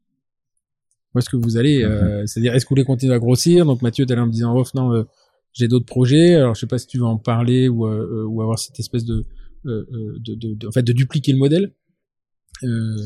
Où 1.15 1.19
est-ce 1.19 1.29
que 1.31 1.37
vous 1.37 1.57
allez 1.57 1.83
euh, 1.83 2.27
C'est-à-dire, 2.27 2.55
est-ce 2.55 2.65
que 2.65 2.71
vous 2.71 2.75
voulez 2.75 2.85
continuer 2.85 3.15
à 3.15 3.19
grossir? 3.19 3.67
Donc 3.67 3.83
Mathieu, 3.83 4.07
tout 4.07 4.13
à 4.13 4.17
l'heure, 4.17 4.25
en 4.25 4.29
me 4.29 4.33
disant, 4.33 4.55
oh 4.57 4.65
non, 4.75 4.93
euh, 4.95 5.05
j'ai 5.53 5.69
d'autres 5.69 5.85
projets. 5.87 6.35
Alors 6.37 6.55
je 6.55 6.61
sais 6.61 6.67
pas 6.67 6.79
si 6.79 6.87
tu 6.87 6.99
veux 6.99 7.05
en 7.05 7.19
parler 7.19 7.69
ou 7.69 7.87
euh, 7.87 8.23
euh, 8.23 8.25
ou 8.27 8.41
avoir 8.43 8.59
cette 8.59 8.79
espèce 8.81 9.05
de 9.05 9.25
euh, 9.67 9.87
euh, 9.93 10.19
de, 10.19 10.35
de, 10.35 10.55
de- 10.55 10.67
en 10.67 10.73
fait 10.73 10.83
de 10.83 10.93
dupliquer 10.93 11.33
le 11.33 11.39
modèle. 11.39 11.73
Euh, 12.65 12.97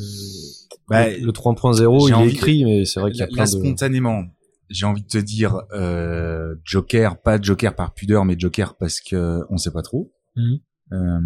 Bah, 0.89 1.11
le 1.11 1.33
3.0, 1.33 2.09
j'ai 2.09 2.15
il 2.15 2.29
est 2.29 2.33
écrit, 2.33 2.65
mais 2.65 2.85
c'est 2.85 3.01
vrai 3.01 3.11
qu'il 3.11 3.21
y 3.21 3.23
a 3.23 3.27
là, 3.27 3.33
plein 3.33 3.45
de... 3.45 3.49
spontanément, 3.49 4.25
j'ai 4.69 4.87
envie 4.87 5.03
de 5.03 5.09
te 5.09 5.19
dire 5.19 5.63
euh, 5.73 6.55
Joker, 6.65 7.21
pas 7.21 7.41
Joker 7.41 7.75
par 7.75 7.95
pudeur, 7.95 8.25
mais 8.25 8.37
Joker 8.39 8.77
parce 8.77 9.01
que 9.01 9.43
on 9.51 9.57
sait 9.57 9.71
pas 9.71 9.83
trop. 9.83 10.13
Mhm. 10.37 10.59
Euh, 10.93 11.21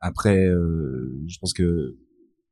après, 0.00 0.46
euh, 0.46 1.24
je 1.26 1.38
pense 1.38 1.52
que, 1.52 1.96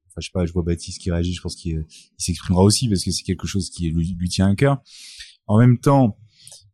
enfin, 0.09 0.20
je 0.20 0.27
sais 0.27 0.32
pas, 0.32 0.44
je 0.47 0.52
vois 0.52 0.62
Baptiste 0.62 1.01
qui 1.01 1.10
réagit, 1.10 1.32
je 1.32 1.40
pense 1.40 1.55
qu'il 1.56 1.85
il 1.89 2.24
s'exprimera 2.24 2.62
aussi 2.62 2.89
parce 2.89 3.05
que 3.05 3.10
c'est 3.10 3.23
quelque 3.23 3.47
chose 3.47 3.70
qui 3.70 3.90
lui, 3.90 4.16
lui 4.18 4.28
tient 4.28 4.51
à 4.51 4.55
cœur. 4.55 4.82
En 5.47 5.59
même 5.59 5.78
temps, 5.78 6.18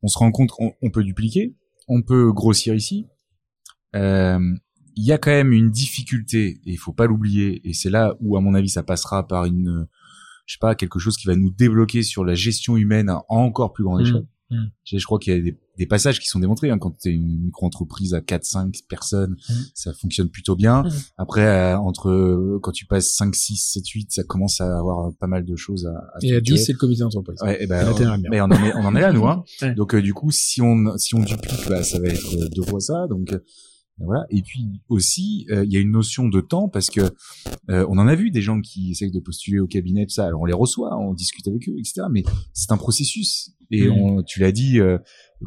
on 0.02 0.08
se 0.08 0.18
rend 0.18 0.30
compte 0.30 0.50
qu'on 0.50 0.72
on 0.80 0.90
peut 0.90 1.04
dupliquer, 1.04 1.54
on 1.88 2.02
peut 2.02 2.32
grossir 2.32 2.74
ici. 2.74 3.06
Euh, 4.92 4.94
il 4.96 5.04
y 5.04 5.12
a 5.12 5.18
quand 5.18 5.30
même 5.30 5.52
une 5.52 5.70
difficulté 5.70 6.60
et 6.66 6.72
il 6.72 6.78
faut 6.78 6.92
pas 6.92 7.06
l'oublier 7.06 7.60
et 7.68 7.72
c'est 7.72 7.90
là 7.90 8.14
où 8.20 8.36
à 8.36 8.40
mon 8.40 8.54
avis 8.54 8.68
ça 8.68 8.82
passera 8.82 9.26
par 9.26 9.44
une 9.46 9.86
je 10.46 10.54
sais 10.54 10.58
pas 10.60 10.74
quelque 10.74 10.98
chose 10.98 11.16
qui 11.16 11.26
va 11.28 11.36
nous 11.36 11.50
débloquer 11.50 12.02
sur 12.02 12.24
la 12.24 12.34
gestion 12.34 12.76
humaine 12.76 13.08
à 13.08 13.22
encore 13.28 13.72
plus 13.72 13.84
grande 13.84 14.00
Mhm. 14.00 14.06
échelle. 14.06 14.26
Mhm. 14.50 14.70
Je 14.84 15.04
crois 15.04 15.18
qu'il 15.18 15.32
y 15.34 15.36
a 15.36 15.40
des 15.40 15.58
des 15.78 15.86
passages 15.86 16.20
qui 16.20 16.26
sont 16.26 16.38
démontrés. 16.38 16.68
Hein. 16.68 16.76
Quand 16.78 16.90
tu 17.00 17.08
es 17.08 17.12
une 17.12 17.44
micro-entreprise 17.44 18.12
à 18.12 18.20
4-5 18.20 18.82
personnes, 18.90 19.36
Mhm. 19.48 19.54
ça 19.72 19.94
fonctionne 19.94 20.28
plutôt 20.28 20.54
bien. 20.54 20.82
Mhm. 20.82 20.90
Après, 21.16 21.46
euh, 21.46 21.78
entre 21.78 22.58
quand 22.62 22.72
tu 22.72 22.84
passes 22.84 23.10
5, 23.14 23.34
6, 23.34 23.56
7, 23.56 23.88
8, 23.88 24.12
ça 24.12 24.22
commence 24.22 24.60
à 24.60 24.66
avoir 24.78 25.14
pas 25.14 25.26
mal 25.26 25.46
de 25.46 25.56
choses 25.56 25.86
à, 25.86 25.92
à 25.96 26.18
Et 26.20 26.34
à 26.34 26.40
10, 26.40 26.58
structurer. 26.58 26.58
c'est 26.58 26.72
le 26.72 26.78
comité 26.78 27.00
d'entreprise. 27.00 27.40
Ouais, 27.42 27.62
et 27.64 27.66
ben, 27.66 27.88
on, 27.90 28.18
mais 28.30 28.42
on 28.42 28.44
en 28.44 28.50
est, 28.52 28.74
on 28.76 28.84
en 28.84 28.94
est 28.94 29.00
là, 29.00 29.12
nous. 29.14 29.26
Hein. 29.26 29.44
Ouais. 29.62 29.74
Donc, 29.74 29.94
euh, 29.94 30.02
du 30.02 30.12
coup, 30.12 30.30
si 30.30 30.60
on, 30.60 30.98
si 30.98 31.14
on 31.14 31.20
duplique, 31.20 31.66
bah, 31.70 31.82
ça 31.82 31.98
va 31.98 32.08
être 32.08 32.34
euh, 32.36 32.48
deux 32.54 32.62
fois 32.64 32.80
ça. 32.80 33.06
Donc, 33.08 33.32
euh, 33.32 33.38
voilà. 33.98 34.24
Et 34.30 34.42
puis 34.42 34.82
aussi, 34.88 35.46
euh, 35.50 35.64
il 35.64 35.72
y 35.72 35.76
a 35.76 35.80
une 35.80 35.92
notion 35.92 36.28
de 36.28 36.40
temps 36.40 36.68
parce 36.68 36.90
que 36.90 37.00
euh, 37.70 37.86
on 37.88 37.98
en 37.98 38.08
a 38.08 38.14
vu 38.14 38.30
des 38.30 38.40
gens 38.42 38.60
qui 38.60 38.90
essayent 38.90 39.12
de 39.12 39.20
postuler 39.20 39.60
au 39.60 39.66
cabinet, 39.66 40.06
tout 40.06 40.14
ça. 40.14 40.26
Alors, 40.26 40.40
on 40.40 40.44
les 40.44 40.52
reçoit, 40.54 40.96
on 40.98 41.14
discute 41.14 41.46
avec 41.48 41.68
eux, 41.68 41.74
etc. 41.78 42.02
Mais 42.10 42.22
c'est 42.52 42.72
un 42.72 42.76
processus. 42.76 43.52
Et 43.70 43.88
Mm. 43.88 43.92
on, 43.92 44.22
tu 44.22 44.40
l'as 44.40 44.52
dit 44.52 44.80
euh, 44.80 44.98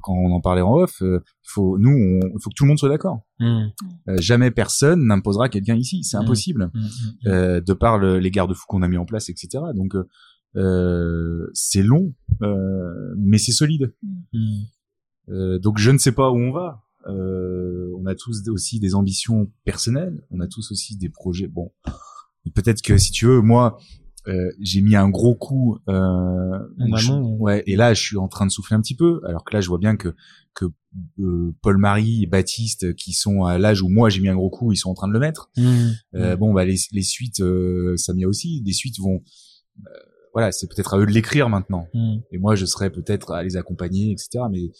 quand 0.01 0.13
on 0.13 0.31
en 0.31 0.41
parlait 0.41 0.61
en 0.61 0.73
off. 0.73 1.01
euh, 1.01 1.19
faut, 1.43 1.77
nous, 1.77 1.91
on, 1.91 2.39
faut 2.39 2.49
que 2.49 2.55
tout 2.55 2.63
le 2.63 2.69
monde 2.69 2.80
soit 2.80 2.89
d'accord. 2.89 3.19
Mmh. 3.39 3.65
Euh, 4.09 4.17
jamais 4.19 4.49
personne 4.51 5.05
n'imposera 5.05 5.47
quelqu'un 5.49 5.76
ici. 5.76 6.03
C'est 6.03 6.17
Mm. 6.17 6.22
impossible 6.22 6.72
Mmh. 6.73 6.80
Mmh. 6.80 7.27
euh, 7.27 7.61
de 7.61 7.73
par 7.73 7.97
le- 7.99 8.17
les 8.19 8.31
garde-fous 8.31 8.65
qu'on 8.67 8.81
a 8.81 8.88
mis 8.88 8.97
en 8.97 9.05
place, 9.05 9.30
etc. 9.30 9.63
Donc 9.76 9.93
c'est 11.53 11.84
long, 11.84 12.13
euh, 12.41 13.13
mais 13.17 13.38
c'est 13.38 13.51
solide. 13.51 13.93
Mmh. 14.34 14.39
Euh, 15.30 15.59
donc 15.59 15.77
je 15.77 15.91
ne 15.91 15.97
sais 15.97 16.11
pas 16.11 16.31
où 16.31 16.35
on 16.38 16.51
va. 16.51 16.81
Euh, 17.07 17.91
on 17.98 18.06
a 18.06 18.15
tous 18.15 18.48
aussi 18.49 18.80
des 18.80 18.95
ambitions 18.95 19.52
personnelles. 19.64 20.23
On 20.32 20.40
a 20.40 20.48
tous 20.48 20.72
aussi 20.72 20.98
des 20.98 21.10
projets. 21.10 21.48
Bon, 21.48 21.72
peut-être 22.53 22.82
que 22.82 22.98
si 22.98 23.11
tu 23.11 23.26
veux, 23.26 23.41
moi, 23.41 23.77
euh, 24.27 24.49
j'ai 24.60 24.82
mis 24.82 24.95
un 24.95 25.10
gros 25.10 25.36
coup. 25.36 25.77
Euh, 25.88 25.94
En 25.94 26.95
je- 26.95 27.11
amont, 27.11 27.38
ouais. 27.38 27.64
Et 27.68 27.76
là, 27.76 27.94
je 27.94 28.02
suis 28.02 28.18
en 28.18 28.27
train 28.27 28.45
de 28.45 28.52
souffler 28.52 28.76
un 28.76 28.82
petit 28.82 28.95
peu. 28.95 29.22
Alors 29.26 29.44
que 29.44 29.53
là, 29.53 29.61
je 29.61 29.68
vois 29.68 29.77
bien 29.77 29.95
que 29.98 30.15
que 30.56 30.65
euh, 31.19 31.53
Paul-Marie 31.61 32.23
et 32.23 32.27
Baptiste, 32.27 32.95
qui 32.95 33.11
sont 33.11 33.44
à 33.44 33.57
l'âge 33.57 33.82
où 33.82 33.90
moi 33.90 34.10
j'ai 34.10 34.22
mis 34.22 34.30
un 34.30 34.36
gros 34.36 34.49
coup, 34.49 34.72
ils 34.72 34.77
sont 34.77 34.90
en 34.90 34.94
train 34.94 35.07
de 35.10 35.14
le 35.14 35.19
mettre. 35.19 35.49
Mmh. 35.57 35.90
Euh, 36.15 36.36
bon, 36.38 36.53
bah 36.53 36.64
les, 36.64 36.77
les 36.94 37.02
suites, 37.02 37.41
euh, 37.41 37.98
Samia 37.98 38.26
aussi, 38.27 38.61
des 38.61 38.72
suites 38.72 38.98
vont, 38.99 39.22
euh, 39.86 39.90
voilà, 40.34 40.53
c'est 40.53 40.68
peut-être 40.68 40.94
à 40.94 40.98
eux 40.99 41.06
de 41.06 41.11
l'écrire 41.11 41.49
maintenant. 41.49 41.88
Mmh. 41.94 42.15
Et 42.32 42.38
moi, 42.38 42.56
je 42.56 42.65
serais 42.65 42.90
peut-être 42.90 43.32
à 43.32 43.44
les 43.44 43.57
accompagner, 43.57 44.11
etc. 44.11 44.45
Mais 44.49 44.72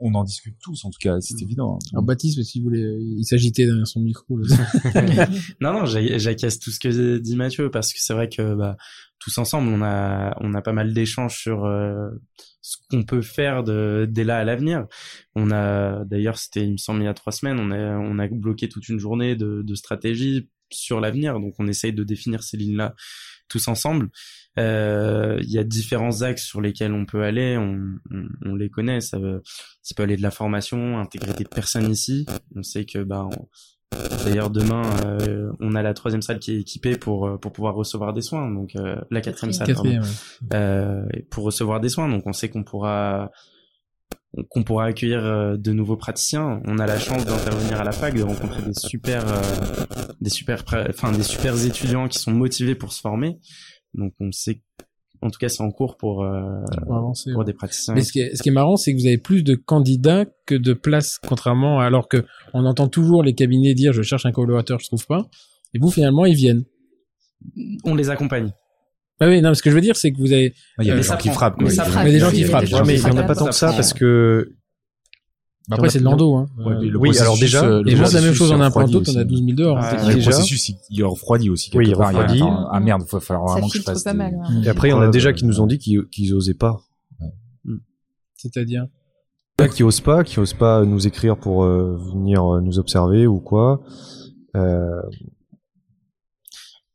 on 0.00 0.14
en 0.14 0.24
discute 0.24 0.56
tous, 0.62 0.84
en 0.84 0.90
tout 0.90 0.98
cas, 1.00 1.20
c'est 1.20 1.40
évident. 1.42 1.78
Alors 1.92 2.02
Baptiste, 2.04 2.42
s'il 2.42 2.62
voulait, 2.62 2.82
il 3.00 3.24
s'agitait 3.24 3.64
derrière 3.66 3.86
son 3.86 4.00
micro. 4.00 4.36
là. 4.38 4.46
non, 5.60 5.72
non, 5.72 5.84
j'a- 5.86 6.18
j'acquiesce 6.18 6.58
tout 6.58 6.70
ce 6.70 6.78
que 6.78 7.18
dit 7.18 7.36
Mathieu 7.36 7.70
parce 7.70 7.92
que 7.92 8.00
c'est 8.00 8.12
vrai 8.12 8.28
que 8.28 8.54
bah, 8.54 8.76
tous 9.18 9.38
ensemble, 9.38 9.68
on 9.68 9.82
a, 9.82 10.36
on 10.40 10.52
a 10.54 10.62
pas 10.62 10.72
mal 10.72 10.92
d'échanges 10.92 11.38
sur 11.38 11.64
euh, 11.64 12.08
ce 12.60 12.76
qu'on 12.90 13.02
peut 13.04 13.22
faire 13.22 13.64
de, 13.64 14.06
dès 14.10 14.24
là 14.24 14.38
à 14.38 14.44
l'avenir. 14.44 14.86
On 15.34 15.50
a, 15.50 16.04
d'ailleurs, 16.04 16.38
c'était, 16.38 16.64
il 16.64 16.72
me 16.72 16.76
semble, 16.76 17.00
il 17.00 17.04
y 17.04 17.08
a 17.08 17.14
trois 17.14 17.32
semaines, 17.32 17.58
on 17.58 17.70
a, 17.70 17.96
on 17.98 18.18
a 18.18 18.28
bloqué 18.28 18.68
toute 18.68 18.88
une 18.88 18.98
journée 18.98 19.36
de, 19.36 19.62
de 19.62 19.74
stratégie 19.74 20.48
sur 20.70 21.00
l'avenir. 21.00 21.40
Donc, 21.40 21.54
on 21.58 21.66
essaye 21.66 21.94
de 21.94 22.04
définir 22.04 22.42
ces 22.42 22.58
lignes-là 22.58 22.94
tous 23.48 23.68
ensemble. 23.68 24.10
Euh, 24.58 25.38
Il 25.42 25.50
y 25.50 25.58
a 25.58 25.64
différents 25.64 26.22
axes 26.22 26.44
sur 26.44 26.60
lesquels 26.60 26.92
on 26.92 27.06
peut 27.06 27.22
aller. 27.22 27.56
On, 27.56 27.78
on, 28.10 28.24
on 28.44 28.54
les 28.54 28.68
connaît. 28.70 29.00
Ça, 29.00 29.18
veut- 29.18 29.42
ça 29.82 29.94
peut 29.96 30.02
aller 30.02 30.16
de 30.16 30.22
la 30.22 30.30
formation, 30.30 30.98
intégrer 30.98 31.32
des 31.34 31.44
personnes 31.44 31.90
ici. 31.90 32.26
On 32.56 32.62
sait 32.62 32.84
que 32.84 32.98
bah, 33.02 33.28
D'ailleurs, 34.24 34.50
demain, 34.50 34.82
euh, 35.06 35.50
on 35.60 35.74
a 35.74 35.82
la 35.82 35.94
troisième 35.94 36.20
salle 36.20 36.38
qui 36.40 36.52
est 36.52 36.60
équipée 36.60 36.96
pour 36.98 37.26
euh, 37.26 37.36
pour 37.38 37.52
pouvoir 37.52 37.74
recevoir 37.74 38.12
des 38.12 38.20
soins. 38.20 38.50
Donc 38.50 38.76
euh, 38.76 38.96
la 39.10 39.20
quatrième 39.22 39.52
salle, 39.54 39.66
pardon, 39.74 39.90
ouais. 39.90 40.48
euh, 40.52 41.06
pour 41.30 41.44
recevoir 41.44 41.80
des 41.80 41.88
soins. 41.88 42.08
Donc 42.08 42.24
on 42.26 42.34
sait 42.34 42.50
qu'on 42.50 42.64
pourra 42.64 43.30
qu'on 44.50 44.62
pourra 44.62 44.84
accueillir 44.84 45.24
euh, 45.24 45.56
de 45.56 45.72
nouveaux 45.72 45.96
praticiens. 45.96 46.60
On 46.66 46.78
a 46.78 46.86
la 46.86 46.98
chance 46.98 47.24
d'intervenir 47.24 47.80
à 47.80 47.84
la 47.84 47.92
fac, 47.92 48.14
de 48.14 48.22
rencontrer 48.22 48.60
des 48.62 48.74
super 48.74 49.26
euh, 49.26 49.40
des 50.20 50.30
super 50.30 50.64
enfin 50.90 51.10
des 51.12 51.22
super 51.22 51.54
étudiants 51.64 52.08
qui 52.08 52.18
sont 52.18 52.32
motivés 52.32 52.74
pour 52.74 52.92
se 52.92 53.00
former. 53.00 53.38
Donc 53.94 54.12
on 54.20 54.30
sait 54.32 54.60
en 55.20 55.30
tout 55.30 55.38
cas 55.40 55.48
c'est 55.48 55.62
en 55.64 55.70
cours 55.72 55.96
pour 55.96 56.22
euh, 56.24 56.60
Pour 56.86 56.94
avancer. 56.96 57.32
pour 57.32 57.40
ouais. 57.40 57.44
des 57.44 57.52
praticiens. 57.52 57.94
Mais 57.94 58.02
ce 58.02 58.12
qui, 58.12 58.20
est, 58.20 58.36
ce 58.36 58.42
qui 58.42 58.50
est 58.50 58.52
marrant, 58.52 58.76
c'est 58.76 58.92
que 58.94 59.00
vous 59.00 59.06
avez 59.06 59.18
plus 59.18 59.42
de 59.42 59.54
candidats 59.56 60.26
que 60.46 60.54
de 60.54 60.72
places, 60.74 61.18
contrairement 61.26 61.80
à, 61.80 61.86
alors 61.86 62.08
que 62.08 62.24
on 62.54 62.64
entend 62.66 62.86
toujours 62.88 63.22
les 63.24 63.34
cabinets 63.34 63.74
dire 63.74 63.92
je 63.92 64.02
cherche 64.02 64.26
un 64.26 64.32
collaborateur, 64.32 64.78
je 64.78 64.86
trouve 64.86 65.06
pas. 65.06 65.28
Et 65.74 65.78
vous, 65.80 65.90
finalement, 65.90 66.24
ils 66.24 66.36
viennent. 66.36 66.64
On 67.84 67.94
les 67.94 68.10
accompagne. 68.10 68.52
Ah 69.20 69.28
oui, 69.28 69.42
non, 69.42 69.52
ce 69.54 69.62
que 69.62 69.70
je 69.70 69.74
veux 69.74 69.80
dire, 69.80 69.96
c'est 69.96 70.12
que 70.12 70.18
vous 70.18 70.32
avez, 70.32 70.54
Il 70.80 70.86
y 70.86 70.90
a 70.90 70.94
Euh, 70.94 70.96
des 70.98 71.02
gens 71.02 71.16
qui 71.16 71.28
frappent. 71.30 71.56
Il 71.60 71.66
y 71.74 71.78
a 71.80 72.04
des 72.04 72.18
gens 72.20 72.30
qui 72.30 72.44
frappent. 72.44 72.64
mais 72.86 72.94
il 72.94 73.00
y 73.02 73.04
en 73.06 73.16
a 73.16 73.24
pas 73.24 73.34
tant 73.34 73.46
que 73.46 73.52
ça 73.54 73.72
parce 73.72 73.92
prend- 73.92 74.44
que 75.68 75.74
après, 75.74 75.90
c'est 75.90 75.98
de 75.98 76.04
l'endo, 76.04 76.34
hein. 76.36 76.46
Ouais, 76.58 76.86
le 76.86 76.98
Oui, 76.98 77.16
alors 77.18 77.38
déjà- 77.38 77.64
euh, 77.64 77.82
moi, 77.84 78.06
c'est 78.06 78.14
la 78.16 78.22
même 78.22 78.32
chose 78.34 78.50
en 78.52 78.60
implanto, 78.60 78.98
refroidi 78.98 79.12
t'en 79.12 79.18
as 79.20 79.22
aussi. 79.24 79.28
12 79.28 79.42
000 79.44 79.52
dehors. 79.56 79.76
Ouais, 79.78 80.08
le 80.08 80.14
Déjà- 80.14 80.30
processus, 80.30 80.68
il, 80.70 80.76
il 80.90 81.04
refroidit 81.04 81.50
aussi 81.50 81.70
Oui, 81.74 81.84
il 81.88 81.96
part. 81.96 82.10
Il 82.12 82.14
y 82.14 82.18
a- 82.18 82.22
refroidit. 82.22 82.42
ah 82.72 82.80
merde, 82.80 83.02
il 83.06 83.10
va 83.12 83.20
falloir 83.20 83.48
Ça 83.48 83.52
vraiment 83.54 83.68
que 83.68 83.78
je 83.78 83.82
fasse 83.82 84.02
pas 84.02 84.12
des- 84.12 84.18
mal. 84.18 84.34
ouais. 84.34 84.64
et 84.66 84.68
après 84.68 84.88
il 84.88 84.90
y 84.92 84.94
en 84.94 85.00
a 85.00 85.08
déjà 85.08 85.28
euh, 85.28 85.32
qui 85.32 85.44
nous 85.44 85.60
ont 85.60 85.66
dit 85.66 85.78
qu'ils 85.78 86.06
qu'ils 86.08 86.34
osaient 86.34 86.54
pas. 86.54 86.80
C'est-à-dire. 88.36 88.86
Là, 89.58 89.68
qui 89.68 89.82
osent 89.82 90.00
pas, 90.00 90.22
qui 90.22 90.38
osent 90.38 90.54
pas 90.54 90.84
nous 90.84 91.06
écrire 91.08 91.36
pour 91.36 91.64
euh, 91.64 91.96
venir 92.14 92.54
euh, 92.54 92.60
nous 92.60 92.78
observer 92.78 93.26
ou 93.26 93.40
quoi. 93.40 93.80
Euh, 94.56 95.02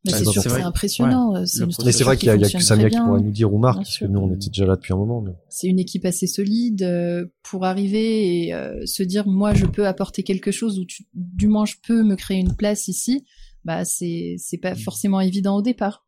Mais 0.06 0.12
Ouais, 0.12 0.18
c'est 0.20 0.24
sûr 0.26 0.34
c'est 0.34 0.40
que 0.40 0.44
c'est 0.44 0.50
vrai. 0.50 0.62
impressionnant. 0.64 1.30
Ouais. 1.34 1.40
Processus 1.40 1.86
mais 1.86 1.92
c'est 1.94 2.04
vrai 2.04 2.18
qu'il 2.18 2.28
y 2.28 2.30
a, 2.30 2.36
il 2.36 2.42
y 2.42 2.46
a 2.46 2.50
que 2.50 2.60
Samia 2.62 2.90
qui 2.90 2.98
pourrait 2.98 3.22
nous 3.22 3.32
dire 3.32 3.54
ou 3.54 3.58
Marc, 3.58 3.78
parce 3.78 3.98
que 4.00 4.06
nous 4.06 4.20
on 4.20 4.34
était 4.34 4.48
déjà 4.50 4.66
là 4.66 4.76
depuis 4.76 4.94
un 4.94 4.98
moment. 4.98 5.22
Mais... 5.22 5.32
C'est 5.50 5.68
une 5.68 5.80
équipe 5.80 6.04
assez 6.06 6.28
solide 6.28 6.84
euh, 6.84 7.26
pour 7.44 7.64
arriver 7.66 8.44
et 8.48 8.54
euh, 8.54 8.86
se 8.86 9.02
dire 9.04 9.28
moi 9.28 9.54
je 9.54 9.66
peux 9.66 9.88
apporter 9.88 10.24
quelque 10.24 10.52
chose 10.52 10.78
ou 10.80 10.86
tu- 10.86 11.06
du 11.14 11.48
moins 11.48 11.66
je 11.66 11.76
peux 11.88 12.04
me 12.04 12.16
créer 12.16 12.38
une 12.40 12.56
place 12.56 12.88
ici. 12.90 13.24
Bah 13.64 13.86
c'est 13.86 14.36
c'est 14.40 14.58
pas 14.58 14.76
forcément 14.76 15.22
évident 15.22 15.56
au 15.56 15.62
départ. 15.62 16.06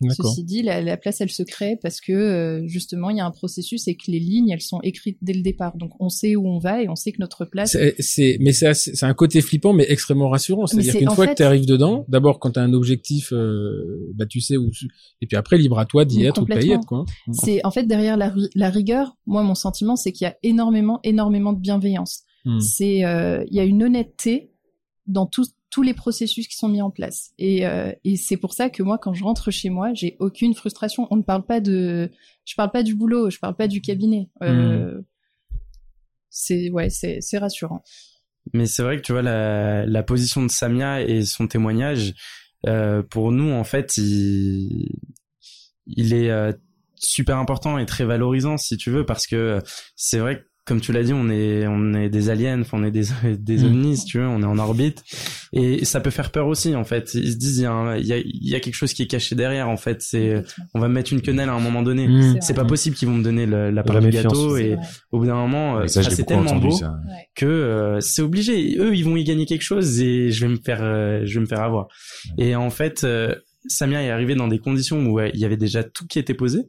Ceci 0.00 0.44
dit, 0.44 0.62
la, 0.62 0.80
la 0.80 0.96
place 0.96 1.20
elle 1.20 1.30
se 1.30 1.42
crée 1.42 1.76
parce 1.82 2.00
que 2.00 2.12
euh, 2.12 2.66
justement 2.68 3.10
il 3.10 3.16
y 3.16 3.20
a 3.20 3.26
un 3.26 3.32
processus 3.32 3.88
et 3.88 3.96
que 3.96 4.10
les 4.10 4.20
lignes 4.20 4.50
elles 4.50 4.60
sont 4.60 4.80
écrites 4.82 5.18
dès 5.22 5.32
le 5.32 5.42
départ. 5.42 5.76
Donc 5.76 5.92
on 5.98 6.08
sait 6.08 6.36
où 6.36 6.46
on 6.46 6.58
va 6.58 6.82
et 6.82 6.88
on 6.88 6.94
sait 6.94 7.10
que 7.10 7.18
notre 7.20 7.44
place. 7.44 7.72
C'est, 7.72 7.96
c'est, 7.98 8.36
mais 8.40 8.52
c'est, 8.52 9.02
un 9.02 9.14
côté 9.14 9.40
flippant, 9.40 9.72
mais 9.72 9.86
extrêmement 9.88 10.28
rassurant. 10.28 10.66
C'est-à-dire 10.66 10.92
c'est- 10.92 10.98
qu'une 10.98 11.10
fois 11.10 11.26
fait- 11.26 11.32
que 11.32 11.36
tu 11.38 11.42
arrives 11.42 11.66
dedans, 11.66 12.04
d'abord 12.08 12.38
quand 12.38 12.52
tu 12.52 12.60
as 12.60 12.62
un 12.62 12.72
objectif, 12.72 13.32
euh, 13.32 14.12
bah 14.14 14.26
tu 14.26 14.40
sais 14.40 14.56
où, 14.56 14.70
et 15.20 15.26
puis 15.26 15.36
après 15.36 15.58
libre 15.58 15.78
à 15.80 15.84
toi 15.86 16.04
d'y 16.04 16.24
être 16.24 16.42
ou 16.42 16.44
de 16.44 16.54
pas 16.54 16.62
y 16.62 16.70
être, 16.70 16.86
quoi. 16.86 17.04
C'est 17.32 17.64
en 17.66 17.70
fait 17.72 17.84
derrière 17.84 18.16
la, 18.16 18.32
la 18.54 18.70
rigueur. 18.70 19.16
Moi 19.26 19.42
mon 19.42 19.56
sentiment 19.56 19.96
c'est 19.96 20.12
qu'il 20.12 20.26
y 20.26 20.28
a 20.28 20.36
énormément 20.42 21.00
énormément 21.02 21.52
de 21.52 21.60
bienveillance. 21.60 22.22
Hmm. 22.44 22.60
c'est 22.60 23.04
euh, 23.04 23.44
il 23.50 23.56
y 23.56 23.60
a 23.60 23.64
une 23.64 23.82
honnêteté 23.82 24.52
dans 25.08 25.26
tous 25.26 25.54
tous 25.70 25.82
les 25.82 25.94
processus 25.94 26.48
qui 26.48 26.56
sont 26.56 26.68
mis 26.68 26.80
en 26.80 26.90
place. 26.90 27.32
Et, 27.38 27.66
euh, 27.66 27.92
et 28.04 28.16
c'est 28.16 28.36
pour 28.36 28.54
ça 28.54 28.70
que 28.70 28.82
moi 28.82 28.98
quand 28.98 29.12
je 29.12 29.22
rentre 29.22 29.50
chez 29.50 29.70
moi 29.70 29.92
j'ai 29.94 30.16
aucune 30.18 30.54
frustration. 30.54 31.06
On 31.10 31.16
ne 31.16 31.22
parle 31.22 31.44
pas 31.44 31.60
de 31.60 32.10
je 32.44 32.54
parle 32.54 32.70
pas 32.70 32.82
du 32.82 32.94
boulot 32.94 33.30
je 33.30 33.38
parle 33.38 33.56
pas 33.56 33.68
du 33.68 33.80
cabinet. 33.80 34.28
Euh, 34.42 35.00
c'est 36.30 36.70
ouais 36.70 36.90
c'est 36.90 37.18
c'est 37.20 37.38
rassurant. 37.38 37.82
Mais 38.54 38.66
c'est 38.66 38.82
vrai 38.82 38.96
que 38.96 39.02
tu 39.02 39.12
vois 39.12 39.22
la, 39.22 39.86
la 39.86 40.02
position 40.02 40.42
de 40.42 40.50
Samia 40.50 41.02
et 41.02 41.24
son 41.24 41.46
témoignage, 41.46 42.14
euh, 42.66 43.02
pour 43.02 43.32
nous 43.32 43.50
en 43.50 43.64
fait, 43.64 43.96
il, 43.96 44.88
il 45.86 46.14
est 46.14 46.30
euh, 46.30 46.52
super 46.96 47.36
important 47.38 47.78
et 47.78 47.86
très 47.86 48.04
valorisant 48.04 48.56
si 48.56 48.76
tu 48.76 48.90
veux 48.90 49.04
parce 49.04 49.26
que 49.26 49.60
c'est 49.96 50.18
vrai 50.18 50.40
que 50.40 50.47
comme 50.68 50.80
tu 50.80 50.92
l'as 50.92 51.02
dit, 51.02 51.12
on 51.14 51.28
est 51.30 51.66
on 51.66 51.94
est 51.94 52.08
des 52.10 52.30
aliens, 52.30 52.60
enfin, 52.60 52.78
on 52.80 52.84
est 52.84 52.90
des 52.90 53.06
des 53.38 53.58
Mm. 53.58 53.64
ovnis 53.66 53.96
si 53.96 54.04
tu 54.04 54.18
veux, 54.18 54.26
on 54.28 54.40
est 54.42 54.46
en 54.46 54.58
orbite 54.58 55.02
et 55.52 55.84
ça 55.86 56.00
peut 56.00 56.10
faire 56.10 56.30
peur 56.30 56.46
aussi 56.46 56.76
en 56.76 56.84
fait. 56.84 57.14
Ils 57.14 57.32
se 57.32 57.36
disent 57.38 57.58
il 57.58 57.62
y 57.62 57.66
a 57.66 57.72
un- 57.72 57.96
il 57.96 58.06
y 58.06 58.12
a, 58.12 58.18
il 58.18 58.48
y 58.48 58.54
a 58.54 58.60
quelque 58.60 58.74
chose 58.74 58.92
qui 58.92 59.02
est 59.02 59.06
caché 59.06 59.34
derrière 59.34 59.68
en 59.68 59.76
fait. 59.78 60.02
C'est 60.02 60.44
on 60.74 60.78
va 60.80 60.88
me 60.88 60.94
mettre 60.94 61.12
une 61.12 61.22
quenelle 61.22 61.48
à 61.48 61.54
un 61.54 61.60
moment 61.60 61.82
donné. 61.82 62.06
Hmm. 62.06 62.36
C'est 62.40 62.54
pas 62.54 62.64
possible 62.66 62.94
qu'ils 62.94 63.08
vont 63.08 63.14
me 63.14 63.24
donner 63.24 63.46
le- 63.46 63.70
la 63.70 63.82
part 63.82 63.96
la 63.96 64.02
du 64.02 64.10
gâteau 64.10 64.56
et 64.58 64.74
vrai. 64.74 64.84
au 65.10 65.18
bout 65.20 65.26
d'un 65.26 65.34
moment, 65.34 65.88
ça, 65.88 66.02
c'est 66.02 66.24
tellement 66.24 66.42
entendu, 66.44 66.68
beau 66.68 66.70
ça. 66.72 66.94
Que 67.34 67.46
euh, 67.46 68.00
c'est 68.00 68.22
obligé. 68.22 68.76
Eux, 68.78 68.94
ils 68.94 69.04
vont 69.04 69.16
y 69.16 69.24
gagner 69.24 69.46
quelque 69.46 69.62
chose 69.62 70.00
et 70.02 70.30
je 70.30 70.44
vais 70.46 70.52
me 70.52 70.58
faire, 70.64 70.80
euh, 70.82 71.22
je 71.24 71.34
vais 71.34 71.40
me 71.40 71.46
faire 71.46 71.62
avoir. 71.62 71.88
Et 72.36 72.54
en 72.54 72.70
fait, 72.70 73.04
euh, 73.04 73.34
Samia 73.66 74.02
est 74.02 74.10
arrivé 74.10 74.34
dans 74.34 74.48
des 74.48 74.58
conditions 74.58 74.98
où 75.06 75.18
il 75.20 75.38
y 75.38 75.44
avait 75.44 75.56
déjà 75.56 75.82
tout 75.82 76.06
qui 76.06 76.18
était 76.18 76.34
posé. 76.34 76.60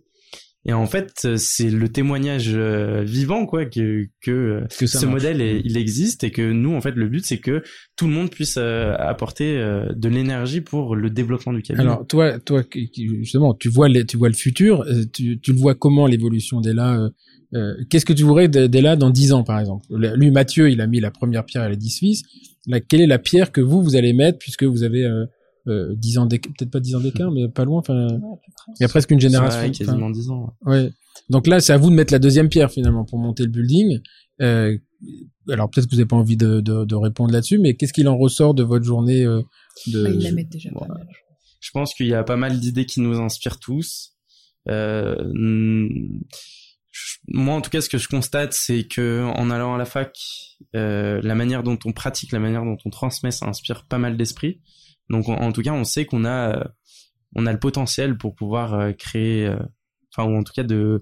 Et 0.66 0.74
en 0.74 0.86
fait, 0.86 1.14
euh, 1.24 1.38
c'est 1.38 1.70
le 1.70 1.88
témoignage 1.88 2.52
euh, 2.54 3.02
vivant 3.04 3.46
quoi 3.46 3.66
que 3.66 4.08
que 4.22 4.30
euh, 4.32 4.62
Que 4.78 4.88
ce 4.88 4.98
marche. 5.06 5.10
modèle 5.24 5.42
est- 5.42 5.62
il 5.64 5.78
existe 5.78 6.24
et 6.26 6.32
que 6.32 6.52
nous 6.52 6.74
en 6.76 6.82
fait 6.82 6.92
le 6.96 7.08
but 7.08 7.26
c'est 7.26 7.38
que 7.38 7.64
tout 7.96 8.08
le 8.08 8.14
monde 8.14 8.30
puisse 8.30 8.58
apporter 8.58 9.56
de 9.96 10.10
l'énergie 10.10 10.62
pour 10.62 10.96
le 10.96 11.10
développement 11.10 11.54
du 11.54 11.62
cabinet. 11.62 11.86
Alors 11.88 12.06
toi, 12.06 12.40
toi, 12.40 12.64
justement, 12.96 13.54
tu 13.54 13.70
vois, 13.70 13.88
les, 13.90 14.06
tu 14.06 14.18
vois 14.18 14.28
le 14.30 14.36
futur. 14.36 14.86
Tu, 15.14 15.40
tu 15.40 15.54
le 15.54 15.58
vois 15.58 15.76
comment 15.76 16.08
l'évolution 16.08 16.60
là 16.74 17.10
euh, 17.56 17.74
Qu'est-ce 17.90 18.06
que 18.06 18.14
tu 18.14 18.24
voudrais 18.24 18.48
là 18.82 18.96
dans 18.96 19.10
10 19.10 19.32
ans, 19.34 19.44
par 19.44 19.60
exemple? 19.60 19.86
Le- 19.90 20.16
Lui, 20.16 20.30
Mathieu, 20.30 20.70
il 20.70 20.82
a 20.82 20.88
mis 20.88 21.00
la 21.00 21.10
première 21.12 21.46
pierre 21.46 21.64
à 21.64 21.70
l'édifice. 21.70 22.24
Là, 22.68 22.80
quelle 22.80 23.02
est 23.02 23.08
la 23.08 23.18
pierre 23.20 23.52
que 23.52 23.62
vous 23.62 23.82
vous 23.82 23.96
allez 23.96 24.14
mettre 24.14 24.38
puisque 24.40 24.64
vous 24.64 24.84
avez 24.84 25.04
euh, 25.06 25.26
euh, 25.68 25.94
10 25.96 26.18
ans 26.20 26.26
d'écart, 26.26 26.52
peut-être 26.58 26.72
pas 26.72 26.80
10 26.80 26.96
ans 26.96 27.00
d'écart, 27.00 27.32
mais 27.32 27.48
pas 27.48 27.66
loin. 27.66 27.80
Enfin, 27.80 28.08
Ouais, 28.08 28.38
il 28.80 28.82
y 28.82 28.86
a 28.86 28.88
presque 28.88 29.12
une 29.12 29.20
génération. 29.20 29.60
Enfin, 29.60 29.72
quasiment 29.72 30.10
10 30.10 30.30
ans. 30.30 30.54
Ouais. 30.66 30.92
Donc 31.30 31.48
là, 31.48 31.60
c'est 31.60 31.74
à 31.74 31.78
vous 31.78 31.90
de 31.90 31.96
mettre 31.96 32.14
la 32.14 32.20
deuxième 32.20 32.50
pierre 32.50 32.72
finalement 32.72 33.06
pour 33.06 33.20
monter 33.20 33.44
le 33.44 33.50
building. 33.50 34.00
Euh, 34.42 34.78
alors 35.50 35.70
peut-être 35.70 35.86
que 35.86 35.92
vous 35.92 35.98
n'avez 35.98 36.08
pas 36.08 36.16
envie 36.16 36.38
de, 36.38 36.62
de, 36.62 36.86
de 36.86 36.96
répondre 36.96 37.32
là-dessus, 37.32 37.60
mais 37.60 37.76
qu'est-ce 37.76 37.94
qu'il 37.94 38.08
en 38.08 38.18
ressort 38.18 38.54
de 38.54 38.64
votre 38.64 38.86
journée 38.86 39.24
euh, 39.24 39.42
de... 39.88 40.06
Ah, 40.06 40.10
ils 40.10 40.24
la 40.24 40.32
mettent 40.32 40.50
déjà 40.50 40.72
pas 40.72 40.88
mal. 40.88 41.08
Je 41.60 41.72
pense 41.72 41.94
qu'il 41.94 42.08
y 42.08 42.14
a 42.14 42.24
pas 42.24 42.38
mal 42.38 42.60
d'idées 42.60 42.86
qui 42.86 43.02
nous 43.02 43.20
inspirent 43.20 43.60
tous. 43.60 44.16
Euh, 44.70 45.16
moi, 47.28 47.56
en 47.56 47.62
tout 47.62 47.70
cas, 47.70 47.82
ce 47.82 47.90
que 47.90 47.98
je 47.98 48.08
constate, 48.08 48.54
c'est 48.54 48.84
que 48.84 49.24
en 49.24 49.50
allant 49.50 49.76
à 49.76 49.78
la 49.78 49.86
fac, 49.86 50.18
euh, 50.76 51.20
la 51.24 51.36
manière 51.36 51.64
dont 51.64 51.78
on 51.86 51.92
pratique, 51.92 52.32
la 52.32 52.40
manière 52.40 52.64
dont 52.64 52.78
on 52.86 52.90
transmet, 52.90 53.32
ça 53.32 53.46
inspire 53.48 53.86
pas 53.86 53.98
mal 53.98 54.18
d'esprit. 54.18 54.60
Donc, 55.10 55.28
en, 55.30 55.36
en 55.36 55.52
tout 55.52 55.62
cas, 55.62 55.72
on 55.74 55.84
sait 55.84 56.06
qu'on 56.06 56.26
a, 56.26 56.58
euh, 56.58 56.64
on 57.36 57.46
a 57.46 57.52
le 57.52 57.60
potentiel 57.60 58.18
pour 58.18 58.36
pouvoir 58.36 58.74
euh, 58.74 58.92
créer, 58.92 59.46
euh, 59.48 59.56
enfin, 60.16 60.30
ou 60.30 60.36
en 60.38 60.44
tout 60.44 60.54
cas 60.56 60.64
de, 60.64 61.02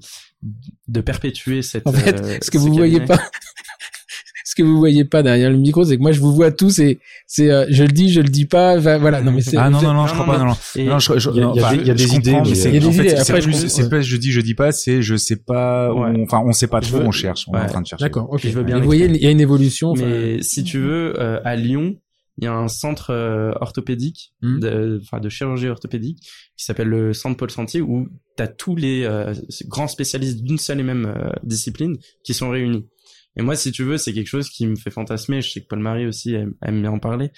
de 0.88 1.02
perpétuer 1.02 1.62
cette. 1.62 1.86
En 1.88 1.92
fait, 1.94 2.44
ce 2.44 2.50
que 2.52 2.58
ce 2.58 2.64
vous 2.64 2.74
voyez 2.74 3.00
cabinet. 3.00 3.18
pas, 3.18 3.22
ce 4.46 4.56
que 4.56 4.64
vous 4.64 4.78
voyez 4.78 5.04
pas 5.06 5.24
derrière 5.24 5.50
le 5.50 5.58
micro, 5.58 5.84
c'est 5.84 5.98
que 5.98 6.02
moi 6.02 6.12
je 6.14 6.20
vous 6.22 6.34
vois 6.34 6.52
tous 6.52 6.80
et 6.80 7.00
c'est, 7.28 7.52
euh, 7.52 7.66
je 7.70 7.84
le 7.84 7.90
dis, 7.90 8.12
je 8.12 8.22
le 8.22 8.30
dis 8.30 8.46
pas, 8.46 8.78
va- 8.78 8.98
voilà. 8.98 9.22
Non 9.22 9.32
mais 9.32 9.42
c'est. 9.42 9.58
Ah 9.58 9.70
non, 9.70 9.82
non, 9.82 9.94
non, 9.94 10.08
je 10.08 10.14
crois 10.14 10.26
pas, 10.26 10.38
non, 10.38 10.46
non. 10.46 10.58
Et- 10.76 10.86
Non, 10.86 11.00
je, 11.00 11.20
je, 11.20 11.30
Il 11.32 11.36
y 11.38 11.40
a- 11.40 11.44
non, 11.44 11.54
il 11.54 11.58
y 11.58 11.60
a 11.60 11.66
enfin, 11.66 11.76
des- 11.76 11.82
il 11.82 11.88
y 11.88 11.92
a 11.92 11.96
je 11.96 11.98
des 11.98 12.16
idées, 12.16 12.32
mais- 12.32 12.56
c'est- 12.56 12.86
en 12.86 12.92
fait, 12.92 13.10
c'est- 13.10 13.20
après, 13.32 13.42
c'est 13.42 13.82
plus- 13.84 13.90
pas 13.90 14.02
je 14.02 14.16
dis, 14.18 14.32
je 14.32 14.42
dis 14.42 14.56
pas, 14.56 14.72
c'est 14.72 15.02
je 15.02 15.16
sais 15.18 15.36
pas, 15.38 15.94
Ouais. 15.94 16.12
on- 16.16 16.24
enfin, 16.24 16.42
on 16.46 16.54
sait 16.54 16.68
pas 16.68 16.80
trop, 16.82 16.98
veux- 17.00 17.06
on 17.06 17.12
cherche, 17.12 17.46
on 17.50 17.58
est 17.58 17.62
en 17.62 17.66
train 17.66 17.82
de 17.82 17.88
chercher. 17.88 18.04
D'accord, 18.06 18.30
ok. 18.32 18.40
Je 18.42 18.50
veux 18.50 18.64
bien 18.64 18.80
vous 18.80 18.86
voyez, 18.86 19.06
il 19.06 19.18
y 19.24 19.28
a 19.28 19.32
une 19.32 19.42
évolution. 19.42 19.90
enfin, 19.92 20.04
Mais 20.06 20.42
si 20.42 20.64
tu 20.64 20.80
veux, 20.80 21.14
euh, 21.20 21.40
à 21.44 21.56
Lyon, 21.56 21.96
il 22.38 22.46
y 22.46 22.48
a 22.48 22.54
un 22.54 22.68
centre 22.68 23.10
euh, 23.12 23.52
orthopédique, 23.62 24.34
Hmm. 24.42 24.60
de, 24.60 25.02
de 25.20 25.30
chirurgie 25.30 25.68
orthopédique, 25.68 26.20
qui 26.56 26.66
s'appelle 26.66 26.90
le 26.90 27.14
Centre 27.14 27.38
Paul 27.38 27.50
Santier, 27.50 27.82
où 27.82 28.08
tu 28.36 28.44
as 28.44 28.48
tous 28.48 28.76
les 28.76 29.04
euh, 29.04 29.34
grands 29.66 29.88
spécialistes 29.88 30.44
d'une 30.44 30.58
seule 30.58 30.80
et 30.80 30.84
même 30.84 31.06
euh, 31.06 31.30
discipline 31.44 31.98
qui 32.24 32.34
sont 32.34 32.50
réunis. 32.50 32.88
Et 33.36 33.44
moi, 33.44 33.56
si 33.56 33.72
tu 33.72 33.84
veux, 33.84 33.98
c'est 33.98 34.14
quelque 34.14 34.28
chose 34.28 34.50
qui 34.50 34.66
me 34.66 34.76
fait 34.76 34.90
fantasmer. 34.90 35.42
Je 35.42 35.52
sais 35.52 35.62
que 35.62 35.68
Paul-Marie 35.68 36.08
aussi 36.08 36.34
aime, 36.34 36.54
aime 36.64 36.82
bien 36.82 36.92
en 36.92 37.00
parler, 37.00 37.32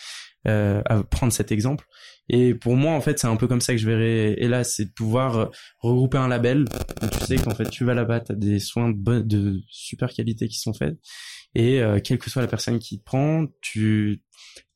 euh, 0.48 0.82
à 0.86 1.04
prendre 1.04 1.34
cet 1.34 1.52
exemple. 1.52 1.86
Et 2.30 2.54
pour 2.54 2.76
moi, 2.78 2.94
en 2.94 3.02
fait, 3.02 3.20
c'est 3.20 3.28
un 3.28 3.36
peu 3.36 3.48
comme 3.48 3.60
ça 3.60 3.74
que 3.74 3.80
je 3.80 3.86
verrais. 3.86 4.36
Et 4.38 4.48
là, 4.48 4.64
c'est 4.64 4.86
de 4.86 4.92
pouvoir 4.92 5.38
euh, 5.38 5.46
regrouper 5.80 6.18
un 6.18 6.28
label 6.28 6.66
où 7.02 7.08
tu 7.08 7.26
sais 7.26 7.36
qu'en 7.38 7.56
fait, 7.56 7.70
tu 7.70 7.84
vas 7.84 7.96
là-bas, 7.96 8.22
t'as 8.22 8.36
des 8.36 8.60
soins 8.60 8.92
de, 8.92 9.20
de 9.20 9.60
super 9.70 10.10
qualité 10.14 10.48
qui 10.48 10.60
sont 10.60 10.74
faits. 10.74 10.98
Et 11.56 11.82
euh, 11.82 12.00
quelle 12.00 12.20
que 12.20 12.30
soit 12.30 12.44
la 12.44 12.48
personne 12.48 12.80
qui 12.80 13.00
te 13.00 13.04
prend, 13.04 13.48
tu 13.62 14.22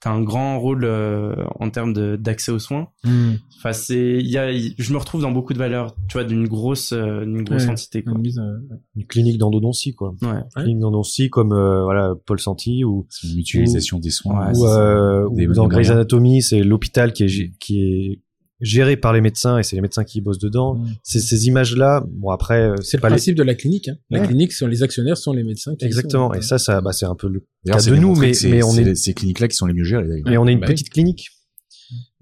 as 0.05 0.11
un 0.11 0.21
grand 0.21 0.59
rôle 0.59 0.83
euh, 0.83 1.33
en 1.61 1.69
termes 1.69 1.93
de- 1.93 2.17
d'accès 2.17 2.51
aux 2.51 2.59
soins. 2.59 2.89
hmm, 3.05 3.33
Enfin, 3.57 3.71
c'est, 3.71 4.17
il 4.19 4.27
y 4.29 4.37
a, 4.37 4.51
je 4.51 4.91
me 4.91 4.97
retrouve 4.97 5.21
dans 5.21 5.31
beaucoup 5.31 5.53
de 5.53 5.57
valeurs, 5.57 5.95
tu 6.09 6.17
vois, 6.17 6.25
d'une 6.25 6.45
grosse, 6.47 6.91
euh, 6.91 7.21
d'une 7.23 7.43
grosse 7.43 7.63
Ouais. 7.63 7.69
entité. 7.71 8.03
Quoi. 8.03 8.13
une 8.21 8.39
euh, 8.39 8.75
Une 8.97 9.05
clinique 9.05 9.37
d'endodontie, 9.37 9.93
quoi. 9.93 10.13
Ouais. 10.21 10.27
Ouais. 10.27 10.41
Clinique 10.63 10.79
d'endodontie 10.79 11.29
comme 11.29 11.53
euh, 11.53 11.83
voilà 11.83 12.13
Paul 12.25 12.39
Santi 12.41 12.83
ou, 12.83 13.05
C'est 13.09 13.27
une 13.29 13.35
mutualisation 13.37 13.99
des 13.99 14.09
soins. 14.09 14.51
Ouais, 14.51 15.25
ou, 15.31 15.35
Des- 15.37 15.47
dans 15.47 15.67
Grey's. 15.69 15.89
Anatomy, 15.89 16.41
c'est 16.41 16.63
l'hôpital 16.63 17.13
qui 17.13 17.23
est 17.23 17.27
gé- 17.27 17.53
qui 17.59 17.79
est 17.81 18.19
géré 18.63 18.97
par 18.97 19.13
les 19.13 19.21
médecins 19.21 19.57
et 19.59 19.63
c'est 19.63 19.75
les 19.75 19.81
médecins 19.81 20.03
qui 20.03 20.21
bossent 20.21 20.39
dedans. 20.39 20.75
hmm. 20.75 20.87
C'est 21.03 21.19
ces 21.19 21.47
images-là. 21.47 22.03
Bon 22.09 22.29
après, 22.31 22.61
euh, 22.69 22.75
C'est 22.81 22.97
le 22.97 23.01
pas 23.01 23.09
les- 23.09 23.13
principe 23.15 23.35
de 23.35 23.43
la 23.43 23.53
clinique. 23.55 23.89
Hein. 23.89 23.95
La 24.09 24.21
Ouais. 24.21 24.27
clinique, 24.27 24.53
sont 24.53 24.67
les 24.67 24.81
actionnaires, 24.83 25.17
sont 25.17 25.33
les 25.33 25.43
médecins. 25.43 25.75
Qui 25.75 25.85
Exactement. 25.85 26.29
sont- 26.29 26.39
Et 26.39 26.41
ça, 26.41 26.57
ça, 26.57 26.81
bah, 26.81 26.91
c'est 26.93 27.05
un 27.05 27.15
peu 27.15 27.27
le 27.27 27.43
D'ailleurs, 27.63 27.77
cas 27.77 27.83
c'est 27.83 27.91
de 27.91 27.95
nous, 27.97 28.15
mais 28.15 28.31
on 28.63 28.75
est 28.77 28.83
les- 28.83 28.95
ces 28.95 29.13
cliniques-là 29.13 29.47
qui 29.47 29.55
sont 29.55 29.65
les 29.67 29.73
mieux 29.73 29.83
gérées 29.83 30.07
d'ailleurs. 30.07 30.23
mais 30.27 30.37
on 30.37 30.47
est 30.47 30.53
une 30.53 30.59
Bah 30.59 30.65
oui. 30.69 30.73
petite 30.73 30.89
clinique. 30.89 31.27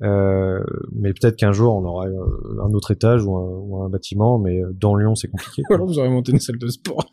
Euh, 0.04 0.60
mais 0.94 1.14
peut-être 1.14 1.36
qu'un 1.36 1.52
jour 1.52 1.76
on 1.76 1.86
aura 1.86 2.08
euh, 2.08 2.64
un 2.66 2.74
autre 2.74 2.90
étage 2.90 3.24
ou 3.24 3.36
un, 3.38 3.44
ou 3.46 3.84
un 3.84 3.90
bâtiment, 3.90 4.40
mais 4.40 4.60
euh, 4.60 4.72
dans 4.74 4.96
Lyon 4.96 5.14
c'est 5.16 5.28
compliqué. 5.28 5.62
Ou 5.70 5.74
alors 5.76 5.86
vous 5.86 6.00
aurez 6.00 6.10
monté 6.10 6.32
une 6.32 6.40
salle 6.40 6.58
de 6.58 6.68
sport. 6.70 7.06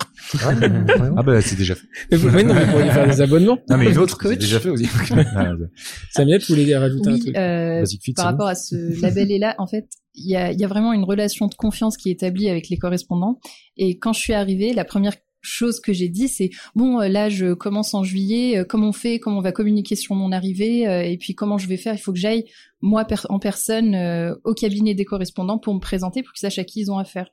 Ah 0.43 1.23
bah 1.23 1.41
c'est 1.43 1.57
déjà 1.57 1.75
fait. 1.75 1.87
Mais 2.11 2.17
vous, 2.17 2.31
mais 2.31 2.43
non, 2.45 2.55
mais 2.55 2.65
vous 2.65 2.71
pourriez 2.73 2.91
faire 2.91 3.07
des 3.07 3.21
abonnements. 3.21 3.59
Non 3.69 3.77
mais 3.77 3.91
une 3.93 3.99
autre, 3.99 4.17
c'est 4.23 4.29
Coach. 4.31 4.39
déjà 4.39 4.59
fait 4.61 4.71
aussi. 4.71 4.87
Ah. 5.35 5.53
Samuel, 6.11 6.41
vous 6.41 6.55
voulez 6.55 6.77
rajouter 6.77 7.09
un 7.11 7.13
Oui, 7.13 7.21
truc? 7.21 7.37
euh, 7.37 7.85
Fit, 8.01 8.13
par 8.15 8.25
bon 8.25 8.31
rapport 8.31 8.47
à 8.49 8.55
ce 8.55 9.01
label-là, 9.03 9.55
en 9.59 9.67
fait, 9.67 9.87
il 10.15 10.31
y 10.31 10.37
a, 10.37 10.51
il 10.53 10.59
y 10.59 10.65
a 10.65 10.69
vraiment 10.69 10.93
une 10.95 11.05
relation 11.05 11.47
de 11.47 11.55
confiance 11.55 11.97
qui 11.97 12.09
est 12.09 12.13
établie 12.13 12.49
avec 12.49 12.69
les 12.71 12.79
correspondants. 12.79 13.39
Et 13.77 13.99
quand 13.99 14.13
je 14.15 14.21
suis 14.21 14.33
arrivée, 14.33 14.73
la 14.73 14.85
première 14.85 15.15
chose 15.49 15.81
que 15.81 15.93
j'ai 15.93 16.09
dit, 16.09 16.29
c'est 16.29 16.51
bon, 16.75 17.01
euh, 17.01 17.09
là, 17.09 17.29
je 17.29 17.55
commence 17.55 17.95
en 17.95 18.05
juillet. 18.05 18.59
euh, 18.59 18.65
Comment 18.65 18.89
on 18.89 18.93
fait 18.93 19.19
Comment 19.19 19.39
on 19.39 19.43
va 19.43 19.53
communiquer 19.53 19.97
sur 19.97 20.15
mon 20.15 20.31
arrivée 20.33 20.87
euh, 20.87 21.03
Et 21.03 21.17
puis 21.19 21.35
comment 21.35 21.59
je 21.59 21.67
vais 21.69 21.77
faire 21.77 21.95
Il 21.95 21.99
faut 21.99 22.13
que 22.13 22.19
j'aille 22.19 22.45
moi 22.81 23.05
per- 23.05 23.17
en 23.29 23.39
personne 23.39 23.95
euh, 23.95 24.35
au 24.45 24.55
cabinet 24.55 24.95
des 24.95 25.05
correspondants 25.05 25.59
pour 25.59 25.75
me 25.75 25.81
présenter, 25.81 26.23
pour 26.23 26.33
qu'ils 26.33 26.41
sachent 26.41 26.59
à 26.59 26.65
qui 26.65 26.81
ils 26.81 26.91
ont 26.91 26.99
affaire. 26.99 27.31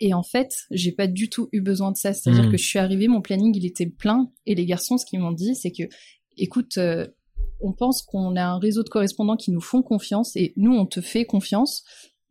Et 0.00 0.12
en 0.12 0.22
fait, 0.22 0.64
j'ai 0.70 0.92
pas 0.92 1.06
du 1.06 1.30
tout 1.30 1.48
eu 1.52 1.60
besoin 1.62 1.90
de 1.92 1.96
ça. 1.96 2.12
C'est-à-dire 2.12 2.44
Mhm. 2.44 2.50
que 2.52 2.56
je 2.58 2.64
suis 2.66 2.78
arrivée, 2.78 3.08
mon 3.08 3.22
planning 3.22 3.54
il 3.56 3.64
était 3.64 3.86
plein, 3.86 4.30
et 4.44 4.54
les 4.54 4.66
garçons, 4.66 4.98
ce 4.98 5.06
qu'ils 5.06 5.20
m'ont 5.20 5.32
dit, 5.32 5.54
c'est 5.54 5.70
que, 5.72 5.84
écoute, 6.36 6.76
euh, 6.76 7.06
on 7.60 7.72
pense 7.72 8.02
qu'on 8.02 8.36
a 8.36 8.44
un 8.44 8.58
réseau 8.58 8.82
de 8.82 8.88
correspondants 8.90 9.36
qui 9.36 9.50
nous 9.52 9.60
font 9.62 9.82
confiance, 9.82 10.36
et 10.36 10.52
nous, 10.56 10.72
on 10.74 10.84
te 10.84 11.00
fait 11.00 11.24
confiance. 11.24 11.82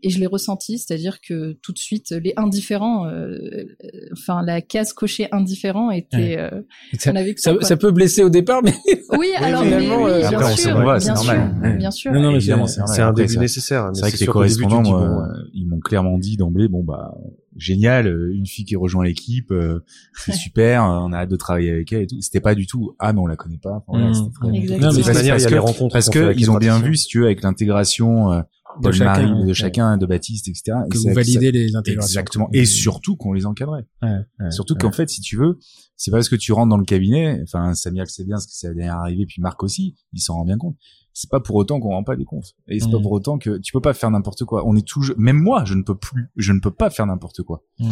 Et 0.08 0.10
je 0.12 0.20
l'ai 0.20 0.28
ressenti, 0.28 0.78
c'est-à-dire 0.78 1.20
que 1.20 1.54
tout 1.64 1.72
de 1.74 1.80
suite, 1.80 2.12
les 2.12 2.34
indifférents, 2.38 3.08
euh, 3.08 3.30
euh, 3.32 3.66
enfin 4.14 4.44
la 4.46 4.62
case 4.62 4.94
cochée 4.94 5.28
indifférent 5.32 5.90
était, 5.90 6.38
euh, 6.38 6.62
ça, 7.00 7.12
on 7.12 7.16
avait 7.16 7.34
que 7.34 7.42
ça, 7.42 7.56
ça, 7.62 7.76
peut 7.76 7.90
blesser 7.92 8.24
au 8.24 8.30
départ, 8.30 8.62
mais 8.64 8.74
Oui, 9.18 9.30
alors 9.38 9.64
mais 9.64 9.68
finalement, 9.72 10.04
oui, 10.04 10.12
euh, 10.12 10.20
bien 10.20 10.28
après, 10.40 10.54
on 10.54 10.56
sûr, 10.56 10.78
c'est 10.78 10.84
bien 10.84 11.00
sûr, 11.00 11.14
normal. 11.34 11.56
Ouais. 11.64 11.78
bien 11.78 11.90
sûr. 11.92 12.12
Non, 12.14 12.22
non, 12.22 12.30
mais 12.32 12.38
Évidemment, 12.38 12.68
c'est- 12.68 13.02
un 13.02 13.14
début 13.14 13.34
ça- 13.34 13.40
nécessaire. 13.40 13.90
C'est 13.96 14.02
vrai 14.02 14.12
que 14.12 14.16
les 14.18 14.20
début, 14.20 14.32
correspondants, 14.32 14.82
dis, 14.84 14.92
moi, 14.92 15.08
bon, 15.08 15.22
euh, 15.24 15.28
ils 15.56 15.68
m'ont 15.68 15.80
clairement 15.80 16.20
dit 16.20 16.38
d'emblée, 16.38 16.68
bon 16.68 16.84
bah 16.84 17.16
génial, 17.58 18.06
euh, 18.08 18.32
une 18.36 18.46
fille 18.46 18.66
qui 18.66 18.76
rejoint 18.76 19.06
l'équipe, 19.06 19.50
euh, 19.52 19.80
c'est 20.14 20.34
super, 20.34 20.84
on 20.84 21.14
a 21.14 21.20
hâte 21.20 21.30
de 21.30 21.36
travailler 21.36 21.72
avec 21.72 21.92
elle 21.94 22.04
et 22.04 22.08
tout. 22.08 22.22
C'était 22.22 22.42
pas 22.42 22.54
du 22.54 22.68
tout, 22.68 22.96
ah 23.00 23.12
mais 23.12 23.22
on 23.22 23.26
la 23.28 23.38
connaît 23.38 23.58
pas. 23.58 23.84
Voilà, 23.88 24.10
Mmh. 24.10 24.14
Non, 24.44 24.52
mais 24.52 24.60
de 24.60 24.68
toute 24.68 24.80
parce- 24.82 25.14
manière, 25.16 25.38
il 25.38 25.42
y 25.42 25.46
a 25.46 25.50
les 25.50 25.58
rencontres 25.58 25.94
parce 25.94 26.10
que 26.12 26.34
ils 26.38 26.52
ont 26.52 26.58
bien 26.58 26.78
vu, 26.80 26.96
si 26.96 27.08
tu 27.08 27.20
veux, 27.22 27.26
avec 27.26 27.42
l'intégration 27.42 28.44
de 28.82 28.92
chacun, 28.92 29.06
Marie, 29.28 29.42
de 29.44 29.48
ouais. 29.48 29.54
chacun, 29.54 29.98
de 29.98 30.06
Baptiste, 30.06 30.48
etc. 30.48 30.78
que 30.90 30.98
Et 30.98 31.00
vous 31.00 31.14
validez 31.14 31.46
ça- 31.48 31.52
les 31.52 31.76
intégrations. 31.76 32.08
Exactement. 32.08 32.50
Et 32.54 32.66
surtout 32.66 33.16
qu'on 33.16 33.34
les 33.34 33.46
encadrait. 33.46 33.86
Ouais, 34.02 34.10
ouais, 34.40 34.52
Surtout 34.52 34.74
ouais. 34.74 34.80
qu'en 34.82 34.92
fait, 34.92 35.10
si 35.10 35.22
tu 35.22 35.38
veux, 35.38 35.58
c'est 35.98 36.12
pas 36.12 36.18
parce 36.18 36.30
que 36.30 36.36
tu 36.36 36.52
rentres 36.54 36.70
dans 36.70 36.78
le 36.78 36.86
cabinet, 36.86 37.40
enfin, 37.44 37.74
Samuel 37.74 38.08
sait 38.10 38.24
bien 38.26 38.38
ce 38.38 38.48
que 38.48 38.54
c'est 38.54 38.68
la 38.68 38.74
dernière 38.74 38.98
arrivée, 38.98 39.26
puis 39.26 39.42
Marc 39.42 39.62
aussi, 39.64 39.96
il 40.14 40.20
s'en 40.22 40.36
rend 40.36 40.46
bien 40.46 40.58
compte. 40.58 40.76
C'est 41.14 41.30
pas 41.30 41.40
pour 41.40 41.56
autant 41.56 41.80
qu'on 41.80 41.90
rend 41.92 42.04
pas 42.04 42.16
des 42.18 42.26
comptes. 42.26 42.54
Et 42.68 42.80
c'est 42.80 42.90
pas 42.92 43.00
Mm. 43.00 43.02
pour 43.04 43.12
autant 43.14 43.38
que 43.38 43.58
tu 43.60 43.72
peux 43.72 43.80
pas 43.82 43.94
faire 43.94 44.12
n'importe 44.12 44.44
quoi. 44.44 44.64
On 44.68 44.76
est 44.76 44.86
toujours, 44.86 45.16
même 45.18 45.38
moi, 45.38 45.64
je 45.66 45.74
ne 45.76 45.82
peux 45.84 45.96
plus, 45.98 46.28
je 46.36 46.52
ne 46.52 46.60
peux 46.60 46.72
pas 46.72 46.90
faire 46.90 47.06
n'importe 47.06 47.42
quoi. 47.44 47.64
Mmh. 47.80 47.90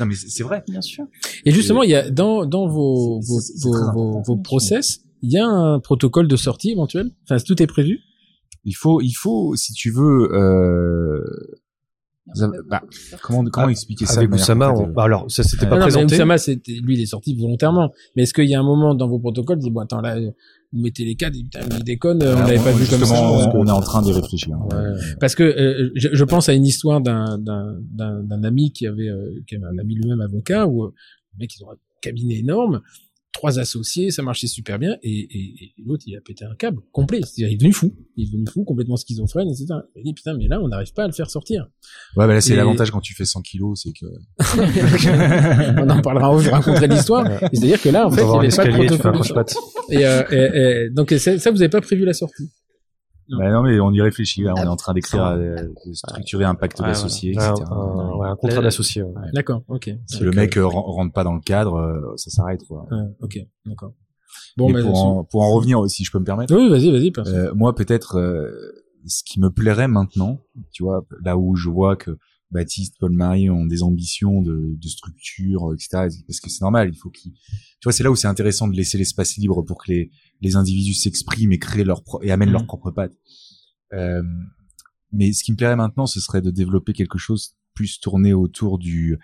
Non, 0.00 0.06
mais 0.06 0.14
c'est 0.14 0.42
vrai. 0.42 0.62
Bien 0.68 0.80
sûr. 0.82 1.04
Et 1.44 1.50
justement, 1.52 1.82
il 1.82 1.90
y 1.90 1.94
a 1.94 2.10
dans 2.10 2.44
dans 2.46 2.66
vos 2.66 3.20
vos 3.20 3.40
vos, 3.62 4.22
vos 4.22 4.36
process, 4.36 5.00
il 5.22 5.30
y 5.32 5.38
a 5.38 5.46
un 5.46 5.78
protocole 5.80 6.28
de 6.28 6.36
sortie 6.36 6.70
éventuel? 6.70 7.10
Enfin, 7.24 7.42
tout 7.46 7.62
est 7.62 7.66
prévu? 7.66 8.00
Il 8.66 8.74
faut, 8.74 9.00
il 9.00 9.12
faut, 9.12 9.54
si 9.56 9.72
tu 9.72 9.90
veux, 9.90 10.28
euh, 10.34 11.24
bah, 12.68 12.82
comment, 13.22 13.44
comment 13.44 13.68
Ah, 13.68 13.70
expliquer 13.70 14.04
ça 14.06 14.18
Avec 14.18 14.32
Oussama, 14.34 14.72
on... 14.72 14.88
bah, 14.88 15.04
alors 15.04 15.30
ça 15.30 15.44
s'était 15.44 15.64
Euh, 15.66 15.68
pas 15.68 15.76
Ah 15.76 15.78
non, 15.78 15.84
mais 15.86 15.92
présenté. 15.92 16.14
Oussama, 16.16 16.38
c'était 16.38 16.72
lui, 16.72 16.94
il 16.96 17.00
est 17.02 17.06
sorti 17.06 17.36
volontairement. 17.36 17.92
Mais 18.16 18.24
est-ce 18.24 18.34
qu'il 18.34 18.48
y 18.50 18.54
a 18.56 18.60
un 18.60 18.64
moment 18.64 18.94
dans 18.96 19.06
vos 19.08 19.20
protocoles, 19.20 19.58
vous 19.58 19.64
dites 19.66 19.72
bon 19.72 19.80
attends 19.82 20.00
là, 20.00 20.18
vous 20.18 20.80
mettez 20.82 21.04
les 21.04 21.14
cadres, 21.14 21.36
putain, 21.38 21.60
il 21.78 21.84
déconne, 21.84 22.20
euh, 22.24 22.34
on 22.36 22.40
l'avait 22.40 22.56
pas 22.56 22.72
on- 22.72 22.76
vu 22.76 22.86
comme 22.90 23.04
ça. 23.04 23.14
que- 23.14 23.56
on 23.56 23.66
est 23.66 23.70
en 23.70 23.80
train 23.80 24.02
d'y 24.02 24.12
réfléchir. 24.12 24.56
Ouais. 24.72 25.14
Parce 25.20 25.36
que 25.36 25.44
euh, 25.44 25.90
je, 25.94 26.08
je 26.12 26.24
pense 26.24 26.48
à 26.48 26.54
une 26.54 26.66
histoire 26.66 27.00
d'un 27.00 27.38
d'un 27.38 27.78
d'un 28.24 28.42
ami 28.42 28.72
qui 28.72 28.88
avait 28.88 29.08
euh, 29.08 29.30
qui 29.46 29.54
avait 29.54 29.66
un 29.66 29.78
ami 29.78 29.94
lui-même 29.94 30.20
avocat 30.20 30.66
où 30.66 30.82
euh, 30.84 30.92
le 31.34 31.38
mec 31.38 31.54
ils 31.56 31.62
ont 31.64 31.70
un 31.70 31.76
cabinet 32.02 32.38
énorme, 32.40 32.80
trois 33.36 33.58
associés, 33.58 34.10
ça 34.10 34.22
marchait 34.22 34.46
super 34.46 34.78
bien 34.78 34.96
et, 35.02 35.10
et, 35.10 35.64
et 35.64 35.74
l'autre 35.84 36.04
il 36.06 36.16
a 36.16 36.20
pété 36.20 36.44
un 36.44 36.54
câble 36.54 36.80
complet, 36.92 37.20
c'est-à-dire 37.20 37.48
il 37.48 37.54
est 37.54 37.56
devenu 37.58 37.72
fou, 37.72 37.94
il 38.16 38.24
est 38.24 38.30
devenu 38.30 38.46
fou 38.46 38.64
complètement 38.64 38.96
schizophrène 38.96 39.48
etc. 39.48 39.66
Il 39.94 40.00
a 40.00 40.02
dit 40.04 40.14
putain 40.14 40.34
mais 40.36 40.48
là 40.48 40.60
on 40.62 40.68
n'arrive 40.68 40.92
pas 40.94 41.04
à 41.04 41.06
le 41.06 41.12
faire 41.12 41.28
sortir. 41.30 41.68
Ouais, 42.16 42.26
bah 42.26 42.34
là, 42.34 42.40
c'est 42.40 42.54
Et- 42.54 42.56
l'avantage 42.56 42.90
quand 42.90 43.00
tu 43.00 43.14
fais 43.14 43.24
100 43.26 43.42
kilos, 43.42 43.82
c'est 43.82 43.92
que... 43.92 44.06
on 45.80 45.88
en 45.90 46.00
parlera 46.02 46.40
je 46.42 46.50
raconterai 46.50 46.88
l'histoire. 46.88 47.26
C'est-à-dire 47.52 47.80
que 47.80 47.88
là 47.90 48.06
en 48.06 48.08
On 48.08 48.12
fait 48.12 48.22
il 48.22 48.24
un 48.24 48.30
n'y 48.32 48.46
avait 48.46 48.56
pas 48.56 48.64
de 48.66 49.12
protocole. 49.12 49.44
Et, 49.90 50.06
euh, 50.06 50.22
et, 50.30 50.86
et- 50.86 50.90
donc 50.90 51.10
ça, 51.18 51.38
ça, 51.38 51.50
vous 51.50 51.60
avez 51.62 51.68
pas 51.68 51.80
prévu 51.80 52.04
la 52.04 52.12
sortie. 52.12 52.50
Non. 53.28 53.38
Bah 53.38 53.50
non, 53.50 53.62
mais 53.62 53.80
on 53.80 53.90
y 53.92 54.00
réfléchit, 54.00 54.42
là, 54.42 54.54
on 54.54 54.58
Ah, 54.58 54.64
est 54.64 54.68
en 54.68 54.76
train 54.76 54.94
d'écrire, 54.94 55.24
euh, 55.24 55.62
de 55.84 55.92
structurer 55.92 56.44
un 56.44 56.54
pacte 56.54 56.78
Ouais, 56.80 56.86
d'associés, 56.86 57.36
Ouais, 57.36 57.44
etc. 57.44 57.64
un- 57.70 58.16
ouais, 58.16 58.28
un 58.28 58.36
contrat 58.36 58.58
Euh, 58.58 58.62
d'associé. 58.62 59.02
ouais. 59.02 59.12
D'accord, 59.32 59.62
ok. 59.68 59.90
Si 60.06 60.22
le 60.22 60.30
mec 60.30 60.56
euh, 60.56 60.66
ren- 60.66 60.82
rentre 60.82 61.12
pas 61.12 61.24
dans 61.24 61.34
le 61.34 61.40
cadre, 61.40 61.74
euh, 61.74 62.12
ça 62.16 62.30
s'arrête, 62.30 62.62
quoi. 62.68 62.86
Ouais, 62.90 63.02
ok, 63.20 63.38
d'accord. 63.64 63.92
Bon, 64.56 64.68
Mais 64.68 64.74
bah, 64.74 64.82
pour, 64.82 65.04
en, 65.04 65.24
pour 65.24 65.42
en 65.42 65.52
revenir, 65.52 65.88
si 65.90 66.04
je 66.04 66.12
peux 66.12 66.18
me 66.18 66.24
permettre, 66.24 66.54
oui, 66.54 66.68
vas-y, 66.68 66.90
vas-y. 66.90 67.12
Euh, 67.26 67.52
moi 67.54 67.74
peut-être 67.74 68.16
euh, 68.18 68.50
ce 69.06 69.22
qui 69.24 69.40
me 69.40 69.50
plairait 69.50 69.88
maintenant, 69.88 70.38
tu 70.72 70.82
vois, 70.84 71.04
là 71.24 71.36
où 71.36 71.56
je 71.56 71.68
vois 71.68 71.96
que 71.96 72.18
Baptiste, 72.50 72.94
Paul 73.00 73.12
Marie 73.12 73.50
ont 73.50 73.66
des 73.66 73.82
ambitions 73.82 74.40
de, 74.40 74.74
de 74.76 74.88
structure, 74.88 75.72
etc. 75.74 76.08
Parce 76.28 76.40
que 76.40 76.48
c'est 76.48 76.60
normal, 76.62 76.90
il 76.92 76.96
faut 76.96 77.10
qu'ils, 77.10 77.32
tu 77.32 77.84
vois, 77.84 77.92
c'est 77.92 78.04
là 78.04 78.10
où 78.10 78.16
c'est 78.16 78.28
intéressant 78.28 78.68
de 78.68 78.76
laisser 78.76 78.98
l'espace 78.98 79.36
libre 79.36 79.62
pour 79.62 79.82
que 79.82 79.90
les 79.92 80.10
les 80.42 80.54
individus 80.56 80.94
s'expriment 80.94 81.52
et 81.52 81.58
créent 81.58 81.82
leur 81.84 82.04
pro- 82.04 82.22
et 82.22 82.30
amènent 82.30 82.48
Mhm. 82.50 82.52
leurs 82.54 82.66
propres 82.66 82.90
pattes. 82.92 83.14
Euh, 83.94 84.22
mais 85.12 85.32
ce 85.32 85.42
qui 85.42 85.52
me 85.52 85.56
plairait 85.56 85.76
maintenant, 85.76 86.06
ce 86.06 86.20
serait 86.20 86.42
de 86.42 86.50
développer 86.50 86.92
quelque 86.92 87.18
chose 87.18 87.56
plus 87.74 87.98
tourné 88.00 88.32
autour 88.32 88.78
du 88.78 89.18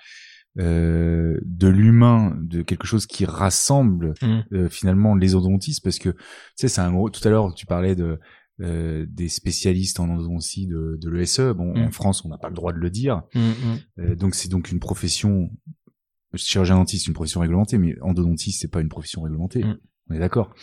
euh, 0.58 1.38
de 1.44 1.68
l'humain, 1.68 2.36
de 2.42 2.60
quelque 2.62 2.86
chose 2.86 3.06
qui 3.06 3.24
rassemble 3.24 4.12
Mm. 4.20 4.40
euh, 4.52 4.68
finalement 4.68 5.14
les 5.14 5.34
endodontistes, 5.34 5.82
parce 5.82 5.98
que 5.98 6.10
tu 6.10 6.16
sais, 6.56 6.68
c'est 6.68 6.80
un 6.82 6.92
gros. 6.92 7.08
Tout 7.08 7.26
à 7.26 7.30
l'heure, 7.30 7.54
tu 7.54 7.64
parlais 7.66 7.94
de 7.96 8.18
euh, 8.62 9.04
des 9.08 9.28
spécialistes 9.28 10.00
en 10.00 10.08
endodontie 10.08 10.66
de, 10.66 10.98
de 11.00 11.10
l'ESE. 11.10 11.40
Bon, 11.56 11.74
Mm. 11.74 11.86
en 11.86 11.90
France, 11.90 12.24
on 12.24 12.28
n'a 12.28 12.38
pas 12.38 12.48
le 12.48 12.54
droit 12.54 12.72
de 12.72 12.78
le 12.78 12.90
dire. 12.90 13.22
Mm, 13.34 13.40
mm. 13.40 13.54
Euh, 14.00 14.14
donc 14.16 14.34
c'est 14.34 14.48
donc 14.48 14.70
une 14.70 14.80
profession. 14.80 15.50
Chirurgien 16.34 16.76
dentiste, 16.76 17.04
c'est 17.04 17.08
une 17.08 17.14
profession 17.14 17.40
réglementée, 17.40 17.76
mais 17.76 17.94
endodontiste, 18.00 18.60
c'est 18.62 18.70
pas 18.70 18.80
une 18.80 18.88
profession 18.88 19.20
réglementée. 19.22 19.64
On 20.08 20.14
est 20.14 20.18
d'accord. 20.18 20.54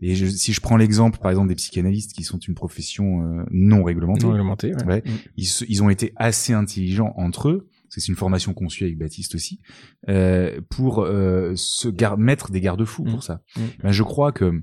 Et 0.00 0.14
je- 0.16 0.26
si 0.26 0.52
je 0.52 0.60
prends 0.60 0.76
l'exemple, 0.76 1.18
par 1.18 1.30
exemple, 1.30 1.48
des 1.48 1.54
psychanalystes 1.54 2.12
qui 2.12 2.24
sont 2.24 2.38
une 2.38 2.54
profession 2.54 3.22
euh, 3.22 3.44
non 3.52 3.84
réglementée, 3.84 4.24
Non 4.26 4.32
réglementé. 4.32 4.74
ouais. 4.74 4.84
Ouais. 4.84 5.02
Ils, 5.36 5.82
ont 5.82 5.90
été 5.90 6.12
assez 6.16 6.52
intelligents 6.52 7.12
entre 7.16 7.48
eux, 7.48 7.68
c'est 7.88 8.06
une 8.08 8.16
formation 8.16 8.52
qu'on 8.52 8.68
suit 8.68 8.84
avec 8.84 8.98
Baptiste 8.98 9.34
aussi, 9.36 9.60
euh, 10.08 10.60
pour 10.70 11.00
euh, 11.04 11.52
se 11.56 11.88
mettre 12.16 12.50
des 12.50 12.60
garde-fous 12.60 13.04
pour 13.04 13.22
ça. 13.22 13.42
Ben, 13.82 13.92
je 13.92 14.02
crois 14.02 14.32
que 14.32 14.62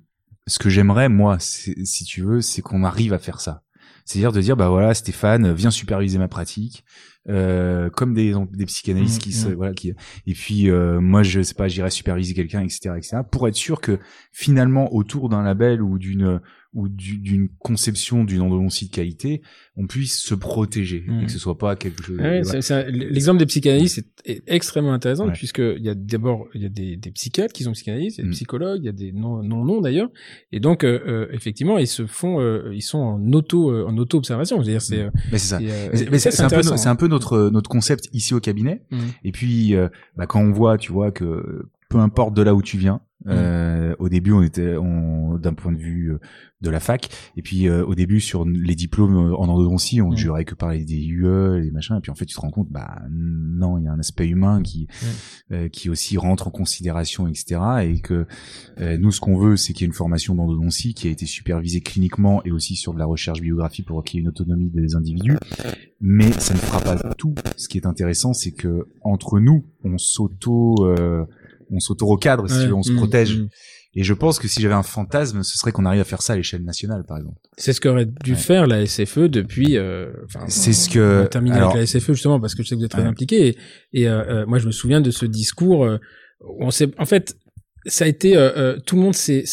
ce 0.49 0.59
que 0.59 0.69
j'aimerais, 0.69 1.07
moi, 1.07 1.37
si 1.39 2.03
tu 2.05 2.21
veux, 2.21 2.41
c'est 2.41 2.61
qu'on 2.61 2.83
arrive 2.83 3.13
à 3.13 3.19
faire 3.19 3.39
ça. 3.39 3.63
C'est-à-dire 4.09 4.31
de 4.31 4.41
dire, 4.41 4.57
bah 4.57 4.69
voilà, 4.69 4.95
Stéphane, 4.95 5.53
viens 5.53 5.69
superviser 5.69 6.17
ma 6.17 6.27
pratique, 6.27 6.83
euh, 7.29 7.91
comme 7.91 8.15
des, 8.15 8.33
des 8.53 8.65
psychanalystes 8.65 9.17
Mm, 9.17 9.23
qui 9.23 9.31
se, 9.33 9.49
mm. 9.49 9.53
voilà, 9.53 9.73
qui, 9.73 9.93
et 10.25 10.33
puis 10.33 10.71
euh, 10.71 10.99
moi, 10.99 11.21
je 11.21 11.43
sais 11.43 11.53
pas, 11.53 11.67
j'irai 11.67 11.91
superviser 11.91 12.33
quelqu'un, 12.33 12.61
etc., 12.61 12.95
etc., 12.97 13.17
pour 13.31 13.47
être 13.47 13.55
sûr 13.55 13.81
que 13.81 13.99
finalement, 14.31 14.91
autour 14.95 15.29
d'un 15.29 15.43
label 15.43 15.83
ou 15.83 15.99
d'une 15.99 16.41
ou 16.73 16.87
du- 16.87 17.17
d'une 17.17 17.49
conception 17.57 18.23
d'une 18.23 18.41
endodontie 18.41 18.89
de 18.89 18.91
qualité, 18.91 19.41
on 19.75 19.87
puisse 19.87 20.19
se 20.21 20.35
protéger 20.35 21.03
et 21.21 21.25
que 21.25 21.31
ce 21.31 21.39
soit 21.39 21.57
pas 21.57 21.75
quelque 21.75 22.03
chose. 22.03 22.19
Ouais, 22.19 22.41
voilà. 22.43 22.59
un- 22.77 22.91
L'exemple 22.91 23.39
des 23.39 23.47
psychanalystes 23.47 23.97
est, 24.25 24.31
est 24.31 24.43
extrêmement 24.45 24.93
intéressant 24.93 25.25
Ouais. 25.25 25.33
puisque 25.33 25.57
il 25.59 25.81
y 25.83 25.89
a 25.89 25.95
d'abord 25.95 26.45
il 26.53 26.61
y 26.61 26.65
a 26.65 26.69
des, 26.69 26.95
des 26.95 27.09
psychiatres 27.11 27.53
qui 27.53 27.63
sont 27.63 27.71
psychanalystes, 27.71 28.17
il 28.17 28.21
y 28.21 28.21
a 28.21 28.25
des 28.25 28.29
Mm. 28.29 28.33
psychologues, 28.33 28.79
il 28.83 28.85
y 28.85 28.89
a 28.89 28.91
des 28.91 29.11
non 29.11 29.41
non 29.41 29.65
non 29.65 29.81
d'ailleurs, 29.81 30.09
et 30.51 30.59
donc 30.59 30.83
euh, 30.83 30.99
euh, 31.07 31.27
effectivement 31.31 31.79
ils 31.79 31.87
se 31.87 32.05
font 32.05 32.39
euh, 32.39 32.71
ils 32.73 32.83
sont 32.83 32.99
en 32.99 33.33
auto 33.33 33.71
euh, 33.71 33.85
en 33.87 33.97
auto 33.97 34.17
observation, 34.19 34.61
c'est-à-dire 34.61 34.81
c'est 34.83 35.05
Mais 35.31 35.37
c'est 35.39 35.47
ça. 35.47 35.57
euh, 35.59 35.89
Mais, 36.11 36.19
c'est 36.19 36.39
un 36.41 36.49
peu, 36.49 36.61
c'est 36.61 36.87
un 36.89 36.95
peu 36.95 37.07
notre 37.07 37.49
notre 37.49 37.69
concept 37.69 38.09
ici 38.13 38.35
au 38.35 38.39
cabinet. 38.39 38.83
Mm. 38.91 38.97
Et 39.23 39.31
puis, 39.31 39.73
euh, 39.75 39.87
bah, 40.15 40.27
quand 40.27 40.41
on 40.41 40.51
voit, 40.51 40.77
tu 40.77 40.91
vois 40.91 41.11
que 41.11 41.63
peu 41.89 41.97
importe 41.99 42.33
de 42.35 42.41
là 42.41 42.53
où 42.55 42.61
tu 42.61 42.77
viens. 42.77 43.01
Mm. 43.25 43.29
euh, 43.31 43.95
au 43.99 44.07
début, 44.07 44.31
on 44.31 44.41
était 44.41 44.77
on, 44.77 45.37
d'un 45.37 45.53
point 45.53 45.73
de 45.73 45.77
vue 45.77 46.13
euh, 46.13 46.19
de 46.61 46.69
la 46.69 46.79
fac, 46.79 47.09
et 47.35 47.41
puis 47.41 47.67
euh, 47.67 47.85
au 47.85 47.93
début 47.93 48.21
sur 48.21 48.45
les 48.45 48.75
diplômes 48.75 49.31
euh, 49.31 49.35
en 49.35 49.49
endodontie, 49.49 50.01
on 50.01 50.07
ne 50.07 50.13
Mm. 50.13 50.17
jurait 50.17 50.45
que 50.45 50.55
par 50.55 50.69
les 50.71 50.85
DUE, 50.85 51.59
les 51.61 51.71
machins, 51.71 51.97
et 51.97 51.99
puis 51.99 52.11
en 52.11 52.15
fait 52.15 52.25
tu 52.25 52.33
te 52.35 52.39
rends 52.39 52.49
compte, 52.49 52.69
bah 52.69 53.01
non, 53.11 53.77
il 53.77 53.83
y 53.83 53.87
a 53.89 53.91
un 53.91 53.99
aspect 53.99 54.25
humain 54.25 54.61
qui 54.61 54.87
Mm. 54.87 55.53
euh, 55.53 55.67
qui 55.67 55.89
aussi 55.89 56.17
rentre 56.17 56.47
en 56.47 56.51
considération, 56.51 57.27
etc. 57.27 57.59
Et 57.83 57.99
que 57.99 58.25
euh, 58.79 58.97
nous, 58.97 59.11
ce 59.11 59.19
qu'on 59.19 59.37
veut, 59.37 59.57
c'est 59.57 59.73
qu'il 59.73 59.81
y 59.81 59.85
ait 59.85 59.87
une 59.87 59.93
formation 59.93 60.33
d'endodontie 60.35 60.93
qui 60.93 61.09
a 61.09 61.11
été 61.11 61.25
supervisée 61.25 61.81
cliniquement 61.81 62.41
et 62.45 62.51
aussi 62.51 62.77
sur 62.77 62.93
de 62.93 62.99
la 62.99 63.05
recherche 63.05 63.41
biographique 63.41 63.85
pour 63.87 64.01
qu'il 64.05 64.17
y 64.17 64.19
ait 64.19 64.23
une 64.23 64.29
autonomie 64.29 64.69
des 64.69 64.95
individus. 64.95 65.35
Mais 65.99 66.31
ça 66.31 66.53
ne 66.53 66.59
fera 66.59 66.79
pas 66.79 66.95
tout. 67.17 67.35
Ce 67.57 67.67
qui 67.67 67.77
est 67.77 67.85
intéressant, 67.85 68.31
c'est 68.31 68.51
que 68.51 68.87
entre 69.01 69.39
nous, 69.41 69.65
on 69.83 69.97
s'auto, 69.97 70.75
euh, 70.85 71.25
on 71.71 71.79
s'auto 71.79 72.05
recadre, 72.05 72.49
si 72.49 72.55
Ouais, 72.55 72.63
tu 72.63 72.67
veux, 72.69 72.75
on 72.75 72.83
se 72.83 72.91
mm, 72.91 72.95
protège. 72.97 73.37
mm. 73.37 73.47
Et 73.95 74.03
je 74.03 74.13
pense 74.13 74.37
que 74.37 74.47
si 74.47 74.61
j'avais 74.61 74.75
un 74.75 74.83
fantasme, 74.83 75.41
ce 75.41 75.57
serait 75.57 75.71
qu'on 75.71 75.83
arrive 75.85 76.01
à 76.01 76.03
faire 76.03 76.21
ça 76.21 76.33
à 76.33 76.35
l'échelle 76.35 76.63
nationale, 76.63 77.03
par 77.07 77.17
exemple. 77.17 77.37
C'est 77.57 77.73
ce 77.73 77.81
qu'aurait 77.81 78.05
dû 78.05 78.33
Ouais. 78.33 78.37
faire 78.37 78.67
la 78.67 78.85
SFE 78.85 79.27
depuis. 79.27 79.77
Euh, 79.77 80.11
C'est 80.47 80.73
ce 80.73 80.89
que. 80.89 81.25
terminé 81.25 81.55
alors, 81.55 81.71
avec 81.75 81.81
la 81.93 81.99
SFE 81.99 82.13
justement 82.13 82.39
parce 82.39 82.53
que 82.53 82.61
je 82.61 82.67
sais 82.67 82.75
que 82.75 82.79
vous 82.79 82.85
êtes 82.85 82.91
très 82.91 83.01
Ouais. 83.01 83.07
impliqué. 83.07 83.47
Et, 83.47 83.57
et, 84.01 84.07
euh, 84.07 84.21
euh, 84.43 84.45
moi, 84.45 84.59
je 84.59 84.67
me 84.67 84.71
souviens 84.71 85.01
de 85.01 85.09
ce 85.09 85.25
discours. 85.25 85.85
euh, 85.85 85.97
on 86.59 86.69
s'est, 86.71 86.91
en 86.99 87.05
fait, 87.05 87.35
ça 87.85 88.05
a 88.05 88.07
été 88.07 88.35
euh, 88.35 88.51
euh, 88.57 88.77
tout 88.85 88.95
le 88.95 89.01
monde 89.01 89.15
s'est, 89.15 89.45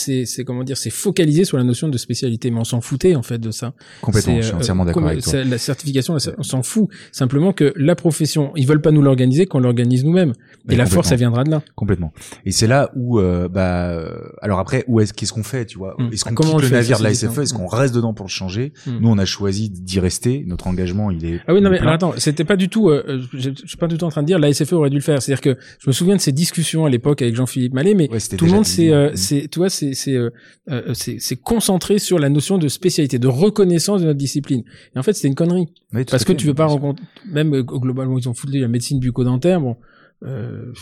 comment 0.44 0.64
dire, 0.64 0.76
s'est 0.76 0.90
focalisé 0.90 1.44
sur 1.44 1.56
la 1.56 1.64
notion 1.64 1.88
de 1.88 1.98
spécialité, 1.98 2.50
mais 2.50 2.58
on 2.58 2.64
s'en 2.64 2.80
foutait 2.80 3.14
en 3.14 3.22
fait 3.22 3.38
de 3.38 3.50
ça. 3.50 3.72
complètement, 4.00 4.36
je 4.36 4.42
suis 4.42 4.54
euh, 4.54 4.58
entièrement 4.58 4.84
d'accord 4.84 5.06
avec 5.06 5.22
toi. 5.22 5.44
La 5.44 5.58
certification, 5.58 6.16
on 6.38 6.42
s'en 6.42 6.62
fout. 6.62 6.88
Simplement 7.12 7.52
que 7.52 7.72
la 7.76 7.94
profession, 7.94 8.52
ils 8.56 8.66
veulent 8.66 8.80
pas 8.80 8.90
nous 8.90 9.02
l'organiser, 9.02 9.46
qu'on 9.46 9.60
l'organise 9.60 10.04
nous-mêmes. 10.04 10.32
Et 10.68 10.76
la 10.76 10.86
force, 10.86 11.08
ça 11.08 11.16
viendra 11.16 11.44
de 11.44 11.50
là. 11.50 11.62
Complètement. 11.74 12.12
Et 12.44 12.50
c'est 12.50 12.66
là 12.66 12.90
où, 12.96 13.20
euh, 13.20 13.48
bah, 13.48 14.02
alors 14.42 14.58
après, 14.58 14.84
où 14.88 15.00
est-ce 15.00 15.12
qu'est-ce 15.12 15.32
qu'on 15.32 15.44
fait, 15.44 15.64
tu 15.66 15.78
vois? 15.78 15.94
Mm. 15.98 16.12
Est-ce 16.12 16.24
qu'on 16.24 16.34
Comment 16.34 16.54
on 16.54 16.56
quitte 16.56 16.70
le 16.70 16.76
navire 16.76 16.98
de 16.98 17.04
la 17.04 17.14
SFE 17.14 17.38
Est-ce 17.38 17.54
qu'on 17.54 17.66
reste 17.66 17.94
dedans 17.94 18.14
pour 18.14 18.26
le 18.26 18.30
changer? 18.30 18.72
Mm. 18.86 18.98
Nous, 19.00 19.08
on 19.08 19.18
a 19.18 19.24
choisi 19.24 19.70
d'y 19.70 20.00
rester. 20.00 20.44
Notre 20.46 20.66
engagement, 20.66 21.10
il 21.10 21.24
est. 21.24 21.40
Ah 21.46 21.54
oui, 21.54 21.60
non, 21.60 21.70
mais 21.70 21.78
alors, 21.78 21.92
attends, 21.92 22.14
c'était 22.16 22.44
pas 22.44 22.56
du 22.56 22.68
tout, 22.68 22.88
euh, 22.88 23.22
je, 23.32 23.50
je 23.50 23.66
suis 23.66 23.76
pas 23.76 23.86
du 23.86 23.96
tout 23.96 24.04
en 24.04 24.10
train 24.10 24.22
de 24.22 24.26
dire 24.26 24.38
la 24.38 24.52
SFE 24.52 24.72
aurait 24.72 24.90
dû 24.90 24.96
le 24.96 25.02
faire. 25.02 25.22
C'est-à-dire 25.22 25.40
que 25.40 25.56
je 25.78 25.88
me 25.88 25.92
souviens 25.92 26.16
de 26.16 26.20
ces 26.20 26.32
discussions 26.32 26.84
à 26.84 26.90
l'époque 26.90 27.22
avec 27.22 27.34
Jean-Philippe 27.36 27.74
Mallet, 27.74 27.94
mais 27.94 28.08
Ouais, 28.16 28.36
tout 28.36 28.44
le 28.46 28.50
monde 28.52 28.64
s'est, 28.64 28.92
euh, 28.92 29.10
c'est, 29.14 29.48
tu 29.48 29.58
vois, 29.58 29.70
c'est, 29.70 29.94
c'est, 29.94 30.14
euh, 30.14 30.30
euh, 30.70 30.94
c'est, 30.94 31.18
c'est 31.20 31.36
concentré 31.36 31.98
sur 31.98 32.18
la 32.18 32.28
notion 32.28 32.58
de 32.58 32.68
spécialité, 32.68 33.18
de 33.18 33.28
reconnaissance 33.28 34.00
de 34.00 34.06
notre 34.06 34.18
discipline. 34.18 34.62
Et 34.94 34.98
en 34.98 35.02
fait, 35.02 35.12
c'était 35.12 35.28
une 35.28 35.34
connerie. 35.34 35.66
Oui, 35.92 36.04
tout 36.04 36.10
Parce 36.10 36.24
que 36.24 36.32
fait, 36.32 36.36
tu 36.36 36.46
veux 36.46 36.54
pas 36.54 36.66
rencontrer, 36.66 37.04
même 37.30 37.54
euh, 37.54 37.62
globalement, 37.62 38.18
ils 38.18 38.28
ont 38.28 38.34
foutu 38.34 38.58
la 38.58 38.68
médecine 38.68 38.98
bucco-dentaire, 39.00 39.60
bon, 39.60 39.76
euh, 40.24 40.72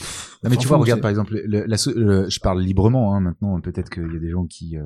Non, 0.44 0.50
mais 0.50 0.56
tu 0.56 0.68
vois, 0.68 0.76
regarde 0.78 0.98
c'est- 0.98 1.02
par 1.02 1.10
exemple, 1.10 1.40
le- 1.44 1.64
la 1.66 1.76
so- 1.76 1.92
le- 1.94 2.28
je 2.30 2.38
parle 2.40 2.62
librement 2.62 3.14
hein, 3.14 3.20
maintenant. 3.20 3.60
Peut-être 3.60 3.90
qu'il 3.90 4.12
y 4.12 4.16
a 4.16 4.20
des 4.20 4.30
gens 4.30 4.46
qui, 4.46 4.76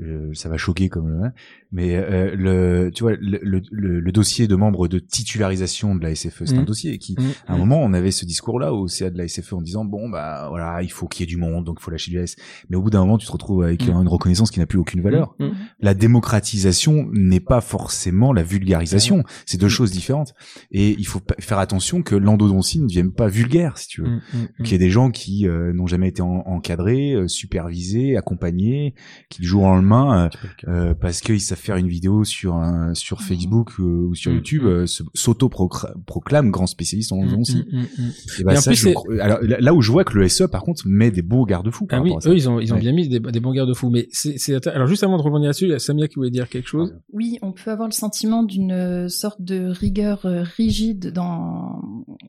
euh, 0.00 0.04
euh, 0.04 0.30
ça 0.34 0.48
va 0.48 0.56
choquer 0.56 0.88
comme, 0.88 1.22
hein, 1.24 1.32
mais 1.72 1.94
euh, 1.96 2.34
le, 2.36 2.90
tu 2.94 3.02
vois, 3.04 3.12
le, 3.18 3.38
le, 3.42 3.62
le- 3.70 4.00
le 4.00 4.12
dossier 4.12 4.46
de 4.48 4.54
membre 4.56 4.88
de 4.88 4.98
titularisation 4.98 5.94
de 5.94 6.02
la 6.02 6.14
SFE, 6.14 6.44
c'est 6.46 6.54
un 6.54 6.60
Mhm. 6.60 6.64
dossier 6.64 6.98
qui, 6.98 7.14
Mm, 7.18 7.22
à 7.46 7.52
un 7.52 7.56
mm. 7.56 7.58
moment, 7.60 7.80
on 7.82 7.92
avait 7.92 8.10
ce 8.10 8.24
discours-là 8.24 8.72
au 8.72 8.86
CA 8.88 9.10
de 9.10 9.18
la 9.18 9.28
SFE 9.28 9.52
en 9.54 9.62
disant 9.62 9.84
bon 9.84 10.08
bah 10.08 10.46
voilà, 10.50 10.82
il 10.82 10.90
faut 10.90 11.06
qu'il 11.06 11.20
y 11.20 11.24
ait 11.24 11.26
du 11.26 11.36
monde, 11.36 11.64
donc 11.64 11.78
il 11.80 11.82
faut 11.84 11.90
lâcher 11.90 12.10
du 12.10 12.18
S. 12.18 12.36
Mais 12.68 12.76
au 12.76 12.82
bout 12.82 12.90
d'un 12.90 13.00
moment, 13.00 13.18
tu 13.18 13.26
te 13.26 13.32
retrouves 13.32 13.62
avec 13.64 13.86
une 13.86 14.08
reconnaissance 14.08 14.50
qui 14.50 14.58
n'a 14.60 14.66
plus 14.66 14.78
aucune 14.78 15.00
valeur. 15.00 15.36
La 15.80 15.94
démocratisation 15.94 17.08
n'est 17.12 17.40
pas 17.40 17.60
forcément 17.60 18.32
la 18.32 18.42
vulgarisation. 18.42 19.22
C'est 19.46 19.58
deux 19.60 19.68
choses 19.68 19.90
différentes. 19.92 20.34
Et 20.72 20.90
il 20.98 21.06
faut 21.06 21.20
faire 21.38 21.58
attention 21.58 22.02
que 22.02 22.14
l'endodontie 22.16 22.80
ne 22.80 22.86
devienne 22.86 23.12
pas 23.12 23.28
vulgaire, 23.28 23.78
si 23.78 23.88
tu 23.88 24.02
veux. 24.02 24.20
Qu'il 24.58 24.72
y 24.72 24.74
ait 24.74 24.78
des 24.78 24.90
gens 24.90 25.10
qui 25.10 25.46
euh, 25.46 25.72
n'ont 25.72 25.86
jamais 25.86 26.08
été 26.08 26.22
en- 26.22 26.42
encadrés, 26.46 27.12
euh, 27.12 27.28
supervisés, 27.28 28.16
accompagnés, 28.16 28.94
qui 29.28 29.40
du 29.42 29.46
jour 29.48 29.62
au 29.62 29.66
lendemain, 29.88 30.30
euh, 30.66 30.68
euh, 30.68 30.94
parce 30.94 31.20
qu'ils 31.20 31.40
savent 31.40 31.58
faire 31.58 31.76
une 31.76 31.88
vidéo 31.88 32.24
sur 32.24 32.54
un, 32.56 32.94
sur 32.94 33.20
Facebook 33.22 33.70
euh, 33.80 33.82
ou 33.82 34.14
sur 34.14 34.30
Mm. 34.32 34.34
YouTube, 34.36 34.62
euh, 34.64 34.86
se- 34.86 35.02
s'auto-proclament 35.14 36.50
grand 36.50 36.66
spécialiste 36.66 37.12
en 37.12 37.22
mm, 37.22 37.26
mm, 37.26 37.44
mm, 37.72 37.78
mm. 37.78 38.10
Et 38.40 38.44
bah 38.44 38.54
Et 38.54 38.56
en 38.56 38.60
ça, 38.60 38.70
plus, 38.70 38.76
je 38.76 38.82
c'est- 38.88 38.94
crois- 38.94 39.14
alors, 39.22 39.38
là 39.42 39.56
là 39.60 39.74
où 39.74 39.80
je 39.82 39.90
vois 39.92 40.04
que 40.04 40.16
le 40.18 40.28
SE, 40.28 40.44
par 40.44 40.62
contre, 40.62 40.82
met 40.86 41.10
des 41.10 41.22
beaux 41.22 41.44
garde-fous 41.44 41.86
Ah 41.90 42.00
oui, 42.02 42.12
ça. 42.20 42.30
eux, 42.30 42.34
ils 42.34 42.48
ont, 42.48 42.60
ils 42.60 42.72
ont 42.72 42.76
Ouais. 42.76 42.80
bien 42.82 42.92
mis 42.92 43.08
des, 43.08 43.20
des 43.20 43.40
bons 43.40 43.52
garde-fous. 43.52 43.90
Mais 43.90 44.08
c'est, 44.10 44.66
alors 44.66 44.86
juste 44.86 45.02
avant 45.04 45.16
de 45.16 45.22
rebondir 45.22 45.46
là-dessus, 45.48 45.64
il 45.66 45.70
y 45.70 45.74
a 45.74 45.78
Samia 45.78 46.08
qui 46.08 46.16
voulait 46.16 46.30
dire 46.30 46.48
quelque 46.48 46.68
chose. 46.68 46.94
Oui, 47.12 47.38
on 47.42 47.52
peut 47.52 47.70
avoir 47.70 47.88
le 47.88 47.92
sentiment 47.94 48.42
d'une 48.42 48.72
euh, 48.72 49.08
sorte 49.08 49.40
de 49.42 49.68
rigueur 49.68 50.26
euh, 50.26 50.42
rigide 50.56 51.12
dans. 51.12 51.82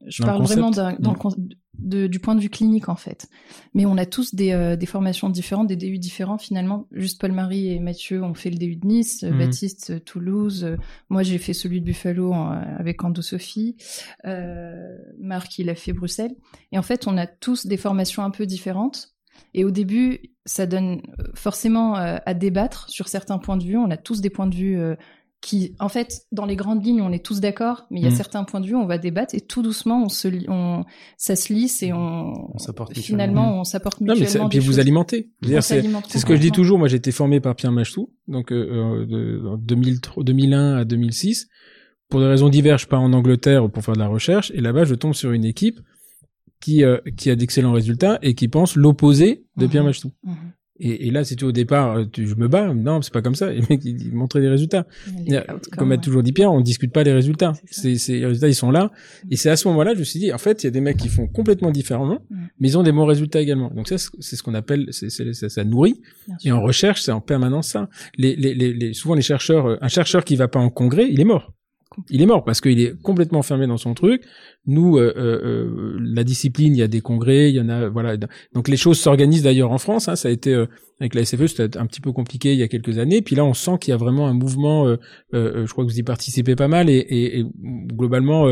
Je 0.07 0.22
Dans 0.22 0.27
parle 0.27 0.44
vraiment 0.44 0.72
d'un- 0.72 0.95
dans 0.99 1.11
le 1.11 1.15
Mm. 1.15 1.19
con- 1.19 1.36
de- 1.80 2.07
du 2.07 2.19
point 2.19 2.35
de 2.35 2.41
vue 2.41 2.49
clinique 2.49 2.89
en 2.89 2.95
fait. 2.95 3.27
Mais 3.73 3.85
on 3.85 3.97
a 3.97 4.06
tous 4.06 4.34
des, 4.35 4.52
euh, 4.52 4.76
des 4.76 4.85
formations 4.85 5.30
différentes, 5.30 5.68
des 5.68 5.76
DU 5.76 5.97
différents 5.99 6.38
finalement. 6.38 6.88
Juste 6.91 7.19
Paul-Marie 7.22 7.69
et 7.72 7.80
Mathieu 7.80 8.23
ont 8.23 8.34
fait 8.34 8.49
le 8.49 8.57
DU 8.57 8.76
de 8.76 8.85
Nice, 8.88 9.23
Mhm. 9.23 9.38
Baptiste 9.39 9.89
euh, 9.91 9.99
Toulouse. 9.99 10.64
euh, 10.64 10.77
moi 11.10 11.23
j'ai 11.23 11.38
fait 11.38 11.53
celui 11.53 11.81
de 11.81 11.85
Buffalo 11.85 12.31
en- 12.34 12.49
avec 12.52 13.03
Ando 13.03 13.22
Sophie. 13.22 13.76
Euh, 14.26 14.97
Marc 15.19 15.60
il 15.60 15.69
a 15.69 15.76
fait 15.76 15.93
Bruxelles. 15.93 16.35
Et 16.72 16.77
en 16.77 16.84
fait 16.84 17.07
on 17.07 17.18
a 17.18 17.27
tous 17.27 17.65
des 17.68 17.77
formations 17.77 18.23
un 18.23 18.31
peu 18.31 18.45
différentes. 18.45 19.11
Et 19.53 19.65
au 19.65 19.72
début, 19.72 20.19
ça 20.45 20.65
donne 20.65 21.02
forcément 21.34 21.97
euh, 21.97 22.18
à 22.26 22.34
débattre 22.34 22.89
sur 22.89 23.07
certains 23.10 23.38
points 23.38 23.57
de 23.57 23.64
vue. 23.65 23.77
On 23.77 23.89
a 23.91 23.97
tous 23.97 24.22
des 24.22 24.30
points 24.30 24.47
de 24.47 24.56
vue 24.56 24.77
qui, 25.48 25.76
en 25.80 25.90
fait, 25.90 26.24
dans 26.32 26.48
les 26.48 26.56
grandes 26.56 26.84
lignes, 26.84 27.02
on 27.02 27.12
est 27.12 27.24
tous 27.24 27.40
d'accord, 27.40 27.86
mais 27.92 28.00
il 28.00 28.04
y 28.04 28.08
a 28.08 28.10
Mm. 28.10 28.16
certains 28.16 28.44
points 28.46 28.62
de 28.62 28.66
vue, 28.66 28.76
on 28.76 28.88
va 28.88 28.98
débattre 28.98 29.36
et 29.36 29.42
tout 29.42 29.62
doucement, 29.62 30.04
on 30.04 30.10
se, 30.10 30.28
on, 30.50 30.84
ça 31.18 31.36
se 31.36 31.54
lisse 31.54 31.84
et 31.84 31.94
on, 31.94 32.56
On 32.56 32.58
s'apporte 32.58 32.98
finalement, 32.98 33.60
on 33.60 33.64
s'apporte 33.64 34.02
Non, 34.02 34.16
mais 34.16 34.22
mutuellement. 34.22 34.46
ça, 34.46 34.50
puis 34.50 34.58
vous 34.58 34.66
choses. 34.66 34.80
alimentez. 34.80 35.30
C'est, 35.62 35.84
ce 36.18 36.26
que 36.26 36.36
je 36.36 36.42
dis 36.42 36.52
toujours. 36.52 36.80
Moi, 36.80 36.88
j'ai 36.88 36.98
été 36.98 37.12
formé 37.12 37.40
par 37.42 37.56
Pierre 37.56 37.72
Machou, 37.72 38.10
donc 38.28 38.52
euh, 38.52 38.56
euh, 38.56 39.06
de, 39.06 39.48
en 39.48 39.58
2003 39.58 40.24
2001 40.24 40.78
à 40.78 40.84
2006. 40.84 41.48
Pour 42.10 42.20
des 42.22 42.26
raisons 42.28 42.50
diverses, 42.50 42.82
je 42.84 42.88
pars 42.88 43.02
en 43.02 43.14
Angleterre 43.14 43.70
pour 43.70 43.84
faire 43.84 43.94
de 43.94 44.00
la 44.00 44.08
recherche, 44.08 44.52
et 44.56 44.62
là-bas, 44.62 44.86
je 44.86 44.96
tombe 44.96 45.14
sur 45.14 45.32
une 45.32 45.46
équipe 45.46 45.80
qui 46.60 46.84
euh, 46.84 46.98
qui 47.18 47.30
a 47.30 47.36
d'excellents 47.36 47.74
résultats 47.74 48.18
et 48.24 48.34
qui 48.34 48.48
pense 48.48 48.76
l'opposé 48.76 49.46
de 49.58 49.66
Mhm. 49.66 49.70
Pierre 49.72 49.84
Machou. 49.84 50.12
Mhm. 50.24 50.36
Et, 50.77 51.07
et 51.07 51.11
là, 51.11 51.23
si 51.23 51.38
tu 51.38 51.45
au 51.45 51.53
départ, 51.53 51.95
euh, 51.97 52.06
tu, 52.11 52.27
je 52.27 52.35
me 52.35 52.49
bats, 52.49 52.73
non, 52.73 53.02
c'est 53.02 53.14
pas 53.14 53.22
comme 53.22 53.35
ça. 53.35 53.53
Et 53.53 53.61
le 53.61 53.65
mec, 53.69 53.80
il, 53.85 54.07
il 54.07 54.14
montrait 54.14 54.41
des 54.41 54.49
résultats. 54.49 54.85
Les 55.26 55.39
Comme 55.77 55.91
a 55.93 55.95
ouais. 55.95 56.02
toujours 56.02 56.22
dit 56.22 56.34
Pierre, 56.34 56.52
on 56.52 56.60
discute 56.60 56.91
pas 56.91 57.03
les 57.03 57.14
résultats. 57.14 57.53
C'est. 57.72 57.95
C'est, 57.97 58.19
les 58.19 58.26
résultats, 58.26 58.49
ils 58.49 58.56
sont 58.56 58.72
là. 58.72 58.91
Et 59.31 59.38
c'est 59.38 59.49
à 59.49 59.56
ce 59.56 59.68
moment-là, 59.69 59.93
je 59.93 59.99
me 59.99 60.03
suis 60.03 60.19
dit, 60.19 60.34
en 60.34 60.38
fait, 60.38 60.64
il 60.64 60.65
y 60.65 60.68
a 60.68 60.72
des 60.72 60.81
mecs 60.81 60.97
qui 60.97 61.07
font 61.07 61.27
complètement 61.27 61.72
différemment, 61.72 62.19
Mm. 62.30 62.35
mais 62.60 62.68
ils 62.69 62.77
ont 62.77 62.84
des 62.84 62.91
bons 62.91 63.06
résultats 63.06 63.39
également. 63.41 63.69
Donc 63.73 63.88
ça, 63.88 63.95
c'est 64.19 64.35
ce 64.35 64.43
qu'on 64.43 64.53
appelle, 64.53 64.88
c'est, 64.91 65.10
c'est, 65.10 65.31
ça, 65.34 65.47
ça 65.47 65.64
nourrit. 65.64 66.02
Bien 66.27 66.35
Et 66.38 66.47
sûr. 66.49 66.57
en 66.57 66.61
recherche, 66.61 67.02
c'est 67.03 67.11
en 67.14 67.22
permanence 67.22 67.69
ça. 67.69 67.89
Les, 68.18 68.35
les, 68.35 68.53
les, 68.53 68.73
les- 68.73 68.93
souvent 68.93 69.15
les 69.15 69.22
chercheurs, 69.22 69.65
euh, 69.68 69.77
un 69.81 69.88
chercheur 69.88 70.23
qui 70.26 70.35
va 70.35 70.47
pas 70.49 70.60
en 70.60 70.69
congrès, 70.69 71.07
il 71.10 71.22
est 71.22 71.26
mort. 71.26 71.53
Il 72.10 72.22
est 72.22 72.26
mort 72.26 72.44
parce 72.44 72.62
qu'il 72.62 72.80
est 72.80 73.00
complètement 73.02 73.42
fermé 73.42 73.68
dans 73.68 73.78
son 73.78 73.94
truc. 73.94 74.24
Nous, 74.68 74.98
euh, 74.98 75.14
euh, 75.16 75.42
euh, 75.44 75.98
la 76.02 76.24
discipline, 76.24 76.76
il 76.76 76.80
y 76.80 76.84
a 76.84 76.88
des 76.88 77.02
congrès, 77.02 77.50
il 77.50 77.56
y 77.56 77.62
en 77.62 77.70
a, 77.70 77.88
voilà. 77.90 78.18
Donc 78.54 78.68
les 78.68 78.78
choses 78.78 79.00
s'organisent 79.00 79.44
d'ailleurs 79.44 79.72
en 79.72 79.78
France. 79.78 80.08
Hein, 80.08 80.16
ça 80.16 80.30
a 80.30 80.32
été 80.32 80.54
euh, 80.54 80.66
avec 81.00 81.14
la 81.16 81.26
SFE, 81.26 81.48
c'était 81.48 81.78
un 81.78 81.86
petit 81.86 82.02
peu 82.02 82.12
compliqué 82.12 82.54
il 82.54 82.60
y 82.60 82.64
a 82.64 82.68
quelques 82.68 82.98
années. 82.98 83.22
Puis 83.22 83.36
là, 83.36 83.46
on 83.46 83.54
sent 83.54 83.78
qu'il 83.80 83.92
y 83.92 83.94
a 83.94 83.98
vraiment 83.98 84.28
un 84.28 84.34
mouvement. 84.34 84.88
euh, 84.88 84.98
euh, 85.34 85.66
je 85.66 85.72
crois 85.72 85.86
que 85.86 85.90
vous 85.90 86.00
y 86.00 86.04
participez 86.04 86.56
pas 86.56 86.68
mal 86.68 86.90
et, 86.90 86.98
et, 86.98 87.40
et 87.40 87.46
globalement. 87.94 88.48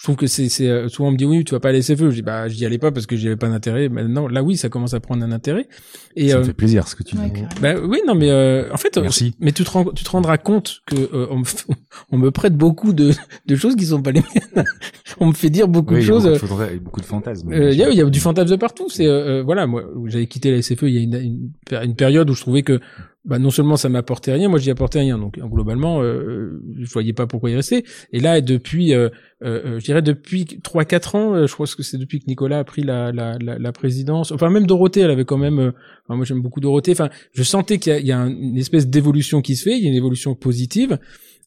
Euh, 0.00 0.02
je 0.02 0.04
trouve 0.04 0.16
que 0.16 0.26
c'est 0.26 0.48
c'est, 0.48 0.68
euh, 0.68 0.88
souvent 0.88 1.08
on 1.08 1.12
me 1.12 1.16
dit 1.16 1.24
oui 1.26 1.44
tu 1.44 1.52
vas 1.52 1.60
pas 1.60 1.68
à 1.68 1.72
la 1.72 1.82
SFE 1.82 2.08
je 2.10 2.14
dis 2.16 2.22
bah 2.22 2.48
j'y 2.48 2.64
allais 2.64 2.78
pas 2.78 2.90
parce 2.90 3.06
que 3.06 3.16
j'y 3.16 3.26
avais 3.26 3.36
pas 3.36 3.48
d'intérêt 3.48 3.88
maintenant 3.90 4.28
là 4.28 4.42
oui 4.42 4.56
ça 4.56 4.68
commence 4.70 4.94
à 4.94 5.00
prendre 5.00 5.22
un 5.24 5.32
intérêt 5.32 5.68
et 6.16 6.30
ça 6.30 6.36
euh, 6.36 6.38
me 6.40 6.44
fait 6.44 6.52
plaisir 6.54 6.88
ce 6.88 6.96
que 6.96 7.02
tu 7.02 7.16
Ouais, 7.16 7.26
dis. 7.30 7.42
carrément. 7.42 7.50
bah 7.60 7.74
oui, 7.88 8.00
non, 8.06 8.14
mais 8.14 8.30
euh, 8.30 8.72
en 8.72 8.76
fait, 8.76 8.96
euh, 8.96 9.02
Merci. 9.02 9.34
mais 9.40 9.52
tu 9.52 9.62
te, 9.62 9.70
rends, 9.70 9.84
tu 9.84 10.02
te 10.04 10.10
rendras 10.10 10.38
compte 10.38 10.80
que 10.86 10.96
euh, 10.96 11.26
on, 11.30 11.38
me, 11.38 11.44
f- 11.44 11.66
on 12.10 12.18
me 12.18 12.30
prête 12.30 12.56
beaucoup 12.56 12.92
de, 12.92 13.12
de 13.46 13.56
choses 13.56 13.76
qui 13.76 13.84
sont 13.86 14.02
pas 14.02 14.10
les 14.10 14.20
miennes. 14.20 14.64
on 15.20 15.26
me 15.28 15.32
fait 15.32 15.50
dire 15.50 15.68
beaucoup 15.68 15.94
Oui, 15.94 16.00
de 16.00 16.04
il 16.04 16.08
y 16.08 16.10
a 16.10 16.14
choses. 16.14 16.40
beaucoup 16.80 16.98
euh, 17.00 17.02
de 17.02 17.06
fantasmes. 17.06 17.52
euh, 17.52 17.70
Il 17.70 17.78
y, 17.78 17.84
a, 17.84 17.90
il 17.90 17.96
y 17.96 18.00
a 18.00 18.04
du 18.06 18.18
fantasme 18.20 18.50
de 18.50 18.56
partout. 18.56 18.88
C'est 18.88 19.06
euh, 19.06 19.38
euh, 19.38 19.42
voilà, 19.44 19.66
moi, 19.68 19.84
j'avais 20.06 20.26
quitté 20.26 20.50
la 20.50 20.60
SFE 20.62 20.82
il 20.82 20.94
y 20.94 20.98
a 20.98 21.00
une, 21.20 21.52
une 21.84 21.94
période 21.94 22.28
où 22.28 22.34
je 22.34 22.40
trouvais 22.40 22.62
que 22.62 22.80
bah, 23.24 23.38
non 23.38 23.50
seulement 23.50 23.76
ça 23.76 23.88
m'apportait 23.88 24.32
rien, 24.32 24.48
moi 24.48 24.58
j'y 24.58 24.70
apportais 24.70 25.00
rien. 25.00 25.18
Donc 25.18 25.38
euh, 25.38 25.46
globalement, 25.46 26.02
euh, 26.02 26.60
je 26.78 26.90
voyais 26.90 27.12
pas 27.12 27.26
pourquoi 27.26 27.50
y 27.50 27.54
rester. 27.54 27.84
Et 28.12 28.20
là, 28.20 28.40
depuis, 28.40 28.94
euh, 28.94 29.08
euh, 29.44 29.60
euh, 29.64 29.78
je 29.78 29.84
dirais 29.84 30.02
depuis 30.02 30.46
trois 30.62 30.84
quatre 30.84 31.14
ans, 31.14 31.34
euh, 31.34 31.46
je 31.46 31.52
crois 31.52 31.66
que 31.66 31.82
c'est 31.82 31.98
depuis 31.98 32.20
que 32.20 32.24
Nicolas 32.26 32.60
a 32.60 32.64
pris 32.64 32.82
la, 32.82 33.12
la, 33.12 33.36
la, 33.38 33.72
présidence. 33.72 34.32
Enfin 34.32 34.48
même 34.50 34.66
Dorothée, 34.66 35.00
elle 35.00 35.10
avait 35.10 35.24
quand 35.26 35.38
même. 35.38 35.58
euh, 35.58 35.72
enfin, 36.06 36.16
moi 36.16 36.24
j'aime 36.24 36.40
beaucoup 36.40 36.60
Dorothée. 36.60 36.92
Enfin, 36.92 37.10
je 37.32 37.42
sentais 37.42 37.78
qu'il 37.78 37.92
y 37.92 37.96
a, 37.96 37.98
il 38.00 38.06
y 38.06 38.12
a 38.12 38.18
un- 38.18 38.30
une 38.30 38.56
espèce 38.56 38.88
d'évolution 38.88 39.42
qui 39.42 39.54
se 39.54 39.64
fait. 39.64 39.76
Il 39.76 39.84
y 39.84 39.86
a 39.86 39.90
une 39.90 39.96
évolution 39.96 40.34
positive. 40.34 40.98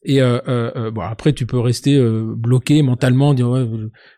Et 0.06 0.20
euh, 0.20 0.38
euh, 0.48 0.70
euh, 0.76 0.90
bon 0.90 1.00
après 1.00 1.32
tu 1.32 1.46
peux 1.46 1.58
rester 1.58 1.96
euh, 1.96 2.34
bloqué 2.36 2.82
mentalement, 2.82 3.32
dire 3.32 3.48
ouais, 3.48 3.66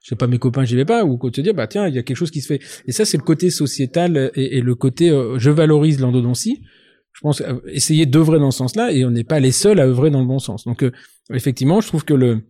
je 0.03 0.09
sais 0.09 0.17
pas 0.17 0.27
mes 0.27 0.39
copains 0.39 0.65
j'y 0.65 0.75
vais 0.75 0.85
pas, 0.85 1.05
ou 1.05 1.17
te 1.31 1.41
dire 1.41 1.55
bah 1.55 1.69
tiens 1.69 1.87
il 1.87 1.95
y 1.95 1.99
a 1.99 2.03
quelque 2.03 2.17
chose 2.17 2.33
qui 2.33 2.41
se 2.41 2.49
fait. 2.49 2.61
Et 2.89 2.93
ça 2.93 3.05
c'est 3.05 3.17
le 3.17 3.23
côté 3.23 3.51
sociétal 3.51 4.33
et, 4.35 4.59
et 4.59 4.61
le 4.63 4.75
côté 4.75 5.11
euh, 5.11 5.39
je 5.39 5.49
valorise 5.49 6.01
l'endodontie. 6.01 6.61
Je 7.17 7.21
pense 7.23 7.41
euh, 7.41 7.55
essayer 7.69 8.07
d'œuvrer 8.07 8.39
dans 8.39 8.51
ce 8.51 8.59
sens-là 8.59 8.93
et 8.93 9.05
on 9.05 9.11
n'est 9.11 9.25
pas 9.25 9.41
les 9.41 9.51
seuls 9.53 9.81
à 9.81 9.87
œuvrer 9.87 10.11
dans 10.11 10.21
le 10.21 10.27
bon 10.27 10.39
sens. 10.39 10.65
Donc 10.65 10.83
euh, 10.85 10.93
effectivement 11.33 11.81
je 11.81 11.89
trouve 11.89 12.05
que 12.05 12.15
le 12.15 12.43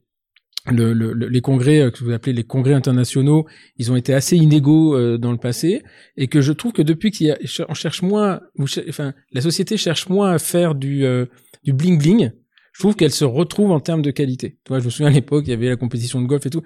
le, 0.69 0.93
le- 0.93 1.13
le- 1.13 1.29
les 1.29 1.41
congrès 1.41 1.81
euh, 1.81 1.91
que 1.93 2.03
vous 2.03 2.11
appelez 2.11 2.33
les 2.33 2.43
congrès 2.43 2.75
internationaux, 2.75 3.47
ils 3.77 3.93
ont 3.93 3.97
été 3.97 4.13
assez 4.13 4.37
inégaux 4.37 4.97
euh, 4.97 5.17
dans 5.17 5.31
le 5.31 5.39
passé, 5.39 5.85
et 6.17 6.27
que 6.27 6.41
je 6.41 6.53
trouve 6.53 6.73
que 6.73 6.83
depuis 6.83 7.13
qu'il 7.13 7.29
y 7.29 7.31
a, 7.31 7.39
on 7.69 7.75
cherche 7.75 8.03
moins, 8.03 8.41
enfin, 8.89 9.15
la 9.33 9.41
société 9.41 9.77
cherche 9.77 10.09
moins 10.09 10.33
à 10.33 10.39
faire 10.41 10.75
du 10.75 11.05
euh, 11.05 11.27
du 11.63 11.73
bling 11.73 11.99
bling. 11.99 12.33
Je 12.73 12.81
trouve 12.83 12.97
qu'elle 12.97 13.13
se 13.13 13.25
retrouve 13.25 13.71
en 13.71 13.79
termes 13.79 14.03
de 14.03 14.11
qualité. 14.11 14.59
Tu 14.65 14.73
je 14.81 14.85
me 14.85 14.91
souviens 14.91 15.07
à 15.07 15.15
l'époque, 15.15 15.45
il 15.47 15.51
y 15.51 15.55
avait 15.55 15.69
la 15.69 15.77
compétition 15.77 16.21
de 16.21 16.27
golf 16.27 16.45
et 16.47 16.51
tout. 16.51 16.63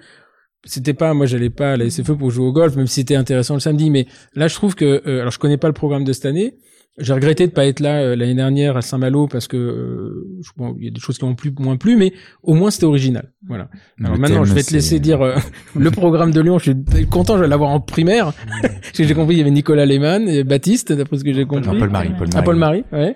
C'était 0.65 0.93
pas, 0.95 1.13
moi, 1.13 1.25
j'allais 1.27 1.49
pas 1.51 1.73
à 1.73 1.77
la 1.77 1.89
SFE 1.89 2.11
pour 2.17 2.31
jouer 2.31 2.45
au 2.45 2.51
golf, 2.51 2.75
même 2.75 2.85
si 2.87 2.95
c'était 2.95 3.15
intéressant 3.15 3.53
le 3.53 3.59
samedi. 3.61 3.89
Mais 3.91 4.07
là, 4.35 4.47
je 4.47 4.55
trouve 4.55 4.75
que, 4.75 5.01
euh, 5.07 5.21
alors, 5.21 5.31
je 5.31 5.39
connais 5.39 5.57
pas 5.57 5.67
le 5.67 5.73
programme 5.73 6.03
de 6.03 6.11
cette 6.13 6.25
année. 6.25 6.55
J'ai 6.97 7.13
regretté 7.13 7.47
de 7.47 7.51
pas 7.53 7.65
être 7.65 7.79
là 7.79 8.01
euh, 8.01 8.15
l'année 8.17 8.35
dernière 8.35 8.75
à 8.77 8.81
Saint-Malo 8.81 9.27
parce 9.27 9.47
que 9.47 9.55
euh, 9.57 10.27
je- 10.43 10.51
bon, 10.57 10.75
il 10.77 10.85
y 10.85 10.87
a 10.87 10.91
des 10.91 10.99
choses 10.99 11.17
qui 11.17 11.23
m'ont 11.25 11.35
plus 11.35 11.51
moins 11.57 11.77
plu, 11.77 11.95
mais 11.95 12.11
au 12.43 12.53
moins 12.53 12.69
c'était 12.69 12.85
original. 12.85 13.31
Voilà. 13.47 13.69
Alors 13.99 14.15
Le 14.15 14.19
maintenant, 14.19 14.43
je 14.43 14.53
vais 14.53 14.61
te 14.63 14.73
laisser 14.73 14.99
dire 14.99 15.21
euh, 15.21 15.35
le 15.75 15.89
programme 15.91 16.31
de 16.31 16.41
Lyon. 16.41 16.59
Je 16.59 16.71
suis 16.71 17.07
content, 17.07 17.37
je 17.37 17.43
vais 17.43 17.47
l'avoir 17.47 17.69
en 17.71 17.79
primaire. 17.79 18.33
Parce 18.61 18.91
que 18.91 19.03
j'ai 19.05 19.13
compris, 19.13 19.35
il 19.35 19.37
y 19.37 19.41
avait 19.41 19.51
Nicolas 19.51 19.85
Lehmann 19.85 20.27
et 20.27 20.43
Baptiste, 20.43 20.91
d'après 20.91 21.17
ce 21.17 21.23
que 21.23 21.31
j'ai 21.33 21.45
compris. 21.45 21.71
Non, 21.71 21.79
Paul 21.79 21.89
Marie. 21.89 22.09
Paul 22.17 22.27
Ah, 22.29 22.35
Marie. 22.35 22.45
Paul 22.45 22.55
Marie, 22.57 22.83
ouais. 22.91 23.15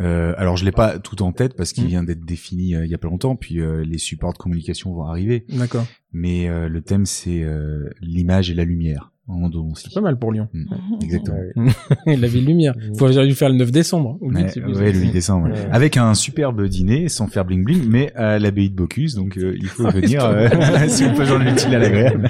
Euh, 0.00 0.34
alors 0.36 0.56
je 0.58 0.64
l'ai 0.66 0.72
pas 0.72 0.98
tout 0.98 1.22
en 1.22 1.32
tête 1.32 1.56
parce 1.56 1.72
qu'il 1.72 1.84
Mm. 1.84 1.88
vient 1.88 2.02
d'être 2.04 2.24
défini 2.24 2.74
euh, 2.74 2.84
il 2.84 2.90
y 2.90 2.94
a 2.94 2.98
pas 2.98 3.08
longtemps, 3.08 3.34
puis 3.34 3.60
euh, 3.60 3.82
les 3.82 3.96
supports 3.98 4.34
de 4.34 4.38
communication 4.38 4.92
vont 4.94 5.04
arriver. 5.04 5.46
D'accord. 5.48 5.86
Mais 6.12 6.48
euh, 6.48 6.68
le 6.68 6.82
thème 6.82 7.06
c'est 7.06 7.42
euh, 7.42 7.88
l'image 8.02 8.50
et 8.50 8.54
la 8.54 8.64
lumière 8.64 9.12
en 9.28 9.42
endodontie. 9.42 9.84
C'est 9.88 9.94
pas 9.94 10.00
mal 10.00 10.18
pour 10.18 10.32
Lyon. 10.32 10.48
Mm. 10.52 10.64
Exactement. 11.02 11.36
la 12.06 12.26
ville 12.28 12.44
lumière. 12.46 12.74
Faut 12.98 13.10
j'aurais 13.10 13.26
dû 13.26 13.34
faire 13.34 13.48
le 13.48 13.56
9 13.56 13.70
décembre. 13.72 14.18
ou 14.20 14.30
le 14.30 14.36
Ouais, 14.36 14.42
8, 14.44 14.50
c'est 14.50 14.60
plus 14.60 14.72
ouais, 14.78 14.92
ça. 14.92 14.98
le 14.98 15.04
8 15.06 15.10
décembre. 15.12 15.48
Ouais. 15.48 15.68
Avec 15.72 15.96
un 15.96 16.14
superbe 16.14 16.64
dîner, 16.66 17.08
sans 17.08 17.26
faire 17.26 17.44
bling 17.44 17.64
bling, 17.64 17.86
mais 17.88 18.12
à 18.14 18.38
l'abbaye 18.38 18.70
de 18.70 18.74
Bocuse, 18.76 19.14
donc 19.14 19.36
euh, 19.38 19.54
il 19.60 19.66
faut 19.68 19.90
venir 19.90 20.24
euh, 20.24 20.48
si 20.88 21.04
on 21.04 21.14
peut 21.14 21.24
joindre 21.24 21.44
l'utile 21.44 21.74
à 21.74 21.78
l'agréable. 21.78 22.28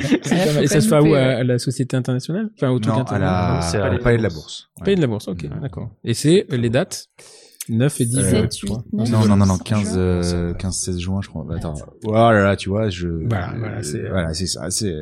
Et 0.62 0.66
ça 0.66 0.80
se 0.80 0.88
fait 0.88 0.98
où 1.00 1.14
à, 1.14 1.18
à 1.20 1.44
la 1.44 1.58
Société 1.58 1.96
internationale? 1.96 2.50
Enfin, 2.56 2.70
au 2.70 2.78
truc 2.78 2.94
Non, 2.94 3.02
à 3.02 3.18
la, 3.18 3.26
international 3.58 3.62
C'est 3.70 3.76
à 3.78 3.84
à 3.84 3.88
la 3.88 3.92
la 3.94 3.98
palais 4.02 4.18
de 4.18 4.22
la 4.22 4.28
Bourse. 4.30 4.68
Ouais. 4.78 4.84
Pays 4.84 4.96
de 4.96 5.00
la 5.00 5.06
Bourse, 5.06 5.28
ok, 5.28 5.46
d'accord. 5.60 5.90
Et 6.04 6.14
c'est 6.14 6.46
euh, 6.52 6.56
les 6.56 6.70
dates? 6.70 7.08
9 7.68 8.00
et 8.00 8.06
10 8.06 8.16
Euh, 8.18 8.20
juin, 8.30 8.40
7, 8.42 8.58
je 8.60 8.66
crois. 8.66 8.84
8, 8.92 8.98
9. 8.98 9.10
Non, 9.10 9.26
non, 9.26 9.36
non, 9.38 9.46
non, 9.46 9.54
10 9.56 9.62
15, 9.64 9.84
juin. 9.92 9.96
euh, 9.98 10.54
15, 10.54 10.76
16 10.76 10.98
juin, 11.00 11.20
je 11.20 11.28
crois. 11.28 11.44
Attends. 11.54 11.74
Oh 12.04 12.12
là 12.12 12.32
là, 12.44 12.54
tu 12.56 12.68
vois, 12.68 12.88
je, 12.90 13.08
Voilà, 13.08 13.54
voilà, 13.58 13.82
c'est- 13.82 13.98
euh, 14.04 14.08
voilà, 14.10 14.32
c'est 14.34 14.46
ça, 14.46 14.70
c'est, 14.70 14.94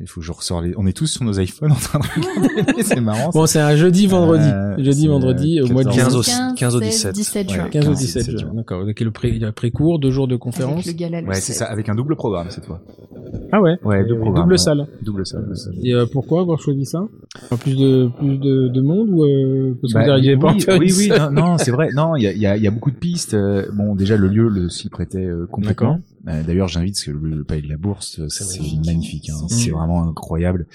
il 0.00 0.06
faut 0.06 0.20
que 0.20 0.26
je 0.26 0.32
ressors 0.32 0.62
les, 0.62 0.74
on 0.76 0.86
est 0.86 0.92
tous 0.96 1.06
sur 1.06 1.24
nos 1.24 1.32
iPhones 1.40 1.72
en 1.72 1.74
train 1.74 1.98
de 1.98 2.04
regarder, 2.04 2.82
c'est 2.82 3.00
marrant. 3.00 3.30
Bon, 3.30 3.46
c'est 3.46 3.58
un 3.60 3.74
jeudi, 3.76 4.06
vendredi. 4.06 4.44
Euh, 4.48 4.76
jeudi, 4.82 5.06
vendredi, 5.08 5.58
euh, 5.60 5.64
au 5.66 5.72
mois 5.72 5.84
de 5.84 5.90
15 5.90 6.22
juin. 6.22 6.50
au- 6.52 6.54
15 6.54 6.76
au 6.76 6.80
16, 6.80 6.88
17. 7.12 7.14
17 7.14 7.48
Ouais. 7.48 7.54
juin. 7.56 7.68
15 7.70 7.84
au 7.86 7.90
15, 7.90 7.98
17 7.98 8.22
17 8.26 8.38
juin. 8.40 8.50
D'accord. 8.54 8.84
Donc, 8.86 9.00
le 9.00 9.10
pré, 9.10 9.28
il 9.30 9.38
y 9.38 9.44
a 9.44 9.52
pré-cours, 9.52 9.98
deux 9.98 10.10
jours 10.10 10.28
de 10.28 10.36
conférence. 10.36 10.74
Avec 10.74 10.86
le 10.86 10.92
gala 10.92 11.20
le 11.20 11.28
Ouais, 11.28 11.34
c'est 11.34 11.52
16. 11.52 11.56
ça, 11.58 11.64
avec 11.66 11.88
un 11.88 11.94
double 11.94 12.16
programme 12.16 12.46
cette 12.50 12.64
fois. 12.66 12.80
Ah 13.52 13.60
ouais. 13.60 13.76
Ouais, 13.84 14.04
deux 14.06 14.14
Euh, 14.14 14.20
programmes. 14.20 14.44
Double 14.44 14.52
ouais. 14.52 14.58
salle. 14.58 14.86
Double 15.02 15.26
salle. 15.26 15.42
double 15.42 15.56
salle. 15.56 15.74
Et 15.82 15.94
euh, 15.94 16.06
pourquoi 16.10 16.40
avoir 16.40 16.60
choisi 16.60 16.84
ça? 16.86 17.04
Enfin, 17.44 17.56
Plus 17.56 17.76
de 17.76 18.08
plus 18.18 18.38
de, 18.38 18.68
de 18.68 18.80
monde 18.80 19.08
ou 19.10 19.24
euh, 19.24 19.74
parce 19.80 19.92
que 19.92 19.98
Bah, 19.98 20.04
vous 20.04 20.10
n'arrivez 20.10 20.36
pas 20.36 20.50
à 20.50 20.54
oui, 20.54 20.60
faire 20.60 20.78
oui, 20.78 20.86
oui, 20.96 21.08
seule 21.08 21.32
non, 21.34 21.42
non, 21.42 21.58
c'est 21.58 21.70
vrai. 21.70 21.90
Non, 21.94 22.16
il 22.16 22.22
y 22.22 22.26
a, 22.26 22.32
il 22.32 22.38
y, 22.38 22.46
a, 22.46 22.56
y 22.56 22.66
a 22.66 22.70
beaucoup 22.70 22.90
de 22.90 22.96
pistes. 22.96 23.34
Euh, 23.34 23.66
Bon, 23.74 23.94
déjà 23.94 24.16
le 24.16 24.28
lieu 24.28 24.48
le 24.48 24.68
s'y 24.70 24.88
prêtait 24.88 25.24
euh, 25.26 25.46
complètement. 25.50 26.00
Euh, 26.28 26.42
D'ailleurs, 26.42 26.68
j'invite 26.68 26.94
parce 26.94 27.04
que 27.04 27.10
le, 27.10 27.36
le 27.38 27.44
palais 27.44 27.62
de 27.62 27.68
la 27.68 27.76
Bourse, 27.76 28.20
c'est 28.28 28.60
magnifique. 28.84 29.30
Hein. 29.30 29.46
C'est 29.48 29.70
vraiment 29.70 30.06
incroyable. 30.08 30.66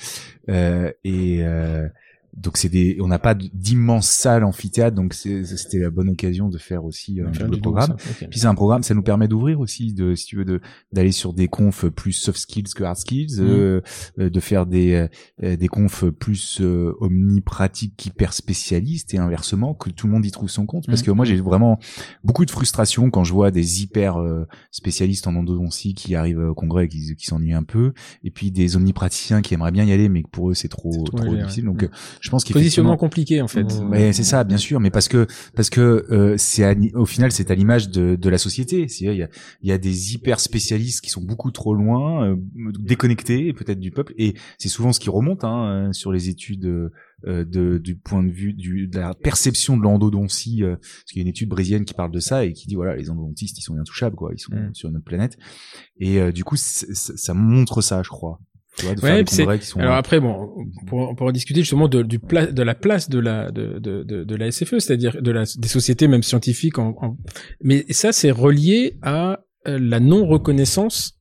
Euh, 0.50 0.92
et 1.04 1.44
euh, 1.44 1.88
donc 2.36 2.58
c'est 2.58 2.70
des, 2.70 2.98
on 3.02 3.08
n'a 3.08 3.20
pas 3.20 3.36
d'immenses 3.36 4.10
salles 4.10 4.44
amphithéâtre, 4.44 4.96
donc 4.96 5.14
c'était 5.14 5.80
la 5.80 5.90
bonne 5.90 6.10
occasion 6.10 6.50
de 6.50 6.58
faire 6.58 6.84
aussi 6.84 7.22
euh, 7.22 7.28
un 7.28 7.32
double 7.32 7.56
du 7.56 7.62
programme. 7.62 7.90
double, 7.90 8.02
ça. 8.02 8.10
Ok. 8.24 8.28
Puis 8.30 8.40
c'est 8.40 8.48
un 8.48 8.56
programme, 8.56 8.84
ça 8.84 8.94
nous 8.94 9.04
permet 9.04 9.28
d'ouvrir 9.28 9.60
aussi, 9.60 9.94
de, 9.94 10.16
si 10.16 10.26
tu 10.26 10.38
veux, 10.38 10.46
de 10.46 10.60
d'aller 10.92 11.12
sur 11.12 11.34
des 11.34 11.48
confs 11.48 11.86
plus 11.90 12.12
soft 12.14 12.40
skills 12.40 12.74
que 12.76 12.84
hard 12.84 12.98
skills, 12.98 13.36
Mhm. 13.40 13.46
euh, 13.48 13.82
euh, 14.20 14.30
de 14.30 14.40
faire 14.40 14.66
des 14.66 15.08
euh, 15.44 15.56
des 15.56 15.68
confs 15.68 16.06
plus 16.10 16.60
euh, 16.62 16.94
omnipratiques 17.00 18.06
hyper 18.06 18.34
spécialistes 18.34 19.14
et 19.14 19.18
inversement 19.18 19.74
que 19.74 19.90
tout 19.90 20.08
le 20.08 20.14
monde 20.14 20.26
y 20.26 20.32
trouve 20.32 20.50
son 20.50 20.66
compte. 20.66 20.86
Parce 20.88 21.02
Mhm. 21.02 21.06
que 21.06 21.12
moi 21.12 21.26
j'ai 21.26 21.40
vraiment 21.40 21.80
beaucoup 22.24 22.46
de 22.46 22.52
frustration 22.52 23.10
quand 23.10 23.24
je 23.24 23.34
vois 23.34 23.52
des 23.52 23.82
hyper 23.84 24.18
euh, 24.18 24.46
spécialistes 24.72 25.28
en 25.28 25.36
endodontie 25.36 25.94
qui 25.94 26.16
arrivent 26.16 26.40
au 26.40 26.54
congrès 26.56 26.86
et 26.86 26.88
qui, 26.88 27.16
qui 27.16 27.26
s'ennuient 27.26 27.54
un 27.54 27.64
peu, 27.64 27.94
et 28.24 28.32
puis 28.32 28.52
des 28.52 28.76
omnipraticiens 28.76 29.42
qui 29.42 29.54
aimeraient 29.54 29.72
bien 29.72 29.86
y 29.86 29.92
aller 29.92 30.10
mais 30.10 30.24
que 30.24 30.30
pour 30.30 30.50
eux 30.50 30.54
c'est 30.54 30.68
trop 30.68 31.04
trop 31.06 31.18
trop, 31.18 31.36
difficile. 31.36 31.66
Donc 31.66 31.84
euh, 31.84 31.90
je 32.24 32.30
pense 32.30 32.44
qu'il 32.46 32.54
Positionnement 32.54 32.96
compliqué 32.96 33.42
en 33.42 33.50
fait. 33.50 33.64
Mmh. 33.64 33.90
Ouais, 33.90 34.14
c'est 34.14 34.24
ça, 34.24 34.44
bien 34.46 34.58
sûr, 34.58 34.80
mais 34.80 34.90
parce 34.90 35.10
que 35.10 35.28
parce 35.56 35.70
que 35.70 36.06
euh, 36.10 36.36
c'est 36.38 36.64
au 36.96 37.06
final 37.06 37.32
c'est 37.34 37.52
à 37.52 37.56
l'image 37.56 37.90
de, 37.90 38.16
de 38.16 38.30
la 38.30 38.38
société. 38.38 38.88
Il 39.00 39.14
y 39.14 39.22
a, 39.22 39.28
il 39.62 39.70
y 39.70 39.72
a 39.72 39.78
des 39.78 40.14
hyper 40.14 40.40
spécialistes 40.40 41.02
qui 41.02 41.10
sont 41.10 41.22
beaucoup 41.22 41.52
trop 41.52 41.76
loin, 41.76 42.30
euh, 42.30 42.36
déconnectés 42.80 43.52
peut-être 43.54 43.80
du 43.80 43.92
peuple, 43.92 44.14
et 44.18 44.36
c'est 44.58 44.70
souvent 44.70 44.94
ce 44.94 45.02
qui 45.02 45.10
remonte 45.10 45.44
hein, 45.44 45.92
sur 45.92 46.14
les 46.14 46.30
études 46.30 46.66
euh, 47.28 47.46
de, 47.46 47.78
du 47.78 47.96
point 47.96 48.24
de 48.24 48.32
vue 48.32 48.54
du, 48.54 48.88
de 48.88 49.00
la 49.00 49.14
perception 49.14 49.76
de 49.76 49.84
l'endodontie. 49.84 50.64
Euh, 50.64 50.78
parce 50.78 51.12
qu'il 51.12 51.18
y 51.18 51.22
a 51.22 51.24
une 51.24 51.30
étude 51.30 51.50
brésilienne 51.50 51.86
qui 51.86 51.94
parle 51.94 52.12
de 52.12 52.20
ça 52.20 52.46
et 52.46 52.54
qui 52.54 52.68
dit 52.68 52.76
voilà 52.76 52.96
les 52.96 53.10
endodontistes 53.10 53.58
ils 53.58 53.62
sont 53.62 53.78
intouchables 53.78 54.16
quoi, 54.16 54.32
ils 54.34 54.40
sont 54.40 54.54
Mm. 54.54 54.74
sur 54.74 54.92
notre 54.92 55.06
planète. 55.06 55.38
Et 56.00 56.20
euh, 56.20 56.32
du 56.32 56.44
coup 56.44 56.56
ça 56.56 57.34
montre 57.34 57.82
ça, 57.82 58.02
je 58.04 58.10
crois. 58.10 58.40
Tu 58.78 58.86
vois, 58.86 58.96
de 58.96 59.02
Ouais, 59.02 59.24
faire 59.26 59.48
des 59.48 59.60
qui 59.60 59.68
sont 59.68 59.80
Alors 59.80 59.96
après, 59.96 60.20
bon, 60.20 60.50
pour, 60.88 61.00
on 61.10 61.16
pourra 61.16 61.32
discuter 61.32 61.62
justement 61.62 61.88
de, 61.88 62.02
du 62.02 62.18
pla- 62.20 62.48
de 62.48 62.64
la 62.64 62.74
place 62.74 63.08
de 63.10 63.20
la 63.20 63.52
de, 63.52 63.78
de, 63.80 64.04
de, 64.04 64.24
de 64.24 64.36
la 64.36 64.52
SFE, 64.52 64.80
c'est-à-dire 64.80 65.22
de 65.22 65.32
la 65.32 65.44
des 65.58 65.68
sociétés 65.68 66.08
même 66.08 66.24
scientifiques. 66.24 66.80
En, 66.80 66.96
en- 67.02 67.18
Mais 67.62 67.86
ça, 67.92 68.12
c'est 68.12 68.32
relié 68.32 68.98
à 69.04 69.42
euh, 69.68 69.78
la 69.80 70.00
non 70.00 70.26
reconnaissance, 70.26 71.20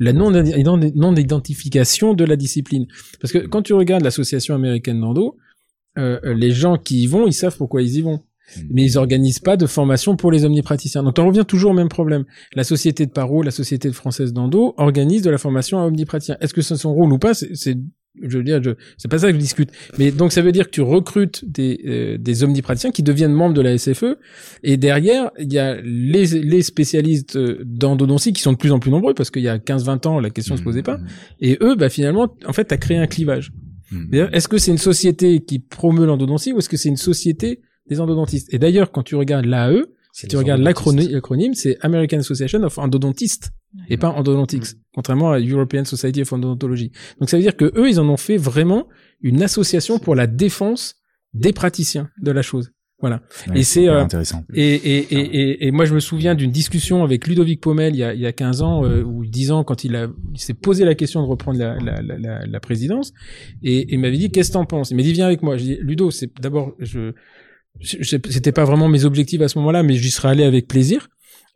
la 0.00 0.12
non 0.14 0.30
non 0.30 1.14
identification 1.14 2.14
de 2.14 2.24
la 2.24 2.36
discipline. 2.36 2.86
Parce 3.20 3.32
que 3.32 3.38
quand 3.38 3.62
tu 3.62 3.74
regardes 3.74 4.02
l'association 4.02 4.54
américaine 4.54 5.00
d'endo, 5.00 5.36
euh, 5.98 6.18
euh, 6.24 6.34
les 6.34 6.52
gens 6.52 6.76
qui 6.78 7.02
y 7.02 7.06
vont, 7.06 7.26
ils 7.26 7.32
savent 7.34 7.56
pourquoi 7.56 7.82
ils 7.82 7.96
y 7.96 8.00
vont. 8.00 8.20
Mais 8.70 8.82
ils 8.84 8.98
organisent 8.98 9.38
pas 9.38 9.56
de 9.56 9.66
formation 9.66 10.16
pour 10.16 10.30
les 10.30 10.44
omnipraticiens. 10.44 11.02
Donc 11.02 11.18
on 11.18 11.26
revient 11.26 11.44
toujours 11.46 11.72
au 11.72 11.74
même 11.74 11.88
problème. 11.88 12.24
La 12.54 12.64
société 12.64 13.06
de 13.06 13.10
Paro, 13.10 13.42
la 13.42 13.50
société 13.50 13.88
de 13.88 13.94
française 13.94 14.32
d'endo 14.32 14.74
organise 14.76 15.22
de 15.22 15.30
la 15.30 15.38
formation 15.38 15.78
à 15.78 15.86
omnipraticiens. 15.86 16.36
Est-ce 16.40 16.54
que 16.54 16.62
c'est 16.62 16.76
son 16.76 16.92
rôle 16.92 17.12
ou 17.12 17.18
pas? 17.18 17.34
C'est, 17.34 17.76
je 18.22 18.38
veux 18.38 18.44
dire, 18.44 18.62
je, 18.62 18.70
c'est 18.96 19.10
pas 19.10 19.18
ça 19.18 19.28
que 19.28 19.34
je 19.34 19.40
discute. 19.40 19.70
Mais 19.98 20.10
donc 20.10 20.32
ça 20.32 20.42
veut 20.42 20.52
dire 20.52 20.66
que 20.66 20.70
tu 20.70 20.82
recrutes 20.82 21.44
des, 21.46 21.80
euh, 21.86 22.18
des 22.18 22.44
omnipraticiens 22.44 22.90
qui 22.90 23.02
deviennent 23.02 23.32
membres 23.32 23.54
de 23.54 23.60
la 23.60 23.76
SFE, 23.76 24.18
et 24.62 24.76
derrière 24.76 25.30
il 25.38 25.52
y 25.52 25.58
a 25.58 25.80
les, 25.82 26.26
les 26.26 26.62
spécialistes 26.62 27.36
euh, 27.36 27.62
d'endodontie 27.64 28.32
qui 28.32 28.42
sont 28.42 28.52
de 28.52 28.56
plus 28.56 28.70
en 28.70 28.78
plus 28.78 28.90
nombreux 28.90 29.14
parce 29.14 29.30
qu'il 29.30 29.42
y 29.42 29.48
a 29.48 29.58
15-20 29.58 30.06
ans 30.06 30.20
la 30.20 30.30
question 30.30 30.56
se 30.56 30.62
posait 30.62 30.82
pas. 30.82 30.98
Et 31.40 31.58
eux, 31.60 31.74
bah 31.74 31.88
finalement, 31.88 32.34
en 32.46 32.52
fait, 32.52 32.66
t'as 32.66 32.76
créé 32.76 32.96
un 32.96 33.06
clivage. 33.06 33.52
Est-ce 34.12 34.48
que 34.48 34.58
c'est 34.58 34.72
une 34.72 34.78
société 34.78 35.40
qui 35.40 35.60
promeut 35.60 36.04
l'endodontie 36.04 36.52
ou 36.52 36.58
est-ce 36.58 36.68
que 36.68 36.76
c'est 36.76 36.88
une 36.88 36.96
société 36.96 37.60
des 37.88 38.00
endodontistes 38.00 38.52
Et 38.52 38.58
d'ailleurs, 38.58 38.90
quand 38.92 39.02
tu 39.02 39.14
regardes 39.16 39.46
l'AE, 39.46 39.84
Si 40.12 40.26
tu 40.28 40.36
regardes 40.36 40.62
l'acronyme, 40.62 41.54
c'est 41.54 41.76
American 41.80 42.18
Association 42.18 42.62
of 42.62 42.78
Endodontists 42.78 43.50
et 43.88 43.96
pas 43.96 44.10
Endodontics, 44.10 44.76
contrairement 44.94 45.32
à 45.32 45.40
European 45.40 45.84
Society 45.84 46.22
of 46.22 46.32
Endodontology. 46.32 46.92
Donc 47.18 47.28
ça 47.28 47.36
veut 47.36 47.42
dire 47.42 47.56
que 47.56 47.72
eux, 47.76 47.88
ils 47.88 47.98
en 47.98 48.08
ont 48.08 48.16
fait 48.16 48.36
vraiment 48.36 48.86
une 49.20 49.42
association 49.42 49.98
pour 49.98 50.14
la 50.14 50.26
défense 50.28 50.96
des 51.32 51.52
praticiens 51.52 52.08
de 52.22 52.30
la 52.30 52.42
chose. 52.42 52.70
Voilà. 53.00 53.22
Ouais, 53.48 53.58
et 53.58 53.64
c'est 53.64 53.88
euh, 53.88 54.00
intéressant. 54.00 54.44
et, 54.54 54.62
et, 54.74 54.98
et, 55.12 55.18
et, 55.40 55.66
et 55.66 55.70
moi, 55.72 55.84
je 55.84 55.94
me 55.94 56.00
souviens 56.00 56.36
d'une 56.36 56.52
discussion 56.52 57.02
avec 57.02 57.26
Ludovic 57.26 57.60
Pommel 57.60 57.92
il 57.94 57.98
y 57.98 58.04
a, 58.04 58.14
il 58.14 58.20
y 58.20 58.26
a 58.26 58.32
15 58.32 58.62
ans 58.62 58.84
euh, 58.84 59.02
ou 59.02 59.26
10 59.26 59.50
ans 59.50 59.64
quand 59.64 59.82
il, 59.82 59.96
a, 59.96 60.06
il 60.32 60.38
s'est 60.40 60.54
posé 60.54 60.84
la 60.84 60.94
question 60.94 61.20
de 61.20 61.26
reprendre 61.26 61.58
la, 61.58 61.76
la, 61.80 62.46
la, 62.46 62.60
présidence 62.60 63.12
et 63.62 63.78
et 63.80 63.94
il 63.94 63.98
m'avait 63.98 64.16
dit 64.16 64.30
qu'est-ce 64.30 64.50
que 64.50 64.52
t'en 64.54 64.64
penses? 64.64 64.92
Il 64.92 64.96
m'a 64.96 65.02
dit 65.02 65.12
viens 65.12 65.26
avec 65.26 65.42
moi. 65.42 65.56
Je 65.58 65.64
dis 65.64 65.76
Ludo, 65.80 66.10
c'est 66.12 66.30
d'abord 66.40 66.72
je- 66.78 67.12
c'était 67.82 68.52
pas 68.52 68.64
vraiment 68.64 68.88
mes 68.88 69.04
objectifs 69.04 69.40
à 69.40 69.48
ce 69.48 69.58
moment-là, 69.58 69.82
mais 69.82 69.94
j'y 69.94 70.10
serais 70.10 70.28
allé 70.28 70.44
avec 70.44 70.68
plaisir. 70.68 71.08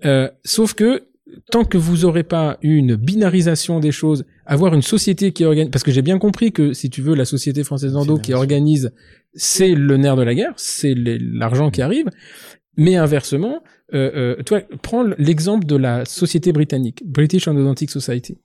Euh, 0.05 0.28
sauf 0.45 0.74
que 0.74 1.05
tant 1.51 1.65
que 1.65 1.78
vous 1.78 2.05
aurez 2.05 2.23
pas 2.23 2.59
une 2.62 2.97
binarisation 2.97 3.81
des 3.81 3.93
choses, 3.93 4.24
avoir 4.47 4.74
une 4.74 4.82
société 4.82 5.32
qui 5.32 5.45
organise, 5.45 5.70
parce 5.70 5.85
que 5.85 5.90
j'ai 5.90 6.03
bien 6.03 6.19
compris 6.19 6.53
que 6.53 6.73
si 6.73 6.90
tu 6.90 7.03
veux 7.03 7.15
la 7.15 7.24
société 7.24 7.65
française 7.65 7.93
d'endo 7.93 8.19
qui 8.19 8.35
organise, 8.35 8.93
c'est 9.35 9.74
le 9.74 9.97
nerf 9.97 10.16
de 10.16 10.23
la 10.23 10.35
guerre, 10.35 10.53
c'est 10.57 10.95
l'argent 10.97 11.70
qui 11.70 11.82
arrive. 11.82 12.07
Mais 12.77 12.97
inversement, 12.97 13.62
euh, 13.95 14.36
euh, 14.39 14.43
toi, 14.43 14.61
prends 14.82 15.05
l'exemple 15.19 15.66
de 15.66 15.77
la 15.77 16.05
société 16.05 16.53
britannique, 16.53 17.03
British 17.05 17.49
Endodontic 17.49 17.90
Society. 17.90 18.39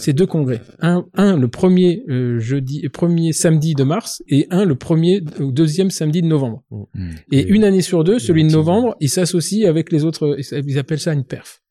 C'est 0.00 0.12
deux 0.14 0.26
congrès. 0.26 0.62
Un, 0.80 1.06
un 1.14 1.36
le 1.36 1.48
premier 1.48 2.04
euh, 2.08 2.38
jeudi, 2.38 2.88
premier 2.88 3.32
samedi 3.32 3.74
de 3.74 3.84
mars, 3.84 4.22
et 4.28 4.46
un 4.50 4.64
le 4.64 4.74
premier 4.74 5.22
ou 5.38 5.52
deuxième 5.52 5.90
samedi 5.90 6.22
de 6.22 6.26
novembre. 6.26 6.64
Mm. 6.70 7.10
Et 7.32 7.46
une 7.46 7.64
année 7.64 7.82
sur 7.82 8.02
deux, 8.02 8.18
celui 8.18 8.44
de 8.44 8.50
novembre, 8.50 8.96
il 9.00 9.10
s'associe 9.10 9.68
avec 9.68 9.92
les 9.92 10.04
autres. 10.04 10.38
Ils 10.38 10.78
appellent 10.78 11.00
ça 11.00 11.12
une 11.12 11.24
perf. 11.24 11.62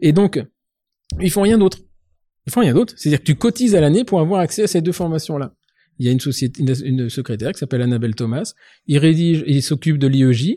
Et 0.00 0.12
donc, 0.12 0.42
ils 1.20 1.30
font 1.30 1.42
rien 1.42 1.58
d'autre. 1.58 1.78
Ils 2.46 2.52
font 2.52 2.60
rien 2.60 2.74
d'autre. 2.74 2.94
C'est-à-dire 2.96 3.20
que 3.20 3.24
tu 3.24 3.36
cotises 3.36 3.74
à 3.74 3.80
l'année 3.80 4.04
pour 4.04 4.20
avoir 4.20 4.40
accès 4.40 4.64
à 4.64 4.66
ces 4.66 4.80
deux 4.80 4.92
formations-là. 4.92 5.54
Il 5.98 6.06
y 6.06 6.08
a 6.08 6.12
une 6.12 6.20
société, 6.20 6.60
une, 6.60 6.74
une 6.84 7.08
secrétaire 7.08 7.52
qui 7.52 7.58
s'appelle 7.58 7.82
Annabelle 7.82 8.16
Thomas. 8.16 8.52
Il 8.86 8.98
rédige, 8.98 9.44
il 9.46 9.62
s'occupe 9.62 9.98
de 9.98 10.08
l'IEJ. 10.08 10.56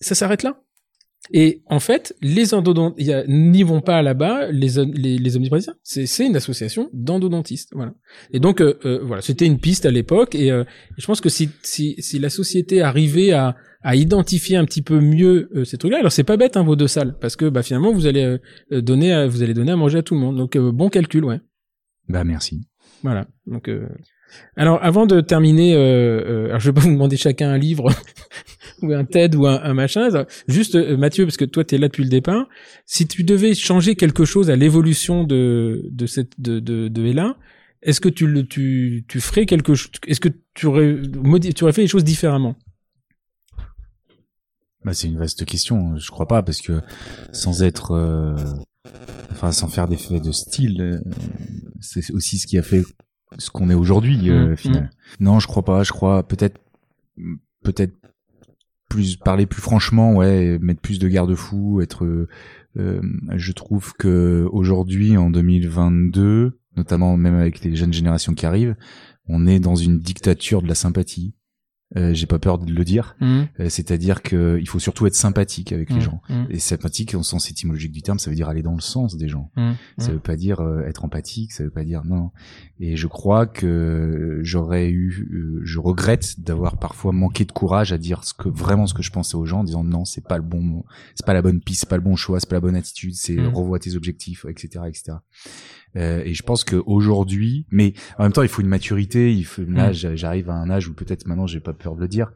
Ça 0.00 0.14
s'arrête 0.14 0.42
là. 0.42 0.60
Et 1.32 1.62
en 1.66 1.80
fait, 1.80 2.14
les 2.22 2.54
endodontistes 2.54 3.24
n'y 3.28 3.62
vont 3.62 3.80
pas 3.80 4.02
là-bas, 4.02 4.50
les, 4.50 4.84
les, 4.84 5.18
les 5.18 5.36
omnipraticiens. 5.36 5.74
C'est, 5.82 6.26
une 6.26 6.36
association 6.36 6.88
d'endodontistes. 6.92 7.70
Voilà. 7.74 7.94
Et 8.32 8.40
donc, 8.40 8.60
euh, 8.60 8.78
euh, 8.84 9.00
voilà, 9.02 9.22
c'était 9.22 9.46
une 9.46 9.58
piste 9.58 9.86
à 9.86 9.90
l'époque. 9.90 10.34
Et 10.34 10.50
euh, 10.50 10.64
je 10.96 11.06
pense 11.06 11.20
que 11.20 11.28
si, 11.28 11.50
si, 11.62 11.96
si 11.98 12.18
la 12.18 12.30
société 12.30 12.82
arrivait 12.82 13.32
à, 13.32 13.56
à 13.82 13.94
identifier 13.94 14.56
un 14.56 14.64
petit 14.64 14.82
peu 14.82 15.00
mieux 15.00 15.48
euh, 15.54 15.64
ces 15.64 15.78
trucs-là, 15.78 15.98
alors 15.98 16.12
c'est 16.12 16.24
pas 16.24 16.36
bête 16.36 16.56
hein, 16.56 16.64
vos 16.64 16.76
deux 16.76 16.88
salles, 16.88 17.16
parce 17.20 17.36
que 17.36 17.48
bah, 17.48 17.62
finalement 17.62 17.92
vous 17.92 18.06
allez 18.06 18.38
euh, 18.72 18.80
donner, 18.80 19.12
à, 19.12 19.26
vous 19.26 19.42
allez 19.42 19.54
donner 19.54 19.72
à 19.72 19.76
manger 19.76 19.98
à 19.98 20.02
tout 20.02 20.14
le 20.14 20.20
monde. 20.20 20.36
Donc 20.36 20.56
euh, 20.56 20.72
bon 20.72 20.88
calcul, 20.88 21.24
ouais. 21.24 21.40
Bah 22.08 22.24
merci. 22.24 22.66
Voilà. 23.02 23.26
Donc, 23.46 23.68
euh, 23.68 23.86
alors 24.56 24.82
avant 24.82 25.06
de 25.06 25.20
terminer, 25.20 25.74
euh, 25.74 25.78
euh, 25.78 26.44
alors 26.46 26.60
je 26.60 26.70
vais 26.70 26.74
pas 26.74 26.80
vous 26.80 26.90
demander 26.90 27.16
chacun 27.16 27.50
un 27.50 27.58
livre 27.58 27.90
ou 28.82 28.92
un 28.92 29.04
TED 29.04 29.34
ou 29.34 29.46
un, 29.46 29.60
un 29.62 29.74
machin. 29.74 30.08
Juste 30.48 30.74
euh, 30.74 30.96
Mathieu, 30.96 31.24
parce 31.24 31.36
que 31.36 31.44
toi 31.44 31.64
tu 31.64 31.74
es 31.74 31.78
là 31.78 31.88
depuis 31.88 32.04
le 32.04 32.10
départ. 32.10 32.46
Si 32.84 33.06
tu 33.06 33.24
devais 33.24 33.54
changer 33.54 33.94
quelque 33.96 34.24
chose 34.24 34.50
à 34.50 34.56
l'évolution 34.56 35.24
de 35.24 35.88
de 35.90 36.06
cette 36.06 36.40
de 36.40 36.60
de, 36.60 36.88
de 36.88 37.06
Ella, 37.06 37.36
est-ce 37.82 38.00
que 38.00 38.08
tu 38.08 38.26
le 38.26 38.46
tu 38.46 39.04
tu 39.08 39.20
ferais 39.20 39.46
quelque 39.46 39.74
chose 39.74 39.90
Est-ce 40.06 40.20
que 40.20 40.28
tu 40.54 40.66
aurais 40.66 40.96
tu 41.54 41.64
aurais 41.64 41.72
fait 41.72 41.82
les 41.82 41.88
choses 41.88 42.04
différemment? 42.04 42.56
Bah 44.84 44.94
c'est 44.94 45.08
une 45.08 45.18
vaste 45.18 45.44
question. 45.44 45.96
Je 45.96 46.10
crois 46.10 46.28
pas 46.28 46.42
parce 46.42 46.60
que 46.60 46.80
sans 47.32 47.62
être, 47.62 47.90
euh, 47.92 48.36
enfin 49.32 49.50
sans 49.50 49.66
faire 49.68 49.88
d'effet 49.88 50.20
de 50.20 50.30
style, 50.30 50.80
euh, 50.80 51.00
c'est 51.80 52.08
aussi 52.12 52.38
ce 52.38 52.46
qui 52.46 52.56
a 52.56 52.62
fait 52.62 52.82
ce 53.38 53.50
qu'on 53.50 53.68
est 53.68 53.74
aujourd'hui. 53.74 54.30
euh, 54.30 54.52
Mm, 54.52 54.56
finalement. 54.56 54.88
Non, 55.18 55.40
je 55.40 55.48
crois 55.48 55.64
pas. 55.64 55.82
Je 55.82 55.90
crois 55.90 56.22
peut-être, 56.28 56.60
peut-être 57.64 57.94
plus 58.88 59.16
parler 59.16 59.46
plus 59.46 59.62
franchement, 59.62 60.14
ouais, 60.14 60.58
mettre 60.60 60.80
plus 60.80 60.98
de 60.98 61.08
garde-fous, 61.08 61.80
être. 61.80 62.04
euh, 62.04 62.28
euh, 62.78 63.00
je 63.34 63.52
trouve 63.52 63.94
que 63.94 64.46
aujourd'hui, 64.52 65.16
en 65.16 65.30
2022, 65.30 66.58
notamment 66.76 67.16
même 67.16 67.34
avec 67.34 67.62
les 67.64 67.74
jeunes 67.74 67.92
générations 67.92 68.34
qui 68.34 68.46
arrivent, 68.46 68.76
on 69.28 69.46
est 69.46 69.60
dans 69.60 69.76
une 69.76 69.98
dictature 69.98 70.62
de 70.62 70.68
la 70.68 70.74
sympathie. 70.74 71.34
Euh, 71.96 72.12
J'ai 72.12 72.26
pas 72.26 72.40
peur 72.40 72.58
de 72.58 72.70
le 72.72 72.84
dire. 72.84 73.14
Hum, 73.20 73.46
Euh, 73.60 73.68
C'est-à-dire 73.68 74.22
que 74.22 74.58
il 74.60 74.68
faut 74.68 74.80
surtout 74.80 75.06
être 75.06 75.14
sympathique 75.14 75.72
avec 75.72 75.90
les 75.90 75.96
hum, 75.96 76.00
gens. 76.02 76.20
hum, 76.28 76.46
Et 76.50 76.58
sympathique, 76.58 77.14
au 77.14 77.22
sens 77.22 77.48
étymologique 77.48 77.92
du 77.92 78.02
terme, 78.02 78.18
ça 78.18 78.28
veut 78.28 78.34
dire 78.34 78.48
aller 78.48 78.62
dans 78.62 78.74
le 78.74 78.80
sens 78.80 79.16
des 79.16 79.28
gens. 79.28 79.52
Ça 79.98 80.10
veut 80.10 80.18
pas 80.18 80.34
dire 80.36 80.60
euh, 80.60 80.82
être 80.82 81.04
empathique, 81.04 81.52
ça 81.52 81.62
veut 81.62 81.70
pas 81.70 81.84
dire 81.84 82.04
non. 82.04 82.32
Et 82.80 82.96
je 82.96 83.06
crois 83.06 83.46
que 83.46 84.40
j'aurais 84.42 84.90
eu, 84.90 85.28
euh, 85.32 85.60
je 85.64 85.78
regrette 85.78 86.40
d'avoir 86.40 86.76
parfois 86.78 87.12
manqué 87.12 87.44
de 87.44 87.52
courage 87.52 87.92
à 87.92 87.98
dire 87.98 88.24
ce 88.24 88.34
que 88.34 88.48
vraiment 88.48 88.86
ce 88.88 88.94
que 88.94 89.02
je 89.02 89.12
pensais 89.12 89.36
aux 89.36 89.46
gens, 89.46 89.60
en 89.60 89.64
disant 89.64 89.84
non, 89.84 90.04
c'est 90.04 90.26
pas 90.26 90.38
le 90.38 90.42
bon, 90.42 90.84
c'est 91.14 91.24
pas 91.24 91.34
la 91.34 91.42
bonne 91.42 91.60
piste, 91.60 91.82
c'est 91.82 91.88
pas 91.88 91.96
le 91.96 92.02
bon 92.02 92.16
choix, 92.16 92.40
c'est 92.40 92.48
pas 92.50 92.56
la 92.56 92.60
bonne 92.60 92.76
attitude, 92.76 93.14
c'est 93.14 93.36
revois 93.46 93.78
tes 93.78 93.94
objectifs, 93.94 94.44
etc., 94.48 94.84
etc. 94.88 95.18
Euh, 95.96 96.22
et 96.24 96.34
je 96.34 96.42
pense 96.42 96.62
que 96.64 96.76
aujourd'hui, 96.86 97.66
mais 97.70 97.94
en 98.18 98.24
même 98.24 98.32
temps, 98.32 98.42
il 98.42 98.48
faut 98.48 98.62
une 98.62 98.68
maturité. 98.68 99.32
Il 99.32 99.44
faut, 99.44 99.62
là, 99.62 99.90
Mm. 99.90 99.94
j'a- 99.94 100.16
j'arrive 100.16 100.50
à 100.50 100.54
un 100.54 100.68
âge 100.70 100.88
où 100.88 100.94
peut-être 100.94 101.26
maintenant 101.26 101.46
j'ai 101.46 101.60
pas 101.60 101.72
peur 101.72 101.96
de 101.96 102.00
le 102.00 102.08
dire, 102.08 102.32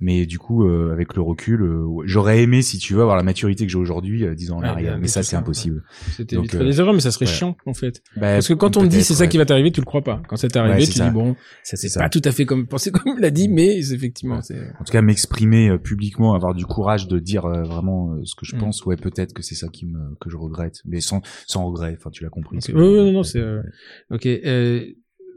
mais 0.00 0.26
du 0.26 0.38
coup, 0.38 0.64
euh, 0.66 0.92
avec 0.92 1.14
le 1.14 1.22
recul, 1.22 1.62
euh, 1.62 1.86
j'aurais 2.04 2.42
aimé, 2.42 2.62
si 2.62 2.78
tu 2.78 2.94
veux, 2.94 3.02
avoir 3.02 3.16
la 3.16 3.22
maturité 3.22 3.64
que 3.66 3.72
j'ai 3.72 3.78
aujourd'hui, 3.78 4.24
euh, 4.24 4.34
dix 4.34 4.50
ans 4.50 4.56
en 4.58 4.60
Ouais, 4.62 4.66
arrière. 4.68 4.94
mais 4.96 5.02
Mais 5.02 5.08
ça, 5.08 5.22
c'est 5.22 5.30
ça, 5.32 5.38
impossible. 5.38 5.82
C'était 6.16 6.36
éviterait 6.36 6.62
euh, 6.62 6.66
des 6.66 6.80
erreurs, 6.80 6.94
mais 6.94 7.00
ça 7.00 7.10
serait 7.10 7.26
ouais. 7.26 7.32
chiant 7.32 7.56
en 7.66 7.74
fait. 7.74 8.02
Bah, 8.16 8.32
Parce 8.34 8.48
que 8.48 8.54
quand 8.54 8.76
on 8.76 8.82
te 8.82 8.86
dit 8.86 9.02
c'est 9.02 9.14
ça 9.14 9.24
ouais. 9.24 9.28
qui 9.28 9.38
va 9.38 9.44
t'arriver, 9.46 9.70
tu 9.70 9.80
le 9.80 9.86
crois 9.86 10.02
pas. 10.02 10.20
Quand 10.28 10.36
ça 10.36 10.48
t'est 10.48 10.58
arrivé, 10.58 10.84
tu 10.86 10.92
ça. 10.92 11.06
dis 11.06 11.10
bon, 11.14 11.36
c'est 11.62 11.76
c'est 11.76 11.88
ça. 11.88 12.00
pas 12.00 12.08
tout 12.08 12.22
à 12.24 12.32
fait 12.32 12.46
comme 12.46 12.66
pensé 12.68 12.90
comme 12.90 13.18
l'a 13.18 13.30
dit, 13.30 13.48
mais 13.48 13.78
effectivement. 13.78 14.36
En 14.36 14.84
tout 14.84 14.92
cas, 14.92 15.02
m'exprimer 15.02 15.68
euh, 15.70 15.78
publiquement, 15.78 16.34
avoir 16.34 16.54
du 16.54 16.66
courage 16.66 17.06
de 17.08 17.18
dire 17.18 17.44
euh, 17.46 17.62
vraiment 17.62 18.16
ce 18.24 18.34
que 18.34 18.44
je 18.46 18.56
Mm. 18.56 18.58
pense. 18.60 18.84
Ouais, 18.86 18.96
peut-être 18.96 19.32
que 19.32 19.42
c'est 19.42 19.54
ça 19.54 19.68
qui 19.68 19.86
me 19.86 19.98
que 20.20 20.30
je 20.30 20.36
regrette, 20.36 20.80
mais 20.84 21.00
sans 21.00 21.20
sans 21.46 21.66
regret. 21.66 21.96
Enfin, 21.98 22.10
tu 22.10 22.22
l'as 22.24 22.30
compris. 22.30 22.58
Non, 23.04 23.12
non, 23.12 23.22
c'est. 23.22 23.40
euh, 23.40 23.62
Ok. 24.10 24.26
Euh, 24.26 24.80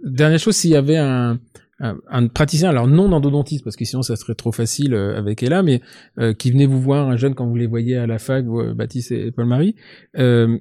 dernière 0.03 0.39
chose, 0.39 0.55
s'il 0.55 0.71
y 0.71 0.75
avait 0.75 0.97
un, 0.97 1.39
un, 1.79 2.27
praticien, 2.27 2.69
alors 2.69 2.87
non 2.87 3.11
endodontiste, 3.11 3.63
parce 3.63 3.75
que 3.75 3.85
sinon 3.85 4.01
ça 4.01 4.15
serait 4.15 4.35
trop 4.35 4.51
facile 4.51 4.93
euh, 4.93 5.17
avec 5.17 5.41
Ella, 5.43 5.63
mais 5.63 5.81
euh, 6.19 6.33
qui 6.33 6.51
venait 6.51 6.65
vous 6.65 6.81
voir, 6.81 7.09
un 7.09 7.17
jeune 7.17 7.35
quand 7.35 7.47
vous 7.47 7.55
les 7.55 7.67
voyez 7.67 7.95
à 7.97 8.07
la 8.07 8.19
fac, 8.19 8.45
vous, 8.45 8.73
Baptiste 8.73 9.11
et 9.11 9.31
Paul-Marie, 9.31 9.75
euh, 10.17 10.57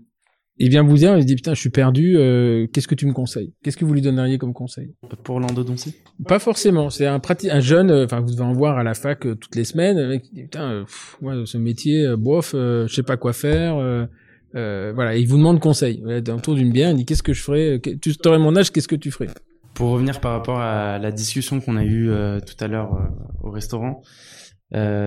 il 0.58 0.70
vient 0.70 0.82
vous 0.82 0.96
dire, 0.96 1.14
il 1.16 1.20
se 1.20 1.26
dit 1.26 1.34
putain, 1.34 1.52
je 1.52 1.60
suis 1.60 1.68
perdu. 1.68 2.16
euh, 2.16 2.66
Qu'est-ce 2.72 2.88
que 2.88 2.94
tu 2.94 3.04
me 3.06 3.12
conseilles? 3.12 3.52
Qu'est-ce 3.62 3.76
que 3.76 3.84
vous 3.84 3.92
lui 3.92 4.00
donneriez 4.00 4.38
comme 4.38 4.54
conseil? 4.54 4.94
Pour 5.22 5.38
l'endodontie? 5.38 5.94
Pas 6.26 6.38
forcément. 6.38 6.88
C'est 6.88 7.04
un 7.06 7.20
jeune. 7.60 7.92
Enfin, 7.92 8.20
vous 8.20 8.30
devez 8.30 8.40
en 8.42 8.54
voir 8.54 8.78
à 8.78 8.82
la 8.82 8.94
fac 8.94 9.20
toutes 9.20 9.54
les 9.54 9.64
semaines. 9.64 10.18
Dit 10.32 10.44
putain, 10.44 10.84
pff, 10.86 11.18
ce 11.44 11.58
métier, 11.58 12.06
bof, 12.16 12.52
je 12.54 12.86
sais 12.90 13.02
pas 13.02 13.18
quoi 13.18 13.34
faire. 13.34 14.08
Euh, 14.56 14.92
voilà, 14.94 15.16
il 15.16 15.28
vous 15.28 15.36
demande 15.36 15.60
conseil. 15.60 16.02
Ouais, 16.04 16.28
autour 16.30 16.54
d'une 16.54 16.72
bière, 16.72 16.90
il 16.90 16.96
dit 16.96 17.04
qu'est-ce 17.04 17.22
que 17.22 17.32
je 17.32 17.42
ferais 17.42 17.78
euh, 17.78 17.96
Tu 18.00 18.14
aurais 18.24 18.38
mon 18.38 18.56
âge, 18.56 18.72
qu'est-ce 18.72 18.88
que 18.88 18.96
tu 18.96 19.10
ferais? 19.10 19.28
Pour 19.74 19.90
revenir 19.90 20.20
par 20.20 20.32
rapport 20.32 20.58
à 20.58 20.98
la 20.98 21.12
discussion 21.12 21.60
qu'on 21.60 21.76
a 21.76 21.84
eue 21.84 22.10
euh, 22.10 22.40
tout 22.40 22.56
à 22.64 22.66
l'heure 22.66 22.94
euh, 22.94 23.46
au 23.46 23.50
restaurant 23.50 24.02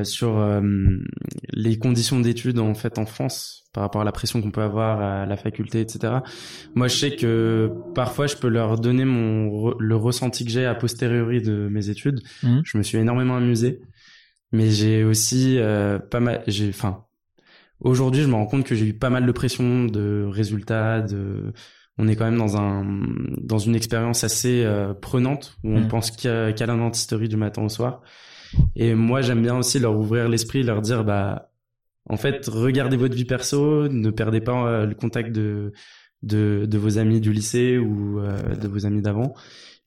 sur 0.04 0.62
les 1.52 1.78
conditions 1.78 2.22
d'études 2.22 2.60
en 2.60 2.74
fait 2.74 2.98
en 2.98 3.06
France 3.06 3.66
par 3.74 3.84
rapport 3.84 4.00
à 4.00 4.06
la 4.06 4.14
pression 4.14 4.42
qu'on 4.42 4.52
peut 4.52 4.62
avoir 4.62 5.02
à 5.02 5.26
la 5.26 5.36
faculté, 5.36 5.82
etc. 5.82 6.14
Moi, 6.76 6.88
je 6.88 6.96
sais 6.96 7.16
que 7.18 7.70
parfois, 7.94 8.28
je 8.28 8.38
peux 8.38 8.48
leur 8.48 8.80
donner 8.80 9.04
mon 9.04 9.74
le 9.78 9.96
ressenti 9.98 10.46
que 10.46 10.50
j'ai 10.50 10.66
a 10.66 10.76
posteriori 10.76 11.42
de 11.42 11.68
mes 11.70 11.90
études. 11.90 12.22
Mhm. 12.42 12.62
Je 12.64 12.78
me 12.78 12.84
suis 12.84 13.00
énormément 13.00 13.36
amusé, 13.36 13.82
mais 14.54 14.72
j'ai 14.72 15.04
aussi 15.04 15.60
pas 16.10 16.22
mal. 16.22 16.42
J'ai, 16.48 16.70
enfin, 16.70 17.04
aujourd'hui, 17.82 18.24
je 18.24 18.28
me 18.28 18.36
rends 18.36 18.46
compte 18.46 18.66
que 18.66 18.76
j'ai 18.76 18.86
eu 18.88 18.94
pas 18.94 19.10
mal 19.10 19.26
de 19.26 19.32
pression, 19.32 19.86
de 19.86 20.26
résultats, 20.30 21.02
de 21.02 21.54
on 21.98 22.08
est 22.08 22.16
quand 22.16 22.26
même 22.26 22.38
dans 22.38 22.56
un 22.58 22.86
dans 23.42 23.58
une 23.58 23.76
expérience 23.76 24.24
assez 24.24 24.64
euh, 24.64 24.94
prenante 24.94 25.58
où 25.64 25.72
on 25.74 25.82
Mm. 25.82 25.88
pense 25.90 26.12
qu'à 26.12 26.54
qu'à 26.54 26.66
la 26.66 26.76
dentisterie 26.76 27.28
du 27.30 27.38
matin 27.38 27.62
au 27.64 27.70
soir. 27.70 28.02
Et 28.76 28.96
moi, 28.96 29.22
j'aime 29.22 29.42
bien 29.42 29.58
aussi 29.58 29.80
leur 29.80 29.98
ouvrir 29.98 30.28
l'esprit, 30.30 30.64
leur 30.64 30.82
dire 30.82 31.04
bah 31.04 31.52
en 32.10 32.18
fait, 32.18 32.48
regardez 32.48 32.98
votre 32.98 33.16
vie 33.16 33.26
perso, 33.26 33.88
ne 33.90 34.10
perdez 34.12 34.42
pas 34.42 34.66
euh, 34.68 34.86
le 34.86 34.96
contact 34.96 35.32
de 35.32 35.74
de 36.24 36.66
de 36.68 36.78
vos 36.78 36.98
amis 36.98 37.22
du 37.22 37.32
lycée 37.34 37.78
ou 37.78 38.20
euh, 38.20 38.56
de 38.56 38.68
vos 38.68 38.86
amis 38.86 39.02
d'avant. 39.02 39.34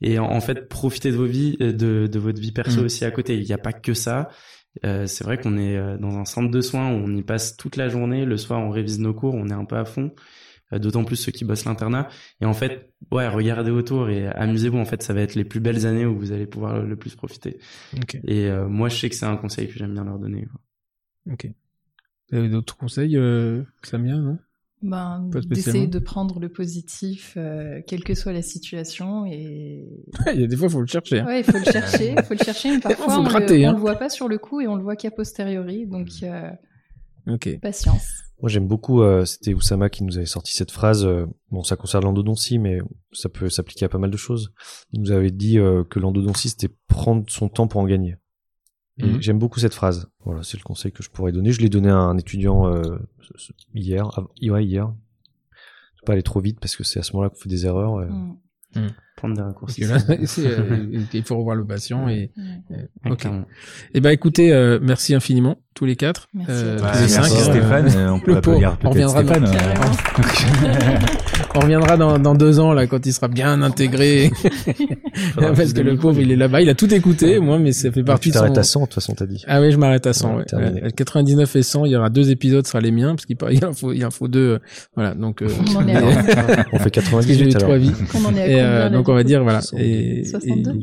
Et 0.00 0.18
en, 0.18 0.26
en 0.26 0.40
fait, 0.40 0.68
profitez 0.68 1.10
de 1.12 1.16
vos 1.16 1.26
vies, 1.26 1.56
euh, 1.60 1.72
de 1.72 2.06
de 2.08 2.18
votre 2.18 2.40
vie 2.40 2.52
perso 2.52 2.82
Mm. 2.82 2.84
aussi 2.84 3.04
à 3.04 3.10
côté. 3.10 3.36
Il 3.38 3.44
n'y 3.46 3.52
a 3.52 3.58
pas 3.58 3.72
que 3.72 3.94
ça. 3.94 4.28
Euh, 4.84 5.06
c'est 5.06 5.24
vrai 5.24 5.38
qu'on 5.38 5.58
est 5.58 5.76
euh, 5.76 5.98
dans 5.98 6.16
un 6.18 6.24
centre 6.24 6.50
de 6.50 6.60
soins 6.60 6.90
où 6.90 6.94
on 7.04 7.14
y 7.14 7.22
passe 7.22 7.56
toute 7.56 7.76
la 7.76 7.88
journée. 7.88 8.24
Le 8.24 8.36
soir, 8.36 8.60
on 8.60 8.70
révise 8.70 8.98
nos 9.00 9.12
cours, 9.14 9.34
on 9.34 9.48
est 9.48 9.54
un 9.54 9.64
peu 9.64 9.76
à 9.76 9.84
fond. 9.84 10.14
Euh, 10.72 10.78
D'autant 10.78 11.04
plus 11.04 11.16
ceux 11.16 11.32
qui 11.32 11.44
bossent 11.44 11.66
l'internat. 11.66 12.08
Et 12.40 12.46
en 12.46 12.54
fait, 12.54 12.92
ouais, 13.10 13.28
regardez 13.28 13.70
autour 13.70 14.08
et 14.08 14.26
amusez-vous. 14.28 14.78
En 14.78 14.84
fait, 14.86 15.02
ça 15.02 15.12
va 15.12 15.20
être 15.20 15.34
les 15.34 15.44
plus 15.44 15.60
belles 15.60 15.86
années 15.86 16.06
où 16.06 16.18
vous 16.18 16.32
allez 16.32 16.46
pouvoir 16.46 16.80
le 16.80 16.96
plus 16.96 17.14
profiter. 17.14 17.58
Ok. 17.96 18.16
Et 18.24 18.46
euh, 18.48 18.66
moi, 18.66 18.88
je 18.88 18.96
sais 18.96 19.10
que 19.10 19.14
c'est 19.14 19.26
un 19.26 19.36
conseil 19.36 19.68
que 19.68 19.74
j'aime 19.78 19.92
bien 19.92 20.04
leur 20.04 20.18
donner. 20.18 20.46
quoi. 20.46 21.34
Ok. 21.34 21.48
T'avais 22.28 22.48
d'autres 22.48 22.76
conseils, 22.78 23.16
euh, 23.18 23.62
Samia, 23.82 24.16
non? 24.16 24.38
Ben, 24.82 25.28
d'essayer 25.48 25.86
de 25.86 25.98
prendre 26.00 26.40
le 26.40 26.48
positif, 26.48 27.34
euh, 27.36 27.80
quelle 27.86 28.02
que 28.02 28.14
soit 28.14 28.32
la 28.32 28.42
situation. 28.42 29.24
Et 29.26 29.86
Il 30.34 30.40
y 30.40 30.44
a 30.44 30.46
des 30.46 30.56
fois, 30.56 30.66
il 30.66 30.72
faut 30.72 30.80
le 30.80 30.86
chercher. 30.86 31.20
hein. 31.20 31.26
ouais, 31.26 31.40
il 31.40 31.44
faut 31.44 31.58
le 31.58 31.64
chercher, 31.64 32.14
il 32.16 32.22
faut 32.24 32.34
le 32.34 32.44
chercher, 32.44 32.70
mais 32.72 32.80
parfois 32.80 33.14
Faut 33.14 33.20
on, 33.20 33.24
gratter, 33.24 33.58
le, 33.60 33.66
on 33.66 33.68
hein. 33.70 33.72
le 33.74 33.78
voit 33.78 33.94
pas 33.96 34.08
sur 34.08 34.26
le 34.28 34.38
coup 34.38 34.60
et 34.60 34.66
on 34.66 34.74
le 34.76 34.82
voit 34.82 34.96
qu'a 34.96 35.10
posteriori. 35.12 35.86
Donc 35.86 36.08
euh, 36.24 36.50
Ok. 37.28 37.58
patience. 37.60 38.08
Moi, 38.40 38.48
j'aime 38.48 38.66
beaucoup. 38.66 39.02
euh, 39.02 39.24
C'était 39.24 39.54
Oussama 39.54 39.88
qui 39.88 40.02
nous 40.02 40.16
avait 40.16 40.26
sorti 40.26 40.52
cette 40.52 40.72
phrase. 40.72 41.04
euh, 41.06 41.26
bon, 41.52 41.62
ça 41.62 41.76
concerne 41.76 42.02
l'endodontie, 42.02 42.58
mais 42.58 42.80
ça 43.12 43.28
peut 43.28 43.48
s'appliquer 43.48 43.84
à 43.84 43.88
pas 43.88 43.98
mal 43.98 44.10
de 44.10 44.16
choses. 44.16 44.52
Il 44.92 45.00
nous 45.00 45.12
avait 45.12 45.30
dit 45.30 45.60
euh, 45.60 45.84
que 45.84 46.00
l'endodontie, 46.00 46.48
c'était 46.48 46.74
prendre 46.88 47.22
son 47.28 47.48
temps 47.48 47.68
pour 47.68 47.80
en 47.80 47.86
gagner. 47.86 48.16
Mhm. 49.06 49.20
j'aime 49.22 49.38
beaucoup 49.38 49.60
cette 49.60 49.74
phrase. 49.74 50.08
Voilà, 50.24 50.42
c'est 50.42 50.56
le 50.56 50.62
conseil 50.62 50.92
que 50.92 51.02
je 51.02 51.10
pourrais 51.10 51.32
donner. 51.32 51.52
Je 51.52 51.60
l'ai 51.60 51.68
donné 51.68 51.88
à 51.90 51.96
un 51.96 52.16
étudiant 52.18 52.66
euh, 52.66 52.98
hier. 53.74 54.06
av- 54.18 54.28
Ouais, 54.50 54.64
hier. 54.64 54.92
Je 55.96 56.00
vais 56.00 56.04
pas 56.06 56.12
aller 56.14 56.22
trop 56.22 56.40
vite 56.40 56.58
parce 56.60 56.76
que 56.76 56.84
c'est 56.84 57.00
à 57.00 57.02
ce 57.02 57.12
moment-là 57.12 57.30
qu'on 57.30 57.36
fait 57.40 57.48
des 57.48 57.66
erreurs. 57.66 57.96
euh. 57.98 58.06
Mm. 58.74 58.88
Prendre 59.16 59.36
des 59.36 59.42
raccourcis. 59.42 59.82
là, 59.82 59.98
euh, 60.08 61.04
il 61.12 61.22
faut 61.22 61.36
revoir 61.36 61.54
le 61.54 61.64
patient 61.66 62.08
et. 62.08 62.30
Ouais. 62.36 62.42
euh, 62.72 62.76
Ouais, 63.04 63.10
ok. 63.12 63.28
Eh 63.94 64.00
ben, 64.00 64.10
écoutez, 64.10 64.52
euh, 64.52 64.78
merci 64.80 65.14
infiniment 65.14 65.58
tous 65.74 65.84
les 65.84 65.94
quatre. 65.96 66.28
Merci. 66.32 66.50
Euh, 66.54 66.78
Bah, 66.80 66.92
tous 66.92 66.94
les 67.06 67.14
merci 67.14 67.14
cinq, 67.14 67.38
hein. 67.38 67.50
Stéphane. 67.52 67.88
Euh, 67.94 68.10
on 68.12 68.20
peut 68.20 68.36
applaudir 68.36 68.78
on 68.84 68.90
peut-être 68.92 69.10
Stéphane. 69.10 69.44
On 71.54 71.60
reviendra 71.60 71.98
dans, 71.98 72.18
dans 72.18 72.34
deux 72.34 72.60
ans 72.60 72.72
là 72.72 72.86
quand 72.86 73.04
il 73.04 73.12
sera 73.12 73.28
bien 73.28 73.60
intégré. 73.60 74.30
Parce 75.36 75.72
que 75.74 75.80
le 75.82 75.96
pauvre 75.96 76.18
il 76.20 76.32
est 76.32 76.36
là-bas, 76.36 76.62
il 76.62 76.68
a 76.70 76.74
tout 76.74 76.92
écouté, 76.94 77.38
moi, 77.40 77.58
mais 77.58 77.72
ça 77.72 77.90
fait 77.92 78.00
Donc, 78.00 78.06
partie 78.06 78.30
tu 78.30 78.32
de 78.32 78.34
son. 78.34 78.40
t'arrêtes 78.44 78.58
à 78.58 78.62
100, 78.62 78.80
de 78.80 78.84
toute 78.86 78.94
façon, 78.94 79.12
t'as 79.14 79.26
dit. 79.26 79.44
Ah 79.46 79.60
oui, 79.60 79.70
je 79.70 79.76
m'arrête 79.76 80.06
à 80.06 80.12
100. 80.14 80.30
Ouais, 80.30 80.36
Ouais, 80.38 80.44
terminé. 80.44 80.82
Ouais, 80.82 80.92
99 80.92 81.56
et 81.56 81.62
100, 81.62 81.84
il 81.84 81.92
y 81.92 81.96
aura 81.96 82.08
deux 82.08 82.30
épisodes, 82.30 82.64
ce 82.64 82.72
sera 82.72 82.80
les 82.80 82.90
miens, 82.90 83.14
parce 83.14 83.26
qu'il 83.26 83.36
il 83.50 83.64
en 83.66 83.72
faut, 83.74 83.92
il 83.92 84.04
en 84.06 84.10
faut 84.10 84.28
deux. 84.28 84.38
euh, 84.54 84.58
Voilà, 84.94 85.14
donc. 85.14 85.42
euh, 85.42 85.48
On 85.72 85.76
en 85.76 85.86
est 85.88 85.94
à 85.96 86.66
On 86.72 86.78
fait 86.78 86.90
parce 87.10 87.26
que 87.26 87.34
j'ai 87.34 87.44
eu 87.44 87.48
98 87.50 87.58
trois 87.58 87.76
vies. 87.76 87.92
On 88.14 88.24
en 88.24 88.34
est 88.34 88.40
à 88.42 88.48
Et 88.48 88.60
euh, 88.60 88.88
donc 88.90 89.08
on 89.10 89.14
va 89.14 89.24
dire 89.24 89.42
voilà. 89.42 89.60
Et, 89.76 90.24
62. 90.24 90.70
et, 90.70 90.74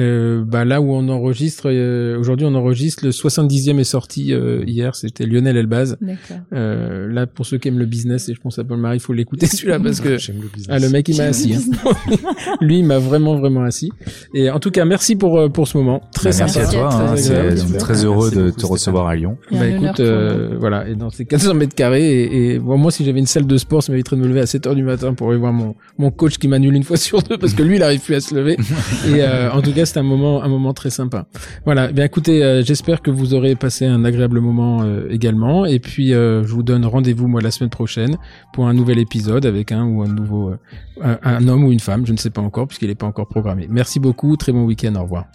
euh, 0.00 0.44
bah 0.46 0.64
là 0.64 0.80
où 0.80 0.92
on 0.94 1.08
enregistre, 1.08 1.64
euh, 1.70 2.18
aujourd'hui 2.18 2.46
on 2.46 2.54
enregistre 2.54 3.04
le 3.04 3.10
70e 3.10 3.78
est 3.78 3.84
sorti 3.84 4.32
euh, 4.32 4.62
hier, 4.66 4.94
c'était 4.94 5.26
Lionel 5.26 5.56
Elbaz. 5.56 5.96
D'accord. 6.00 6.38
Euh, 6.52 7.06
là 7.12 7.26
pour 7.26 7.46
ceux 7.46 7.58
qui 7.58 7.68
aiment 7.68 7.78
le 7.78 7.86
business 7.86 8.28
et 8.28 8.34
je 8.34 8.40
pense 8.40 8.58
à 8.58 8.64
Paul 8.64 8.78
Marie, 8.78 8.98
il 8.98 9.00
faut 9.00 9.12
l'écouter 9.12 9.46
celui-là 9.48 9.80
parce 9.80 10.00
que 10.00 10.18
J'aime 10.18 10.36
le 10.42 10.48
business. 10.48 10.68
ah, 10.70 10.78
le 10.78 10.88
mec 10.90 11.08
il 11.08 11.16
m'a 11.16 11.24
assis. 11.24 11.54
hein. 11.54 11.90
Lui 12.60 12.78
il 12.78 12.84
m'a 12.84 12.98
vraiment 12.98 13.36
vraiment 13.38 13.62
assis. 13.62 13.90
Et 14.34 14.50
en 14.50 14.58
tout 14.60 14.70
cas 14.70 14.84
merci 14.84 15.16
pour 15.16 15.38
euh, 15.38 15.48
pour 15.48 15.66
ce 15.68 15.76
moment, 15.78 16.02
très 16.12 16.30
Bah, 16.30 16.46
sympa. 16.48 16.52
Merci 16.60 16.76
à 16.76 16.80
toi. 16.80 16.88
Très 16.90 17.30
hein, 17.30 17.40
agréable. 17.40 17.76
Très 17.78 18.04
heureux 18.04 18.30
de 18.30 18.46
beaucoup, 18.46 18.60
te 18.60 18.66
recevoir 18.66 19.06
à 19.08 19.16
Lyon. 19.16 19.36
Bah 19.50 19.66
écoute, 19.66 20.00
euh, 20.00 20.56
voilà, 20.58 20.88
et 20.88 20.94
dans 20.94 21.10
ces 21.10 21.24
400 21.24 21.54
mètres 21.54 21.74
carrés, 21.74 22.22
et, 22.22 22.54
et 22.54 22.58
bon, 22.58 22.76
moi 22.78 22.90
si 22.90 23.04
j'avais 23.04 23.18
une 23.20 23.26
salle 23.26 23.46
de 23.46 23.56
sport, 23.56 23.82
ça 23.82 23.92
m'éviterait 23.92 24.16
de 24.16 24.22
me 24.22 24.28
lever 24.28 24.40
à 24.40 24.46
7 24.46 24.66
heures 24.66 24.74
du 24.74 24.82
matin 24.82 25.14
pour 25.14 25.30
aller 25.30 25.38
voir 25.38 25.52
mon, 25.52 25.74
mon 25.98 26.10
coach 26.10 26.38
qui 26.38 26.48
m'annule 26.48 26.74
une 26.74 26.82
fois 26.84 26.96
sur 26.96 27.22
deux 27.22 27.36
parce 27.38 27.54
que 27.54 27.62
lui 27.62 27.76
il 27.76 27.82
arrive 27.82 28.00
plus 28.00 28.14
à 28.14 28.20
se 28.20 28.34
lever. 28.34 28.56
et 29.08 29.22
euh, 29.22 29.50
en 29.50 29.62
tout 29.62 29.72
cas, 29.72 29.86
un 29.96 30.02
moment, 30.02 30.42
un 30.42 30.48
moment 30.48 30.72
très 30.72 30.90
sympa. 30.90 31.26
Voilà, 31.64 31.88
bien 31.88 32.04
écoutez, 32.04 32.42
euh, 32.42 32.62
j'espère 32.62 33.02
que 33.02 33.10
vous 33.10 33.34
aurez 33.34 33.54
passé 33.54 33.86
un 33.86 34.04
agréable 34.04 34.40
moment 34.40 34.82
euh, 34.82 35.08
également, 35.10 35.66
et 35.66 35.78
puis 35.78 36.12
euh, 36.12 36.44
je 36.44 36.52
vous 36.52 36.62
donne 36.62 36.84
rendez-vous 36.84 37.28
moi 37.28 37.40
la 37.40 37.50
semaine 37.50 37.70
prochaine 37.70 38.16
pour 38.52 38.66
un 38.66 38.74
nouvel 38.74 38.98
épisode 38.98 39.46
avec 39.46 39.72
un 39.72 39.84
ou 39.84 40.02
un 40.02 40.08
nouveau, 40.08 40.52
un 41.00 41.48
homme 41.48 41.64
ou 41.64 41.72
une 41.72 41.80
femme, 41.80 42.06
je 42.06 42.12
ne 42.12 42.18
sais 42.18 42.30
pas 42.30 42.42
encore 42.42 42.66
puisqu'il 42.66 42.88
n'est 42.88 42.94
pas 42.94 43.06
encore 43.06 43.28
programmé. 43.28 43.66
Merci 43.70 44.00
beaucoup, 44.00 44.36
très 44.36 44.52
bon 44.52 44.64
week-end, 44.64 44.94
au 44.96 45.02
revoir. 45.02 45.26